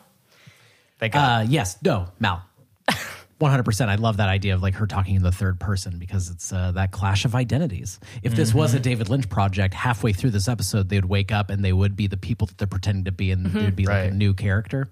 Thank 1.00 1.14
God. 1.14 1.46
Uh, 1.46 1.50
yes, 1.50 1.78
no, 1.84 2.08
Mal. 2.20 2.42
100%. 3.42 3.90
I 3.90 3.96
love 3.96 4.18
that 4.18 4.30
idea 4.30 4.56
of 4.56 4.62
like 4.62 4.76
her 4.76 4.88
talking 4.88 5.16
in 5.16 5.24
the 5.24 5.32
third 5.34 5.60
person 5.60 6.00
because 6.00 6.30
it's 6.30 6.54
uh, 6.54 6.72
that 6.74 6.92
clash 6.92 7.26
of 7.26 7.36
identities. 7.36 8.00
If 8.22 8.36
this 8.36 8.54
was 8.54 8.74
a 8.74 8.80
David 8.80 9.10
Lynch 9.10 9.28
project, 9.30 9.74
halfway 9.74 10.14
through 10.14 10.30
this 10.30 10.48
episode, 10.48 10.88
they 10.88 10.96
would 10.98 11.10
wake 11.10 11.34
up 11.34 11.50
and 11.50 11.66
they 11.66 11.74
would 11.74 11.98
be 11.98 12.08
the 12.08 12.16
people 12.16 12.48
that 12.48 12.58
they're 12.58 12.68
pretending 12.68 13.04
to 13.06 13.12
be, 13.12 13.32
and 13.32 13.46
they 13.46 13.64
would 13.66 13.76
be 13.76 13.86
like 13.86 14.12
a 14.12 14.14
new 14.14 14.34
character. 14.34 14.90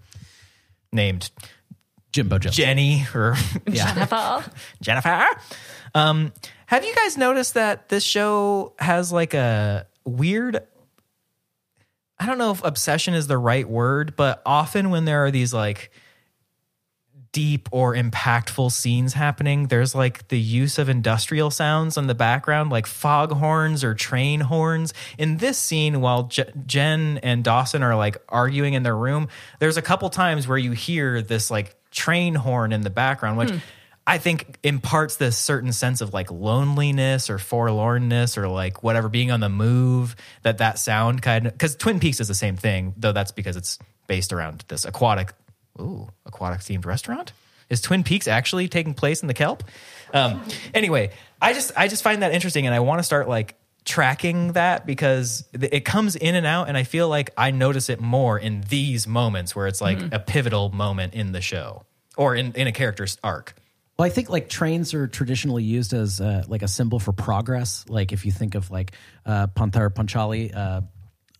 Named 0.91 1.31
Jimbo 2.11 2.39
Jones. 2.39 2.55
Jenny 2.55 3.05
or 3.15 3.35
yeah. 3.67 3.93
Jennifer. 3.93 4.51
Jennifer. 4.81 5.25
Um, 5.95 6.33
Have 6.67 6.85
you 6.85 6.93
guys 6.95 7.17
noticed 7.17 7.53
that 7.55 7.89
this 7.89 8.03
show 8.03 8.73
has 8.79 9.11
like 9.11 9.33
a 9.33 9.87
weird 10.05 10.61
I 12.19 12.27
don't 12.27 12.37
know 12.37 12.51
if 12.51 12.63
obsession 12.63 13.15
is 13.15 13.25
the 13.25 13.37
right 13.37 13.67
word, 13.67 14.15
but 14.15 14.43
often 14.45 14.91
when 14.91 15.05
there 15.05 15.25
are 15.25 15.31
these 15.31 15.55
like 15.55 15.91
deep 17.31 17.69
or 17.71 17.95
impactful 17.95 18.71
scenes 18.71 19.13
happening, 19.13 19.67
there's 19.67 19.95
like 19.95 20.27
the 20.27 20.39
use 20.39 20.77
of 20.77 20.89
industrial 20.89 21.49
sounds 21.49 21.97
in 21.97 22.07
the 22.07 22.15
background, 22.15 22.69
like 22.69 22.85
fog 22.85 23.31
horns 23.31 23.83
or 23.83 23.93
train 23.93 24.41
horns. 24.41 24.93
In 25.17 25.37
this 25.37 25.57
scene, 25.57 26.01
while 26.01 26.23
J- 26.23 26.51
Jen 26.65 27.19
and 27.23 27.43
Dawson 27.43 27.83
are 27.83 27.95
like 27.95 28.17
arguing 28.29 28.73
in 28.73 28.83
their 28.83 28.95
room, 28.95 29.29
there's 29.59 29.77
a 29.77 29.81
couple 29.81 30.09
times 30.09 30.47
where 30.47 30.57
you 30.57 30.71
hear 30.71 31.21
this 31.21 31.49
like 31.49 31.75
train 31.91 32.35
horn 32.35 32.73
in 32.73 32.81
the 32.81 32.89
background, 32.89 33.37
which 33.37 33.51
hmm. 33.51 33.57
I 34.05 34.17
think 34.17 34.57
imparts 34.63 35.17
this 35.17 35.37
certain 35.37 35.71
sense 35.71 36.01
of 36.01 36.13
like 36.13 36.31
loneliness 36.31 37.29
or 37.29 37.37
forlornness 37.37 38.37
or 38.37 38.47
like 38.47 38.83
whatever 38.83 39.09
being 39.09 39.31
on 39.31 39.39
the 39.39 39.49
move 39.49 40.15
that 40.41 40.57
that 40.57 40.79
sound 40.79 41.21
kind 41.21 41.47
of 41.47 41.53
because 41.53 41.75
Twin 41.75 41.99
Peaks 41.99 42.19
is 42.19 42.27
the 42.27 42.33
same 42.35 42.57
thing, 42.57 42.93
though 42.97 43.11
that's 43.11 43.31
because 43.31 43.55
it's 43.55 43.77
based 44.07 44.33
around 44.33 44.65
this 44.67 44.83
aquatic, 44.83 45.33
ooh, 45.79 46.09
aquatic 46.25 46.59
themed 46.61 46.85
restaurant. 46.85 47.33
Is 47.69 47.81
Twin 47.81 48.03
Peaks 48.03 48.27
actually 48.27 48.67
taking 48.67 48.93
place 48.93 49.21
in 49.21 49.27
the 49.27 49.33
kelp? 49.33 49.63
Um, 50.13 50.41
anyway, 50.73 51.11
I 51.41 51.53
just 51.53 51.71
I 51.77 51.87
just 51.87 52.03
find 52.03 52.21
that 52.23 52.33
interesting, 52.33 52.65
and 52.65 52.75
I 52.75 52.79
want 52.81 52.99
to 52.99 53.03
start 53.03 53.29
like 53.29 53.55
tracking 53.85 54.51
that 54.53 54.85
because 54.85 55.43
it 55.53 55.85
comes 55.85 56.15
in 56.15 56.35
and 56.35 56.45
out, 56.45 56.67
and 56.67 56.77
I 56.77 56.83
feel 56.83 57.07
like 57.07 57.31
I 57.37 57.51
notice 57.51 57.89
it 57.89 57.99
more 58.01 58.37
in 58.37 58.61
these 58.69 59.07
moments 59.07 59.55
where 59.55 59.67
it's 59.67 59.81
like 59.81 59.97
Mhm. 59.97 60.13
a 60.13 60.19
pivotal 60.19 60.69
moment 60.69 61.13
in 61.13 61.31
the 61.31 61.41
show 61.41 61.83
or 62.17 62.35
in 62.35 62.51
in 62.53 62.67
a 62.67 62.71
character's 62.71 63.17
arc. 63.23 63.55
Well, 63.97 64.05
I 64.05 64.09
think 64.09 64.29
like 64.29 64.49
trains 64.49 64.93
are 64.93 65.07
traditionally 65.07 65.63
used 65.63 65.93
as 65.93 66.19
uh, 66.19 66.43
like 66.47 66.63
a 66.63 66.67
symbol 66.67 66.99
for 66.99 67.11
progress. 67.13 67.85
Like 67.87 68.11
if 68.11 68.25
you 68.25 68.31
think 68.31 68.55
of 68.55 68.69
like 68.69 68.91
uh, 69.25 69.47
Pather 69.47 69.89
Panchali, 69.89 70.55
uh, 70.55 70.81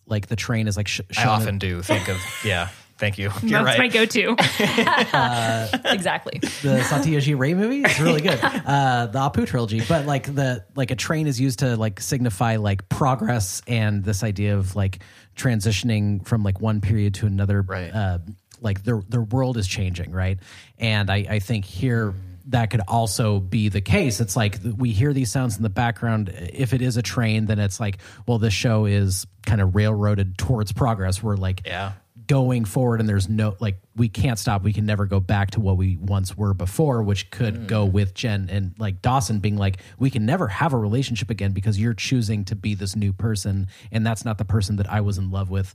like 0.06 0.28
the 0.28 0.36
train 0.36 0.66
is 0.66 0.76
like. 0.76 0.88
Sh- 0.88 1.00
I 1.16 1.26
often 1.26 1.58
do 1.58 1.82
think 1.82 2.08
of 2.08 2.16
yeah. 2.44 2.68
Thank 3.02 3.18
you. 3.18 3.32
You're 3.42 3.64
That's 3.64 3.78
right. 3.78 3.78
my 3.80 3.88
go-to. 3.88 4.30
exactly. 5.92 6.38
the 6.38 6.84
Satyajit 6.88 7.36
Ray 7.36 7.52
movie 7.52 7.82
is 7.82 8.00
really 8.00 8.20
good. 8.20 8.38
Uh, 8.62 9.06
the 9.06 9.18
Apu 9.18 9.46
trilogy, 9.46 9.82
but 9.88 10.06
like 10.06 10.32
the 10.32 10.64
like 10.76 10.90
a 10.92 10.94
train 10.94 11.26
is 11.26 11.40
used 11.40 11.58
to 11.60 11.76
like 11.76 12.00
signify 12.00 12.56
like 12.56 12.88
progress 12.88 13.60
and 13.66 14.04
this 14.04 14.22
idea 14.22 14.56
of 14.56 14.76
like 14.76 15.00
transitioning 15.36 16.24
from 16.24 16.44
like 16.44 16.60
one 16.60 16.80
period 16.80 17.14
to 17.14 17.26
another. 17.26 17.62
Right. 17.62 17.92
Uh, 17.92 18.18
like 18.60 18.84
the 18.84 19.02
the 19.08 19.20
world 19.20 19.56
is 19.56 19.66
changing, 19.66 20.12
right? 20.12 20.38
And 20.78 21.10
I 21.10 21.26
I 21.28 21.38
think 21.40 21.64
here 21.64 22.14
that 22.46 22.70
could 22.70 22.82
also 22.86 23.40
be 23.40 23.68
the 23.68 23.80
case. 23.80 24.20
It's 24.20 24.36
like 24.36 24.58
we 24.76 24.92
hear 24.92 25.12
these 25.12 25.30
sounds 25.30 25.56
in 25.56 25.64
the 25.64 25.70
background. 25.70 26.32
If 26.52 26.72
it 26.72 26.82
is 26.82 26.96
a 26.96 27.02
train, 27.02 27.46
then 27.46 27.58
it's 27.58 27.80
like, 27.80 27.98
well, 28.28 28.38
this 28.38 28.54
show 28.54 28.84
is 28.84 29.26
kind 29.44 29.60
of 29.60 29.74
railroaded 29.74 30.38
towards 30.38 30.70
progress. 30.72 31.20
We're 31.20 31.36
like, 31.36 31.62
yeah 31.66 31.92
going 32.32 32.64
forward 32.64 32.98
and 32.98 33.06
there's 33.06 33.28
no 33.28 33.54
like 33.60 33.76
we 33.94 34.08
can't 34.08 34.38
stop. 34.38 34.62
We 34.62 34.72
can 34.72 34.86
never 34.86 35.04
go 35.04 35.20
back 35.20 35.50
to 35.50 35.60
what 35.60 35.76
we 35.76 35.98
once 35.98 36.34
were 36.34 36.54
before 36.54 37.02
which 37.02 37.30
could 37.30 37.66
go 37.68 37.86
mm. 37.86 37.92
with 37.92 38.14
jen 38.14 38.48
and 38.50 38.74
like 38.78 39.02
dawson 39.02 39.38
being 39.38 39.58
like 39.58 39.76
we 39.98 40.08
can 40.08 40.24
never 40.24 40.48
have 40.48 40.72
a 40.72 40.78
relationship 40.78 41.28
again 41.28 41.52
because 41.52 41.78
you're 41.78 41.92
choosing 41.92 42.46
to 42.46 42.56
be 42.56 42.74
this 42.74 42.96
new 42.96 43.12
person 43.12 43.66
and 43.90 44.06
that's 44.06 44.24
not 44.24 44.38
the 44.38 44.46
person 44.46 44.76
that 44.76 44.90
i 44.90 44.98
was 44.98 45.18
in 45.18 45.30
love 45.30 45.50
with 45.50 45.74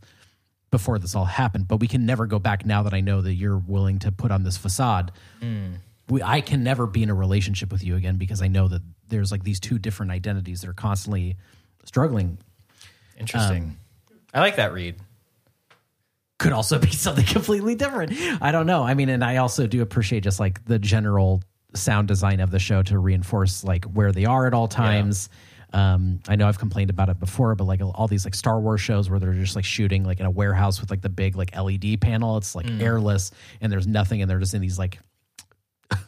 before 0.72 0.98
this 0.98 1.14
all 1.14 1.26
happened. 1.26 1.68
But 1.68 1.80
we 1.80 1.88
can 1.88 2.08
never 2.08 2.26
go 2.26 2.40
back 2.40 2.66
now 2.66 2.82
that 2.82 2.94
i 2.94 3.02
know 3.02 3.22
that 3.22 3.36
you're 3.36 3.60
willing 3.60 4.00
to 4.00 4.12
put 4.12 4.32
on 4.32 4.42
this 4.42 4.58
facade. 4.58 5.12
Mm. 5.40 5.76
We, 6.10 6.24
i 6.24 6.42
can 6.42 6.64
never 6.64 6.88
be 6.88 7.04
in 7.04 7.12
a 7.12 7.14
relationship 7.14 7.72
with 7.72 7.84
you 7.84 7.96
again 7.98 8.18
because 8.18 8.42
i 8.42 8.48
know 8.48 8.68
that 8.70 8.82
there's 9.10 9.32
like 9.32 9.44
these 9.44 9.60
two 9.60 9.78
different 9.78 10.12
identities 10.12 10.62
that 10.62 10.70
are 10.72 10.74
constantly 10.74 11.36
struggling. 11.86 12.40
Interesting. 13.20 13.64
Um, 13.64 13.78
I 14.34 14.40
like 14.40 14.56
that 14.56 14.74
read. 14.74 14.96
Could 16.40 16.52
also 16.54 16.78
be 16.80 16.92
something 16.92 17.26
completely 17.34 17.76
different. 17.76 18.14
I 18.42 18.52
don't 18.52 18.68
know. 18.68 18.84
I 18.84 18.94
mean, 18.94 19.10
and 19.10 19.24
I 19.24 19.38
also 19.38 19.66
do 19.68 19.82
appreciate 19.82 20.24
just 20.24 20.40
like 20.40 20.64
the 20.66 20.78
general 20.80 21.42
sound 21.74 22.08
design 22.08 22.40
of 22.40 22.52
the 22.52 22.60
show 22.60 22.82
to 22.84 22.98
reinforce 23.00 23.64
like 23.64 23.86
where 23.86 24.12
they 24.12 24.26
are 24.26 24.46
at 24.48 24.54
all 24.54 24.68
times. 24.68 25.30
Um, 25.74 26.22
I 26.30 26.36
know 26.38 26.48
I've 26.48 26.60
complained 26.60 26.90
about 26.90 27.10
it 27.10 27.20
before, 27.20 27.54
but 27.56 27.66
like 27.66 27.82
all 27.84 28.08
these 28.08 28.24
like 28.24 28.36
Star 28.36 28.60
Wars 28.60 28.80
shows 28.80 29.10
where 29.10 29.20
they're 29.20 29.34
just 29.34 29.56
like 29.56 29.66
shooting 29.66 30.04
like 30.06 30.20
in 30.20 30.26
a 30.26 30.30
warehouse 30.32 30.80
with 30.80 30.90
like 30.90 31.02
the 31.02 31.10
big 31.10 31.36
like 31.36 31.56
LED 31.58 32.00
panel. 32.00 32.38
It's 32.38 32.56
like 32.56 32.66
Mm. 32.68 32.82
airless 32.82 33.32
and 33.60 33.72
there's 33.72 33.88
nothing, 33.88 34.22
and 34.22 34.30
they're 34.32 34.40
just 34.40 34.54
in 34.54 34.62
these 34.62 34.80
like 34.80 35.00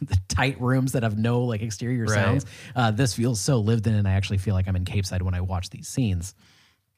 the 0.00 0.18
tight 0.28 0.60
rooms 0.60 0.92
that 0.92 1.02
have 1.02 1.18
no 1.18 1.42
like 1.42 1.60
exterior 1.62 2.04
Right. 2.04 2.14
sounds. 2.14 2.46
Uh, 2.74 2.90
this 2.90 3.14
feels 3.14 3.40
so 3.40 3.58
lived 3.58 3.86
in, 3.86 3.94
and 3.94 4.06
I 4.08 4.12
actually 4.12 4.38
feel 4.38 4.54
like 4.54 4.66
I'm 4.68 4.76
in 4.76 4.84
Capeside 4.84 5.22
when 5.22 5.34
I 5.34 5.40
watch 5.42 5.70
these 5.70 5.88
scenes. 5.88 6.34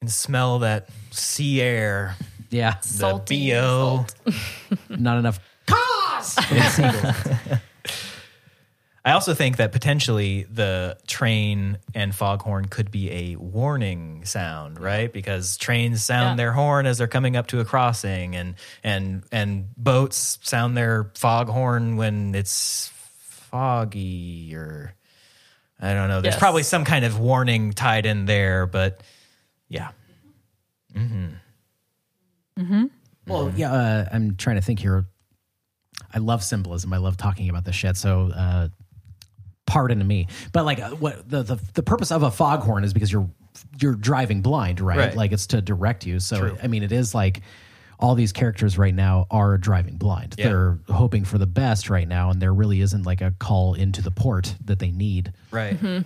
And 0.00 0.10
smell 0.10 0.60
that 0.60 0.88
sea 1.12 1.60
air. 1.60 2.16
Yeah, 2.52 2.74
The 2.98 3.22
BO. 3.26 4.06
Not 4.88 5.18
enough 5.18 5.40
cars 5.66 6.34
for 6.34 6.54
the 6.54 6.60
seagulls. 6.70 7.58
I 9.04 9.12
also 9.12 9.34
think 9.34 9.56
that 9.56 9.72
potentially 9.72 10.44
the 10.44 10.96
train 11.08 11.78
and 11.92 12.14
foghorn 12.14 12.66
could 12.66 12.92
be 12.92 13.10
a 13.10 13.36
warning 13.36 14.24
sound, 14.26 14.78
right? 14.78 15.12
Because 15.12 15.56
trains 15.56 16.04
sound 16.04 16.32
Yeah. 16.38 16.44
their 16.44 16.52
horn 16.52 16.86
as 16.86 16.98
they're 16.98 17.08
coming 17.08 17.34
up 17.34 17.48
to 17.48 17.58
a 17.58 17.64
crossing, 17.64 18.36
and 18.36 18.54
and 18.84 19.24
and 19.32 19.74
boats 19.76 20.38
sound 20.42 20.76
their 20.76 21.10
foghorn 21.16 21.96
when 21.96 22.32
it's 22.36 22.92
foggy, 23.18 24.54
or 24.54 24.94
I 25.80 25.94
don't 25.94 26.08
know. 26.08 26.20
There's 26.20 26.34
Yes. 26.34 26.38
probably 26.38 26.62
some 26.62 26.84
kind 26.84 27.04
of 27.04 27.18
warning 27.18 27.72
tied 27.72 28.06
in 28.06 28.26
there, 28.26 28.66
but 28.66 29.00
yeah. 29.68 29.88
Mm-hmm. 30.94 31.26
Mm-hmm. 32.58 32.86
Well, 33.26 33.52
yeah, 33.56 33.72
uh, 33.72 34.08
I'm 34.12 34.36
trying 34.36 34.56
to 34.56 34.62
think 34.62 34.80
here. 34.80 35.06
I 36.12 36.18
love 36.18 36.42
symbolism. 36.42 36.92
I 36.92 36.98
love 36.98 37.16
talking 37.16 37.48
about 37.48 37.64
this 37.64 37.74
shit. 37.74 37.96
So, 37.96 38.30
uh, 38.34 38.68
pardon 39.66 40.04
me, 40.06 40.26
but 40.52 40.64
like, 40.64 40.80
uh, 40.80 40.90
what 40.90 41.28
the, 41.28 41.42
the 41.42 41.60
the 41.74 41.82
purpose 41.82 42.10
of 42.10 42.22
a 42.22 42.30
foghorn 42.30 42.84
is 42.84 42.92
because 42.92 43.12
you're 43.12 43.28
you're 43.80 43.94
driving 43.94 44.42
blind, 44.42 44.80
right? 44.80 44.98
Right. 44.98 45.16
Like, 45.16 45.32
it's 45.32 45.46
to 45.48 45.62
direct 45.62 46.06
you. 46.06 46.18
So, 46.20 46.38
True. 46.38 46.58
I 46.62 46.66
mean, 46.66 46.82
it 46.82 46.92
is 46.92 47.14
like 47.14 47.42
all 47.98 48.14
these 48.14 48.32
characters 48.32 48.76
right 48.76 48.94
now 48.94 49.26
are 49.30 49.56
driving 49.56 49.96
blind. 49.96 50.34
Yeah. 50.36 50.48
They're 50.48 50.78
hoping 50.88 51.24
for 51.24 51.38
the 51.38 51.46
best 51.46 51.88
right 51.88 52.08
now, 52.08 52.30
and 52.30 52.42
there 52.42 52.52
really 52.52 52.80
isn't 52.80 53.04
like 53.04 53.20
a 53.20 53.32
call 53.38 53.74
into 53.74 54.02
the 54.02 54.10
port 54.10 54.54
that 54.64 54.80
they 54.80 54.90
need. 54.90 55.32
Right. 55.50 55.78
Mm. 55.78 56.04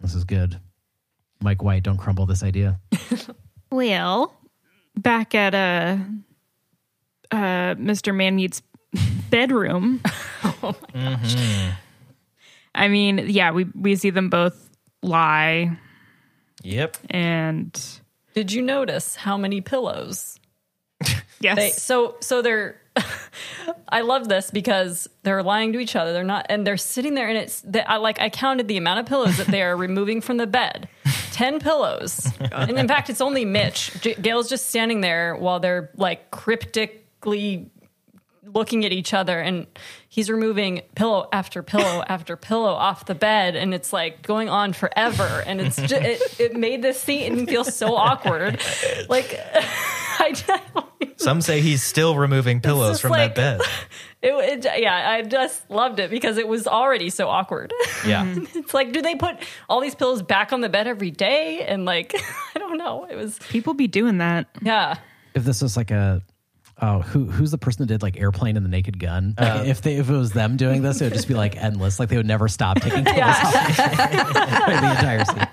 This 0.00 0.14
is 0.14 0.24
good. 0.24 0.58
Mike 1.42 1.62
White, 1.62 1.82
don't 1.82 1.98
crumble 1.98 2.26
this 2.26 2.42
idea. 2.42 2.80
Well, 3.72 4.34
back 5.02 5.34
at 5.34 5.54
uh, 5.54 5.96
uh, 7.30 7.74
Mr. 7.74 8.14
Manmeat's 8.14 8.62
bedroom. 9.30 10.00
Oh 10.62 10.74
my 10.94 11.00
gosh. 11.12 11.34
Mm-hmm. 11.34 11.70
I 12.74 12.88
mean, 12.88 13.24
yeah, 13.28 13.50
we 13.52 13.64
we 13.74 13.94
see 13.96 14.08
them 14.10 14.30
both 14.30 14.70
lie, 15.02 15.76
Yep. 16.62 16.96
and 17.10 18.00
Did 18.34 18.50
you 18.52 18.62
notice 18.62 19.16
how 19.16 19.36
many 19.36 19.60
pillows? 19.60 20.38
yes, 21.40 21.56
They, 21.56 21.70
so 21.70 22.16
so 22.20 22.40
they're 22.40 22.79
I 23.88 24.00
love 24.02 24.28
this 24.28 24.50
because 24.50 25.08
they're 25.22 25.42
lying 25.42 25.72
to 25.72 25.78
each 25.78 25.96
other. 25.96 26.12
They're 26.12 26.24
not, 26.24 26.46
and 26.48 26.66
they're 26.66 26.76
sitting 26.76 27.14
there, 27.14 27.28
and 27.28 27.38
it's. 27.38 27.60
They, 27.62 27.82
I 27.82 27.96
like. 27.96 28.20
I 28.20 28.30
counted 28.30 28.68
the 28.68 28.76
amount 28.76 29.00
of 29.00 29.06
pillows 29.06 29.36
that 29.36 29.46
they 29.46 29.62
are 29.62 29.76
removing 29.76 30.20
from 30.20 30.36
the 30.36 30.46
bed. 30.46 30.88
Ten 31.32 31.60
pillows, 31.60 32.28
and 32.52 32.78
in 32.78 32.88
fact, 32.88 33.08
it's 33.08 33.20
only 33.20 33.44
Mitch. 33.44 33.92
J- 34.00 34.14
Gail's 34.14 34.48
just 34.48 34.68
standing 34.68 35.00
there 35.00 35.36
while 35.36 35.60
they're 35.60 35.90
like 35.96 36.30
cryptically 36.30 37.70
looking 38.54 38.84
at 38.84 38.92
each 38.92 39.14
other, 39.14 39.40
and 39.40 39.66
he's 40.08 40.28
removing 40.30 40.82
pillow 40.94 41.28
after 41.32 41.62
pillow 41.62 42.02
after 42.08 42.36
pillow 42.36 42.72
off 42.72 43.06
the 43.06 43.14
bed, 43.14 43.56
and 43.56 43.72
it's 43.72 43.92
like 43.92 44.22
going 44.22 44.48
on 44.48 44.72
forever. 44.72 45.42
And 45.46 45.60
it's 45.60 45.76
just, 45.76 45.92
it, 45.92 46.40
it 46.40 46.56
made 46.56 46.82
this 46.82 47.00
scene 47.00 47.46
feel 47.46 47.64
so 47.64 47.94
awkward. 47.94 48.60
Like 49.08 49.38
I, 50.20 50.34
I 50.48 50.60
don't 50.74 51.20
Some 51.20 51.40
say 51.40 51.60
he's 51.60 51.82
still 51.82 52.16
removing 52.16 52.60
pillows 52.60 53.00
from 53.00 53.10
like- 53.12 53.34
that 53.34 53.58
bed. 53.58 53.66
It, 54.22 54.66
it, 54.66 54.82
yeah, 54.82 55.12
I 55.12 55.22
just 55.22 55.70
loved 55.70 55.98
it 55.98 56.10
because 56.10 56.36
it 56.36 56.46
was 56.46 56.66
already 56.66 57.08
so 57.08 57.28
awkward. 57.30 57.72
Yeah. 58.06 58.26
it's 58.54 58.74
like, 58.74 58.92
do 58.92 59.00
they 59.00 59.14
put 59.14 59.36
all 59.66 59.80
these 59.80 59.94
pillows 59.94 60.20
back 60.20 60.52
on 60.52 60.60
the 60.60 60.68
bed 60.68 60.86
every 60.86 61.10
day? 61.10 61.64
And 61.66 61.86
like, 61.86 62.14
I 62.54 62.58
don't 62.58 62.76
know. 62.76 63.06
It 63.10 63.16
was, 63.16 63.38
people 63.48 63.72
be 63.72 63.86
doing 63.86 64.18
that. 64.18 64.46
yeah. 64.60 64.98
if 65.34 65.44
this 65.44 65.62
was 65.62 65.74
like 65.74 65.90
a 65.90 66.20
oh 66.82 67.00
who 67.00 67.30
who's 67.30 67.50
the 67.50 67.56
person 67.58 67.82
that 67.82 67.86
did 67.92 68.02
like 68.02 68.18
airplane 68.20 68.56
and 68.58 68.64
the 68.66 68.70
naked 68.70 68.98
gun 68.98 69.34
like 69.38 69.48
Uh, 69.60 69.62
if 69.66 69.80
they 69.82 69.96
if 69.96 70.08
it 70.10 70.14
was 70.16 70.32
them 70.32 70.56
doing 70.58 70.80
this 70.82 71.00
it 71.00 71.04
would 71.04 71.12
just 71.12 71.28
be 71.28 71.34
like 71.34 71.54
endless 71.56 71.98
like 72.00 72.08
they 72.10 72.16
would 72.16 72.26
never 72.26 72.48
stop 72.48 72.80
taking 72.80 73.04
pillows 73.04 73.20
off 73.20 73.76
the 73.76 74.90
entire 74.90 75.24
scene 75.26 75.48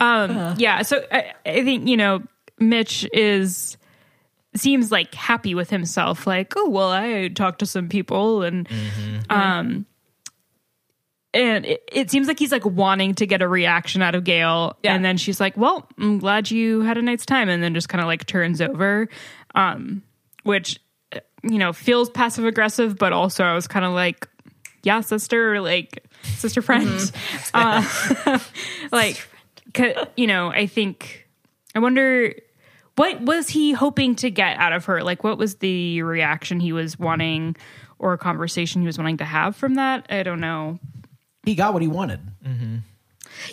Um, 0.00 0.54
yeah. 0.58 0.82
So 0.82 1.04
I, 1.10 1.32
I 1.46 1.64
think 1.64 1.88
you 1.88 1.96
know 1.96 2.22
Mitch 2.68 3.08
is 3.12 3.76
seems 4.56 4.92
like 4.92 5.14
happy 5.14 5.54
with 5.54 5.70
himself. 5.70 6.26
Like, 6.26 6.52
oh 6.56 6.68
well, 6.68 6.90
I 6.90 7.28
talked 7.28 7.58
to 7.60 7.66
some 7.66 7.88
people, 7.88 8.42
and 8.42 8.68
um, 9.30 9.86
and 11.32 11.66
it, 11.66 11.82
it 11.92 12.10
seems 12.10 12.28
like 12.28 12.38
he's 12.38 12.52
like 12.52 12.64
wanting 12.64 13.14
to 13.16 13.26
get 13.26 13.42
a 13.42 13.48
reaction 13.48 14.02
out 14.02 14.14
of 14.14 14.22
Gail. 14.24 14.76
Yeah. 14.84 14.94
And 14.94 15.04
then 15.04 15.16
she's 15.16 15.40
like, 15.40 15.56
Well, 15.56 15.88
I'm 15.98 16.18
glad 16.18 16.50
you 16.50 16.82
had 16.82 16.96
a 16.96 17.02
nice 17.02 17.26
time. 17.26 17.48
And 17.48 17.62
then 17.62 17.74
just 17.74 17.88
kind 17.88 18.00
of 18.00 18.06
like 18.06 18.24
turns 18.26 18.60
over, 18.60 19.08
um, 19.56 20.02
which, 20.44 20.78
uh, 21.12 21.18
you 21.42 21.58
know, 21.58 21.72
feels 21.72 22.08
passive 22.08 22.44
aggressive, 22.44 22.96
but 22.96 23.12
also 23.12 23.42
I 23.44 23.54
was 23.54 23.66
kind 23.66 23.84
of 23.84 23.92
like, 23.92 24.28
Yeah, 24.84 25.00
sister, 25.00 25.60
like, 25.60 26.04
sister 26.22 26.62
friend. 26.62 26.88
Uh, 27.52 28.38
like, 28.92 29.26
'cause, 29.72 29.92
you 30.16 30.26
know, 30.28 30.50
I 30.50 30.66
think, 30.66 31.28
I 31.74 31.80
wonder. 31.80 32.34
What 32.96 33.20
was 33.22 33.48
he 33.48 33.72
hoping 33.72 34.14
to 34.16 34.30
get 34.30 34.56
out 34.58 34.72
of 34.72 34.84
her? 34.84 35.02
Like, 35.02 35.24
what 35.24 35.36
was 35.38 35.56
the 35.56 36.02
reaction 36.02 36.60
he 36.60 36.72
was 36.72 36.98
wanting 36.98 37.56
or 37.98 38.12
a 38.12 38.18
conversation 38.18 38.80
he 38.82 38.86
was 38.86 38.98
wanting 38.98 39.16
to 39.18 39.24
have 39.24 39.56
from 39.56 39.74
that? 39.74 40.06
I 40.10 40.22
don't 40.22 40.40
know. 40.40 40.78
He 41.44 41.54
got 41.54 41.72
what 41.72 41.82
he 41.82 41.88
wanted. 41.88 42.20
Mm-hmm. 42.46 42.76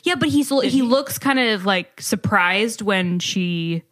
Yeah, 0.04 0.16
but 0.16 0.30
he's 0.30 0.50
he 0.72 0.82
looks 0.84 1.18
kind 1.18 1.40
of 1.40 1.66
like 1.66 2.00
surprised 2.02 2.82
when 2.82 3.20
she 3.20 3.84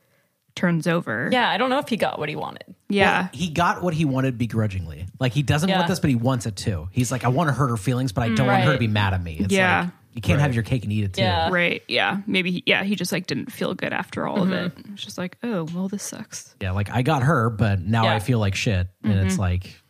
turns 0.55 0.87
over. 0.87 1.29
Yeah, 1.31 1.49
I 1.49 1.57
don't 1.57 1.69
know 1.69 1.79
if 1.79 1.87
he 1.89 1.97
got 1.97 2.19
what 2.19 2.29
he 2.29 2.35
wanted. 2.35 2.75
Yeah. 2.89 3.21
Well, 3.21 3.29
he 3.33 3.49
got 3.49 3.81
what 3.81 3.93
he 3.93 4.05
wanted 4.05 4.37
begrudgingly. 4.37 5.07
Like 5.19 5.31
he 5.33 5.41
doesn't 5.41 5.69
Yeah. 5.69 5.77
want 5.77 5.87
this, 5.87 5.99
but 5.99 6.09
he 6.09 6.15
wants 6.15 6.45
it 6.45 6.55
too. 6.55 6.89
He's 6.91 7.11
like, 7.11 7.23
I 7.23 7.29
want 7.29 7.47
to 7.49 7.53
hurt 7.53 7.69
her 7.69 7.77
feelings, 7.77 8.11
but 8.11 8.23
I 8.23 8.29
don't 8.35 8.45
want 8.47 8.63
her 8.63 8.73
to 8.73 8.77
be 8.79 8.87
mad 8.87 9.13
at 9.13 9.23
me. 9.23 9.37
It's 9.39 9.53
Yeah. 9.53 9.81
like 9.81 9.89
you 10.13 10.21
can't 10.21 10.41
have 10.41 10.53
your 10.53 10.63
cake 10.63 10.83
and 10.83 10.91
eat 10.91 11.03
it 11.03 11.13
too. 11.13 11.21
Yeah. 11.21 11.49
Right. 11.51 11.83
Yeah. 11.87 12.21
Maybe. 12.25 12.51
He, 12.51 12.63
yeah. 12.65 12.83
He 12.83 12.95
just 12.95 13.11
like 13.11 13.27
didn't 13.27 13.51
feel 13.51 13.73
good 13.73 13.93
after 13.93 14.27
all 14.27 14.41
of 14.41 14.51
it. 14.51 14.75
Mm-hmm. 14.75 14.93
It's 14.93 15.03
just 15.03 15.17
like, 15.17 15.37
oh, 15.43 15.67
well, 15.73 15.87
this 15.87 16.03
sucks. 16.03 16.55
Yeah, 16.61 16.71
like 16.71 16.89
I 16.89 17.01
got 17.03 17.23
her, 17.23 17.49
but 17.49 17.79
now 17.79 18.05
Yeah. 18.05 18.15
I 18.15 18.19
feel 18.19 18.39
like 18.39 18.55
shit. 18.55 18.87
And 19.03 19.13
it's 19.13 19.33
mm-hmm. 19.33 19.41
like 19.41 19.81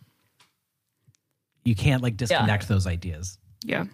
you 1.63 1.75
can't 1.75 2.03
like 2.03 2.17
disconnect 2.17 2.67
those 2.67 2.85
ideas. 2.87 3.37
Yeah. 3.63 3.85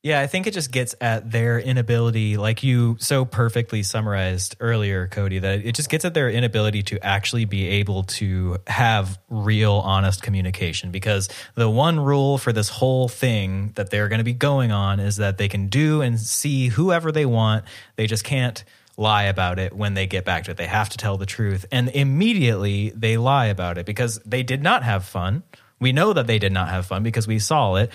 Yeah, 0.00 0.20
I 0.20 0.28
think 0.28 0.46
it 0.46 0.54
just 0.54 0.70
gets 0.70 0.94
at 1.00 1.28
their 1.28 1.58
inability, 1.58 2.36
like 2.36 2.62
you 2.62 2.96
so 3.00 3.24
perfectly 3.24 3.82
summarized 3.82 4.54
earlier, 4.60 5.08
Cody, 5.08 5.40
that 5.40 5.64
it 5.64 5.74
just 5.74 5.90
gets 5.90 6.04
at 6.04 6.14
their 6.14 6.30
inability 6.30 6.84
to 6.84 7.04
actually 7.04 7.46
be 7.46 7.66
able 7.66 8.04
to 8.04 8.58
have 8.68 9.18
real, 9.28 9.72
honest 9.72 10.22
communication. 10.22 10.92
Because 10.92 11.28
the 11.56 11.68
one 11.68 11.98
rule 11.98 12.38
for 12.38 12.52
this 12.52 12.68
whole 12.68 13.08
thing 13.08 13.72
that 13.74 13.90
they're 13.90 14.08
going 14.08 14.18
to 14.18 14.24
be 14.24 14.32
going 14.32 14.70
on 14.70 15.00
is 15.00 15.16
that 15.16 15.36
they 15.36 15.48
can 15.48 15.66
do 15.66 16.00
and 16.00 16.20
see 16.20 16.68
whoever 16.68 17.10
they 17.10 17.26
want. 17.26 17.64
They 17.96 18.06
just 18.06 18.22
can't 18.22 18.62
lie 18.96 19.24
about 19.24 19.58
it 19.58 19.72
when 19.72 19.94
they 19.94 20.06
get 20.06 20.24
back 20.24 20.44
to 20.44 20.52
it. 20.52 20.56
They 20.56 20.66
have 20.68 20.90
to 20.90 20.96
tell 20.96 21.18
the 21.18 21.26
truth. 21.26 21.66
And 21.72 21.88
immediately 21.88 22.90
they 22.90 23.16
lie 23.16 23.46
about 23.46 23.78
it 23.78 23.86
because 23.86 24.20
they 24.24 24.44
did 24.44 24.62
not 24.62 24.84
have 24.84 25.04
fun. 25.04 25.42
We 25.80 25.92
know 25.92 26.12
that 26.12 26.26
they 26.26 26.38
did 26.38 26.52
not 26.52 26.68
have 26.68 26.86
fun 26.86 27.02
because 27.02 27.28
we 27.28 27.38
saw 27.38 27.76
it. 27.76 27.90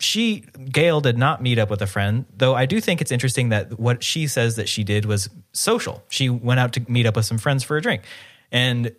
She, 0.00 0.44
Gail, 0.70 1.00
did 1.00 1.16
not 1.16 1.42
meet 1.42 1.58
up 1.58 1.70
with 1.70 1.80
a 1.80 1.86
friend, 1.86 2.26
though 2.36 2.54
I 2.54 2.66
do 2.66 2.80
think 2.80 3.00
it's 3.00 3.12
interesting 3.12 3.48
that 3.50 3.78
what 3.78 4.02
she 4.02 4.26
says 4.26 4.56
that 4.56 4.68
she 4.68 4.84
did 4.84 5.04
was 5.04 5.30
social. 5.52 6.02
She 6.08 6.28
went 6.28 6.60
out 6.60 6.72
to 6.74 6.84
meet 6.88 7.06
up 7.06 7.16
with 7.16 7.24
some 7.24 7.38
friends 7.38 7.64
for 7.64 7.76
a 7.76 7.80
drink. 7.80 8.02
And 8.50 8.94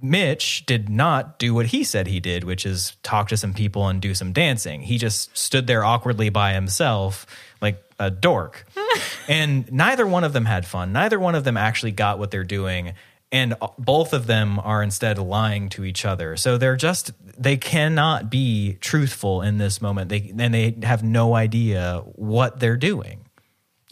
Mitch 0.00 0.64
did 0.66 0.88
not 0.88 1.38
do 1.38 1.54
what 1.54 1.66
he 1.66 1.82
said 1.82 2.06
he 2.06 2.20
did, 2.20 2.44
which 2.44 2.66
is 2.66 2.96
talk 3.02 3.28
to 3.28 3.36
some 3.36 3.54
people 3.54 3.88
and 3.88 4.00
do 4.00 4.14
some 4.14 4.32
dancing. 4.32 4.82
He 4.82 4.98
just 4.98 5.36
stood 5.36 5.66
there 5.66 5.84
awkwardly 5.84 6.28
by 6.28 6.52
himself, 6.52 7.26
like 7.60 7.82
a 7.98 8.10
dork. 8.10 8.66
and 9.28 9.70
neither 9.72 10.06
one 10.06 10.24
of 10.24 10.32
them 10.32 10.44
had 10.44 10.66
fun. 10.66 10.92
Neither 10.92 11.18
one 11.18 11.34
of 11.34 11.44
them 11.44 11.56
actually 11.56 11.92
got 11.92 12.18
what 12.18 12.30
they're 12.30 12.44
doing. 12.44 12.92
And 13.36 13.54
both 13.78 14.14
of 14.14 14.26
them 14.26 14.58
are 14.60 14.82
instead 14.82 15.18
lying 15.18 15.68
to 15.70 15.84
each 15.84 16.06
other. 16.06 16.38
So 16.38 16.56
they're 16.56 16.74
just, 16.74 17.10
they 17.38 17.58
cannot 17.58 18.30
be 18.30 18.78
truthful 18.80 19.42
in 19.42 19.58
this 19.58 19.82
moment. 19.82 20.08
They, 20.08 20.32
and 20.38 20.54
they 20.54 20.74
have 20.84 21.02
no 21.02 21.34
idea 21.34 22.02
what 22.14 22.60
they're 22.60 22.78
doing. 22.78 23.26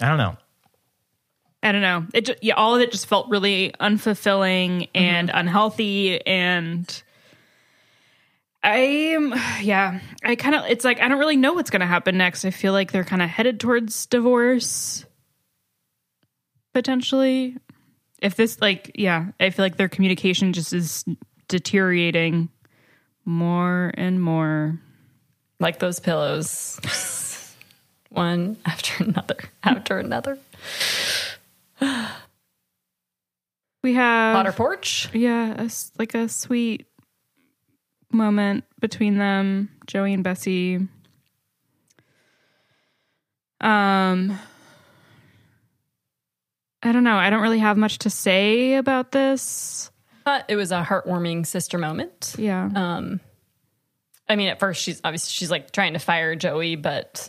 I 0.00 0.08
don't 0.08 0.16
know. 0.16 0.38
I 1.62 1.72
don't 1.72 1.82
know. 1.82 2.06
It 2.14 2.24
just, 2.24 2.42
yeah, 2.42 2.54
all 2.54 2.74
of 2.74 2.80
it 2.80 2.90
just 2.90 3.04
felt 3.04 3.28
really 3.28 3.74
unfulfilling 3.78 4.88
and 4.94 5.28
mm-hmm. 5.28 5.38
unhealthy 5.38 6.26
and 6.26 7.02
I'm 8.62 9.34
yeah, 9.60 10.00
I 10.22 10.36
kind 10.36 10.54
of 10.54 10.64
it's 10.70 10.86
like 10.86 11.02
I 11.02 11.08
don't 11.08 11.18
really 11.18 11.36
know 11.36 11.52
what's 11.52 11.68
going 11.68 11.80
to 11.80 11.86
happen 11.86 12.16
next. 12.16 12.46
I 12.46 12.50
feel 12.50 12.72
like 12.72 12.92
they're 12.92 13.04
kind 13.04 13.20
of 13.20 13.28
headed 13.28 13.60
towards 13.60 14.06
divorce 14.06 15.04
potentially. 16.72 17.58
If 18.24 18.36
this 18.36 18.59
like 18.59 18.92
yeah, 18.94 19.26
I 19.38 19.51
feel 19.51 19.66
like 19.66 19.76
their 19.76 19.88
communication 19.88 20.55
just 20.55 20.72
is 20.72 21.05
deteriorating 21.46 22.48
more 23.26 23.92
and 23.98 24.20
more. 24.20 24.80
Like 25.60 25.78
those 25.78 26.01
pillows. 26.01 26.80
One 28.09 28.56
after 28.64 29.05
another, 29.05 29.36
after 29.62 29.98
another. 29.98 30.38
We 33.82 33.92
have 33.92 34.34
Potter 34.34 34.52
porch. 34.52 35.10
Yeah, 35.12 35.62
a 35.62 35.70
like 35.98 36.14
a 36.14 36.26
sweet 36.26 36.86
moment 38.10 38.64
between 38.80 39.18
them, 39.18 39.68
Joey 39.86 40.14
and 40.14 40.24
Bessie. 40.24 40.88
Um 43.60 44.38
I 46.85 46.93
don't 46.93 47.02
know. 47.02 47.16
I 47.16 47.31
don't 47.31 47.40
really 47.40 47.59
have 47.59 47.77
much 47.77 47.98
to 48.01 48.11
say 48.11 48.74
about 48.74 49.11
this. 49.11 49.90
But 50.24 50.44
it 50.48 50.56
was 50.56 50.70
a 50.70 50.82
heartwarming 50.82 51.47
sister 51.47 51.78
moment. 51.78 52.35
Yeah. 52.39 52.69
Um, 52.74 53.20
I 54.28 54.36
mean, 54.36 54.48
at 54.48 54.61
first 54.61 54.82
she's 54.82 55.01
obviously 55.02 55.31
she's 55.31 55.51
like 55.51 55.70
trying 55.70 55.94
to 55.94 55.98
fire 55.98 56.36
Joey, 56.36 56.77
but 56.77 57.28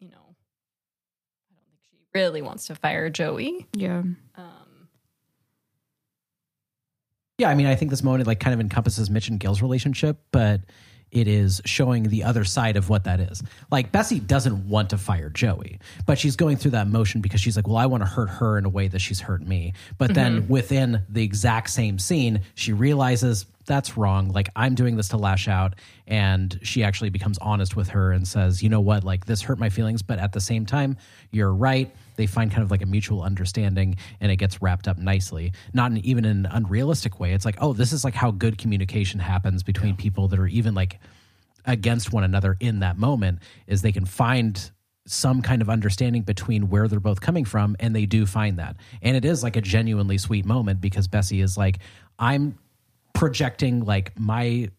you 0.00 0.08
know, 0.08 0.16
I 0.16 1.54
don't 1.54 1.64
think 1.66 1.78
she 1.90 1.98
really 2.14 2.42
wants 2.42 2.66
to 2.66 2.74
fire 2.74 3.10
Joey. 3.10 3.66
Yeah. 3.74 4.02
Um, 4.36 4.88
yeah, 7.38 7.48
I 7.48 7.54
mean, 7.54 7.66
I 7.66 7.74
think 7.74 7.90
this 7.90 8.02
moment 8.02 8.26
like 8.26 8.40
kind 8.40 8.54
of 8.54 8.60
encompasses 8.60 9.08
Mitch 9.10 9.28
and 9.28 9.40
Gail's 9.40 9.62
relationship, 9.62 10.18
but 10.30 10.60
it 11.14 11.28
is 11.28 11.62
showing 11.64 12.02
the 12.04 12.24
other 12.24 12.44
side 12.44 12.76
of 12.76 12.88
what 12.90 13.04
that 13.04 13.20
is. 13.20 13.42
Like 13.70 13.92
Bessie 13.92 14.20
doesn't 14.20 14.68
want 14.68 14.90
to 14.90 14.98
fire 14.98 15.30
Joey, 15.30 15.78
but 16.06 16.18
she's 16.18 16.36
going 16.36 16.56
through 16.56 16.72
that 16.72 16.88
motion 16.88 17.20
because 17.20 17.40
she's 17.40 17.56
like, 17.56 17.68
well, 17.68 17.76
I 17.76 17.86
want 17.86 18.02
to 18.02 18.08
hurt 18.08 18.28
her 18.28 18.58
in 18.58 18.64
a 18.64 18.68
way 18.68 18.88
that 18.88 18.98
she's 18.98 19.20
hurt 19.20 19.40
me. 19.40 19.72
But 19.96 20.12
then 20.12 20.42
mm-hmm. 20.42 20.52
within 20.52 21.02
the 21.08 21.22
exact 21.22 21.70
same 21.70 21.98
scene, 21.98 22.40
she 22.54 22.72
realizes 22.72 23.46
that's 23.64 23.96
wrong. 23.96 24.30
Like 24.30 24.48
I'm 24.56 24.74
doing 24.74 24.96
this 24.96 25.08
to 25.08 25.16
lash 25.16 25.48
out, 25.48 25.76
and 26.06 26.58
she 26.62 26.82
actually 26.82 27.10
becomes 27.10 27.38
honest 27.38 27.76
with 27.76 27.88
her 27.90 28.12
and 28.12 28.26
says, 28.26 28.62
you 28.62 28.68
know 28.68 28.80
what, 28.80 29.04
like 29.04 29.26
this 29.26 29.40
hurt 29.40 29.58
my 29.58 29.70
feelings, 29.70 30.02
but 30.02 30.18
at 30.18 30.32
the 30.32 30.40
same 30.40 30.66
time, 30.66 30.96
you're 31.30 31.54
right. 31.54 31.94
They 32.16 32.26
find 32.26 32.50
kind 32.50 32.62
of 32.62 32.70
like 32.70 32.82
a 32.82 32.86
mutual 32.86 33.22
understanding, 33.22 33.96
and 34.20 34.30
it 34.30 34.36
gets 34.36 34.62
wrapped 34.62 34.88
up 34.88 34.98
nicely. 34.98 35.52
Not 35.72 35.90
in, 35.90 35.98
even 35.98 36.24
in 36.24 36.46
an 36.46 36.48
unrealistic 36.52 37.20
way. 37.20 37.32
It's 37.32 37.44
like, 37.44 37.56
oh, 37.60 37.72
this 37.72 37.92
is 37.92 38.04
like 38.04 38.14
how 38.14 38.30
good 38.30 38.58
communication 38.58 39.20
happens 39.20 39.62
between 39.62 39.96
people 39.96 40.28
that 40.28 40.38
are 40.38 40.46
even 40.46 40.74
like 40.74 41.00
against 41.66 42.12
one 42.12 42.24
another 42.24 42.56
in 42.60 42.80
that 42.80 42.98
moment. 42.98 43.40
Is 43.66 43.82
they 43.82 43.92
can 43.92 44.04
find 44.04 44.70
some 45.06 45.42
kind 45.42 45.60
of 45.60 45.68
understanding 45.68 46.22
between 46.22 46.70
where 46.70 46.88
they're 46.88 47.00
both 47.00 47.20
coming 47.20 47.44
from, 47.44 47.76
and 47.80 47.94
they 47.94 48.06
do 48.06 48.26
find 48.26 48.58
that. 48.58 48.76
And 49.02 49.16
it 49.16 49.24
is 49.24 49.42
like 49.42 49.56
a 49.56 49.60
genuinely 49.60 50.18
sweet 50.18 50.44
moment 50.44 50.80
because 50.80 51.08
Bessie 51.08 51.40
is 51.40 51.58
like, 51.58 51.78
I'm 52.18 52.58
projecting 53.12 53.84
like 53.84 54.18
my 54.18 54.70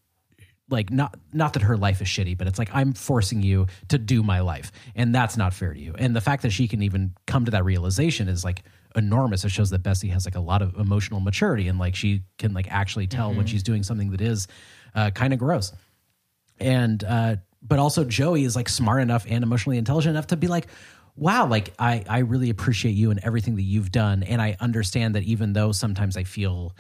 like 0.70 0.90
not 0.90 1.16
not 1.32 1.54
that 1.54 1.62
her 1.62 1.78
life 1.78 2.02
is 2.02 2.08
shitty 2.08 2.36
but 2.36 2.48
it's 2.48 2.58
like 2.58 2.70
i'm 2.74 2.94
forcing 2.94 3.42
you 3.42 3.68
to 3.88 3.98
do 3.98 4.24
my 4.24 4.40
life. 4.40 4.72
And 4.96 5.14
that's 5.14 5.38
not 5.38 5.54
fair 5.54 5.74
to 5.74 5.80
you. 5.80 5.94
And 5.98 6.16
the 6.16 6.22
fact 6.22 6.44
that 6.44 6.52
she 6.52 6.68
can 6.68 6.82
even 6.82 7.14
come 7.28 7.46
to 7.46 7.52
that 7.52 7.66
realization 7.66 8.28
is 8.28 8.44
like 8.44 8.64
enormous. 8.96 9.44
It 9.44 9.50
shows 9.50 9.70
that 9.72 9.84
bessie 9.84 10.08
has 10.10 10.26
like 10.26 10.36
a 10.36 10.40
lot 10.40 10.62
of 10.62 10.76
emotional 10.76 11.20
maturity 11.20 11.68
and 11.68 11.80
like 11.80 11.96
she 11.96 12.24
can 12.38 12.54
like 12.54 12.72
actually 12.72 13.08
tell 13.08 13.34
when 13.34 13.46
she's 13.46 13.64
doing 13.64 13.84
something 13.84 14.12
that 14.12 14.22
is 14.22 14.48
uh, 14.94 15.12
kind 15.12 15.34
of 15.34 15.40
gross. 15.40 15.74
And 16.60 17.04
uh 17.04 17.36
but 17.62 17.80
also 17.80 18.04
joey 18.04 18.44
is 18.44 18.56
like 18.56 18.70
smart 18.70 19.02
enough 19.02 19.26
and 19.28 19.44
emotionally 19.44 19.78
intelligent 19.78 20.12
enough 20.12 20.28
to 20.28 20.38
be 20.38 20.48
like 20.48 20.68
wow 21.16 21.48
like 21.48 21.74
i 21.80 22.04
i 22.08 22.20
really 22.20 22.50
appreciate 22.50 22.92
you 22.92 23.10
and 23.10 23.20
everything 23.24 23.56
that 23.56 23.64
you've 23.64 23.92
done. 23.92 24.24
And 24.24 24.42
i 24.42 24.56
understand 24.60 25.16
that 25.16 25.24
even 25.24 25.54
though 25.54 25.72
sometimes 25.72 26.16
i 26.18 26.24
feel 26.24 26.76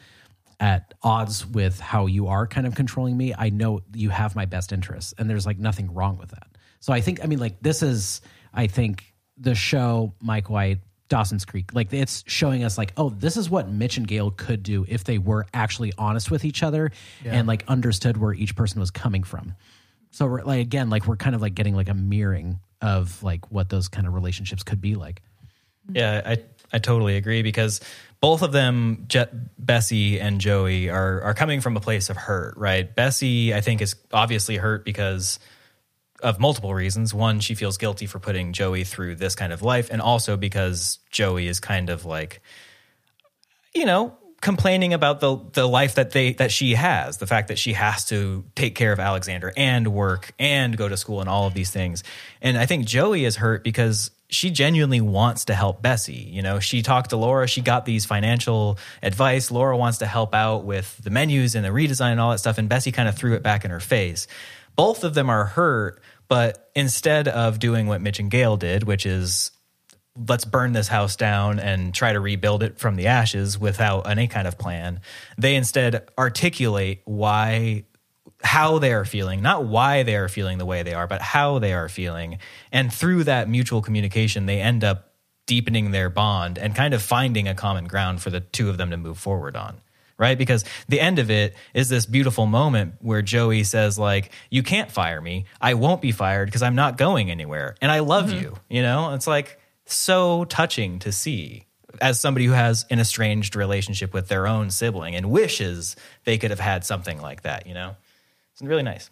at 0.59 0.93
odds 1.03 1.45
with 1.45 1.79
how 1.79 2.05
you 2.05 2.27
are 2.27 2.47
kind 2.47 2.65
of 2.65 2.75
controlling 2.75 3.15
me 3.17 3.33
i 3.37 3.49
know 3.49 3.81
you 3.93 4.09
have 4.09 4.35
my 4.35 4.45
best 4.45 4.71
interests 4.71 5.13
and 5.17 5.29
there's 5.29 5.45
like 5.45 5.59
nothing 5.59 5.93
wrong 5.93 6.17
with 6.17 6.29
that. 6.29 6.47
So 6.79 6.93
i 6.93 7.01
think 7.01 7.23
i 7.23 7.27
mean 7.27 7.39
like 7.39 7.61
this 7.61 7.83
is 7.83 8.21
i 8.53 8.67
think 8.67 9.13
the 9.37 9.55
show 9.55 10.13
mike 10.21 10.49
white 10.49 10.79
dawson's 11.07 11.45
creek 11.45 11.73
like 11.73 11.93
it's 11.93 12.23
showing 12.25 12.63
us 12.63 12.77
like 12.77 12.91
oh 12.97 13.09
this 13.09 13.37
is 13.37 13.49
what 13.49 13.69
mitch 13.69 13.97
and 13.97 14.07
gail 14.07 14.31
could 14.31 14.63
do 14.63 14.85
if 14.87 15.03
they 15.03 15.17
were 15.19 15.45
actually 15.53 15.93
honest 15.97 16.31
with 16.31 16.43
each 16.43 16.63
other 16.63 16.91
and 17.23 17.47
like 17.47 17.63
understood 17.67 18.17
where 18.17 18.33
each 18.33 18.55
person 18.55 18.79
was 18.79 18.89
coming 18.91 19.23
from. 19.23 19.53
So 20.11 20.25
we're 20.25 20.43
like 20.43 20.61
again 20.61 20.89
like 20.89 21.05
we're 21.07 21.17
kind 21.17 21.35
of 21.35 21.41
like 21.41 21.53
getting 21.55 21.75
like 21.75 21.89
a 21.89 21.93
mirroring 21.93 22.59
of 22.81 23.21
like 23.21 23.51
what 23.51 23.69
those 23.69 23.87
kind 23.87 24.07
of 24.07 24.13
relationships 24.13 24.63
could 24.63 24.81
be 24.81 24.95
like. 24.95 25.21
Yeah, 25.91 26.21
I 26.25 26.37
I 26.73 26.79
totally 26.79 27.17
agree 27.17 27.43
because 27.43 27.81
both 28.25 28.41
of 28.41 28.51
them, 28.51 29.05
Je- 29.07 29.27
Bessie 29.59 30.19
and 30.19 30.41
Joey, 30.41 30.89
are 30.89 31.21
are 31.21 31.35
coming 31.35 31.61
from 31.61 31.77
a 31.77 31.79
place 31.79 32.09
of 32.09 32.17
hurt, 32.17 32.57
right? 32.57 32.95
Bessie, 32.95 33.53
I 33.53 33.61
think, 33.61 33.83
is 33.83 33.95
obviously 34.11 34.57
hurt 34.57 34.83
because 34.83 35.37
of 36.23 36.39
multiple 36.39 36.73
reasons. 36.73 37.13
One, 37.13 37.39
she 37.39 37.53
feels 37.53 37.77
guilty 37.77 38.07
for 38.07 38.17
putting 38.17 38.51
Joey 38.51 38.83
through 38.83 39.17
this 39.17 39.35
kind 39.35 39.53
of 39.53 39.61
life, 39.61 39.89
and 39.91 40.01
also 40.01 40.37
because 40.37 40.97
Joey 41.11 41.45
is 41.45 41.59
kind 41.59 41.91
of 41.91 42.03
like, 42.03 42.41
you 43.75 43.85
know, 43.85 44.17
complaining 44.41 44.93
about 44.93 45.19
the 45.19 45.37
the 45.53 45.67
life 45.67 45.93
that 45.93 46.09
they 46.09 46.33
that 46.33 46.51
she 46.51 46.73
has, 46.73 47.17
the 47.17 47.27
fact 47.27 47.49
that 47.49 47.59
she 47.59 47.73
has 47.73 48.05
to 48.05 48.43
take 48.55 48.73
care 48.73 48.91
of 48.91 48.99
Alexander 48.99 49.53
and 49.55 49.89
work 49.89 50.33
and 50.39 50.75
go 50.75 50.89
to 50.89 50.97
school 50.97 51.19
and 51.19 51.29
all 51.29 51.45
of 51.45 51.53
these 51.53 51.69
things. 51.69 52.03
And 52.41 52.57
I 52.57 52.65
think 52.65 52.87
Joey 52.87 53.23
is 53.23 53.35
hurt 53.35 53.63
because 53.63 54.09
she 54.29 54.49
genuinely 54.49 55.01
wants 55.01 55.45
to 55.45 55.53
help 55.53 55.81
Bessie. 55.81 56.13
You 56.13 56.41
know, 56.41 56.59
she 56.59 56.81
talked 56.81 57.11
to 57.11 57.17
Laura, 57.17 57.47
she 57.47 57.61
got 57.61 57.85
these 57.85 58.05
financial 58.05 58.77
advice. 59.03 59.51
Laura 59.51 59.77
wants 59.77 59.99
to 59.99 60.05
help 60.05 60.33
out 60.33 60.65
with 60.65 60.97
the 61.03 61.09
menus 61.09 61.55
and 61.55 61.63
the 61.63 61.69
redesign 61.69 62.11
and 62.11 62.19
all 62.19 62.31
that 62.31 62.39
stuff, 62.39 62.57
and 62.57 62.67
Bessie 62.67 62.91
kind 62.91 63.07
of 63.07 63.15
threw 63.15 63.33
it 63.33 63.43
back 63.43 63.65
in 63.65 63.71
her 63.71 63.79
face. 63.79 64.27
Both 64.75 65.03
of 65.03 65.13
them 65.13 65.29
are 65.29 65.45
hurt, 65.45 66.01
but 66.27 66.69
instead 66.75 67.27
of 67.27 67.59
doing 67.59 67.87
what 67.87 68.01
Mitch 68.01 68.19
and 68.19 68.31
Gail 68.31 68.57
did, 68.57 68.83
which 68.83 69.05
is 69.05 69.51
let's 70.27 70.45
burn 70.45 70.73
this 70.73 70.87
house 70.87 71.15
down 71.15 71.59
and 71.59 71.93
try 71.93 72.13
to 72.13 72.19
rebuild 72.19 72.63
it 72.63 72.79
from 72.79 72.95
the 72.95 73.07
ashes 73.07 73.59
without 73.59 74.07
any 74.07 74.27
kind 74.27 74.47
of 74.47 74.57
plan. 74.57 75.01
They 75.37 75.55
instead 75.55 76.07
articulate 76.17 77.01
why 77.05 77.83
how 78.45 78.79
they 78.79 78.93
are 78.93 79.05
feeling, 79.05 79.41
not 79.41 79.65
why 79.65 80.03
they 80.03 80.15
are 80.15 80.29
feeling 80.29 80.59
the 80.59 80.65
way 80.65 80.83
they 80.83 80.93
are, 80.93 81.07
but 81.07 81.21
how 81.21 81.59
they 81.59 81.73
are 81.73 81.89
feeling. 81.89 82.37
And 82.71 82.93
through 82.93 83.25
that 83.25 83.49
mutual 83.49 83.81
communication, 83.81 84.45
they 84.45 84.61
end 84.61 84.83
up 84.83 85.11
deepening 85.47 85.91
their 85.91 86.09
bond 86.09 86.57
and 86.57 86.75
kind 86.75 86.93
of 86.93 87.01
finding 87.01 87.47
a 87.47 87.55
common 87.55 87.85
ground 87.85 88.21
for 88.21 88.29
the 88.29 88.39
two 88.39 88.69
of 88.69 88.77
them 88.77 88.91
to 88.91 88.97
move 88.97 89.17
forward 89.17 89.55
on. 89.55 89.81
Right? 90.17 90.37
Because 90.37 90.63
the 90.87 91.01
end 91.01 91.19
of 91.19 91.29
it 91.29 91.55
is 91.73 91.89
this 91.89 92.05
beautiful 92.05 92.45
moment 92.45 92.93
where 93.01 93.21
Joey 93.21 93.65
says, 93.65 93.99
like, 93.99 94.31
you 94.49 94.63
can't 94.63 94.89
fire 94.89 95.19
me. 95.19 95.45
I 95.59 95.73
won't 95.73 96.01
be 96.01 96.13
fired 96.13 96.45
because 96.45 96.63
I'm 96.63 96.75
not 96.75 96.97
going 96.97 97.29
anywhere. 97.29 97.75
And 97.81 97.91
I 97.91 97.99
love 97.99 98.29
mm-hmm. 98.29 98.43
you. 98.43 98.57
You 98.69 98.81
know? 98.81 99.13
It's 99.13 99.27
like 99.27 99.59
so 99.85 100.45
touching 100.45 100.99
to 100.99 101.11
see 101.11 101.65
as 101.99 102.19
somebody 102.19 102.45
who 102.45 102.53
has 102.53 102.85
an 102.89 102.99
estranged 102.99 103.57
relationship 103.57 104.13
with 104.13 104.29
their 104.29 104.47
own 104.47 104.69
sibling 104.69 105.15
and 105.15 105.29
wishes 105.31 105.97
they 106.23 106.37
could 106.37 106.51
have 106.51 106.61
had 106.61 106.85
something 106.85 107.21
like 107.21 107.41
that, 107.41 107.67
you 107.67 107.73
know? 107.73 107.97
It's 108.55 108.61
really 108.61 108.83
nice. 108.83 109.09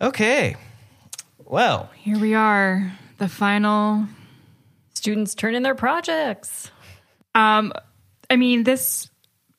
Okay. 0.00 0.56
Well, 1.44 1.88
Here 1.98 2.18
we 2.18 2.34
are, 2.34 2.92
the 3.18 3.28
final. 3.28 4.08
Students 4.92 5.36
turn 5.36 5.54
in 5.54 5.62
their 5.62 5.76
projects. 5.76 6.68
Um, 7.32 7.72
I 8.28 8.34
mean, 8.34 8.64
this 8.64 9.08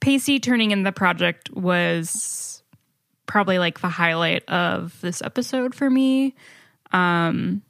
Pacey 0.02 0.42
turning 0.42 0.72
in 0.72 0.84
the 0.84 0.92
project 0.92 1.50
was 1.52 2.64
probably 3.26 3.60
like 3.60 3.80
the 3.80 3.88
highlight 3.88 4.44
of 4.50 5.00
this 5.00 5.22
episode 5.22 5.74
for 5.74 5.90
me. 5.90 6.36
Um, 6.92 7.62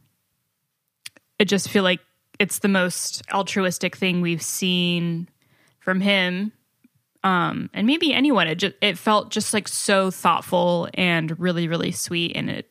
I 1.39 1.43
just 1.43 1.69
feel 1.69 1.83
like 1.83 1.99
it's 2.39 2.59
the 2.59 2.67
most 2.67 3.21
altruistic 3.31 3.95
thing 3.95 4.21
we've 4.21 4.41
seen 4.41 5.29
from 5.79 6.01
him 6.01 6.51
um 7.23 7.69
and 7.73 7.87
maybe 7.87 8.13
anyone 8.13 8.47
it 8.47 8.55
just 8.55 8.75
it 8.81 8.97
felt 8.97 9.31
just 9.31 9.53
like 9.53 9.67
so 9.67 10.11
thoughtful 10.11 10.89
and 10.93 11.39
really 11.39 11.67
really 11.67 11.91
sweet 11.91 12.33
and 12.35 12.49
it 12.49 12.69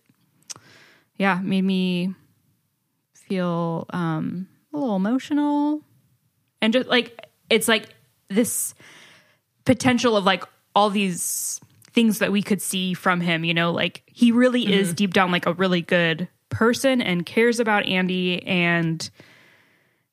yeah 1.17 1.41
made 1.43 1.63
me 1.65 2.15
feel 3.15 3.87
um 3.91 4.47
a 4.73 4.79
little 4.79 4.97
emotional. 4.97 5.83
And 6.61 6.73
just 6.73 6.89
like 6.89 7.27
it's 7.51 7.69
like 7.69 7.89
this 8.29 8.75
potential 9.65 10.17
of 10.17 10.25
like 10.25 10.45
all 10.75 10.89
these 10.91 11.61
things 11.93 12.21
that 12.21 12.33
we 12.33 12.43
could 12.43 12.63
see 12.63 12.95
from 12.95 13.21
him 13.21 13.45
you 13.45 13.53
know 13.53 13.71
like 13.71 14.03
he 14.07 14.33
really 14.33 14.73
is 14.73 14.95
deep 14.95 15.13
down 15.13 15.31
like 15.31 15.45
a 15.45 15.53
really 15.53 15.83
good 15.83 16.27
person 16.49 17.03
and 17.03 17.27
cares 17.27 17.61
about 17.61 17.85
andie 17.85 18.43
and 18.47 19.11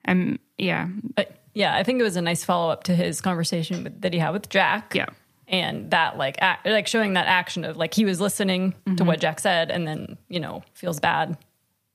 um 0.05 0.37
yeah 0.57 0.89
Uh, 1.17 1.23
yeah, 1.53 1.75
I 1.75 1.83
think 1.83 1.99
it 1.99 2.03
was 2.03 2.15
a 2.15 2.21
nice 2.21 2.43
follow 2.43 2.69
up 2.71 2.83
to 2.85 2.95
his 2.95 3.21
conversation 3.21 3.83
with, 3.83 4.01
that 4.01 4.13
he 4.13 4.19
had 4.19 4.29
with 4.31 4.49
Jack. 4.49 4.93
Yeah. 4.95 5.07
And 5.47 5.89
that 5.91 6.17
like 6.17 6.37
ac 6.41 6.57
like 6.69 6.85
showing 6.87 7.13
that 7.13 7.25
action 7.27 7.63
of 7.65 7.75
like 7.75 7.93
he 7.93 8.05
was 8.05 8.21
listening 8.21 8.73
to 8.85 8.91
Mhm. 9.03 9.05
what 9.07 9.19
Jack 9.19 9.39
said 9.39 9.71
and 9.71 9.87
then, 9.87 10.17
you 10.27 10.39
know, 10.39 10.63
feels 10.73 10.99
bad. 10.99 11.37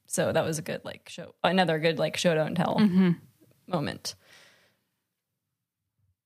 So 0.07 0.33
that 0.33 0.45
was 0.45 0.59
a 0.59 0.63
good 0.63 0.81
like 0.85 1.09
show 1.09 1.35
another 1.45 1.79
good 1.79 1.99
like 1.99 2.17
show 2.17 2.35
don't 2.35 2.55
tell 2.57 2.77
Mhm. 2.81 3.17
moment. 3.69 4.15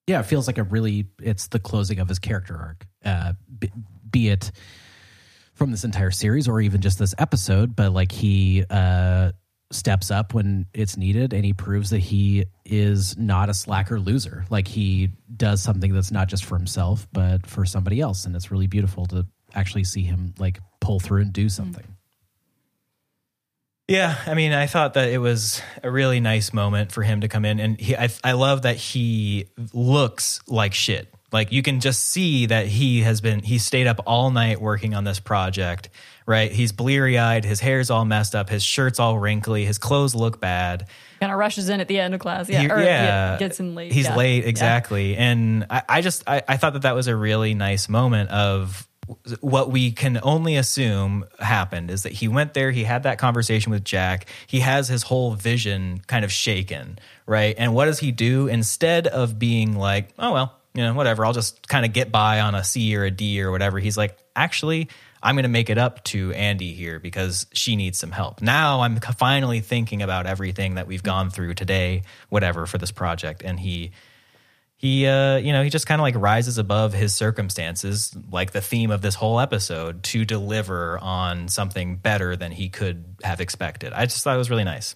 yeah, 0.06 0.20
it 0.20 0.26
feels 0.26 0.46
like 0.46 0.56
a 0.59 0.62
really 0.62 1.06
it's 1.20 1.48
the 1.48 1.59
closing 1.59 1.98
of 1.98 2.09
his 2.09 2.18
character 2.18 2.56
arc, 2.56 2.86
uh, 3.05 3.34
be, 3.59 3.70
be 4.10 4.28
it 4.28 4.50
from 5.55 5.70
this 5.70 5.84
entire 5.84 6.10
series 6.10 6.48
or 6.48 6.60
even 6.62 6.80
just 6.80 6.98
this 6.98 7.14
episode. 7.18 7.76
But 7.76 7.92
like 7.92 8.10
he 8.10 8.64
uh, 8.70 9.32
steps 9.70 10.10
up 10.10 10.34
when 10.34 10.66
it's 10.72 10.96
needed, 10.96 11.32
and 11.32 11.44
he 11.44 11.52
proves 11.52 11.90
that 11.90 11.98
he 11.98 12.44
is 12.64 13.16
not 13.16 13.48
a 13.48 13.54
slacker 13.54 14.00
loser. 14.00 14.44
Like 14.50 14.66
he 14.66 15.10
does 15.36 15.62
something 15.62 15.92
that's 15.92 16.10
not 16.10 16.28
just 16.28 16.44
for 16.44 16.56
himself, 16.56 17.06
but 17.12 17.46
for 17.46 17.64
somebody 17.64 18.00
else, 18.00 18.24
and 18.24 18.34
it's 18.34 18.50
really 18.50 18.66
beautiful 18.66 19.06
to 19.06 19.26
actually 19.54 19.84
see 19.84 20.02
him 20.02 20.34
like 20.38 20.60
pull 20.80 21.00
through 21.00 21.22
and 21.22 21.32
do 21.32 21.46
mm-hmm. 21.46 21.48
something. 21.48 21.84
Yeah, 23.88 24.18
I 24.26 24.34
mean, 24.34 24.52
I 24.52 24.66
thought 24.66 24.94
that 24.94 25.08
it 25.08 25.18
was 25.18 25.62
a 25.82 25.90
really 25.90 26.20
nice 26.20 26.52
moment 26.52 26.92
for 26.92 27.02
him 27.02 27.22
to 27.22 27.28
come 27.28 27.46
in, 27.46 27.58
and 27.58 27.80
he, 27.80 27.96
I, 27.96 28.10
I 28.22 28.32
love 28.32 28.62
that 28.62 28.76
he 28.76 29.46
looks 29.72 30.40
like 30.46 30.74
shit. 30.74 31.12
Like 31.32 31.52
you 31.52 31.62
can 31.62 31.80
just 31.80 32.05
see 32.05 32.46
that 32.46 32.66
he 32.66 33.02
has 33.02 33.20
been 33.20 33.40
he 33.40 33.59
stayed 33.59 33.86
up 33.86 34.00
all 34.06 34.30
night 34.30 34.60
working 34.60 34.94
on 34.94 35.05
this 35.05 35.20
project. 35.20 35.90
Right, 36.26 36.52
he's 36.52 36.72
bleary 36.72 37.16
eyed, 37.16 37.46
his 37.46 37.59
hair's 37.59 37.88
all 37.88 38.05
messed 38.05 38.34
up, 38.34 38.50
his 38.50 38.62
shirt's 38.62 39.00
all 39.00 39.18
wrinkly, 39.18 39.64
his 39.64 39.78
clothes 39.78 40.14
look 40.14 40.42
bad. 40.42 40.86
Kind 41.20 41.32
of 41.32 41.38
rushes 41.38 41.70
in 41.70 41.81
at 41.81 41.89
the 41.89 41.98
end 41.98 42.12
of 42.12 42.20
class. 42.20 42.50
Yeah. 42.50 42.60
He- 42.60 42.70
or 42.70 42.78
yeah, 42.81 43.39
gets 43.39 43.60
in 43.60 43.74
late. 43.74 43.92
He's 43.92 44.05
yeah. 44.05 44.15
late, 44.15 44.42
Yeah. 44.42 44.48
exactly. 44.50 45.16
And 45.16 45.65
I, 45.70 45.82
I 45.89 46.00
just 46.02 46.24
I, 46.28 46.42
I 46.47 46.58
thought 46.58 46.74
that 46.74 46.82
that 46.82 46.94
was 46.94 47.07
a 47.07 47.16
really 47.16 47.55
nice 47.55 47.89
moment 47.89 48.28
of 48.28 48.86
what 49.40 49.70
we 49.70 49.90
can 49.90 50.20
only 50.23 50.57
assume 50.57 51.24
happened 51.39 51.90
is 51.90 52.02
that 52.02 52.12
he 52.12 52.28
went 52.28 52.52
there, 52.52 52.73
he 52.73 52.84
had 52.84 53.05
that 53.05 53.16
conversation 53.16 53.73
with 53.73 53.82
Jack, 53.82 54.26
he 54.47 54.60
has 54.60 54.89
his 54.89 55.05
whole 55.05 55.32
vision 55.32 56.02
kind 56.08 56.26
of 56.26 56.32
shaken, 56.32 56.98
right? 57.24 57.55
And 57.57 57.73
what 57.74 57.86
does 57.86 58.00
he 58.00 58.12
do 58.12 58.48
instead 58.48 59.07
of 59.07 59.39
being 59.39 59.76
like, 59.78 60.10
oh 60.18 60.34
well, 60.34 60.57
you 60.74 60.82
know, 60.82 60.94
whatever, 60.94 61.24
I'll 61.24 61.32
just 61.32 61.66
kind 61.68 61.84
of 61.84 61.92
get 61.92 62.12
by 62.12 62.40
on 62.40 62.55
a 62.55 62.62
C 62.62 62.97
or 62.97 63.05
a 63.05 63.10
D 63.10 63.42
or 63.42 63.50
whatever. 63.50 63.78
He's 63.78 63.97
like, 63.97 64.16
actually, 64.36 64.88
I'm 65.22 65.34
going 65.34 65.42
to 65.44 65.48
make 65.48 65.70
it 65.70 65.78
up 65.78 66.05
to 66.05 66.32
Andie 66.32 66.74
here 66.74 67.00
because 67.00 67.47
she 67.52 67.74
needs 67.74 67.98
some 67.98 68.12
help. 68.12 68.40
Now 68.40 68.82
I'm 68.82 68.97
finally 69.00 69.60
thinking 69.60 70.02
about 70.02 70.26
everything 70.26 70.76
that 70.76 70.86
we've 70.86 71.02
gone 71.02 71.30
through 71.30 71.55
today, 71.55 72.02
whatever, 72.28 72.66
for 72.66 72.78
this 72.78 72.92
project. 72.92 73.42
And 73.42 73.58
he, 73.58 73.92
he, 74.76 75.06
uh, 75.06 75.38
you 75.38 75.52
know, 75.52 75.64
he 75.64 75.70
just 75.70 75.88
kind 75.88 76.00
of 76.00 76.05
like 76.05 76.14
rises 76.16 76.56
above 76.56 76.92
his 76.92 77.12
circumstances, 77.12 78.16
like 78.30 78.52
the 78.52 78.60
theme 78.60 78.92
of 78.92 79.02
this 79.02 79.16
whole 79.16 79.40
episode, 79.40 80.05
to 80.05 80.24
deliver 80.24 80.98
on 81.00 81.48
something 81.48 81.97
better 81.97 82.36
than 82.36 82.52
he 82.52 82.68
could 82.68 83.16
have 83.24 83.40
expected. 83.40 83.92
I 83.92 84.06
just 84.06 84.22
thought 84.22 84.36
it 84.36 84.38
was 84.38 84.50
really 84.50 84.64
nice. 84.64 84.94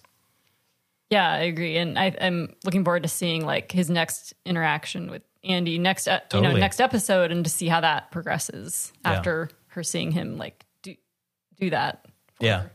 Yeah, 1.09 1.29
I 1.29 1.39
agree, 1.39 1.77
and 1.77 1.99
I, 1.99 2.15
I'm 2.19 2.55
looking 2.63 2.85
forward 2.85 3.03
to 3.03 3.09
seeing 3.09 3.45
like 3.45 3.71
his 3.71 3.89
next 3.89 4.33
interaction 4.45 5.11
with 5.11 5.21
Andie 5.45 5.79
next, 5.79 6.07
uh, 6.07 6.19
you 6.33 6.41
know, 6.41 6.53
next 6.55 6.79
episode, 6.79 7.31
and 7.31 7.43
to 7.43 7.49
see 7.49 7.67
how 7.67 7.81
that 7.81 8.11
progresses 8.11 8.93
Yeah. 9.03 9.11
after 9.13 9.49
her 9.67 9.83
seeing 9.83 10.11
him 10.11 10.37
like 10.37 10.65
do 10.83 10.95
do 11.59 11.69
that. 11.71 12.05
Yeah. 12.39 12.65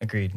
Agreed. 0.00 0.32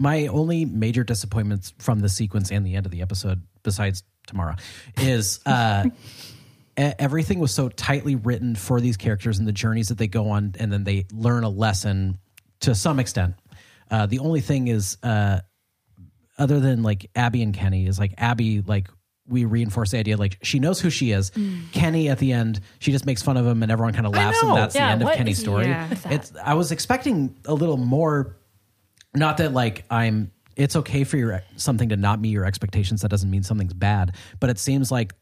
My 0.00 0.26
only 0.26 0.64
major 0.64 1.04
disappointments 1.04 1.74
from 1.78 2.00
the 2.00 2.08
sequence 2.08 2.50
and 2.50 2.66
the 2.66 2.74
end 2.74 2.86
of 2.86 2.92
the 2.92 3.02
episode, 3.02 3.42
besides 3.62 4.02
tomorrow, 4.26 4.56
is 4.96 5.38
uh, 5.46 5.84
e- 5.86 6.92
everything 6.98 7.38
was 7.38 7.54
so 7.54 7.68
tightly 7.68 8.16
written 8.16 8.56
for 8.56 8.80
these 8.80 8.96
characters 8.96 9.38
and 9.38 9.46
the 9.46 9.52
journeys 9.52 9.88
that 9.88 9.98
they 9.98 10.08
go 10.08 10.30
on, 10.30 10.54
and 10.58 10.72
then 10.72 10.82
they 10.82 11.06
learn 11.12 11.44
a 11.44 11.48
lesson 11.48 12.18
to 12.60 12.74
some 12.74 12.98
extent. 12.98 13.36
Uh, 13.92 14.06
the 14.06 14.18
only 14.18 14.40
thing 14.40 14.66
is, 14.68 14.96
uh, 15.04 15.38
other 16.42 16.60
than 16.60 16.82
like 16.82 17.08
Abby 17.14 17.42
and 17.42 17.54
Kenny, 17.54 17.86
is 17.86 17.98
like 17.98 18.14
Abby, 18.18 18.60
like 18.60 18.88
we 19.28 19.44
reinforce 19.44 19.92
the 19.92 19.98
idea 19.98 20.16
like 20.16 20.38
she 20.42 20.58
knows 20.58 20.80
who 20.80 20.90
she 20.90 21.12
is. 21.12 21.30
Kenny 21.72 22.08
at 22.08 22.18
the 22.18 22.32
end, 22.32 22.60
she 22.80 22.90
just 22.92 23.06
makes 23.06 23.22
fun 23.22 23.36
of 23.36 23.46
him, 23.46 23.62
and 23.62 23.70
everyone 23.70 23.94
kind 23.94 24.06
of 24.06 24.12
laughs, 24.12 24.42
and 24.42 24.56
that's 24.56 24.74
Yeah, 24.74 24.86
the 24.86 24.92
end 24.92 25.02
of 25.02 25.16
Kenny's 25.16 25.38
story. 25.38 25.66
yeah. 25.66 25.88
It's 26.10 26.32
I 26.44 26.54
was 26.54 26.72
expecting 26.72 27.34
a 27.46 27.54
little 27.54 27.76
more 27.76 28.36
not 29.14 29.36
that 29.38 29.52
like 29.52 29.84
I'm 29.90 30.32
it's 30.56 30.74
okay 30.76 31.04
for 31.04 31.16
your 31.16 31.42
something 31.56 31.90
to 31.90 31.96
not 31.96 32.20
meet 32.20 32.30
your 32.30 32.44
expectations 32.44 33.02
that 33.02 33.08
doesn't 33.10 33.30
mean 33.30 33.42
something's 33.42 33.74
bad 33.74 34.14
but 34.40 34.48
it 34.50 34.58
seems 34.58 34.90
like 34.90 35.12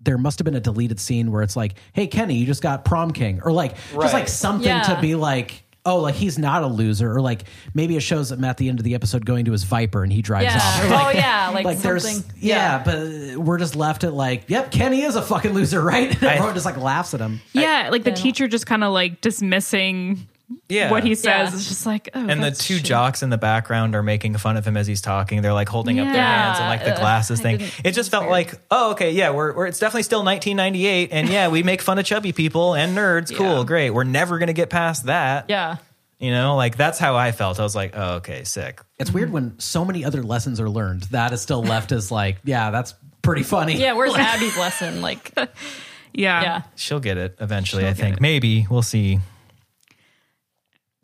there 0.00 0.18
must 0.18 0.38
have 0.38 0.44
been 0.44 0.54
a 0.56 0.60
deleted 0.60 0.98
scene 1.00 1.30
where 1.30 1.42
it's 1.42 1.56
like 1.56 1.74
hey 1.92 2.06
Kenny 2.06 2.34
you 2.36 2.46
just 2.46 2.62
got 2.62 2.84
prom 2.84 3.10
king 3.12 3.40
or 3.42 3.52
like 3.52 3.76
just 4.00 4.12
like 4.14 4.28
something 4.28 4.66
Yeah. 4.68 4.82
to 4.94 5.00
be 5.00 5.14
like 5.14 5.63
oh 5.86 5.98
like 6.00 6.14
he's 6.14 6.38
not 6.38 6.62
a 6.62 6.66
loser 6.66 7.12
or 7.14 7.20
like 7.20 7.44
maybe 7.74 7.96
it 7.96 8.00
shows 8.00 8.32
him 8.32 8.42
at 8.44 8.56
the 8.56 8.68
end 8.68 8.80
of 8.80 8.84
the 8.84 8.94
episode 8.94 9.24
going 9.26 9.44
to 9.44 9.52
his 9.52 9.64
viper 9.64 10.02
and 10.02 10.12
he 10.12 10.22
drives 10.22 10.44
Yeah. 10.44 10.56
off 10.56 10.84
oh, 10.84 10.88
like, 10.88 11.06
oh 11.16 11.18
yeah, 11.18 11.50
like, 11.52 11.78
there's 11.78 12.08
something. 12.10 12.32
yeah, 12.40 12.82
but 12.82 13.36
we're 13.36 13.58
just 13.58 13.76
left 13.76 14.02
at 14.04 14.14
like 14.14 14.44
yep 14.48 14.70
Kenny 14.70 15.02
is 15.02 15.16
a 15.16 15.22
fucking 15.22 15.52
loser 15.52 15.80
right 15.82 16.10
everyone 16.22 16.54
just 16.54 16.66
like 16.66 16.76
laughs 16.78 17.12
at 17.14 17.20
him 17.20 17.40
yeah 17.52 17.88
like 17.90 18.04
the 18.04 18.10
Yeah. 18.10 18.16
teacher 18.16 18.48
just 18.48 18.66
kind 18.66 18.82
of 18.82 18.92
like 18.92 19.20
dismissing 19.20 20.26
Yeah. 20.68 20.90
what 20.90 21.04
he 21.04 21.14
says. 21.14 21.24
Yeah. 21.24 21.54
It's 21.56 21.68
just 21.68 21.86
like, 21.86 22.10
oh, 22.14 22.26
and 22.28 22.42
the 22.42 22.50
two 22.50 22.76
shit. 22.76 22.84
jocks 22.84 23.22
in 23.22 23.30
the 23.30 23.38
background 23.38 23.94
are 23.94 24.02
making 24.02 24.36
fun 24.36 24.56
of 24.56 24.66
him 24.66 24.76
as 24.76 24.86
he's 24.86 25.00
talking. 25.00 25.40
They're 25.42 25.52
like 25.52 25.68
holding 25.68 25.98
up 26.00 26.06
their 26.12 26.22
hands 26.22 26.58
and 26.58 26.68
like 26.68 26.84
the 26.84 26.92
Ugh, 26.94 27.00
glasses 27.00 27.40
I 27.40 27.56
thing. 27.56 27.70
It 27.84 27.92
just 27.92 28.10
felt 28.10 28.28
like, 28.28 28.54
oh, 28.70 28.92
okay, 28.92 29.12
yeah, 29.12 29.30
we're, 29.30 29.54
we're 29.54 29.66
it's 29.66 29.78
definitely 29.78 30.02
still 30.04 30.24
1998, 30.24 31.10
and 31.12 31.28
yeah, 31.28 31.48
we 31.48 31.62
make 31.62 31.80
fun 31.82 31.98
of 31.98 32.04
chubby 32.04 32.32
people 32.32 32.74
and 32.74 32.96
nerds. 32.96 33.34
Cool, 33.34 33.58
Yeah. 33.60 33.64
great. 33.64 33.90
We're 33.90 34.04
never 34.04 34.38
gonna 34.38 34.52
get 34.52 34.70
past 34.70 35.06
that. 35.06 35.46
Yeah. 35.48 35.76
You 36.18 36.30
know, 36.30 36.56
like 36.56 36.76
that's 36.76 36.98
how 36.98 37.16
I 37.16 37.32
felt. 37.32 37.58
I 37.58 37.62
was 37.62 37.74
like, 37.74 37.92
oh, 37.96 38.14
okay, 38.16 38.44
sick. 38.44 38.80
It's 38.98 39.10
weird 39.12 39.30
when 39.30 39.58
so 39.58 39.84
many 39.84 40.04
other 40.04 40.22
lessons 40.22 40.60
are 40.60 40.70
learned. 40.70 41.02
That 41.04 41.32
is 41.32 41.42
still 41.42 41.62
left 41.62 41.90
as 41.92 42.10
like, 42.10 42.38
yeah, 42.44 42.70
that's 42.70 42.94
pretty 43.22 43.42
funny. 43.42 43.76
Yeah, 43.78 43.94
where's 43.94 44.14
Abby's 44.16 44.56
lesson? 44.56 45.00
Like, 45.02 45.32
Yeah. 46.16 46.42
yeah. 46.42 46.62
She'll 46.76 47.00
get 47.00 47.18
it 47.18 47.36
eventually. 47.40 47.82
She'll 47.82 47.90
I 47.90 47.94
think 47.94 48.16
it. 48.16 48.20
maybe 48.22 48.66
we'll 48.70 48.82
see. 48.82 49.18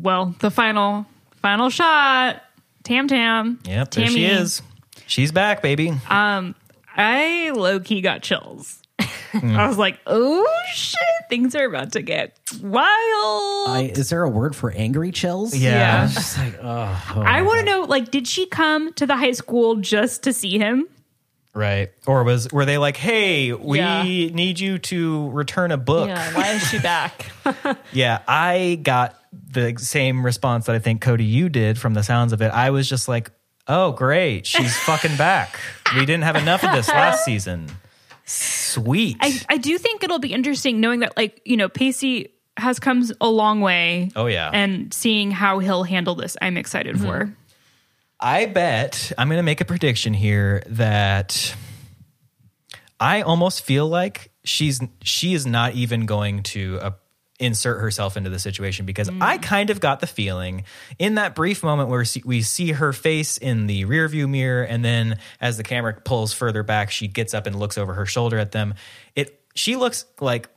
Well, 0.01 0.35
the 0.41 0.51
final 0.51 1.07
final 1.37 1.71
shot. 1.71 2.43
Tam 2.83 3.09
Tam. 3.09 3.61
Yep, 3.65 3.91
there 3.93 4.07
she 4.09 4.25
is. 4.25 4.63
She's 5.07 5.33
back, 5.33 5.63
baby. 5.63 5.93
Um, 6.09 6.55
I 6.97 7.51
low 7.51 7.81
key 7.81 8.01
got 8.01 8.23
chills. 8.23 8.81
I 9.33 9.67
was 9.69 9.79
like, 9.79 9.99
oh 10.07 10.47
shit, 10.75 10.99
things 11.29 11.55
are 11.55 11.65
about 11.65 11.93
to 11.93 12.03
get 12.03 12.39
wild. 12.61 13.69
I, 13.69 13.93
is 13.95 14.11
there 14.11 14.23
a 14.23 14.29
word 14.29 14.57
for 14.57 14.71
angry 14.73 15.13
chills? 15.13 15.55
Yeah. 15.57 16.05
It's 16.05 16.15
just 16.15 16.39
like, 16.39 16.59
oh, 16.63 17.13
oh 17.17 17.23
I 17.23 17.43
want 17.43 17.61
to 17.61 17.65
know, 17.65 17.83
like, 17.83 18.11
did 18.11 18.27
she 18.27 18.47
come 18.47 18.93
to 18.95 19.07
the 19.07 19.17
high 19.17 19.33
school 19.33 19.77
just 19.77 20.25
to 20.25 20.33
see 20.33 20.59
him? 20.59 20.87
Right. 21.53 21.91
Or 22.07 22.23
was 22.25 22.49
were 22.53 22.65
they 22.65 22.79
like, 22.79 22.97
"Hey, 22.97 23.53
we 23.53 23.79
Yeah. 23.79 24.03
need 24.05 24.61
you 24.61 24.79
to 24.79 25.31
return 25.31 25.73
a 25.73 25.77
book." 25.77 26.09
Yeah. 26.09 26.33
Why 26.35 26.53
is 26.53 26.63
she 26.69 26.79
back? 26.79 27.27
Yeah, 27.93 28.21
I 28.29 28.79
got 28.83 29.17
the 29.33 29.75
same 29.79 30.25
response 30.25 30.67
that 30.67 30.77
I 30.77 30.79
think 30.79 31.01
Cody 31.01 31.25
you 31.25 31.49
did 31.49 31.77
from 31.79 31.95
the 31.95 32.03
sounds 32.05 32.33
of 32.33 32.41
it. 32.41 32.49
I 32.53 32.71
was 32.71 32.89
just 32.89 33.09
like, 33.09 33.31
"Oh, 33.67 33.91
great. 33.93 34.47
She's 34.47 34.77
fucking 34.87 35.17
back. 35.17 35.59
We 35.97 36.01
didn't 36.07 36.23
have 36.23 36.37
enough 36.37 36.63
of 36.63 36.73
this 36.73 36.89
last 36.89 37.25
season." 37.25 37.69
Sweet. 38.25 39.17
I, 39.21 39.41
I 39.49 39.57
do 39.57 39.77
think 39.79 40.05
it'll 40.05 40.21
be 40.21 40.33
interesting 40.33 40.81
knowing 40.81 41.01
that, 41.01 41.17
like, 41.17 41.41
you 41.45 41.57
know, 41.57 41.69
Pacey 41.69 42.33
has 42.57 42.79
come 42.79 43.05
a 43.21 43.29
long 43.29 43.61
way. 43.61 44.11
Oh, 44.15 44.27
yeah. 44.27 44.51
And 44.53 44.95
seeing 44.95 45.33
how 45.33 45.59
he'll 45.59 45.83
handle 45.83 46.15
this, 46.15 46.37
I'm 46.41 46.57
excited 46.57 46.95
Mm-hmm. 46.97 47.05
for. 47.07 47.35
I 48.21 48.47
bet 48.47 49.13
I'm 49.17 49.29
going 49.29 49.39
to 49.39 49.43
make 49.43 49.61
a 49.61 49.65
prediction 49.65 50.13
here 50.13 50.63
that 50.67 51.55
I 52.99 53.23
almost 53.23 53.63
feel 53.63 53.89
like 53.89 54.31
she's 54.45 54.81
she 55.03 55.33
is 55.33 55.47
not 55.47 55.75
even 55.75 56.07
going 56.07 56.43
to 56.43 56.79
uh, 56.81 56.91
insert 57.39 57.81
herself 57.81 58.19
into 58.19 58.29
the 58.29 58.39
situation 58.39 58.85
because 58.85 59.11
I 59.21 59.39
kind 59.39 59.71
of 59.71 59.81
got 59.81 60.01
the 60.01 60.07
feeling 60.07 60.65
in 60.99 61.15
that 61.15 61.35
brief 61.35 61.63
moment 61.63 61.89
where 61.89 62.05
we 62.27 62.43
see 62.43 62.73
her 62.73 62.93
face 62.93 63.39
in 63.39 63.67
the 63.67 63.87
rearview 63.87 64.29
mirror 64.29 64.63
and 64.63 64.85
then 64.85 65.19
as 65.41 65.57
the 65.57 65.63
camera 65.63 65.95
pulls 65.95 66.35
further 66.35 66.63
back 66.63 66.91
she 66.91 67.09
gets 67.09 67.33
up 67.33 67.47
and 67.47 67.59
looks 67.59 67.79
over 67.79 67.95
her 67.95 68.05
shoulder 68.05 68.39
at 68.39 68.53
them. 68.53 68.75
It 69.17 69.41
she 69.55 69.77
looks 69.77 70.05
like 70.21 70.51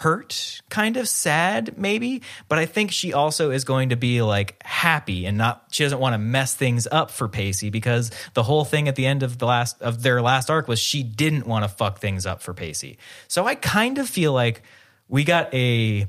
hurt, 0.00 0.62
kind 0.70 0.96
of 0.96 1.06
sad, 1.06 1.76
maybe. 1.76 2.22
But 2.48 2.58
I 2.58 2.64
think 2.64 2.90
she 2.90 3.12
also 3.12 3.50
is 3.50 3.64
going 3.64 3.90
to 3.90 3.96
be 3.96 4.22
like 4.22 4.60
happy 4.64 5.26
and 5.26 5.36
not. 5.36 5.66
She 5.70 5.82
doesn't 5.82 6.00
want 6.00 6.14
to 6.14 6.18
mess 6.18 6.54
things 6.54 6.88
up 6.90 7.10
for 7.10 7.28
Pacey 7.28 7.68
because 7.68 8.10
the 8.32 8.42
whole 8.42 8.64
thing 8.64 8.88
at 8.88 8.96
the 8.96 9.04
end 9.04 9.22
of 9.22 9.36
the 9.36 9.44
last 9.44 9.80
of 9.82 10.02
their 10.02 10.22
last 10.22 10.48
arc 10.48 10.68
was 10.68 10.78
she 10.78 11.02
didn't 11.02 11.46
want 11.46 11.64
to 11.64 11.68
fuck 11.68 11.98
things 11.98 12.24
up 12.24 12.40
for 12.40 12.54
Pacey. 12.54 12.96
So 13.28 13.46
I 13.46 13.54
kind 13.54 13.98
of 13.98 14.08
feel 14.08 14.32
like 14.32 14.62
we 15.08 15.22
got 15.22 15.52
a 15.52 16.08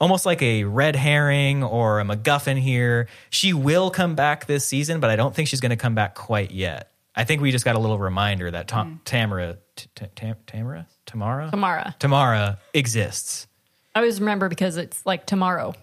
almost 0.00 0.26
like 0.26 0.42
a 0.42 0.64
red 0.64 0.96
herring 0.96 1.62
or 1.62 2.00
a 2.00 2.04
MacGuffin 2.04 2.58
here. 2.58 3.06
She 3.28 3.52
will 3.52 3.90
come 3.90 4.16
back 4.16 4.46
this 4.46 4.66
season, 4.66 4.98
but 4.98 5.08
I 5.08 5.14
don't 5.14 5.34
think 5.34 5.46
she's 5.46 5.60
going 5.60 5.70
to 5.70 5.76
come 5.76 5.94
back 5.94 6.16
quite 6.16 6.50
yet. 6.50 6.89
I 7.20 7.24
think 7.24 7.42
we 7.42 7.50
just 7.52 7.66
got 7.66 7.76
a 7.76 7.78
little 7.78 7.98
reminder 7.98 8.50
that 8.50 8.66
Tom, 8.66 9.00
Tamara, 9.04 9.58
T- 9.76 9.88
T- 9.94 10.06
Tam, 10.16 10.36
Tamara, 10.46 10.86
Tamara, 11.04 11.50
Tamara. 11.50 11.94
Tamara 11.98 12.58
exists. 12.72 13.46
I 13.94 13.98
always 13.98 14.20
remember 14.20 14.48
because 14.48 14.78
it's 14.78 15.04
like 15.04 15.26
tomorrow. 15.26 15.74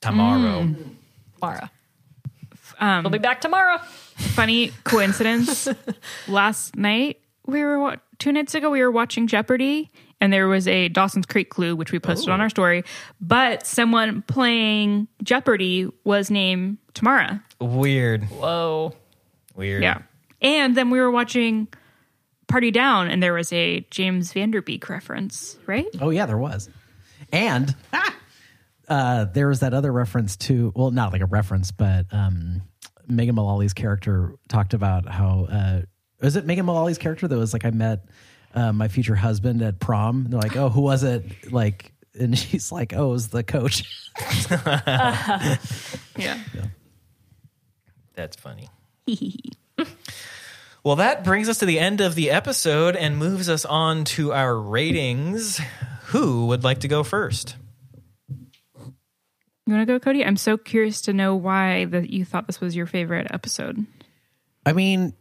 Tomorrow. 0.00 0.74
Tomorrow. 1.34 1.68
Um, 2.80 3.04
We'll 3.04 3.10
be 3.10 3.18
back 3.18 3.40
tomorrow. 3.42 3.78
funny 4.16 4.72
coincidence. 4.84 5.68
Last 6.28 6.76
night 6.76 7.20
we 7.44 7.62
were 7.62 7.78
wa- 7.78 7.96
two 8.18 8.32
nights 8.32 8.54
ago 8.54 8.70
we 8.70 8.80
were 8.80 8.90
watching 8.90 9.26
Jeopardy, 9.26 9.90
and 10.20 10.32
there 10.32 10.48
was 10.48 10.66
a 10.66 10.88
Dawson's 10.88 11.26
Creek 11.26 11.50
clue 11.50 11.76
which 11.76 11.92
we 11.92 11.98
posted 11.98 12.30
on 12.30 12.40
our 12.40 12.48
story. 12.48 12.84
But 13.20 13.66
someone 13.66 14.22
playing 14.22 15.08
Jeopardy 15.22 15.88
was 16.04 16.30
named 16.30 16.78
Tamara. 16.94 17.42
Weird. 17.60 18.24
Whoa. 18.30 18.94
Weird. 19.54 19.82
Yeah, 19.82 19.98
and 20.40 20.76
then 20.76 20.90
we 20.90 21.00
were 21.00 21.10
watching 21.10 21.68
Party 22.48 22.70
Down, 22.70 23.08
and 23.08 23.22
there 23.22 23.34
was 23.34 23.52
a 23.52 23.80
James 23.90 24.32
Van 24.32 24.50
Der 24.50 24.62
Beek 24.62 24.88
reference. 24.88 25.58
Right? 25.66 25.86
Oh 26.00 26.10
yeah, 26.10 26.26
there 26.26 26.38
was, 26.38 26.68
and 27.32 27.74
uh, 28.88 29.24
there 29.26 29.48
was 29.48 29.60
that 29.60 29.74
other 29.74 29.92
reference 29.92 30.36
to 30.36 30.72
well, 30.74 30.90
not 30.90 31.12
like 31.12 31.22
a 31.22 31.26
reference, 31.26 31.70
but 31.70 32.06
um, 32.12 32.62
Megan 33.08 33.34
Mullally's 33.34 33.74
character 33.74 34.34
talked 34.48 34.74
about 34.74 35.08
how 35.08 35.46
uh, 35.50 35.82
was 36.20 36.36
it 36.36 36.46
Megan 36.46 36.66
Mullally's 36.66 36.98
character 36.98 37.28
that 37.28 37.36
was 37.36 37.52
like 37.52 37.64
I 37.64 37.70
met 37.70 38.06
uh, 38.56 38.72
my 38.72 38.88
future 38.88 39.14
husband 39.14 39.62
at 39.62 39.78
prom. 39.78 40.24
And 40.24 40.32
they're 40.32 40.40
like, 40.40 40.56
oh, 40.56 40.70
who 40.70 40.80
was 40.80 41.04
it? 41.04 41.52
Like, 41.52 41.92
and 42.18 42.36
she's 42.38 42.72
like, 42.72 42.94
oh, 42.96 43.10
it 43.10 43.12
was 43.12 43.28
the 43.28 43.44
coach. 43.44 43.84
Yeah. 46.18 46.38
That's 48.14 48.36
funny. 48.36 48.70
Well, 50.86 50.96
that 50.96 51.24
brings 51.24 51.48
us 51.48 51.58
to 51.58 51.66
the 51.66 51.80
end 51.80 52.00
of 52.00 52.14
the 52.14 52.30
episode 52.30 52.94
and 52.94 53.18
moves 53.18 53.48
us 53.48 53.64
on 53.64 54.04
to 54.04 54.32
our 54.32 54.56
ratings. 54.56 55.60
Who 56.04 56.46
would 56.46 56.62
like 56.62 56.78
to 56.82 56.86
go 56.86 57.02
first? 57.02 57.56
You 58.78 58.94
want 59.66 59.80
to 59.80 59.84
go, 59.84 59.98
Cody? 59.98 60.24
I'm 60.24 60.36
so 60.36 60.56
curious 60.56 61.00
to 61.00 61.12
know 61.12 61.34
why 61.34 61.86
that 61.86 62.10
you 62.10 62.24
thought 62.24 62.46
this 62.46 62.60
was 62.60 62.76
your 62.76 62.86
favorite 62.86 63.26
episode. 63.30 63.84
I 64.64 64.74
mean, 64.74 65.14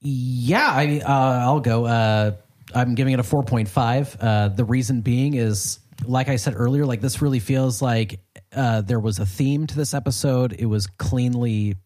yeah, 0.00 0.68
I 0.68 0.98
uh, 0.98 1.44
I'll 1.44 1.60
go. 1.60 1.84
Uh, 1.84 2.32
I'm 2.74 2.96
giving 2.96 3.14
it 3.14 3.20
a 3.20 3.22
4.5. 3.22 4.16
Uh, 4.18 4.48
the 4.48 4.64
reason 4.64 5.02
being 5.02 5.34
is, 5.34 5.78
like 6.04 6.28
I 6.28 6.34
said 6.34 6.54
earlier, 6.56 6.86
like 6.86 7.00
this 7.00 7.22
really 7.22 7.38
feels 7.38 7.80
like 7.80 8.18
uh, 8.52 8.80
there 8.80 8.98
was 8.98 9.20
a 9.20 9.26
theme 9.26 9.68
to 9.68 9.76
this 9.76 9.94
episode. 9.94 10.56
It 10.58 10.66
was 10.66 10.88
cleanly 10.88 11.76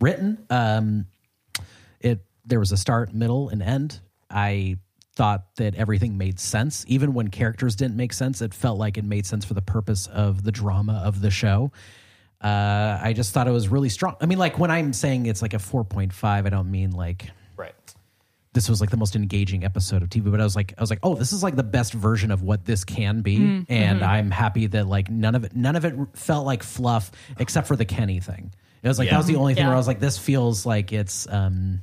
written. 0.00 0.44
Um, 0.50 1.06
it 2.00 2.24
there 2.44 2.58
was 2.60 2.72
a 2.72 2.76
start, 2.76 3.12
middle, 3.14 3.48
and 3.48 3.62
end. 3.62 4.00
I 4.30 4.76
thought 5.14 5.56
that 5.56 5.74
everything 5.76 6.18
made 6.18 6.38
sense, 6.38 6.84
even 6.88 7.14
when 7.14 7.28
characters 7.28 7.74
didn't 7.74 7.96
make 7.96 8.12
sense. 8.12 8.42
It 8.42 8.52
felt 8.52 8.78
like 8.78 8.98
it 8.98 9.04
made 9.04 9.24
sense 9.26 9.44
for 9.44 9.54
the 9.54 9.62
purpose 9.62 10.06
of 10.08 10.44
the 10.44 10.52
drama 10.52 11.02
of 11.04 11.20
the 11.22 11.30
show. 11.30 11.72
Uh, 12.42 12.98
I 13.02 13.14
just 13.14 13.32
thought 13.32 13.48
it 13.48 13.52
was 13.52 13.68
really 13.68 13.88
strong. 13.88 14.14
I 14.20 14.26
mean, 14.26 14.38
like 14.38 14.58
when 14.58 14.70
I'm 14.70 14.92
saying 14.92 15.26
it's 15.26 15.40
like 15.40 15.54
a 15.54 15.58
4.5, 15.58 16.12
I 16.24 16.42
don't 16.50 16.70
mean 16.70 16.90
like 16.90 17.30
Right. 17.56 17.72
this 18.52 18.68
was 18.68 18.80
like 18.80 18.90
the 18.90 18.98
most 18.98 19.16
engaging 19.16 19.64
episode 19.64 20.02
of 20.02 20.10
TV, 20.10 20.30
but 20.30 20.38
I 20.40 20.44
was 20.44 20.54
like, 20.54 20.74
I 20.76 20.80
was 20.82 20.90
like, 20.90 20.98
oh, 21.02 21.14
this 21.14 21.32
is 21.32 21.42
like 21.42 21.56
the 21.56 21.62
best 21.62 21.94
version 21.94 22.30
of 22.30 22.42
what 22.42 22.66
this 22.66 22.84
can 22.84 23.22
be, 23.22 23.64
and 23.70 24.02
I'm 24.02 24.30
happy 24.30 24.66
that 24.66 24.86
like 24.86 25.10
none 25.10 25.34
of 25.34 25.44
it, 25.44 25.56
none 25.56 25.76
of 25.76 25.86
it 25.86 25.94
felt 26.12 26.44
like 26.44 26.62
fluff 26.62 27.10
except 27.38 27.66
for 27.66 27.74
the 27.76 27.86
Kenny 27.86 28.20
thing. 28.20 28.52
It 28.86 28.88
was 28.88 28.98
like 29.00 29.10
that 29.10 29.16
was 29.16 29.26
the 29.26 29.34
only 29.36 29.54
thing 29.54 29.62
Yeah. 29.64 29.68
where 29.68 29.74
I 29.74 29.78
was 29.78 29.88
like, 29.88 29.98
this 29.98 30.16
feels 30.16 30.64
like 30.64 30.92
it's 30.92 31.26
um, 31.28 31.80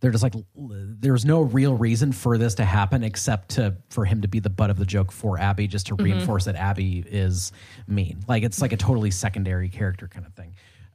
they're 0.00 0.10
just 0.10 0.22
like 0.22 0.32
there's 0.56 1.26
no 1.26 1.42
real 1.42 1.74
reason 1.76 2.12
for 2.12 2.38
this 2.38 2.54
to 2.54 2.64
happen 2.64 3.04
except 3.04 3.50
to 3.50 3.76
for 3.90 4.06
him 4.06 4.22
to 4.22 4.28
be 4.28 4.40
the 4.40 4.48
butt 4.48 4.70
of 4.70 4.78
the 4.78 4.86
joke 4.86 5.12
for 5.12 5.38
Abby, 5.38 5.66
just 5.66 5.88
to 5.88 5.94
reinforce 5.96 6.46
that 6.46 6.56
Abby 6.56 7.04
is 7.06 7.52
mean. 7.86 8.20
Like 8.26 8.42
it's 8.44 8.62
like 8.62 8.72
a 8.72 8.78
totally 8.78 9.10
secondary 9.10 9.68
character 9.68 10.08
kind 10.08 10.26
of 10.26 10.32
thing, 10.32 10.54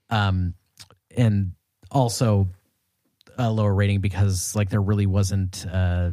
um, 0.09 0.55
and 1.15 1.51
also 1.91 2.47
a 3.37 3.51
lower 3.51 3.75
rating 3.75 3.99
because 4.01 4.55
like 4.55 4.69
there 4.71 4.81
really 4.81 5.05
wasn't 5.05 5.67
uh 5.71 6.09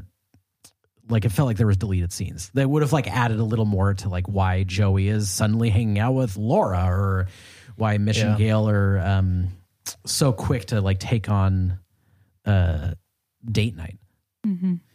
like 1.09 1.25
it 1.25 1.31
felt 1.31 1.47
like 1.47 1.57
there 1.57 1.67
was 1.67 1.79
deleted 1.79 2.13
scenes 2.13 2.51
that 2.55 2.69
would 2.69 2.83
have 2.83 2.93
like 2.93 3.09
added 3.09 3.41
a 3.41 3.45
little 3.45 3.65
more 3.65 3.95
to 3.95 4.09
like 4.11 4.27
why 4.27 4.65
Joey 4.65 5.09
is 5.09 5.31
suddenly 5.31 5.71
hanging 5.71 5.99
out 5.99 6.13
with 6.13 6.37
Laura 6.37 6.85
or 6.89 7.27
why 7.77 7.99
Mission 7.99 8.31
and 8.31 8.39
Yeah. 8.41 8.47
Gail 8.47 8.69
are 8.69 8.99
um 9.01 9.49
so 10.07 10.33
quick 10.33 10.67
to 10.67 10.81
like 10.81 10.99
take 10.99 11.29
on 11.29 11.79
uh 12.45 12.95
date 13.51 13.77
night. 13.77 13.99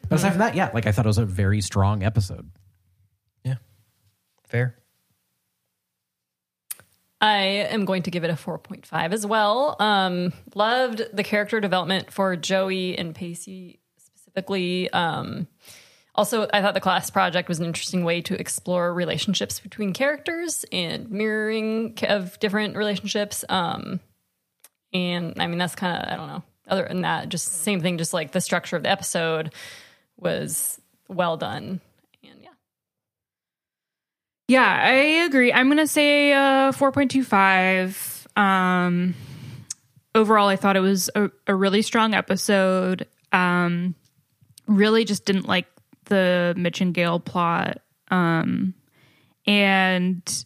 But 0.10 0.20
aside 0.20 0.30
from 0.32 0.40
that, 0.40 0.56
yeah, 0.56 0.72
like 0.74 0.88
I 0.88 0.92
thought 0.92 1.06
it 1.06 1.08
was 1.10 1.18
a 1.18 1.26
very 1.26 1.62
strong 1.62 2.04
episode. 2.04 2.50
Yeah, 3.44 3.56
fair. 4.48 4.76
I 7.20 7.38
am 7.72 7.86
going 7.86 8.04
to 8.04 8.12
give 8.12 8.24
it 8.24 8.30
a 8.30 8.34
4.5 8.34 9.12
as 9.12 9.26
well. 9.26 9.76
Um, 9.80 10.34
loved 10.54 11.02
the 11.14 11.24
character 11.24 11.60
development 11.60 12.12
for 12.14 12.36
Joey 12.36 12.96
and 12.98 13.16
Pacey 13.16 13.80
specifically. 13.98 14.90
Um, 14.92 15.48
Also, 16.18 16.48
I 16.52 16.64
thought 16.64 16.74
the 16.74 16.82
class 16.82 17.12
project 17.12 17.48
was 17.48 17.60
an 17.60 17.66
interesting 17.66 18.04
way 18.04 18.22
to 18.22 18.40
explore 18.40 18.92
relationships 18.92 19.60
between 19.60 19.94
characters 19.94 20.66
and 20.72 21.12
mirroring 21.12 21.96
of 22.10 22.40
different 22.40 22.76
relationships. 22.76 23.46
Um, 23.48 24.00
and 24.92 25.36
I 25.40 25.46
mean, 25.46 25.60
that's 25.60 25.76
kind 25.76 25.96
of, 25.96 26.12
I 26.12 26.16
don't 26.16 26.28
know. 26.28 26.44
Other 26.68 26.88
than 26.88 27.02
that, 27.02 27.30
just 27.30 27.62
same 27.62 27.82
thing, 27.82 28.00
just 28.00 28.14
like 28.14 28.32
the 28.32 28.42
structure 28.42 28.76
of 28.76 28.84
the 28.84 28.90
episode 28.90 29.54
was 30.18 30.82
well 31.08 31.38
done. 31.38 31.82
And 32.24 32.40
yeah. 32.42 32.50
Yeah, 34.48 34.80
I 34.84 34.92
agree. 35.26 35.54
I'm 35.54 35.68
going 35.68 35.78
to 35.78 35.88
say 35.88 36.34
uh, 36.34 36.72
4.25. 36.72 38.38
Um, 38.38 39.14
overall, 40.16 40.48
I 40.48 40.56
thought 40.56 40.76
it 40.76 40.82
was 40.82 41.12
a, 41.16 41.30
a 41.46 41.54
really 41.54 41.84
strong 41.84 42.16
episode. 42.16 43.08
Um, 43.32 43.94
really 44.66 45.06
just 45.06 45.24
didn't 45.24 45.48
like 45.48 45.68
the 46.08 46.54
Mitch 46.58 46.82
and 46.82 46.94
Gail 46.94 47.20
plot. 47.20 47.82
Um, 48.10 48.74
and 49.46 50.46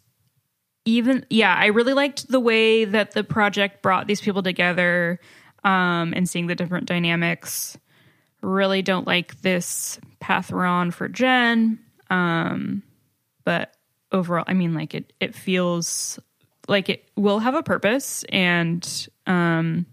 even, 0.86 1.26
yeah, 1.30 1.56
I 1.56 1.68
really 1.68 1.94
liked 1.94 2.28
the 2.28 2.40
way 2.40 2.86
that 2.86 3.12
the 3.12 3.24
project 3.24 3.82
brought 3.82 4.08
these 4.08 4.22
people 4.22 4.44
together 4.44 5.20
um, 5.64 6.14
and 6.16 6.28
seeing 6.28 6.48
the 6.48 6.56
different 6.56 6.88
dynamics. 6.88 7.78
Really 8.42 8.82
don't 8.82 9.06
like 9.06 9.40
this 9.42 10.00
path 10.20 10.52
we're 10.52 10.66
on 10.66 10.92
for 10.92 11.08
Jen. 11.08 11.80
Um, 12.10 12.84
but 13.44 13.74
overall, 14.12 14.46
I 14.48 14.54
mean, 14.54 14.74
like 14.74 14.96
it, 14.96 15.14
it 15.20 15.36
feels 15.36 16.20
like 16.68 16.90
it 16.90 17.10
will 17.16 17.40
have 17.40 17.56
a 17.56 17.64
purpose 17.64 18.24
and, 18.30 19.08
um, 19.28 19.86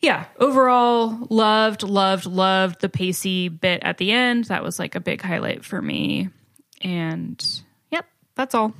yeah, 0.00 0.26
overall, 0.38 1.26
loved, 1.28 1.82
loved, 1.82 2.26
loved 2.26 2.80
the 2.80 2.88
pacey 2.88 3.48
bit 3.48 3.82
at 3.82 3.98
the 3.98 4.12
end. 4.12 4.44
That 4.44 4.62
was 4.62 4.78
like 4.78 4.94
a 4.94 5.00
big 5.00 5.20
highlight 5.20 5.64
for 5.64 5.82
me. 5.82 6.28
And 6.82 7.44
yep, 7.90 8.06
that's 8.36 8.54
all. 8.54 8.74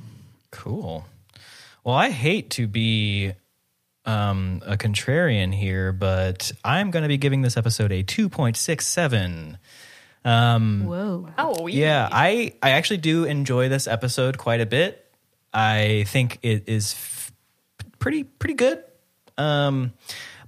Cool. 0.51 1.05
Well, 1.83 1.95
I 1.95 2.09
hate 2.09 2.51
to 2.51 2.67
be 2.67 3.33
um, 4.05 4.61
a 4.65 4.77
contrarian 4.77 5.53
here, 5.53 5.91
but 5.91 6.51
I'm 6.63 6.91
going 6.91 7.03
to 7.03 7.09
be 7.09 7.17
giving 7.17 7.41
this 7.41 7.57
episode 7.57 7.91
a 7.91 8.03
2.67. 8.03 9.57
Um, 10.25 10.85
Whoa. 10.85 11.29
Oh, 11.37 11.67
yeah, 11.67 12.07
I, 12.11 12.53
I 12.61 12.71
actually 12.71 12.97
do 12.97 13.25
enjoy 13.25 13.69
this 13.69 13.87
episode 13.87 14.37
quite 14.37 14.61
a 14.61 14.65
bit. 14.65 15.05
I 15.53 16.05
think 16.07 16.39
it 16.41 16.63
is 16.67 16.93
f- 16.93 17.31
pretty 17.97 18.23
pretty 18.23 18.53
good. 18.53 18.83
Um, 19.37 19.93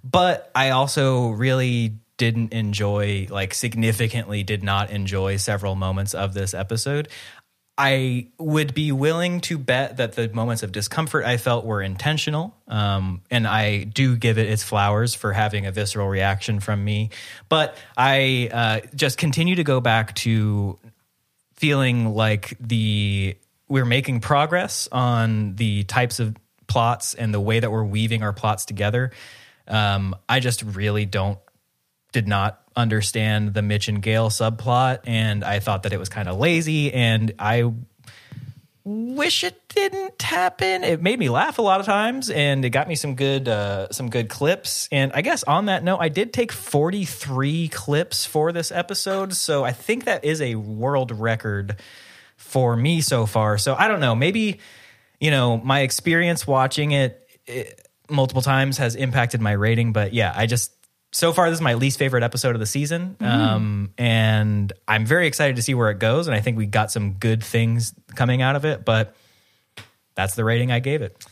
but 0.03 0.51
I 0.55 0.71
also 0.71 1.29
really 1.29 1.95
didn't 2.17 2.53
enjoy 2.53 3.27
like 3.29 3.53
significantly 3.53 4.43
did 4.43 4.63
not 4.63 4.91
enjoy 4.91 5.37
several 5.37 5.75
moments 5.75 6.13
of 6.13 6.33
this 6.33 6.53
episode. 6.53 7.07
I 7.77 8.27
would 8.37 8.75
be 8.75 8.91
willing 8.91 9.41
to 9.41 9.57
bet 9.57 9.97
that 9.97 10.13
the 10.13 10.29
moments 10.29 10.61
of 10.61 10.71
discomfort 10.71 11.25
I 11.25 11.37
felt 11.37 11.65
were 11.65 11.81
intentional. 11.81 12.55
Um, 12.67 13.21
and 13.31 13.47
I 13.47 13.85
do 13.85 14.15
give 14.17 14.37
it 14.37 14.47
its 14.47 14.61
flowers 14.61 15.15
for 15.15 15.33
having 15.33 15.65
a 15.65 15.71
visceral 15.71 16.07
reaction 16.07 16.59
from 16.59 16.83
me. 16.83 17.09
But 17.49 17.75
I 17.97 18.49
uh, 18.53 18.87
just 18.93 19.17
continue 19.17 19.55
to 19.55 19.63
go 19.63 19.81
back 19.81 20.13
to 20.17 20.77
feeling 21.55 22.13
like 22.13 22.55
the 22.59 23.35
we're 23.67 23.85
making 23.85 24.19
progress 24.19 24.87
on 24.91 25.55
the 25.55 25.83
types 25.85 26.19
of 26.19 26.35
plots 26.67 27.13
and 27.15 27.33
the 27.33 27.39
way 27.39 27.59
that 27.59 27.71
we're 27.71 27.83
weaving 27.83 28.21
our 28.21 28.33
plots 28.33 28.65
together. 28.65 29.11
Um, 29.71 30.15
I 30.29 30.39
just 30.39 30.61
really 30.61 31.05
don't 31.05 31.39
did 32.11 32.27
not 32.27 32.61
understand 32.75 33.53
the 33.53 33.61
Mitch 33.61 33.87
and 33.87 34.01
Gail 34.01 34.29
subplot, 34.29 34.99
and 35.05 35.43
I 35.43 35.59
thought 35.59 35.83
that 35.83 35.93
it 35.93 35.97
was 35.99 36.09
kind 36.09 36.27
of 36.27 36.37
lazy, 36.37 36.93
and 36.93 37.33
I 37.39 37.71
wish 38.83 39.43
it 39.43 39.69
didn't 39.69 40.21
happen. 40.21 40.83
It 40.83 41.01
made 41.01 41.19
me 41.19 41.29
laugh 41.29 41.59
a 41.59 41.61
lot 41.61 41.79
of 41.79 41.85
times, 41.85 42.29
and 42.29 42.65
it 42.65 42.71
got 42.71 42.87
me 42.87 42.95
some 42.95 43.15
good 43.15 43.47
uh, 43.47 43.91
some 43.91 44.09
good 44.09 44.29
clips. 44.29 44.89
And 44.91 45.11
I 45.13 45.21
guess 45.21 45.43
on 45.43 45.65
that 45.65 45.83
note, 45.83 45.99
I 45.99 46.09
did 46.09 46.33
take 46.33 46.51
forty 46.51 47.05
three 47.05 47.67
clips 47.69 48.25
for 48.25 48.51
this 48.51 48.71
episode, 48.71 49.33
so 49.33 49.63
I 49.63 49.71
think 49.71 50.05
that 50.05 50.25
is 50.25 50.41
a 50.41 50.55
world 50.55 51.11
record 51.11 51.77
for 52.35 52.75
me 52.75 53.01
so 53.01 53.25
far. 53.25 53.57
So 53.57 53.75
I 53.75 53.87
don't 53.87 53.99
know, 53.99 54.15
maybe 54.15 54.59
you 55.19 55.31
know 55.31 55.57
my 55.57 55.81
experience 55.81 56.45
watching 56.45 56.91
it, 56.91 57.25
it 57.45 57.80
multiple 58.11 58.41
times 58.41 58.77
has 58.77 58.95
impacted 58.95 59.41
my 59.41 59.53
rating, 59.53 59.93
but 59.93 60.13
yeah, 60.13 60.33
I 60.35 60.45
just 60.45 60.71
so 61.13 61.33
far 61.33 61.49
this 61.49 61.57
is 61.57 61.61
my 61.61 61.73
least 61.73 61.99
favorite 61.99 62.23
episode 62.23 62.55
of 62.55 62.59
the 62.59 62.65
season. 62.65 63.17
Um, 63.19 63.93
and 63.97 64.71
i'm 64.87 65.05
very 65.05 65.27
excited 65.27 65.57
to 65.57 65.61
see 65.61 65.73
where 65.73 65.89
it 65.89 65.99
goes 65.99 66.27
and 66.27 66.35
i 66.35 66.39
think 66.41 66.57
we 66.57 66.65
got 66.65 66.91
some 66.91 67.13
good 67.13 67.43
things 67.43 67.93
coming 68.15 68.41
out 68.41 68.55
of 68.55 68.65
it 68.65 68.85
but 68.85 69.15
that's 70.15 70.35
the 70.35 70.43
rating 70.43 70.71
i 70.71 70.79
gave 70.79 71.01
it 71.01 71.25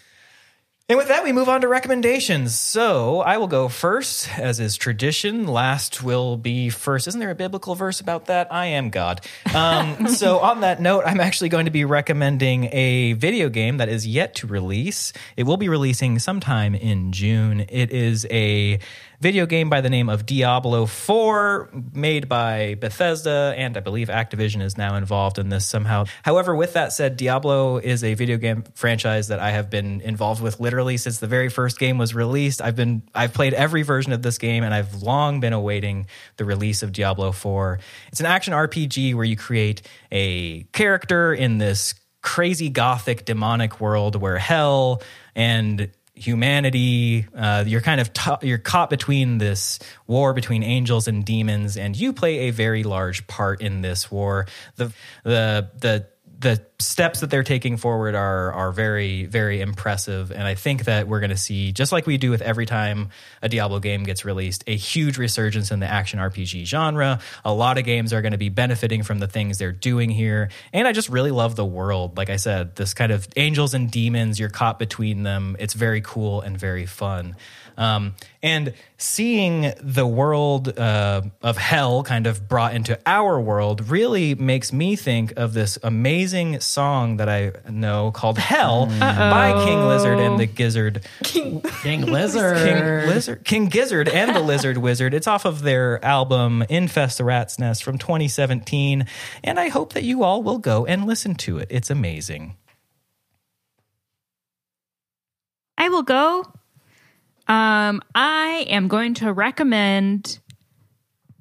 and 0.89 0.97
with 0.97 1.07
that 1.09 1.23
we 1.23 1.31
move 1.31 1.47
on 1.47 1.61
to 1.61 1.67
recommendations. 1.67 2.57
So 2.57 3.21
i 3.21 3.37
will 3.37 3.47
go 3.47 3.69
first 3.69 4.27
as 4.39 4.59
is 4.59 4.75
tradition. 4.75 5.45
Last 5.45 6.01
will 6.01 6.35
be 6.35 6.69
first. 6.69 7.07
Isn't 7.07 7.19
there 7.19 7.29
a 7.29 7.35
biblical 7.35 7.75
verse 7.75 8.01
about 8.01 8.25
that? 8.25 8.51
I 8.51 8.65
am 8.65 8.89
god. 8.89 9.21
Um, 9.53 10.07
so 10.09 10.39
on 10.39 10.61
that 10.61 10.81
note 10.81 11.03
i'm 11.05 11.19
actually 11.19 11.49
going 11.49 11.65
to 11.65 11.71
be 11.71 11.85
recommending 11.85 12.65
a 12.73 13.13
video 13.13 13.49
game 13.49 13.77
that 13.77 13.87
is 13.87 14.07
yet 14.07 14.33
to 14.35 14.47
release. 14.47 15.13
It 15.37 15.43
will 15.43 15.57
be 15.57 15.69
releasing 15.69 16.17
sometime 16.17 16.73
in 16.73 17.11
june. 17.11 17.61
It 17.69 17.91
is 17.91 18.25
a 18.31 18.79
video 19.19 19.45
game 19.45 19.69
by 19.69 19.81
the 19.81 19.89
name 19.89 20.07
of 20.07 20.25
Diablo 20.25 20.85
4, 20.85 21.69
made 21.93 22.29
by 22.29 22.75
Bethesda, 22.75 23.53
and 23.57 23.75
I 23.75 23.81
believe 23.81 24.07
Activision 24.07 24.61
is 24.61 24.77
now 24.77 24.95
involved 24.95 25.37
in 25.37 25.49
this 25.49 25.65
somehow. 25.65 26.05
However, 26.23 26.55
with 26.55 26.73
that 26.73 26.93
said, 26.93 27.17
Diablo 27.17 27.77
is 27.77 28.03
a 28.03 28.13
video 28.13 28.37
game 28.37 28.63
franchise 28.75 29.27
that 29.27 29.39
I 29.39 29.51
have 29.51 29.69
been 29.69 29.99
involved 30.01 30.41
with 30.41 30.59
literally 30.61 30.78
since 30.97 31.19
the 31.19 31.27
very 31.27 31.49
first 31.49 31.79
game 31.79 31.97
was 31.97 32.15
released. 32.15 32.61
I've 32.61 32.75
been 32.75 33.03
I've 33.13 33.33
played 33.33 33.53
every 33.53 33.83
version 33.83 34.13
of 34.13 34.21
this 34.21 34.37
game 34.37 34.63
and 34.63 34.73
I've 34.73 35.01
long 35.01 35.39
been 35.39 35.53
awaiting 35.53 36.07
the 36.37 36.45
release 36.45 36.83
of 36.83 36.91
Diablo 36.91 37.31
4. 37.31 37.79
It's 38.11 38.19
an 38.19 38.25
action 38.25 38.53
RPG 38.53 39.15
where 39.15 39.25
you 39.25 39.35
create 39.35 39.81
a 40.11 40.63
character 40.71 41.33
in 41.33 41.57
this 41.57 41.95
crazy 42.21 42.69
gothic 42.69 43.25
demonic 43.25 43.79
world 43.79 44.15
where 44.15 44.37
hell 44.37 45.01
and 45.35 45.89
humanity. 46.19 47.25
Uh, 47.35 47.63
you're 47.65 47.81
kind 47.81 48.01
of 48.01 48.11
t- 48.13 48.47
you're 48.47 48.57
caught 48.57 48.89
between 48.89 49.37
this 49.37 49.79
war 50.05 50.33
between 50.33 50.63
angels 50.63 51.07
and 51.07 51.25
demons, 51.25 51.77
and 51.77 51.95
you 51.95 52.13
play 52.13 52.39
a 52.39 52.51
very 52.51 52.83
large 52.83 53.25
part 53.27 53.61
in 53.61 53.81
this 53.81 54.11
war. 54.11 54.45
The 54.75 54.93
the 55.23 55.69
the 55.79 56.07
the 56.39 56.65
steps 56.79 57.19
that 57.19 57.29
they're 57.29 57.43
taking 57.43 57.75
forward 57.75 58.15
are 58.15 58.53
are 58.53 58.71
very 58.71 59.25
very 59.25 59.59
impressive. 59.59 60.31
And 60.31 60.43
i 60.43 60.55
think 60.55 60.85
that 60.85 61.07
we're 61.07 61.19
going 61.19 61.31
to 61.31 61.37
see 61.37 61.73
just 61.73 61.91
like 61.91 62.07
we 62.07 62.17
do 62.17 62.31
with 62.31 62.41
every 62.41 62.65
time 62.65 63.09
a 63.41 63.49
diablo 63.49 63.79
game 63.79 64.03
gets 64.03 64.23
released 64.23 64.63
a 64.65 64.75
huge 64.75 65.17
resurgence 65.17 65.71
in 65.71 65.79
the 65.79 65.85
action 65.85 66.19
rpg 66.19 66.65
genre. 66.65 67.19
A 67.43 67.53
lot 67.53 67.77
of 67.77 67.83
games 67.83 68.13
are 68.13 68.21
going 68.21 68.31
to 68.31 68.37
be 68.37 68.49
benefiting 68.49 69.03
from 69.03 69.19
the 69.19 69.27
things 69.27 69.57
they're 69.57 69.73
doing 69.73 70.09
here. 70.09 70.49
And 70.71 70.87
i 70.87 70.93
just 70.93 71.09
really 71.09 71.31
love 71.31 71.55
the 71.57 71.65
world. 71.65 72.17
Like 72.17 72.29
i 72.29 72.37
said 72.37 72.75
this 72.77 72.93
kind 72.93 73.11
of 73.11 73.27
angels 73.35 73.73
and 73.73 73.91
demons 73.91 74.39
you're 74.39 74.49
caught 74.49 74.79
between 74.79 75.23
them. 75.23 75.57
It's 75.59 75.73
very 75.73 76.01
cool 76.01 76.41
and 76.41 76.57
very 76.57 76.85
fun 76.85 77.35
um, 77.79 78.13
and 78.43 78.73
seeing 78.97 79.71
the 79.81 80.05
world 80.05 80.77
uh, 80.77 81.21
of 81.41 81.57
hell 81.57 82.03
kind 82.03 82.27
of 82.27 82.47
brought 82.47 82.75
into 82.75 82.99
our 83.05 83.39
world 83.39 83.89
really 83.89 84.35
makes 84.35 84.73
me 84.73 84.97
think 84.97 85.31
of 85.37 85.53
this 85.53 85.79
amazing 85.81 86.59
song 86.59 87.17
that 87.17 87.29
I 87.29 87.53
know 87.69 88.11
called 88.11 88.37
Hell 88.37 88.87
by 88.99 89.63
King 89.65 89.87
Lizard 89.87 90.19
and 90.19 90.37
the 90.37 90.45
Gizzard. 90.45 91.05
King, 91.23 91.61
King 91.81 92.01
Lizard. 92.05 92.57
King 92.57 93.07
Lizard, 93.07 93.45
King 93.45 93.65
Gizzard, 93.67 94.09
and 94.09 94.35
the 94.35 94.41
Lizard 94.41 94.77
Wizard. 94.77 95.13
It's 95.13 95.27
off 95.27 95.45
of 95.45 95.61
their 95.61 96.03
album 96.03 96.63
"Infest 96.69 97.17
the 97.17 97.23
Rat's 97.23 97.57
Nest" 97.57 97.81
from 97.81 97.97
2017, 97.97 99.05
and 99.43 99.59
I 99.59 99.69
hope 99.69 99.93
that 99.93 100.03
you 100.03 100.23
all 100.23 100.43
will 100.43 100.59
go 100.59 100.85
and 100.85 101.07
listen 101.07 101.33
to 101.35 101.57
it. 101.57 101.67
It's 101.69 101.89
amazing. 101.89 102.57
I 105.77 105.87
will 105.87 106.03
go. 106.03 106.45
Um, 107.49 108.01
I 108.13 108.67
am 108.69 108.87
going 108.87 109.15
to 109.15 109.33
recommend 109.33 110.39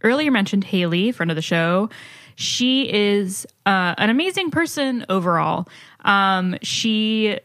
earlier 0.02 0.30
mentioned 0.30 0.64
Haley, 0.64 1.12
friend 1.12 1.30
of 1.30 1.36
the 1.36 1.42
show. 1.42 1.90
She 2.34 2.90
is 2.90 3.46
uh, 3.66 3.94
an 3.98 4.10
amazing 4.10 4.50
person 4.50 5.04
overall. 5.10 5.68
Um, 6.00 6.56
she 6.62 7.38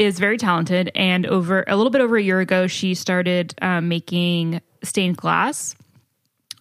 is 0.00 0.18
very 0.18 0.36
talented, 0.36 0.90
and 0.96 1.26
over 1.26 1.64
a 1.68 1.76
little 1.76 1.90
bit 1.90 2.00
over 2.00 2.16
a 2.16 2.22
year 2.22 2.40
ago, 2.40 2.66
she 2.66 2.94
started 2.94 3.54
um, 3.62 3.88
making 3.88 4.60
stained 4.82 5.16
glass. 5.16 5.76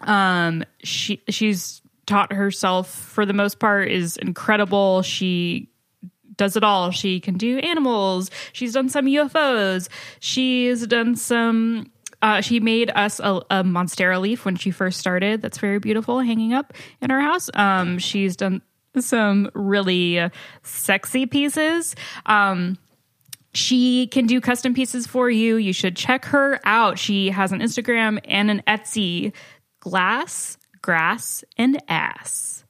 Um, 0.01 0.63
she 0.83 1.23
she's 1.29 1.81
taught 2.05 2.33
herself 2.33 2.89
for 2.89 3.25
the 3.25 3.33
most 3.33 3.57
part 3.57 3.89
is 3.89 4.17
incredible. 4.17 5.01
She 5.01 5.70
does 6.41 6.55
it 6.57 6.63
all. 6.63 6.89
She 6.89 7.19
can 7.19 7.37
do 7.37 7.59
animals. 7.59 8.31
She's 8.51 8.73
done 8.73 8.89
some 8.89 9.05
UFOs. 9.05 9.89
She's 10.19 10.87
done 10.87 11.15
some 11.15 11.91
Uh, 12.23 12.41
she 12.41 12.59
made 12.59 12.89
us 12.95 13.19
a, 13.19 13.41
a 13.51 13.63
monstera 13.63 14.19
leaf 14.19 14.43
when 14.43 14.55
she 14.55 14.71
first 14.71 14.99
started. 14.99 15.41
That's 15.43 15.59
very 15.59 15.77
beautiful, 15.77 16.19
hanging 16.19 16.51
up 16.53 16.73
in 16.99 17.11
our 17.11 17.19
house. 17.19 17.49
Um, 17.53 17.99
she's 17.99 18.35
done 18.35 18.61
some 18.99 19.49
really 19.53 20.29
sexy 20.63 21.27
pieces. 21.27 21.95
Um, 22.25 22.77
she 23.53 24.07
can 24.07 24.25
do 24.25 24.41
custom 24.41 24.73
pieces 24.73 25.05
for 25.05 25.29
you. 25.29 25.57
You 25.57 25.73
should 25.73 25.95
check 25.95 26.25
her 26.25 26.59
out. 26.65 26.97
She 26.97 27.29
has 27.29 27.51
an 27.51 27.59
Instagram 27.59 28.19
and 28.25 28.49
an 28.49 28.63
Etsy. 28.67 29.33
Glass, 29.79 30.57
grass, 30.81 31.43
and 31.57 31.81
ass. 31.87 32.63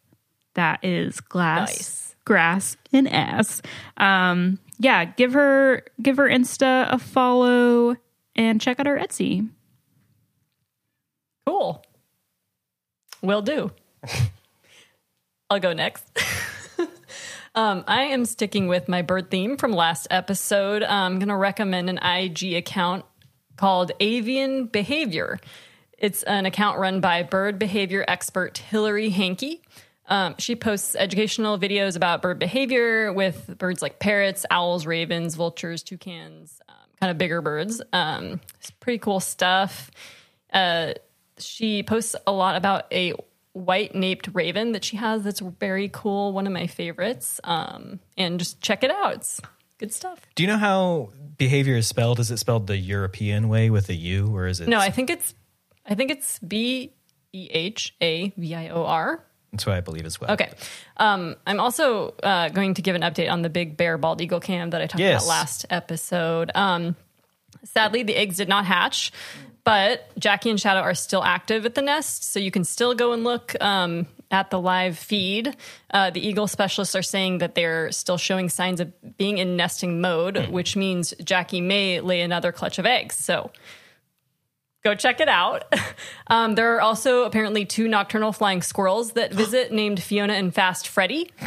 That 0.56 0.84
is 0.84 1.20
glass, 1.22 1.70
Nice. 1.70 2.01
Grass, 2.26 2.78
and 2.94 3.08
ass. 3.12 3.62
Um, 3.98 4.60
yeah, 4.80 5.06
give 5.06 5.34
her 5.34 5.84
give 6.02 6.18
her 6.18 6.28
Insta 6.28 6.92
a 6.92 6.98
follow 6.98 7.96
and 8.36 8.62
check 8.62 8.80
out 8.80 8.88
her 8.88 8.98
Etsy. 8.98 9.50
Cool. 11.46 11.84
Will 13.22 13.42
do. 13.42 13.72
I'll 15.50 15.60
go 15.60 15.74
next. 15.74 16.06
um, 17.56 17.84
I 17.88 18.04
am 18.04 18.26
sticking 18.26 18.68
with 18.68 18.88
my 18.88 19.02
bird 19.02 19.30
theme 19.30 19.58
from 19.58 19.74
last 19.74 20.08
episode. 20.10 20.82
I'm 20.82 21.20
going 21.20 21.28
to 21.28 21.36
recommend 21.36 21.90
an 21.90 21.98
IG 21.98 22.54
account 22.54 23.06
called 23.58 23.92
Avian 24.00 24.66
Behavior. 24.66 25.40
It's 25.98 26.24
an 26.24 26.46
account 26.46 26.80
run 26.80 27.00
by 27.00 27.22
bird 27.22 27.60
behavior 27.60 28.04
expert 28.08 28.58
Hillary 28.58 29.10
Hankey. 29.10 29.62
Um, 30.12 30.36
she 30.38 30.58
posts 30.58 30.94
educational 30.94 31.58
videos 31.58 31.96
about 31.96 32.22
bird 32.22 32.38
behavior 32.38 33.14
with 33.14 33.58
birds 33.58 33.82
like 33.82 33.98
parrots, 33.98 34.46
owls, 34.52 34.86
ravens, 34.86 35.36
vultures, 35.36 35.84
toucans, 35.84 36.60
um, 36.68 36.76
kind 37.00 37.12
of 37.12 37.18
bigger 37.18 37.42
birds. 37.42 37.82
Um, 37.94 38.42
it's 38.60 38.72
pretty 38.72 39.00
cool 39.00 39.22
stuff. 39.22 39.90
Uh, 40.52 40.96
she 41.38 41.82
posts 41.82 42.18
a 42.28 42.32
lot 42.34 42.58
about 42.58 42.92
a 42.92 43.14
white 43.54 43.96
naped 43.96 44.28
raven 44.34 44.74
that 44.74 44.84
she 44.84 44.98
has 44.98 45.24
that's 45.24 45.40
very 45.40 45.88
cool, 45.88 46.34
one 46.34 46.46
of 46.46 46.52
my 46.52 46.68
favorites. 46.68 47.40
Um, 47.46 48.02
and 48.18 48.38
just 48.38 48.60
check 48.60 48.84
it 48.84 48.92
out. 48.92 49.16
It's 49.16 49.40
good 49.78 49.94
stuff. 49.94 50.20
Do 50.36 50.44
you 50.44 50.48
know 50.48 50.58
how 50.58 51.12
behavior 51.38 51.78
is 51.78 51.88
spelled? 51.88 52.20
Is 52.20 52.32
it 52.32 52.38
spelled 52.38 52.68
the 52.68 52.76
European 52.76 53.48
way 53.48 53.70
with 53.70 53.88
a 53.88 53.96
U, 53.96 54.36
or 54.36 54.48
is 54.48 54.60
it? 54.60 54.68
No, 54.68 54.78
I 54.78 54.90
think 54.90 55.10
it's 55.10 55.34
I 55.86 55.96
think 55.96 56.12
it's 56.12 56.38
B 56.40 56.92
E 57.32 57.48
H 57.50 57.96
A 58.02 58.34
V 58.36 58.56
I 58.56 58.68
O 58.68 58.84
R. 58.84 59.26
That's 59.52 59.66
what 59.66 59.76
I 59.76 59.82
believe 59.82 60.06
as 60.06 60.20
well. 60.22 60.32
Okay. 60.32 60.50
Um, 60.98 61.36
I'm 61.46 61.60
also 61.60 62.14
uh, 62.24 62.50
going 62.50 62.76
to 62.76 62.82
give 62.82 62.96
an 62.96 63.02
update 63.02 63.30
on 63.30 63.42
the 63.42 63.50
big 63.50 63.76
bear 63.76 63.98
bald 63.98 64.22
eagle 64.22 64.40
cam 64.40 64.70
that 64.70 64.82
I 64.82 64.88
talked 64.88 65.00
Yes. 65.02 65.24
about 65.24 65.30
last 65.30 65.66
episode. 65.70 66.52
Um, 66.56 66.96
sadly, 67.66 68.04
the 68.04 68.16
eggs 68.16 68.38
did 68.38 68.48
not 68.48 68.66
hatch, 68.66 69.12
but 69.64 70.10
Jackie 70.18 70.50
and 70.50 70.60
Shadow 70.60 70.80
are 70.80 70.94
still 70.94 71.24
active 71.24 71.66
at 71.66 71.76
the 71.76 71.82
nest, 71.82 72.24
so 72.24 72.40
you 72.40 72.50
can 72.50 72.64
still 72.64 72.96
go 72.96 73.12
and 73.12 73.24
look 73.26 73.54
um, 73.62 74.08
at 74.32 74.50
the 74.52 74.60
live 74.60 74.98
feed. 74.98 75.56
Uh, 75.94 76.10
the 76.12 76.26
eagle 76.26 76.48
specialists 76.48 76.96
are 76.96 77.02
saying 77.04 77.40
that 77.40 77.54
they're 77.54 77.92
still 77.92 78.18
showing 78.18 78.48
signs 78.50 78.80
of 78.80 79.18
being 79.18 79.38
in 79.38 79.58
nesting 79.58 80.00
mode, 80.02 80.48
which 80.48 80.76
means 80.78 81.14
Jackie 81.24 81.62
may 81.62 82.00
lay 82.00 82.22
another 82.22 82.52
clutch 82.54 82.80
of 82.80 82.86
eggs. 82.86 83.16
So 83.16 83.52
go 84.84 84.96
check 84.96 85.20
it 85.20 85.30
out. 85.30 85.64
Um, 86.28 86.56
there 86.56 86.76
are 86.76 86.82
also 86.82 87.24
apparently 87.26 87.66
two 87.66 87.90
nocturnal 87.90 88.32
flying 88.32 88.62
squirrels 88.62 89.14
that 89.14 89.34
visit 89.34 89.74
named 89.74 90.02
Fiona 90.02 90.34
and 90.34 90.54
Fast 90.54 90.88
Freddy. 90.88 91.30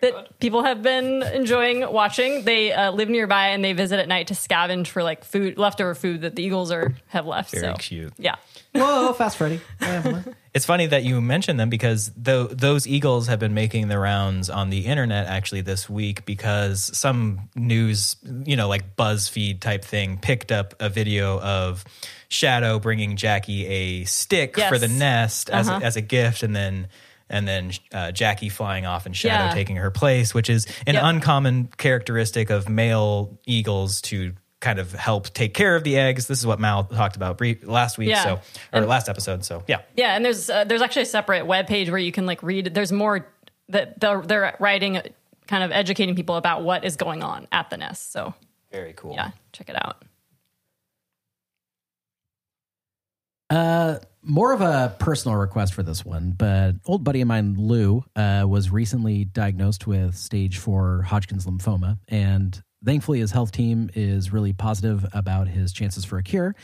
That 0.00 0.38
people 0.38 0.62
have 0.62 0.80
been 0.80 1.24
enjoying 1.24 1.80
watching. 1.92 2.44
They 2.44 2.72
uh, 2.72 2.92
live 2.92 3.08
nearby 3.08 3.48
and 3.48 3.64
they 3.64 3.72
visit 3.72 3.98
at 3.98 4.06
night 4.06 4.28
to 4.28 4.34
scavenge 4.34 4.86
for 4.86 5.02
like 5.02 5.24
food, 5.24 5.58
leftover 5.58 5.92
food 5.96 6.20
that 6.20 6.36
the 6.36 6.44
eagles 6.44 6.70
are 6.70 6.94
have 7.08 7.26
left. 7.26 7.50
Very 7.50 7.62
so 7.62 7.74
cute. 7.74 8.12
yeah, 8.16 8.36
Whoa, 8.76 9.12
Fast 9.12 9.38
Freddy. 9.38 9.60
It's 10.58 10.66
funny 10.66 10.86
that 10.86 11.04
you 11.04 11.20
mentioned 11.20 11.60
them 11.60 11.70
because 11.70 12.10
tho- 12.16 12.48
those 12.48 12.84
eagles 12.84 13.28
have 13.28 13.38
been 13.38 13.54
making 13.54 13.86
the 13.86 13.96
rounds 13.96 14.50
on 14.50 14.70
the 14.70 14.86
internet 14.86 15.28
actually 15.28 15.60
this 15.60 15.88
week 15.88 16.24
because 16.24 16.90
some 16.98 17.48
news, 17.54 18.16
you 18.44 18.56
know, 18.56 18.66
like 18.66 18.96
BuzzFeed 18.96 19.60
type 19.60 19.84
thing 19.84 20.18
picked 20.18 20.50
up 20.50 20.74
a 20.80 20.88
video 20.88 21.38
of 21.40 21.84
Shadow 22.28 22.80
bringing 22.80 23.14
Jackie 23.14 23.66
a 23.66 24.04
stick 24.04 24.56
Yes. 24.56 24.68
for 24.68 24.78
the 24.78 24.88
nest 24.88 25.48
as, 25.48 25.68
Uh-huh. 25.68 25.78
a, 25.80 25.86
as 25.86 25.94
a 25.96 26.00
gift 26.00 26.42
and 26.42 26.56
then 26.56 26.88
and 27.30 27.46
then 27.46 27.70
uh, 27.92 28.10
Jackie 28.10 28.48
flying 28.48 28.84
off 28.84 29.06
and 29.06 29.14
Shadow 29.16 29.44
Yeah. 29.44 29.54
taking 29.54 29.76
her 29.76 29.92
place, 29.92 30.34
which 30.34 30.50
is 30.50 30.66
an 30.88 30.94
Yep. 30.94 31.02
uncommon 31.04 31.68
characteristic 31.76 32.50
of 32.50 32.68
male 32.68 33.38
eagles 33.46 34.00
to 34.10 34.32
kind 34.60 34.78
of 34.78 34.92
help 34.92 35.32
take 35.32 35.54
care 35.54 35.76
of 35.76 35.84
the 35.84 35.96
eggs. 35.98 36.26
This 36.26 36.38
is 36.40 36.46
what 36.46 36.58
Mal 36.58 36.84
talked 36.84 37.16
about 37.16 37.38
brief, 37.38 37.64
last 37.66 37.96
week, 37.98 38.08
Yeah. 38.08 38.24
so 38.24 38.40
or 38.72 38.80
last 38.86 39.08
episode. 39.08 39.44
So 39.44 39.62
yeah, 39.68 39.82
yeah. 39.96 40.16
And 40.16 40.24
there's 40.24 40.50
uh, 40.50 40.64
there's 40.64 40.82
actually 40.82 41.02
a 41.02 41.06
separate 41.06 41.46
web 41.46 41.66
page 41.66 41.90
where 41.90 41.98
you 41.98 42.12
can 42.12 42.26
like 42.26 42.42
read. 42.42 42.74
There's 42.74 42.90
more 42.92 43.26
that 43.68 44.00
they're, 44.00 44.22
they're 44.22 44.56
writing, 44.58 45.00
kind 45.46 45.62
of 45.62 45.70
educating 45.72 46.14
people 46.16 46.36
about 46.36 46.62
what 46.62 46.84
is 46.84 46.96
going 46.96 47.22
on 47.22 47.46
at 47.52 47.70
the 47.70 47.76
nest. 47.76 48.12
So 48.12 48.34
very 48.72 48.94
cool. 48.94 49.14
yeah, 49.14 49.30
check 49.52 49.68
it 49.68 49.76
out. 49.76 50.02
Uh, 53.50 53.98
more 54.22 54.52
of 54.52 54.60
a 54.60 54.94
personal 54.98 55.36
request 55.38 55.72
for 55.72 55.82
this 55.82 56.04
one, 56.04 56.32
but 56.36 56.72
old 56.84 57.02
buddy 57.02 57.22
of 57.22 57.28
mine, 57.28 57.54
Lou, 57.58 58.04
uh, 58.14 58.44
was 58.46 58.70
recently 58.70 59.24
diagnosed 59.24 59.86
with 59.86 60.14
stage 60.16 60.58
four 60.58 61.02
Hodgkin's 61.02 61.46
lymphoma, 61.46 61.98
and 62.08 62.62
thankfully 62.84 63.20
his 63.20 63.30
health 63.30 63.52
team 63.52 63.90
is 63.94 64.32
really 64.32 64.52
positive 64.52 65.06
about 65.12 65.48
his 65.48 65.72
chances 65.72 66.04
for 66.04 66.18
a 66.18 66.22
cure. 66.22 66.54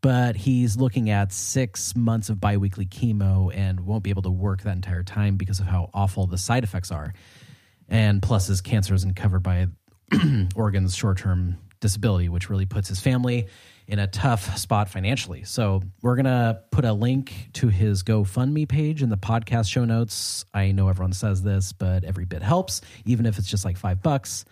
But 0.00 0.34
he's 0.34 0.76
looking 0.76 1.10
at 1.10 1.32
six 1.32 1.94
months 1.94 2.28
of 2.28 2.40
biweekly 2.40 2.86
chemo 2.86 3.54
and 3.54 3.80
won't 3.80 4.02
be 4.02 4.10
able 4.10 4.22
to 4.22 4.30
work 4.30 4.62
that 4.62 4.74
entire 4.74 5.04
time 5.04 5.36
because 5.36 5.60
of 5.60 5.66
how 5.66 5.90
awful 5.94 6.26
the 6.26 6.38
side 6.38 6.64
effects 6.64 6.90
are. 6.90 7.14
And 7.88 8.20
plus, 8.20 8.48
his 8.48 8.60
cancer 8.60 8.94
isn't 8.94 9.14
covered 9.14 9.44
by 9.44 9.68
Oregon's 10.56 10.96
short 10.96 11.18
term 11.18 11.58
disability, 11.78 12.28
which 12.28 12.50
really 12.50 12.66
puts 12.66 12.88
his 12.88 12.98
family 12.98 13.46
in 13.86 14.00
a 14.00 14.08
tough 14.08 14.56
spot 14.56 14.88
financially. 14.88 15.44
So, 15.44 15.82
we're 16.00 16.16
going 16.16 16.24
to 16.24 16.60
put 16.72 16.84
a 16.84 16.92
link 16.92 17.50
to 17.54 17.68
his 17.68 18.02
GoFundMe 18.02 18.68
page 18.68 19.02
in 19.02 19.08
the 19.08 19.16
podcast 19.16 19.70
show 19.70 19.84
notes. 19.84 20.44
I 20.52 20.72
know 20.72 20.88
everyone 20.88 21.12
says 21.12 21.42
this, 21.42 21.72
but 21.72 22.02
every 22.02 22.24
bit 22.24 22.42
helps, 22.42 22.80
even 23.04 23.24
if 23.24 23.38
it's 23.38 23.48
just 23.48 23.64
like 23.64 23.76
five 23.76 24.02
bucks. 24.02 24.44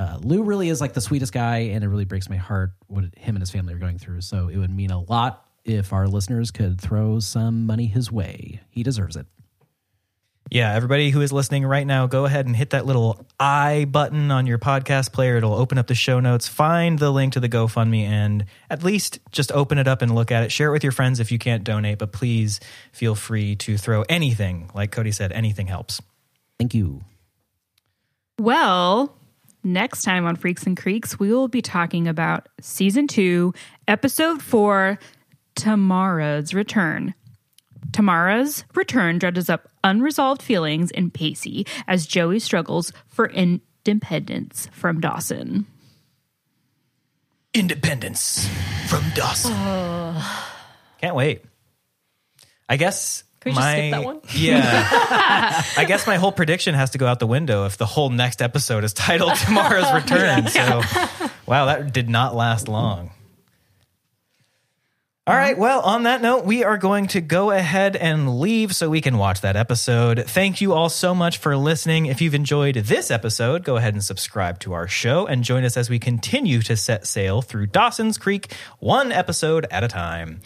Uh, 0.00 0.16
Lou 0.22 0.42
really 0.42 0.70
is 0.70 0.80
like 0.80 0.94
the 0.94 1.00
sweetest 1.02 1.30
guy, 1.30 1.58
and 1.58 1.84
it 1.84 1.88
really 1.88 2.06
breaks 2.06 2.30
my 2.30 2.36
heart 2.36 2.70
what 2.86 3.04
him 3.18 3.36
and 3.36 3.42
his 3.42 3.50
family 3.50 3.74
are 3.74 3.78
going 3.78 3.98
through. 3.98 4.22
So, 4.22 4.48
it 4.48 4.56
would 4.56 4.74
mean 4.74 4.90
a 4.90 4.98
lot 4.98 5.46
if 5.62 5.92
our 5.92 6.08
listeners 6.08 6.50
could 6.50 6.80
throw 6.80 7.20
some 7.20 7.66
money 7.66 7.86
his 7.86 8.10
way. 8.10 8.60
He 8.70 8.82
deserves 8.82 9.14
it. 9.14 9.26
Yeah, 10.50 10.72
everybody 10.72 11.10
who 11.10 11.20
is 11.20 11.32
listening 11.34 11.66
right 11.66 11.86
now, 11.86 12.06
go 12.06 12.24
ahead 12.24 12.46
and 12.46 12.56
hit 12.56 12.70
that 12.70 12.86
little 12.86 13.26
I 13.38 13.84
button 13.84 14.30
on 14.30 14.46
your 14.46 14.58
podcast 14.58 15.12
player. 15.12 15.36
It'll 15.36 15.54
open 15.54 15.76
up 15.76 15.86
the 15.86 15.94
show 15.94 16.18
notes. 16.18 16.48
Find 16.48 16.98
the 16.98 17.10
link 17.10 17.34
to 17.34 17.40
the 17.40 17.48
GoFundMe 17.48 18.02
and 18.02 18.46
at 18.70 18.82
least 18.82 19.20
just 19.30 19.52
open 19.52 19.76
it 19.76 19.86
up 19.86 20.00
and 20.00 20.14
look 20.14 20.32
at 20.32 20.42
it. 20.42 20.50
Share 20.50 20.70
it 20.70 20.72
with 20.72 20.82
your 20.82 20.92
friends 20.92 21.20
if 21.20 21.30
you 21.30 21.38
can't 21.38 21.62
donate, 21.62 21.98
but 21.98 22.10
please 22.10 22.58
feel 22.90 23.14
free 23.14 23.54
to 23.56 23.76
throw 23.76 24.02
anything. 24.08 24.70
Like 24.74 24.90
Cody 24.90 25.12
said, 25.12 25.30
anything 25.30 25.66
helps. 25.66 26.00
Thank 26.58 26.74
you. 26.74 27.02
Well, 28.40 29.14
next 29.62 30.02
time 30.02 30.26
on 30.26 30.36
Freaks 30.36 30.66
and 30.66 30.76
Creeks, 30.76 31.18
we 31.18 31.32
will 31.32 31.48
be 31.48 31.62
talking 31.62 32.08
about 32.08 32.48
season 32.60 33.06
two, 33.06 33.52
episode 33.88 34.42
four, 34.42 34.98
Tamara's 35.56 36.54
Return. 36.54 37.14
Tamara's 37.92 38.64
return 38.74 39.18
dredges 39.18 39.50
up 39.50 39.68
unresolved 39.82 40.42
feelings 40.42 40.90
in 40.90 41.10
Pacey 41.10 41.66
as 41.88 42.06
Joey 42.06 42.38
struggles 42.38 42.92
for 43.08 43.28
independence 43.28 44.68
from 44.72 45.00
Dawson. 45.00 45.66
Independence 47.52 48.48
from 48.86 49.02
Dawson. 49.14 49.52
Oh. 49.54 50.56
Can't 51.00 51.16
wait. 51.16 51.42
I 52.68 52.76
guess 52.76 53.24
Could 53.40 53.50
we 53.50 53.54
just 53.54 53.60
my 53.60 53.74
skip 53.74 53.90
that 53.92 54.04
one? 54.04 54.20
yeah. 54.34 55.62
I 55.76 55.84
guess 55.86 56.06
my 56.06 56.16
whole 56.16 56.32
prediction 56.32 56.74
has 56.74 56.90
to 56.90 56.98
go 56.98 57.06
out 57.06 57.20
the 57.20 57.26
window 57.26 57.64
if 57.64 57.78
the 57.78 57.86
whole 57.86 58.10
next 58.10 58.42
episode 58.42 58.84
is 58.84 58.92
titled 58.92 59.32
Tamara's 59.36 59.92
Return. 59.94 60.46
So, 60.48 60.82
wow, 61.46 61.66
that 61.66 61.92
did 61.92 62.10
not 62.10 62.34
last 62.34 62.68
long. 62.68 63.10
All 65.26 65.36
right. 65.36 65.56
Well, 65.56 65.80
on 65.82 66.02
that 66.02 66.22
note, 66.22 66.44
we 66.44 66.64
are 66.64 66.76
going 66.76 67.06
to 67.08 67.20
go 67.20 67.52
ahead 67.52 67.94
and 67.94 68.40
leave 68.40 68.74
so 68.74 68.90
we 68.90 69.00
can 69.00 69.16
watch 69.16 69.42
that 69.42 69.54
episode. 69.54 70.24
Thank 70.26 70.60
you 70.60 70.72
all 70.72 70.88
so 70.88 71.14
much 71.14 71.38
for 71.38 71.56
listening. 71.56 72.06
If 72.06 72.20
you've 72.20 72.34
enjoyed 72.34 72.74
this 72.74 73.12
episode, 73.12 73.62
go 73.62 73.76
ahead 73.76 73.94
and 73.94 74.02
subscribe 74.02 74.58
to 74.60 74.72
our 74.72 74.88
show 74.88 75.26
and 75.26 75.44
join 75.44 75.62
us 75.64 75.76
as 75.76 75.88
we 75.88 76.00
continue 76.00 76.62
to 76.62 76.76
set 76.76 77.06
sail 77.06 77.42
through 77.42 77.66
Dawson's 77.66 78.18
Creek, 78.18 78.52
one 78.80 79.12
episode 79.12 79.66
at 79.70 79.84
a 79.84 79.88
time. 79.88 80.40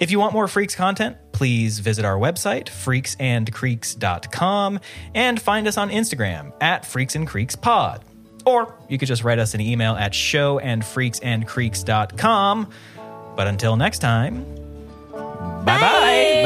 If 0.00 0.10
you 0.10 0.18
want 0.18 0.32
more 0.32 0.48
Freaks 0.48 0.74
content, 0.74 1.16
please 1.32 1.78
visit 1.78 2.04
our 2.04 2.16
website, 2.16 2.66
freaksandcreeks.com, 2.66 4.80
and 5.14 5.40
find 5.40 5.66
us 5.66 5.76
on 5.76 5.90
Instagram 5.90 6.52
at 6.60 6.84
FreaksAndCreeksPod. 6.84 8.02
Or 8.44 8.74
you 8.88 8.98
could 8.98 9.08
just 9.08 9.24
write 9.24 9.38
us 9.38 9.54
an 9.54 9.60
email 9.60 9.94
at 9.94 10.12
showandfreaksandcreeks.com. 10.12 12.70
But 13.36 13.46
until 13.46 13.76
next 13.76 14.00
time, 14.00 14.44
bye 15.64 15.80
bye. 15.80 16.42